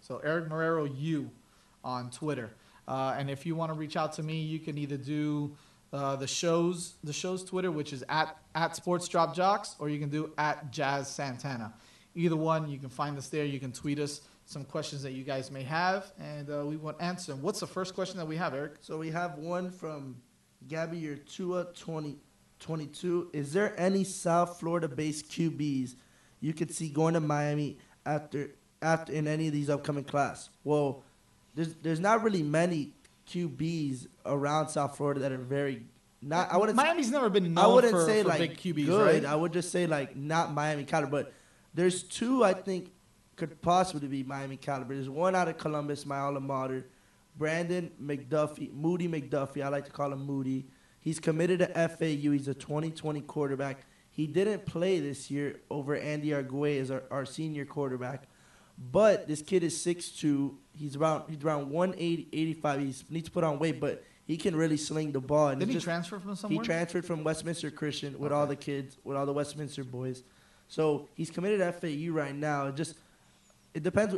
So 0.00 0.20
Eric 0.24 0.48
Marrero 0.48 0.88
U 0.96 1.30
on 1.82 2.10
Twitter. 2.10 2.50
Uh, 2.86 3.16
and 3.18 3.28
if 3.28 3.44
you 3.44 3.54
want 3.54 3.70
to 3.70 3.78
reach 3.78 3.96
out 3.96 4.14
to 4.14 4.22
me, 4.22 4.40
you 4.40 4.58
can 4.58 4.78
either 4.78 4.96
do 4.96 5.54
uh, 5.92 6.16
the 6.16 6.26
show's 6.26 6.94
the 7.02 7.12
show's 7.12 7.44
Twitter, 7.44 7.70
which 7.70 7.92
is 7.92 8.04
at 8.08 8.36
at 8.54 8.76
Sports 8.76 9.08
Drop 9.08 9.34
Jocks, 9.34 9.76
or 9.78 9.88
you 9.88 9.98
can 9.98 10.10
do 10.10 10.32
at 10.36 10.70
Jazz 10.70 11.08
Santana. 11.08 11.72
Either 12.14 12.36
one, 12.36 12.68
you 12.68 12.78
can 12.78 12.88
find 12.88 13.16
us 13.16 13.28
there. 13.28 13.44
You 13.44 13.60
can 13.60 13.72
tweet 13.72 13.98
us 13.98 14.20
some 14.44 14.64
questions 14.64 15.02
that 15.02 15.12
you 15.12 15.24
guys 15.24 15.50
may 15.50 15.62
have, 15.62 16.10
and 16.18 16.50
uh, 16.50 16.64
we 16.64 16.76
to 16.76 16.94
answer. 17.00 17.32
them. 17.32 17.42
What's 17.42 17.60
the 17.60 17.66
first 17.66 17.94
question 17.94 18.18
that 18.18 18.26
we 18.26 18.36
have, 18.36 18.54
Eric? 18.54 18.76
So 18.80 18.98
we 18.98 19.10
have 19.10 19.38
one 19.38 19.70
from 19.70 20.16
Gabby 20.66 21.00
Urtua 21.02 21.74
2022. 21.74 23.30
Is 23.32 23.52
there 23.52 23.78
any 23.78 24.04
South 24.04 24.58
Florida 24.58 24.88
based 24.88 25.30
QBs 25.30 25.94
you 26.40 26.54
could 26.54 26.72
see 26.74 26.88
going 26.88 27.14
to 27.14 27.20
Miami 27.20 27.78
after 28.04 28.50
after 28.80 29.12
in 29.12 29.26
any 29.26 29.46
of 29.46 29.52
these 29.52 29.70
upcoming 29.70 30.04
class? 30.04 30.50
Well, 30.64 31.04
there's 31.54 31.74
there's 31.76 32.00
not 32.00 32.22
really 32.22 32.42
many 32.42 32.94
QBs 33.28 34.06
around 34.26 34.68
South 34.68 34.96
Florida 34.96 35.20
that 35.20 35.32
are 35.32 35.38
very 35.38 35.86
not. 36.20 36.52
I 36.52 36.56
wouldn't. 36.56 36.76
Miami's 36.76 37.10
never 37.10 37.28
been 37.30 37.56
I 37.56 37.66
wouldn't 37.66 37.92
for- 37.92 38.04
say 38.04 38.22
for 38.22 38.28
like 38.28 38.38
big 38.40 38.56
QBs, 38.56 38.86
good. 38.86 39.06
right? 39.06 39.24
I 39.24 39.34
would 39.34 39.52
just 39.52 39.70
say 39.70 39.86
like 39.86 40.16
not 40.16 40.52
Miami 40.52 40.84
caliber, 40.84 41.10
but 41.10 41.32
there's 41.74 42.02
two 42.02 42.42
I 42.44 42.54
think 42.54 42.90
could 43.36 43.60
possibly 43.62 44.08
be 44.08 44.22
Miami 44.24 44.56
caliber. 44.56 44.94
There's 44.94 45.08
one 45.08 45.36
out 45.36 45.46
of 45.48 45.58
Columbus, 45.58 46.04
my 46.04 46.18
alma 46.18 46.40
mater, 46.40 46.86
Brandon 47.36 47.90
McDuffie, 48.02 48.72
Moody 48.72 49.06
McDuffie. 49.06 49.64
I 49.64 49.68
like 49.68 49.84
to 49.84 49.92
call 49.92 50.12
him 50.12 50.24
Moody. 50.26 50.66
He's 51.00 51.20
committed 51.20 51.60
to 51.60 51.66
FAU. 51.88 52.32
He's 52.32 52.48
a 52.48 52.54
2020 52.54 53.20
quarterback. 53.22 53.86
He 54.10 54.26
didn't 54.26 54.66
play 54.66 54.98
this 54.98 55.30
year 55.30 55.60
over 55.70 55.94
Andy 55.96 56.30
Arguez, 56.30 56.90
our, 56.90 57.04
our 57.12 57.24
senior 57.24 57.64
quarterback. 57.64 58.24
But 58.76 59.28
this 59.28 59.40
kid 59.40 59.62
is 59.62 59.76
6'2". 59.78 60.54
He's 60.78 60.96
around 60.96 61.24
he's 61.28 61.42
around 61.42 61.70
180, 61.70 62.28
85. 62.32 62.80
He 62.80 62.94
needs 63.10 63.26
to 63.26 63.30
put 63.30 63.44
on 63.44 63.58
weight, 63.58 63.80
but 63.80 64.04
he 64.26 64.36
can 64.36 64.54
really 64.54 64.76
sling 64.76 65.12
the 65.12 65.20
ball. 65.20 65.48
And 65.48 65.62
it's 65.62 65.72
he 65.72 65.80
transfer 65.80 66.18
from 66.18 66.36
somewhere? 66.36 66.62
He 66.62 66.66
transferred 66.66 67.04
from 67.04 67.24
Westminster 67.24 67.70
Christian 67.70 68.18
with 68.18 68.32
all 68.32 68.46
the 68.46 68.56
kids, 68.56 68.96
with 69.04 69.16
all 69.16 69.26
the 69.26 69.32
Westminster 69.32 69.84
boys. 69.84 70.22
So 70.68 71.08
he's 71.14 71.30
committed 71.30 71.60
to 71.60 71.72
FAU 71.72 72.12
right 72.12 72.34
now. 72.34 72.66
It 72.66 72.76
just 72.76 72.94
it 73.74 73.82
depends. 73.82 74.16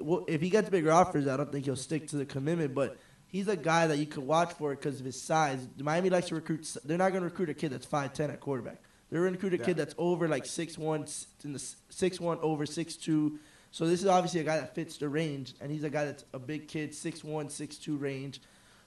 Well, 0.00 0.24
if 0.26 0.40
he 0.40 0.50
gets 0.50 0.68
bigger 0.68 0.90
offers, 0.90 1.28
I 1.28 1.36
don't 1.36 1.52
think 1.52 1.64
he'll 1.66 1.76
stick 1.76 2.08
to 2.08 2.16
the 2.16 2.26
commitment. 2.26 2.74
But 2.74 2.98
he's 3.28 3.46
a 3.48 3.56
guy 3.56 3.86
that 3.86 3.98
you 3.98 4.06
could 4.06 4.24
watch 4.26 4.52
for 4.54 4.70
because 4.74 4.98
of 4.98 5.06
his 5.06 5.20
size. 5.20 5.66
Miami 5.78 6.10
likes 6.10 6.28
to 6.28 6.34
recruit. 6.34 6.76
They're 6.84 6.98
not 6.98 7.10
going 7.10 7.22
to 7.22 7.28
recruit 7.28 7.48
a 7.50 7.54
kid 7.54 7.70
that's 7.70 7.86
five 7.86 8.12
ten 8.12 8.30
at 8.30 8.40
quarterback. 8.40 8.80
They're 9.10 9.20
going 9.20 9.34
to 9.34 9.38
recruit 9.38 9.54
a 9.54 9.58
Yeah. 9.58 9.66
kid 9.66 9.76
that's 9.76 9.94
over 9.98 10.26
like 10.26 10.46
six 10.46 10.76
one, 10.76 11.06
in 11.44 11.52
the 11.52 11.64
six 11.90 12.18
one 12.18 12.38
over 12.42 12.66
six 12.66 12.96
two. 12.96 13.38
So 13.74 13.88
this 13.88 14.02
is 14.02 14.06
obviously 14.06 14.38
a 14.38 14.44
guy 14.44 14.58
that 14.60 14.72
fits 14.72 14.98
the 14.98 15.08
range, 15.08 15.54
and 15.60 15.68
he's 15.68 15.82
a 15.82 15.90
guy 15.90 16.04
that's 16.04 16.24
a 16.32 16.38
big 16.38 16.68
kid, 16.68 16.94
six 16.94 17.24
one, 17.24 17.48
six 17.48 17.74
two 17.76 17.96
range. 17.96 18.40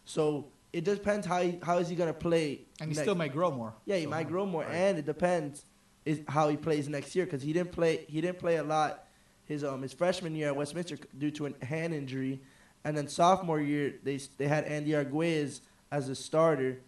So 0.05 0.47
it 0.71 0.85
depends 0.85 1.27
how 1.27 1.41
he, 1.41 1.59
how 1.61 1.79
is 1.79 1.89
he 1.89 1.95
going 1.97 2.07
to 2.07 2.17
play. 2.17 2.61
And 2.79 2.89
he 2.89 2.95
next- 2.95 3.01
still 3.01 3.13
might 3.15 3.33
grow 3.33 3.51
more. 3.51 3.73
yeah, 3.83 3.97
he 3.97 4.05
So, 4.05 4.09
might 4.11 4.29
grow 4.29 4.45
more, 4.45 4.63
right. 4.63 4.73
and 4.73 4.97
it 4.97 5.05
depends 5.05 5.65
is 6.05 6.21
how 6.29 6.47
he 6.47 6.55
plays 6.55 6.87
next 6.87 7.17
year 7.17 7.25
because 7.25 7.41
he 7.41 7.51
didn't 7.51 7.73
play. 7.73 8.05
He 8.07 8.21
didn't 8.21 8.39
play 8.39 8.55
a 8.55 8.63
lot 8.63 9.03
his 9.43 9.61
um 9.61 9.81
his 9.81 9.91
freshman 9.91 10.33
year 10.35 10.47
at 10.47 10.55
Westminster 10.55 10.97
due 11.17 11.31
to 11.31 11.47
a 11.47 11.65
hand 11.65 11.93
injury, 11.93 12.39
and 12.85 12.95
then 12.97 13.09
sophomore 13.09 13.59
year 13.59 13.95
they 14.03 14.21
they 14.37 14.47
had 14.47 14.63
Andy 14.63 14.91
Arguez 14.91 15.59
as 15.91 16.07
a 16.07 16.15
starter, 16.15 16.79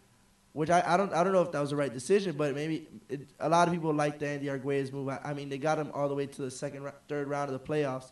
which 0.54 0.70
I, 0.70 0.84
I 0.86 0.98
don't 0.98 1.14
I 1.14 1.24
don't 1.24 1.34
know 1.34 1.42
if 1.42 1.52
that 1.52 1.60
was 1.62 1.70
the 1.70 1.76
right 1.76 1.94
decision, 1.94 2.36
but 2.36 2.56
maybe 2.56 2.88
it, 3.08 3.30
a 3.40 3.50
lot 3.50 3.68
of 3.68 3.74
people 3.74 3.94
like 3.94 4.20
the 4.20 4.28
Andy 4.28 4.48
Arguez 4.48 4.92
move. 4.92 5.10
I, 5.10 5.20
I 5.24 5.34
mean, 5.34 5.50
they 5.50 5.58
got 5.58 5.78
him 5.78 5.92
all 5.94 6.10
the 6.10 6.16
way 6.16 6.26
to 6.26 6.42
the 6.42 6.52
second 6.52 6.92
third 7.08 7.28
round 7.28 7.52
of 7.52 7.54
the 7.54 7.66
playoffs. 7.66 8.12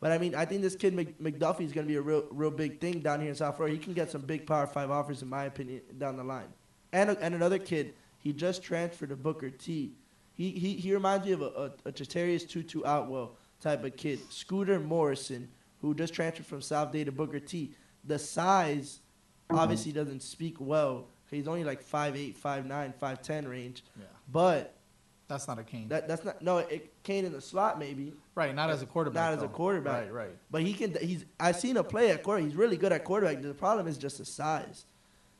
But 0.00 0.12
I 0.12 0.18
mean, 0.18 0.34
I 0.34 0.44
think 0.44 0.62
this 0.62 0.76
kid 0.76 0.94
Mc, 0.94 1.18
McDuffie 1.18 1.62
is 1.62 1.72
going 1.72 1.86
to 1.86 1.88
be 1.88 1.96
a 1.96 2.02
real, 2.02 2.26
real 2.30 2.50
big 2.50 2.80
thing 2.80 3.00
down 3.00 3.20
here 3.20 3.30
in 3.30 3.34
South 3.34 3.56
Florida. 3.56 3.74
He 3.76 3.82
can 3.82 3.94
get 3.94 4.10
some 4.10 4.20
big 4.20 4.46
Power 4.46 4.66
Five 4.66 4.90
offers, 4.90 5.22
in 5.22 5.28
my 5.28 5.44
opinion, 5.44 5.80
down 5.98 6.16
the 6.16 6.24
line. 6.24 6.48
And 6.92 7.10
and 7.20 7.34
another 7.34 7.58
kid, 7.58 7.94
he 8.18 8.32
just 8.32 8.62
transferred 8.62 9.08
to 9.08 9.16
Booker 9.16 9.50
T. 9.50 9.94
He 10.34 10.50
he, 10.50 10.74
he 10.74 10.92
reminds 10.92 11.26
me 11.26 11.32
of 11.32 11.42
a, 11.42 11.46
a, 11.46 11.64
a 11.86 11.92
Chatarius 11.92 12.48
Tutu 12.48 12.80
Atwell 12.80 13.36
type 13.60 13.82
of 13.84 13.96
kid. 13.96 14.20
Scooter 14.30 14.78
Morrison, 14.78 15.48
who 15.80 15.94
just 15.94 16.14
transferred 16.14 16.46
from 16.46 16.60
South 16.60 16.92
Dade 16.92 17.06
to 17.06 17.12
Booker 17.12 17.40
T. 17.40 17.74
The 18.04 18.18
size 18.18 19.00
obviously 19.50 19.92
doesn't 19.92 20.22
speak 20.22 20.56
well. 20.60 21.08
He's 21.30 21.48
only 21.48 21.64
like 21.64 21.82
5'8", 21.84 22.36
5'9", 22.36 22.94
5'10 23.00 23.48
range. 23.48 23.82
Yeah. 23.98 24.04
But 24.32 24.74
That's 25.28 25.48
not 25.48 25.58
a 25.58 25.62
Kane. 25.64 25.88
that 25.88 26.06
that's 26.06 26.24
not 26.24 26.40
no. 26.42 26.58
It 26.58 26.92
Kane 27.02 27.24
in 27.24 27.32
the 27.32 27.40
slot 27.40 27.78
maybe. 27.78 28.12
Right, 28.34 28.54
not 28.54 28.70
as 28.70 28.82
a 28.82 28.86
quarterback, 28.86 29.22
Not 29.30 29.38
as 29.38 29.42
a 29.42 29.48
quarterback. 29.48 30.04
Right, 30.04 30.12
right. 30.12 30.36
But 30.50 30.62
he 30.62 30.72
can. 30.74 30.94
He's. 31.00 31.24
I've 31.40 31.56
seen 31.56 31.76
him 31.76 31.84
play 31.84 32.10
at 32.10 32.22
quarterback. 32.22 32.48
He's 32.50 32.56
really 32.56 32.76
good 32.76 32.92
at 32.92 33.04
quarterback. 33.04 33.42
The 33.42 33.54
problem 33.54 33.86
is 33.86 33.96
just 33.98 34.18
the 34.18 34.24
size. 34.24 34.84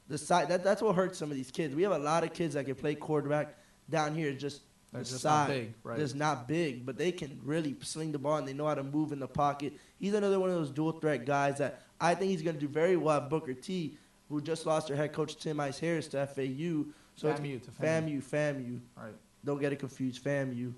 The 0.09 0.19
size. 0.19 0.49
That, 0.49 0.63
that's 0.65 0.83
what 0.83 0.95
hurts 0.97 1.19
some 1.19 1.31
of 1.31 1.37
these 1.37 1.51
kids. 1.51 1.75
We 1.75 1.83
have 1.83 1.93
a 1.93 1.99
lot 1.99 2.25
of 2.25 2.33
kids 2.33 2.55
that 2.55 2.65
can 2.67 2.75
play 2.75 2.95
quarterback 2.95 3.57
down 3.89 4.15
here. 4.15 4.33
Just 4.33 4.63
They're 4.93 5.03
the 5.03 5.09
just 5.09 5.23
size. 5.23 5.49
not 5.49 5.55
big, 5.55 5.75
right. 5.83 5.99
Just 5.99 6.15
not 6.15 6.47
big, 6.49 6.85
but 6.87 6.97
they 6.99 7.11
can 7.13 7.41
really 7.45 7.75
sling 7.83 8.13
the 8.13 8.19
ball 8.19 8.37
and 8.37 8.47
they 8.47 8.53
know 8.53 8.67
how 8.67 8.75
to 8.75 8.83
move 8.85 9.13
in 9.13 9.19
the 9.19 9.29
pocket. 9.29 9.73
He's 9.99 10.15
another 10.15 10.39
one 10.41 10.51
of 10.51 10.57
those 10.57 10.71
dual 10.71 10.93
threat 10.93 11.25
guys 11.27 11.59
that 11.59 11.83
I 12.01 12.15
think 12.15 12.31
he's 12.31 12.43
going 12.43 12.57
to 12.57 12.61
do 12.61 12.69
very 12.69 12.97
well 12.97 13.17
at 13.17 13.31
Booker 13.31 13.55
T, 13.55 13.97
who 14.29 14.41
just 14.41 14.67
lost 14.67 14.89
their 14.89 14.97
head 14.97 15.13
coach 15.13 15.37
Tim 15.37 15.61
Ice 15.61 15.79
Harris 15.79 16.09
to 16.09 16.27
FAU. 16.27 16.87
So 17.17 17.29
it's- 17.29 17.41
FAMU 17.41 17.63
to 17.65 17.71
FAMU. 17.71 18.23
FAMU, 18.23 18.23
FAMU. 18.23 18.81
Right. 18.97 19.13
Don't 19.45 19.61
get 19.61 19.73
it 19.73 19.77
confused, 19.79 20.25
FAMU. 20.25 20.73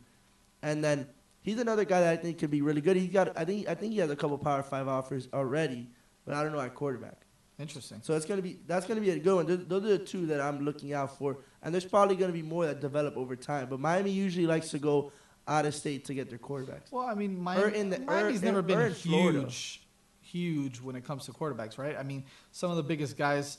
And 0.63 0.83
then 0.83 1.07
he's 1.43 1.59
another 1.61 1.85
guy 1.85 2.01
that 2.01 2.13
I 2.13 2.17
think 2.17 2.39
could 2.39 2.51
be 2.51 2.61
really 2.63 2.81
good. 2.81 2.97
He's 2.97 3.13
got, 3.13 3.37
I 3.39 3.45
think, 3.45 3.69
I 3.69 3.75
think 3.75 3.93
he 3.93 3.99
has 4.01 4.11
a 4.11 4.17
couple 4.17 4.37
Power 4.39 4.63
Five 4.63 4.89
offers 4.89 5.29
already, 5.33 5.89
but 6.25 6.35
I 6.35 6.43
don't 6.43 6.53
know 6.53 6.61
at 6.61 6.75
quarterback. 6.75 7.23
Interesting. 7.59 8.01
So 8.03 8.15
it's 8.15 8.27
gonna 8.27 8.43
be 8.43 8.59
that's 8.67 8.85
gonna 8.85 9.01
be 9.01 9.11
a 9.11 9.19
good 9.19 9.35
one. 9.35 9.47
Those, 9.47 9.65
those 9.67 9.85
are 9.85 9.89
the 9.97 9.99
two 9.99 10.27
that 10.27 10.43
I'm 10.43 10.63
looking 10.63 10.93
out 10.93 11.17
for, 11.17 11.39
and 11.63 11.73
there's 11.73 11.87
probably 11.87 12.15
gonna 12.15 12.33
be 12.35 12.43
more 12.43 12.67
that 12.67 12.81
develop 12.83 13.17
over 13.17 13.35
time. 13.35 13.69
But 13.71 13.81
Miami 13.81 14.11
usually 14.11 14.47
likes 14.47 14.69
to 14.73 14.79
go 14.79 15.11
out 15.49 15.65
of 15.65 15.75
state 15.75 16.05
to 16.07 16.13
get 16.15 16.29
their 16.29 16.39
quarterbacks. 16.39 16.91
Well, 16.93 17.07
I 17.07 17.15
mean, 17.15 17.39
Miami, 17.41 17.83
the- 17.85 18.01
Miami's 18.01 18.43
or- 18.43 18.45
never 18.45 18.59
or 18.59 18.63
been 18.63 18.93
huge, 18.93 19.81
huge 20.27 20.81
when 20.81 20.97
it 20.97 21.05
comes 21.05 21.25
to 21.27 21.33
quarterbacks, 21.33 21.79
right? 21.79 21.97
I 21.97 22.03
mean, 22.03 22.25
some 22.53 22.71
of 22.71 22.77
the 22.77 22.83
biggest 22.83 23.17
guys 23.17 23.59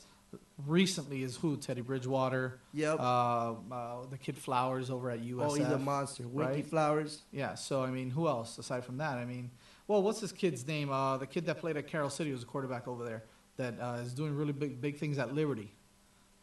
recently 0.65 1.23
is 1.23 1.37
who? 1.37 1.57
Teddy 1.57 1.81
Bridgewater. 1.81 2.59
Yep. 2.73 2.99
Uh, 2.99 3.53
uh, 3.71 4.05
the 4.09 4.17
kid 4.17 4.37
Flowers 4.37 4.89
over 4.89 5.09
at 5.09 5.21
USF. 5.21 5.41
Oh, 5.41 5.53
he's 5.53 5.67
a 5.67 5.77
monster. 5.77 6.23
Winky 6.27 6.53
right? 6.55 6.65
Flowers. 6.67 7.21
Yeah. 7.31 7.55
So 7.55 7.83
I 7.83 7.89
mean, 7.89 8.09
who 8.09 8.27
else 8.27 8.57
aside 8.57 8.83
from 8.83 8.97
that? 8.97 9.17
I 9.17 9.25
mean, 9.25 9.49
well, 9.87 10.03
what's 10.03 10.19
this 10.19 10.31
kid's 10.31 10.67
name? 10.67 10.91
Uh, 10.91 11.17
the 11.17 11.27
kid 11.27 11.45
that 11.45 11.59
played 11.59 11.77
at 11.77 11.87
Carol 11.87 12.09
City 12.09 12.31
was 12.31 12.43
a 12.43 12.45
quarterback 12.45 12.87
over 12.87 13.03
there 13.05 13.23
that 13.57 13.75
uh, 13.79 13.99
is 14.03 14.13
doing 14.13 14.35
really 14.35 14.53
big, 14.53 14.81
big 14.81 14.97
things 14.97 15.17
at 15.17 15.33
Liberty. 15.33 15.73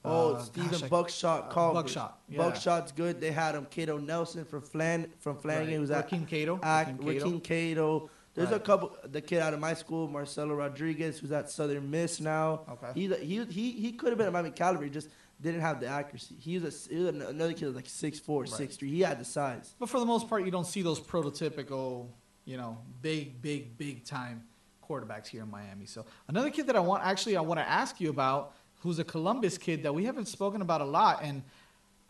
Oh, 0.07 0.35
Uh, 0.35 0.43
Stephen 0.43 0.71
gosh, 0.71 0.83
I- 0.83 0.89
Buckshot 0.89 1.53
uh, 1.57 1.73
Buckshot. 1.73 2.19
Yeah. 2.29 2.39
Buckshot's 2.39 2.93
good. 2.93 3.21
They 3.21 3.31
had 3.33 3.55
him. 3.55 3.67
Cato 3.71 3.97
Nelson 3.99 4.45
from 4.45 4.61
Flan 4.63 5.11
from 5.19 5.37
Flanagan, 5.39 5.71
Right. 5.75 5.79
who's 5.81 5.91
at 5.91 6.09
Rakeem 6.11 6.27
Cato. 6.29 6.61
Act, 6.63 6.99
Rakeem 7.01 7.43
Cato. 7.43 8.11
There's 8.35 8.51
a 8.51 8.59
couple. 8.59 8.97
The 9.05 9.21
kid 9.21 9.41
out 9.41 9.55
of 9.55 9.61
my 9.61 9.75
school, 9.75 10.09
Marcelo 10.09 10.55
Rodriguez, 10.55 11.19
who's 11.19 11.33
at 11.33 11.51
Southern 11.51 11.91
Miss 11.91 12.21
now. 12.21 12.63
Okay. 12.69 12.89
He 12.95 13.15
he 13.15 13.45
he, 13.45 13.71
he 13.73 13.93
could 13.93 14.09
have 14.09 14.19
been 14.19 14.27
at 14.27 14.33
Miami 14.33 14.51
Calvary, 14.51 14.91
just 14.91 15.09
didn't 15.41 15.61
have 15.61 15.81
the 15.81 15.87
accuracy. 15.87 16.35
He 16.39 16.59
was, 16.59 16.87
a, 16.87 16.95
he 16.95 17.01
was 17.01 17.09
another 17.09 17.53
kid 17.53 17.67
was 17.67 17.77
like 17.77 17.89
six 17.89 18.19
four, 18.19 18.47
six 18.47 18.77
three. 18.77 18.91
He 18.91 19.01
had 19.01 19.21
the 19.21 19.25
size. 19.25 19.75
But 19.79 19.89
for 19.89 20.01
the 20.01 20.07
most 20.07 20.29
part, 20.29 20.45
you 20.45 20.51
don't 20.51 20.67
see 20.67 20.83
those 20.83 21.01
prototypical, 21.01 22.09
you 22.45 22.57
know, 22.57 22.79
big, 23.03 23.41
big, 23.41 23.77
big 23.77 24.05
time 24.05 24.45
quarterbacks 24.89 25.27
here 25.27 25.43
in 25.43 25.51
Miami. 25.51 25.87
So 25.87 26.05
another 26.29 26.51
kid 26.51 26.67
that 26.67 26.77
I 26.77 26.81
want, 26.81 27.05
actually, 27.05 27.37
I 27.37 27.41
want 27.41 27.59
to 27.59 27.69
ask 27.69 28.01
you 28.01 28.11
about, 28.11 28.55
who's 28.81 28.99
a 28.99 29.05
Columbus 29.05 29.59
kid 29.59 29.83
that 29.83 29.95
we 29.95 30.05
haven't 30.05 30.27
spoken 30.27 30.61
about 30.61 30.81
a 30.81 30.85
lot, 30.85 31.21
and 31.23 31.43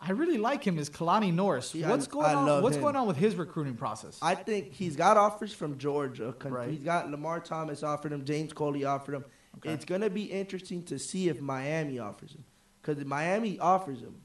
I 0.07 0.11
really 0.11 0.37
like 0.37 0.63
him, 0.65 0.79
is 0.79 0.91
Kalani 0.91 1.33
Norris. 1.33 1.75
Yeah, 1.75 1.89
what's 1.89 2.07
going 2.07 2.27
I 2.27 2.35
on? 2.35 2.63
What's 2.63 2.77
him. 2.77 2.83
going 2.83 2.97
on 2.97 3.07
with 3.07 3.17
his 3.17 3.37
recruiting 3.37 3.75
process? 3.75 4.19
I 4.21 4.35
think 4.35 4.73
he's 4.73 4.97
got 4.97 5.17
offers 5.17 5.55
from 5.55 5.79
Georgia. 5.79 6.35
Right. 6.45 6.71
He's 6.71 6.81
got 6.81 7.11
Lamar 7.11 7.41
Thomas 7.41 7.83
offered 7.83 8.13
him. 8.13 8.25
James 8.25 8.53
Coley 8.53 8.85
offered 8.85 9.15
him. 9.15 9.25
Okay. 9.57 9.73
It's 9.73 9.87
going 9.87 10.03
to 10.03 10.11
be 10.11 10.25
interesting 10.25 10.83
to 10.85 10.99
see 10.99 11.29
if 11.29 11.41
Miami 11.41 11.99
offers 11.99 12.33
him. 12.33 12.45
Because 12.83 13.01
if 13.01 13.07
Miami 13.07 13.59
offers 13.59 14.01
him, 14.01 14.17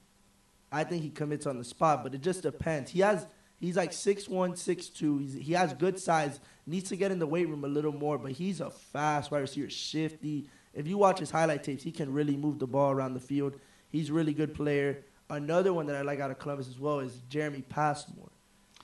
I 0.70 0.84
think 0.84 1.02
he 1.02 1.08
commits 1.08 1.46
on 1.46 1.56
the 1.56 1.64
spot. 1.64 2.02
But 2.02 2.14
it 2.14 2.20
just 2.20 2.42
depends. 2.42 2.90
He 2.90 3.00
has 3.00 3.26
he's 3.58 3.76
like 3.76 3.92
6'1", 3.92 4.28
6'2". 4.28 5.20
He's, 5.20 5.34
he 5.34 5.52
has 5.54 5.72
good 5.72 5.98
size. 5.98 6.40
Needs 6.66 6.90
to 6.90 6.96
get 6.96 7.10
in 7.10 7.18
the 7.18 7.26
weight 7.26 7.48
room 7.48 7.64
a 7.64 7.68
little 7.68 7.92
more. 7.92 8.18
But 8.18 8.32
he's 8.32 8.60
a 8.60 8.70
fast 8.70 9.30
wide 9.30 9.38
receiver, 9.38 9.70
shifty. 9.70 10.46
If 10.74 10.86
you 10.86 10.98
watch 10.98 11.20
his 11.20 11.30
highlight 11.30 11.64
tapes, 11.64 11.82
he 11.82 11.90
can 11.90 12.12
really 12.12 12.36
move 12.36 12.58
the 12.58 12.66
ball 12.66 12.90
around 12.90 13.14
the 13.14 13.20
field. 13.20 13.56
He's 13.88 14.10
a 14.10 14.12
really 14.12 14.34
good 14.34 14.54
player. 14.54 15.04
Another 15.30 15.72
one 15.72 15.86
that 15.86 15.96
I 15.96 16.02
like 16.02 16.20
out 16.20 16.30
of 16.30 16.38
Columbus 16.38 16.68
as 16.68 16.78
well 16.78 17.00
is 17.00 17.12
Jeremy 17.28 17.62
Passmore. 17.62 18.30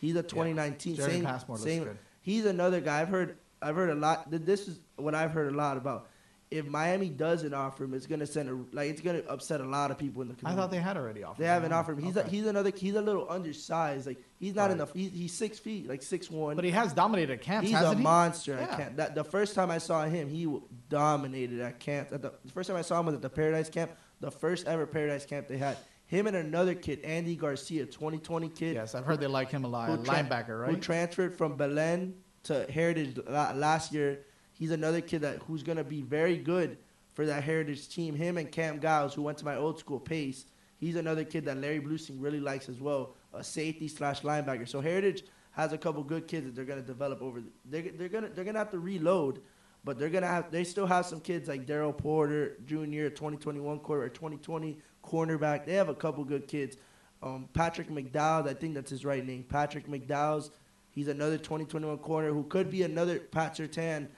He's 0.01 0.15
a 0.17 0.23
2019 0.23 0.97
Jeremy 0.97 1.15
same, 1.15 1.25
Passmore 1.25 1.57
looks 1.57 1.65
same, 1.65 1.85
good. 1.85 1.99
He's 2.21 2.45
another 2.47 2.81
guy. 2.81 3.01
I've 3.01 3.09
heard. 3.09 3.37
I've 3.63 3.75
heard 3.77 3.91
a 3.91 3.95
lot. 3.95 4.31
This 4.31 4.69
is 4.69 4.79
what 4.97 5.15
I've 5.15 5.31
heard 5.31 5.53
a 5.53 5.57
lot 5.57 5.77
about. 5.77 6.09
If 6.49 6.67
Miami 6.67 7.09
doesn't 7.09 7.53
offer 7.55 7.83
him, 7.85 7.95
it's 7.95 8.07
gonna 8.07 8.27
send 8.27 8.49
a 8.49 8.77
like 8.77 8.91
it's 8.91 9.01
gonna 9.01 9.23
upset 9.29 9.61
a 9.61 9.65
lot 9.65 9.91
of 9.91 9.99
people 9.99 10.23
in 10.23 10.29
the 10.29 10.35
community. 10.35 10.57
I 10.59 10.63
thought 10.63 10.71
they 10.71 10.79
had 10.79 10.97
already 10.97 11.25
offered 11.25 11.43
They 11.43 11.49
haven't 11.49 11.73
offered 11.73 11.99
him. 11.99 12.05
He's 12.05 12.17
a, 12.17 12.23
he's 12.23 12.47
another. 12.47 12.71
He's 12.71 12.95
a 12.95 13.01
little 13.03 13.27
undersized. 13.29 14.07
Like 14.07 14.19
he's 14.39 14.55
not 14.55 14.67
Right. 14.67 14.73
enough. 14.73 14.93
He's, 14.95 15.11
he's 15.11 15.33
six 15.33 15.59
feet, 15.59 15.89
like 15.89 16.03
six 16.03 16.31
one. 16.31 16.55
But 16.55 16.65
he 16.65 16.71
has 16.71 16.93
dominated 16.93 17.33
at 17.33 17.41
camps, 17.41 17.69
He's 17.69 17.77
a 17.81 17.95
he? 17.97 18.01
monster 18.03 18.55
at 18.55 18.77
camp. 18.77 18.97
That, 18.97 19.17
the 19.17 19.25
first 19.25 19.57
time 19.57 19.71
I 19.73 19.79
saw 19.79 20.05
him, 20.05 20.29
he 20.29 20.47
dominated 20.89 21.61
at 21.61 21.81
camp. 21.81 22.11
At 22.13 22.23
the, 22.23 22.33
the 22.45 22.53
first 22.53 22.69
time 22.69 22.77
I 22.77 22.83
saw 22.83 23.01
him 23.01 23.07
was 23.07 23.15
at 23.17 23.23
the 23.23 23.31
Paradise 23.31 23.69
Camp, 23.69 23.91
the 24.21 24.31
first 24.31 24.69
ever 24.69 24.87
Paradise 24.87 25.25
Camp 25.27 25.49
they 25.49 25.57
had. 25.59 25.77
Him 26.07 26.27
and 26.29 26.37
another 26.37 26.75
kid, 26.75 27.01
Andy 27.01 27.35
Garcia, 27.35 27.85
2020 27.85 28.49
kid. 28.51 28.75
Yes, 28.77 28.95
I've 28.95 29.05
heard 29.05 29.21
they 29.21 29.27
like 29.27 29.51
him 29.51 29.65
a 29.65 29.69
lot. 29.69 30.05
tra- 30.05 30.15
Linebacker, 30.15 30.61
right? 30.61 30.71
Who 30.71 30.77
transferred 30.81 31.37
from 31.37 31.57
Belen 31.57 32.15
to 32.45 32.65
Heritage 32.71 33.19
last 33.29 33.93
year. 33.93 34.21
He's 34.53 34.71
another 34.71 35.01
kid 35.01 35.23
that 35.23 35.43
who's 35.43 35.63
gonna 35.63 35.85
be 35.85 36.03
very 36.03 36.37
good 36.37 36.79
for 37.13 37.27
that 37.27 37.43
Heritage 37.43 37.89
team. 37.89 38.15
Him 38.15 38.39
and 38.39 38.51
Cam 38.51 38.81
Giles, 38.81 39.15
who 39.15 39.23
went 39.23 39.39
to 39.39 39.45
my 39.45 39.57
old 39.57 39.79
school 39.79 39.99
Pace. 39.99 40.47
He's 40.79 40.95
another 40.97 41.25
kid 41.25 41.45
that 41.47 41.57
Larry 41.57 41.81
Blustein 41.81 42.17
really 42.23 42.41
likes 42.41 42.69
as 42.69 42.81
well, 42.81 43.15
a 43.33 43.43
safety 43.43 43.89
slash 43.89 44.21
linebacker. 44.23 44.69
So 44.69 44.81
Heritage 44.81 45.25
has 45.53 45.73
a 45.73 45.79
couple 45.79 46.05
good 46.05 46.29
kids 46.29 46.47
that 46.47 46.55
they're 46.55 46.65
gonna 46.67 46.83
develop 46.83 47.21
over. 47.21 47.41
The, 47.41 47.51
they're 47.65 47.93
they're 47.93 48.09
gonna 48.09 48.29
they're 48.29 48.45
gonna 48.45 48.59
have 48.59 48.71
to 48.71 48.79
reload, 48.79 49.41
but 49.85 49.99
they're 49.99 50.11
gonna 50.11 50.27
have 50.29 50.51
they 50.53 50.63
still 50.65 50.87
have 50.87 51.05
some 51.05 51.19
kids 51.21 51.49
like 51.49 51.67
Daryl 51.67 51.97
Porter 51.97 52.59
Jr. 52.65 53.09
2021 53.09 53.81
quarter 53.81 54.03
or 54.05 54.09
2020 54.09 54.79
cornerback. 55.07 55.65
They 55.65 55.75
have 55.75 55.89
a 55.89 55.95
couple 55.95 56.25
good 56.25 56.49
kids. 56.49 56.77
Um, 57.23 57.49
Patrick 57.55 57.89
McDowell, 57.89 58.49
I 58.49 58.55
think 58.55 58.75
that's 58.75 58.91
his 58.91 59.05
right 59.05 59.25
name. 59.25 59.45
Patrick 59.49 59.87
McDowell's 59.89 60.51
he's 60.91 61.09
another 61.09 61.39
2021 61.39 61.99
corner 61.99 62.33
who 62.33 62.43
could 62.45 62.71
be 62.71 62.83
another 62.83 63.19
Pat 63.19 63.57
Surtain, 63.57 64.09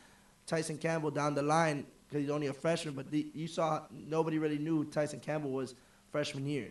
Tyson 0.46 0.78
Campbell 0.78 1.10
down 1.10 1.34
the 1.34 1.42
line 1.42 1.86
because 2.08 2.22
he's 2.22 2.30
only 2.30 2.46
a 2.46 2.52
freshman. 2.52 2.94
But 2.94 3.10
the, 3.10 3.30
you 3.34 3.46
saw 3.46 3.82
nobody 3.90 4.38
really 4.38 4.58
knew 4.58 4.84
Tyson 4.84 5.20
Campbell 5.20 5.50
was 5.50 5.74
freshman 6.10 6.46
year. 6.46 6.70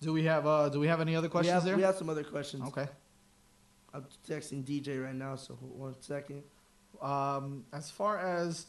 Do 0.00 0.12
we 0.12 0.24
have 0.24 0.46
uh, 0.46 0.68
Do 0.68 0.78
we 0.78 0.86
have 0.86 1.00
any 1.00 1.16
other 1.16 1.28
questions 1.28 1.52
we 1.52 1.54
have, 1.54 1.64
there? 1.64 1.76
We 1.76 1.82
have 1.82 1.96
some 1.96 2.08
other 2.08 2.24
questions. 2.24 2.62
Okay. 2.68 2.86
I'm 3.92 4.06
texting 4.28 4.62
DJ 4.62 5.02
right 5.02 5.14
now, 5.14 5.36
so 5.36 5.54
one 5.54 5.94
second. 6.00 6.42
Um, 7.00 7.64
as 7.72 7.90
far 7.90 8.18
as 8.18 8.66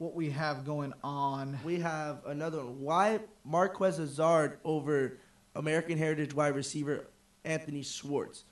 what 0.00 0.14
we 0.14 0.30
have 0.30 0.64
going 0.64 0.94
on, 1.04 1.58
we 1.62 1.78
have 1.78 2.24
another 2.24 2.64
one. 2.64 2.80
Why 2.80 3.20
Marquez 3.44 3.98
Ezzard 3.98 4.56
over 4.64 5.18
American 5.54 5.98
Heritage 5.98 6.32
wide 6.32 6.54
receiver 6.54 7.06
Anthony 7.44 7.82
Schwartz? 7.82 8.44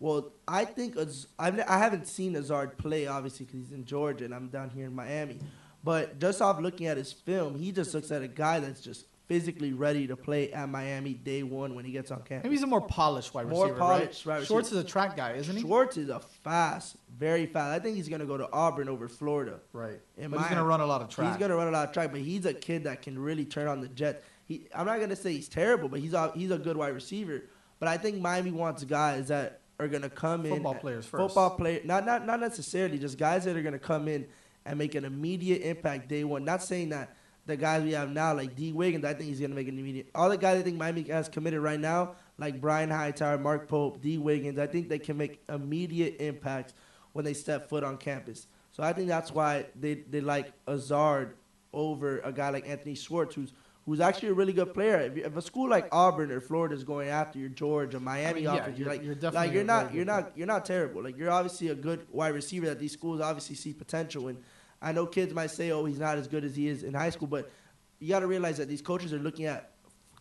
Well, 0.00 0.32
I 0.48 0.64
think 0.64 0.96
I've, 0.98 1.62
I 1.68 1.78
haven't 1.78 2.08
seen 2.08 2.34
Ezzard 2.34 2.78
play, 2.78 3.06
obviously, 3.06 3.46
because 3.46 3.60
he's 3.60 3.72
in 3.72 3.84
Georgia 3.84 4.24
and 4.24 4.34
I'm 4.34 4.48
down 4.48 4.70
here 4.70 4.86
in 4.86 4.94
Miami. 4.94 5.38
But 5.84 6.18
just 6.18 6.42
off 6.42 6.60
looking 6.60 6.88
at 6.88 6.96
his 6.96 7.12
film, 7.12 7.54
he 7.54 7.70
just 7.70 7.94
looks 7.94 8.10
at 8.10 8.22
a 8.22 8.28
guy 8.28 8.58
that's 8.58 8.80
just 8.80 9.06
physically 9.28 9.74
ready 9.74 10.06
to 10.06 10.16
play 10.16 10.50
at 10.52 10.68
Miami 10.68 11.12
day 11.12 11.42
one 11.42 11.74
when 11.74 11.84
he 11.84 11.92
gets 11.92 12.10
on 12.10 12.22
campus. 12.22 12.44
maybe 12.44 12.54
he's 12.56 12.62
a 12.62 12.66
more 12.66 12.80
polished 12.80 13.34
wide 13.34 13.46
More 13.46 13.66
receiver. 13.66 13.78
polished 13.78 14.26
right? 14.26 14.44
Schwartz 14.44 14.68
receiver. 14.68 14.80
is 14.80 14.84
a 14.84 14.88
track 14.88 15.16
guy, 15.16 15.32
isn't 15.32 15.54
he? 15.54 15.62
Schwartz 15.62 15.96
is 15.98 16.08
a 16.08 16.18
fast, 16.18 16.96
very 17.16 17.44
fast. 17.46 17.70
I 17.70 17.78
think 17.78 17.96
he's 17.96 18.08
going 18.08 18.20
to 18.22 18.26
go 18.26 18.38
to 18.38 18.50
Auburn 18.52 18.88
over 18.88 19.06
Florida. 19.06 19.60
Right. 19.74 20.00
In 20.16 20.30
But 20.30 20.40
he's 20.40 20.48
gonna 20.48 20.64
run 20.64 20.80
a 20.80 20.86
lot 20.86 21.02
of 21.02 21.10
track. 21.10 21.28
He's 21.28 21.36
going 21.38 21.50
to 21.50 21.56
run 21.56 21.68
a 21.68 21.70
lot 21.70 21.86
of 21.86 21.92
track, 21.92 22.10
but 22.10 22.22
he's 22.22 22.46
a 22.46 22.54
kid 22.54 22.84
that 22.84 23.02
can 23.02 23.18
really 23.18 23.44
turn 23.44 23.68
on 23.68 23.82
the 23.82 23.88
jet. 23.88 24.24
He, 24.46 24.66
I'm 24.74 24.86
not 24.86 24.96
going 24.96 25.10
to 25.10 25.16
say 25.16 25.34
he's 25.34 25.48
terrible, 25.48 25.90
but 25.90 26.00
he's 26.00 26.14
a, 26.14 26.32
he's 26.34 26.50
a 26.50 26.58
good 26.58 26.78
wide 26.78 26.94
receiver. 26.94 27.42
But 27.78 27.88
I 27.88 27.98
think 27.98 28.18
Miami 28.20 28.50
wants 28.50 28.82
guys 28.84 29.28
that 29.28 29.60
are 29.78 29.88
going 29.88 30.02
to 30.02 30.10
come 30.10 30.46
in. 30.46 30.54
Football 30.54 30.74
players 30.76 31.04
first. 31.04 31.20
Football 31.20 31.50
player, 31.50 31.80
not 31.84 32.06
not 32.06 32.24
not 32.26 32.40
necessarily, 32.40 32.98
just 32.98 33.18
guys 33.18 33.44
that 33.44 33.56
are 33.56 33.62
going 33.62 33.74
to 33.74 33.78
come 33.78 34.08
in 34.08 34.26
and 34.64 34.78
make 34.78 34.94
an 34.94 35.04
immediate 35.04 35.60
impact 35.62 36.08
day 36.08 36.24
one. 36.24 36.44
Not 36.44 36.62
saying 36.62 36.88
that 36.88 37.14
the 37.48 37.56
guys 37.56 37.82
we 37.82 37.92
have 37.92 38.10
now, 38.10 38.34
like 38.34 38.54
D 38.54 38.72
Wiggins, 38.72 39.04
I 39.04 39.14
think 39.14 39.28
he's 39.28 39.40
going 39.40 39.50
to 39.50 39.56
make 39.56 39.66
an 39.68 39.78
immediate. 39.78 40.10
All 40.14 40.28
the 40.28 40.36
guys 40.36 40.60
I 40.60 40.62
think 40.62 40.76
Miami 40.76 41.02
has 41.04 41.28
committed 41.28 41.60
right 41.60 41.80
now, 41.80 42.14
like 42.38 42.60
Brian 42.60 42.90
Hightower, 42.90 43.38
Mark 43.38 43.66
Pope, 43.66 44.00
D 44.00 44.18
Wiggins, 44.18 44.58
I 44.58 44.66
think 44.66 44.88
they 44.88 44.98
can 44.98 45.16
make 45.16 45.42
immediate 45.48 46.16
impacts 46.20 46.74
when 47.14 47.24
they 47.24 47.34
step 47.34 47.68
foot 47.68 47.82
on 47.82 47.96
campus. 47.96 48.46
So 48.70 48.82
I 48.82 48.92
think 48.92 49.08
that's 49.08 49.32
why 49.32 49.66
they, 49.74 49.94
they 49.94 50.20
like 50.20 50.52
Ezzard 50.66 51.32
over 51.72 52.20
a 52.20 52.32
guy 52.32 52.50
like 52.50 52.68
Anthony 52.68 52.94
Schwartz, 52.94 53.34
who's 53.34 53.52
who's 53.86 54.00
actually 54.00 54.28
a 54.28 54.34
really 54.34 54.52
good 54.52 54.74
player. 54.74 55.00
If, 55.00 55.16
if 55.16 55.36
a 55.36 55.40
school 55.42 55.68
like 55.70 55.88
Auburn 55.90 56.30
or 56.30 56.40
Florida 56.42 56.74
is 56.74 56.84
going 56.84 57.08
after 57.08 57.38
your 57.38 57.48
Georgia, 57.48 57.96
or 57.96 58.00
Miami 58.00 58.28
I 58.28 58.32
mean, 58.34 58.44
yeah, 58.44 58.54
offense, 58.56 58.78
you're, 58.78 58.86
you're- 58.88 58.98
like 58.98 59.04
you're 59.06 59.14
definitely 59.14 59.46
like 59.48 59.54
you're 59.54 59.64
not 59.64 59.94
you're 59.94 60.04
not 60.04 60.32
you're 60.36 60.46
not 60.46 60.64
terrible. 60.66 61.02
Like 61.02 61.16
you're 61.16 61.30
obviously 61.30 61.68
a 61.68 61.74
good 61.74 62.06
wide 62.12 62.34
receiver 62.34 62.66
that 62.66 62.78
these 62.78 62.92
schools 62.92 63.20
obviously 63.22 63.56
see 63.56 63.72
potential 63.72 64.28
in. 64.28 64.36
I 64.80 64.92
know 64.92 65.06
kids 65.06 65.34
might 65.34 65.50
say, 65.50 65.70
"Oh, 65.70 65.84
he's 65.84 65.98
not 65.98 66.18
as 66.18 66.28
good 66.28 66.44
as 66.44 66.54
he 66.54 66.68
is 66.68 66.82
in 66.82 66.94
high 66.94 67.10
school," 67.10 67.28
but 67.28 67.50
you 67.98 68.08
got 68.08 68.20
to 68.20 68.26
realize 68.26 68.58
that 68.58 68.68
these 68.68 68.82
coaches 68.82 69.12
are 69.12 69.18
looking 69.18 69.46
at 69.46 69.72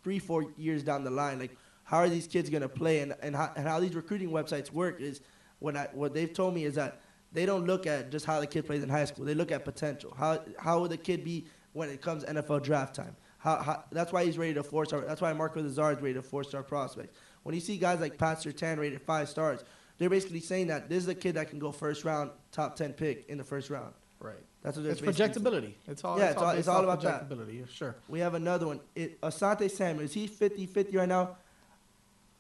three, 0.04 0.20
four 0.20 0.52
years 0.58 0.84
down 0.84 1.04
the 1.04 1.12
line. 1.12 1.40
Like, 1.40 1.56
how 1.84 1.98
are 1.98 2.10
these 2.10 2.28
kids 2.28 2.50
going 2.50 2.64
to 2.64 2.70
play, 2.70 3.00
and 3.00 3.16
and 3.22 3.36
how, 3.36 3.52
and 3.56 3.68
how 3.68 3.80
these 3.80 3.96
recruiting 3.96 4.30
websites 4.30 4.72
work 4.72 5.00
is 5.00 5.22
when 5.60 5.78
I 5.78 5.88
what 5.94 6.14
they've 6.14 6.34
told 6.34 6.54
me 6.54 6.66
is 6.66 6.76
that 6.76 7.02
they 7.32 7.46
don't 7.46 7.66
look 7.66 7.86
at 7.86 8.12
just 8.12 8.26
how 8.26 8.40
the 8.40 8.48
kid 8.48 8.66
plays 8.66 8.84
in 8.84 8.90
high 8.90 9.06
school. 9.06 9.26
They 9.26 9.36
look 9.36 9.52
at 9.52 9.66
potential. 9.66 10.14
How 10.18 10.42
how 10.58 10.80
will 10.80 10.88
the 10.88 10.98
kid 10.98 11.24
be 11.24 11.48
when 11.74 11.90
it 11.90 12.02
comes 12.02 12.24
NFL 12.24 12.64
draft 12.64 12.96
time? 12.96 13.16
How, 13.38 13.58
how 13.58 13.84
that's 13.92 14.12
why 14.12 14.26
he's 14.26 14.38
rated 14.38 14.58
a 14.58 14.64
four 14.64 14.86
star. 14.86 15.02
That's 15.02 15.22
why 15.22 15.34
Marquez 15.34 15.78
Ezzard 15.78 15.98
is 15.98 16.02
rated 16.02 16.18
a 16.18 16.24
four 16.24 16.44
star 16.44 16.64
prospect. 16.64 17.16
When 17.44 17.54
you 17.54 17.62
see 17.62 17.78
guys 17.78 18.00
like 18.00 18.18
Pat 18.18 18.40
Surtain 18.40 18.78
rated 18.78 19.02
five 19.02 19.30
stars, 19.30 19.64
they're 19.98 20.10
basically 20.10 20.40
saying 20.40 20.68
that 20.68 20.90
this 20.90 21.04
is 21.04 21.10
a 21.10 21.16
kid 21.16 21.36
that 21.36 21.50
can 21.50 21.60
go 21.60 21.72
first 21.72 22.04
round, 22.04 22.32
top 22.52 22.76
ten 22.76 22.94
pick 22.94 23.26
in 23.30 23.38
the 23.38 23.44
first 23.44 23.70
round. 23.70 23.94
Right. 24.20 24.36
That's 24.64 24.76
what 24.78 24.84
they're 24.84 24.92
It's 24.94 25.02
projectability. 25.02 25.74
It's 25.88 26.04
all. 26.04 26.18
yeah, 26.18 26.32
it's 26.32 26.42
all, 26.42 26.50
it's 26.52 26.68
all 26.68 26.84
about 26.84 27.02
that. 27.02 27.30
projectability. 27.30 27.60
yeah, 27.60 27.66
Sure. 27.72 27.96
We 28.10 28.20
have 28.20 28.34
another 28.34 28.66
one. 28.68 28.80
It, 28.96 29.22
Asante 29.22 29.70
Samuel. 29.70 30.06
Is 30.06 30.14
he 30.14 30.28
50-50 30.28 30.96
right 30.96 31.08
now? 31.08 31.38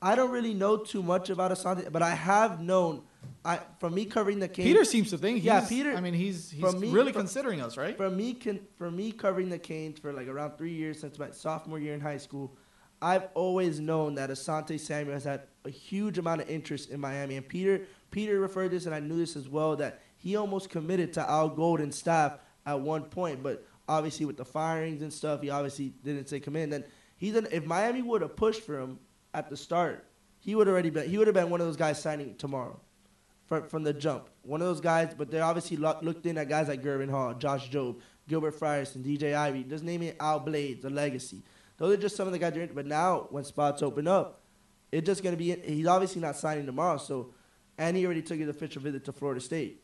I 0.01 0.15
don't 0.15 0.29
really 0.31 0.53
know 0.53 0.77
too 0.77 1.01
much 1.01 1.29
about 1.29 1.51
Asante, 1.51 1.91
but 1.91 2.01
I 2.03 2.11
have 2.13 2.61
known. 2.61 3.01
I 3.43 3.59
from 3.79 3.95
me 3.95 4.05
covering 4.05 4.37
the 4.39 4.47
Canes. 4.47 4.67
Peter 4.67 4.85
seems 4.85 5.09
to 5.09 5.17
think. 5.17 5.43
yeah, 5.43 5.65
Peter. 5.67 5.91
I 5.95 6.01
mean, 6.01 6.13
he's 6.13 6.51
he's 6.51 6.75
me- 6.75 6.91
really 6.91 7.11
considering 7.11 7.61
us, 7.61 7.77
right? 7.77 7.97
For 7.97 8.09
me, 8.09 8.33
can, 8.35 8.59
for 8.77 8.91
me 8.91 9.11
covering 9.11 9.49
the 9.49 9.57
Canes 9.57 9.97
for 9.99 10.13
like 10.13 10.27
around 10.27 10.55
three 10.57 10.73
years 10.73 10.99
since 10.99 11.17
my 11.17 11.31
sophomore 11.31 11.79
year 11.79 11.95
in 11.95 11.99
high 11.99 12.17
school, 12.19 12.55
I've 13.01 13.27
always 13.33 13.79
known 13.79 14.15
that 14.15 14.29
Asante 14.29 14.79
Samuel 14.79 15.15
has 15.15 15.23
had 15.23 15.41
a 15.65 15.69
huge 15.71 16.19
amount 16.19 16.41
of 16.41 16.49
interest 16.49 16.91
in 16.91 16.99
Miami. 16.99 17.35
And 17.35 17.47
Peter, 17.47 17.81
Peter 18.11 18.39
referred 18.39 18.69
this, 18.71 18.85
and 18.85 18.93
I 18.93 18.99
knew 18.99 19.17
this 19.17 19.35
as 19.35 19.49
well, 19.49 19.75
that 19.77 20.01
he 20.17 20.35
almost 20.35 20.69
committed 20.69 21.13
to 21.13 21.29
Al 21.29 21.49
Golden 21.49 21.91
staff 21.91 22.39
at 22.65 22.79
one 22.79 23.03
point, 23.03 23.41
but 23.41 23.65
obviously 23.87 24.25
with 24.25 24.37
the 24.37 24.45
firings 24.45 25.01
and 25.01 25.11
stuff, 25.11 25.41
he 25.41 25.49
obviously 25.49 25.93
didn't 26.03 26.27
say 26.27 26.39
commit. 26.39 26.69
Then 26.69 26.83
he's 27.17 27.35
an, 27.35 27.47
if 27.51 27.65
Miami 27.65 28.01
would 28.01 28.21
have 28.21 28.35
pushed 28.35 28.61
for 28.61 28.79
him 28.79 28.99
at 29.33 29.49
the 29.49 29.57
start, 29.57 30.05
he 30.39 30.55
would 30.55 30.67
already 30.67 30.89
been 30.89 31.09
he 31.09 31.17
would 31.17 31.27
have 31.27 31.33
been 31.33 31.49
one 31.49 31.61
of 31.61 31.67
those 31.67 31.77
guys 31.77 32.01
signing 32.01 32.35
tomorrow 32.35 32.79
from, 33.47 33.67
from 33.67 33.83
the 33.83 33.93
jump. 33.93 34.29
One 34.43 34.61
of 34.61 34.67
those 34.67 34.81
guys, 34.81 35.13
but 35.17 35.31
they 35.31 35.39
obviously 35.39 35.77
lo- 35.77 35.97
looked 36.01 36.25
in 36.25 36.37
at 36.37 36.49
guys 36.49 36.67
like 36.67 36.83
Gurvan 36.83 37.09
Hall, 37.09 37.33
Josh 37.33 37.69
Jobe, 37.69 37.99
Gilbert 38.27 38.59
Frierson, 38.59 39.03
DJ 39.03 39.35
Ivey. 39.35 39.63
Just 39.63 39.83
naming 39.83 40.13
Al 40.19 40.39
Blades, 40.39 40.85
a 40.85 40.89
legacy. 40.89 41.43
Those 41.77 41.97
are 41.97 42.01
just 42.01 42.15
some 42.15 42.27
of 42.27 42.33
the 42.33 42.39
guys. 42.39 42.53
They're 42.53 42.63
in. 42.63 42.73
But 42.73 42.85
now, 42.85 43.27
when 43.29 43.43
spots 43.43 43.81
open 43.81 44.07
up, 44.07 44.41
it's 44.91 45.05
just 45.05 45.23
to 45.23 45.35
be. 45.35 45.55
He's 45.55 45.87
obviously 45.87 46.21
not 46.21 46.35
signing 46.35 46.65
tomorrow. 46.65 46.97
So, 46.97 47.33
and 47.77 47.95
he 47.95 48.05
already 48.05 48.21
took 48.21 48.39
his 48.39 48.49
official 48.49 48.81
visit 48.81 49.05
to 49.05 49.11
Florida 49.11 49.41
State. 49.41 49.83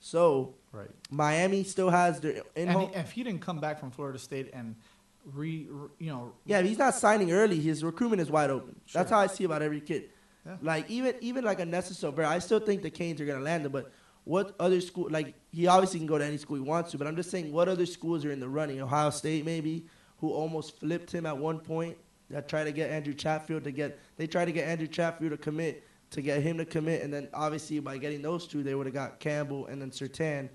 So, 0.00 0.54
Right. 0.70 0.90
Miami 1.10 1.64
still 1.64 1.88
has 1.90 2.20
their 2.20 2.32
in 2.54 2.68
And 2.68 2.70
home. 2.70 2.90
if 2.94 3.12
he 3.12 3.22
didn't 3.24 3.40
come 3.40 3.58
back 3.58 3.80
from 3.80 3.90
Florida 3.90 4.18
State 4.18 4.50
and 4.52 4.76
re, 5.24 5.66
re- 5.70 5.88
you 5.98 6.10
know, 6.10 6.32
Yeah, 6.44 6.58
if 6.60 6.66
he's 6.66 6.78
not 6.78 6.94
signing 6.94 7.32
early, 7.32 7.58
his 7.58 7.82
recruitment 7.82 8.20
is 8.20 8.30
wide 8.30 8.50
open. 8.50 8.78
That's 8.92 9.10
how 9.10 9.18
I 9.18 9.26
see 9.28 9.44
about 9.44 9.62
every 9.62 9.80
kid. 9.80 10.10
Yeah. 10.46 10.56
Like 10.62 10.90
even 10.90 11.14
even 11.20 11.44
like 11.44 11.60
a 11.60 11.64
Nesta 11.66 11.94
Silvera, 11.94 12.26
I 12.26 12.38
still 12.38 12.60
think 12.60 12.82
the 12.82 12.90
Canes 12.90 13.20
are 13.20 13.26
gonna 13.26 13.40
land 13.44 13.64
him. 13.66 13.72
But 13.72 13.90
what 14.24 14.54
other 14.60 14.80
school? 14.80 15.08
Like 15.10 15.34
he 15.50 15.66
obviously 15.66 16.00
can 16.00 16.06
go 16.06 16.18
to 16.18 16.24
any 16.24 16.36
school 16.36 16.56
he 16.56 16.62
wants 16.62 16.90
to. 16.92 16.98
But 16.98 17.06
I'm 17.06 17.16
just 17.16 17.30
saying, 17.30 17.50
what 17.52 17.68
other 17.68 17.86
schools 17.86 18.24
are 18.24 18.30
in 18.30 18.40
the 18.40 18.48
running? 18.48 18.80
Ohio 18.80 19.10
State 19.10 19.44
maybe, 19.44 19.86
who 20.18 20.30
almost 20.32 20.78
flipped 20.78 21.10
him 21.12 21.24
at 21.26 21.36
one 21.36 21.58
point. 21.60 21.96
That 22.30 22.46
tried 22.46 22.64
to 22.64 22.72
get 22.72 22.90
Andrew 22.90 23.14
Chatfield 23.14 23.64
to 23.64 23.70
get. 23.72 23.98
They 24.18 24.26
tried 24.26 24.44
to 24.46 24.52
get 24.52 24.68
Andrew 24.68 24.86
Chatfield 24.86 25.30
to 25.32 25.38
commit 25.38 25.82
to 26.10 26.22
get 26.22 26.42
him 26.42 26.58
to 26.58 26.64
commit, 26.64 27.02
and 27.02 27.12
then 27.12 27.28
obviously 27.34 27.80
by 27.80 27.98
getting 27.98 28.22
those 28.22 28.46
two, 28.46 28.62
they 28.62 28.74
would 28.74 28.86
have 28.86 28.94
got 28.94 29.20
Campbell 29.20 29.66
and 29.66 29.80
then 29.80 29.90
Surtain. 29.90 30.48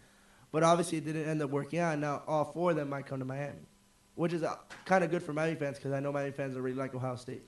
But 0.51 0.63
obviously 0.63 0.99
it 0.99 1.05
didn't 1.05 1.25
end 1.27 1.41
up 1.41 1.49
working 1.49 1.79
out. 1.79 1.97
Now 1.99 2.23
all 2.27 2.45
four 2.45 2.71
of 2.71 2.77
them 2.77 2.89
might 2.89 3.05
come 3.05 3.19
to 3.19 3.25
Miami, 3.25 3.59
which 4.15 4.33
is 4.33 4.43
uh, 4.43 4.55
kind 4.85 5.03
of 5.03 5.11
good 5.11 5.23
for 5.23 5.33
Miami 5.33 5.55
fans 5.55 5.77
because 5.77 5.91
I 5.91 5.99
know 5.99 6.11
Miami 6.11 6.31
fans 6.31 6.55
really 6.55 6.75
like 6.75 6.93
Ohio 6.93 7.15
State. 7.15 7.43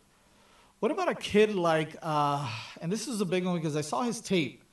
What 0.80 0.92
about 0.92 1.10
a 1.10 1.16
kid 1.16 1.56
like, 1.56 1.96
uh, 2.02 2.50
and 2.82 2.92
this 2.92 3.08
is 3.08 3.22
a 3.22 3.26
big 3.26 3.46
one 3.46 3.56
because 3.56 3.76
I 3.76 3.82
saw 3.82 4.02
his 4.02 4.22
tape 4.22 4.64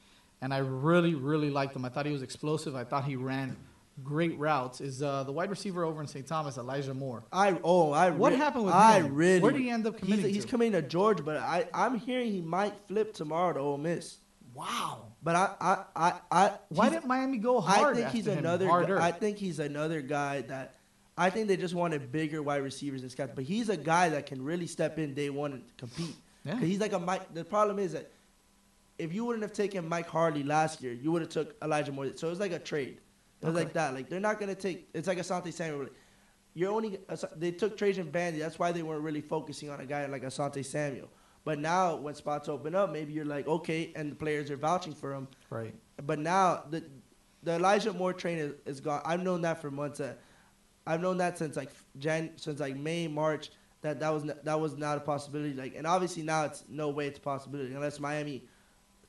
and 0.41 0.53
I 0.53 0.59
really, 0.59 1.15
really 1.15 1.51
liked 1.51 1.77
him. 1.77 1.85
I 1.85 1.89
thought 1.89 2.07
he 2.07 2.13
was 2.13 2.23
explosive. 2.23 2.75
I 2.75 2.85
thought 2.85 3.05
he 3.05 3.17
ran 3.17 3.57
great 4.05 4.39
routes. 4.39 4.81
Is 4.81 5.03
uh, 5.03 5.23
the 5.25 5.33
wide 5.33 5.51
receiver 5.51 5.85
over 5.85 6.01
in 6.01 6.07
St. 6.07 6.27
Thomas, 6.27 6.59
Elijah 6.59 6.95
Moore? 6.95 7.25
I 7.33 7.59
oh 7.65 7.93
I 7.93 8.11
What 8.11 8.33
re- 8.33 8.39
happened 8.39 8.65
with 8.67 8.75
I 8.75 9.01
him? 9.01 9.15
really 9.15 9.41
Where 9.41 9.53
did 9.53 9.61
he 9.61 9.71
end 9.71 9.87
up 9.87 9.99
committing 9.99 10.25
He's, 10.27 10.35
he's 10.37 10.45
coming 10.45 10.73
to 10.73 10.83
Georgia, 10.83 11.23
but 11.23 11.37
I 11.37 11.69
I'm 11.73 11.99
hearing 11.99 12.31
he 12.33 12.41
might 12.41 12.75
flip 12.89 13.15
tomorrow 13.15 13.53
to 13.55 13.61
Ole 13.61 13.79
Miss. 13.79 14.19
Wow. 14.55 15.07
But 15.23 15.37
I 15.37 15.55
I 15.61 15.85
I, 15.97 16.13
I 16.31 16.53
Why 16.69 16.89
didn't 16.89 17.07
Miami 17.07 17.39
go 17.39 17.61
hard 17.61 17.97
I 17.97 18.01
think 18.01 18.11
he's 18.11 18.27
another. 18.27 18.69
Harder. 18.69 19.01
I 19.01 19.13
think 19.13 19.39
he's 19.39 19.59
another 19.59 20.01
guy 20.03 20.43
that. 20.43 20.75
I 21.17 21.29
think 21.29 21.47
they 21.47 21.59
just 21.59 21.75
wanted 21.75 22.11
bigger 22.11 22.43
wide 22.43 22.63
receivers 22.63 23.03
and 23.03 23.11
scouts, 23.13 23.33
but 23.35 23.45
he's 23.45 23.69
a 23.69 23.77
guy 23.77 24.09
that 24.09 24.25
can 24.25 24.43
really 24.43 24.67
step 24.67 24.99
in 24.99 25.13
day 25.13 25.29
one 25.29 25.53
and 25.53 25.63
compete. 25.77 26.17
Yeah. 26.43 26.59
he's 26.59 26.81
like 26.81 26.95
a 26.95 26.99
Mike. 26.99 27.35
The 27.35 27.45
problem 27.45 27.79
is 27.79 27.93
that 27.93 28.11
if 28.99 29.13
you 29.13 29.25
wouldn't 29.25 29.43
have 29.43 29.53
taken 29.53 29.89
Mike 29.89 30.07
Harley 30.09 30.43
last 30.43 30.83
year, 30.83 30.93
you 30.93 31.13
would 31.13 31.21
have 31.23 31.31
took 31.31 31.55
Elijah 31.63 31.93
Moore. 31.93 32.11
So 32.17 32.29
it 32.29 32.31
was 32.31 32.41
like 32.41 32.53
a 32.53 32.59
trade. 32.59 32.99
Okay. 33.49 33.55
like 33.55 33.73
that. 33.73 33.95
Like 33.95 34.09
they're 34.09 34.21
not 34.21 34.39
gonna 34.39 34.55
take. 34.55 34.89
It's 34.95 35.09
like 35.09 35.19
Asante 35.19 35.53
Samuel. 35.53 35.89
You're 36.55 36.73
only. 36.73 36.99
They 37.37 37.51
took 37.51 37.77
Trajan 37.77 38.11
Bandy. 38.11 38.39
That's 38.39 38.59
why 38.59 38.73
they 38.73 38.83
weren't 38.83 39.03
really 39.03 39.21
focusing 39.21 39.71
on 39.71 39.81
a 39.81 39.87
guy 39.87 40.07
like 40.07 40.23
Asante 40.23 40.65
Samuel. 40.65 41.09
But 41.45 41.59
now 41.59 41.97
when 41.97 42.15
spots 42.15 42.49
open 42.49 42.75
up, 42.75 42.93
maybe 42.93 43.13
you're 43.13 43.25
like 43.25 43.49
okay, 43.49 43.93
and 43.97 44.13
the 44.13 44.17
players 44.17 44.51
are 44.51 44.57
vouching 44.57 44.95
for 44.95 45.13
him. 45.13 45.29
Right. 45.51 45.75
But 46.05 46.19
now 46.19 46.65
the 46.71 46.85
the 47.43 47.57
Elijah 47.57 47.93
Moore 47.93 48.13
train 48.13 48.39
is, 48.39 48.53
is 48.67 48.81
gone. 48.81 49.03
I've 49.05 49.23
known 49.23 49.43
that 49.43 49.61
for 49.61 49.71
months. 49.71 50.01
Uh, 50.01 50.15
I've 50.87 51.01
known 51.01 51.19
that 51.19 51.39
since 51.39 51.57
like 51.57 51.71
Jan, 51.99 52.31
since 52.37 52.61
like 52.61 52.77
May, 52.77 53.09
March. 53.09 53.51
That 53.81 53.99
that 53.99 54.11
was 54.11 54.23
n- 54.23 54.39
that 54.45 54.61
was 54.61 54.77
not 54.77 54.99
a 54.99 55.01
possibility. 55.01 55.55
Like, 55.55 55.75
and 55.75 55.87
obviously 55.87 56.23
now 56.23 56.45
it's 56.45 56.63
no 56.69 56.91
way 56.91 57.09
it's 57.09 57.19
a 57.19 57.23
possibility 57.23 57.75
unless 57.75 57.99
Miami 57.99 58.45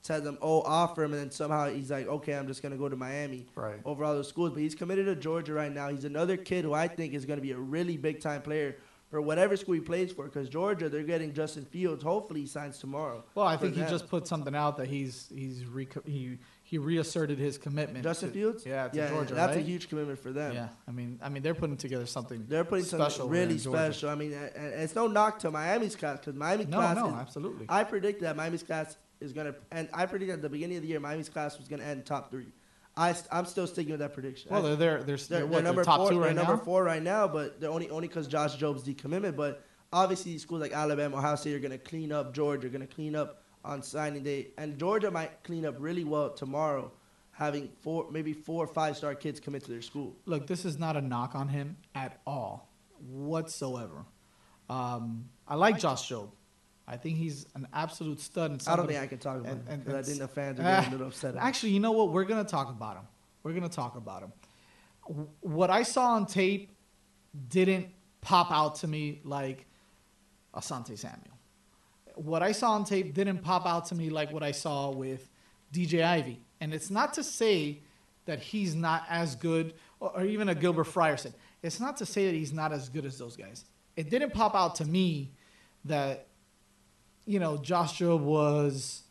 tell 0.03 0.21
them, 0.21 0.37
oh, 0.41 0.61
offer 0.61 1.03
him, 1.03 1.13
and 1.13 1.21
then 1.21 1.31
somehow 1.31 1.69
he's 1.69 1.89
like, 1.89 2.07
okay, 2.07 2.33
I'm 2.33 2.47
just 2.47 2.61
gonna 2.61 2.77
go 2.77 2.89
to 2.89 2.95
Miami 2.95 3.47
Right. 3.55 3.79
over 3.85 4.03
all 4.03 4.13
those 4.13 4.27
schools. 4.27 4.51
But 4.51 4.59
he's 4.61 4.75
committed 4.75 5.05
to 5.07 5.15
Georgia 5.15 5.53
right 5.53 5.73
now. 5.73 5.89
He's 5.89 6.05
another 6.05 6.37
kid 6.37 6.65
who 6.65 6.73
I 6.73 6.87
think 6.87 7.13
is 7.13 7.25
gonna 7.25 7.41
be 7.41 7.51
a 7.51 7.57
really 7.57 7.97
big 7.97 8.19
time 8.21 8.41
player 8.41 8.75
for 9.09 9.21
whatever 9.21 9.55
school 9.55 9.75
he 9.75 9.79
plays 9.81 10.11
for. 10.11 10.25
Because 10.25 10.49
Georgia, 10.49 10.89
they're 10.89 11.03
getting 11.03 11.33
Justin 11.33 11.65
Fields. 11.65 12.03
Hopefully, 12.03 12.41
he 12.41 12.47
signs 12.47 12.79
tomorrow. 12.79 13.23
Well, 13.35 13.45
I 13.45 13.57
think 13.57 13.75
he 13.75 13.81
just 13.81 14.09
put 14.09 14.27
something 14.27 14.55
out 14.55 14.77
that 14.77 14.87
he's 14.87 15.29
he's 15.33 15.65
re- 15.65 15.87
he 16.05 16.39
he 16.63 16.77
reasserted 16.79 17.37
his 17.37 17.57
commitment. 17.59 18.03
Justin 18.03 18.29
to- 18.29 18.33
Fields. 18.33 18.65
Yeah, 18.65 18.87
to 18.87 18.97
yeah, 18.97 19.09
Georgia. 19.09 19.35
that's 19.35 19.55
a 19.55 19.61
huge 19.61 19.87
commitment 19.87 20.17
for 20.19 20.31
them. 20.33 20.53
Yeah, 20.53 20.69
I 20.87 20.91
mean, 20.91 21.19
I 21.21 21.29
mean, 21.29 21.43
they're 21.43 21.53
putting 21.53 21.77
together 21.77 22.07
something. 22.07 22.45
They're 22.49 22.65
putting 22.65 22.85
special 22.85 23.09
something 23.09 23.29
really 23.31 23.57
special. 23.59 24.09
I 24.09 24.15
mean, 24.15 24.33
and 24.33 24.51
and 24.55 24.73
it's 24.81 24.95
no 24.95 25.05
knock 25.07 25.39
to 25.39 25.51
Miami's 25.51 25.95
class 25.95 26.17
because 26.19 26.33
Miami 26.33 26.65
No, 26.65 26.77
class. 26.77 26.95
no, 26.97 27.07
is- 27.09 27.13
absolutely. 27.13 27.67
I 27.69 27.83
predict 27.83 28.21
that 28.21 28.35
Miami's 28.35 28.63
class 28.63 28.97
is 29.23 29.33
gonna, 29.33 29.55
and 29.71 29.89
I 29.93 30.05
predict 30.05 30.31
at 30.31 30.41
the 30.41 30.49
beginning 30.49 30.77
of 30.77 30.83
the 30.83 30.89
year 30.89 30.99
Miami's 30.99 31.29
class 31.29 31.57
was 31.57 31.67
gonna 31.67 31.83
end 31.83 32.05
top 32.05 32.29
three. 32.29 32.51
I 32.95 33.15
I'm 33.31 33.45
still 33.45 33.65
sticking 33.65 33.91
with 33.91 34.01
that 34.01 34.13
prediction. 34.13 34.51
Well, 34.51 34.61
they're 34.61 34.75
there. 34.75 35.03
They're, 35.03 35.17
they're, 35.17 35.17
they're, 35.17 35.39
they're 35.39 35.47
what, 35.47 35.63
number 35.63 35.83
top 35.83 36.01
four, 36.01 36.09
two 36.09 36.15
they're 36.15 36.27
right 36.27 36.35
number 36.35 36.57
now. 36.57 36.63
four 36.63 36.83
right 36.83 37.01
now, 37.01 37.27
but 37.27 37.59
they're 37.59 37.71
only 37.71 37.89
only 37.89 38.07
because 38.07 38.27
Josh 38.27 38.55
Jobe's 38.55 38.83
decommitment. 38.83 39.35
But 39.35 39.65
obviously, 39.91 40.37
schools 40.37 40.61
like 40.61 40.73
Alabama, 40.73 41.17
Ohio 41.17 41.35
State 41.35 41.55
are 41.55 41.59
going 41.59 41.71
to 41.71 41.77
clean 41.79 42.11
up. 42.11 42.33
Georgia 42.33 42.67
are 42.67 42.69
going 42.69 42.87
to 42.87 42.93
clean 42.93 43.15
up 43.15 43.41
on 43.65 43.81
signing 43.81 44.23
day, 44.23 44.49
and 44.57 44.77
Georgia 44.77 45.09
might 45.09 45.43
clean 45.43 45.65
up 45.65 45.75
really 45.79 46.03
well 46.03 46.29
tomorrow, 46.29 46.91
having 47.31 47.69
four 47.81 48.11
maybe 48.11 48.33
four 48.33 48.65
or 48.65 48.67
five 48.67 48.95
star 48.95 49.15
kids 49.15 49.39
commit 49.39 49.63
to 49.63 49.71
their 49.71 49.81
school. 49.81 50.15
Look, 50.25 50.45
this 50.45 50.63
is 50.63 50.77
not 50.77 50.95
a 50.95 51.01
knock 51.01 51.33
on 51.33 51.47
him 51.47 51.77
at 51.95 52.19
all, 52.27 52.69
whatsoever. 52.99 54.05
Um, 54.69 55.29
I 55.47 55.55
like 55.55 55.79
Josh 55.79 56.09
Jobe. 56.09 56.29
I 56.87 56.97
think 56.97 57.17
he's 57.17 57.45
an 57.55 57.67
absolute 57.73 58.19
stud. 58.19 58.51
And 58.51 58.63
I 58.67 58.75
don't 58.75 58.87
think 58.87 58.99
I 58.99 59.07
can 59.07 59.17
talk 59.17 59.37
about 59.37 59.51
and- 59.51 59.87
him 59.87 59.95
I 59.95 60.01
think 60.01 60.19
the 60.19 60.27
fans 60.27 60.59
are 60.59 60.63
getting 60.63 60.89
a 60.89 60.91
little 60.91 61.07
upset. 61.07 61.35
Actually, 61.37 61.71
you 61.71 61.79
know 61.79 61.91
what? 61.91 62.11
We're 62.11 62.25
gonna 62.25 62.43
talk 62.43 62.69
about 62.69 62.97
him. 62.97 63.07
We're 63.43 63.53
gonna 63.53 63.69
talk 63.69 63.95
about 63.95 64.23
him. 64.23 64.33
What 65.41 65.69
I 65.69 65.83
saw 65.83 66.13
on 66.13 66.25
tape 66.25 66.71
didn't 67.49 67.87
pop 68.21 68.51
out 68.51 68.75
to 68.75 68.87
me 68.87 69.21
like 69.23 69.65
Asante 70.53 70.97
Samuel. 70.97 71.37
What 72.15 72.43
I 72.43 72.51
saw 72.51 72.71
on 72.71 72.85
tape 72.85 73.13
didn't 73.13 73.39
pop 73.39 73.65
out 73.65 73.85
to 73.87 73.95
me 73.95 74.09
like 74.09 74.31
what 74.31 74.43
I 74.43 74.51
saw 74.51 74.91
with 74.91 75.29
DJ 75.73 76.03
Ivey. 76.03 76.39
And 76.61 76.73
it's 76.73 76.89
not 76.89 77.13
to 77.15 77.23
say 77.23 77.79
that 78.25 78.39
he's 78.39 78.75
not 78.75 79.03
as 79.09 79.35
good, 79.35 79.73
or, 79.99 80.11
or 80.17 80.23
even 80.23 80.47
a 80.49 80.55
Gilbert 80.55 80.87
Frierson. 80.87 81.33
It's 81.61 81.79
not 81.79 81.97
to 81.97 82.05
say 82.05 82.27
that 82.27 82.33
he's 82.35 82.53
not 82.53 82.71
as 82.71 82.87
good 82.87 83.05
as 83.05 83.17
those 83.17 83.35
guys. 83.35 83.65
It 83.97 84.09
didn't 84.09 84.33
pop 84.33 84.55
out 84.55 84.75
to 84.75 84.85
me 84.85 85.31
that, 85.85 86.27
you 87.25 87.39
know, 87.39 87.57
Joshua 87.57 88.15
was 88.15 89.03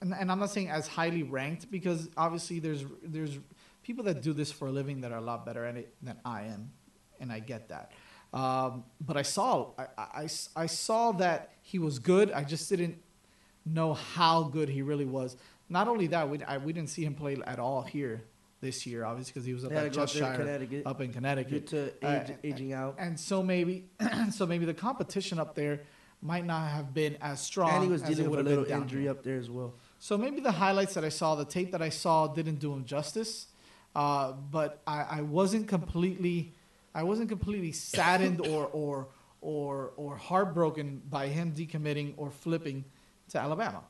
and, 0.00 0.12
and 0.12 0.30
I'm 0.30 0.38
not 0.40 0.50
saying 0.50 0.68
as 0.68 0.88
highly 0.88 1.22
ranked 1.22 1.70
because 1.70 2.08
obviously 2.16 2.58
there's 2.58 2.84
there's 3.02 3.38
people 3.82 4.04
that 4.04 4.22
do 4.22 4.32
this 4.32 4.50
for 4.52 4.68
a 4.68 4.70
living 4.72 5.00
that 5.02 5.12
are 5.12 5.18
a 5.18 5.22
lot 5.22 5.46
better 5.46 5.64
at 5.64 5.76
it 5.76 5.94
than 6.02 6.16
I 6.24 6.42
am, 6.42 6.70
and 7.20 7.32
I 7.32 7.38
get 7.38 7.68
that. 7.68 7.92
Um, 8.32 8.84
but 9.00 9.16
I 9.16 9.22
saw 9.22 9.70
I, 9.78 9.86
I, 9.98 10.28
I 10.56 10.66
saw 10.66 11.12
that 11.12 11.50
he 11.62 11.78
was 11.78 11.98
good. 11.98 12.30
I 12.32 12.44
just 12.44 12.68
didn't 12.68 12.96
know 13.64 13.94
how 13.94 14.44
good 14.44 14.68
he 14.68 14.82
really 14.82 15.04
was. 15.04 15.36
Not 15.68 15.86
only 15.88 16.08
that, 16.08 16.28
we 16.28 16.42
I, 16.42 16.58
we 16.58 16.72
didn't 16.72 16.90
see 16.90 17.04
him 17.04 17.14
play 17.14 17.36
at 17.46 17.58
all 17.58 17.82
here 17.82 18.24
this 18.60 18.86
year, 18.86 19.04
obviously 19.04 19.32
because 19.32 19.44
he 19.44 19.54
was 19.54 19.64
up 19.64 19.72
at 19.72 19.92
to 19.92 20.00
up 20.00 20.08
in 20.08 20.14
Cheshire, 20.14 20.36
Connecticut 20.36 20.82
up 20.86 21.00
in 21.00 21.12
Connecticut, 21.12 21.66
due 21.66 21.90
to 22.00 22.06
Uh, 22.06 22.24
aging 22.44 22.72
out. 22.72 22.96
and 22.98 23.18
so 23.18 23.42
maybe 23.42 23.86
so 24.32 24.46
maybe 24.46 24.64
the 24.64 24.74
competition 24.74 25.38
up 25.38 25.54
there 25.54 25.80
might 26.22 26.44
not 26.44 26.68
have 26.68 26.94
been 26.94 27.16
as 27.20 27.40
strong. 27.40 27.70
And 27.70 27.84
he 27.84 27.90
was 27.90 28.02
dealing 28.02 28.30
with 28.30 28.40
a 28.40 28.42
would 28.42 28.46
have 28.46 28.46
been 28.46 28.58
little 28.64 28.82
injury 28.82 29.08
up 29.08 29.22
there 29.22 29.36
as 29.36 29.50
well. 29.50 29.74
So 29.98 30.16
maybe 30.16 30.40
the 30.40 30.52
highlights 30.52 30.94
that 30.94 31.04
I 31.04 31.08
saw, 31.08 31.34
the 31.34 31.44
tape 31.44 31.72
that 31.72 31.82
I 31.82 31.88
saw, 31.88 32.28
didn't 32.28 32.56
do 32.56 32.72
him 32.72 32.84
justice. 32.84 33.48
Uh, 33.94 34.32
but 34.32 34.80
I, 34.86 35.02
I 35.10 35.20
wasn't 35.22 35.68
completely, 35.68 36.54
I 36.94 37.02
wasn't 37.02 37.28
completely 37.28 37.72
saddened 37.72 38.40
or 38.46 38.66
or 38.66 39.08
or 39.40 39.92
or 39.96 40.16
heartbroken 40.16 41.02
by 41.10 41.26
him 41.26 41.52
decommitting 41.52 42.14
or 42.16 42.30
flipping 42.30 42.84
to 43.30 43.38
Alabama. 43.38 43.82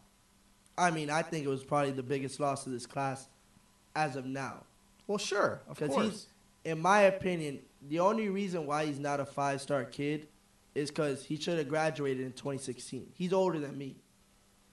I 0.76 0.90
mean, 0.90 1.10
I 1.10 1.22
think 1.22 1.44
it 1.44 1.48
was 1.48 1.62
probably 1.62 1.92
the 1.92 2.02
biggest 2.02 2.40
loss 2.40 2.66
of 2.66 2.72
this 2.72 2.86
class 2.86 3.28
as 3.94 4.16
of 4.16 4.24
now. 4.24 4.64
Well, 5.06 5.18
sure, 5.18 5.60
of 5.68 5.78
course. 5.78 6.04
he's, 6.04 6.26
in 6.64 6.80
my 6.80 7.02
opinion, 7.02 7.60
the 7.86 8.00
only 8.00 8.28
reason 8.28 8.66
why 8.66 8.86
he's 8.86 8.98
not 8.98 9.20
a 9.20 9.26
five 9.26 9.60
star 9.60 9.84
kid 9.84 10.28
is 10.74 10.90
because 10.90 11.24
he 11.24 11.36
should 11.36 11.58
have 11.58 11.68
graduated 11.68 12.24
in 12.24 12.32
2016. 12.32 13.08
He's 13.14 13.32
older 13.32 13.58
than 13.58 13.76
me, 13.76 13.96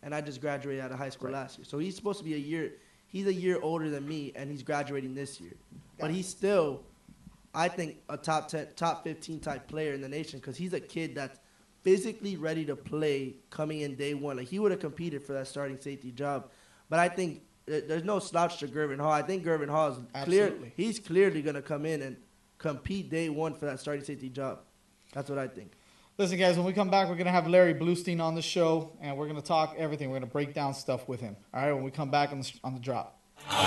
and 0.01 0.13
I 0.15 0.21
just 0.21 0.41
graduated 0.41 0.83
out 0.83 0.91
of 0.91 0.97
high 0.97 1.09
school 1.09 1.31
last 1.31 1.57
year. 1.57 1.65
So 1.65 1.77
he's 1.79 1.95
supposed 1.95 2.19
to 2.19 2.25
be 2.25 2.33
a 2.35 2.37
year. 2.37 2.73
He's 3.07 3.27
a 3.27 3.33
year 3.33 3.59
older 3.61 3.89
than 3.89 4.07
me, 4.07 4.31
and 4.35 4.49
he's 4.51 4.63
graduating 4.63 5.15
this 5.15 5.41
year. 5.41 5.53
But 5.99 6.11
he's 6.11 6.27
still, 6.27 6.83
I 7.53 7.67
think, 7.67 7.97
a 8.07 8.15
top 8.17 8.47
10, 8.47 8.67
top 8.75 9.03
15 9.03 9.39
type 9.39 9.67
player 9.67 9.93
in 9.93 10.01
the 10.01 10.07
nation 10.09 10.39
because 10.39 10.55
he's 10.57 10.73
a 10.73 10.79
kid 10.79 11.15
that's 11.15 11.39
physically 11.81 12.35
ready 12.37 12.65
to 12.65 12.75
play 12.75 13.35
coming 13.49 13.81
in 13.81 13.95
day 13.95 14.13
one. 14.13 14.37
Like 14.37 14.47
he 14.47 14.59
would 14.59 14.71
have 14.71 14.79
competed 14.79 15.23
for 15.23 15.33
that 15.33 15.47
starting 15.47 15.79
safety 15.79 16.11
job. 16.11 16.49
But 16.89 16.99
I 16.99 17.09
think 17.09 17.41
there- 17.65 17.81
there's 17.81 18.03
no 18.03 18.19
slouch 18.19 18.59
to 18.59 18.67
Gurvan 18.67 18.99
Hall. 18.99 19.11
I 19.11 19.21
think 19.21 19.43
Gurvan 19.43 19.69
Hall 19.69 19.91
is 19.91 19.97
clear. 20.25 20.49
He's 20.75 20.99
clearly 20.99 21.41
going 21.41 21.55
to 21.55 21.61
come 21.61 21.85
in 21.85 22.01
and 22.01 22.17
compete 22.57 23.09
day 23.09 23.29
one 23.29 23.53
for 23.55 23.65
that 23.65 23.79
starting 23.79 24.03
safety 24.03 24.29
job. 24.29 24.59
That's 25.13 25.29
what 25.29 25.39
I 25.39 25.47
think. 25.47 25.71
Listen, 26.19 26.37
guys, 26.37 26.57
when 26.57 26.65
we 26.65 26.73
come 26.73 26.89
back, 26.89 27.07
we're 27.07 27.15
going 27.15 27.31
to 27.31 27.31
have 27.31 27.47
Larry 27.47 27.73
Blustein 27.73 28.19
on 28.19 28.35
the 28.35 28.41
show, 28.41 28.91
and 28.99 29.15
we're 29.15 29.31
going 29.31 29.39
to 29.39 29.47
talk 29.47 29.75
everything. 29.79 30.09
We're 30.09 30.19
going 30.19 30.27
to 30.27 30.35
break 30.35 30.53
down 30.53 30.73
stuff 30.73 31.07
with 31.07 31.21
him. 31.21 31.37
All 31.53 31.63
right, 31.63 31.71
when 31.71 31.81
we 31.81 31.91
come 31.91 32.11
back 32.11 32.33
on 32.33 32.41
the, 32.43 32.51
on 32.61 32.73
the 32.73 32.81
drop. 32.83 33.15
Lyrical 33.47 33.61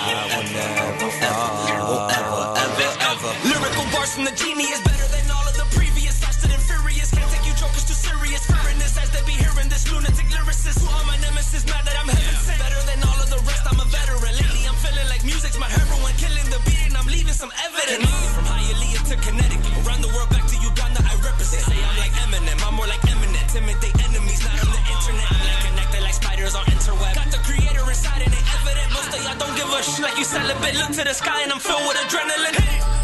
bars 3.89 4.13
from 4.13 4.29
the 4.29 4.37
genie 4.37 4.69
is 4.69 4.77
better 4.85 5.07
than 5.09 5.25
all 5.33 5.41
of 5.49 5.57
the 5.57 5.65
previous. 5.73 6.21
Furious, 6.21 7.09
can't 7.09 7.25
take 7.33 7.41
you 7.41 7.57
jokers 7.57 7.89
too 7.89 7.97
serious. 7.97 8.45
As 8.45 9.09
they 9.09 9.25
be 9.25 9.33
hearing 9.33 9.67
this 9.73 9.89
lunatic 9.91 10.29
lyricist. 10.29 10.77
Who 10.77 10.85
are 10.93 11.05
my 11.09 11.17
nemesis? 11.25 11.65
Mad 11.65 11.81
that 11.89 11.97
I'm 11.97 12.05
heaven 12.05 12.37
sent. 12.37 12.61
Better 12.61 12.85
than 12.85 13.01
all 13.01 13.17
of 13.17 13.33
the 13.33 13.41
rest, 13.49 13.65
I'm 13.65 13.81
a 13.81 13.85
veteran. 13.89 14.29
Lately 14.29 14.69
I'm 14.69 14.77
feeling 14.77 15.09
like 15.09 15.25
music's 15.25 15.57
my. 15.57 15.65
Killing 16.21 16.45
the 16.53 16.61
beat 16.69 16.85
and 16.85 16.95
I'm 16.95 17.07
leaving 17.07 17.33
some 17.33 17.49
evidence. 17.65 18.05
From 18.37 18.45
Hialeah 18.45 19.09
to 19.09 19.15
Connecticut, 19.25 19.73
around 19.81 20.05
the 20.05 20.13
world 20.13 20.29
celibate. 30.33 30.75
Look 30.75 30.91
to 30.97 31.03
the 31.03 31.13
sky 31.13 31.43
and 31.43 31.51
I'm 31.51 31.59
filled 31.59 31.85
with 31.87 31.97
adrenaline. 31.97 33.02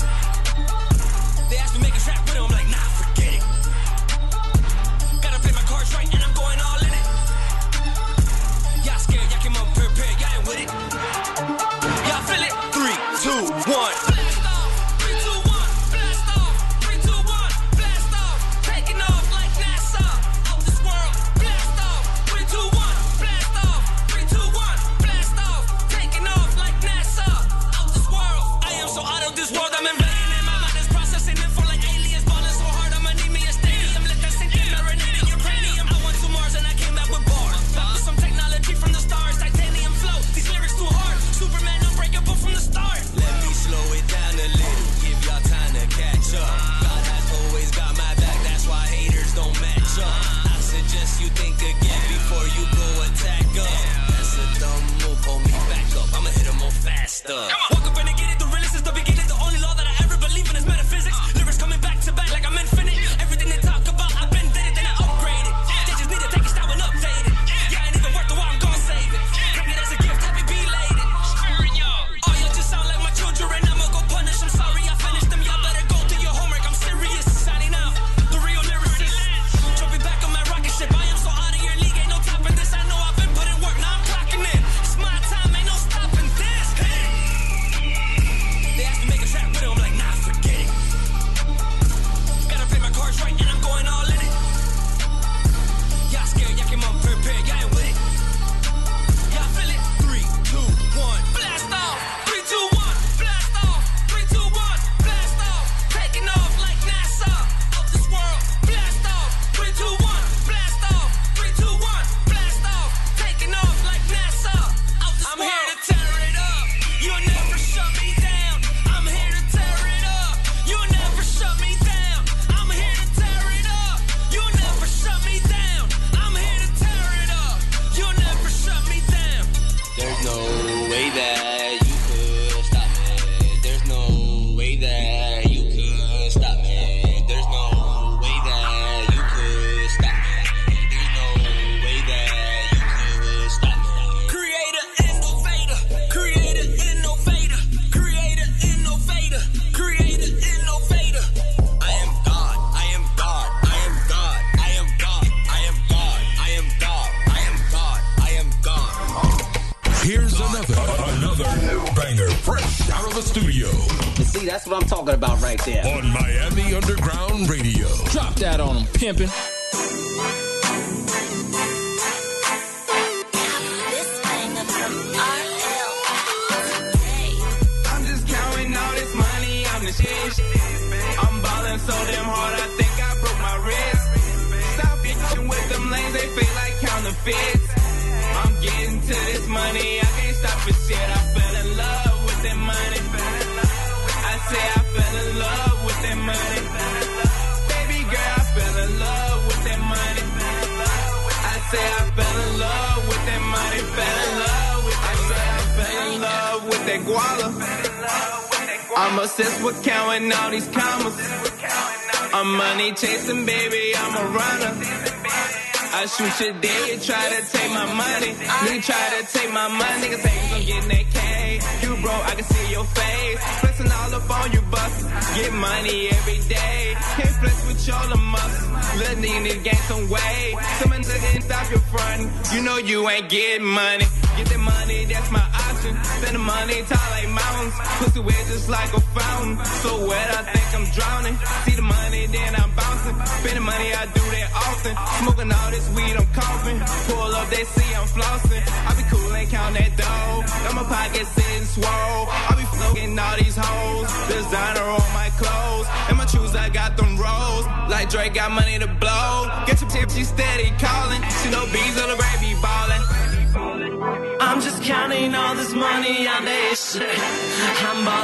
I 216.39 216.45
shoot 216.45 216.68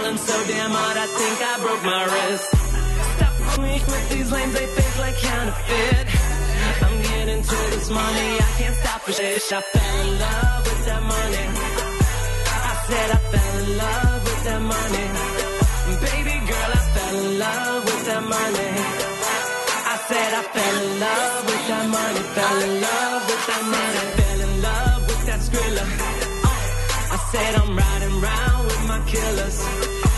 I'm 0.06 0.18
so 0.18 0.38
damn 0.48 0.70
hard, 0.70 0.98
I 0.98 1.08
think 1.18 1.38
I 1.42 1.54
broke 1.66 1.84
my 1.84 2.04
wrist. 2.06 2.50
Stop 3.18 3.36
weak 3.58 3.86
with 3.88 4.10
these 4.14 4.32
lanes, 4.32 4.54
they 4.54 4.68
fake 4.78 4.98
like 5.00 5.18
counterfeit. 5.18 6.08
I'm 6.86 6.98
getting 7.02 7.42
to 7.42 7.58
this 7.74 7.90
money, 7.90 8.30
I 8.38 8.50
can't 8.58 8.76
stop 8.76 9.02
for 9.02 9.14
shit. 9.14 9.42
I 9.52 9.62
fell 9.62 9.98
in 10.06 10.20
love 10.20 10.62
with 10.70 10.86
that 10.86 11.04
money. 11.16 11.46
I 12.70 12.74
said 12.86 13.08
I 13.18 13.20
fell 13.34 13.54
in 13.66 13.70
love 13.82 14.22
with 14.30 14.42
that 14.46 14.62
money. 14.74 15.06
Baby 16.06 16.36
girl, 16.50 16.72
I 16.78 16.82
fell 16.94 17.16
in 17.26 17.40
love 17.40 17.82
with 17.86 18.06
that 18.06 18.24
money. 18.36 18.70
I 19.90 19.96
said 20.06 20.32
I 20.38 20.44
fell 20.54 20.76
in 20.86 21.00
love 21.02 21.42
with 21.50 21.64
that 21.66 21.86
money, 21.98 22.22
fell 22.38 22.60
in 22.62 22.74
love 22.88 23.22
with 23.26 23.44
that 23.50 23.64
money, 23.74 24.04
fell 24.22 24.42
in 24.48 24.54
love 24.62 25.02
with 25.10 25.22
that 25.26 25.40
skrilla. 25.48 25.86
Uh, 26.46 27.16
I 27.16 27.18
said 27.32 27.56
I'm 27.56 27.76
my 27.76 27.95
killers. 29.16 29.58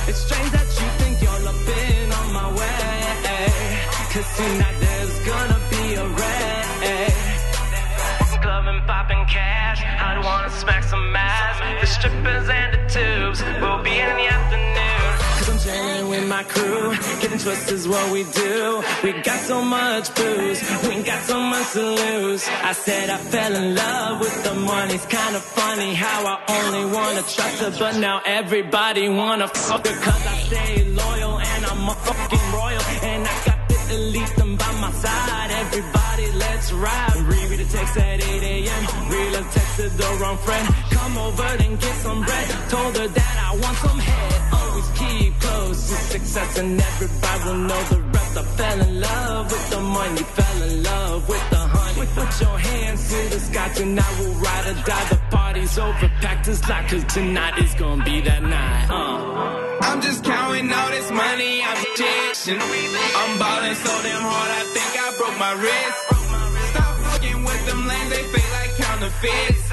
It's 0.09 0.21
strange 0.25 0.51
that 0.57 0.69
you 0.79 0.87
think 0.99 1.15
you're 1.23 1.41
in 1.93 2.07
on 2.19 2.27
my 2.39 2.47
way. 2.59 3.47
Cause 4.13 4.29
tonight 4.39 4.77
there's 4.85 5.15
gonna 5.31 5.59
be 5.73 5.83
a 6.03 6.05
raid. 6.21 7.13
Walking 8.19 8.41
club 8.45 8.65
and 8.71 8.81
popping 8.91 9.23
cash. 9.37 9.79
I 10.09 10.11
wanna 10.27 10.51
smack 10.63 10.83
some 10.93 11.15
ass. 11.15 11.57
The 11.81 11.87
strippers 11.95 12.47
and 12.59 12.69
the 12.75 12.81
tubes 12.95 13.39
will 13.61 13.81
be 13.89 13.95
in 14.05 14.13
the 14.21 14.27
afternoon. 14.37 15.09
Cause 15.37 15.49
I'm 15.53 15.59
chilling 15.65 16.05
with 16.13 16.25
my 16.35 16.43
crew. 16.53 16.87
Getting 17.21 17.41
twisted 17.45 17.75
is 17.79 17.87
what 17.93 18.05
we 18.15 18.21
do. 18.45 18.83
We 19.03 19.11
got 19.29 19.39
so 19.51 19.57
much 19.61 20.05
booze. 20.15 20.59
We 20.87 20.93
got 21.11 21.21
so 21.31 21.37
much 21.53 21.67
to 21.73 21.83
lose. 22.01 22.43
I 22.71 22.73
said 22.85 23.05
I 23.09 23.17
fell 23.33 23.53
in 23.61 23.75
love 23.75 24.13
with 24.23 24.37
the 24.45 24.55
money. 24.71 24.95
It's 24.95 25.05
kinda 25.05 25.41
funny 25.57 25.93
how 25.93 26.19
I 26.33 26.37
only 26.57 26.85
wanna 26.95 27.23
trust 27.33 27.57
her. 27.63 27.71
But 27.79 27.95
now 28.07 28.21
everybody 28.25 29.09
wanna 29.09 29.47
fuck 29.47 29.85
her. 29.87 29.97
Cause 30.05 30.23
I 30.33 30.35
stay 30.49 30.73
loyal 31.01 31.35
and 31.51 31.61
I'm 31.71 31.89
a 31.93 31.95
fucking 32.07 32.47
royal. 32.59 32.83
And 33.11 33.21
I 33.33 33.35
got 33.47 33.59
the 33.69 33.77
elite 33.95 34.33
them 34.39 34.55
by 34.55 34.71
my 34.83 34.91
side. 35.03 35.49
Everybody, 35.63 36.27
let's 36.43 36.67
ride. 36.71 37.17
Read 37.31 37.57
the 37.61 37.67
text 37.75 37.97
at 37.97 38.23
8 38.23 38.43
a.m. 38.53 38.83
Real 39.11 39.43
texted 39.55 39.91
the 40.01 40.09
wrong 40.19 40.37
friend. 40.45 40.65
Come 40.97 41.17
over 41.17 41.49
and 41.63 41.73
get 41.79 41.95
some 42.05 42.21
bread. 42.27 42.47
Told 42.69 42.93
her 42.97 43.07
that 43.19 43.35
I 43.47 43.49
want 43.63 43.77
some 43.85 43.99
head. 44.09 44.37
Always 44.59 44.89
keep 44.99 45.31
close 45.39 45.79
to 45.89 45.95
success, 46.13 46.57
and 46.59 46.79
everybody 46.89 47.43
will 47.45 47.61
know 47.69 47.81
the 47.93 47.99
rest. 48.13 48.37
I 48.37 48.43
fell 48.57 48.79
in 48.87 49.01
love 49.01 49.51
with 49.51 49.69
the 49.73 49.81
money, 49.81 50.23
fell 50.37 50.61
in 50.69 50.83
love 50.83 51.29
with 51.29 51.45
the 51.49 51.63
honey. 51.75 52.07
Put 52.19 52.31
your 52.41 52.57
hands 52.69 53.01
to 53.09 53.19
the 53.33 53.39
sky, 53.39 53.69
tonight 53.73 54.13
we'll 54.19 54.33
ride 54.45 54.67
or 54.71 54.77
die. 54.89 55.05
The 55.09 55.26
party's 55.57 55.77
over, 55.79 56.09
packed 56.21 56.47
as 56.47 56.69
lock, 56.69 56.87
cause 56.87 57.03
tonight 57.05 57.57
is 57.57 57.73
gonna 57.75 58.03
be 58.03 58.21
that 58.21 58.43
night. 58.43 58.87
Uh. 58.89 59.77
I'm 59.81 60.01
just 60.01 60.23
counting 60.23 60.71
all 60.71 60.89
this 60.89 61.09
money, 61.11 61.63
I'm 61.63 61.85
chasing. 61.95 62.59
I'm 62.61 63.39
balling 63.39 63.75
so 63.75 63.93
damn 64.03 64.21
hard, 64.21 64.51
I 64.51 64.63
think 64.75 64.91
I 65.03 65.07
broke 65.17 65.37
my 65.39 65.53
wrist. 65.61 65.99
Stop 66.71 66.97
fucking 66.97 67.43
with 67.43 67.65
them 67.65 67.87
lanes, 67.87 68.09
they 68.09 68.23
feel 68.33 68.51
like 68.57 68.71
counterfeits. 68.77 69.65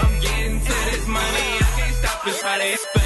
I'm 0.00 0.20
getting 0.20 0.60
to 0.60 0.74
this 0.90 1.06
money, 1.06 1.48
I 1.60 1.68
can't 1.76 1.94
stop 1.96 2.26
it. 2.26 2.40
Try 2.40 2.99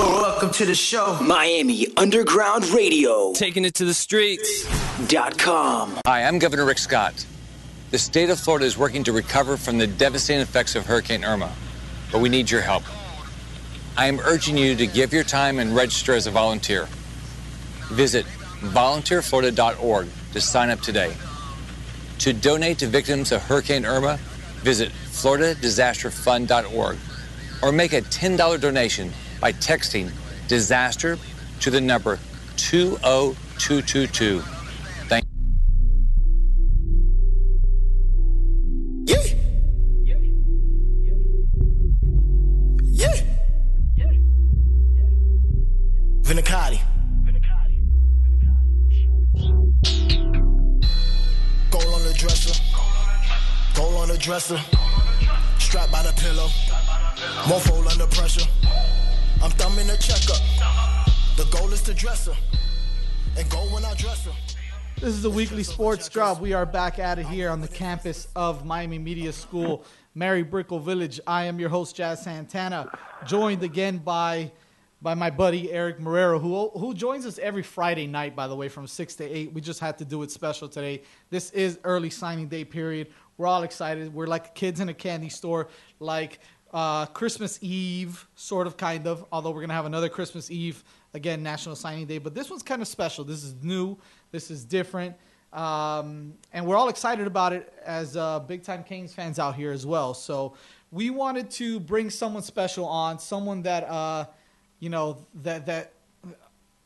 Welcome 0.00 0.50
to 0.52 0.64
the 0.64 0.74
show. 0.74 1.18
Miami 1.20 1.86
Underground 1.98 2.64
Radio. 2.70 3.34
Taking 3.34 3.66
it 3.66 3.74
to 3.74 3.84
the 3.84 3.92
streets. 3.92 4.66
Dot 5.08 5.36
com. 5.36 5.98
Hi, 6.06 6.24
I'm 6.24 6.38
Governor 6.38 6.64
Rick 6.64 6.78
Scott. 6.78 7.26
The 7.90 7.98
state 7.98 8.30
of 8.30 8.40
Florida 8.40 8.64
is 8.64 8.78
working 8.78 9.04
to 9.04 9.12
recover 9.12 9.58
from 9.58 9.76
the 9.76 9.86
devastating 9.86 10.40
effects 10.40 10.74
of 10.74 10.86
Hurricane 10.86 11.22
Irma, 11.22 11.52
but 12.10 12.22
we 12.22 12.30
need 12.30 12.50
your 12.50 12.62
help. 12.62 12.84
I 13.98 14.06
am 14.06 14.20
urging 14.20 14.56
you 14.56 14.74
to 14.74 14.86
give 14.86 15.12
your 15.12 15.22
time 15.22 15.58
and 15.58 15.76
register 15.76 16.14
as 16.14 16.26
a 16.26 16.30
volunteer. 16.30 16.88
Visit 17.90 18.24
volunteerflorida.org 18.60 20.08
to 20.32 20.40
sign 20.40 20.70
up 20.70 20.80
today. 20.80 21.14
To 22.20 22.32
donate 22.32 22.78
to 22.78 22.86
victims 22.86 23.32
of 23.32 23.42
Hurricane 23.42 23.84
Irma, 23.84 24.18
visit 24.62 24.92
floridadisasterfund.org 25.10 26.96
or 27.62 27.72
make 27.72 27.92
a 27.92 28.00
$10 28.00 28.60
donation 28.60 29.12
by 29.40 29.52
texting 29.52 30.10
disaster 30.48 31.18
to 31.60 31.70
the 31.70 31.80
number 31.80 32.18
20222. 32.56 34.40
Thank 35.08 35.24
Yeah. 39.06 39.26
On 54.00 54.08
the 54.08 54.16
dresser. 54.16 54.58
Strapped 55.58 55.92
by 55.92 56.02
the 56.02 56.12
pillow. 56.12 56.48
Mofo 57.44 57.86
under 57.90 58.06
pressure. 58.06 58.46
I'm 59.42 59.50
thumbing 59.52 59.86
the 59.86 59.96
checkup. 59.96 60.36
The 61.36 61.44
goal 61.56 61.72
is 61.72 61.82
to 61.84 61.94
dress 61.94 62.26
her. 62.26 62.36
And 63.38 63.48
go 63.48 63.58
when 63.72 63.84
I 63.86 63.94
dress 63.94 64.26
her. 64.26 64.32
This 64.96 65.08
is 65.14 65.22
the 65.22 65.30
weekly 65.30 65.62
sports 65.62 66.10
drop. 66.10 66.40
We 66.40 66.52
are 66.52 66.66
back 66.66 66.98
at 66.98 67.18
it 67.18 67.24
here 67.24 67.48
on 67.48 67.62
the 67.62 67.68
campus 67.68 68.28
of 68.36 68.66
Miami 68.66 68.98
Media 68.98 69.32
School. 69.32 69.84
Mary 70.14 70.42
Brickell 70.42 70.78
Village. 70.78 71.20
I 71.26 71.44
am 71.44 71.58
your 71.58 71.70
host, 71.70 71.96
Jazz 71.96 72.22
Santana, 72.22 72.90
joined 73.26 73.62
again 73.62 73.98
by 73.98 74.52
by 75.02 75.14
my 75.14 75.30
buddy 75.30 75.72
Eric 75.72 75.98
Marrero, 76.00 76.38
who 76.38 76.68
who 76.78 76.92
joins 76.92 77.24
us 77.24 77.38
every 77.38 77.62
Friday 77.62 78.06
night, 78.06 78.36
by 78.36 78.46
the 78.46 78.54
way, 78.56 78.68
from 78.68 78.86
six 78.86 79.14
to 79.16 79.24
eight. 79.24 79.52
We 79.54 79.62
just 79.62 79.80
had 79.80 79.96
to 79.98 80.04
do 80.04 80.22
it 80.22 80.30
special 80.30 80.68
today. 80.68 81.02
This 81.30 81.50
is 81.52 81.78
early 81.84 82.10
signing 82.10 82.48
day 82.48 82.64
period. 82.64 83.08
We're 83.38 83.46
all 83.46 83.62
excited. 83.62 84.12
We're 84.12 84.26
like 84.26 84.54
kids 84.54 84.80
in 84.80 84.90
a 84.90 84.94
candy 84.94 85.30
store, 85.30 85.68
like 85.98 86.40
uh, 86.72 87.06
Christmas 87.06 87.58
Eve, 87.62 88.26
sort 88.34 88.66
of, 88.66 88.76
kind 88.76 89.06
of. 89.06 89.24
Although 89.32 89.50
we're 89.50 89.62
gonna 89.62 89.74
have 89.74 89.86
another 89.86 90.08
Christmas 90.08 90.50
Eve 90.50 90.82
again, 91.14 91.42
National 91.42 91.76
Signing 91.76 92.06
Day. 92.06 92.18
But 92.18 92.34
this 92.34 92.50
one's 92.50 92.62
kind 92.62 92.82
of 92.82 92.88
special. 92.88 93.24
This 93.24 93.42
is 93.42 93.54
new. 93.62 93.96
This 94.30 94.50
is 94.50 94.64
different. 94.64 95.16
Um, 95.52 96.34
and 96.52 96.64
we're 96.64 96.76
all 96.76 96.88
excited 96.88 97.26
about 97.26 97.52
it 97.52 97.72
as 97.84 98.16
uh, 98.16 98.38
big 98.40 98.62
time 98.62 98.84
Canes 98.84 99.12
fans 99.12 99.38
out 99.38 99.56
here 99.56 99.72
as 99.72 99.84
well. 99.84 100.14
So 100.14 100.54
we 100.92 101.10
wanted 101.10 101.50
to 101.52 101.80
bring 101.80 102.10
someone 102.10 102.42
special 102.42 102.84
on, 102.84 103.18
someone 103.18 103.62
that 103.62 103.84
uh, 103.88 104.26
you 104.78 104.90
know 104.90 105.18
that 105.42 105.66
that 105.66 105.92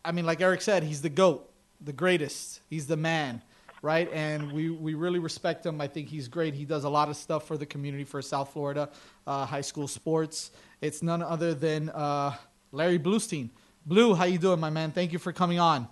I 0.04 0.12
mean, 0.12 0.26
like 0.26 0.40
Eric 0.40 0.62
said, 0.62 0.82
he's 0.82 1.02
the 1.02 1.08
goat, 1.08 1.50
the 1.80 1.92
greatest. 1.92 2.60
He's 2.68 2.86
the 2.86 2.96
man, 2.96 3.42
right? 3.84 4.10
And 4.12 4.50
we 4.50 4.70
we 4.70 4.94
really 4.94 5.18
respect 5.18 5.64
him. 5.64 5.80
I 5.80 5.86
think 5.86 6.08
he's 6.08 6.26
great. 6.26 6.54
He 6.54 6.64
does 6.64 6.84
a 6.84 6.88
lot 6.88 7.10
of 7.10 7.16
stuff 7.16 7.46
for 7.46 7.58
the 7.58 7.66
community 7.66 8.04
for 8.04 8.22
South 8.22 8.52
Florida 8.52 8.88
uh, 9.26 9.44
high 9.44 9.60
school 9.60 9.86
sports. 9.86 10.50
It's 10.80 11.02
none 11.02 11.22
other 11.22 11.54
than 11.54 11.90
uh, 11.90 12.34
Larry 12.72 12.98
Blustein. 12.98 13.50
Blue, 13.86 14.14
how 14.14 14.24
you 14.24 14.38
doing, 14.38 14.58
my 14.58 14.70
man? 14.70 14.90
Thank 14.90 15.12
you 15.12 15.18
for 15.18 15.32
coming 15.32 15.60
on. 15.60 15.86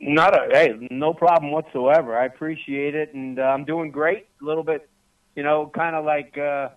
Not 0.00 0.34
a 0.34 0.48
hey, 0.50 0.88
no 0.90 1.12
problem 1.12 1.52
whatsoever. 1.52 2.16
I 2.16 2.24
appreciate 2.24 2.94
it, 2.94 3.12
and 3.12 3.38
uh, 3.38 3.42
I'm 3.42 3.64
doing 3.64 3.90
great. 3.90 4.26
A 4.40 4.44
little 4.44 4.64
bit, 4.64 4.88
you 5.36 5.42
know, 5.42 5.70
kind 5.74 5.94
of 5.94 6.06
like 6.06 6.36
uh, 6.38 6.70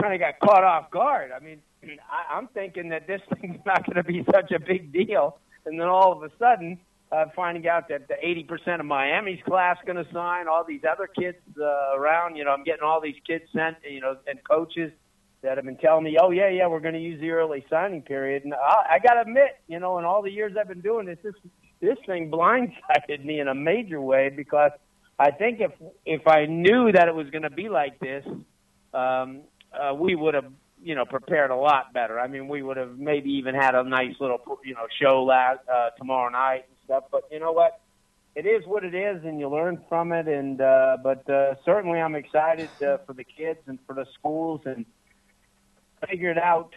kind 0.00 0.12
of 0.12 0.20
got 0.20 0.38
caught 0.40 0.62
off 0.62 0.90
guard. 0.90 1.32
I 1.32 1.42
mean, 1.42 1.60
I, 2.10 2.36
I'm 2.36 2.48
thinking 2.48 2.90
that 2.90 3.06
this 3.06 3.22
thing's 3.40 3.64
not 3.64 3.86
going 3.86 3.96
to 3.96 4.04
be 4.04 4.24
such 4.30 4.52
a 4.52 4.60
big 4.60 4.92
deal, 4.92 5.38
and 5.64 5.80
then 5.80 5.86
all 5.86 6.12
of 6.12 6.22
a 6.22 6.30
sudden, 6.38 6.78
uh, 7.12 7.26
finding 7.34 7.68
out 7.68 7.88
that 7.88 8.08
the 8.08 8.14
80% 8.14 8.80
of 8.80 8.86
Miami's 8.86 9.40
class 9.46 9.76
going 9.86 10.02
to 10.02 10.12
sign, 10.12 10.48
all 10.48 10.64
these 10.64 10.82
other 10.90 11.06
kids 11.06 11.38
uh, 11.60 11.96
around. 11.96 12.36
You 12.36 12.44
know, 12.44 12.50
I'm 12.50 12.64
getting 12.64 12.82
all 12.82 13.00
these 13.00 13.16
kids 13.26 13.44
sent, 13.54 13.76
you 13.88 14.00
know, 14.00 14.16
and 14.26 14.40
coaches 14.48 14.92
that 15.42 15.56
have 15.56 15.64
been 15.64 15.76
telling 15.76 16.04
me, 16.04 16.18
"Oh 16.20 16.30
yeah, 16.30 16.48
yeah, 16.48 16.66
we're 16.66 16.80
going 16.80 16.94
to 16.94 17.00
use 17.00 17.20
the 17.20 17.30
early 17.30 17.64
signing 17.70 18.02
period." 18.02 18.44
And 18.44 18.54
I, 18.54 18.94
I 18.94 18.98
got 18.98 19.14
to 19.14 19.20
admit, 19.20 19.60
you 19.68 19.78
know, 19.78 19.98
in 19.98 20.04
all 20.04 20.22
the 20.22 20.30
years 20.30 20.52
I've 20.58 20.68
been 20.68 20.80
doing 20.80 21.06
this, 21.06 21.18
this 21.22 21.34
this 21.80 21.98
thing 22.06 22.30
blindsided 22.30 23.24
me 23.24 23.38
in 23.38 23.48
a 23.48 23.54
major 23.54 24.00
way 24.00 24.30
because 24.34 24.72
I 25.18 25.30
think 25.30 25.60
if 25.60 25.72
if 26.04 26.26
I 26.26 26.46
knew 26.46 26.90
that 26.92 27.06
it 27.06 27.14
was 27.14 27.30
going 27.30 27.42
to 27.42 27.50
be 27.50 27.68
like 27.68 28.00
this, 28.00 28.24
um, 28.92 29.42
uh, 29.72 29.94
we 29.94 30.16
would 30.16 30.34
have 30.34 30.50
you 30.82 30.96
know 30.96 31.04
prepared 31.04 31.52
a 31.52 31.56
lot 31.56 31.92
better. 31.92 32.18
I 32.18 32.26
mean, 32.26 32.48
we 32.48 32.62
would 32.62 32.78
have 32.78 32.98
maybe 32.98 33.30
even 33.34 33.54
had 33.54 33.76
a 33.76 33.84
nice 33.84 34.14
little 34.18 34.38
you 34.64 34.74
know 34.74 34.86
show 35.00 35.22
last 35.22 35.60
uh, 35.72 35.90
tomorrow 35.98 36.30
night 36.30 36.64
stuff. 36.86 37.04
But 37.10 37.24
you 37.30 37.38
know 37.38 37.52
what? 37.52 37.80
It 38.34 38.46
is 38.46 38.66
what 38.66 38.84
it 38.84 38.94
is, 38.94 39.24
and 39.24 39.38
you 39.40 39.48
learn 39.48 39.80
from 39.88 40.12
it. 40.12 40.28
And 40.28 40.60
uh, 40.60 40.98
but 41.02 41.28
uh, 41.28 41.54
certainly, 41.64 42.00
I'm 42.00 42.14
excited 42.14 42.70
uh, 42.82 42.98
for 43.06 43.12
the 43.12 43.24
kids 43.24 43.60
and 43.66 43.78
for 43.86 43.94
the 43.94 44.06
schools 44.18 44.62
and 44.64 44.84
figured 46.08 46.38
out 46.38 46.74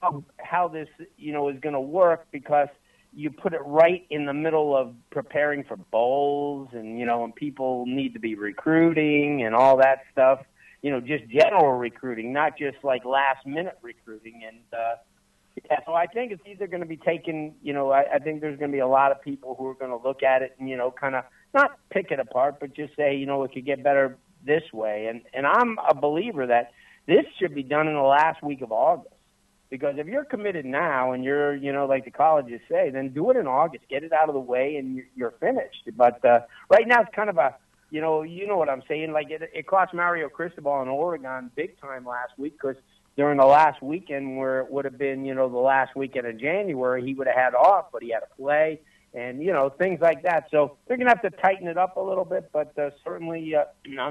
how, 0.00 0.24
how 0.38 0.68
this 0.68 0.88
you 1.16 1.32
know 1.32 1.48
is 1.48 1.58
going 1.60 1.74
to 1.74 1.80
work 1.80 2.26
because 2.32 2.68
you 3.12 3.30
put 3.30 3.54
it 3.54 3.60
right 3.64 4.06
in 4.10 4.26
the 4.26 4.34
middle 4.34 4.76
of 4.76 4.94
preparing 5.10 5.64
for 5.64 5.76
bowls 5.76 6.68
and 6.72 6.98
you 6.98 7.06
know 7.06 7.24
and 7.24 7.34
people 7.34 7.84
need 7.86 8.12
to 8.12 8.20
be 8.20 8.34
recruiting 8.34 9.42
and 9.42 9.54
all 9.54 9.78
that 9.78 10.00
stuff 10.12 10.40
you 10.82 10.90
know 10.90 11.00
just 11.00 11.26
general 11.28 11.72
recruiting 11.72 12.32
not 12.32 12.56
just 12.58 12.76
like 12.82 13.04
last 13.04 13.46
minute 13.46 13.78
recruiting 13.82 14.42
and 14.46 14.58
uh 14.72 14.96
yeah 15.64 15.78
so 15.86 15.94
i 15.94 16.06
think 16.06 16.32
it's 16.32 16.42
either 16.46 16.66
going 16.66 16.82
to 16.82 16.86
be 16.86 16.96
taken 16.96 17.54
you 17.62 17.72
know 17.72 17.90
I, 17.90 18.04
I 18.14 18.18
think 18.18 18.40
there's 18.40 18.58
going 18.58 18.70
to 18.70 18.76
be 18.76 18.80
a 18.80 18.86
lot 18.86 19.12
of 19.12 19.20
people 19.22 19.54
who 19.58 19.66
are 19.66 19.74
going 19.74 19.90
to 19.90 19.96
look 19.96 20.22
at 20.22 20.42
it 20.42 20.54
and 20.58 20.68
you 20.68 20.76
know 20.76 20.90
kind 20.90 21.14
of 21.14 21.24
not 21.54 21.78
pick 21.90 22.10
it 22.10 22.20
apart 22.20 22.60
but 22.60 22.74
just 22.74 22.94
say 22.96 23.16
you 23.16 23.26
know 23.26 23.42
it 23.44 23.52
could 23.52 23.66
get 23.66 23.82
better 23.82 24.18
this 24.44 24.62
way 24.72 25.06
and 25.06 25.22
and 25.34 25.46
i'm 25.46 25.78
a 25.88 25.94
believer 25.94 26.46
that 26.46 26.72
this 27.06 27.24
should 27.38 27.54
be 27.54 27.62
done 27.62 27.86
in 27.88 27.94
the 27.94 28.00
last 28.00 28.42
week 28.42 28.60
of 28.62 28.72
august 28.72 29.12
because 29.70 29.94
if 29.98 30.06
you're 30.06 30.24
committed 30.24 30.64
now 30.64 31.12
and 31.12 31.24
you're, 31.24 31.54
you 31.54 31.72
know, 31.72 31.86
like 31.86 32.04
the 32.04 32.10
colleges 32.10 32.60
say, 32.70 32.90
then 32.90 33.10
do 33.10 33.30
it 33.30 33.36
in 33.36 33.46
August, 33.46 33.84
get 33.88 34.04
it 34.04 34.12
out 34.12 34.28
of 34.28 34.34
the 34.34 34.40
way, 34.40 34.76
and 34.76 34.94
you're, 34.94 35.06
you're 35.16 35.34
finished. 35.40 35.88
But 35.96 36.24
uh, 36.24 36.40
right 36.70 36.86
now, 36.86 37.02
it's 37.02 37.14
kind 37.14 37.28
of 37.28 37.36
a, 37.38 37.56
you 37.90 38.00
know, 38.00 38.22
you 38.22 38.46
know 38.46 38.56
what 38.56 38.68
I'm 38.68 38.82
saying. 38.88 39.12
Like 39.12 39.30
it, 39.30 39.42
it 39.52 39.66
cost 39.66 39.92
Mario 39.92 40.28
Cristobal 40.28 40.82
in 40.82 40.88
Oregon 40.88 41.50
big 41.54 41.80
time 41.80 42.06
last 42.06 42.32
week 42.38 42.54
because 42.60 42.76
during 43.16 43.38
the 43.38 43.46
last 43.46 43.82
weekend, 43.82 44.36
where 44.36 44.60
it 44.60 44.70
would 44.70 44.84
have 44.84 44.98
been, 44.98 45.24
you 45.24 45.34
know, 45.34 45.48
the 45.48 45.56
last 45.56 45.96
weekend 45.96 46.26
of 46.26 46.38
January, 46.38 47.04
he 47.04 47.14
would 47.14 47.26
have 47.26 47.36
had 47.36 47.54
off, 47.54 47.86
but 47.92 48.02
he 48.02 48.10
had 48.10 48.20
to 48.20 48.26
play, 48.36 48.80
and 49.14 49.42
you 49.42 49.52
know, 49.52 49.70
things 49.70 50.00
like 50.00 50.22
that. 50.22 50.48
So 50.50 50.76
they're 50.86 50.98
gonna 50.98 51.10
have 51.10 51.22
to 51.22 51.30
tighten 51.30 51.66
it 51.66 51.78
up 51.78 51.96
a 51.96 52.00
little 52.00 52.24
bit, 52.24 52.50
but 52.52 52.78
uh, 52.78 52.90
certainly, 53.02 53.54
uh, 53.54 53.64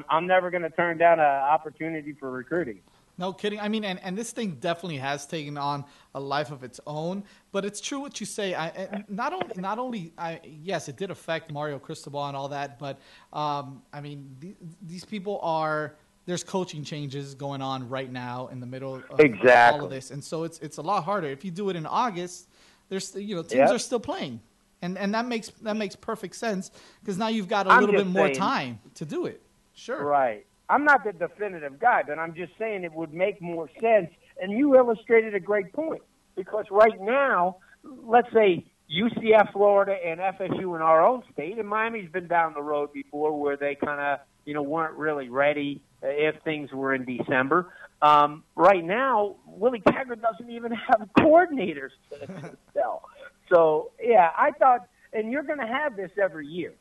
I'm, 0.09 0.25
never 0.25 0.49
gonna 0.49 0.71
turn 0.71 0.97
down 0.97 1.19
an 1.19 1.25
opportunity 1.25 2.13
for 2.13 2.31
recruiting. 2.31 2.79
No 3.17 3.31
kidding. 3.31 3.59
I 3.61 3.69
mean, 3.69 3.85
and, 3.85 3.97
and 4.03 4.17
this 4.17 4.31
thing 4.31 4.55
definitely 4.55 4.97
has 4.97 5.25
taken 5.25 5.57
on 5.57 5.85
a 6.13 6.19
life 6.19 6.51
of 6.51 6.63
its 6.65 6.81
own. 6.85 7.23
But 7.53 7.63
it's 7.63 7.79
true 7.79 7.99
what 7.99 8.19
you 8.19 8.25
say. 8.25 8.55
I 8.55 9.03
not 9.07 9.31
only 9.31 9.53
not 9.55 9.79
only 9.79 10.11
I, 10.17 10.41
yes, 10.43 10.89
it 10.89 10.97
did 10.97 11.11
affect 11.11 11.49
Mario 11.49 11.79
Cristobal 11.79 12.25
and 12.25 12.35
all 12.35 12.49
that. 12.49 12.77
But 12.77 12.99
um, 13.31 13.83
I 13.93 14.01
mean, 14.01 14.35
th- 14.41 14.57
these 14.85 15.05
people 15.05 15.39
are 15.43 15.95
there's 16.25 16.43
coaching 16.43 16.83
changes 16.83 17.35
going 17.35 17.61
on 17.61 17.87
right 17.89 18.11
now 18.11 18.47
in 18.47 18.59
the 18.59 18.65
middle 18.65 18.95
of, 18.95 19.19
exactly. 19.19 19.79
all 19.79 19.85
of 19.85 19.91
this, 19.91 20.11
and 20.11 20.23
so 20.23 20.43
it's 20.43 20.59
it's 20.59 20.77
a 20.77 20.81
lot 20.81 21.03
harder. 21.03 21.27
If 21.27 21.45
you 21.45 21.51
do 21.51 21.69
it 21.69 21.75
in 21.75 21.85
August, 21.85 22.49
there's 22.89 23.15
you 23.15 23.35
know 23.35 23.41
teams 23.43 23.53
Yep. 23.53 23.71
are 23.71 23.79
still 23.79 23.99
playing, 23.99 24.41
and 24.81 24.97
and 24.97 25.13
that 25.13 25.25
makes 25.27 25.49
that 25.61 25.77
makes 25.77 25.95
perfect 25.95 26.35
sense 26.35 26.71
because 27.01 27.17
now 27.17 27.27
you've 27.27 27.47
got 27.47 27.67
a 27.67 27.71
I'm 27.71 27.81
little 27.81 27.95
bit 27.95 28.03
just 28.05 28.13
more 28.13 28.27
saying- 28.27 28.37
time 28.37 28.79
to 28.95 29.05
do 29.05 29.25
it. 29.25 29.41
Sure. 29.73 30.03
Right. 30.03 30.45
I'm 30.69 30.83
not 30.83 31.03
the 31.03 31.13
definitive 31.13 31.79
guy, 31.79 32.01
but 32.07 32.17
I'm 32.17 32.33
just 32.33 32.53
saying 32.57 32.83
it 32.85 32.93
would 32.93 33.13
make 33.13 33.39
more 33.41 33.69
sense. 33.79 34.09
And 34.41 34.51
you 34.51 34.75
illustrated 34.75 35.35
a 35.35 35.39
great 35.39 35.71
point 35.73 36.01
because 36.35 36.65
right 36.71 36.99
now, 36.99 37.57
let's 37.83 38.31
say 38.33 38.65
UCF, 38.89 39.51
Florida, 39.53 39.95
and 40.03 40.19
FSU 40.19 40.75
in 40.75 40.81
our 40.81 41.05
own 41.05 41.21
state, 41.33 41.59
and 41.59 41.67
Miami's 41.67 42.09
been 42.09 42.27
down 42.27 42.53
the 42.53 42.61
road 42.63 42.91
before 42.93 43.39
where 43.39 43.57
they 43.57 43.75
kind 43.75 44.01
of 44.01 44.19
you 44.45 44.53
know 44.53 44.61
weren't 44.61 44.95
really 44.95 45.29
ready 45.29 45.81
uh, 46.03 46.07
if 46.07 46.41
things 46.43 46.71
were 46.71 46.93
in 46.93 47.05
December. 47.05 47.73
Um, 48.01 48.43
right 48.55 48.83
now, 48.83 49.37
Willie 49.45 49.81
Taggart 49.81 50.21
doesn't 50.21 50.49
even 50.49 50.71
have 50.71 51.07
coordinators 51.17 51.91
to 52.09 52.27
to 52.27 52.57
sell. 52.73 53.03
So 53.51 53.91
yeah, 54.01 54.31
I 54.37 54.51
thought, 54.51 54.87
and 55.13 55.31
you're 55.31 55.43
going 55.43 55.59
to 55.59 55.67
have 55.67 55.95
this 55.95 56.11
every 56.21 56.47
year 56.47 56.73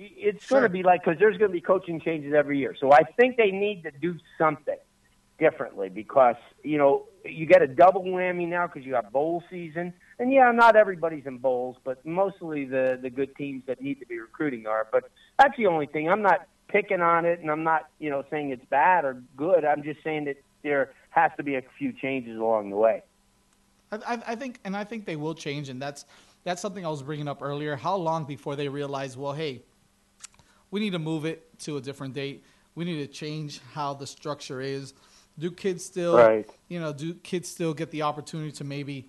it's 0.00 0.46
going 0.48 0.62
to 0.62 0.68
be 0.68 0.82
like 0.82 1.04
because 1.04 1.18
there's 1.18 1.36
going 1.36 1.50
to 1.50 1.52
be 1.52 1.60
coaching 1.60 2.00
changes 2.00 2.32
every 2.34 2.58
year. 2.58 2.74
So 2.80 2.92
I 2.92 3.02
think 3.02 3.36
they 3.36 3.50
need 3.50 3.82
to 3.82 3.90
do 3.90 4.16
something 4.38 4.76
differently 5.38 5.88
because 5.88 6.36
you 6.62 6.78
know 6.78 7.06
you 7.24 7.46
get 7.46 7.62
a 7.62 7.66
double 7.66 8.02
whammy 8.02 8.48
now 8.48 8.66
because 8.66 8.86
you 8.86 8.94
have 8.94 9.12
bowl 9.12 9.42
season, 9.50 9.92
and 10.18 10.32
yeah, 10.32 10.50
not 10.52 10.76
everybody's 10.76 11.26
in 11.26 11.38
bowls, 11.38 11.76
but 11.84 12.04
mostly 12.06 12.64
the 12.64 12.98
the 13.00 13.10
good 13.10 13.34
teams 13.36 13.62
that 13.66 13.80
need 13.80 14.00
to 14.00 14.06
be 14.06 14.18
recruiting 14.18 14.66
are. 14.66 14.86
But 14.90 15.10
that's 15.38 15.56
the 15.56 15.66
only 15.66 15.86
thing. 15.86 16.08
I'm 16.08 16.22
not 16.22 16.46
picking 16.70 17.00
on 17.00 17.24
it, 17.24 17.40
and 17.40 17.50
I'm 17.50 17.64
not 17.64 17.88
you 17.98 18.10
know 18.10 18.24
saying 18.30 18.50
it's 18.50 18.64
bad 18.66 19.04
or 19.04 19.22
good. 19.36 19.64
I'm 19.64 19.82
just 19.82 20.02
saying 20.02 20.24
that 20.26 20.36
there 20.62 20.92
has 21.10 21.30
to 21.36 21.42
be 21.42 21.56
a 21.56 21.62
few 21.78 21.92
changes 21.92 22.38
along 22.38 22.70
the 22.70 22.76
way. 22.76 23.02
I, 23.90 23.96
I, 23.96 24.22
I 24.28 24.34
think, 24.36 24.60
and 24.64 24.76
I 24.76 24.84
think 24.84 25.04
they 25.04 25.16
will 25.16 25.34
change, 25.34 25.68
and 25.68 25.80
that's 25.80 26.04
that's 26.44 26.62
something 26.62 26.84
I 26.86 26.88
was 26.88 27.02
bringing 27.02 27.28
up 27.28 27.42
earlier. 27.42 27.76
How 27.76 27.96
long 27.96 28.24
before 28.24 28.56
they 28.56 28.68
realize, 28.68 29.16
well, 29.16 29.32
hey, 29.32 29.62
we 30.70 30.80
need 30.80 30.92
to 30.92 30.98
move 30.98 31.24
it 31.24 31.58
to 31.60 31.76
a 31.76 31.80
different 31.80 32.14
date. 32.14 32.44
We 32.74 32.84
need 32.84 32.98
to 32.98 33.06
change 33.12 33.60
how 33.74 33.94
the 33.94 34.06
structure 34.06 34.60
is. 34.60 34.94
Do 35.38 35.50
kids 35.50 35.84
still, 35.84 36.16
Right. 36.16 36.48
you 36.68 36.80
know, 36.80 36.92
do 36.92 37.14
kids 37.14 37.48
still 37.48 37.74
get 37.74 37.90
the 37.90 38.02
opportunity 38.02 38.52
to 38.52 38.64
maybe 38.64 39.06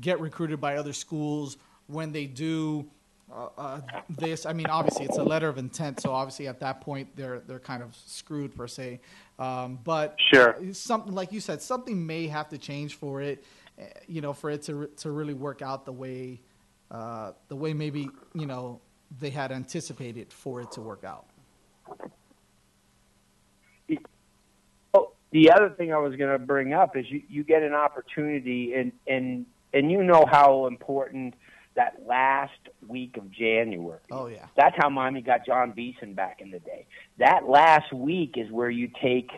get 0.00 0.20
recruited 0.20 0.60
by 0.60 0.76
other 0.76 0.92
schools 0.92 1.56
when 1.86 2.12
they 2.12 2.26
do 2.26 2.88
uh, 3.32 3.48
uh, 3.58 3.80
this? 4.08 4.46
I 4.46 4.52
mean, 4.52 4.66
obviously 4.66 5.04
it's 5.04 5.18
a 5.18 5.22
letter 5.22 5.48
of 5.48 5.58
intent, 5.58 6.00
so 6.00 6.12
obviously 6.12 6.48
at 6.48 6.60
that 6.60 6.80
point 6.80 7.08
they're 7.16 7.40
they're 7.40 7.60
kind 7.60 7.82
of 7.82 7.94
screwed 8.06 8.54
per 8.54 8.66
se. 8.66 9.00
Um, 9.38 9.78
but 9.84 10.16
Sure. 10.32 10.56
something 10.72 11.14
like 11.14 11.32
you 11.32 11.40
said, 11.40 11.62
something 11.62 12.06
may 12.06 12.26
have 12.26 12.48
to 12.50 12.58
change 12.58 12.96
for 12.96 13.22
it, 13.22 13.44
eh, 13.78 13.84
you 14.06 14.20
know, 14.20 14.32
for 14.32 14.50
it 14.50 14.62
to 14.62 14.88
to 14.98 15.10
really 15.10 15.34
work 15.34 15.62
out 15.62 15.84
the 15.84 15.92
way 15.92 16.40
uh, 16.90 17.32
the 17.48 17.56
way 17.56 17.72
maybe 17.72 18.08
you 18.34 18.46
know 18.46 18.80
they 19.20 19.30
had 19.30 19.52
anticipated 19.52 20.32
for 20.32 20.60
it 20.60 20.72
to 20.72 20.80
work 20.80 21.04
out. 21.04 21.26
Oh, 24.94 25.12
the 25.30 25.50
other 25.50 25.70
thing 25.70 25.92
I 25.92 25.98
was 25.98 26.16
going 26.16 26.30
to 26.32 26.38
bring 26.38 26.72
up 26.72 26.96
is 26.96 27.06
you, 27.10 27.22
you 27.28 27.44
get 27.44 27.62
an 27.62 27.74
opportunity, 27.74 28.74
and 28.74 28.92
and 29.06 29.46
and 29.72 29.90
you 29.90 30.02
know 30.02 30.24
how 30.30 30.66
important 30.66 31.34
that 31.76 32.02
last 32.06 32.52
week 32.86 33.16
of 33.16 33.30
January. 33.30 34.00
Oh 34.10 34.26
yeah. 34.26 34.46
That's 34.56 34.76
how 34.78 34.88
Miami 34.88 35.22
got 35.22 35.46
Jon 35.46 35.72
Beason 35.72 36.14
back 36.14 36.40
in 36.40 36.50
the 36.50 36.58
day. 36.58 36.86
That 37.18 37.48
last 37.48 37.92
week 37.92 38.34
is 38.36 38.50
where 38.50 38.70
you 38.70 38.90
take 39.00 39.30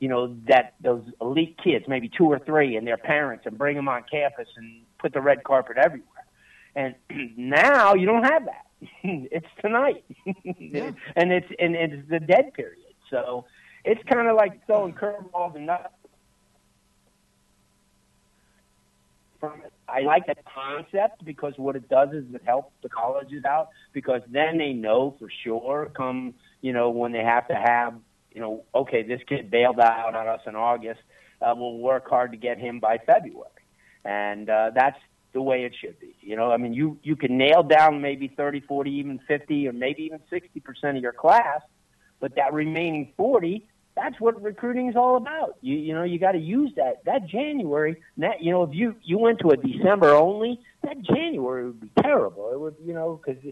you 0.00 0.08
know, 0.08 0.36
that 0.48 0.74
those 0.80 1.02
elite 1.20 1.58
kids, 1.62 1.86
maybe 1.88 2.08
two 2.08 2.26
or 2.26 2.38
three, 2.38 2.76
and 2.76 2.86
their 2.86 2.96
parents, 2.96 3.46
and 3.46 3.58
bring 3.58 3.76
them 3.76 3.88
on 3.88 4.04
campus 4.10 4.48
and 4.56 4.82
put 4.98 5.12
the 5.12 5.20
red 5.20 5.42
carpet 5.44 5.76
everywhere. 5.76 6.26
And 6.74 6.94
now 7.36 7.94
you 7.94 8.06
don't 8.06 8.24
have 8.24 8.44
that. 8.46 8.66
it's 9.02 9.46
tonight, 9.60 10.04
and 10.24 11.32
it's 11.32 11.48
and 11.58 11.74
it's 11.74 12.08
the 12.08 12.20
dead 12.20 12.54
period. 12.54 12.94
So 13.10 13.46
it's 13.84 14.00
kind 14.08 14.28
of 14.28 14.36
like 14.36 14.64
throwing 14.66 14.92
curveballs 14.92 15.56
and 15.56 15.66
nuts. 15.66 15.88
From 19.40 19.60
it. 19.64 19.72
I 19.88 20.00
like 20.00 20.26
that 20.26 20.38
concept 20.44 21.24
because 21.24 21.54
what 21.56 21.76
it 21.76 21.88
does 21.88 22.08
is 22.10 22.24
it 22.34 22.42
helps 22.44 22.72
the 22.82 22.88
colleges 22.88 23.44
out 23.44 23.68
because 23.92 24.20
then 24.28 24.58
they 24.58 24.72
know 24.72 25.14
for 25.18 25.28
sure 25.44 25.92
come 25.96 26.34
you 26.60 26.72
know 26.72 26.90
when 26.90 27.12
they 27.12 27.22
have 27.22 27.46
to 27.46 27.54
have 27.54 27.94
you 28.32 28.40
know 28.40 28.64
okay 28.74 29.04
this 29.04 29.20
kid 29.28 29.48
bailed 29.48 29.78
out 29.78 30.14
on 30.14 30.26
us 30.26 30.40
in 30.46 30.56
August 30.56 31.00
uh, 31.40 31.54
we'll 31.56 31.78
work 31.78 32.08
hard 32.10 32.32
to 32.32 32.36
get 32.36 32.58
him 32.58 32.80
by 32.80 32.98
February 32.98 33.48
and 34.04 34.50
uh, 34.50 34.70
that's 34.74 34.98
the 35.32 35.42
way 35.42 35.64
it 35.64 35.74
should 35.80 35.98
be. 36.00 36.16
You 36.20 36.36
know, 36.36 36.50
I 36.50 36.56
mean, 36.56 36.72
you 36.72 36.98
you 37.02 37.16
can 37.16 37.36
nail 37.36 37.62
down 37.62 38.00
maybe 38.00 38.28
30, 38.28 38.60
40, 38.60 38.90
even 38.90 39.20
50, 39.28 39.68
or 39.68 39.72
maybe 39.72 40.02
even 40.02 40.20
60 40.30 40.60
percent 40.60 40.96
of 40.96 41.02
your 41.02 41.12
class, 41.12 41.60
but 42.20 42.34
that 42.36 42.52
remaining 42.52 43.12
40, 43.16 43.66
that's 44.00 44.20
what 44.20 44.40
recruiting 44.40 44.88
is 44.88 44.96
all 44.96 45.16
about. 45.16 45.56
You 45.60 45.76
you 45.76 45.94
know, 45.94 46.04
you 46.04 46.18
got 46.18 46.32
to 46.32 46.38
use 46.38 46.72
that 46.76 47.04
that 47.04 47.26
January. 47.26 48.00
That 48.18 48.42
you 48.42 48.52
know, 48.52 48.62
if 48.62 48.74
you 48.74 48.94
you 49.02 49.18
went 49.18 49.40
to 49.40 49.50
a 49.50 49.56
December 49.56 50.14
only, 50.14 50.60
that 50.82 51.02
January 51.02 51.66
would 51.66 51.80
be 51.80 51.90
terrible. 52.00 52.50
It 52.52 52.60
would 52.60 52.76
you 52.84 52.94
know 52.94 53.20
because, 53.24 53.42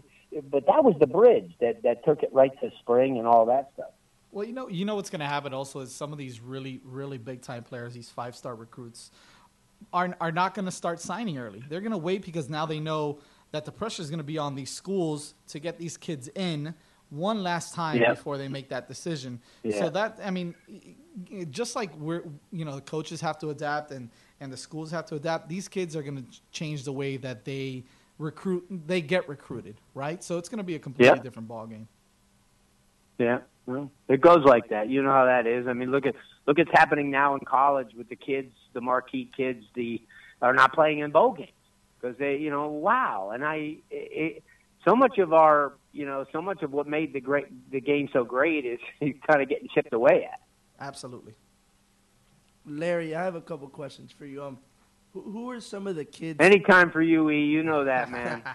but 0.49 0.65
that 0.67 0.83
was 0.83 0.95
the 0.99 1.07
bridge 1.07 1.51
that 1.59 1.83
that 1.83 2.05
took 2.05 2.23
it 2.23 2.29
right 2.33 2.51
to 2.61 2.71
spring 2.79 3.17
and 3.17 3.27
all 3.27 3.45
that 3.47 3.71
stuff. 3.73 3.91
Well, 4.31 4.45
you 4.45 4.53
know, 4.53 4.69
you 4.69 4.85
know 4.85 4.95
what's 4.95 5.09
going 5.09 5.21
to 5.21 5.25
happen 5.25 5.53
also 5.53 5.79
is 5.79 5.93
some 5.93 6.11
of 6.11 6.17
these 6.17 6.41
really, 6.41 6.81
really 6.83 7.17
big 7.17 7.41
time 7.41 7.63
players, 7.63 7.93
these 7.93 8.09
five 8.09 8.35
star 8.35 8.55
recruits, 8.55 9.11
are 9.91 10.15
are 10.21 10.31
not 10.31 10.53
going 10.53 10.65
to 10.65 10.71
start 10.71 11.01
signing 11.01 11.37
early. 11.37 11.63
They're 11.67 11.81
going 11.81 11.91
to 11.91 11.97
wait 11.97 12.23
because 12.23 12.49
now 12.49 12.65
they 12.65 12.79
know 12.79 13.19
that 13.51 13.65
the 13.65 13.71
pressure 13.71 14.01
is 14.01 14.09
going 14.09 14.19
to 14.19 14.23
be 14.23 14.37
on 14.37 14.55
these 14.55 14.69
schools 14.69 15.33
to 15.49 15.59
get 15.59 15.77
these 15.77 15.97
kids 15.97 16.29
in 16.35 16.73
one 17.09 17.43
last 17.43 17.73
time 17.73 18.01
Yeah. 18.01 18.11
before 18.11 18.37
they 18.37 18.47
make 18.47 18.69
that 18.69 18.87
decision. 18.87 19.39
Yeah. 19.63 19.79
So 19.79 19.89
that 19.91 20.19
I 20.23 20.31
mean, 20.31 20.55
just 21.49 21.75
like 21.75 21.95
we're 21.97 22.23
you 22.51 22.65
know 22.65 22.75
the 22.75 22.81
coaches 22.81 23.21
have 23.21 23.37
to 23.39 23.49
adapt 23.49 23.91
and 23.91 24.09
and 24.39 24.51
the 24.51 24.57
schools 24.57 24.91
have 24.91 25.05
to 25.07 25.15
adapt. 25.15 25.49
These 25.49 25.67
kids 25.67 25.95
are 25.95 26.03
going 26.03 26.23
to 26.23 26.39
change 26.51 26.83
the 26.83 26.91
way 26.91 27.17
that 27.17 27.45
they 27.45 27.83
recruit. 28.19 28.65
They 28.69 29.01
get 29.01 29.27
recruited, 29.27 29.75
right? 29.93 30.23
So 30.23 30.37
it's 30.37 30.49
going 30.49 30.57
to 30.59 30.63
be 30.63 30.75
a 30.75 30.79
completely 30.79 31.17
Yeah. 31.17 31.23
different 31.23 31.47
ball 31.47 31.65
game. 31.67 31.87
Yeah, 33.17 33.39
well, 33.65 33.91
it 34.07 34.21
goes 34.21 34.43
like 34.45 34.69
that. 34.69 34.89
You 34.89 35.01
know 35.01 35.11
how 35.11 35.25
that 35.25 35.47
is. 35.47 35.67
I 35.67 35.73
mean, 35.73 35.89
look 35.91 36.05
at 36.05 36.13
look 36.45 36.57
what's 36.57 36.69
happening 36.71 37.09
now 37.09 37.33
in 37.33 37.41
college 37.41 37.93
with 37.95 38.09
the 38.09 38.15
kids, 38.15 38.53
the 38.73 38.81
marquee 38.81 39.31
kids, 39.35 39.65
the 39.73 40.01
are 40.41 40.53
not 40.53 40.73
playing 40.73 40.99
in 40.99 41.11
bowl 41.11 41.31
games 41.31 41.49
because 41.99 42.17
they, 42.17 42.37
you 42.37 42.49
know, 42.49 42.67
wow. 42.67 43.31
And 43.33 43.43
I, 43.43 43.77
it, 43.89 44.43
so 44.85 44.95
much 44.95 45.17
of 45.17 45.33
our, 45.33 45.73
you 45.97 46.05
know, 46.05 46.25
so 46.31 46.41
much 46.41 46.61
of 46.61 46.71
what 46.71 46.87
made 46.87 47.13
the 47.13 47.19
great 47.19 47.47
the 47.71 47.81
game 47.81 48.07
so 48.13 48.23
great 48.23 48.65
is 48.65 48.79
kind 49.27 49.41
of 49.41 49.49
getting 49.49 49.67
chipped 49.73 49.93
away 49.93 50.27
at. 50.31 50.39
Absolutely. 50.79 51.33
Larry, 52.65 53.15
I 53.15 53.23
have 53.23 53.35
a 53.35 53.41
couple 53.41 53.67
questions 53.69 54.11
for 54.11 54.25
you. 54.25 54.43
Um, 54.43 54.57
who, 55.13 55.21
who 55.21 55.49
are 55.49 55.59
some 55.61 55.87
of 55.87 55.95
the 55.95 56.05
kids? 56.05 56.37
Anytime 56.39 56.91
for 56.91 57.01
you, 57.01 57.29
E. 57.29 57.45
You 57.45 57.63
know 57.63 57.85
that, 57.85 58.11
man. 58.11 58.43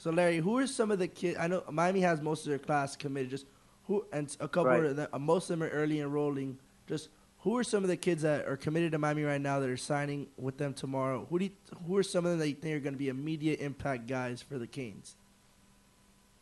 So 0.00 0.10
Larry, 0.10 0.36
who 0.38 0.56
are 0.58 0.66
some 0.68 0.92
of 0.92 1.00
the 1.00 1.08
kids? 1.08 1.36
I 1.40 1.48
know 1.48 1.64
Miami 1.72 2.02
has 2.02 2.22
most 2.22 2.46
of 2.46 2.50
their 2.50 2.58
class 2.60 2.94
committed. 2.94 3.30
Just 3.30 3.46
who 3.88 4.06
and 4.12 4.34
a 4.38 4.46
couple 4.46 4.70
Right. 4.70 4.84
of 4.84 4.94
them, 4.94 5.08
uh, 5.12 5.18
most 5.18 5.50
of 5.50 5.58
them 5.58 5.68
are 5.68 5.72
early 5.72 5.98
enrolling. 5.98 6.56
Just 6.86 7.08
who 7.38 7.56
are 7.56 7.64
some 7.64 7.82
of 7.82 7.88
the 7.88 7.96
kids 7.96 8.22
that 8.22 8.46
are 8.46 8.56
committed 8.56 8.92
to 8.92 8.98
Miami 8.98 9.24
right 9.24 9.40
now 9.40 9.58
that 9.58 9.68
are 9.68 9.76
signing 9.76 10.28
with 10.36 10.56
them 10.56 10.72
tomorrow? 10.72 11.26
Who 11.28 11.40
do 11.40 11.44
you, 11.46 11.50
who 11.88 11.96
are 11.96 12.04
some 12.04 12.24
of 12.24 12.30
them 12.30 12.38
that 12.38 12.48
you 12.48 12.54
think 12.54 12.76
are 12.76 12.80
going 12.80 12.94
to 12.94 12.98
be 12.98 13.08
immediate 13.08 13.58
impact 13.58 14.06
guys 14.06 14.40
for 14.40 14.56
the 14.56 14.68
Canes? 14.68 15.16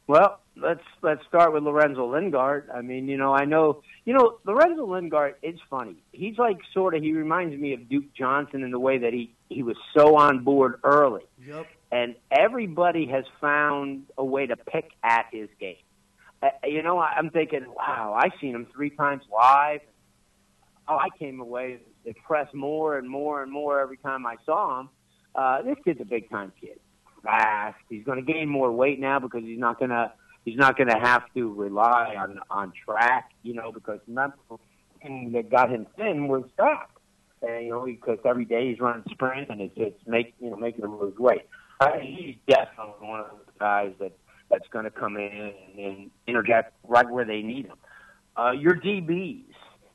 Well, 0.06 0.40
let's 0.56 0.84
let's 1.02 1.24
start 1.26 1.52
with 1.52 1.64
Lorenzo 1.64 2.06
Lingard. 2.12 2.70
I 2.72 2.80
mean, 2.80 3.08
you 3.08 3.16
know, 3.16 3.32
I 3.34 3.44
know, 3.44 3.82
you 4.04 4.14
know, 4.14 4.38
Lorenzo 4.44 4.86
Lingard. 4.86 5.34
It's 5.42 5.58
funny. 5.68 5.96
He's 6.12 6.38
like 6.38 6.58
sort 6.72 6.94
of. 6.94 7.02
He 7.02 7.12
reminds 7.12 7.58
me 7.58 7.72
of 7.72 7.88
Duke 7.88 8.12
Johnson 8.14 8.62
in 8.62 8.70
the 8.70 8.78
way 8.78 8.98
that 8.98 9.12
he 9.12 9.34
he 9.48 9.62
was 9.62 9.76
so 9.96 10.16
on 10.16 10.44
board 10.44 10.78
early, 10.84 11.22
Yep. 11.44 11.66
and 11.90 12.14
everybody 12.30 13.06
has 13.06 13.24
found 13.40 14.04
a 14.16 14.24
way 14.24 14.46
to 14.46 14.56
pick 14.56 14.90
at 15.02 15.26
his 15.32 15.48
game. 15.58 15.76
Uh, 16.42 16.50
you 16.64 16.82
know, 16.82 16.98
I- 16.98 17.14
I'm 17.16 17.30
thinking, 17.30 17.64
wow, 17.74 18.14
I've 18.16 18.32
seen 18.40 18.54
him 18.54 18.66
three 18.66 18.90
times 18.90 19.22
live. 19.32 19.80
Oh, 20.88 20.96
I 20.98 21.08
came 21.18 21.40
away 21.40 21.78
impressed 22.04 22.54
more 22.54 22.96
and 22.98 23.08
more 23.08 23.42
and 23.42 23.50
more 23.50 23.80
every 23.80 23.96
time 23.96 24.24
I 24.26 24.36
saw 24.44 24.80
him. 24.80 24.88
Uh, 25.34 25.62
this 25.62 25.76
kid's 25.84 26.00
a 26.00 26.04
big 26.04 26.30
time 26.30 26.52
kid 26.60 26.78
fast. 27.26 27.76
He's 27.90 28.04
going 28.04 28.24
to 28.24 28.32
gain 28.32 28.48
more 28.48 28.70
weight 28.70 29.00
now 29.00 29.18
because 29.18 29.42
he's 29.42 29.58
not 29.58 29.78
going 29.78 29.90
to 29.90 30.12
he's 30.44 30.56
not 30.56 30.76
going 30.76 30.88
to 30.88 30.98
have 30.98 31.24
to 31.34 31.52
rely 31.52 32.14
on 32.18 32.38
on 32.50 32.72
track, 32.84 33.30
you 33.42 33.52
know, 33.52 33.72
because 33.72 34.00
remember 34.06 34.36
thing 35.02 35.32
that 35.32 35.50
got 35.50 35.70
him 35.70 35.86
thin 35.96 36.28
was 36.28 36.44
track. 36.56 36.90
And 37.42 37.66
you 37.66 37.72
know, 37.72 37.84
because 37.84 38.18
every 38.24 38.44
day 38.44 38.70
he's 38.70 38.80
running 38.80 39.04
sprints 39.10 39.50
and 39.50 39.60
it's 39.60 39.74
it's 39.76 40.00
make 40.06 40.34
you 40.40 40.50
know 40.50 40.56
making 40.56 40.84
him 40.84 40.98
lose 40.98 41.18
weight. 41.18 41.46
Uh, 41.80 41.98
he's 42.00 42.36
definitely 42.48 43.06
one 43.06 43.20
of 43.20 43.26
those 43.30 43.54
guys 43.58 43.92
that 44.00 44.12
that's 44.50 44.66
going 44.68 44.84
to 44.84 44.90
come 44.90 45.16
in 45.16 45.52
and, 45.76 45.78
and 45.78 46.10
interject 46.26 46.72
right 46.84 47.08
where 47.10 47.24
they 47.24 47.42
need 47.42 47.66
him. 47.66 47.76
Uh, 48.36 48.52
your 48.52 48.74
DBs. 48.76 49.44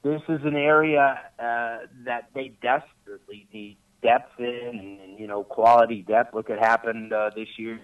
This 0.04 0.22
is 0.30 0.40
an 0.44 0.56
area 0.56 1.20
uh, 1.38 1.86
that 2.06 2.30
they 2.34 2.54
desperately 2.62 3.48
need 3.54 3.78
depth 4.02 4.40
in, 4.40 5.00
and, 5.04 5.20
you 5.20 5.28
know, 5.28 5.44
quality 5.44 6.02
depth. 6.02 6.34
Look 6.34 6.50
what 6.50 6.60
happened 6.60 7.14
uh, 7.14 7.32
this 7.36 7.48
year. 7.58 7.80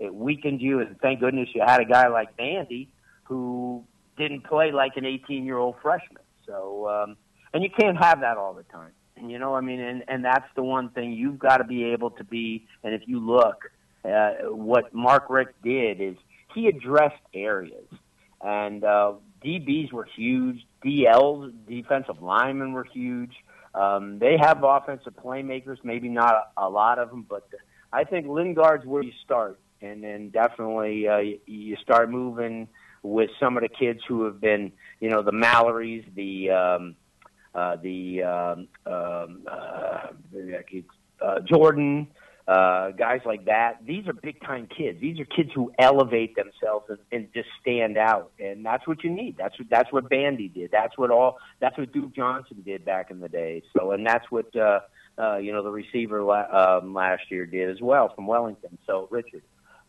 It 0.00 0.14
weakened 0.14 0.60
you, 0.60 0.80
and 0.80 0.98
thank 1.00 1.20
goodness 1.20 1.48
you 1.54 1.62
had 1.66 1.80
a 1.80 1.84
guy 1.84 2.08
like 2.08 2.36
Bandy 2.36 2.88
who 3.24 3.84
didn't 4.16 4.44
play 4.44 4.70
like 4.72 4.92
an 4.96 5.04
18-year-old 5.04 5.76
freshman. 5.82 6.22
So, 6.46 6.88
um, 6.88 7.16
and 7.52 7.62
you 7.62 7.70
can't 7.70 7.96
have 7.96 8.20
that 8.20 8.36
all 8.36 8.54
the 8.54 8.62
time. 8.64 8.92
And, 9.16 9.30
you 9.30 9.38
know, 9.38 9.54
I 9.54 9.60
mean, 9.60 9.80
and 9.80 10.04
and 10.06 10.24
that's 10.24 10.46
the 10.54 10.62
one 10.62 10.90
thing 10.90 11.12
you've 11.12 11.38
got 11.38 11.56
to 11.58 11.64
be 11.64 11.84
able 11.86 12.10
to 12.12 12.24
be. 12.24 12.66
And 12.84 12.94
if 12.94 13.02
you 13.06 13.18
look, 13.18 13.70
uh, 14.04 14.30
what 14.50 14.94
Mark 14.94 15.28
Richt 15.28 15.60
did 15.62 16.00
is 16.00 16.16
he 16.54 16.68
addressed 16.68 17.20
areas, 17.34 17.86
and 18.40 18.84
uh, 18.84 19.14
DBs 19.44 19.92
were 19.92 20.08
huge. 20.16 20.66
DLs, 20.84 21.52
defensive 21.68 22.22
linemen, 22.22 22.72
were 22.72 22.84
huge. 22.84 23.32
Um, 23.74 24.18
they 24.18 24.36
have 24.38 24.64
offensive 24.64 25.14
playmakers, 25.14 25.78
maybe 25.84 26.08
not 26.08 26.34
a, 26.56 26.66
a 26.66 26.68
lot 26.68 26.98
of 26.98 27.10
them, 27.10 27.24
but 27.28 27.48
I 27.92 28.04
think 28.04 28.26
Lingard's 28.26 28.84
where 28.84 29.02
you 29.02 29.12
start, 29.24 29.58
and 29.80 30.02
then 30.02 30.30
definitely 30.30 31.08
uh, 31.08 31.18
you, 31.46 31.76
start 31.76 32.10
moving 32.10 32.68
with 33.02 33.30
some 33.38 33.56
of 33.56 33.62
the 33.62 33.68
kids 33.68 34.00
who 34.06 34.24
have 34.24 34.40
been, 34.40 34.72
you 35.00 35.08
know, 35.08 35.22
the 35.22 35.32
Mallorys, 35.32 36.04
the 36.14 36.50
um, 36.50 36.96
uh, 37.54 37.76
the 37.76 38.22
um, 38.22 38.68
um, 38.86 39.46
uh, 39.50 40.08
uh, 41.20 41.40
Jordan, 41.40 42.08
uh, 42.48 42.92
guys 42.92 43.20
like 43.26 43.44
that. 43.44 43.84
These 43.84 44.08
are 44.08 44.14
big 44.14 44.40
time 44.40 44.68
kids. 44.74 44.98
These 45.02 45.20
are 45.20 45.26
kids 45.26 45.50
who 45.54 45.70
elevate 45.78 46.34
themselves 46.34 46.86
and, 46.88 46.98
and 47.12 47.28
just 47.34 47.48
stand 47.60 47.98
out, 47.98 48.32
and 48.40 48.64
that's 48.64 48.86
what 48.86 49.04
you 49.04 49.10
need. 49.10 49.36
That's 49.36 49.58
what 49.58 49.68
that's 49.70 49.92
what 49.92 50.08
Bandy 50.08 50.48
did. 50.48 50.70
That's 50.72 50.96
what 50.96 51.10
all. 51.10 51.36
That's 51.60 51.76
what 51.76 51.92
Duke 51.92 52.16
Johnson 52.16 52.62
did 52.64 52.86
back 52.86 53.10
in 53.10 53.20
the 53.20 53.28
day. 53.28 53.62
So, 53.76 53.90
and 53.90 54.06
that's 54.06 54.24
what 54.30 54.56
uh, 54.56 54.80
uh, 55.18 55.36
you 55.36 55.52
know 55.52 55.62
the 55.62 55.70
receiver 55.70 56.22
la- 56.22 56.78
um, 56.80 56.94
last 56.94 57.30
year 57.30 57.44
did 57.44 57.68
as 57.68 57.82
well 57.82 58.14
from 58.14 58.26
Wellington. 58.26 58.78
So 58.86 59.08
Richard. 59.10 59.42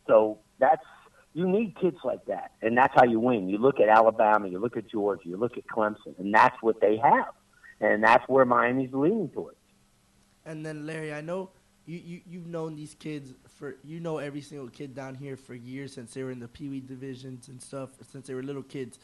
So 0.06 0.40
that's 0.60 0.84
you 1.34 1.48
need 1.48 1.80
kids 1.80 1.98
like 2.04 2.26
that, 2.26 2.52
and 2.62 2.78
that's 2.78 2.94
how 2.94 3.06
you 3.06 3.22
win. 3.22 3.48
You 3.48 3.58
look 3.58 3.80
at 3.80 3.88
Alabama, 3.88 4.50
you 4.50 4.60
look 4.60 4.76
at 4.76 4.90
Georgia, 4.90 5.30
you 5.30 5.38
look 5.38 5.58
at 5.58 5.66
Clemson, 5.66 6.20
and 6.20 6.34
that's 6.34 6.58
what 6.62 6.82
they 6.82 6.98
have, 6.98 7.34
and 7.80 8.04
that's 8.04 8.28
where 8.28 8.44
Miami's 8.44 8.90
leaning 8.92 9.30
towards. 9.30 9.56
And 10.46 10.66
then 10.66 10.86
Larry, 10.86 11.14
I 11.14 11.22
know 11.22 11.52
you, 11.90 12.00
you 12.06 12.22
you've 12.30 12.48
known 12.48 12.76
these 12.76 12.94
kids 12.94 13.34
for 13.58 13.78
you 13.84 14.00
know 14.00 14.20
every 14.20 14.42
single 14.42 14.70
kid 14.70 14.94
down 14.94 15.16
here 15.16 15.36
for 15.36 15.56
years 15.56 15.92
since 15.94 16.14
they 16.14 16.24
were 16.24 16.30
in 16.30 16.40
the 16.40 16.48
Pee 16.48 16.70
Wee 16.70 16.82
divisions 16.82 17.48
and 17.48 17.60
stuff 17.60 17.90
since 18.12 18.28
they 18.28 18.36
were 18.36 18.44
little 18.44 18.62
kids. 18.64 19.00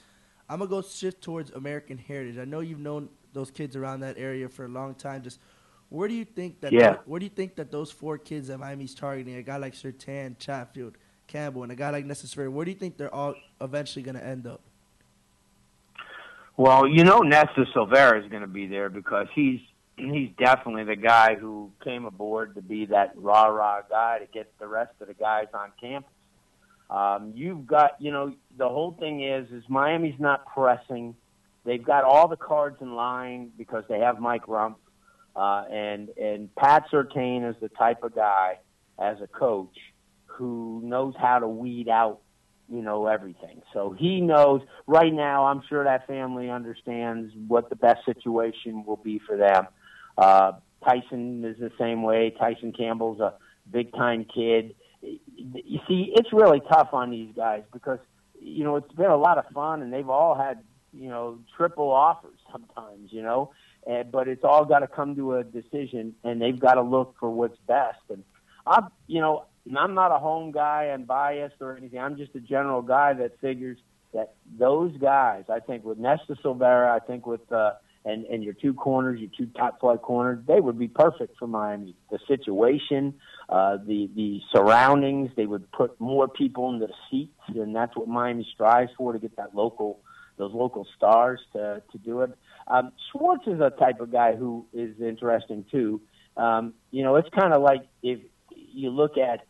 I'm 0.48 0.60
gonna 0.60 0.70
go 0.70 0.82
shift 0.84 1.24
towards 1.24 1.50
American 1.52 1.98
Heritage. 1.98 2.38
I 2.38 2.46
know 2.46 2.60
you've 2.60 2.80
known 2.80 3.10
those 3.34 3.50
kids 3.50 3.76
around 3.76 4.02
that 4.02 4.18
area 4.20 4.48
for 4.48 4.66
a 4.66 4.68
long 4.68 4.94
time. 4.94 5.24
Just 5.24 5.40
where 5.90 6.08
do 6.08 6.14
you 6.14 6.26
think 6.26 6.62
that 6.62 6.72
Yeah. 6.74 6.98
where 7.06 7.20
do 7.20 7.26
you 7.26 7.32
think 7.32 7.56
that 7.56 7.72
those 7.72 7.92
four 7.92 8.20
kids 8.20 8.50
that 8.50 8.60
Miami's 8.60 8.94
targeting, 8.94 9.36
a 9.36 9.42
guy 9.42 9.58
like 9.58 9.74
Surtain, 9.74 10.38
Chatfield, 10.38 10.96
Campbell, 11.26 11.64
and 11.64 11.72
a 11.72 11.76
guy 11.76 11.90
like 11.90 12.06
Necessary, 12.06 12.50
where 12.50 12.66
do 12.66 12.72
you 12.72 12.78
think 12.78 12.98
they're 12.98 13.14
all 13.14 13.34
eventually 13.62 14.04
gonna 14.04 14.20
end 14.20 14.46
up? 14.46 14.62
Well, 16.58 16.88
you 16.88 17.04
know, 17.04 17.20
Nesta 17.20 17.66
Silvera 17.76 18.24
is 18.24 18.30
going 18.30 18.42
to 18.42 18.48
be 18.48 18.66
there 18.66 18.90
because 18.90 19.28
he's 19.36 19.60
he's 19.98 20.30
definitely 20.38 20.84
the 20.84 20.96
guy 20.96 21.36
who 21.36 21.72
came 21.84 22.06
aboard 22.06 22.56
to 22.56 22.62
be 22.62 22.86
that 22.88 23.14
rah 23.16 23.46
rah 23.46 23.82
guy 23.90 24.20
to 24.20 24.26
get 24.28 24.52
the 24.60 24.68
rest 24.68 24.92
of 25.02 25.08
the 25.08 25.14
guys 25.14 25.48
on 25.54 25.72
campus. 25.80 26.12
Um, 26.90 27.34
you've 27.36 27.66
got, 27.66 27.94
you 28.00 28.12
know, 28.12 28.36
the 28.58 28.70
whole 28.70 28.96
thing 29.00 29.24
is 29.24 29.50
is 29.52 29.64
Miami's 29.70 30.20
not 30.20 30.46
pressing 30.46 31.16
they've 31.66 31.84
got 31.84 32.04
all 32.04 32.28
the 32.28 32.38
cards 32.38 32.78
in 32.80 32.96
line 32.96 33.52
because 33.58 33.84
they 33.90 34.00
have 34.00 34.20
Mike 34.20 34.46
Rumph, 34.46 34.76
uh, 35.36 35.66
and 35.70 36.10
and 36.10 36.54
Pat 36.56 36.86
Surtain 36.92 37.50
is 37.50 37.56
the 37.60 37.70
type 37.70 38.04
of 38.04 38.16
guy 38.16 38.60
as 39.00 39.18
a 39.22 39.28
coach 39.28 39.76
who 40.26 40.82
knows 40.84 41.14
how 41.18 41.40
to 41.40 41.48
weed 41.48 41.90
out, 41.90 42.20
you 42.70 42.82
know, 42.82 43.08
everything. 43.08 43.62
So 43.74 43.96
he 43.98 44.22
knows 44.22 44.62
right 44.88 45.14
now. 45.14 45.46
I'm 45.46 45.62
sure 45.68 45.84
that 45.84 46.08
family 46.08 46.50
understands 46.50 47.34
what 47.48 47.70
the 47.70 47.76
best 47.76 48.06
situation 48.06 48.86
will 48.86 48.98
be 48.98 49.20
for 49.26 49.36
them. 49.36 49.68
Uh, 50.18 50.54
Tyson 50.84 51.44
is 51.44 51.58
the 51.58 51.72
same 51.80 52.04
way. 52.04 52.34
Tyson 52.38 52.72
Campbell's 52.72 53.20
a 53.20 53.34
big 53.72 53.92
time 53.94 54.26
kid. 54.26 54.76
You 55.02 55.80
see, 55.88 56.14
it's 56.16 56.32
really 56.32 56.62
tough 56.62 56.90
on 56.94 57.12
these 57.12 57.30
guys 57.36 57.64
because 57.74 58.00
you 58.40 58.64
know 58.64 58.76
it's 58.78 58.92
been 58.94 59.12
a 59.12 59.18
lot 59.18 59.38
of 59.38 59.46
fun, 59.54 59.82
and 59.82 59.92
they've 59.92 60.10
all 60.10 60.36
had 60.36 60.60
you 60.94 61.10
know 61.10 61.40
triple 61.58 61.92
offers 61.92 62.38
sometimes. 62.52 63.12
You 63.12 63.24
know, 63.24 63.52
and, 63.86 64.12
but 64.12 64.28
it's 64.28 64.44
all 64.44 64.66
got 64.66 64.80
to 64.80 64.88
come 64.88 65.16
to 65.16 65.36
a 65.36 65.44
decision, 65.44 66.16
and 66.24 66.42
they've 66.42 66.60
got 66.60 66.76
to 66.76 66.82
look 66.82 67.16
for 67.20 67.30
what's 67.30 67.58
best. 67.68 68.00
And 68.10 68.24
I'm, 68.66 68.88
you 69.08 69.22
know, 69.22 69.46
I'm 69.76 69.94
not 69.94 70.12
a 70.12 70.20
home 70.20 70.52
guy 70.52 70.86
and 70.86 71.06
biased 71.06 71.56
or 71.60 71.78
anything. 71.78 72.00
I'm 72.00 72.18
just 72.18 72.36
a 72.36 72.40
general 72.40 72.82
guy 72.82 73.14
that 73.14 73.40
figures 73.40 73.78
that 74.14 74.34
those 74.58 74.96
guys, 74.98 75.44
I 75.50 75.60
think 75.60 75.84
with 75.84 75.98
Nesta 75.98 76.36
Silvera, 76.44 76.90
I 76.90 77.00
think 77.06 77.26
with 77.28 77.52
uh, 77.52 77.74
and 78.06 78.26
and 78.26 78.44
your 78.44 78.54
two 78.54 78.74
corners, 78.74 79.20
your 79.20 79.30
two 79.38 79.48
top 79.58 79.80
flight 79.80 80.02
corners, 80.02 80.40
they 80.48 80.60
would 80.60 80.80
be 80.80 80.88
perfect 80.88 81.38
for 81.38 81.48
Miami. 81.48 81.96
The 82.12 82.20
situation, 82.28 83.16
uh, 83.50 83.78
the 83.86 84.10
the 84.16 84.42
surroundings, 84.54 85.32
they 85.36 85.46
would 85.46 85.70
put 85.72 86.00
more 86.00 86.28
people 86.28 86.70
in 86.72 86.80
the 86.80 86.90
seats, 87.10 87.34
and 87.48 87.76
that's 87.76 87.96
what 87.96 88.08
Miami 88.08 88.48
strives 88.54 88.92
for 88.98 89.14
to 89.14 89.20
get 89.20 89.36
that 89.38 89.56
local 89.56 90.00
those 90.38 90.54
local 90.54 90.88
stars 90.96 91.40
to 91.54 91.82
to 91.92 91.98
do 91.98 92.22
it. 92.22 92.32
Um, 92.68 92.92
Schwartz 93.12 93.48
is 93.48 93.60
a 93.60 93.72
type 93.72 94.00
of 94.00 94.12
guy 94.12 94.36
who 94.36 94.66
is 94.74 95.00
interesting 95.02 95.66
too. 95.72 96.02
Um, 96.38 96.74
you 96.92 97.04
know, 97.04 97.16
it's 97.16 97.30
kind 97.30 97.54
of 97.54 97.62
like 97.62 97.88
if 98.04 98.20
you 98.52 98.90
look 98.90 99.18
at 99.18 99.46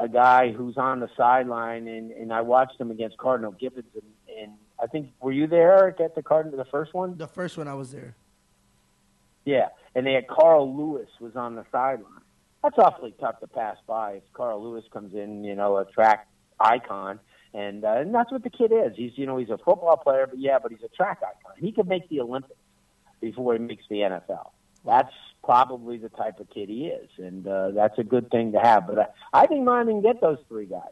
a 0.00 0.08
guy 0.08 0.52
who's 0.52 0.76
on 0.76 1.00
the 1.00 1.08
sideline, 1.16 1.88
and 1.88 2.10
and 2.10 2.32
I 2.32 2.42
watched 2.42 2.80
him 2.80 2.90
against 2.90 3.16
Cardinal 3.18 3.52
Gibbons, 3.52 3.86
and, 3.94 4.38
and 4.38 4.52
I 4.80 4.86
think 4.86 5.10
were 5.20 5.32
you 5.32 5.46
there, 5.46 5.78
Eric, 5.78 6.00
at 6.00 6.14
the 6.14 6.22
Cardinal, 6.22 6.58
the 6.58 6.64
first 6.64 6.92
one? 6.94 7.16
The 7.16 7.26
first 7.26 7.56
one 7.56 7.68
I 7.68 7.74
was 7.74 7.92
there. 7.92 8.14
Yeah, 9.44 9.68
and 9.94 10.06
they 10.06 10.12
had 10.14 10.26
Carl 10.28 10.76
Lewis 10.76 11.08
was 11.20 11.36
on 11.36 11.54
the 11.54 11.64
sideline. 11.72 12.10
That's 12.62 12.78
awfully 12.78 13.14
tough 13.20 13.40
to 13.40 13.46
pass 13.46 13.76
by 13.86 14.14
if 14.14 14.22
Carl 14.32 14.62
Lewis 14.62 14.84
comes 14.92 15.14
in, 15.14 15.44
you 15.44 15.54
know, 15.54 15.76
a 15.76 15.84
track 15.84 16.26
icon, 16.58 17.20
and 17.54 17.84
uh, 17.84 17.92
and 17.98 18.14
that's 18.14 18.32
what 18.32 18.42
the 18.42 18.50
kid 18.50 18.72
is. 18.72 18.92
He's 18.96 19.12
you 19.14 19.24
know 19.24 19.36
he's 19.36 19.50
a 19.50 19.58
football 19.58 19.96
player, 19.96 20.26
but 20.26 20.38
yeah, 20.38 20.58
but 20.58 20.72
he's 20.72 20.82
a 20.82 20.88
track 20.88 21.18
icon. 21.22 21.52
He 21.58 21.72
could 21.72 21.86
make 21.86 22.08
the 22.08 22.20
Olympics 22.20 22.58
before 23.20 23.52
he 23.52 23.60
makes 23.60 23.84
the 23.88 23.96
NFL. 23.96 24.50
That's 24.84 25.12
probably 25.44 25.98
the 25.98 26.08
type 26.08 26.40
of 26.40 26.50
kid 26.50 26.68
he 26.68 26.86
is, 26.86 27.08
and 27.18 27.46
uh, 27.46 27.70
that's 27.70 27.98
a 27.98 28.04
good 28.04 28.30
thing 28.30 28.52
to 28.52 28.58
have. 28.58 28.86
But 28.88 28.98
I, 28.98 29.42
I 29.42 29.46
think 29.46 29.64
Miami 29.64 29.92
can 29.92 30.02
get 30.02 30.20
those 30.20 30.38
three 30.48 30.66
guys. 30.66 30.82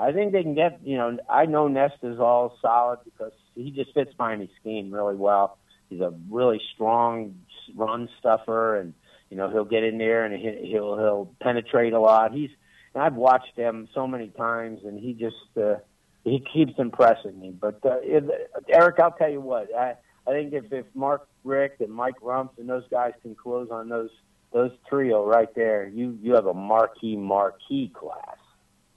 I 0.00 0.12
think 0.12 0.32
they 0.32 0.42
can 0.42 0.54
get, 0.54 0.80
you 0.82 0.96
know, 0.96 1.18
I 1.28 1.44
know 1.44 1.68
Nest 1.68 1.96
is 2.02 2.18
all 2.18 2.56
solid 2.62 3.00
because 3.04 3.32
he 3.54 3.70
just 3.70 3.92
fits 3.92 4.12
Miami's 4.18 4.48
scheme 4.60 4.90
really 4.90 5.14
well. 5.14 5.58
He's 5.90 6.00
a 6.00 6.14
really 6.30 6.60
strong 6.74 7.34
run 7.76 8.08
stuffer, 8.18 8.78
and 8.78 8.94
you 9.28 9.36
know 9.36 9.50
he'll 9.50 9.64
get 9.64 9.84
in 9.84 9.98
there 9.98 10.24
and 10.24 10.34
he'll 10.40 10.96
he'll 10.96 11.34
penetrate 11.40 11.92
a 11.92 12.00
lot. 12.00 12.32
He's 12.32 12.50
and 12.94 13.02
I've 13.02 13.14
watched 13.14 13.56
him 13.56 13.88
so 13.94 14.06
many 14.06 14.28
times, 14.28 14.80
and 14.84 14.98
he 14.98 15.12
just 15.12 15.36
uh, 15.60 15.76
he 16.24 16.42
keeps 16.52 16.72
impressing 16.78 17.38
me. 17.38 17.50
But 17.50 17.80
uh, 17.84 17.98
if, 18.02 18.24
Eric, 18.68 19.00
I'll 19.00 19.12
tell 19.12 19.30
you 19.30 19.40
what, 19.40 19.74
I 19.74 19.96
I 20.26 20.30
think 20.30 20.52
if 20.52 20.72
if 20.72 20.86
Mark 20.94 21.28
Richt 21.44 21.80
and 21.80 21.92
Mike 21.92 22.20
Rumph 22.22 22.50
and 22.58 22.68
those 22.68 22.84
guys 22.90 23.12
can 23.22 23.34
close 23.34 23.68
on 23.70 23.88
those 23.88 24.10
those 24.52 24.72
trio 24.88 25.24
right 25.24 25.52
there, 25.54 25.88
you 25.88 26.18
you 26.22 26.34
have 26.34 26.46
a 26.46 26.54
marquee 26.54 27.16
marquee 27.16 27.92
class. 27.94 28.39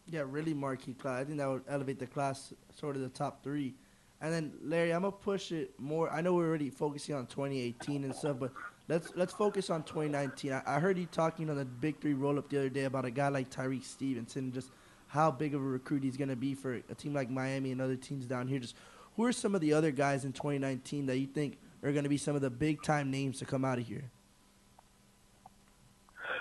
Yeah, 0.09 0.23
really 0.27 0.53
marquee 0.53 0.93
class. 0.93 1.21
I 1.21 1.23
think 1.23 1.37
that 1.37 1.49
would 1.49 1.63
elevate 1.67 1.99
the 1.99 2.07
class 2.07 2.53
sort 2.75 2.95
of 2.95 3.01
the 3.01 3.09
top 3.09 3.43
three. 3.43 3.73
And 4.21 4.33
then 4.33 4.53
Larry, 4.63 4.93
I'm 4.93 5.01
gonna 5.01 5.11
push 5.11 5.51
it 5.51 5.77
more. 5.77 6.09
I 6.11 6.21
know 6.21 6.33
we're 6.33 6.47
already 6.47 6.69
focusing 6.69 7.15
on 7.15 7.25
2018 7.25 8.05
and 8.05 8.15
stuff, 8.15 8.37
but 8.39 8.51
let's 8.87 9.11
let's 9.15 9.33
focus 9.33 9.69
on 9.69 9.83
2019. 9.83 10.53
I, 10.53 10.61
I 10.65 10.79
heard 10.79 10.97
you 10.97 11.05
talking 11.07 11.49
on 11.49 11.57
the 11.57 11.65
Big 11.65 11.99
Three 11.99 12.13
roll 12.13 12.37
up 12.37 12.49
the 12.49 12.57
other 12.57 12.69
day 12.69 12.85
about 12.85 13.03
a 13.03 13.11
guy 13.11 13.27
like 13.27 13.49
Tyrique 13.49 13.83
Stevenson, 13.83 14.53
just 14.53 14.71
how 15.07 15.29
big 15.29 15.53
of 15.53 15.61
a 15.61 15.63
recruit 15.65 16.03
he's 16.03 16.15
gonna 16.15 16.37
be 16.37 16.55
for 16.55 16.81
a 16.89 16.95
team 16.95 17.13
like 17.13 17.29
Miami 17.29 17.71
and 17.71 17.81
other 17.81 17.97
teams 17.97 18.25
down 18.25 18.47
here. 18.47 18.59
Just 18.59 18.75
who 19.17 19.25
are 19.25 19.33
some 19.33 19.55
of 19.55 19.61
the 19.61 19.73
other 19.73 19.91
guys 19.91 20.23
in 20.23 20.31
2019 20.31 21.05
that 21.07 21.17
you 21.17 21.27
think 21.27 21.57
are 21.83 21.91
gonna 21.91 22.07
be 22.07 22.17
some 22.17 22.35
of 22.35 22.41
the 22.41 22.49
big 22.49 22.81
time 22.81 23.11
names 23.11 23.39
to 23.39 23.45
come 23.45 23.65
out 23.65 23.77
of 23.77 23.85
here? 23.85 24.09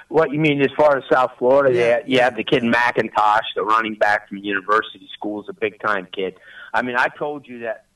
What 0.09 0.33
you 0.33 0.41
mean 0.41 0.61
as 0.61 0.71
far 0.77 0.97
as 0.97 1.05
South 1.11 1.33
Florida? 1.39 1.75
Yeah, 1.75 1.99
you 2.07 2.21
have 2.21 2.37
the 2.37 2.45
kid 2.45 2.63
McIntosh, 2.63 3.41
the 3.55 3.63
running 3.63 3.95
back 3.95 4.29
from 4.29 4.39
University 4.39 5.09
School, 5.15 5.43
is 5.43 5.49
a 5.49 5.55
big 5.55 5.81
time 5.81 6.07
kid. 6.15 6.39
I 6.75 6.83
mean, 6.83 6.97
I 6.97 7.09
told 7.19 7.47
you 7.47 7.61
that 7.61 7.87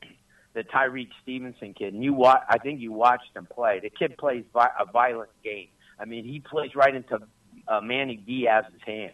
the 0.53 0.63
Tyrique 0.63 1.11
Stevenson 1.21 1.73
kid, 1.73 1.93
and 1.93 2.03
you 2.03 2.13
watch. 2.13 2.41
I 2.49 2.57
think 2.57 2.79
you 2.79 2.91
watched 2.91 3.35
him 3.35 3.45
play. 3.45 3.79
The 3.79 3.91
kid 3.91 4.17
plays 4.17 4.43
vi- 4.53 4.71
a 4.79 4.85
violent 4.91 5.29
game. 5.43 5.67
I 5.99 6.05
mean, 6.05 6.25
he 6.25 6.39
plays 6.39 6.75
right 6.75 6.93
into 6.93 7.19
uh, 7.67 7.81
Manny 7.81 8.17
Diaz's 8.17 8.81
hands. 8.85 9.13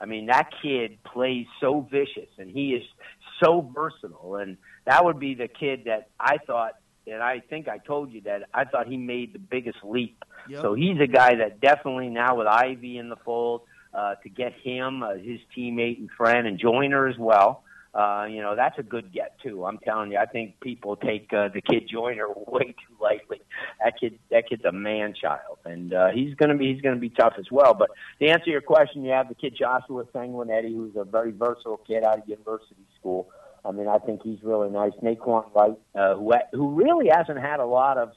I 0.00 0.06
mean, 0.06 0.26
that 0.26 0.50
kid 0.60 1.02
plays 1.04 1.46
so 1.60 1.86
vicious, 1.90 2.28
and 2.36 2.50
he 2.50 2.72
is 2.72 2.82
so 3.42 3.70
versatile. 3.74 4.36
And 4.36 4.56
that 4.84 5.04
would 5.04 5.18
be 5.18 5.34
the 5.34 5.48
kid 5.48 5.84
that 5.86 6.08
I 6.18 6.38
thought 6.46 6.72
and 7.06 7.22
I 7.22 7.40
think 7.40 7.68
I 7.68 7.78
told 7.78 8.12
you 8.12 8.20
that 8.22 8.48
I 8.54 8.64
thought 8.64 8.86
he 8.86 8.96
made 8.96 9.32
the 9.32 9.38
biggest 9.38 9.78
leap. 9.82 10.24
Yep. 10.48 10.62
So 10.62 10.74
he's 10.74 11.00
a 11.00 11.06
guy 11.06 11.36
that 11.36 11.60
definitely 11.60 12.08
now 12.08 12.36
with 12.36 12.46
Ivey 12.46 12.98
in 12.98 13.08
the 13.08 13.16
fold, 13.16 13.62
uh, 13.94 14.14
to 14.16 14.28
get 14.28 14.52
him, 14.62 15.02
uh, 15.02 15.14
his 15.14 15.40
teammate 15.56 15.98
and 15.98 16.10
friend, 16.10 16.46
and 16.46 16.58
Joyner 16.58 17.08
as 17.08 17.18
well. 17.18 17.62
Uh, 17.94 18.26
you 18.30 18.40
know, 18.40 18.56
that's 18.56 18.78
a 18.78 18.82
good 18.82 19.12
get 19.12 19.38
too. 19.42 19.66
I'm 19.66 19.76
telling 19.78 20.12
you, 20.12 20.18
I 20.18 20.24
think 20.24 20.58
people 20.60 20.96
take 20.96 21.30
uh, 21.30 21.48
the 21.52 21.60
kid 21.60 21.88
Joyner 21.92 22.26
way 22.46 22.64
too 22.64 22.96
lightly. 22.98 23.42
That 23.84 24.00
kid, 24.00 24.18
that 24.30 24.48
kid's 24.48 24.64
a 24.64 24.72
man 24.72 25.12
child, 25.12 25.58
and 25.66 25.92
uh, 25.92 26.08
he's 26.08 26.34
gonna 26.36 26.56
be 26.56 26.72
he's 26.72 26.80
gonna 26.80 26.96
be 26.96 27.10
tough 27.10 27.34
as 27.38 27.50
well. 27.50 27.74
But 27.74 27.90
to 28.20 28.28
answer 28.28 28.48
your 28.48 28.62
question, 28.62 29.04
you 29.04 29.10
have 29.10 29.28
the 29.28 29.34
kid 29.34 29.54
Joshua 29.58 30.04
Sanguinetti, 30.06 30.74
who's 30.74 30.96
a 30.96 31.04
very 31.04 31.32
versatile 31.32 31.82
kid 31.86 32.02
out 32.02 32.20
of 32.20 32.28
university 32.28 32.86
school. 32.98 33.28
I 33.64 33.70
mean, 33.70 33.88
I 33.88 33.98
think 33.98 34.22
he's 34.22 34.42
really 34.42 34.70
nice. 34.70 34.92
Naquan 35.02 35.54
Wright, 35.54 35.78
uh, 35.94 36.14
who 36.16 36.32
who 36.52 36.74
really 36.74 37.08
hasn't 37.08 37.40
had 37.40 37.60
a 37.60 37.66
lot 37.66 37.96
of 37.98 38.12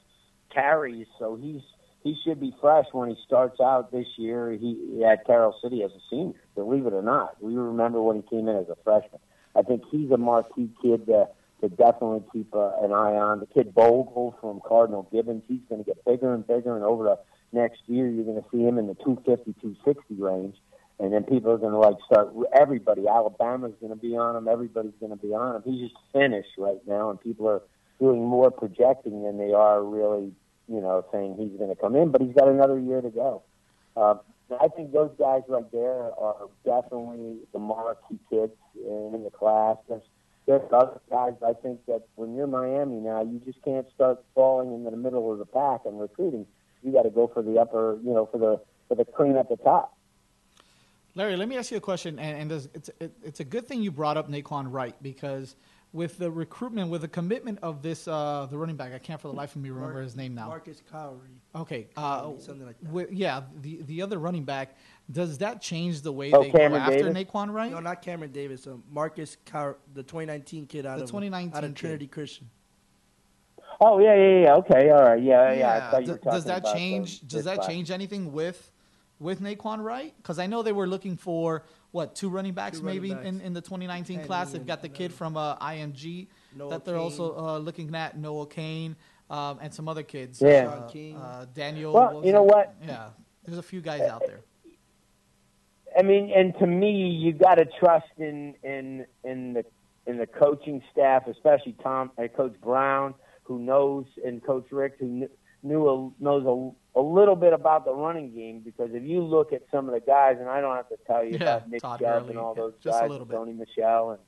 carries, 0.52 1.06
so 1.18 1.36
he's 1.36 1.62
he 2.02 2.16
should 2.24 2.40
be 2.40 2.54
fresh 2.60 2.86
when 2.92 3.10
he 3.10 3.16
starts 3.26 3.60
out 3.60 3.92
this 3.92 4.06
year. 4.16 4.52
He 4.52 5.04
at 5.04 5.26
Carol 5.26 5.54
City 5.62 5.82
as 5.82 5.90
a 5.92 6.00
senior, 6.10 6.40
believe 6.54 6.86
it 6.86 6.92
or 6.92 7.02
not. 7.02 7.42
We 7.42 7.56
remember 7.56 8.02
when 8.02 8.16
he 8.16 8.22
came 8.22 8.48
in 8.48 8.56
as 8.56 8.68
a 8.68 8.76
freshman. 8.82 9.20
I 9.54 9.62
think 9.62 9.82
he's 9.90 10.10
a 10.10 10.18
marquee 10.18 10.70
kid 10.82 11.06
to, 11.06 11.28
to 11.62 11.68
definitely 11.68 12.22
keep 12.32 12.54
uh, 12.54 12.72
an 12.82 12.92
eye 12.92 13.16
on. 13.16 13.40
The 13.40 13.46
kid 13.46 13.74
Bogle 13.74 14.36
from 14.40 14.60
Cardinal 14.66 15.08
Gibbons, 15.10 15.44
he's 15.48 15.62
going 15.68 15.82
to 15.82 15.86
get 15.86 16.04
bigger 16.04 16.34
and 16.34 16.46
bigger, 16.46 16.76
and 16.76 16.84
over 16.84 17.04
the 17.04 17.18
next 17.52 17.80
year, 17.86 18.08
you're 18.08 18.24
going 18.24 18.42
to 18.42 18.48
see 18.50 18.62
him 18.62 18.78
in 18.78 18.86
the 18.86 18.94
250, 18.94 19.54
260 19.60 20.14
range 20.22 20.56
and 20.98 21.12
then 21.12 21.24
people 21.24 21.50
are 21.50 21.58
going 21.58 21.72
to 21.72 21.78
like 21.78 21.96
start. 22.06 22.32
Everybody, 22.58 23.06
Alabama's 23.06 23.74
going 23.80 23.92
to 23.92 24.00
be 24.00 24.16
on 24.16 24.36
him. 24.36 24.48
Everybody's 24.48 24.96
going 24.98 25.10
to 25.10 25.16
be 25.16 25.28
on 25.28 25.56
him. 25.56 25.62
He's 25.64 25.88
just 25.88 26.00
finished 26.12 26.50
right 26.56 26.80
now, 26.86 27.10
and 27.10 27.20
people 27.20 27.48
are 27.48 27.62
doing 28.00 28.24
more 28.24 28.50
projecting 28.50 29.22
than 29.22 29.38
they 29.38 29.52
are 29.52 29.82
really, 29.82 30.32
you 30.68 30.80
know, 30.80 31.04
saying 31.12 31.36
he's 31.38 31.58
going 31.58 31.74
to 31.74 31.80
come 31.80 31.96
in. 31.96 32.10
But 32.10 32.22
he's 32.22 32.34
got 32.34 32.48
another 32.48 32.78
year 32.78 33.00
to 33.00 33.10
go. 33.10 33.42
Uh, 33.96 34.14
I 34.60 34.68
think 34.68 34.92
those 34.92 35.10
guys 35.18 35.42
right 35.48 35.70
there 35.72 36.12
are 36.18 36.48
definitely 36.64 37.38
the 37.52 37.58
marquee 37.58 38.18
kids 38.30 38.52
in 38.76 39.22
the 39.24 39.30
class. 39.30 39.76
There's, 39.88 40.02
there's 40.46 40.62
other 40.72 41.00
guys. 41.10 41.34
I 41.44 41.52
think 41.54 41.84
that 41.86 42.02
when 42.14 42.34
you're 42.34 42.46
Miami 42.46 43.00
now, 43.00 43.22
you 43.22 43.40
just 43.44 43.62
can't 43.62 43.86
start 43.94 44.22
falling 44.34 44.72
into 44.72 44.90
the 44.90 44.96
middle 44.96 45.32
of 45.32 45.38
the 45.38 45.46
pack 45.46 45.80
and 45.84 46.00
recruiting. 46.00 46.46
You 46.82 46.92
got 46.92 47.02
to 47.02 47.10
go 47.10 47.26
for 47.26 47.42
the 47.42 47.58
upper, 47.58 47.98
you 48.04 48.12
know, 48.14 48.26
for 48.26 48.38
the 48.38 48.60
for 48.88 48.94
the 48.94 49.04
cream 49.04 49.36
at 49.36 49.48
the 49.48 49.56
top. 49.56 49.95
Larry, 51.16 51.34
let 51.36 51.48
me 51.48 51.56
ask 51.56 51.70
you 51.70 51.78
a 51.78 51.80
question, 51.80 52.18
and, 52.18 52.52
and 52.52 52.52
it's 52.74 52.90
it, 53.00 53.10
it's 53.24 53.40
a 53.40 53.44
good 53.44 53.66
thing 53.66 53.82
you 53.82 53.90
brought 53.90 54.18
up 54.18 54.30
Naquan 54.30 54.66
Wright 54.70 54.94
because 55.02 55.56
with 55.94 56.18
the 56.18 56.30
recruitment, 56.30 56.90
with 56.90 57.00
the 57.00 57.08
commitment 57.08 57.58
of 57.62 57.80
this 57.80 58.06
uh, 58.06 58.46
the 58.50 58.58
running 58.58 58.76
back, 58.76 58.92
I 58.92 58.98
can't 58.98 59.18
for 59.18 59.28
the 59.28 59.34
life 59.34 59.56
of 59.56 59.62
me 59.62 59.70
remember 59.70 59.94
Mark, 59.94 60.04
his 60.04 60.14
name 60.14 60.34
now. 60.34 60.48
Marcus 60.48 60.82
Crowley. 60.90 61.40
Okay, 61.54 61.88
uh, 61.96 62.32
something 62.38 62.66
like 62.66 62.78
that. 62.82 62.92
With, 62.92 63.12
yeah, 63.12 63.40
the 63.62 63.80
the 63.82 64.02
other 64.02 64.18
running 64.18 64.44
back. 64.44 64.76
Does 65.10 65.38
that 65.38 65.62
change 65.62 66.02
the 66.02 66.12
way 66.12 66.32
oh, 66.32 66.42
they 66.42 66.50
Cameron 66.50 66.72
go 66.72 66.92
after 66.92 67.10
Davis? 67.10 67.32
Naquan 67.32 67.50
Wright? 67.50 67.70
No, 67.70 67.80
not 67.80 68.02
Cameron 68.02 68.32
Davis. 68.32 68.66
Uh, 68.66 68.76
Marcus 68.90 69.38
Crowley, 69.46 69.76
the 69.94 70.02
2019 70.02 70.66
kid 70.66 70.84
out 70.84 70.98
the 70.98 71.04
of 71.04 71.08
2019 71.08 71.56
out 71.56 71.64
of 71.64 71.70
kid. 71.70 71.76
Trinity 71.76 72.06
Christian. 72.08 72.50
Oh 73.80 73.98
yeah, 74.00 74.14
yeah, 74.14 74.40
yeah. 74.40 74.54
Okay, 74.56 74.90
all 74.90 75.02
right. 75.02 75.22
Yeah, 75.22 75.54
yeah. 75.54 75.76
I 75.76 75.90
thought 75.90 76.02
you 76.04 76.12
were 76.12 76.18
Does, 76.18 76.24
talking 76.24 76.32
does 76.32 76.44
that 76.44 76.58
about 76.58 76.74
change? 76.74 77.20
the- 77.20 77.26
does 77.26 77.44
that 77.44 77.56
class. 77.56 77.68
change 77.68 77.90
anything 77.90 78.32
with 78.32 78.70
with 79.18 79.40
Naquan 79.40 79.82
Wright? 79.82 80.14
Because 80.16 80.38
I 80.38 80.46
know 80.46 80.62
they 80.62 80.72
were 80.72 80.86
looking 80.86 81.16
for 81.16 81.64
what 81.92 82.14
two 82.14 82.28
running 82.28 82.54
backs 82.54 82.78
Two 82.80 82.86
running 82.86 83.02
maybe 83.02 83.14
backs. 83.14 83.26
in, 83.26 83.40
in 83.40 83.52
the 83.52 83.60
2019 83.60 84.16
Penny 84.16 84.26
class. 84.26 84.52
They've 84.52 84.66
got 84.66 84.82
the 84.82 84.88
kid 84.88 85.12
from 85.12 85.36
uh, 85.36 85.56
IMG 85.56 86.28
Noah 86.54 86.70
that 86.70 86.84
they're 86.84 86.94
Cain. 86.94 87.02
also 87.02 87.36
uh, 87.36 87.58
looking 87.58 87.94
at 87.94 88.16
Noah 88.18 88.46
Cain 88.46 88.96
um, 89.30 89.58
and 89.60 89.72
some 89.72 89.88
other 89.88 90.02
kids. 90.02 90.40
Yeah. 90.40 90.68
uh, 90.68 90.88
King. 90.88 91.16
uh, 91.16 91.46
Daniel. 91.54 91.92
Well, 91.92 92.22
you 92.24 92.32
know 92.32 92.44
it? 92.44 92.54
what? 92.54 92.74
Yeah, 92.86 93.08
there's 93.44 93.58
a 93.58 93.62
few 93.62 93.80
guys 93.80 94.02
out 94.02 94.22
there. 94.26 94.40
I 95.98 96.02
mean, 96.02 96.30
and 96.36 96.52
to 96.58 96.66
me, 96.66 97.08
you've 97.08 97.38
got 97.38 97.54
to 97.54 97.64
trust 97.80 98.06
in 98.18 98.54
in 98.62 99.06
in 99.24 99.54
the 99.54 99.64
in 100.06 100.18
the 100.18 100.26
coaching 100.26 100.82
staff, 100.92 101.26
especially 101.26 101.74
Tom, 101.82 102.10
uh, 102.18 102.28
Coach 102.28 102.54
Brown, 102.60 103.14
who 103.44 103.58
knows, 103.58 104.04
and 104.24 104.44
Coach 104.44 104.66
Richt, 104.70 105.00
who 105.00 105.06
kn- 105.20 105.30
knew 105.62 105.88
a, 105.88 106.22
knows 106.22 106.44
a, 106.44 106.85
a 106.96 107.00
little 107.00 107.36
bit 107.36 107.52
about 107.52 107.84
the 107.84 107.94
running 107.94 108.34
game. 108.34 108.60
Because 108.60 108.90
if 108.92 109.04
you 109.04 109.22
look 109.22 109.52
at 109.52 109.62
some 109.70 109.88
of 109.88 109.94
the 109.94 110.00
guys, 110.00 110.36
and 110.40 110.48
I 110.48 110.60
don't 110.60 110.74
have 110.76 110.88
to 110.88 110.98
tell 111.06 111.22
you 111.22 111.38
Yeah, 111.38 111.56
about 111.56 111.70
Nick 111.70 111.82
Todd 111.82 112.00
Chubb 112.00 112.30
and 112.30 112.38
all 112.38 112.54
yeah, 112.56 112.62
those 112.62 112.74
guys. 112.82 113.10
Sony 113.10 113.56
Michel, 113.56 114.10
and 114.12 114.20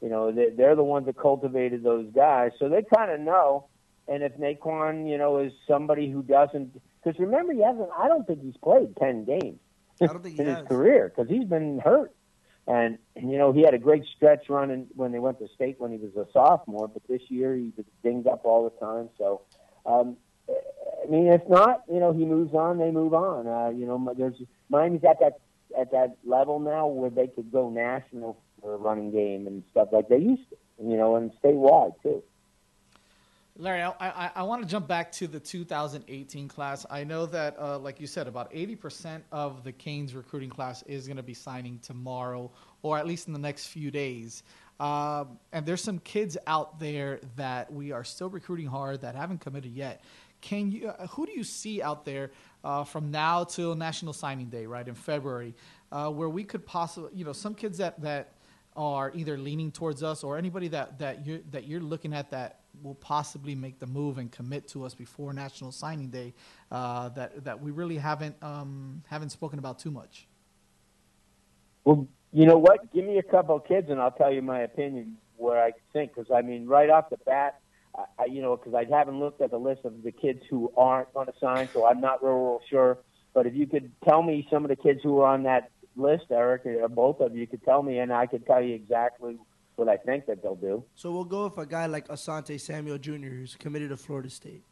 you 0.00 0.08
know 0.08 0.32
they, 0.32 0.50
they're 0.50 0.76
the 0.76 0.84
ones 0.84 1.06
that 1.06 1.18
cultivated 1.18 1.82
those 1.82 2.10
guys, 2.14 2.52
so 2.58 2.68
they 2.68 2.82
kind 2.94 3.10
of 3.10 3.20
know. 3.20 3.66
And 4.08 4.22
if 4.22 4.36
Naquan, 4.36 5.08
you 5.08 5.18
know, 5.18 5.38
is 5.38 5.52
somebody 5.68 6.10
who 6.10 6.22
doesn't, 6.22 6.74
because 7.02 7.20
remember, 7.20 7.52
he 7.52 7.62
hasn't. 7.62 7.88
I 7.96 8.08
don't 8.08 8.26
think 8.26 8.42
he's 8.42 8.56
played 8.56 8.96
ten 8.96 9.24
games 9.24 9.58
I 10.00 10.06
don't 10.06 10.22
think 10.22 10.36
he 10.36 10.42
in 10.42 10.48
his 10.48 10.66
career 10.66 11.12
because 11.14 11.30
he's 11.30 11.44
been 11.44 11.78
hurt. 11.78 12.12
And 12.66 12.98
you 13.16 13.38
know 13.38 13.52
he 13.52 13.62
had 13.62 13.74
a 13.74 13.78
great 13.78 14.04
stretch 14.16 14.48
run 14.48 14.70
in, 14.70 14.86
when 14.94 15.10
they 15.10 15.18
went 15.18 15.40
to 15.40 15.48
state 15.52 15.80
when 15.80 15.90
he 15.90 15.98
was 15.98 16.14
a 16.14 16.30
sophomore, 16.32 16.86
but 16.86 17.02
this 17.08 17.22
year 17.28 17.56
he 17.56 17.72
was 17.76 17.86
dinged 18.04 18.28
up 18.28 18.42
all 18.44 18.62
the 18.62 18.86
time. 18.86 19.08
So, 19.18 19.42
um, 19.84 20.16
I 21.02 21.10
mean, 21.10 21.26
if 21.28 21.42
not, 21.48 21.82
you 21.90 22.00
know, 22.00 22.12
he 22.12 22.24
moves 22.24 22.54
on. 22.54 22.78
They 22.78 22.90
move 22.90 23.14
on. 23.14 23.46
Uh, 23.46 23.70
you 23.70 23.86
know, 23.86 24.14
there's 24.16 24.34
Miami's 24.68 25.04
at 25.04 25.18
that 25.20 25.40
at 25.78 25.90
that 25.92 26.16
level 26.24 26.60
now 26.60 26.86
where 26.86 27.10
they 27.10 27.26
could 27.26 27.50
go 27.50 27.70
national 27.70 28.38
for 28.60 28.74
a 28.74 28.76
running 28.76 29.10
game 29.10 29.46
and 29.46 29.62
stuff 29.70 29.88
like 29.92 30.08
they 30.08 30.18
used 30.18 30.48
to. 30.50 30.56
You 30.82 30.96
know, 30.96 31.16
and 31.16 31.30
statewide 31.42 31.94
too. 32.02 32.22
Larry, 33.58 33.82
I, 33.82 33.92
I, 34.00 34.30
I 34.36 34.42
want 34.44 34.62
to 34.62 34.68
jump 34.68 34.88
back 34.88 35.12
to 35.12 35.26
the 35.26 35.38
2018 35.38 36.48
class. 36.48 36.86
I 36.88 37.04
know 37.04 37.26
that, 37.26 37.54
uh, 37.58 37.78
like 37.78 38.00
you 38.00 38.06
said, 38.06 38.26
about 38.26 38.50
80% 38.50 39.20
of 39.30 39.62
the 39.62 39.72
Canes 39.72 40.14
recruiting 40.14 40.48
class 40.48 40.82
is 40.84 41.06
going 41.06 41.18
to 41.18 41.22
be 41.22 41.34
signing 41.34 41.78
tomorrow, 41.80 42.50
or 42.80 42.96
at 42.96 43.06
least 43.06 43.26
in 43.26 43.34
the 43.34 43.38
next 43.38 43.66
few 43.66 43.90
days. 43.90 44.42
Um, 44.80 45.38
and 45.52 45.66
there's 45.66 45.82
some 45.82 45.98
kids 45.98 46.38
out 46.46 46.80
there 46.80 47.20
that 47.36 47.70
we 47.70 47.92
are 47.92 48.04
still 48.04 48.30
recruiting 48.30 48.66
hard 48.66 49.02
that 49.02 49.14
haven't 49.14 49.42
committed 49.42 49.72
yet. 49.72 50.02
Can 50.42 50.70
you? 50.70 50.88
Uh, 50.88 51.06
who 51.06 51.24
do 51.24 51.32
you 51.32 51.44
see 51.44 51.80
out 51.80 52.04
there 52.04 52.32
uh, 52.62 52.84
from 52.84 53.10
now 53.10 53.44
till 53.44 53.74
National 53.74 54.12
Signing 54.12 54.50
Day, 54.50 54.66
right 54.66 54.86
in 54.86 54.94
February, 54.94 55.54
uh, 55.90 56.10
where 56.10 56.28
we 56.28 56.44
could 56.44 56.66
possibly, 56.66 57.10
you 57.14 57.24
know, 57.24 57.32
some 57.32 57.54
kids 57.54 57.78
that 57.78 58.00
that 58.02 58.34
are 58.74 59.12
either 59.14 59.38
leaning 59.38 59.70
towards 59.70 60.02
us 60.02 60.24
or 60.24 60.36
anybody 60.36 60.68
that 60.68 60.98
that 60.98 61.24
you 61.24 61.42
that 61.50 61.66
you're 61.66 61.80
looking 61.80 62.12
at 62.12 62.30
that 62.30 62.60
will 62.82 62.94
possibly 62.96 63.54
make 63.54 63.78
the 63.78 63.86
move 63.86 64.18
and 64.18 64.32
commit 64.32 64.66
to 64.66 64.84
us 64.84 64.94
before 64.94 65.32
National 65.32 65.70
Signing 65.70 66.08
Day 66.08 66.34
uh, 66.70 67.08
that 67.10 67.44
that 67.44 67.62
we 67.62 67.70
really 67.70 67.98
haven't 67.98 68.34
um, 68.42 69.02
haven't 69.06 69.30
spoken 69.30 69.58
about 69.58 69.78
too 69.78 69.90
much. 69.90 70.26
Well, 71.84 72.08
you 72.32 72.46
know 72.46 72.58
what? 72.58 72.92
Give 72.92 73.04
me 73.04 73.18
a 73.18 73.22
couple 73.22 73.56
of 73.56 73.64
kids, 73.64 73.90
and 73.90 74.00
I'll 74.00 74.10
tell 74.10 74.32
you 74.32 74.42
my 74.42 74.62
opinion 74.62 75.18
what 75.36 75.58
I 75.58 75.72
think. 75.92 76.14
Because 76.14 76.30
I 76.34 76.42
mean, 76.42 76.66
right 76.66 76.90
off 76.90 77.10
the 77.10 77.18
bat, 77.18 77.60
I, 77.96 78.04
I, 78.18 78.24
you 78.26 78.42
know, 78.42 78.56
because 78.56 78.74
I 78.74 78.84
haven't 78.84 79.18
looked 79.18 79.40
at 79.40 79.50
the 79.50 79.58
list 79.58 79.84
of 79.84 80.02
the 80.02 80.12
kids 80.12 80.42
who 80.48 80.72
aren't 80.76 81.12
going 81.14 81.26
to 81.26 81.34
sign, 81.40 81.68
so 81.72 81.86
I'm 81.86 82.00
not 82.00 82.22
real, 82.22 82.34
real 82.34 82.60
sure. 82.68 82.98
But 83.34 83.46
if 83.46 83.54
you 83.54 83.66
could 83.66 83.90
tell 84.04 84.22
me 84.22 84.46
some 84.50 84.64
of 84.64 84.68
the 84.68 84.76
kids 84.76 85.00
who 85.02 85.20
are 85.20 85.28
on 85.28 85.44
that 85.44 85.70
list, 85.96 86.24
Eric, 86.30 86.66
or 86.66 86.88
both 86.88 87.20
of 87.20 87.36
you 87.36 87.46
could 87.46 87.64
tell 87.64 87.82
me, 87.82 87.98
and 87.98 88.12
I 88.12 88.26
could 88.26 88.46
tell 88.46 88.62
you 88.62 88.74
exactly 88.74 89.38
what 89.76 89.88
I 89.88 89.96
think 89.96 90.26
that 90.26 90.42
they'll 90.42 90.54
do. 90.54 90.84
So 90.94 91.12
we'll 91.12 91.24
go 91.24 91.44
with 91.44 91.58
a 91.58 91.66
guy 91.66 91.86
like 91.86 92.08
Asante 92.08 92.60
Samuel 92.60 92.98
Jr., 92.98 93.28
who's 93.28 93.56
committed 93.56 93.90
to 93.90 93.96
Florida 93.96 94.30
State. 94.30 94.62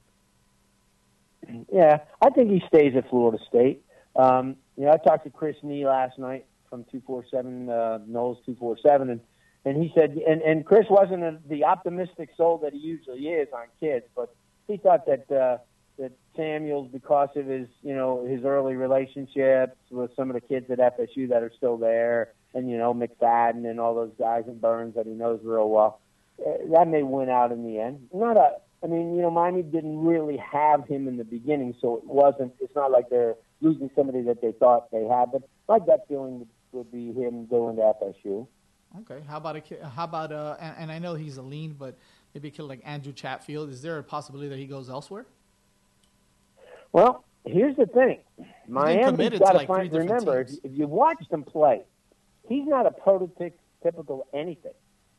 Yeah, 1.73 2.01
I 2.21 2.31
think 2.31 2.51
he 2.51 2.63
stays 2.69 2.95
at 2.97 3.09
Florida 3.09 3.39
State. 3.49 3.83
Um, 4.15 4.57
you 4.77 4.85
know, 4.85 4.93
I 4.93 4.99
talked 4.99 5.25
to 5.25 5.31
Chris 5.31 5.57
Nee 5.63 5.87
last 5.87 6.19
night 6.19 6.45
from 6.69 6.85
two 6.93 7.01
four 7.07 7.25
seven 7.31 7.69
uh, 7.71 7.99
Noles 8.09 8.37
two 8.45 8.55
four 8.57 8.77
seven, 8.87 9.09
and 9.09 9.21
and 9.65 9.83
he 9.83 9.93
said, 9.95 10.17
and 10.27 10.43
and 10.43 10.65
Chris 10.65 10.87
wasn't 10.89 11.23
a, 11.23 11.39
the 11.49 11.65
optimistic 11.65 12.31
soul 12.37 12.59
that 12.59 12.73
he 12.73 12.79
usually 12.79 13.29
is 13.29 13.49
on 13.53 13.67
kids, 13.81 14.07
but 14.15 14.35
he 14.67 14.77
thought 14.77 15.07
that 15.07 15.31
uh, 15.31 15.59
that 15.99 16.13
Samuel's 16.37 16.89
because 16.93 17.29
of 17.37 17.47
his 17.47 17.69
you 17.83 17.95
know 17.95 18.27
his 18.27 18.45
early 18.45 18.75
relationships 18.75 19.77
with 19.91 20.11
some 20.17 20.31
of 20.31 20.35
the 20.35 20.41
kids 20.41 20.71
at 20.71 20.79
FSU 20.79 21.29
that 21.29 21.43
are 21.43 21.53
still 21.57 21.77
there, 21.77 22.33
and 22.55 22.71
you 22.71 22.79
know 22.79 22.95
McFadden 22.95 23.69
and 23.69 23.79
all 23.79 23.95
those 23.95 24.13
guys 24.19 24.45
and 24.47 24.61
Burns 24.61 24.95
that 24.95 25.07
he 25.07 25.13
knows 25.13 25.41
real 25.43 25.69
well, 25.69 26.01
uh, 26.45 26.53
that 26.73 26.89
may 26.89 27.03
win 27.03 27.29
out 27.29 27.53
in 27.53 27.65
the 27.65 27.79
end. 27.79 28.09
Not 28.13 28.37
a 28.37 28.57
I 28.83 28.87
mean, 28.87 29.15
you 29.15 29.21
know, 29.21 29.31
Miami 29.31 29.63
didn't 29.63 30.03
really 30.05 30.39
have 30.39 30.87
him 30.87 31.07
in 31.07 31.19
the 31.19 31.25
beginning, 31.25 31.75
so 31.81 31.99
it 31.99 32.07
wasn't. 32.07 32.55
It's 32.61 32.75
not 32.75 32.91
like 32.91 33.11
they're 33.11 33.35
losing 33.61 33.91
somebody 33.95 34.23
that 34.23 34.41
they 34.41 34.53
thought 34.53 34.91
they 34.91 35.05
had. 35.05 35.27
But 35.33 35.43
my 35.69 35.79
gut 35.79 36.07
feeling 36.09 36.47
would 36.73 36.91
be 36.91 37.13
him 37.13 37.47
going 37.47 37.77
to 37.77 37.83
FSU. 37.83 38.47
Okay, 38.99 39.23
how 39.29 39.37
about 39.37 39.57
a 39.57 39.61
kid? 39.61 39.81
How 39.83 40.05
about 40.05 40.33
uh? 40.33 40.57
And, 40.61 40.75
and 40.79 40.93
I 40.93 40.99
know 40.99 41.15
he's 41.15 41.37
a 41.37 41.43
lean, 41.43 41.77
but 41.79 41.97
maybe 42.35 42.49
a 42.49 42.51
kid 42.51 42.63
like 42.65 42.81
Andrew 42.85 43.13
Chatfield. 43.13 43.71
Is 43.71 43.83
there 43.83 43.99
a 43.99 44.03
possibility 44.03 44.49
that 44.49 44.59
he 44.59 44.67
goes 44.67 44.91
elsewhere? 44.91 45.27
Well, 46.93 47.25
here's 47.45 47.77
the 47.77 47.87
thing: 47.87 48.19
Miami's 48.67 49.07
committed 49.07 49.41
got 49.41 49.53
to, 49.53 49.59
like, 49.59 49.69
find. 49.69 49.93
Remember, 49.93 50.41
if, 50.41 50.51
if 50.65 50.73
you 50.73 50.89
watched 50.89 51.31
him 51.31 51.45
play, 51.45 51.83
he's 52.49 52.67
not 52.67 52.87
a 52.87 52.91
prototypical 52.91 54.23
anything. 54.35 54.73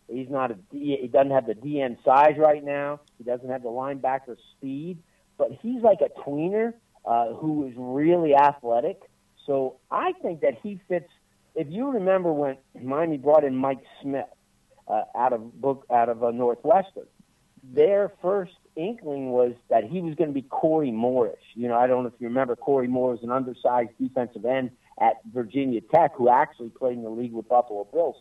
He's 0.08 0.30
not 0.30 0.52
a. 0.52 0.58
He 0.72 1.10
doesn't 1.12 1.32
have 1.32 1.48
the 1.48 1.56
DN 1.56 2.04
size 2.04 2.36
right 2.38 2.64
now. 2.64 3.00
He 3.18 3.24
doesn't 3.24 3.50
have 3.50 3.64
the 3.64 3.70
linebacker 3.70 4.36
speed, 4.58 4.98
but 5.38 5.48
he's 5.62 5.82
like 5.82 6.00
a 6.02 6.10
tweener 6.28 6.74
uh, 7.06 7.34
who 7.34 7.68
is 7.68 7.74
really 7.78 8.36
athletic. 8.36 9.00
So 9.46 9.78
I 9.90 10.12
think 10.22 10.42
that 10.42 10.58
he 10.62 10.82
fits. 10.90 11.10
If 11.56 11.68
you 11.70 11.92
remember 11.92 12.32
when 12.32 12.58
Miami 12.82 13.18
brought 13.18 13.44
in 13.44 13.56
Mike 13.56 13.84
Smith 14.02 14.26
uh, 14.88 15.04
out 15.16 15.34
of 15.34 15.62
book 15.62 15.86
out 15.92 16.10
of 16.10 16.24
uh, 16.24 16.32
Northwestern, 16.32 17.08
their 17.64 18.12
first 18.22 18.54
inkling 18.76 19.32
was 19.32 19.54
that 19.70 19.84
he 19.84 20.02
was 20.02 20.16
going 20.16 20.30
to 20.30 20.34
be 20.34 20.42
Corey 20.42 20.92
Morris. 20.92 21.40
You 21.54 21.68
know, 21.68 21.76
I 21.78 21.88
don't 21.88 22.04
know 22.04 22.10
if 22.10 22.20
you 22.20 22.28
remember 22.28 22.56
Corey 22.56 22.88
Morris, 22.88 23.20
an 23.24 23.32
undersized 23.32 23.92
defensive 24.00 24.46
end 24.46 24.72
at 25.00 25.16
Virginia 25.34 25.82
Tech, 25.82 26.12
who 26.16 26.30
actually 26.30 26.70
played 26.70 26.98
in 26.98 27.04
the 27.04 27.10
league 27.10 27.34
with 27.34 27.48
Buffalo 27.48 27.88
Bills. 27.92 28.16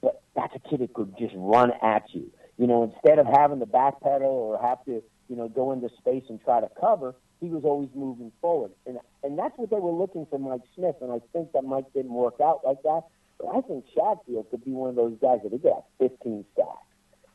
But 0.00 0.22
that's 0.34 0.54
a 0.54 0.68
kid 0.68 0.80
that 0.80 0.94
could 0.94 1.16
just 1.18 1.34
run 1.36 1.72
at 1.82 2.04
you. 2.12 2.30
You 2.58 2.66
know, 2.66 2.84
instead 2.84 3.18
of 3.18 3.26
having 3.26 3.60
to 3.60 3.66
backpedal 3.66 4.22
or 4.22 4.60
have 4.60 4.84
to, 4.84 5.02
you 5.28 5.36
know, 5.36 5.48
go 5.48 5.72
into 5.72 5.88
space 5.98 6.24
and 6.28 6.40
try 6.42 6.60
to 6.60 6.68
cover, 6.80 7.14
he 7.40 7.48
was 7.48 7.64
always 7.64 7.88
moving 7.94 8.32
forward. 8.40 8.72
And 8.86 8.98
and 9.22 9.38
that's 9.38 9.56
what 9.56 9.70
they 9.70 9.80
were 9.80 9.92
looking 9.92 10.26
for 10.26 10.38
Mike 10.38 10.62
Smith. 10.74 10.96
And 11.00 11.12
I 11.12 11.20
think 11.32 11.52
that 11.52 11.64
Mike 11.64 11.92
didn't 11.94 12.12
work 12.12 12.40
out 12.42 12.60
like 12.64 12.82
that. 12.82 13.02
But 13.38 13.48
I 13.48 13.60
think 13.60 13.84
Chatfield 13.94 14.50
could 14.50 14.64
be 14.64 14.72
one 14.72 14.90
of 14.90 14.96
those 14.96 15.16
guys 15.20 15.40
that 15.42 15.52
he 15.52 15.60
have 15.68 15.84
15 15.98 16.44
sacks. 16.56 16.68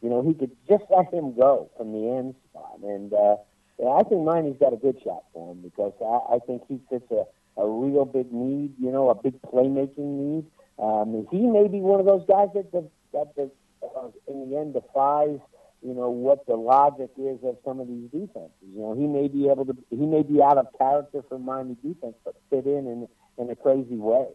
You 0.02 0.10
know, 0.10 0.24
he 0.24 0.34
could 0.34 0.52
just 0.68 0.84
let 0.90 1.14
him 1.14 1.36
go 1.36 1.70
from 1.78 1.92
the 1.92 2.10
end 2.18 2.36
spot. 2.50 2.80
And 2.82 3.14
uh, 3.14 3.36
yeah, 3.78 3.90
I 3.90 4.04
think 4.04 4.24
Miami's 4.24 4.58
got 4.60 4.74
a 4.74 4.78
good 4.78 4.98
shot 5.04 5.26
for 5.34 5.52
him 5.52 5.62
because 5.62 5.94
I, 6.02 6.36
I 6.36 6.40
think 6.40 6.64
he 6.68 6.80
fits 6.90 7.12
a, 7.12 7.26
a 7.62 7.68
real 7.68 8.06
big 8.06 8.32
need, 8.32 8.74
you 8.80 8.92
know, 8.92 9.10
a 9.10 9.16
big 9.16 9.40
playmaking 9.44 9.98
need. 9.98 10.46
Um, 10.80 11.28
he 11.30 11.46
may 11.46 11.68
be 11.68 11.82
one 11.82 12.00
of 12.00 12.08
those 12.08 12.26
guys 12.28 12.50
that, 12.56 12.72
that, 12.72 12.90
that, 13.14 13.36
that 13.36 13.52
uh, 13.84 14.08
in 14.28 14.50
the 14.50 14.58
end 14.58 14.74
defies, 14.74 15.40
you 15.82 15.94
know, 15.94 16.10
what 16.10 16.46
the 16.46 16.56
logic 16.56 17.10
is 17.18 17.40
of 17.44 17.58
some 17.66 17.80
of 17.80 17.88
these 17.88 18.06
defenses. 18.12 18.52
You 18.74 18.82
know, 18.82 18.94
he 18.94 19.08
may 19.08 19.28
be 19.28 19.50
able 19.50 19.66
to, 19.66 19.76
he 19.90 20.06
may 20.06 20.22
be 20.22 20.42
out 20.42 20.58
of 20.58 20.68
character 20.78 21.24
for 21.28 21.40
Miami 21.40 21.76
defense, 21.84 22.16
but 22.24 22.36
fit 22.50 22.66
in 22.66 22.88
in, 22.88 23.08
in 23.38 23.50
a 23.50 23.56
crazy 23.56 23.96
way. 23.96 24.28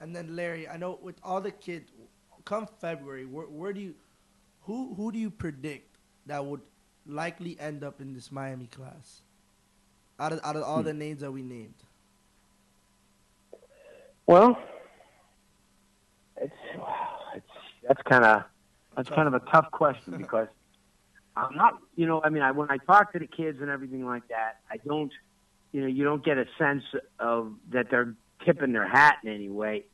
And 0.00 0.14
then 0.14 0.34
Larry, 0.34 0.68
I 0.68 0.76
know 0.76 0.98
with 1.02 1.16
all 1.22 1.40
the 1.40 1.50
kids, 1.50 1.90
come 2.44 2.66
February, 2.80 3.26
where, 3.26 3.46
where 3.46 3.72
do 3.72 3.80
you, 3.80 3.94
who 4.62 4.94
who 4.94 5.12
do 5.12 5.18
you 5.18 5.30
predict 5.30 5.96
that 6.26 6.44
would 6.44 6.60
likely 7.06 7.56
end 7.60 7.84
up 7.84 8.00
in 8.00 8.14
this 8.14 8.32
Miami 8.32 8.66
class? 8.66 9.22
Out 10.18 10.32
of 10.32 10.40
out 10.42 10.56
of 10.56 10.62
all 10.62 10.78
hmm. 10.78 10.86
the 10.86 10.94
names 10.94 11.20
that 11.20 11.30
we 11.30 11.42
named, 11.42 11.74
Well, 14.26 14.58
it's 16.36 16.52
it's 17.34 17.46
that's 17.86 18.02
kind 18.02 18.24
of 18.24 18.44
that's 18.96 19.10
kind 19.10 19.28
of 19.28 19.34
a 19.34 19.40
tough 19.50 19.70
question 19.70 20.16
because 20.16 20.48
I'm 21.36 21.54
not, 21.54 21.78
you 21.96 22.06
know, 22.06 22.22
I 22.24 22.30
mean, 22.30 22.42
I 22.42 22.50
when 22.52 22.70
I 22.70 22.78
talk 22.78 23.12
to 23.12 23.18
the 23.18 23.26
kids 23.26 23.58
and 23.60 23.70
everything 23.70 24.06
like 24.06 24.26
that, 24.28 24.60
I 24.70 24.78
don't, 24.78 25.12
you 25.72 25.82
know, 25.82 25.86
you 25.86 26.04
don't 26.04 26.24
get 26.24 26.38
a 26.38 26.46
sense 26.58 26.82
of 27.18 27.52
that 27.72 27.90
they're 27.90 28.14
tipping 28.44 28.72
their 28.72 28.88
hat 28.88 29.16
in 29.22 29.30
any 29.30 29.50
way. 29.50 29.84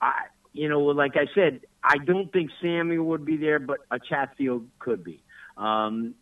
I, 0.00 0.12
you 0.52 0.68
know, 0.68 0.80
like 0.80 1.16
I 1.16 1.26
said, 1.34 1.60
I 1.82 1.98
don't 1.98 2.32
think 2.32 2.50
Samuel 2.62 3.04
would 3.06 3.24
be 3.24 3.36
there, 3.36 3.58
but 3.58 3.78
a 3.90 3.98
Chatfield 3.98 4.68
could 4.78 5.02
be. 5.02 5.22
Um, 5.56 6.14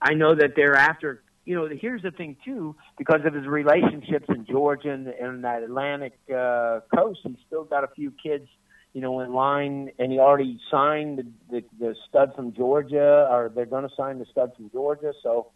I 0.00 0.14
know 0.14 0.34
that 0.34 0.52
they're 0.56 0.76
after 0.76 1.22
you 1.44 1.56
know, 1.56 1.68
here's 1.68 2.02
the 2.02 2.12
thing 2.12 2.36
too, 2.44 2.76
because 2.96 3.22
of 3.24 3.34
his 3.34 3.46
relationships 3.46 4.26
in 4.28 4.46
Georgia 4.46 4.92
and, 4.92 5.08
and 5.08 5.42
that 5.42 5.64
Atlantic 5.64 6.12
uh, 6.32 6.80
coast, 6.94 7.20
he's 7.24 7.36
still 7.46 7.64
got 7.64 7.82
a 7.82 7.88
few 7.88 8.12
kids, 8.22 8.46
you 8.92 9.00
know, 9.00 9.20
in 9.20 9.32
line, 9.32 9.90
and 9.98 10.10
he 10.10 10.18
already 10.18 10.58
signed 10.70 11.18
the, 11.18 11.26
the, 11.50 11.64
the 11.78 11.96
stud 12.08 12.32
from 12.34 12.52
Georgia, 12.52 13.28
or 13.30 13.50
they're 13.54 13.66
going 13.66 13.88
to 13.88 13.94
sign 13.94 14.18
the 14.18 14.26
stud 14.26 14.52
from 14.56 14.70
Georgia. 14.70 15.12
So, 15.22 15.48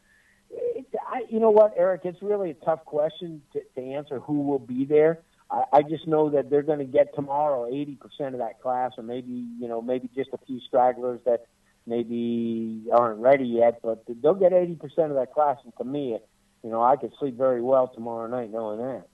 it, 0.51 0.87
I, 1.07 1.23
you 1.29 1.41
know 1.41 1.51
what, 1.51 1.75
Eric, 1.77 2.03
it's 2.05 2.23
really 2.23 2.51
a 2.51 2.55
tough 2.55 2.85
question 2.85 3.43
to, 3.53 3.61
to 3.75 3.81
answer 3.81 4.21
who 4.21 4.43
will 4.43 4.61
be 4.61 4.85
there. 4.85 5.21
I, 5.51 5.65
I 5.73 5.83
just 5.83 6.07
know 6.07 6.31
that 6.31 6.49
they're 6.49 6.63
going 6.63 6.79
to 6.79 6.85
get 6.85 7.15
tomorrow 7.15 7.69
80% 7.71 7.99
of 8.35 8.39
that 8.39 8.61
class, 8.63 8.93
or 8.97 9.03
maybe, 9.03 9.45
you 9.59 9.67
know, 9.67 9.83
maybe 9.83 10.09
just 10.15 10.31
a 10.33 10.39
few 10.47 10.61
stragglers 10.61 11.21
that 11.25 11.47
maybe 11.87 12.85
aren't 12.93 13.21
ready 13.21 13.47
yet, 13.47 13.81
but 13.83 14.05
they'll 14.23 14.35
get 14.35 14.53
80% 14.53 14.81
of 14.83 15.15
that 15.17 15.33
class. 15.35 15.59
And 15.65 15.73
to 15.79 15.85
me, 15.85 16.19
you 16.63 16.71
know, 16.71 16.83
I 16.83 16.97
could 16.97 17.13
sleep 17.19 17.37
very 17.37 17.61
well 17.61 17.89
tomorrow 17.89 18.27
night 18.27 18.51
knowing 18.51 18.79
that. 18.79 19.07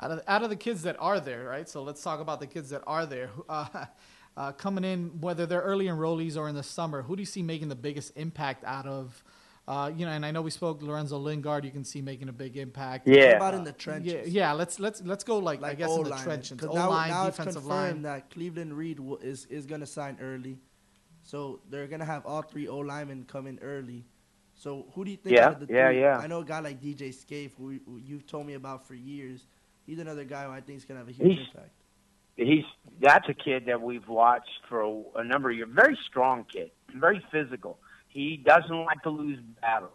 Out 0.00 0.10
of, 0.10 0.22
out 0.26 0.42
of 0.42 0.50
the 0.50 0.56
kids 0.56 0.82
that 0.82 0.96
are 0.98 1.20
there, 1.20 1.44
right? 1.44 1.68
So 1.68 1.82
let's 1.82 2.02
talk 2.02 2.20
about 2.20 2.40
the 2.40 2.46
kids 2.46 2.70
that 2.70 2.82
are 2.86 3.06
there. 3.06 3.30
Uh, 3.48 3.66
uh, 4.36 4.52
coming 4.52 4.84
in, 4.84 5.20
whether 5.20 5.46
they're 5.46 5.60
early 5.60 5.86
enrollees 5.86 6.36
or 6.36 6.48
in 6.48 6.54
the 6.54 6.62
summer, 6.62 7.02
who 7.02 7.14
do 7.16 7.22
you 7.22 7.26
see 7.26 7.42
making 7.42 7.68
the 7.68 7.76
biggest 7.76 8.12
impact 8.16 8.64
out 8.64 8.86
of? 8.86 9.22
Uh, 9.66 9.90
you 9.96 10.04
know, 10.04 10.12
and 10.12 10.26
I 10.26 10.30
know 10.30 10.42
we 10.42 10.50
spoke 10.50 10.82
Lorenzo 10.82 11.16
Lingard. 11.16 11.64
You 11.64 11.70
can 11.70 11.84
see 11.84 12.02
making 12.02 12.28
a 12.28 12.32
big 12.32 12.56
impact. 12.56 13.08
Yeah. 13.08 13.26
What 13.28 13.36
about 13.36 13.54
in 13.54 13.64
the 13.64 13.72
trenches? 13.72 14.28
Yeah, 14.28 14.48
yeah. 14.48 14.52
Let's 14.52 14.78
let's 14.78 15.00
let's 15.02 15.24
go 15.24 15.38
like, 15.38 15.62
I 15.62 15.74
guess 15.74 15.90
in 15.90 16.02
the 16.02 16.16
trenches. 16.16 16.58
O 16.62 16.72
line, 16.74 17.10
now 17.10 17.28
it's 17.28 17.38
defensive 17.38 17.62
confirmed 17.62 17.92
line. 17.94 18.02
that 18.02 18.30
Cleveland 18.30 18.74
Reed 18.76 19.00
will, 19.00 19.16
is 19.18 19.46
is 19.46 19.64
going 19.64 19.80
to 19.80 19.86
sign 19.86 20.18
early, 20.20 20.58
so 21.22 21.60
they're 21.70 21.86
going 21.86 22.00
to 22.00 22.06
have 22.06 22.26
all 22.26 22.42
three 22.42 22.68
O 22.68 22.78
linemen 22.78 23.24
come 23.26 23.46
in 23.46 23.58
early. 23.60 24.04
So 24.54 24.86
who 24.94 25.04
do 25.04 25.10
you 25.10 25.16
think? 25.16 25.34
Yeah, 25.34 25.46
out 25.46 25.62
of 25.62 25.66
the 25.66 25.72
yeah, 25.72 25.88
three, 25.88 26.00
yeah. 26.00 26.18
I 26.18 26.26
know 26.26 26.40
a 26.40 26.44
guy 26.44 26.60
like 26.60 26.82
DJ 26.82 27.14
Scaife, 27.14 27.54
who, 27.56 27.78
who 27.86 27.98
you've 28.04 28.26
told 28.26 28.46
me 28.46 28.54
about 28.54 28.86
for 28.86 28.94
years. 28.94 29.46
He's 29.86 29.98
another 29.98 30.24
guy 30.24 30.44
who 30.44 30.50
I 30.50 30.60
think 30.60 30.78
is 30.78 30.84
going 30.84 31.00
to 31.00 31.06
have 31.06 31.08
a 31.08 31.12
huge 31.12 31.38
He's- 31.38 31.48
impact. 31.54 31.70
he's 32.36 32.64
that's 33.00 33.28
a 33.28 33.34
kid 33.34 33.66
that 33.66 33.80
we've 33.82 34.08
watched 34.08 34.50
for 34.68 34.80
a, 34.82 35.02
a 35.16 35.24
number 35.24 35.50
of 35.50 35.56
years. 35.56 35.68
Very 35.72 35.98
strong 36.06 36.44
kid, 36.44 36.70
very 36.94 37.24
physical. 37.30 37.78
He 38.08 38.36
doesn't 38.36 38.84
like 38.84 39.02
to 39.02 39.10
lose 39.10 39.38
battles. 39.60 39.92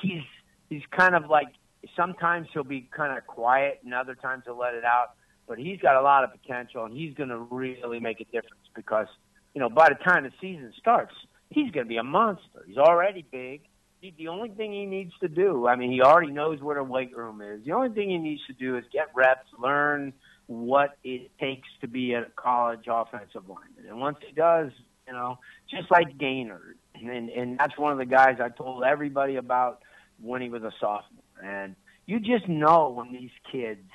He's 0.00 0.22
he's 0.68 0.82
kind 0.90 1.14
of 1.14 1.28
like 1.28 1.48
sometimes 1.96 2.48
he'll 2.52 2.64
be 2.64 2.88
kind 2.94 3.16
of 3.16 3.26
quiet, 3.26 3.80
and 3.84 3.92
other 3.94 4.14
times 4.14 4.44
he'll 4.46 4.56
let 4.58 4.74
it 4.74 4.84
out. 4.84 5.12
But 5.48 5.58
he's 5.58 5.80
got 5.80 5.96
a 5.96 6.00
lot 6.02 6.22
of 6.24 6.30
potential, 6.30 6.84
and 6.84 6.94
he's 6.96 7.12
going 7.14 7.28
to 7.30 7.38
really 7.38 7.98
make 7.98 8.20
a 8.20 8.24
difference 8.24 8.68
because 8.74 9.08
you 9.54 9.60
know 9.60 9.68
by 9.68 9.88
the 9.88 9.96
time 9.96 10.22
the 10.24 10.32
season 10.40 10.72
starts, 10.78 11.14
he's 11.50 11.70
going 11.72 11.86
to 11.86 11.88
be 11.88 11.96
a 11.96 12.02
monster. 12.04 12.64
He's 12.66 12.78
already 12.78 13.24
big. 13.30 13.62
He, 14.00 14.14
the 14.16 14.28
only 14.28 14.48
thing 14.50 14.72
he 14.72 14.86
needs 14.86 15.12
to 15.20 15.28
do, 15.28 15.66
I 15.66 15.76
mean, 15.76 15.90
he 15.92 16.00
already 16.00 16.32
knows 16.32 16.60
where 16.60 16.76
the 16.76 16.84
weight 16.84 17.14
room 17.16 17.42
is. 17.42 17.64
The 17.64 17.72
only 17.72 17.90
thing 17.90 18.10
he 18.10 18.18
needs 18.18 18.40
to 18.46 18.52
do 18.52 18.76
is 18.76 18.84
get 18.92 19.08
reps, 19.14 19.46
learn 19.58 20.12
what 20.46 20.96
it 21.04 21.30
takes 21.38 21.68
to 21.80 21.88
be 21.88 22.14
a 22.14 22.26
college 22.36 22.86
offensive 22.88 23.48
lineman. 23.48 23.86
And 23.88 24.00
once 24.00 24.18
he 24.26 24.32
does, 24.32 24.70
you 25.06 25.12
know, 25.12 25.38
just 25.68 25.90
like 25.90 26.18
Gaynor, 26.18 26.76
and 26.94 27.28
and 27.30 27.58
that's 27.58 27.76
one 27.76 27.92
of 27.92 27.98
the 27.98 28.06
guys 28.06 28.38
I 28.40 28.48
told 28.48 28.84
everybody 28.84 29.36
about 29.36 29.82
when 30.20 30.42
he 30.42 30.48
was 30.48 30.62
a 30.62 30.72
sophomore. 30.80 31.22
And 31.42 31.76
you 32.06 32.20
just 32.20 32.48
know 32.48 32.90
when 32.90 33.12
these 33.12 33.30
kids 33.50 33.88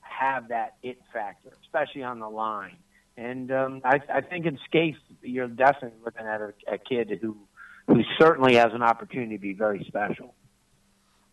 have 0.00 0.48
that 0.48 0.76
it 0.82 0.98
factor, 1.12 1.50
especially 1.62 2.02
on 2.02 2.18
the 2.18 2.28
line. 2.28 2.76
And 3.16 3.50
um, 3.50 3.80
I, 3.84 4.00
I 4.12 4.20
think 4.20 4.46
in 4.46 4.58
Scaife, 4.66 4.96
you're 5.22 5.48
definitely 5.48 5.98
looking 6.04 6.26
at 6.26 6.40
a, 6.40 6.52
a 6.68 6.78
kid 6.78 7.18
who 7.20 7.36
who 7.88 8.02
certainly 8.20 8.54
has 8.54 8.72
an 8.74 8.82
opportunity 8.82 9.34
to 9.36 9.40
be 9.40 9.54
very 9.54 9.82
special. 9.88 10.34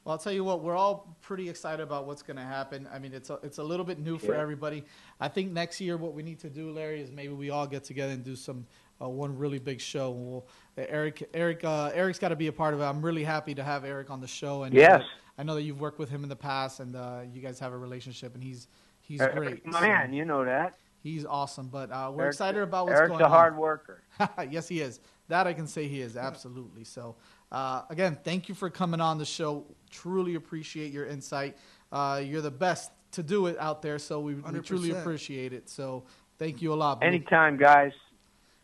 Well, 0.03 0.13
I'll 0.13 0.19
tell 0.19 0.31
you 0.33 0.43
what, 0.43 0.61
we're 0.61 0.75
all 0.75 1.17
pretty 1.21 1.49
excited 1.49 1.81
about 1.81 2.05
what's 2.05 2.21
going 2.21 2.37
to 2.37 2.43
happen. 2.43 2.87
I 2.93 2.99
mean, 2.99 3.11
it's 3.13 3.29
a, 3.29 3.39
it's 3.43 3.57
a 3.57 3.63
little 3.63 3.85
bit 3.85 3.99
new 3.99 4.17
for 4.17 4.33
Yeah. 4.33 4.41
everybody. 4.41 4.83
I 5.19 5.27
think 5.27 5.51
next 5.51 5.81
year 5.81 5.97
what 5.97 6.13
we 6.13 6.23
need 6.23 6.39
to 6.39 6.49
do, 6.49 6.71
Larry, 6.71 7.01
is 7.01 7.11
maybe 7.11 7.33
we 7.33 7.49
all 7.49 7.67
get 7.67 7.83
together 7.83 8.13
and 8.13 8.23
do 8.23 8.35
some 8.35 8.65
uh, 9.01 9.09
one 9.09 9.37
really 9.37 9.59
big 9.59 9.81
show. 9.81 10.11
We'll, 10.11 10.47
Eric, 10.77 11.27
Eric, 11.33 11.63
uh, 11.65 11.91
Eric's 11.93 12.19
got 12.19 12.29
to 12.29 12.35
be 12.35 12.47
a 12.47 12.53
part 12.53 12.73
of 12.73 12.79
it. 12.79 12.83
I'm 12.83 13.01
really 13.01 13.23
happy 13.23 13.53
to 13.55 13.63
have 13.63 13.83
Eric 13.83 14.09
on 14.09 14.21
the 14.21 14.27
show. 14.27 14.63
And 14.63 14.73
Yes. 14.73 15.01
I 15.37 15.43
know 15.43 15.55
that 15.55 15.63
you've 15.63 15.81
worked 15.81 15.99
with 15.99 16.09
him 16.09 16.23
in 16.23 16.29
the 16.29 16.35
past, 16.35 16.79
and 16.79 16.95
uh, 16.95 17.21
you 17.33 17.41
guys 17.41 17.59
have 17.59 17.73
a 17.73 17.77
relationship, 17.77 18.35
and 18.35 18.43
he's 18.43 18.69
he's 19.01 19.19
great. 19.19 19.65
my 19.65 19.81
So 19.81 19.85
man, 19.87 20.13
you 20.13 20.23
know 20.23 20.45
that. 20.45 20.77
He's 21.05 21.23
awesome, 21.23 21.67
but 21.67 21.91
uh, 21.91 22.11
we're 22.11 22.23
Eric's- 22.23 22.37
excited 22.37 22.63
about 22.63 22.87
what's 22.87 22.97
Eric's 22.97 23.11
going 23.11 23.21
a 23.21 23.25
on. 23.25 23.29
hard 23.29 23.55
worker. 23.57 24.01
yes, 24.49 24.67
he 24.67 24.81
is. 24.81 24.99
That 25.27 25.45
I 25.45 25.53
can 25.53 25.67
say 25.67 25.87
he 25.87 26.01
is 26.01 26.17
absolutely. 26.17 26.83
So, 26.83 27.15
uh, 27.51 27.83
again, 27.91 28.17
thank 28.23 28.49
you 28.49 28.55
for 28.55 28.71
coming 28.71 28.99
on 28.99 29.19
the 29.19 29.25
show. 29.25 29.65
Truly 29.91 30.33
appreciate 30.33 30.91
your 30.91 31.05
insight. 31.05 31.57
Uh, 31.91 32.23
you're 32.25 32.41
the 32.41 32.49
best 32.49 32.91
to 33.11 33.21
do 33.21 33.45
it 33.45 33.55
out 33.59 33.83
there, 33.83 33.99
so 33.99 34.19
we, 34.19 34.33
we 34.33 34.59
truly 34.61 34.89
appreciate 34.89 35.53
it. 35.53 35.69
So, 35.69 36.05
thank 36.39 36.63
you 36.63 36.73
a 36.73 36.75
lot. 36.75 37.01
Blue. 37.01 37.07
Anytime, 37.07 37.57
guys. 37.57 37.91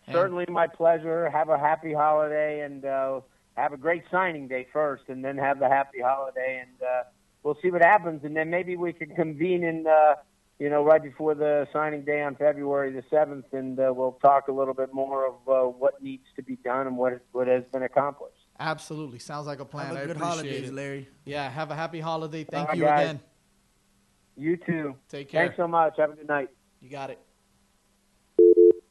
And- 0.07 0.15
Certainly 0.15 0.47
my 0.49 0.65
pleasure. 0.65 1.29
Have 1.29 1.49
a 1.49 1.59
happy 1.59 1.93
holiday 1.93 2.61
and 2.61 2.83
uh, 2.85 3.21
have 3.55 3.71
a 3.71 3.77
great 3.77 4.01
signing 4.09 4.47
day 4.47 4.65
first, 4.73 5.03
and 5.09 5.23
then 5.23 5.37
have 5.37 5.59
the 5.59 5.69
happy 5.69 5.99
holiday, 6.03 6.63
and 6.63 6.81
uh, 6.81 7.03
we'll 7.43 7.57
see 7.61 7.69
what 7.69 7.83
happens. 7.83 8.21
And 8.23 8.35
then 8.35 8.49
maybe 8.49 8.75
we 8.77 8.93
can 8.93 9.13
convene 9.15 9.63
in, 9.63 9.85
uh, 9.85 10.15
you 10.61 10.69
know, 10.69 10.83
right 10.83 11.01
before 11.01 11.33
the 11.33 11.67
signing 11.73 12.03
day 12.05 12.21
on 12.21 12.35
February 12.35 12.91
the 12.91 13.03
seventh, 13.09 13.45
and 13.51 13.79
uh, 13.79 13.91
we'll 13.91 14.19
talk 14.21 14.47
a 14.47 14.51
little 14.51 14.75
bit 14.75 14.93
more 14.93 15.25
of 15.25 15.33
uh, 15.47 15.67
what 15.67 16.03
needs 16.03 16.25
to 16.35 16.43
be 16.43 16.55
done 16.57 16.85
and 16.85 16.95
what 16.95 17.19
what 17.31 17.47
has 17.47 17.63
been 17.73 17.81
accomplished. 17.81 18.37
Absolutely, 18.59 19.17
sounds 19.17 19.47
like 19.47 19.59
a 19.59 19.65
plan. 19.65 19.87
Have 19.87 19.95
a 19.95 19.99
I 20.01 20.05
good 20.05 20.17
appreciate 20.17 20.29
holidays, 20.29 20.69
it. 20.69 20.73
Larry. 20.75 21.09
Yeah, 21.25 21.49
have 21.49 21.71
a 21.71 21.75
happy 21.75 21.99
holiday. 21.99 22.43
Thank 22.43 22.61
All 22.61 22.67
right, 22.67 22.77
you 22.77 22.83
guys. 22.83 23.09
again. 23.09 23.19
You 24.37 24.57
too. 24.57 24.95
Take 25.09 25.29
care. 25.29 25.45
Thanks 25.45 25.57
so 25.57 25.67
much. 25.67 25.95
Have 25.97 26.11
a 26.11 26.15
good 26.15 26.27
night. 26.27 26.49
You 26.79 26.89
got 26.91 27.09
it. 27.09 27.19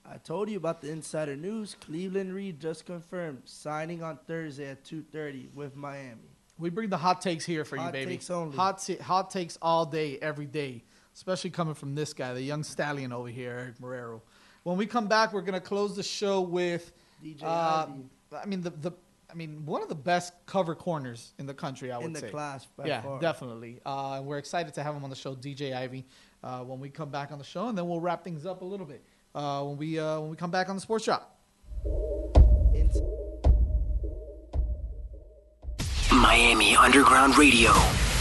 I 0.05 0.17
told 0.17 0.51
you 0.51 0.57
about 0.57 0.81
the 0.81 0.91
insider 0.91 1.37
news. 1.37 1.77
Cleveland 1.81 2.35
Reed 2.35 2.59
just 2.59 2.85
confirmed 2.85 3.43
signing 3.45 4.03
on 4.03 4.19
Thursday 4.27 4.67
at 4.71 4.83
2:30 4.83 5.55
with 5.55 5.77
Miami. 5.77 6.35
We 6.59 6.71
bring 6.71 6.89
the 6.91 6.99
hot 6.99 7.23
takes 7.23 7.47
here 7.47 7.65
for 7.65 7.77
you, 7.77 7.83
Hot 7.83 7.93
baby. 7.93 8.11
takes 8.11 8.29
only. 8.29 8.57
Hot, 8.57 8.83
ta- 8.85 9.03
hot 9.03 9.31
takes 9.31 9.57
all 9.63 9.87
day, 9.87 10.19
every 10.21 10.47
day, 10.47 10.83
especially 11.15 11.51
coming 11.51 11.75
from 11.75 11.95
this 11.95 12.13
guy, 12.13 12.33
the 12.35 12.43
young 12.43 12.63
stallion 12.63 13.13
over 13.13 13.29
here, 13.29 13.53
Eric 13.53 13.79
Marrero. 13.81 14.21
When 14.63 14.77
we 14.77 14.87
come 14.87 15.09
back, 15.09 15.33
we're 15.33 15.41
gonna 15.43 15.61
close 15.61 15.97
the 15.97 16.03
show 16.03 16.41
with 16.41 16.93
DJ 17.25 17.43
uh, 17.43 17.87
Ivy. 17.89 18.03
I 18.43 18.47
mean 18.47 18.61
the 18.63 18.71
the. 18.71 18.93
I 19.31 19.35
mean, 19.37 19.65
one 19.65 19.81
of 19.81 19.89
the 19.89 19.95
best 19.95 20.33
cover 20.47 20.75
corners 20.75 21.35
in 21.39 21.47
the 21.47 21.55
country, 21.55 21.93
I 21.93 21.99
would 21.99 22.07
In 22.07 22.13
the 22.13 22.19
say. 22.19 22.31
class, 22.31 22.67
by 22.77 22.87
yeah, 22.87 23.01
far. 23.01 23.21
definitely. 23.21 23.79
Uh, 23.87 24.21
we're 24.25 24.39
excited 24.39 24.75
to 24.75 24.83
have 24.83 24.93
him 24.93 25.05
on 25.05 25.11
the 25.11 25.15
show, 25.15 25.37
DJ 25.37 25.73
Ivey, 25.73 26.05
uh, 26.43 26.65
when 26.65 26.81
we 26.81 26.91
come 26.91 27.11
back 27.11 27.31
on 27.31 27.39
the 27.39 27.45
show, 27.45 27.69
and 27.69 27.79
then 27.79 27.89
we'll 27.89 28.01
wrap 28.01 28.25
things 28.25 28.45
up 28.45 28.63
a 28.63 28.65
little 28.65 28.87
bit 28.87 29.05
uh, 29.37 29.63
when 29.63 29.77
we 29.77 30.01
uh, 30.01 30.19
when 30.19 30.31
we 30.31 30.37
come 30.37 30.51
back 30.51 30.69
on 30.69 30.75
the 30.75 30.81
Sports 30.81 31.05
Shop. 31.05 31.37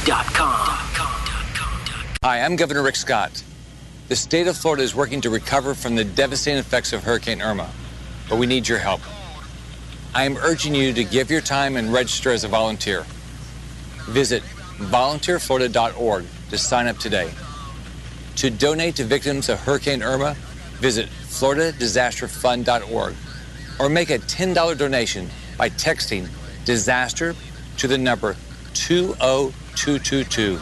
MiamiUndergroundRadio.com. 0.05 1.18
Hi, 2.21 2.41
I'm 2.41 2.57
Governor 2.57 2.83
Rick 2.83 2.97
Scott. 2.97 3.41
The 4.09 4.15
state 4.17 4.47
of 4.47 4.57
Florida 4.57 4.83
is 4.83 4.93
working 4.93 5.21
to 5.21 5.29
recover 5.29 5.73
from 5.73 5.95
the 5.95 6.03
devastating 6.03 6.59
effects 6.59 6.91
of 6.91 7.01
Hurricane 7.01 7.41
Irma, 7.41 7.69
but 8.27 8.37
we 8.37 8.45
need 8.45 8.67
your 8.67 8.77
help. 8.77 8.99
I 10.13 10.25
am 10.25 10.35
urging 10.35 10.75
you 10.75 10.91
to 10.91 11.05
give 11.05 11.31
your 11.31 11.39
time 11.39 11.77
and 11.77 11.93
register 11.93 12.31
as 12.31 12.43
a 12.43 12.49
volunteer. 12.49 13.05
Visit 14.09 14.43
volunteerflorida.org 14.79 16.25
to 16.49 16.57
sign 16.57 16.87
up 16.87 16.97
today. 16.97 17.31
To 18.35 18.49
donate 18.49 18.97
to 18.97 19.05
victims 19.05 19.47
of 19.47 19.61
Hurricane 19.61 20.03
Irma, 20.03 20.33
visit 20.73 21.07
floridadisasterfund.org 21.07 23.15
or 23.79 23.87
make 23.87 24.09
a 24.09 24.19
$10 24.19 24.77
donation 24.77 25.29
by 25.57 25.69
texting 25.69 26.27
disaster 26.65 27.33
to 27.77 27.87
the 27.87 27.97
number 27.97 28.35
20222. 28.73 30.59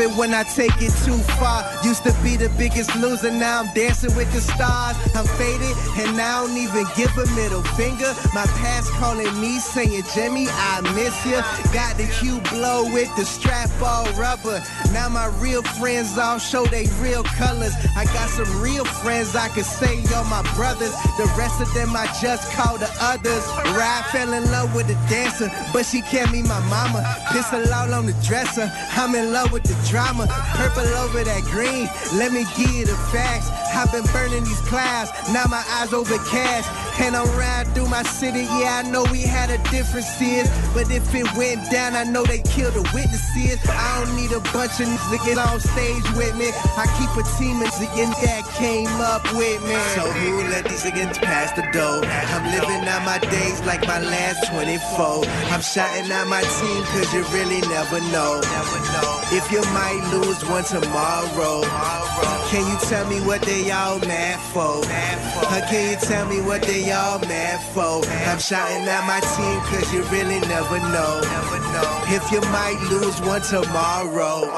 Love 0.00 0.12
it 0.12 0.18
when 0.18 0.34
I 0.34 0.42
take 0.42 0.74
it 0.80 0.92
too 1.04 1.18
far. 1.38 1.64
Used 1.84 2.04
to 2.04 2.12
be 2.22 2.36
the 2.36 2.48
biggest 2.56 2.94
loser, 2.96 3.30
now 3.30 3.60
I'm 3.60 3.74
dancing 3.74 4.14
with 4.16 4.32
the 4.32 4.40
stars. 4.40 4.96
I'm 5.14 5.26
faded, 5.36 5.76
and 5.98 6.20
I 6.20 6.40
don't 6.40 6.56
even 6.56 6.86
give 6.96 7.10
a 7.16 7.26
middle 7.34 7.62
finger. 7.76 8.12
My 8.34 8.46
past 8.60 8.90
calling 8.92 9.40
me, 9.40 9.58
saying, 9.58 10.02
Jimmy, 10.14 10.46
I 10.48 10.80
miss 10.94 11.14
you. 11.26 11.40
Got 11.72 11.96
the 11.96 12.06
cue 12.20 12.40
blow 12.50 12.84
with 12.92 13.14
the 13.16 13.24
strap 13.24 13.70
all 13.82 14.10
rubber. 14.12 14.62
Now 14.92 15.08
my 15.08 15.26
real 15.38 15.62
friends 15.62 16.18
all 16.18 16.38
show 16.38 16.66
they 16.66 16.86
real 17.00 17.24
colors. 17.24 17.74
I 17.96 18.04
got 18.06 18.28
some 18.28 18.60
real 18.60 18.84
friends 18.84 19.34
I 19.36 19.48
could 19.48 19.64
say 19.64 19.96
you're 19.96 20.24
my 20.24 20.42
brothers. 20.54 20.92
The 21.16 21.32
rest 21.36 21.60
of 21.60 21.72
them 21.74 21.94
I 21.94 22.06
just 22.20 22.50
call 22.52 22.78
the 22.78 22.90
others. 23.00 23.44
Ride 23.76 24.04
fell 24.12 24.32
in 24.32 24.44
love 24.50 24.74
with 24.74 24.88
a 24.90 24.98
dancer, 25.08 25.50
but 25.72 25.84
she 25.86 26.02
can't 26.02 26.30
be 26.32 26.42
my 26.42 26.60
mama. 26.68 27.00
Pistol 27.32 27.72
all 27.72 27.94
on 27.94 28.06
the 28.06 28.14
dresser. 28.26 28.70
I'm 28.92 29.14
in 29.14 29.32
love 29.32 29.52
with 29.52 29.64
the 29.64 29.74
drama. 29.90 30.26
Purple 30.54 30.86
over 31.02 31.24
that 31.24 31.42
green. 31.50 31.90
Let 32.14 32.32
me 32.32 32.46
give 32.56 32.70
you 32.70 32.86
the 32.86 32.96
facts. 33.10 33.50
I've 33.74 33.90
been 33.90 34.06
burning 34.12 34.44
these 34.44 34.60
clouds. 34.62 35.10
Now 35.32 35.44
my 35.50 35.64
eyes 35.68 35.92
overcast. 35.92 36.70
And 37.00 37.16
I'm 37.16 37.26
riding 37.38 37.72
through 37.72 37.88
my 37.88 38.02
city. 38.02 38.44
Yeah, 38.60 38.82
I 38.84 38.90
know 38.90 39.04
we 39.10 39.22
had 39.22 39.50
a 39.50 39.58
differences. 39.70 40.48
But 40.74 40.90
if 40.90 41.14
it 41.14 41.26
went 41.36 41.70
down, 41.70 41.96
I 41.96 42.04
know 42.04 42.24
they 42.24 42.40
killed 42.42 42.74
the 42.74 42.84
witnesses. 42.92 43.58
I 43.68 44.04
don't 44.04 44.14
need 44.16 44.32
a 44.32 44.40
bunch 44.52 44.78
of 44.80 44.86
niggas 44.86 45.10
to 45.10 45.18
get 45.24 45.38
on 45.38 45.60
stage 45.60 46.04
with 46.14 46.36
me. 46.36 46.52
I 46.76 46.84
keep 47.00 47.10
a 47.16 47.24
team 47.38 47.62
of 47.62 47.72
niggas 47.80 48.14
that 48.22 48.44
came 48.54 48.92
up 49.00 49.24
with 49.32 49.60
me. 49.64 49.76
So 49.96 50.04
who 50.06 50.44
let 50.52 50.68
these 50.68 50.84
niggas 50.84 51.20
pass 51.22 51.52
the 51.52 51.64
dough? 51.72 52.02
I'm 52.04 52.44
living 52.52 52.86
out 52.86 53.04
my 53.04 53.18
days 53.18 53.60
like 53.64 53.86
my 53.86 54.00
last 54.00 54.46
24. 54.52 55.24
I'm 55.50 55.62
shouting 55.62 56.10
out 56.12 56.28
my 56.28 56.42
team 56.42 56.82
cause 56.92 57.12
you 57.14 57.24
really 57.32 57.60
never 57.72 58.00
know. 58.12 58.40
If 59.32 59.50
you 59.52 59.62
might 59.72 60.02
lose 60.12 60.44
one 60.46 60.64
tomorrow, 60.64 61.62
can 62.50 62.66
you 62.66 62.78
tell 62.88 63.06
me 63.08 63.20
what 63.22 63.42
they 63.42 63.70
all 63.70 63.98
mad 64.00 64.40
for? 64.52 64.82
Or 64.82 65.60
can 65.70 65.90
you 65.90 65.96
tell 65.96 66.26
me 66.26 66.40
what 66.42 66.62
they 66.62 66.89
all 66.92 67.18
mad 67.20 67.60
for? 67.74 68.04
I'm 68.28 68.38
shouting 68.38 68.88
out 68.88 69.06
my 69.06 69.20
team 69.20 69.60
cause 69.70 69.92
you 69.92 70.02
really 70.04 70.40
never 70.48 70.78
know. 70.90 71.20
If 72.08 72.30
you 72.32 72.40
might 72.50 72.78
lose 72.90 73.20
one 73.20 73.42
tomorrow. 73.42 74.50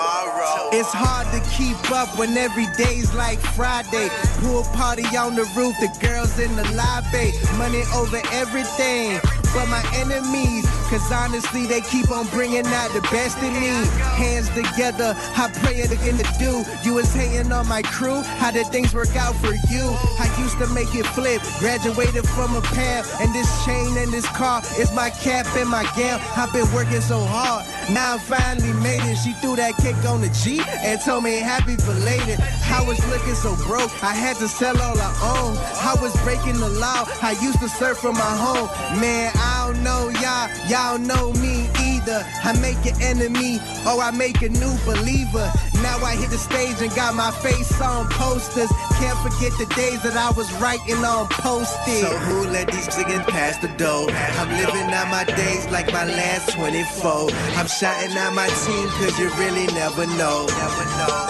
It's 0.73 0.93
hard 0.93 1.29
to 1.37 1.41
keep 1.51 1.77
up 1.91 2.19
when 2.19 2.37
every 2.37 2.67
day's 2.79 3.13
like 3.15 3.39
Friday. 3.39 4.09
Pool 4.41 4.65
party 4.73 5.05
on 5.17 5.37
the 5.37 5.45
roof, 5.55 5.77
the 5.81 5.93
girls 6.01 6.39
in 6.39 6.57
the 6.57 6.65
lobby. 6.73 7.33
Money 7.59 7.83
over 7.95 8.21
everything. 8.33 9.21
But 9.53 9.69
my 9.69 9.85
enemies, 9.95 10.65
cause 10.93 11.11
honestly 11.11 11.65
they 11.65 11.81
keep 11.81 12.11
on 12.11 12.27
bringing 12.29 12.67
out 12.67 12.93
the 12.93 13.01
best 13.11 13.39
in 13.39 13.55
me. 13.55 13.73
Hands 14.21 14.47
together, 14.51 15.17
I 15.41 15.49
pray 15.65 15.77
it 15.77 15.91
again 15.91 16.19
to 16.19 16.29
do. 16.39 16.53
You 16.85 16.95
was 16.95 17.11
hating 17.15 17.51
on 17.51 17.67
my 17.67 17.81
crew, 17.81 18.21
how 18.21 18.51
did 18.51 18.67
things 18.67 18.93
work 18.93 19.17
out 19.17 19.35
for 19.37 19.55
you? 19.73 19.85
I 20.21 20.29
used 20.39 20.59
to 20.59 20.67
make 20.69 20.95
it 20.95 21.07
flip, 21.07 21.41
graduated 21.59 22.29
from 22.29 22.55
a 22.55 22.61
pair, 22.61 23.03
and 23.21 23.35
this 23.35 23.49
chain 23.65 23.97
and 23.97 24.13
this 24.13 24.27
car 24.37 24.61
is 24.77 24.93
my 24.93 25.09
cap 25.09 25.47
and 25.57 25.71
my 25.71 25.85
gown. 25.97 26.21
I've 26.37 26.53
been 26.53 26.71
working 26.75 27.01
so 27.01 27.21
hard, 27.21 27.65
now 27.89 28.17
I 28.17 28.19
finally 28.19 28.75
made 28.85 29.01
it. 29.09 29.17
She 29.17 29.33
threw 29.41 29.57
that 29.57 29.75
kick 29.79 29.97
on 30.05 30.21
the 30.21 30.29
G 30.29 30.61
and 30.69 31.01
told 31.01 31.25
me 31.25 31.41
happy 31.41 31.77
belated. 31.77 32.39
I 32.69 32.85
was 32.87 33.01
looking 33.09 33.35
so 33.35 33.57
broke, 33.65 33.93
I 34.05 34.13
had 34.13 34.37
to 34.37 34.49
sell 34.49 34.77
all 34.77 34.99
I 35.01 35.13
own. 35.41 35.57
I 35.57 35.97
was 36.03 36.13
breaking 36.21 36.61
the 36.61 36.69
law, 36.69 37.09
I 37.23 37.35
used 37.41 37.61
to 37.61 37.69
surf 37.69 37.97
from 37.97 38.15
my 38.15 38.37
home. 38.45 38.69
Man, 39.01 39.33
I 39.35 39.73
don't 39.73 39.83
know 39.83 40.11
y'all, 40.21 40.49
y'all 40.69 40.82
know 40.99 41.33
me 41.35 41.69
either. 41.79 42.27
I 42.43 42.59
make 42.61 42.85
an 42.87 43.01
enemy 43.01 43.59
or 43.87 44.03
I 44.03 44.11
make 44.11 44.43
a 44.43 44.49
new 44.49 44.75
believer. 44.85 45.51
Now 45.83 45.99
I 45.99 46.15
hit 46.15 46.31
the 46.31 46.39
stage 46.39 46.81
and 46.81 46.95
got 46.95 47.15
my 47.17 47.33
face 47.43 47.81
on 47.81 48.07
posters. 48.09 48.71
Can't 49.03 49.19
forget 49.19 49.51
the 49.59 49.67
days 49.75 50.01
that 50.05 50.17
I 50.17 50.31
was 50.31 50.47
writing 50.63 51.03
on 51.03 51.27
post-it. 51.27 52.07
So 52.07 52.17
who 52.19 52.47
let 52.55 52.71
these 52.71 52.87
niggas 52.95 53.27
pass 53.27 53.59
the 53.59 53.67
dough? 53.75 54.07
I'm 54.39 54.51
living 54.63 54.95
out 54.95 55.11
my 55.11 55.25
days 55.25 55.67
like 55.75 55.93
my 55.93 56.07
last 56.07 56.55
24. 56.55 57.35
I'm 57.59 57.67
shouting 57.67 58.17
out 58.17 58.33
my 58.33 58.47
team 58.63 58.87
cause 59.03 59.19
you 59.19 59.27
really 59.43 59.67
never 59.75 60.07
know. 60.15 60.47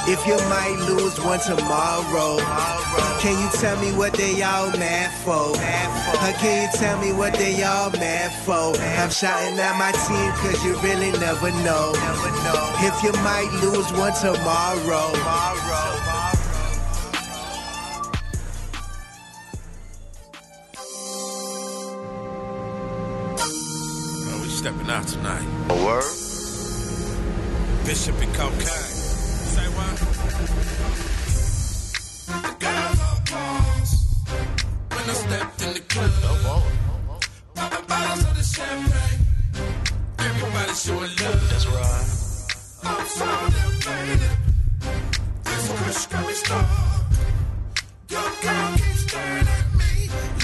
If 0.04 0.20
you 0.26 0.36
might 0.52 0.76
lose 0.84 1.16
one 1.24 1.40
tomorrow, 1.40 2.36
can 3.24 3.40
you 3.40 3.48
tell 3.56 3.80
me 3.80 3.96
what 3.96 4.12
they 4.12 4.42
all 4.42 4.68
mad 4.76 5.08
for? 5.24 5.56
Or 5.56 6.32
can 6.44 6.68
you 6.68 6.78
tell 6.78 7.00
me 7.00 7.12
what 7.12 7.32
they 7.34 7.62
all 7.62 7.90
mad 7.92 8.30
for? 8.44 8.76
I'm 9.00 9.08
shouting 9.08 9.58
out 9.58 9.78
my 9.78 9.92
team 10.04 10.28
cause 10.44 10.62
you 10.62 10.76
really 10.84 11.12
never 11.18 11.50
know. 11.64 11.96
If 12.84 13.02
you 13.02 13.12
might 13.24 13.48
lose 13.64 13.90
one 13.96 14.12
tomorrow. 14.12 14.41
Oh, 14.44 14.50
we 24.42 24.48
stepping 24.48 24.90
out 24.90 25.06
tonight. 25.06 25.46
A 25.70 25.74
word? 25.84 26.02
Bishop 27.86 28.20
and 28.20 28.34
cocaine. 28.34 28.66
Say 28.66 29.68
what? 29.76 29.96
The 32.42 32.54
girls 32.58 33.00
on 33.00 33.18
pause 33.26 33.92
when 34.88 35.04
I 35.08 35.12
stepped 35.12 35.62
in 35.62 35.74
the 35.74 35.80
club. 35.80 36.10
Popping 37.54 37.86
bottles 37.86 38.24
of 38.24 38.34
the 38.36 38.42
champagne. 38.42 39.20
Everybody 40.18 40.74
showing 40.74 41.00
love. 41.00 41.50
That's 41.50 41.66
right. 41.66 42.21
This 42.82 43.14
kush 45.78 46.06
got 46.06 46.26
me 46.26 46.32
stuck. 46.32 46.66
Your 48.08 48.30
girl 48.42 48.72
keeps 48.74 49.00
staring 49.02 49.46
at 49.46 49.66
me, 49.78 49.91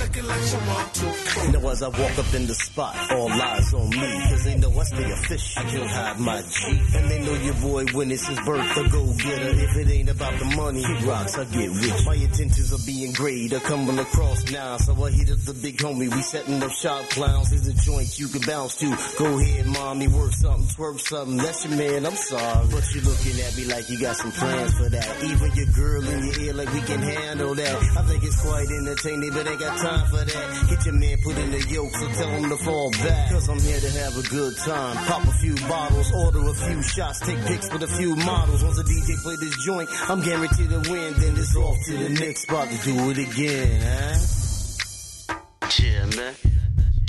looking 0.01 0.27
like 0.27 0.39
want 0.67 0.95
to 0.95 1.07
come. 1.29 1.53
Now 1.53 1.69
as 1.69 1.83
I 1.83 1.89
walk 1.89 2.19
up 2.19 2.35
in 2.35 2.47
the 2.47 2.55
spot, 2.55 2.97
all 3.13 3.31
eyes 3.31 3.75
on 3.75 3.91
me. 3.91 4.13
Cause 4.29 4.45
they 4.45 4.57
know 4.57 4.71
I 4.71 4.85
stay 4.85 5.11
official. 5.11 5.63
I 5.63 5.71
can't 5.71 5.91
hide 5.91 6.21
my 6.21 6.43
G. 6.43 6.81
And 6.97 7.11
they 7.11 7.21
know 7.25 7.35
your 7.35 7.55
boy 7.55 7.85
when 7.93 8.11
it's 8.11 8.27
his 8.27 8.41
birth, 8.41 8.77
a 8.77 8.89
go 8.89 9.05
getter. 9.19 9.53
If 9.65 9.77
it 9.77 9.91
ain't 9.91 10.11
about 10.11 10.39
the 10.39 10.45
money, 10.57 10.83
he 10.83 10.95
rocks, 11.07 11.39
I 11.39 11.45
get 11.45 11.71
rich. 11.71 12.07
My 12.07 12.15
intentions 12.15 12.73
are 12.73 12.87
being 12.87 13.13
great, 13.13 13.53
are 13.53 13.61
coming 13.61 13.99
across 13.99 14.51
now. 14.51 14.77
So 14.79 14.93
I 15.05 15.11
hit 15.11 15.31
up 15.31 15.41
the 15.41 15.55
big 15.55 15.77
homie, 15.79 16.13
we 16.15 16.23
setting 16.23 16.63
up 16.63 16.73
shop 16.73 17.05
clowns. 17.11 17.51
There's 17.51 17.67
a 17.67 17.75
joint 17.75 18.19
you 18.19 18.29
can 18.29 18.43
bounce 18.43 18.77
to. 18.77 18.97
Go 19.19 19.39
ahead, 19.39 19.67
mommy, 19.67 20.09
work 20.09 20.33
something, 20.33 20.67
twerk 20.69 21.01
something. 21.01 21.37
That's 21.37 21.65
your 21.65 21.77
man, 21.77 22.07
I'm 22.07 22.17
sorry. 22.17 22.69
But 22.71 22.95
you 22.95 23.01
looking 23.03 23.41
at 23.41 23.57
me 23.57 23.65
like 23.65 23.89
you 23.91 24.01
got 24.01 24.17
some 24.17 24.33
plans 24.33 24.75
for 24.79 24.89
that. 24.89 25.25
Even 25.25 25.55
your 25.55 25.67
girl 25.75 26.09
in 26.09 26.27
your 26.27 26.41
ear 26.41 26.55
like 26.55 26.73
we 26.73 26.81
can 26.81 27.01
handle 27.01 27.55
that. 27.55 27.77
I 27.99 28.03
think 28.03 28.23
it's 28.25 28.41
quite 28.41 28.69
entertaining, 28.69 29.31
but 29.33 29.47
ain't 29.47 29.58
got 29.59 29.79
time 29.79 30.07
for 30.09 30.25
that. 30.25 30.67
Get 30.71 30.87
your 30.87 30.95
man 30.95 31.19
put 31.23 31.37
in 31.37 31.51
the 31.51 31.61
yoke, 31.69 31.93
so 31.93 32.07
tell 32.13 32.29
him 32.31 32.49
to 32.51 32.57
fall 32.59 32.91
back. 32.91 33.31
Cause 33.31 33.49
I'm 33.49 33.61
here 33.61 33.81
to 33.81 33.91
have 33.91 34.17
a 34.17 34.23
good 34.29 34.57
time. 34.59 34.97
Pop 35.07 35.25
a 35.25 35.33
few 35.33 35.55
bottles, 35.69 36.13
order 36.13 36.49
a 36.49 36.55
few 36.55 36.83
shots, 36.83 37.21
take 37.21 37.41
pics 37.47 37.73
with 37.73 37.83
a 37.83 37.89
few 37.89 38.15
models. 38.17 38.63
Once 38.63 38.77
the 38.77 38.85
DJ 38.85 39.23
play 39.23 39.37
this 39.41 39.57
joint, 39.65 39.89
I'm 40.09 40.21
guaranteed 40.23 40.71
to 40.71 40.91
win. 40.91 41.15
Then 41.15 41.37
it's 41.37 41.57
off 41.57 41.77
to 41.87 41.93
the 41.97 42.09
next 42.09 42.43
spot 42.43 42.69
to 42.69 42.79
do 42.85 43.11
it 43.11 43.19
again, 43.19 43.83
huh? 43.83 45.39
Yeah, 45.83 46.07
man. 46.17 46.35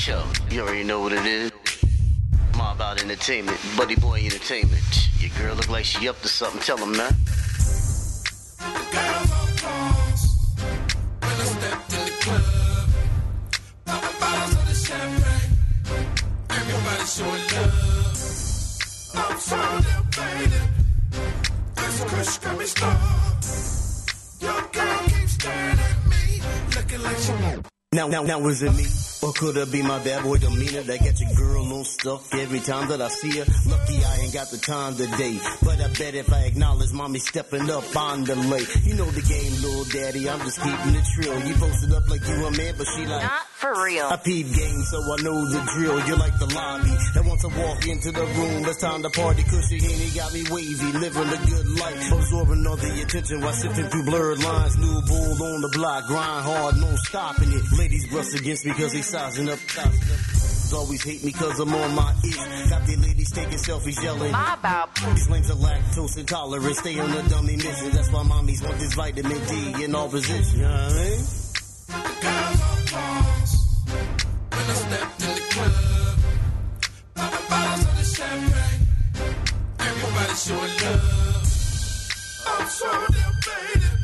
Yo, 0.05 0.23
you 0.49 0.61
already 0.61 0.83
know 0.83 1.01
what 1.01 1.13
it 1.13 1.25
is. 1.25 1.51
Mob 2.57 2.81
out 2.81 3.01
entertainment, 3.01 3.57
buddy 3.77 3.95
boy 3.95 4.19
entertainment. 4.25 4.83
Your 5.19 5.31
girl 5.37 5.55
look 5.55 5.69
like 5.69 5.85
she 5.85 6.09
up 6.09 6.19
to 6.21 6.27
something. 6.27 6.61
Tell 6.61 6.77
him, 6.77 6.97
man. 6.97 7.13
Everybody 17.09 17.49
showing 17.49 17.61
love. 17.61 17.71
I'm 19.15 19.39
so 19.39 19.55
elevated. 19.57 20.69
This 21.75 22.03
kush 22.03 22.37
got 22.37 22.57
me 22.59 22.65
stuck. 22.65 22.99
Your 24.41 24.61
girl 24.71 24.99
keeps 25.07 25.31
staring 25.33 25.79
at 25.79 26.07
me, 26.07 26.41
looking 26.75 27.03
like 27.03 27.17
she. 27.17 27.33
Now, 27.91 28.07
now, 28.07 28.21
now, 28.21 28.47
is 28.47 28.61
it 28.61 28.73
me? 28.73 28.85
Or 29.21 29.33
could 29.33 29.57
it 29.57 29.71
be 29.71 29.81
my 29.81 29.97
bad 30.03 30.23
boy 30.23 30.37
demeanor 30.37 30.81
that 30.83 30.99
got 30.99 31.19
your 31.19 31.33
girl 31.35 31.73
on 31.73 31.83
stuck 31.83 32.21
every 32.33 32.59
time 32.59 32.87
that 32.89 33.01
I 33.01 33.07
see 33.09 33.39
her? 33.39 33.45
Lucky 33.67 34.03
I 34.03 34.15
ain't 34.21 34.33
got 34.33 34.49
the 34.51 34.57
time 34.57 34.95
today. 34.95 35.39
But 35.63 35.81
I 35.81 35.87
bet 35.87 36.13
if 36.15 36.31
I 36.31 36.43
acknowledge 36.43 36.93
mommy 36.93 37.19
stepping 37.19 37.69
up 37.69 37.95
on 37.97 38.23
the 38.23 38.35
lay. 38.35 38.63
You 38.83 38.93
know 38.93 39.09
the 39.09 39.21
game, 39.21 39.51
little 39.61 39.83
daddy, 39.85 40.29
I'm 40.29 40.39
just 40.41 40.61
keeping 40.61 40.95
it 40.95 41.05
real. 41.17 41.39
You 41.47 41.55
posted 41.55 41.91
up 41.91 42.07
like 42.07 42.25
you 42.27 42.45
a 42.45 42.51
man, 42.51 42.75
but 42.77 42.87
she 42.87 43.05
like. 43.07 43.23
Not 43.23 43.41
for 43.59 43.83
real. 43.83 44.07
I 44.07 44.15
peep 44.15 44.47
game, 44.55 44.81
so 44.87 44.97
I 45.03 45.21
know 45.21 45.35
the 45.51 45.59
drill. 45.75 45.99
You're 46.07 46.17
like 46.17 46.37
the 46.39 46.47
lobby. 46.55 46.95
And 47.15 47.27
once 47.27 47.43
I 47.43 47.51
walk 47.59 47.85
into 47.87 48.11
the 48.11 48.25
room, 48.25 48.63
it's 48.63 48.79
time 48.79 49.03
to 49.03 49.09
party. 49.09 49.43
Cause 49.43 49.71
your 49.71 49.81
henny 49.83 50.09
got 50.15 50.33
me 50.33 50.43
wavy, 50.49 50.91
living 50.95 51.27
a 51.27 51.39
good 51.43 51.67
life. 51.79 52.11
Absorbing 52.11 52.65
all 52.65 52.77
the 52.77 53.01
attention 53.01 53.41
while 53.41 53.53
sifting 53.53 53.85
through 53.85 54.05
blurred 54.05 54.41
lines. 54.43 54.77
New 54.77 55.01
bull 55.03 55.43
on 55.43 55.61
the 55.61 55.71
block, 55.75 56.07
grind 56.07 56.45
hard, 56.45 56.77
no 56.77 56.95
stopping 57.03 57.51
it. 57.51 57.63
Ladies 57.77 58.07
brush 58.07 58.33
against 58.33 58.65
me 58.65 58.71
cause 58.73 58.93
they 58.93 59.01
sizing 59.01 59.49
up. 59.49 59.59
Sizing 59.59 60.13
up. 60.13 60.19
Always 60.71 61.03
hate 61.03 61.23
me 61.23 61.31
cause 61.31 61.59
I'm 61.59 61.73
on 61.73 61.95
my 61.95 62.13
ish. 62.23 62.69
Got 62.69 62.85
the 62.85 62.95
ladies 62.95 63.31
taking 63.31 63.57
selfies 63.57 64.01
yelling. 64.03 64.31
My 64.31 64.53
about 64.53 64.93
These 64.95 65.27
lames 65.27 65.49
are 65.49 65.55
lactose 65.55 66.17
intolerant. 66.17 66.75
Stay 66.75 66.99
on 66.99 67.11
the 67.11 67.23
dummy 67.23 67.57
mission. 67.57 67.89
That's 67.89 68.11
why 68.11 68.23
mommies 68.23 68.63
want 68.63 68.77
this 68.77 68.93
vitamin 68.93 69.43
D 69.47 69.83
in 69.83 69.95
all 69.95 70.07
positions. 70.07 70.53
You 70.53 70.61
know 70.61 70.69
what 70.69 70.93
I 70.93 70.95
mean? 70.95 71.19
Eh? 72.93 73.18
I 74.69 74.73
stepped 74.73 75.23
in 75.23 75.33
the 75.33 75.41
club, 75.49 76.17
popping 77.15 77.49
bottles 77.49 77.85
of 77.85 78.15
champagne. 78.15 78.85
Everybody 79.79 80.33
showing 80.35 80.75
love. 80.83 81.43
I'm 82.45 82.67
so 82.67 82.91
damn 83.15 83.33
faded. 83.45 83.97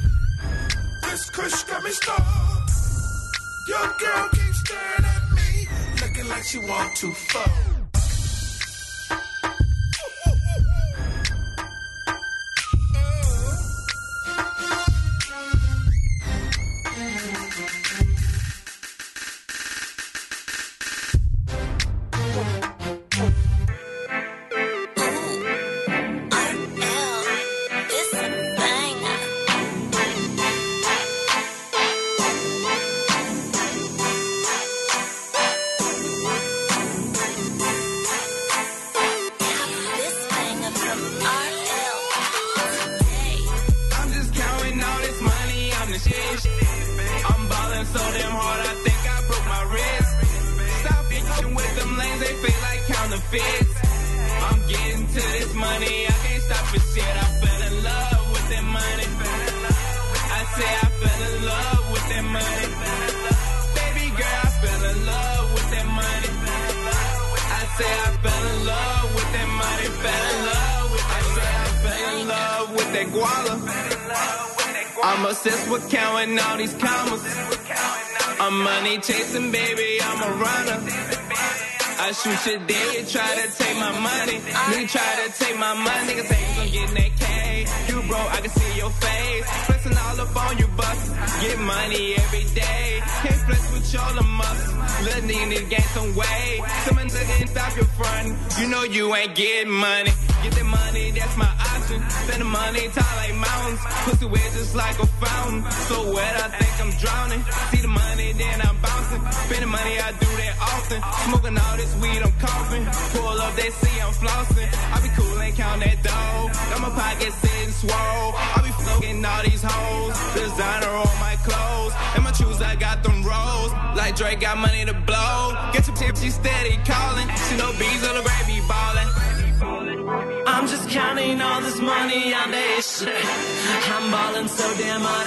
This 1.03 1.29
kush 1.29 1.63
got 1.65 1.83
me 1.83 1.91
stuck. 1.91 2.25
Your 3.67 3.87
girl 3.99 4.29
keeps 4.29 4.59
staring 4.61 5.05
at 5.05 5.23
me, 5.35 5.67
looking 6.01 6.27
like 6.29 6.43
she 6.43 6.57
want 6.57 6.95
to 6.95 7.11
fuck. 7.11 7.74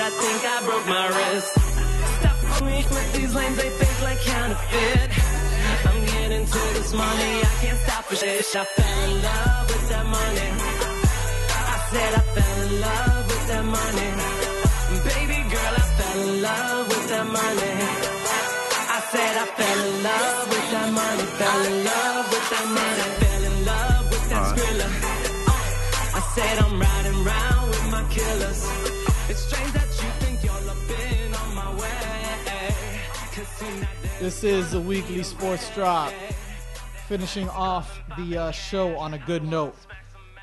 I 0.08 0.10
think 0.10 0.40
I 0.42 0.56
broke 0.64 0.86
my 0.86 1.06
wrist. 1.16 1.52
Stop 2.18 2.64
me 2.64 2.76
with 2.88 3.12
these 3.12 3.34
lanes, 3.34 3.56
they 3.58 3.68
fake 3.68 4.00
like 4.08 4.20
counterfeit. 4.20 5.10
I'm 5.84 6.00
getting 6.06 6.46
to 6.46 6.60
this 6.76 6.94
money, 6.94 7.32
I 7.44 7.52
can't 7.60 7.78
stop 7.84 8.04
for 8.04 8.16
shit. 8.16 8.56
I 8.56 8.64
fell 8.64 9.04
in 9.04 9.22
love 9.22 9.64
with 9.68 9.88
that 9.90 10.06
money. 10.06 10.48
I 11.74 11.78
said 11.92 12.12
I 12.20 12.22
fell 12.36 12.56
in 12.64 12.80
love 12.80 13.24
with 13.28 13.44
that 13.52 13.64
money. 13.76 14.10
Baby 15.12 15.38
girl, 15.52 15.74
I 15.76 15.84
fell 15.98 16.18
in 16.24 16.42
love 16.48 16.88
with 16.88 17.08
that 17.12 17.26
money. 17.38 17.74
I 18.96 19.00
said 19.12 19.34
I 19.36 19.46
fell 19.58 19.80
in 19.88 20.02
love 20.08 20.48
with 20.48 20.68
that 20.72 20.88
money. 21.00 21.24
Fell 21.36 21.62
in 21.68 21.76
love 21.84 22.24
with 22.32 22.46
that 22.52 22.66
money. 22.80 23.06
Fell 23.20 23.44
in 23.50 23.56
love 23.66 24.04
with 24.10 24.28
that 24.30 24.56
skrilla. 24.56 25.17
This 34.20 34.42
is 34.42 34.72
the 34.72 34.80
weekly 34.80 35.22
sports 35.22 35.72
drop. 35.76 36.12
Finishing 37.06 37.48
off 37.50 38.00
the 38.16 38.36
uh, 38.36 38.50
show 38.50 38.98
on 38.98 39.14
a 39.14 39.18
good 39.18 39.44
note, 39.44 39.76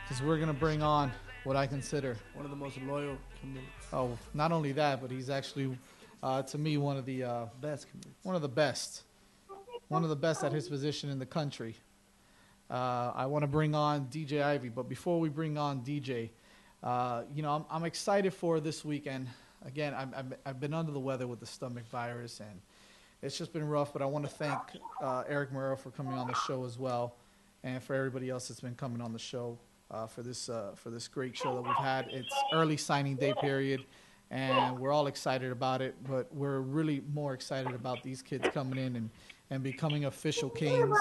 because 0.04 0.24
we're 0.24 0.40
gonna 0.40 0.54
bring 0.54 0.82
on 0.82 1.12
what 1.44 1.58
I 1.58 1.68
consider 1.68 2.16
One 2.36 2.46
of 2.46 2.52
the 2.52 2.58
most 2.58 2.78
loyal 2.84 3.18
communities. 3.42 3.70
Oh, 3.92 4.18
not 4.34 4.54
only 4.54 4.72
that, 4.72 5.02
but 5.02 5.12
he's 5.12 5.30
actually, 5.30 5.78
uh, 6.24 6.44
to 6.44 6.58
me, 6.58 6.78
one 6.78 6.96
of 6.96 7.06
the 7.06 7.26
uh, 7.26 7.46
best. 7.60 7.88
One 8.24 8.34
of 8.34 8.42
the 8.42 8.48
best. 8.48 9.04
One 9.90 10.04
of 10.04 10.10
the 10.10 10.16
best 10.16 10.46
at 10.46 10.54
his 10.54 10.70
position 10.70 11.10
in 11.10 11.20
the 11.20 11.26
country. 11.26 11.76
Uh, 12.72 13.12
I 13.14 13.26
want 13.26 13.44
to 13.44 13.48
bring 13.48 13.76
on 13.76 14.06
DJ 14.06 14.42
Ivey, 14.42 14.70
but 14.70 14.88
before 14.88 15.20
we 15.20 15.28
bring 15.28 15.58
on 15.58 15.82
DJ, 15.82 16.30
uh, 16.82 17.24
you 17.34 17.44
know, 17.44 17.52
I'm, 17.52 17.66
I'm 17.70 17.84
excited 17.84 18.34
for 18.34 18.62
this 18.62 18.86
weekend. 18.86 19.28
Again, 19.66 19.94
I'm, 19.94 20.14
I'm, 20.16 20.34
I've 20.46 20.62
been 20.62 20.74
under 20.74 20.94
the 20.94 21.00
weather 21.00 21.28
with 21.28 21.42
the 21.42 21.46
stomach 21.46 21.86
virus, 21.88 22.40
and 22.40 22.62
it's 23.26 23.38
just 23.38 23.52
been 23.52 23.68
rough. 23.68 23.92
But 23.92 24.02
I 24.02 24.06
want 24.06 24.26
to 24.26 24.32
thank 24.32 24.60
uh, 25.02 25.24
Eric 25.28 25.52
Marrero 25.52 25.78
for 25.78 25.92
coming 25.92 26.14
on 26.14 26.28
the 26.28 26.36
show 26.48 26.64
as 26.64 26.78
well, 26.78 27.16
and 27.64 27.82
for 27.82 27.96
everybody 27.96 28.30
else 28.30 28.48
that's 28.48 28.62
been 28.62 28.76
coming 28.76 29.02
on 29.02 29.12
the 29.12 29.20
show 29.20 29.58
uh, 29.92 30.08
for 30.08 30.22
this 30.22 30.50
uh, 30.50 30.72
for 30.76 30.90
this 30.90 31.08
great 31.08 31.36
show 31.36 31.56
that 31.56 31.62
we've 31.62 31.76
had. 31.76 32.08
It's 32.12 32.34
early 32.54 32.78
signing 32.78 33.16
day 33.16 33.34
period, 33.42 33.84
and 34.30 34.80
we're 34.80 34.92
all 34.92 35.08
excited 35.08 35.52
about 35.52 35.82
it. 35.82 35.96
But 36.08 36.34
we're 36.34 36.60
really 36.60 37.02
more 37.14 37.34
excited 37.34 37.74
about 37.74 38.04
these 38.04 38.22
kids 38.22 38.48
coming 38.54 38.78
in 38.78 38.96
and, 38.96 39.10
and 39.50 39.64
becoming 39.64 40.06
official 40.06 40.50
Canes, 40.50 40.98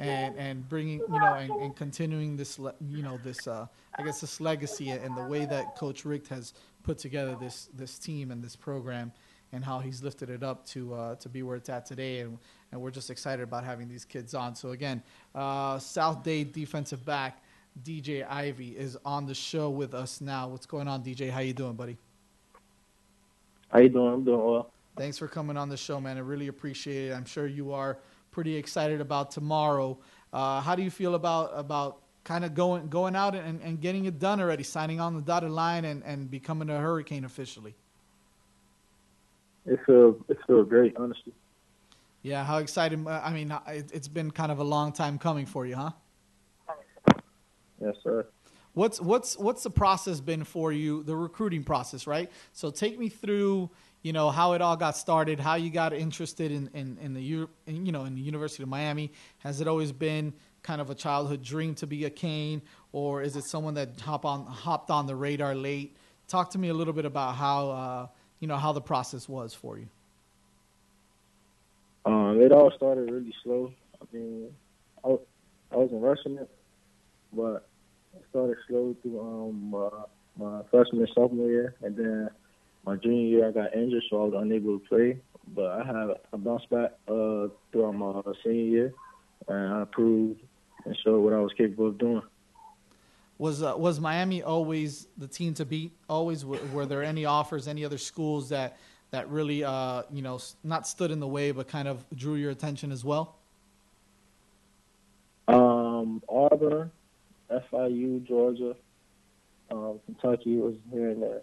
and 0.00 0.36
and 0.36 0.68
bringing 0.68 0.98
you 0.98 1.20
know 1.20 1.34
and, 1.34 1.50
and 1.62 1.76
continuing 1.76 2.36
this 2.36 2.58
you 2.58 3.02
know 3.02 3.18
this 3.22 3.46
uh, 3.46 3.66
I 3.96 4.02
guess 4.02 4.20
this 4.20 4.40
legacy 4.40 4.90
and 4.90 5.16
the 5.16 5.24
way 5.24 5.46
that 5.46 5.76
Coach 5.76 6.04
Richt 6.04 6.28
has 6.28 6.52
put 6.82 6.98
together 6.98 7.36
this 7.40 7.68
this 7.74 7.98
team 7.98 8.30
and 8.30 8.42
this 8.42 8.56
program. 8.56 9.12
And 9.52 9.64
how 9.64 9.80
he's 9.80 10.02
lifted 10.02 10.30
it 10.30 10.44
up 10.44 10.64
to 10.66 10.94
uh, 10.94 11.14
to 11.16 11.28
be 11.28 11.42
where 11.42 11.56
it's 11.56 11.68
at 11.68 11.84
today, 11.84 12.20
and 12.20 12.38
and 12.70 12.80
we're 12.80 12.92
just 12.92 13.10
excited 13.10 13.42
about 13.42 13.64
having 13.64 13.88
these 13.88 14.04
kids 14.04 14.32
on. 14.32 14.54
So 14.54 14.70
again, 14.70 15.02
uh, 15.34 15.78
South 15.78 16.22
Dade 16.22 16.52
defensive 16.52 17.04
back 17.04 17.42
DJ 17.82 18.28
Ivey 18.28 18.76
is 18.76 18.96
on 19.04 19.26
the 19.26 19.34
show 19.34 19.70
with 19.70 19.94
us 19.94 20.20
now. 20.20 20.48
What's 20.48 20.66
going 20.66 20.88
on, 20.88 21.02
DJ? 21.02 21.30
How 21.30 21.40
you 21.40 21.52
doing, 21.52 21.74
buddy? 21.74 21.96
How 23.68 23.80
you 23.80 23.88
doing? 23.88 24.12
I'm 24.12 24.24
doing 24.24 24.44
well. 24.44 24.72
Thanks 24.96 25.16
for 25.18 25.28
coming 25.28 25.56
on 25.56 25.68
the 25.68 25.76
show, 25.76 26.00
man. 26.00 26.16
I 26.16 26.20
really 26.20 26.48
appreciate 26.48 27.10
it. 27.10 27.14
I'm 27.14 27.24
sure 27.24 27.46
you 27.46 27.72
are 27.72 27.98
pretty 28.30 28.56
excited 28.56 29.00
about 29.00 29.30
tomorrow. 29.30 29.98
Uh, 30.32 30.60
how 30.60 30.74
do 30.74 30.82
you 30.82 30.90
feel 30.90 31.14
about 31.14 31.52
about 31.54 32.02
kind 32.24 32.44
of 32.44 32.54
going 32.54 32.88
going 32.88 33.16
out 33.16 33.34
and, 33.34 33.60
and 33.62 33.80
getting 33.80 34.04
it 34.04 34.18
done 34.18 34.40
already, 34.40 34.62
signing 34.62 35.00
on 35.00 35.14
the 35.14 35.22
dotted 35.22 35.50
line 35.50 35.84
and, 35.84 36.02
and 36.04 36.30
becoming 36.30 36.68
a 36.68 36.78
Hurricane 36.78 37.24
officially? 37.24 37.74
It 39.66 39.78
feels 39.86 40.22
it 40.28 40.38
feels 40.46 40.68
great, 40.68 40.96
honestly. 40.96 41.32
Yeah, 42.22 42.44
how 42.44 42.58
excited! 42.58 43.06
uh, 43.06 43.20
I 43.22 43.32
mean, 43.32 43.54
it, 43.68 43.90
it's 43.92 44.08
been 44.08 44.30
kind 44.30 44.52
of 44.52 44.58
a 44.58 44.64
long 44.64 44.92
time 44.92 45.18
coming 45.18 45.46
for 45.46 45.66
you, 45.66 45.76
huh? 45.76 45.90
Yes, 47.80 47.94
sir. 48.02 48.26
What's 48.72 49.00
what's 49.00 49.36
what's 49.38 49.62
the 49.62 49.70
process 49.70 50.20
been 50.20 50.44
for 50.44 50.70
you? 50.70 51.02
The 51.02 51.16
recruiting 51.16 51.64
process, 51.64 52.06
right? 52.06 52.30
So 52.52 52.70
take 52.70 52.98
me 52.98 53.08
through, 53.08 53.70
you 54.02 54.12
know, 54.12 54.30
how 54.30 54.52
it 54.52 54.62
all 54.62 54.76
got 54.76 54.96
started, 54.96 55.40
how 55.40 55.56
you 55.56 55.70
got 55.70 55.92
interested 55.92 56.52
in 56.52 56.70
in, 56.72 56.98
in 56.98 57.14
the 57.14 57.46
in, 57.66 57.86
you 57.86 57.92
know 57.92 58.04
in 58.04 58.14
the 58.14 58.20
University 58.20 58.62
of 58.62 58.68
Miami. 58.68 59.12
Has 59.38 59.60
it 59.60 59.66
always 59.66 59.90
been 59.90 60.32
kind 60.62 60.80
of 60.80 60.88
a 60.88 60.94
childhood 60.94 61.42
dream 61.42 61.74
to 61.76 61.86
be 61.86 62.04
a 62.04 62.10
Cane, 62.10 62.62
or 62.92 63.22
is 63.22 63.34
it 63.34 63.44
someone 63.44 63.74
that 63.74 64.00
hop 64.00 64.24
on 64.24 64.46
hopped 64.46 64.90
on 64.90 65.06
the 65.06 65.16
radar 65.16 65.54
late? 65.54 65.96
Talk 66.28 66.50
to 66.50 66.58
me 66.58 66.68
a 66.68 66.74
little 66.74 66.92
bit 66.94 67.06
about 67.06 67.34
how 67.34 67.70
uh, 67.70 68.06
you 68.40 68.48
know 68.48 68.56
how 68.56 68.72
the 68.72 68.80
process 68.80 69.28
was 69.28 69.54
for 69.54 69.78
you. 69.78 69.86
Um, 72.04 72.40
it 72.40 72.50
all 72.50 72.72
started 72.74 73.10
really 73.10 73.34
slow. 73.44 73.72
I 74.00 74.16
mean, 74.16 74.48
I, 75.04 75.08
I 75.70 75.76
wasn't 75.76 76.02
rushing 76.02 76.38
it, 76.38 76.50
but 77.32 77.68
it 78.16 78.24
started 78.30 78.56
slow 78.66 78.96
through 79.02 79.20
um 79.20 79.74
uh, 79.74 80.02
my 80.36 80.62
freshman 80.70 81.06
sophomore 81.14 81.48
year, 81.48 81.74
and 81.82 81.94
then 81.96 82.30
my 82.84 82.96
junior 82.96 83.26
year 83.26 83.48
I 83.48 83.52
got 83.52 83.74
injured, 83.74 84.02
so 84.08 84.22
I 84.22 84.24
was 84.24 84.42
unable 84.42 84.78
to 84.78 84.86
play. 84.86 85.20
But 85.54 85.66
I 85.66 85.84
had 85.84 86.16
a 86.32 86.38
bounce 86.38 86.64
back 86.70 86.92
uh, 87.08 87.48
throughout 87.70 87.92
my 87.92 88.22
senior 88.42 88.62
year, 88.62 88.94
and 89.48 89.74
I 89.74 89.84
proved 89.90 90.40
and 90.86 90.96
showed 91.04 91.20
what 91.20 91.34
I 91.34 91.40
was 91.40 91.52
capable 91.58 91.88
of 91.88 91.98
doing. 91.98 92.22
Was 93.40 93.62
uh, 93.62 93.72
was 93.74 93.98
Miami 93.98 94.42
always 94.42 95.06
the 95.16 95.26
team 95.26 95.54
to 95.54 95.64
beat? 95.64 95.92
Always 96.10 96.44
were, 96.44 96.84
there 96.84 97.02
any 97.02 97.24
offers, 97.24 97.68
any 97.68 97.86
other 97.86 97.96
schools 97.96 98.50
that 98.50 98.76
that 99.12 99.30
really 99.30 99.64
uh, 99.64 100.02
you 100.12 100.20
know 100.20 100.38
not 100.62 100.86
stood 100.86 101.10
in 101.10 101.20
the 101.20 101.26
way, 101.26 101.50
but 101.50 101.66
kind 101.66 101.88
of 101.88 102.04
drew 102.14 102.34
your 102.34 102.50
attention 102.50 102.92
as 102.92 103.02
well? 103.02 103.38
Um, 105.48 106.22
Auburn, 106.28 106.90
FIU, 107.50 108.22
Georgia, 108.28 108.76
um, 109.70 110.00
Kentucky 110.04 110.58
was 110.58 110.74
here 110.92 111.08
and 111.08 111.22
there. 111.22 111.40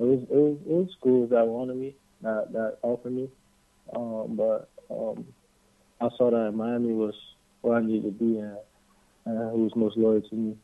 It 0.00 0.06
was 0.06 0.20
it 0.30 0.34
was, 0.34 0.56
it 0.66 0.72
was 0.72 0.88
schools 0.98 1.28
that 1.28 1.46
wanted 1.46 1.76
me, 1.76 1.94
that 2.22 2.54
that 2.54 2.78
offered 2.80 3.12
me, 3.12 3.28
um, 3.94 4.34
but 4.34 4.70
um, 4.88 5.26
I 6.00 6.08
saw 6.16 6.30
that 6.30 6.52
Miami 6.52 6.94
was 6.94 7.14
where 7.60 7.76
I 7.76 7.82
needed 7.82 8.04
to 8.04 8.12
be 8.12 8.38
and, 8.38 8.56
and 9.26 9.50
who 9.50 9.64
was 9.64 9.76
most 9.76 9.98
loyal 9.98 10.22
to 10.22 10.34
me. 10.34 10.56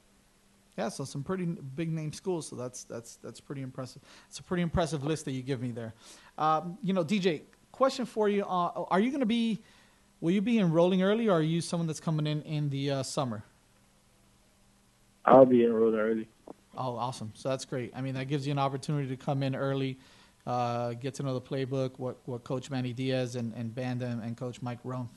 Yeah, 0.76 0.88
so 0.88 1.04
some 1.04 1.22
pretty 1.22 1.44
big 1.44 1.92
name 1.92 2.12
schools. 2.12 2.48
So 2.48 2.56
that's 2.56 2.84
that's 2.84 3.16
that's 3.16 3.40
pretty 3.40 3.62
impressive. 3.62 4.02
It's 4.28 4.40
a 4.40 4.42
pretty 4.42 4.62
impressive 4.62 5.04
list 5.04 5.24
that 5.26 5.32
you 5.32 5.42
give 5.42 5.60
me 5.60 5.70
there. 5.70 5.94
Um, 6.36 6.78
you 6.82 6.92
know, 6.92 7.04
DJ, 7.04 7.42
question 7.70 8.06
for 8.06 8.28
you: 8.28 8.42
uh, 8.42 8.84
Are 8.90 8.98
you 8.98 9.10
going 9.10 9.20
to 9.20 9.26
be? 9.26 9.60
Will 10.20 10.32
you 10.32 10.40
be 10.40 10.58
enrolling 10.58 11.02
early, 11.02 11.28
or 11.28 11.38
are 11.38 11.42
you 11.42 11.60
someone 11.60 11.86
that's 11.86 12.00
coming 12.00 12.26
in 12.26 12.42
in 12.42 12.70
the 12.70 12.90
uh, 12.90 13.02
summer? 13.02 13.44
I'll 15.24 15.46
be 15.46 15.64
enrolled 15.64 15.94
early. 15.94 16.28
Oh, 16.76 16.96
awesome! 16.96 17.32
So 17.34 17.50
that's 17.50 17.64
great. 17.64 17.92
I 17.94 18.00
mean, 18.00 18.14
that 18.14 18.26
gives 18.26 18.46
you 18.46 18.50
an 18.50 18.58
opportunity 18.58 19.08
to 19.08 19.16
come 19.16 19.44
in 19.44 19.54
early, 19.54 19.96
uh, 20.44 20.94
get 20.94 21.14
to 21.14 21.22
know 21.22 21.34
the 21.34 21.40
playbook, 21.40 21.92
what 21.98 22.16
what 22.24 22.42
Coach 22.42 22.68
Manny 22.68 22.92
Diaz 22.92 23.36
and 23.36 23.54
and 23.54 23.72
Banda 23.72 24.20
and, 24.22 24.36
Coach 24.36 24.60
Mike 24.60 24.82
Rumph 24.82 25.08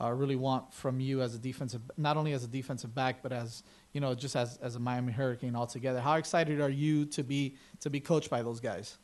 uh, 0.00 0.10
really 0.10 0.36
want 0.36 0.72
from 0.72 1.00
you 1.00 1.20
as 1.22 1.34
a 1.34 1.38
defensive, 1.38 1.82
not 1.96 2.16
only 2.16 2.32
as 2.32 2.44
a 2.44 2.48
defensive 2.48 2.94
back, 2.94 3.22
but 3.22 3.32
as 3.32 3.62
you 3.92 4.00
know, 4.00 4.14
just 4.14 4.36
as 4.36 4.58
as 4.62 4.76
a 4.76 4.80
Miami 4.80 5.12
Hurricane 5.12 5.54
altogether. 5.54 6.00
How 6.00 6.14
excited 6.14 6.60
are 6.60 6.70
you 6.70 7.04
to 7.06 7.22
be 7.22 7.56
to 7.80 7.90
be 7.90 8.00
coached 8.00 8.30
by 8.30 8.42
those 8.42 8.60
guys? 8.60 8.98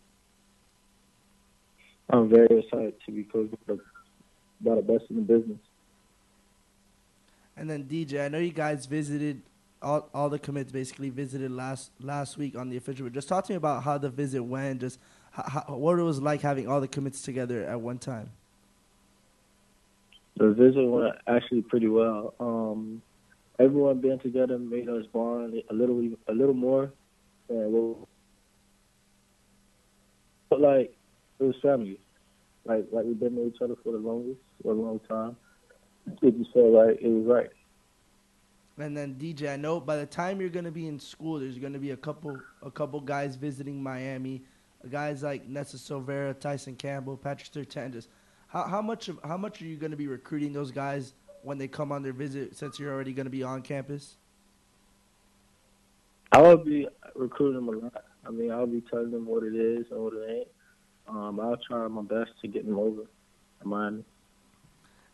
I'm 2.10 2.28
very 2.28 2.60
excited 2.60 2.94
to 3.04 3.12
be 3.12 3.24
coached 3.24 3.54
by 3.66 3.74
the, 3.74 3.80
by 4.60 4.74
the 4.76 4.82
best 4.82 5.04
in 5.10 5.16
the 5.16 5.22
business. 5.22 5.58
And 7.56 7.68
then 7.68 7.84
DJ, 7.84 8.24
I 8.24 8.28
know 8.28 8.38
you 8.38 8.52
guys 8.52 8.86
visited 8.86 9.42
all 9.82 10.08
all 10.14 10.28
the 10.28 10.38
commits 10.38 10.72
basically 10.72 11.10
visited 11.10 11.50
last 11.50 11.90
last 12.00 12.38
week 12.38 12.56
on 12.56 12.70
the 12.70 12.76
official. 12.76 13.08
Just 13.10 13.28
talk 13.28 13.44
to 13.46 13.52
me 13.52 13.56
about 13.56 13.82
how 13.82 13.98
the 13.98 14.08
visit 14.08 14.42
went. 14.42 14.80
Just 14.80 14.98
how, 15.30 15.42
how, 15.42 15.76
what 15.76 15.98
it 15.98 16.02
was 16.02 16.20
like 16.20 16.40
having 16.40 16.68
all 16.68 16.80
the 16.80 16.88
commits 16.88 17.22
together 17.22 17.64
at 17.64 17.80
one 17.80 17.98
time. 17.98 18.30
The 20.36 20.50
visit 20.50 20.84
went 20.84 21.14
actually 21.26 21.62
pretty 21.62 21.88
well. 21.88 22.34
Um, 22.38 23.02
everyone 23.58 24.00
being 24.00 24.18
together 24.18 24.58
made 24.58 24.88
us 24.88 25.06
bond 25.12 25.54
a 25.70 25.72
little, 25.72 26.02
a 26.28 26.32
little 26.32 26.54
more. 26.54 26.92
And 27.48 27.72
we'll, 27.72 28.08
but 30.50 30.60
like 30.60 30.96
it 31.38 31.44
was 31.44 31.54
family. 31.62 32.00
Like 32.64 32.86
like 32.90 33.04
we've 33.04 33.18
been 33.18 33.36
with 33.36 33.54
each 33.54 33.62
other 33.62 33.76
for 33.82 33.92
the 33.92 33.98
longest, 33.98 34.40
for 34.62 34.72
a 34.72 34.74
long 34.74 35.00
time. 35.08 35.36
It 36.22 36.36
just 36.36 36.52
felt 36.52 36.72
like 36.72 36.98
it 37.00 37.08
was 37.08 37.26
right. 37.26 37.50
And 38.78 38.96
then 38.96 39.14
DJ, 39.14 39.52
I 39.52 39.56
know 39.56 39.80
by 39.80 39.96
the 39.96 40.06
time 40.06 40.40
you're 40.40 40.50
gonna 40.50 40.70
be 40.70 40.86
in 40.86 40.98
school, 40.98 41.38
there's 41.38 41.58
gonna 41.58 41.78
be 41.78 41.92
a 41.92 41.96
couple 41.96 42.38
a 42.62 42.70
couple 42.70 43.00
guys 43.00 43.36
visiting 43.36 43.82
Miami, 43.82 44.42
guys 44.90 45.22
like 45.22 45.48
Nesta 45.48 45.76
Silvera, 45.76 46.38
Tyson 46.38 46.74
Campbell, 46.74 47.16
Patrick 47.16 47.50
Surtain. 47.50 47.92
Just 47.92 48.08
how 48.48 48.64
how 48.64 48.82
much 48.82 49.08
of 49.08 49.18
how 49.24 49.36
much 49.36 49.60
are 49.62 49.66
you 49.66 49.76
gonna 49.76 49.96
be 49.96 50.06
recruiting 50.06 50.52
those 50.52 50.70
guys 50.70 51.14
when 51.42 51.58
they 51.58 51.68
come 51.68 51.92
on 51.92 52.02
their 52.02 52.12
visit? 52.12 52.56
Since 52.56 52.78
you're 52.78 52.92
already 52.92 53.12
gonna 53.12 53.30
be 53.30 53.42
on 53.42 53.62
campus. 53.62 54.16
I 56.32 56.42
will 56.42 56.56
be 56.56 56.88
recruiting 57.14 57.66
them 57.66 57.68
a 57.68 57.78
lot. 57.78 58.04
I 58.26 58.30
mean, 58.30 58.50
I'll 58.50 58.66
be 58.66 58.82
telling 58.90 59.10
them 59.10 59.26
what 59.26 59.44
it 59.44 59.54
is 59.54 59.86
and 59.90 60.00
what 60.00 60.12
it 60.14 60.30
ain't. 60.30 60.48
Um, 61.08 61.38
I'll 61.40 61.56
try 61.56 61.86
my 61.86 62.02
best 62.02 62.32
to 62.42 62.48
get 62.48 62.66
them 62.66 62.78
over. 62.78 63.02
Miami. 63.64 64.04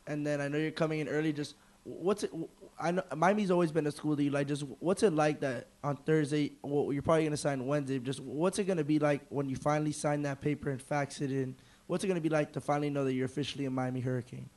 And 0.07 0.27
then 0.27 0.41
I 0.41 0.49
know 0.49 0.59
you're 0.59 0.71
coming 0.71 1.01
in 1.01 1.09
early. 1.09 1.33
Just 1.33 1.55
what's 1.85 2.25
it? 2.25 2.33
I 2.79 2.91
know 2.91 3.03
Miami's 3.17 3.51
always 3.51 3.71
been 3.71 3.87
a 3.87 3.93
school 3.93 4.17
that 4.17 4.23
you 4.23 4.31
like. 4.31 4.49
Just 4.49 4.65
what's 4.81 5.03
it 5.03 5.13
like 5.13 5.41
that 5.41 5.69
on 5.83 5.97
Thursday? 5.97 6.53
Well, 6.63 6.93
you're 6.93 7.03
probably 7.03 7.25
gonna 7.25 7.37
sign 7.37 7.67
Wednesday. 7.67 7.99
Just 7.99 8.21
what's 8.21 8.59
it 8.59 8.65
gonna 8.65 8.85
be 8.85 8.99
like 8.99 9.23
when 9.29 9.49
you 9.49 9.57
finally 9.57 9.93
sign 9.93 10.23
that 10.23 10.41
paper 10.41 10.71
and 10.71 10.83
fax 10.83 11.21
it 11.21 11.31
in? 11.31 11.55
What's 11.87 12.05
it 12.05 12.09
gonna 12.09 12.21
be 12.21 12.29
like 12.29 12.53
to 12.53 12.61
finally 12.61 12.91
know 12.91 13.05
that 13.05 13.15
you're 13.15 13.27
officially 13.27 13.65
a 13.67 13.71
Miami 13.71 14.01
Hurricane? 14.01 14.49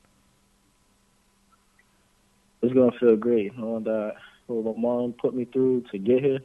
It's 2.61 2.73
gonna 2.73 2.91
feel 2.99 3.15
great 3.15 3.57
knowing 3.57 3.83
that 3.83 4.15
what 4.47 4.77
my 4.77 4.81
mom 4.81 5.13
put 5.13 5.35
me 5.35 5.45
through 5.45 5.85
to 5.91 5.97
get 5.97 6.23
here. 6.23 6.39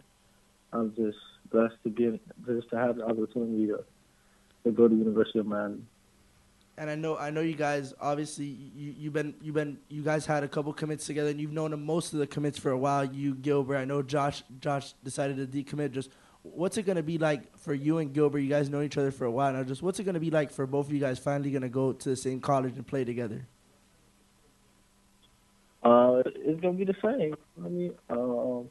I'm 0.73 0.95
just 0.95 1.19
blessed 1.51 1.75
to 1.85 1.91
be 1.91 2.21
just 2.47 2.71
to 2.71 2.77
have 2.77 2.97
the 2.97 3.05
opportunity 3.05 3.67
to 3.67 3.85
to 4.65 4.71
go 4.71 4.89
to 4.89 4.95
University 4.95 5.39
of 5.39 5.47
Miami. 5.47 5.81
And 6.77 6.89
I 6.89 6.95
know, 6.95 7.19
I 7.19 7.31
know 7.31 7.41
you 7.43 7.55
guys. 7.55 7.93
Obviously, 8.01 8.47
you 8.47 8.95
you've 8.99 9.13
been 9.13 9.35
you've 9.43 9.55
been 9.55 9.79
you 9.89 10.03
guys 10.03 10.25
had 10.25 10.45
a 10.45 10.49
couple 10.49 10.73
commits 10.73 11.07
together, 11.07 11.29
and 11.31 11.41
you've 11.41 11.53
known 11.53 11.79
most 11.85 12.13
of 12.13 12.21
the 12.21 12.27
commits 12.27 12.59
for 12.59 12.71
a 12.71 12.79
while. 12.79 13.05
You 13.05 13.35
Gilbert, 13.35 13.77
I 13.77 13.85
know 13.85 14.03
Josh. 14.03 14.43
Josh 14.61 14.95
decided 15.05 15.37
to 15.37 15.47
decommit. 15.47 15.93
Just 15.93 16.11
what's 16.43 16.77
it 16.79 16.83
gonna 16.85 17.03
be 17.03 17.19
like 17.19 17.57
for 17.59 17.75
you 17.75 17.99
and 17.99 18.13
Gilbert? 18.13 18.41
You 18.41 18.49
guys 18.49 18.71
know 18.71 18.83
each 18.83 18.97
other 18.97 19.11
for 19.11 19.25
a 19.25 19.31
while 19.31 19.53
now. 19.53 19.63
Just 19.63 19.83
what's 19.83 19.99
it 20.01 20.05
gonna 20.05 20.21
be 20.21 20.31
like 20.31 20.51
for 20.51 20.67
both 20.67 20.87
of 20.87 20.93
you 20.93 21.01
guys 21.01 21.19
finally 21.19 21.51
gonna 21.51 21.69
go 21.69 21.93
to 21.93 22.09
the 22.09 22.17
same 22.17 22.41
college 22.41 22.77
and 22.77 22.87
play 22.87 23.05
together? 23.05 23.47
Uh, 25.83 26.23
it's 26.27 26.61
gonna 26.61 26.75
be 26.75 26.85
the 26.85 26.97
same. 27.03 27.35
I 27.65 27.69
mean, 27.69 27.95
um, 28.09 28.69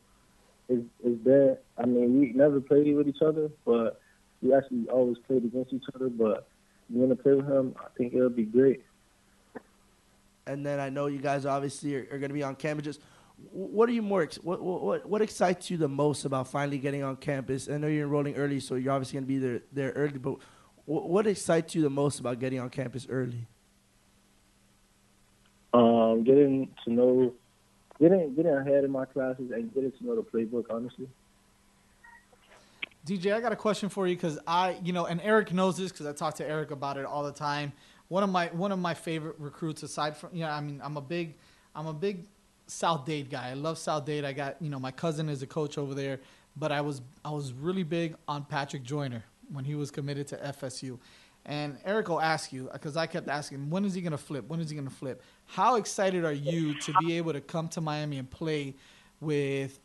it's 0.68 0.86
it's 1.04 1.24
that. 1.24 1.60
I 1.78 1.86
mean, 1.86 2.20
we 2.20 2.32
never 2.34 2.60
played 2.62 2.96
with 2.96 3.08
each 3.08 3.22
other, 3.26 3.50
but 3.66 4.00
we 4.42 4.54
actually 4.54 4.88
always 4.90 5.18
played 5.28 5.44
against 5.44 5.74
each 5.74 5.86
other. 5.96 6.10
But 6.10 6.48
you 6.90 7.00
want 7.00 7.12
to 7.16 7.22
play 7.22 7.34
with 7.34 7.48
him? 7.48 7.76
I 7.80 7.88
think 7.98 8.14
it'll 8.14 8.30
be 8.30 8.44
great. 8.44 8.84
And 10.48 10.66
then 10.66 10.80
I 10.80 10.90
know 10.90 11.06
you 11.06 11.20
guys 11.20 11.46
obviously 11.46 11.96
are, 11.96 12.08
are 12.12 12.18
going 12.18 12.30
to 12.30 12.34
be 12.34 12.42
on 12.42 12.56
campus. 12.56 12.84
Just 12.84 13.02
what 13.52 13.90
are 13.90 13.92
you 13.92 14.02
more? 14.02 14.28
What, 14.42 14.62
what 14.62 14.82
what 14.82 15.10
what 15.10 15.22
excites 15.22 15.70
you 15.70 15.78
the 15.78 15.88
most 15.88 16.26
about 16.26 16.48
finally 16.48 16.78
getting 16.78 17.04
on 17.04 17.16
campus? 17.16 17.70
I 17.70 17.78
know 17.78 17.88
you're 17.88 18.06
enrolling 18.06 18.36
early, 18.36 18.60
so 18.60 18.76
you're 18.76 18.94
obviously 18.94 19.16
going 19.16 19.26
to 19.26 19.28
be 19.28 19.38
there 19.38 19.62
there 19.72 19.92
early. 19.92 20.18
But 20.18 20.38
what 20.86 21.28
excites 21.28 21.76
you 21.76 21.82
the 21.82 21.90
most 21.90 22.20
about 22.20 22.40
getting 22.40 22.60
on 22.60 22.70
campus 22.70 23.08
early? 23.10 23.48
Um, 25.74 26.24
getting 26.24 26.70
to 26.84 26.94
know, 26.94 27.34
getting 28.00 28.34
getting 28.36 28.54
ahead 28.54 28.84
in 28.84 28.92
my 28.92 29.06
classes 29.06 29.52
and 29.52 29.74
getting 29.74 29.92
to 29.92 30.06
know 30.06 30.16
the 30.16 30.24
playbook. 30.24 30.66
Honestly. 30.70 31.08
DJ, 33.06 33.34
I 33.34 33.40
got 33.40 33.52
a 33.52 33.56
question 33.56 33.90
for 33.90 34.08
you 34.08 34.16
because 34.16 34.38
I, 34.46 34.78
you 34.84 34.94
know, 34.94 35.06
and 35.06 35.22
Eric 35.22 35.54
knows 35.54 35.78
this 35.78 35.92
because 35.92 36.06
I 36.06 36.14
talk 36.14 36.36
to 36.36 36.48
Eric 36.48 36.70
about 36.72 36.98
it 36.98 37.06
all 37.06 37.24
the 37.24 37.32
time. 37.32 37.72
One 38.08 38.24
of 38.24 38.30
my 38.30 38.48
one 38.48 38.72
of 38.72 38.80
my 38.80 38.94
favorite 38.94 39.36
recruits, 39.40 39.84
aside 39.84 40.18
from, 40.18 40.30
you 40.34 40.42
know, 40.42 40.50
I 40.50 40.62
mean, 40.62 40.82
I'm 40.84 40.98
a 40.98 41.02
big, 41.02 41.36
I'm 41.76 41.88
a 41.88 41.94
big 41.94 42.26
South 42.70 43.06
Dade 43.06 43.30
guy. 43.30 43.50
I 43.50 43.54
love 43.54 43.78
South 43.78 44.06
Dade. 44.06 44.24
I 44.24 44.34
got, 44.34 44.62
you 44.62 44.70
know, 44.70 44.80
my 44.80 44.92
cousin 44.92 45.28
is 45.28 45.42
a 45.42 45.48
coach 45.48 45.78
over 45.78 45.94
there, 45.96 46.20
but 46.56 46.72
I 46.72 46.82
was 46.82 47.02
I 47.26 47.32
was 47.32 47.52
really 47.52 47.84
big 47.84 48.16
on 48.28 48.46
Patrick 48.46 48.84
Joyner 48.84 49.24
when 49.52 49.66
he 49.66 49.76
was 49.76 49.90
committed 49.90 50.28
to 50.28 50.38
FSU. 50.38 51.00
And 51.46 51.78
Eric 51.84 52.10
will 52.10 52.22
ask 52.22 52.54
you 52.54 52.70
because 52.72 52.96
I 52.96 53.08
kept 53.08 53.28
asking, 53.28 53.70
when 53.70 53.86
is 53.86 53.96
he 53.96 54.02
going 54.02 54.12
to 54.12 54.18
flip? 54.18 54.48
When 54.48 54.60
is 54.60 54.70
he 54.70 54.76
going 54.76 54.88
to 54.88 54.94
flip? 54.94 55.24
How 55.48 55.78
excited 55.78 56.24
are 56.24 56.34
you 56.34 56.80
to 56.82 56.94
be 57.02 57.18
able 57.18 57.34
to 57.34 57.42
come 57.42 57.70
to 57.70 57.82
Miami 57.82 58.20
and 58.20 58.30
play 58.30 58.76
with 59.20 59.80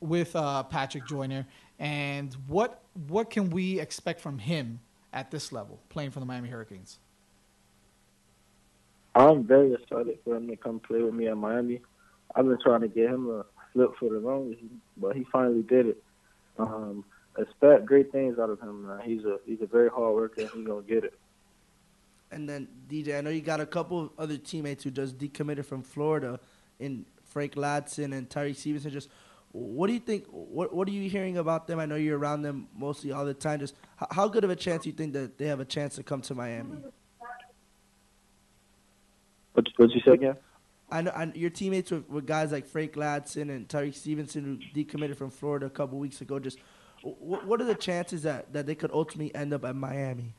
with 0.00 0.36
uh, 0.36 0.62
Patrick 0.62 1.06
Joyner? 1.06 1.46
And 1.80 2.34
what 2.46 2.82
what 3.08 3.30
can 3.30 3.50
we 3.50 3.80
expect 3.80 4.20
from 4.20 4.38
him 4.38 4.80
at 5.12 5.30
this 5.30 5.50
level, 5.50 5.80
playing 5.88 6.12
for 6.12 6.20
the 6.20 6.26
Miami 6.26 6.50
Hurricanes? 6.50 6.98
I'm 9.16 9.42
very 9.42 9.74
excited 9.74 10.18
for 10.22 10.36
him 10.36 10.46
to 10.48 10.56
come 10.56 10.78
play 10.78 11.02
with 11.02 11.14
me 11.14 11.26
at 11.26 11.36
Miami. 11.36 11.80
I've 12.34 12.46
been 12.46 12.58
trying 12.62 12.82
to 12.82 12.88
get 12.88 13.10
him 13.10 13.30
a 13.30 13.44
flip 13.72 13.90
for 13.98 14.10
the 14.10 14.18
longest, 14.18 14.62
but 14.96 15.16
he 15.16 15.24
finally 15.32 15.62
did 15.62 15.86
it. 15.86 16.02
um, 16.58 17.04
expect 17.38 17.86
great 17.86 18.10
things 18.12 18.38
out 18.38 18.50
of 18.50 18.60
him. 18.60 18.86
Man. 18.86 19.00
He's 19.04 19.24
a 19.24 19.38
he's 19.46 19.60
a 19.62 19.66
very 19.66 19.88
hard 19.88 20.14
worker. 20.14 20.42
and 20.42 20.50
He's 20.50 20.66
gonna 20.66 20.82
get 20.82 21.04
it. 21.04 21.18
And 22.30 22.48
then 22.48 22.68
DJ, 22.90 23.16
I 23.16 23.20
know 23.22 23.30
you 23.30 23.40
got 23.40 23.60
a 23.60 23.66
couple 23.66 24.00
of 24.00 24.10
other 24.18 24.36
teammates 24.36 24.84
who 24.84 24.90
just 24.90 25.16
decommitted 25.16 25.64
from 25.64 25.82
Florida, 25.82 26.38
in 26.78 27.06
Frank 27.24 27.54
Ladson 27.54 28.16
and 28.16 28.28
Tyrique 28.28 28.56
Stevenson. 28.56 28.90
Just 28.90 29.08
what 29.52 29.86
do 29.86 29.92
you 29.92 30.00
think? 30.00 30.26
What 30.30 30.74
what 30.74 30.88
are 30.88 30.92
you 30.92 31.08
hearing 31.08 31.38
about 31.38 31.66
them? 31.66 31.78
I 31.78 31.86
know 31.86 31.96
you're 31.96 32.18
around 32.18 32.42
them 32.42 32.68
mostly 32.76 33.12
all 33.12 33.24
the 33.24 33.34
time. 33.34 33.60
Just 33.60 33.74
how, 33.96 34.06
how 34.10 34.28
good 34.28 34.44
of 34.44 34.50
a 34.50 34.56
chance 34.56 34.82
do 34.82 34.90
you 34.90 34.94
think 34.94 35.12
that 35.14 35.38
they 35.38 35.46
have 35.46 35.60
a 35.60 35.64
chance 35.64 35.96
to 35.96 36.02
come 36.02 36.20
to 36.22 36.34
Miami? 36.34 36.76
What 39.52 39.66
what 39.76 39.90
you 39.90 40.00
say 40.04 40.12
again? 40.12 40.36
I 40.90 41.02
know 41.02 41.10
I, 41.14 41.30
your 41.34 41.50
teammates 41.50 41.90
with, 41.90 42.08
with 42.08 42.26
guys 42.26 42.52
like 42.52 42.66
Frank 42.66 42.94
Ladson 42.94 43.50
and 43.54 43.68
Tyrique 43.68 43.94
Stevenson 43.94 44.44
who 44.74 44.84
decommitted 44.84 45.16
from 45.16 45.30
Florida 45.30 45.66
a 45.66 45.70
couple 45.70 45.98
weeks 45.98 46.20
ago. 46.20 46.38
Just 46.38 46.58
what, 47.02 47.46
what 47.46 47.60
are 47.60 47.64
the 47.64 47.74
chances 47.74 48.22
that, 48.22 48.52
that 48.52 48.66
they 48.66 48.74
could 48.74 48.90
ultimately 48.92 49.34
end 49.34 49.52
up 49.52 49.64
at 49.64 49.76
Miami? 49.76 50.34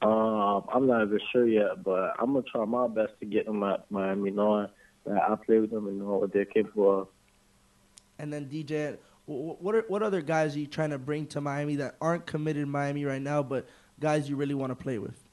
Um, 0.00 0.64
I'm 0.72 0.86
not 0.86 1.02
even 1.02 1.18
sure 1.32 1.46
yet, 1.46 1.82
but 1.82 2.14
I'm 2.20 2.32
gonna 2.32 2.44
try 2.52 2.64
my 2.64 2.86
best 2.86 3.14
to 3.20 3.26
get 3.26 3.46
them 3.46 3.62
at 3.64 3.90
Miami, 3.90 4.30
knowing 4.30 4.68
that 5.06 5.22
I 5.22 5.34
play 5.34 5.58
with 5.58 5.70
them 5.70 5.88
and 5.88 5.98
know 5.98 6.18
what 6.18 6.32
they're 6.32 6.44
capable 6.44 7.00
of. 7.00 7.08
And 8.18 8.32
then 8.32 8.46
DJ, 8.46 8.96
wh- 9.26 9.56
wh- 9.56 9.62
what 9.62 9.74
are, 9.74 9.84
what 9.88 10.02
other 10.02 10.22
guys 10.22 10.54
are 10.54 10.60
you 10.60 10.66
trying 10.66 10.90
to 10.90 10.98
bring 10.98 11.26
to 11.28 11.40
Miami 11.40 11.76
that 11.76 11.96
aren't 12.00 12.26
committed 12.26 12.68
Miami 12.68 13.04
right 13.04 13.22
now, 13.22 13.42
but 13.42 13.66
guys 13.98 14.28
you 14.28 14.36
really 14.36 14.54
want 14.54 14.70
to 14.70 14.76
play 14.76 14.98
with? 14.98 15.27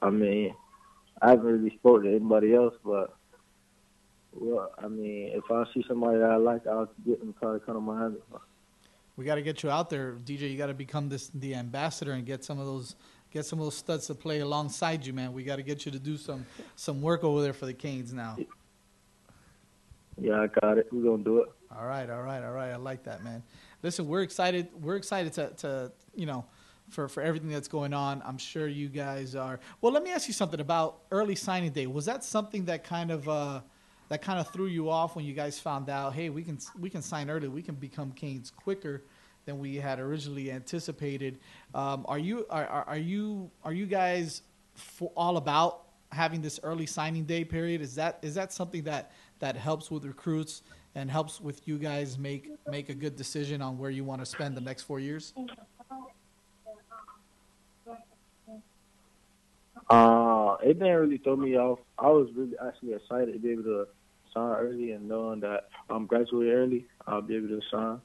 I 0.00 0.10
mean, 0.10 0.54
I 1.20 1.30
haven't 1.30 1.46
really 1.46 1.76
spoken 1.76 2.04
to 2.04 2.10
anybody 2.10 2.54
else, 2.54 2.74
but 2.84 3.16
well, 4.32 4.70
I 4.78 4.88
mean, 4.88 5.32
if 5.34 5.50
I 5.50 5.64
see 5.74 5.84
somebody 5.88 6.18
that 6.18 6.30
I 6.30 6.36
like, 6.36 6.66
I'll 6.66 6.88
get 7.04 7.18
them 7.18 7.34
try 7.40 7.54
to 7.54 7.60
come 7.60 7.74
to 7.74 7.80
Miami. 7.80 8.16
We 9.16 9.24
got 9.24 9.34
to 9.34 9.42
get 9.42 9.62
you 9.64 9.70
out 9.70 9.90
there, 9.90 10.12
DJ. 10.12 10.50
You 10.50 10.56
got 10.56 10.66
to 10.66 10.74
become 10.74 11.08
this 11.08 11.28
the 11.34 11.54
ambassador 11.56 12.12
and 12.12 12.24
get 12.24 12.44
some 12.44 12.60
of 12.60 12.66
those 12.66 12.94
get 13.32 13.44
some 13.44 13.58
of 13.58 13.66
those 13.66 13.76
studs 13.76 14.06
to 14.06 14.14
play 14.14 14.40
alongside 14.40 15.04
you, 15.04 15.12
man. 15.12 15.32
We 15.32 15.42
got 15.42 15.56
to 15.56 15.62
get 15.62 15.84
you 15.84 15.92
to 15.92 15.98
do 15.98 16.16
some 16.16 16.46
some 16.76 17.02
work 17.02 17.24
over 17.24 17.42
there 17.42 17.52
for 17.52 17.66
the 17.66 17.74
Canes 17.74 18.12
now. 18.12 18.36
Yeah, 20.20 20.42
I 20.42 20.46
got 20.46 20.78
it. 20.78 20.88
We're 20.92 21.02
gonna 21.02 21.24
do 21.24 21.38
it. 21.38 21.48
All 21.76 21.86
right, 21.86 22.08
all 22.08 22.22
right, 22.22 22.42
all 22.42 22.52
right. 22.52 22.70
I 22.70 22.76
like 22.76 23.04
that, 23.04 23.22
man. 23.22 23.42
Listen, 23.82 24.08
we're 24.08 24.22
excited. 24.22 24.68
We're 24.80 24.96
excited 24.96 25.32
to, 25.34 25.50
to 25.58 25.92
you 26.14 26.26
know, 26.26 26.44
for, 26.90 27.08
for 27.08 27.22
everything 27.22 27.50
that's 27.50 27.68
going 27.68 27.92
on. 27.92 28.22
I'm 28.24 28.38
sure 28.38 28.68
you 28.68 28.88
guys 28.88 29.34
are. 29.34 29.60
Well, 29.80 29.92
let 29.92 30.02
me 30.02 30.10
ask 30.10 30.28
you 30.28 30.34
something 30.34 30.60
about 30.60 31.00
early 31.10 31.34
signing 31.34 31.70
day. 31.70 31.86
Was 31.86 32.06
that 32.06 32.24
something 32.24 32.64
that 32.66 32.84
kind 32.84 33.10
of 33.10 33.28
uh, 33.28 33.60
that 34.08 34.22
kind 34.22 34.40
of 34.40 34.48
threw 34.52 34.66
you 34.66 34.90
off 34.90 35.16
when 35.16 35.24
you 35.24 35.34
guys 35.34 35.58
found 35.58 35.90
out, 35.90 36.14
hey, 36.14 36.30
we 36.30 36.42
can 36.42 36.58
we 36.78 36.90
can 36.90 37.02
sign 37.02 37.30
early, 37.30 37.48
we 37.48 37.62
can 37.62 37.74
become 37.74 38.12
Canes 38.12 38.50
quicker 38.50 39.02
than 39.44 39.58
we 39.58 39.76
had 39.76 39.98
originally 39.98 40.50
anticipated. 40.52 41.38
Um, 41.74 42.04
are 42.08 42.18
you 42.18 42.46
are, 42.50 42.66
are, 42.66 42.98
you 42.98 43.50
are 43.64 43.72
you 43.72 43.86
guys 43.86 44.42
all 45.14 45.36
about 45.36 45.84
having 46.12 46.40
this 46.40 46.60
early 46.62 46.86
signing 46.86 47.24
day 47.24 47.44
period? 47.44 47.80
Is 47.80 47.94
that 47.96 48.18
is 48.22 48.34
that 48.34 48.52
something 48.52 48.82
that 48.84 49.12
that 49.38 49.56
helps 49.56 49.90
with 49.90 50.04
recruits 50.04 50.62
and 50.94 51.10
helps 51.10 51.40
with 51.40 51.66
you 51.68 51.78
guys 51.78 52.18
make 52.18 52.50
make 52.66 52.88
a 52.88 52.94
good 52.94 53.16
decision 53.16 53.62
on 53.62 53.78
where 53.78 53.90
you 53.90 54.04
want 54.04 54.20
to 54.20 54.26
spend 54.26 54.56
the 54.56 54.60
next 54.60 54.82
four 54.82 55.00
years? 55.00 55.32
Uh, 59.90 60.56
it 60.62 60.78
didn't 60.78 60.96
really 60.96 61.18
throw 61.18 61.36
me 61.36 61.56
off. 61.56 61.78
I 61.98 62.08
was 62.08 62.28
really 62.34 62.56
actually 62.66 62.92
excited 62.92 63.32
to 63.32 63.38
be 63.38 63.52
able 63.52 63.62
to 63.64 63.86
sign 64.34 64.56
early 64.56 64.92
and 64.92 65.08
knowing 65.08 65.40
that 65.40 65.68
I'm 65.88 66.06
graduating 66.06 66.52
early, 66.52 66.86
I'll 67.06 67.22
be 67.22 67.36
able 67.36 67.48
to 67.48 67.60
sign. 67.70 68.00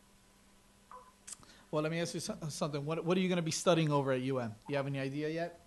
Well, 1.71 1.81
let 1.81 1.91
me 1.91 1.99
ask 1.99 2.13
you 2.13 2.19
something. 2.19 2.85
What 2.85 3.03
what 3.03 3.17
are 3.17 3.19
you 3.19 3.27
going 3.27 3.37
to 3.37 3.41
be 3.41 3.51
studying 3.51 3.91
over 3.91 4.11
at 4.11 4.21
UM? 4.21 4.53
You 4.69 4.75
have 4.75 4.85
any 4.87 4.99
idea 4.99 5.29
yet? 5.29 5.59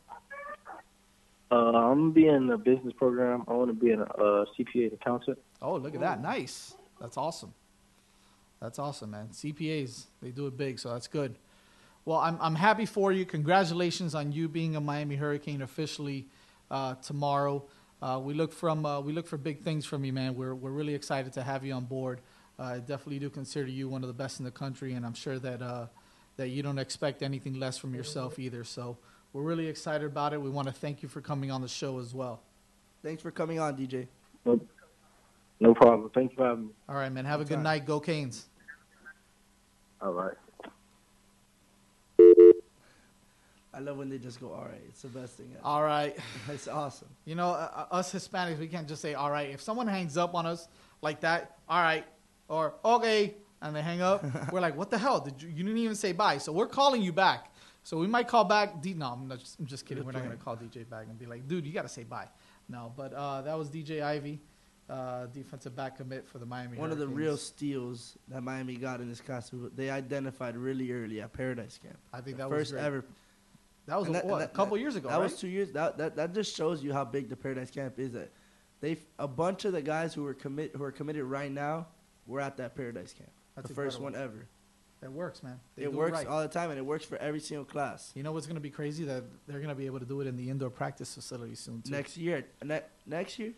Uh, 1.51 1.73
I'm 1.73 2.13
be 2.13 2.29
in 2.29 2.47
the 2.47 2.57
business 2.57 2.93
program. 2.97 3.45
I 3.49 3.53
want 3.53 3.71
to 3.71 3.75
be 3.75 3.91
a 3.91 4.03
uh, 4.03 4.45
CPA 4.57 4.95
accountant. 4.95 5.39
Oh, 5.61 5.77
look 5.77 5.95
at 5.95 6.01
that. 6.01 6.23
Nice. 6.23 6.75
That's 7.01 7.17
awesome. 7.17 7.53
That's 8.61 8.79
awesome, 8.79 9.11
man. 9.11 9.29
CPAs, 9.33 10.07
they 10.23 10.31
do 10.31 10.47
it 10.47 10.57
big, 10.57 10.79
so 10.79 10.93
that's 10.93 11.07
good. 11.07 11.37
Well, 12.07 12.19
I'm, 12.19 12.39
I'm 12.41 12.55
happy 12.55 12.87
for 12.87 13.11
you. 13.11 13.27
Congratulations 13.27 14.15
on 14.15 14.31
you 14.31 14.49
being 14.49 14.77
a 14.77 14.81
Miami 14.81 15.17
Hurricane 15.17 15.61
officially 15.61 16.29
uh, 16.71 16.95
tomorrow. 16.95 17.65
Uh, 18.01 18.21
we 18.23 18.33
look 18.33 18.53
from 18.53 18.87
uh, 18.87 19.01
we 19.01 19.13
look 19.13 19.27
for 19.27 19.37
big 19.37 19.63
things 19.63 19.85
from 19.85 20.05
you, 20.05 20.13
man. 20.13 20.37
We're 20.37 20.55
we're 20.55 20.71
really 20.71 20.95
excited 20.95 21.33
to 21.33 21.43
have 21.43 21.65
you 21.65 21.73
on 21.73 21.85
board. 21.85 22.21
Uh, 22.59 22.63
I 22.63 22.79
definitely 22.79 23.19
do 23.19 23.29
consider 23.29 23.69
you 23.69 23.89
one 23.89 24.03
of 24.03 24.09
the 24.09 24.15
best 24.15 24.39
in 24.39 24.45
the 24.45 24.53
country, 24.53 24.93
and 24.93 25.05
I'm 25.05 25.15
sure 25.15 25.41
that 25.41 25.61
uh, 25.61 25.87
that 26.37 26.49
you 26.49 26.63
don't 26.63 26.79
expect 26.79 27.23
anything 27.23 27.59
less 27.59 27.77
from 27.77 27.93
yourself 27.93 28.39
either. 28.39 28.63
So 28.63 28.99
we're 29.33 29.43
really 29.43 29.67
excited 29.67 30.07
about 30.07 30.33
it. 30.33 30.41
We 30.41 30.51
want 30.51 30.69
to 30.69 30.75
thank 30.75 31.03
you 31.03 31.09
for 31.09 31.21
coming 31.21 31.51
on 31.51 31.61
the 31.61 31.69
show 31.69 31.99
as 31.99 32.15
well. 32.15 32.41
Thanks 33.03 33.21
for 33.21 33.33
coming 33.33 33.59
on, 33.59 33.77
DJ. 33.77 34.07
No, 34.45 34.61
no 35.59 35.75
problem. 35.75 36.11
Thanks 36.15 36.35
for 36.37 36.47
having 36.47 36.67
me. 36.67 36.73
All 36.89 36.95
right, 36.95 37.11
man. 37.11 37.25
Have 37.25 37.41
a 37.41 37.45
good 37.45 37.59
night. 37.59 37.85
Go 37.85 37.99
Canes. 37.99 38.47
All 40.01 40.13
right. 40.13 40.37
I 43.77 43.81
love 43.81 43.99
when 43.99 44.09
they 44.09 44.19
just 44.19 44.41
go, 44.41 44.53
all 44.53 44.65
right. 44.65 44.83
It's 44.89 45.03
the 45.03 45.09
best 45.09 45.37
thing. 45.37 45.51
ever." 45.53 45.61
All 45.65 45.83
right. 45.83 46.17
It's 46.49 46.67
awesome. 46.67 47.09
You 47.27 47.35
know, 47.35 47.51
uh, 47.51 47.87
uh, 47.91 47.95
us 47.95 48.13
Hispanics, 48.13 48.59
we 48.59 48.69
can't 48.69 48.89
just 48.89 49.03
say, 49.03 49.15
all 49.15 49.31
right. 49.31 49.51
If 49.51 49.61
someone 49.61 49.87
hangs 49.87 50.17
up 50.17 50.35
on 50.35 50.47
us 50.47 50.69
like 51.03 51.21
that, 51.21 51.59
all 51.69 51.83
right, 51.83 52.07
or 52.49 52.75
okay, 52.85 53.35
and 53.61 53.77
they 53.77 53.83
hang 53.83 54.01
up, 54.01 54.25
we're 54.53 54.61
like, 54.61 54.77
what 54.77 54.91
the 54.91 54.99
hell? 54.99 55.21
Did 55.21 55.43
you, 55.43 55.49
you 55.49 55.63
didn't 55.65 55.79
even 55.79 55.97
say 55.97 56.13
bye. 56.13 56.39
So 56.39 56.53
we're 56.53 56.67
calling 56.67 57.03
you 57.03 57.13
back. 57.13 57.53
So 57.83 57.99
we 57.99 58.07
might 58.07 58.27
call 58.27 58.45
back. 58.45 58.81
D- 58.83 58.95
no, 58.95 59.07
I'm, 59.13 59.29
not 59.29 59.39
just, 59.39 59.59
I'm 59.61 59.67
just 59.67 59.87
kidding. 59.87 60.05
We're 60.05 60.13
not 60.13 60.25
going 60.25 60.37
to 60.37 60.43
call 60.43 60.57
DJ 60.57 60.89
back 60.89 61.07
and 61.09 61.19
be 61.19 61.27
like, 61.27 61.47
dude, 61.47 61.67
you 61.67 61.73
got 61.73 61.83
to 61.83 61.89
say 61.89 62.03
bye. 62.03 62.29
No, 62.69 62.93
but 62.97 63.13
uh, 63.13 63.43
that 63.43 63.57
was 63.57 63.71
DJ 63.71 64.03
Ivey, 64.03 64.41
uh, 64.91 65.27
defensive 65.27 65.77
back 65.77 65.99
commit 65.99 66.27
for 66.27 66.39
the 66.39 66.47
Miami 66.47 66.79
One 66.79 66.91
of 66.91 66.99
the 66.99 67.07
real 67.07 67.37
steals 67.37 68.17
that 68.29 68.41
Miami 68.43 68.77
got 68.77 69.01
in 69.01 69.09
this 69.09 69.21
class, 69.21 69.53
they 69.77 69.89
identified 69.91 70.57
really 70.57 70.91
early 70.91 71.21
at 71.21 71.33
Paradise 71.33 71.79
Camp. 71.81 71.99
I 72.13 72.21
think 72.23 72.39
The 72.39 72.45
that 72.45 72.51
was 72.51 72.71
first 72.71 72.75
ever. 72.75 73.05
That 73.87 73.99
was 74.01 74.09
a, 74.09 74.13
what, 74.27 74.43
a 74.43 74.49
couple 74.49 74.77
years 74.77 74.97
ago, 74.97 75.09
That 75.09 75.17
right? 75.17 75.23
was 75.25 75.39
two 75.39 75.49
years. 75.49 75.71
That, 75.73 75.97
that 75.99 76.17
that 76.17 76.35
just 76.35 76.57
shows 76.57 76.83
you 76.83 76.93
how 76.93 77.05
big 77.05 77.29
the 77.29 77.37
Paradise 77.37 77.71
Camp 77.71 77.99
is. 77.99 78.13
That 78.13 78.31
they 78.81 78.99
a 79.19 79.29
bunch 79.29 79.65
of 79.65 79.73
the 79.73 79.83
guys 79.83 80.13
who 80.13 80.23
were 80.25 80.35
commit 80.35 80.75
who 80.77 80.83
are 80.83 80.93
committed 80.93 81.25
right 81.25 81.51
now 81.51 81.87
were 82.27 82.41
at 82.41 82.57
that 82.57 82.75
Paradise 82.75 83.13
Camp. 83.13 83.31
That's 83.55 83.69
the 83.69 83.75
first 83.75 84.01
one 84.01 84.15
ever. 84.17 84.49
It 85.03 85.13
works, 85.13 85.43
man. 85.43 85.61
They 85.77 85.85
it 85.85 85.93
works 85.93 86.13
right. 86.19 86.27
all 86.27 86.41
the 86.43 86.49
time, 86.49 86.71
and 86.71 86.79
it 86.79 86.85
works 86.85 87.05
for 87.05 87.17
every 87.19 87.39
single 87.39 87.65
class. 87.65 88.13
You 88.17 88.23
know 88.23 88.33
what's 88.33 88.47
going 88.47 88.57
to 88.57 88.61
be 88.63 88.71
crazy? 88.71 89.05
That 89.05 89.25
they're 89.47 89.59
going 89.59 89.69
to 89.69 89.75
be 89.75 89.87
able 89.87 90.01
to 90.01 90.07
do 90.07 90.21
it 90.21 90.27
in 90.27 90.37
the 90.37 90.51
indoor 90.51 90.71
practice 90.71 91.15
facility 91.15 91.55
soon, 91.55 91.83
too. 91.83 91.91
Next 91.93 92.17
year, 92.17 92.45
ne- 92.65 92.81
next 93.07 93.39
year. 93.39 93.53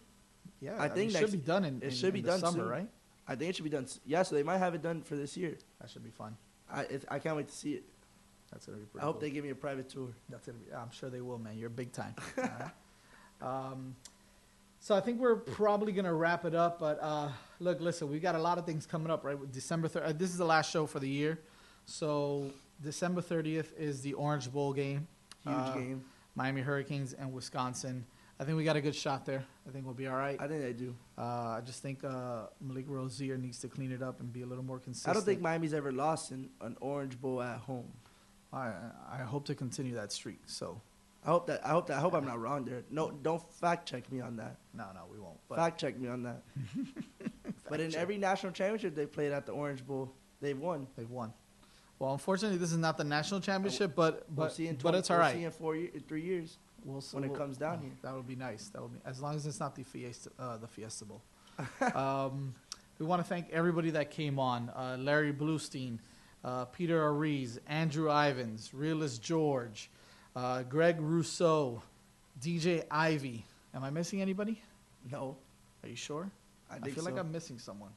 Yeah, 0.61 0.75
I 0.79 0.87
I 0.87 0.89
think 0.89 1.13
mean, 1.13 1.17
it 1.17 1.21
should 1.21 1.33
be 1.33 1.39
done 1.39 1.65
in- 1.65 1.77
it 1.79 1.85
in- 1.85 1.91
should 1.91 2.13
be 2.13 2.23
done 2.23 2.41
summer, 2.41 2.59
soon. 2.59 2.69
right? 2.69 2.89
I 3.27 3.37
think 3.37 3.51
it 3.51 3.57
should 3.57 3.65
be 3.65 3.71
done. 3.71 3.87
Yeah, 4.05 4.25
so 4.25 4.35
they 4.35 4.43
might 4.43 4.59
have 4.59 4.75
it 4.75 4.83
done 4.83 5.03
for 5.03 5.15
this 5.17 5.37
year. 5.37 5.57
That 5.81 5.89
should 5.91 6.05
be 6.05 6.11
fun. 6.11 6.37
I 6.71 6.83
it, 6.83 7.05
I 7.09 7.19
can't 7.21 7.37
wait 7.37 7.49
to 7.49 7.55
see 7.55 7.75
it. 7.75 7.85
That's 8.51 8.67
gonna 8.67 8.79
be 8.79 8.85
pretty 8.87 9.03
I 9.03 9.05
hope 9.07 9.17
cool. 9.17 9.21
they 9.21 9.31
give 9.31 9.45
me 9.45 9.51
a 9.51 9.55
private 9.55 9.89
tour. 9.89 10.09
That's 10.29 10.47
gonna 10.47 10.59
be. 10.59 10.73
I'm 10.75 10.91
sure 10.91 11.11
they 11.11 11.21
will, 11.21 11.39
man. 11.39 11.59
You're 11.59 11.69
big 11.71 11.93
time. 11.93 12.15
Alright. 12.39 12.71
um, 13.43 13.95
so 14.81 14.95
I 14.95 15.01
think 15.01 15.19
we're 15.21 15.37
probably 15.37 15.93
gonna 15.93 16.15
wrap 16.15 16.45
it 16.45 16.55
up. 16.55 16.79
But 16.79 16.99
uh, 17.03 17.29
look, 17.61 17.81
listen, 17.81 18.11
we 18.11 18.19
got 18.21 18.35
a 18.35 18.39
lot 18.41 18.59
of 18.59 18.65
things 18.67 18.87
coming 18.87 19.11
up. 19.11 19.25
Right, 19.25 19.39
with 19.39 19.53
December. 19.53 19.89
Thir- 19.89 20.05
uh, 20.05 20.13
this 20.13 20.31
is 20.31 20.39
the 20.39 20.45
last 20.45 20.71
show 20.71 20.87
for 20.87 20.99
the 21.01 21.09
year. 21.09 21.39
So 21.85 22.51
December 22.83 23.21
30th 23.23 23.77
is 23.79 24.03
the 24.03 24.15
Orange 24.15 24.51
Bowl 24.53 24.73
game. 24.73 25.07
Huge 25.45 25.55
Uh, 25.57 25.75
game. 25.75 26.05
Miami 26.35 26.61
Hurricanes 26.61 27.13
and 27.15 27.33
Wisconsin. 27.33 28.05
I 28.41 28.45
think 28.45 28.57
we 28.57 28.63
got 28.63 28.77
a 28.77 28.81
good 28.81 28.95
shot 28.95 29.27
there. 29.27 29.45
I 29.67 29.73
think 29.73 29.85
we'll 29.85 29.95
be 29.95 30.07
all 30.07 30.15
right. 30.17 30.41
I 30.41 30.47
think 30.47 30.63
they 30.63 30.73
do. 30.73 30.95
Uh, 31.17 31.23
I 31.59 31.61
just 31.67 31.83
think 31.83 32.05
uh, 32.05 32.47
Malik 32.61 32.85
Rosier 32.89 33.37
needs 33.37 33.59
to 33.61 33.69
clean 33.69 33.91
it 33.91 34.01
up 34.01 34.21
and 34.21 34.33
be 34.33 34.43
a 34.43 34.47
little 34.47 34.63
more 34.63 34.79
consistent. 34.79 35.11
I 35.11 35.15
don't 35.15 35.25
think 35.25 35.41
Miami's 35.41 35.75
ever 35.75 35.91
lost 35.91 36.31
in 36.31 36.49
an 36.61 36.77
Orange 36.81 37.21
Bowl 37.21 37.43
at 37.43 37.59
home. 37.59 37.91
I 38.53 38.73
I 39.11 39.19
hope 39.19 39.45
to 39.47 39.55
continue 39.55 39.95
that 39.95 40.13
streak. 40.13 40.41
So 40.47 40.81
I 41.25 41.31
hope 41.31 41.47
that 41.49 41.65
I 41.67 41.71
hope 41.71 41.87
that 41.89 41.97
I 41.99 42.01
hope 42.01 42.15
I'm 42.15 42.25
not 42.25 42.41
wrong 42.41 42.65
there. 42.65 42.83
No, 42.91 43.11
don't 43.11 43.43
fact 43.55 43.89
check 43.89 44.11
me 44.11 44.21
on 44.21 44.37
that. 44.37 44.57
no, 44.73 44.85
no, 44.95 45.01
we 45.13 45.19
won't. 45.19 45.39
But 45.49 45.57
fact 45.57 45.81
check 45.81 45.99
me 45.99 46.09
on 46.09 46.23
that. 46.23 46.43
but 47.69 47.81
in 47.81 47.91
check. 47.91 48.01
every 48.01 48.19
national 48.19 48.53
championship 48.53 48.95
they 48.95 49.07
played 49.07 49.33
at 49.33 49.47
the 49.47 49.53
Orange 49.53 49.87
Bowl, 49.87 50.13
they've 50.41 50.59
won. 50.59 50.87
They've 50.97 51.11
won. 51.11 51.33
Well, 51.99 52.13
unfortunately, 52.13 52.59
this 52.59 52.71
is 52.71 52.79
not 52.79 52.97
the 52.97 53.05
national 53.05 53.41
championship, 53.41 53.95
but 53.97 54.25
We'll 54.29 54.47
but, 54.47 54.53
see 54.53 54.69
in 54.69 54.77
but 54.77 54.95
it's 54.95 55.11
all 55.11 55.17
we'll 55.17 55.27
right. 55.27 55.35
see 55.35 55.45
in 55.45 55.51
four 55.51 55.75
year, 55.75 55.91
three 56.07 56.23
years 56.23 56.59
We'll 56.85 57.01
see- 57.01 57.17
when 57.17 57.25
it 57.25 57.31
we'll- 57.31 57.39
comes 57.39 57.57
down 57.59 57.81
here. 57.81 57.91
That 58.03 58.15
would 58.15 58.27
be 58.27 58.37
nice. 58.37 58.69
That 58.69 58.83
would 58.83 58.93
be 58.93 59.01
as 59.05 59.21
long 59.21 59.35
as 59.35 59.45
it's 59.47 59.59
not 59.59 59.75
the 59.75 59.83
Fiesta, 59.83 60.31
uh, 60.39 60.57
the 60.59 60.69
Fiesta 60.69 61.05
Bowl. 61.05 61.23
um, 61.95 62.55
we 63.01 63.07
want 63.07 63.21
to 63.21 63.29
thank 63.29 63.51
everybody 63.51 63.91
that 63.91 64.13
came 64.13 64.39
on: 64.39 64.71
uh, 64.71 64.97
Larry 64.99 65.33
Blustein, 65.33 65.99
uh, 66.45 66.65
Peter 66.67 67.01
Ariz, 67.01 67.59
Andrew 67.67 68.11
Ivins, 68.11 68.71
Realus 68.75 69.21
George, 69.21 69.91
uh, 70.37 70.63
Greg 70.63 71.01
Rousseau, 71.01 71.83
DJ 72.41 72.85
Ivey. 72.91 73.45
Am 73.75 73.85
I 73.85 73.91
missing 73.91 74.21
anybody? 74.21 74.61
No, 75.11 75.37
Are 75.83 75.89
you 75.89 75.97
sure? 75.97 76.31
I 76.71 76.77
I, 76.77 76.91
feel 76.91 77.05
like. 77.05 77.19
I'm 77.19 77.33
missing 77.33 77.59
someone. 77.59 77.91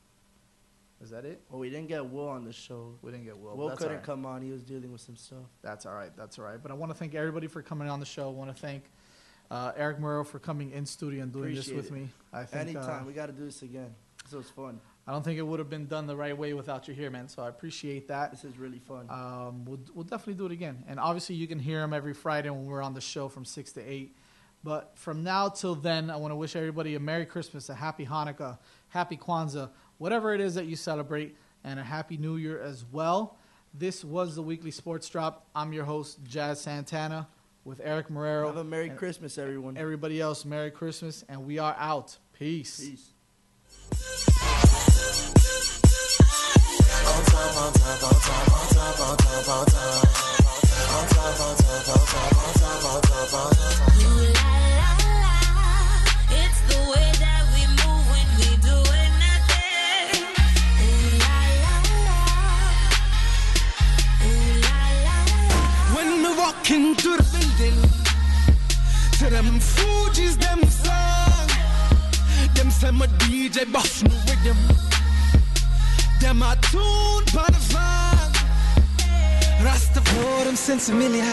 Is 1.02 1.10
that 1.10 1.26
it? 1.26 1.42
Well, 1.50 1.60
we 1.60 1.70
didn't 1.70 1.88
get 1.88 2.06
Will 2.06 2.28
on 2.28 2.45
the 2.45 2.53
show. 2.53 2.94
We 3.02 3.11
didn't 3.11 3.26
get 3.26 3.38
Will. 3.38 3.56
Will 3.58 3.70
That's 3.70 3.80
couldn't 3.80 3.98
right. 3.98 4.03
come 4.03 4.26
on. 4.26 4.42
He 4.44 4.52
was 4.52 4.61
dealing 4.64 4.92
with 4.92 5.02
some 5.02 5.16
stuff. 5.16 5.40
That's 5.64 5.86
all 5.88 5.95
right. 5.95 6.16
That's 6.16 6.38
all 6.38 6.45
right. 6.45 6.61
But 6.61 6.72
I 6.72 6.76
want 6.76 6.92
to 6.92 6.98
thank 6.98 7.16
everybody 7.16 7.48
for 7.48 7.61
coming 7.64 7.90
on 7.90 8.00
the 8.00 8.06
show. 8.06 8.28
I 8.28 8.32
want 8.32 8.56
to 8.56 8.61
thank 8.61 8.84
uh, 9.50 9.72
Eric 9.76 10.00
Marrero 10.00 10.26
for 10.26 10.38
coming 10.38 10.72
in 10.72 10.86
studio 10.86 11.24
and 11.24 11.32
doing 11.34 11.45
Appreciate 11.52 11.76
this 11.76 11.90
with 11.90 11.98
it. 11.98 12.02
me. 12.03 12.10
I 12.32 12.44
think 12.44 12.70
Anytime. 12.70 13.03
uh, 13.03 13.08
we 13.08 13.14
got 13.14 13.26
to 13.28 13.32
do 13.34 13.45
this 13.45 13.64
again. 13.64 13.94
This 14.24 14.34
was 14.34 14.50
fun. 14.52 14.80
I 15.08 15.12
don't 15.12 15.24
think 15.24 15.40
it 15.40 15.42
would 15.42 15.60
have 15.60 15.70
been 15.70 15.88
done 15.88 16.06
the 16.06 16.16
right 16.16 16.38
way 16.38 16.54
without 16.54 16.88
you 16.88 16.94
here, 16.94 17.10
man. 17.10 17.28
So 17.28 17.42
I 17.42 17.50
appreciate 17.50 18.08
that. 18.10 18.32
This 18.32 18.44
is 18.44 18.58
really 18.58 18.80
fun. 18.80 19.08
Um, 19.10 19.66
we'll, 19.66 19.80
we'll 19.96 20.04
definitely 20.04 20.36
do 20.36 20.46
it 20.46 20.52
again. 20.52 20.84
And 20.88 21.00
obviously, 21.00 21.36
you 21.36 21.48
can 21.48 21.60
hear 21.60 21.82
him 21.84 21.92
every 21.92 22.14
Friday 22.14 22.50
when 22.50 22.66
we're 22.66 22.84
on 22.84 22.94
the 22.94 23.02
show 23.02 23.28
from 23.28 23.44
6 23.44 23.72
to 23.74 23.82
8. 23.82 24.16
But 24.64 24.92
from 24.96 25.24
now 25.24 25.50
till 25.50 25.74
then, 25.74 26.12
I 26.12 26.18
want 26.18 26.32
to 26.32 26.36
wish 26.36 26.56
everybody 26.56 26.94
a 26.94 27.00
Merry 27.00 27.26
Christmas, 27.26 27.70
a 27.70 27.74
Happy 27.74 28.06
Hanukkah, 28.06 28.60
Happy 28.90 29.18
Kwanzaa, 29.18 29.70
whatever 29.98 30.36
it 30.36 30.42
is 30.42 30.54
that 30.56 30.66
you 30.66 30.76
celebrate, 30.76 31.36
and 31.64 31.80
a 31.80 31.84
Happy 31.84 32.18
New 32.18 32.38
Year 32.38 32.62
as 32.62 32.86
well. 32.92 33.38
This 33.74 34.04
was 34.04 34.36
the 34.36 34.44
weekly 34.44 34.72
sports 34.72 35.10
drop. 35.10 35.48
I'm 35.56 35.74
your 35.74 35.86
host, 35.86 36.20
Jazz 36.26 36.62
Santana, 36.62 37.28
with 37.64 37.82
Eric 37.84 38.10
Marrero. 38.10 38.48
Have 38.48 38.58
a 38.58 38.64
Merry 38.64 38.90
Christmas, 38.90 39.38
everyone. 39.38 39.78
Everybody 39.78 40.22
else, 40.22 40.46
Merry 40.46 40.72
Christmas, 40.72 41.24
and 41.28 41.48
we 41.48 41.58
are 41.58 41.76
out. 41.80 42.18
Peace. 42.34 42.80
Peace. 42.80 44.31
La 54.38 54.90
la 55.22 55.36
it's 56.30 56.61
the 56.70 56.80
way 56.92 57.08
that 57.24 57.44
we 57.53 57.61
move 57.80 58.03
when 58.11 58.28
we 58.40 58.50
doing 58.70 59.14
nothing. 59.26 60.08
Ooh 60.86 61.18
la 61.24 61.38
la 61.66 61.76
ooh 64.28 64.53
la 64.68 64.80
la. 65.06 65.18
When 65.95 66.10
me 66.22 66.30
walk 66.38 66.70
into 66.70 67.10
the 67.18 67.26
building, 67.34 67.80
to 69.18 69.26
them 69.30 69.60
Fugees, 69.60 70.36
them 70.38 70.61
song. 70.70 71.50
Them 72.56 72.70
say 72.70 72.92
my 72.92 73.08
DJ 73.08 73.72
buff 73.72 74.03
me 74.03 74.11
rhythm. 74.28 74.91
Them 76.22 76.43
a 76.43 76.56
tune 76.61 77.25
by 77.33 77.45
the 77.50 77.61
van. 77.74 78.32
Rastafari, 79.66 80.56
sense 80.56 80.88
familiar. 80.88 81.24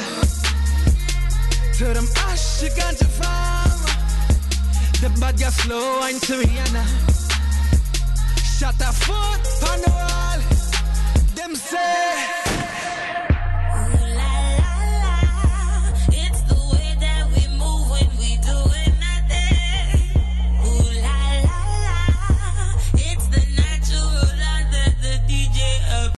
To 1.77 1.85
them 1.93 2.09
ash, 2.27 2.63
you 2.63 2.71
ganja 2.71 3.07
farm. 3.19 3.81
Them 5.03 5.21
bad 5.21 5.37
gas 5.37 5.57
slow 5.57 6.01
and 6.05 6.21
to 6.23 6.33
Rihanna. 6.41 6.85
Shut 8.59 8.81
a 8.81 8.93
foot 9.05 9.71
on 9.71 9.81
the 9.83 9.91
wall. 9.91 10.41
Them 11.37 11.55
say 11.55 12.38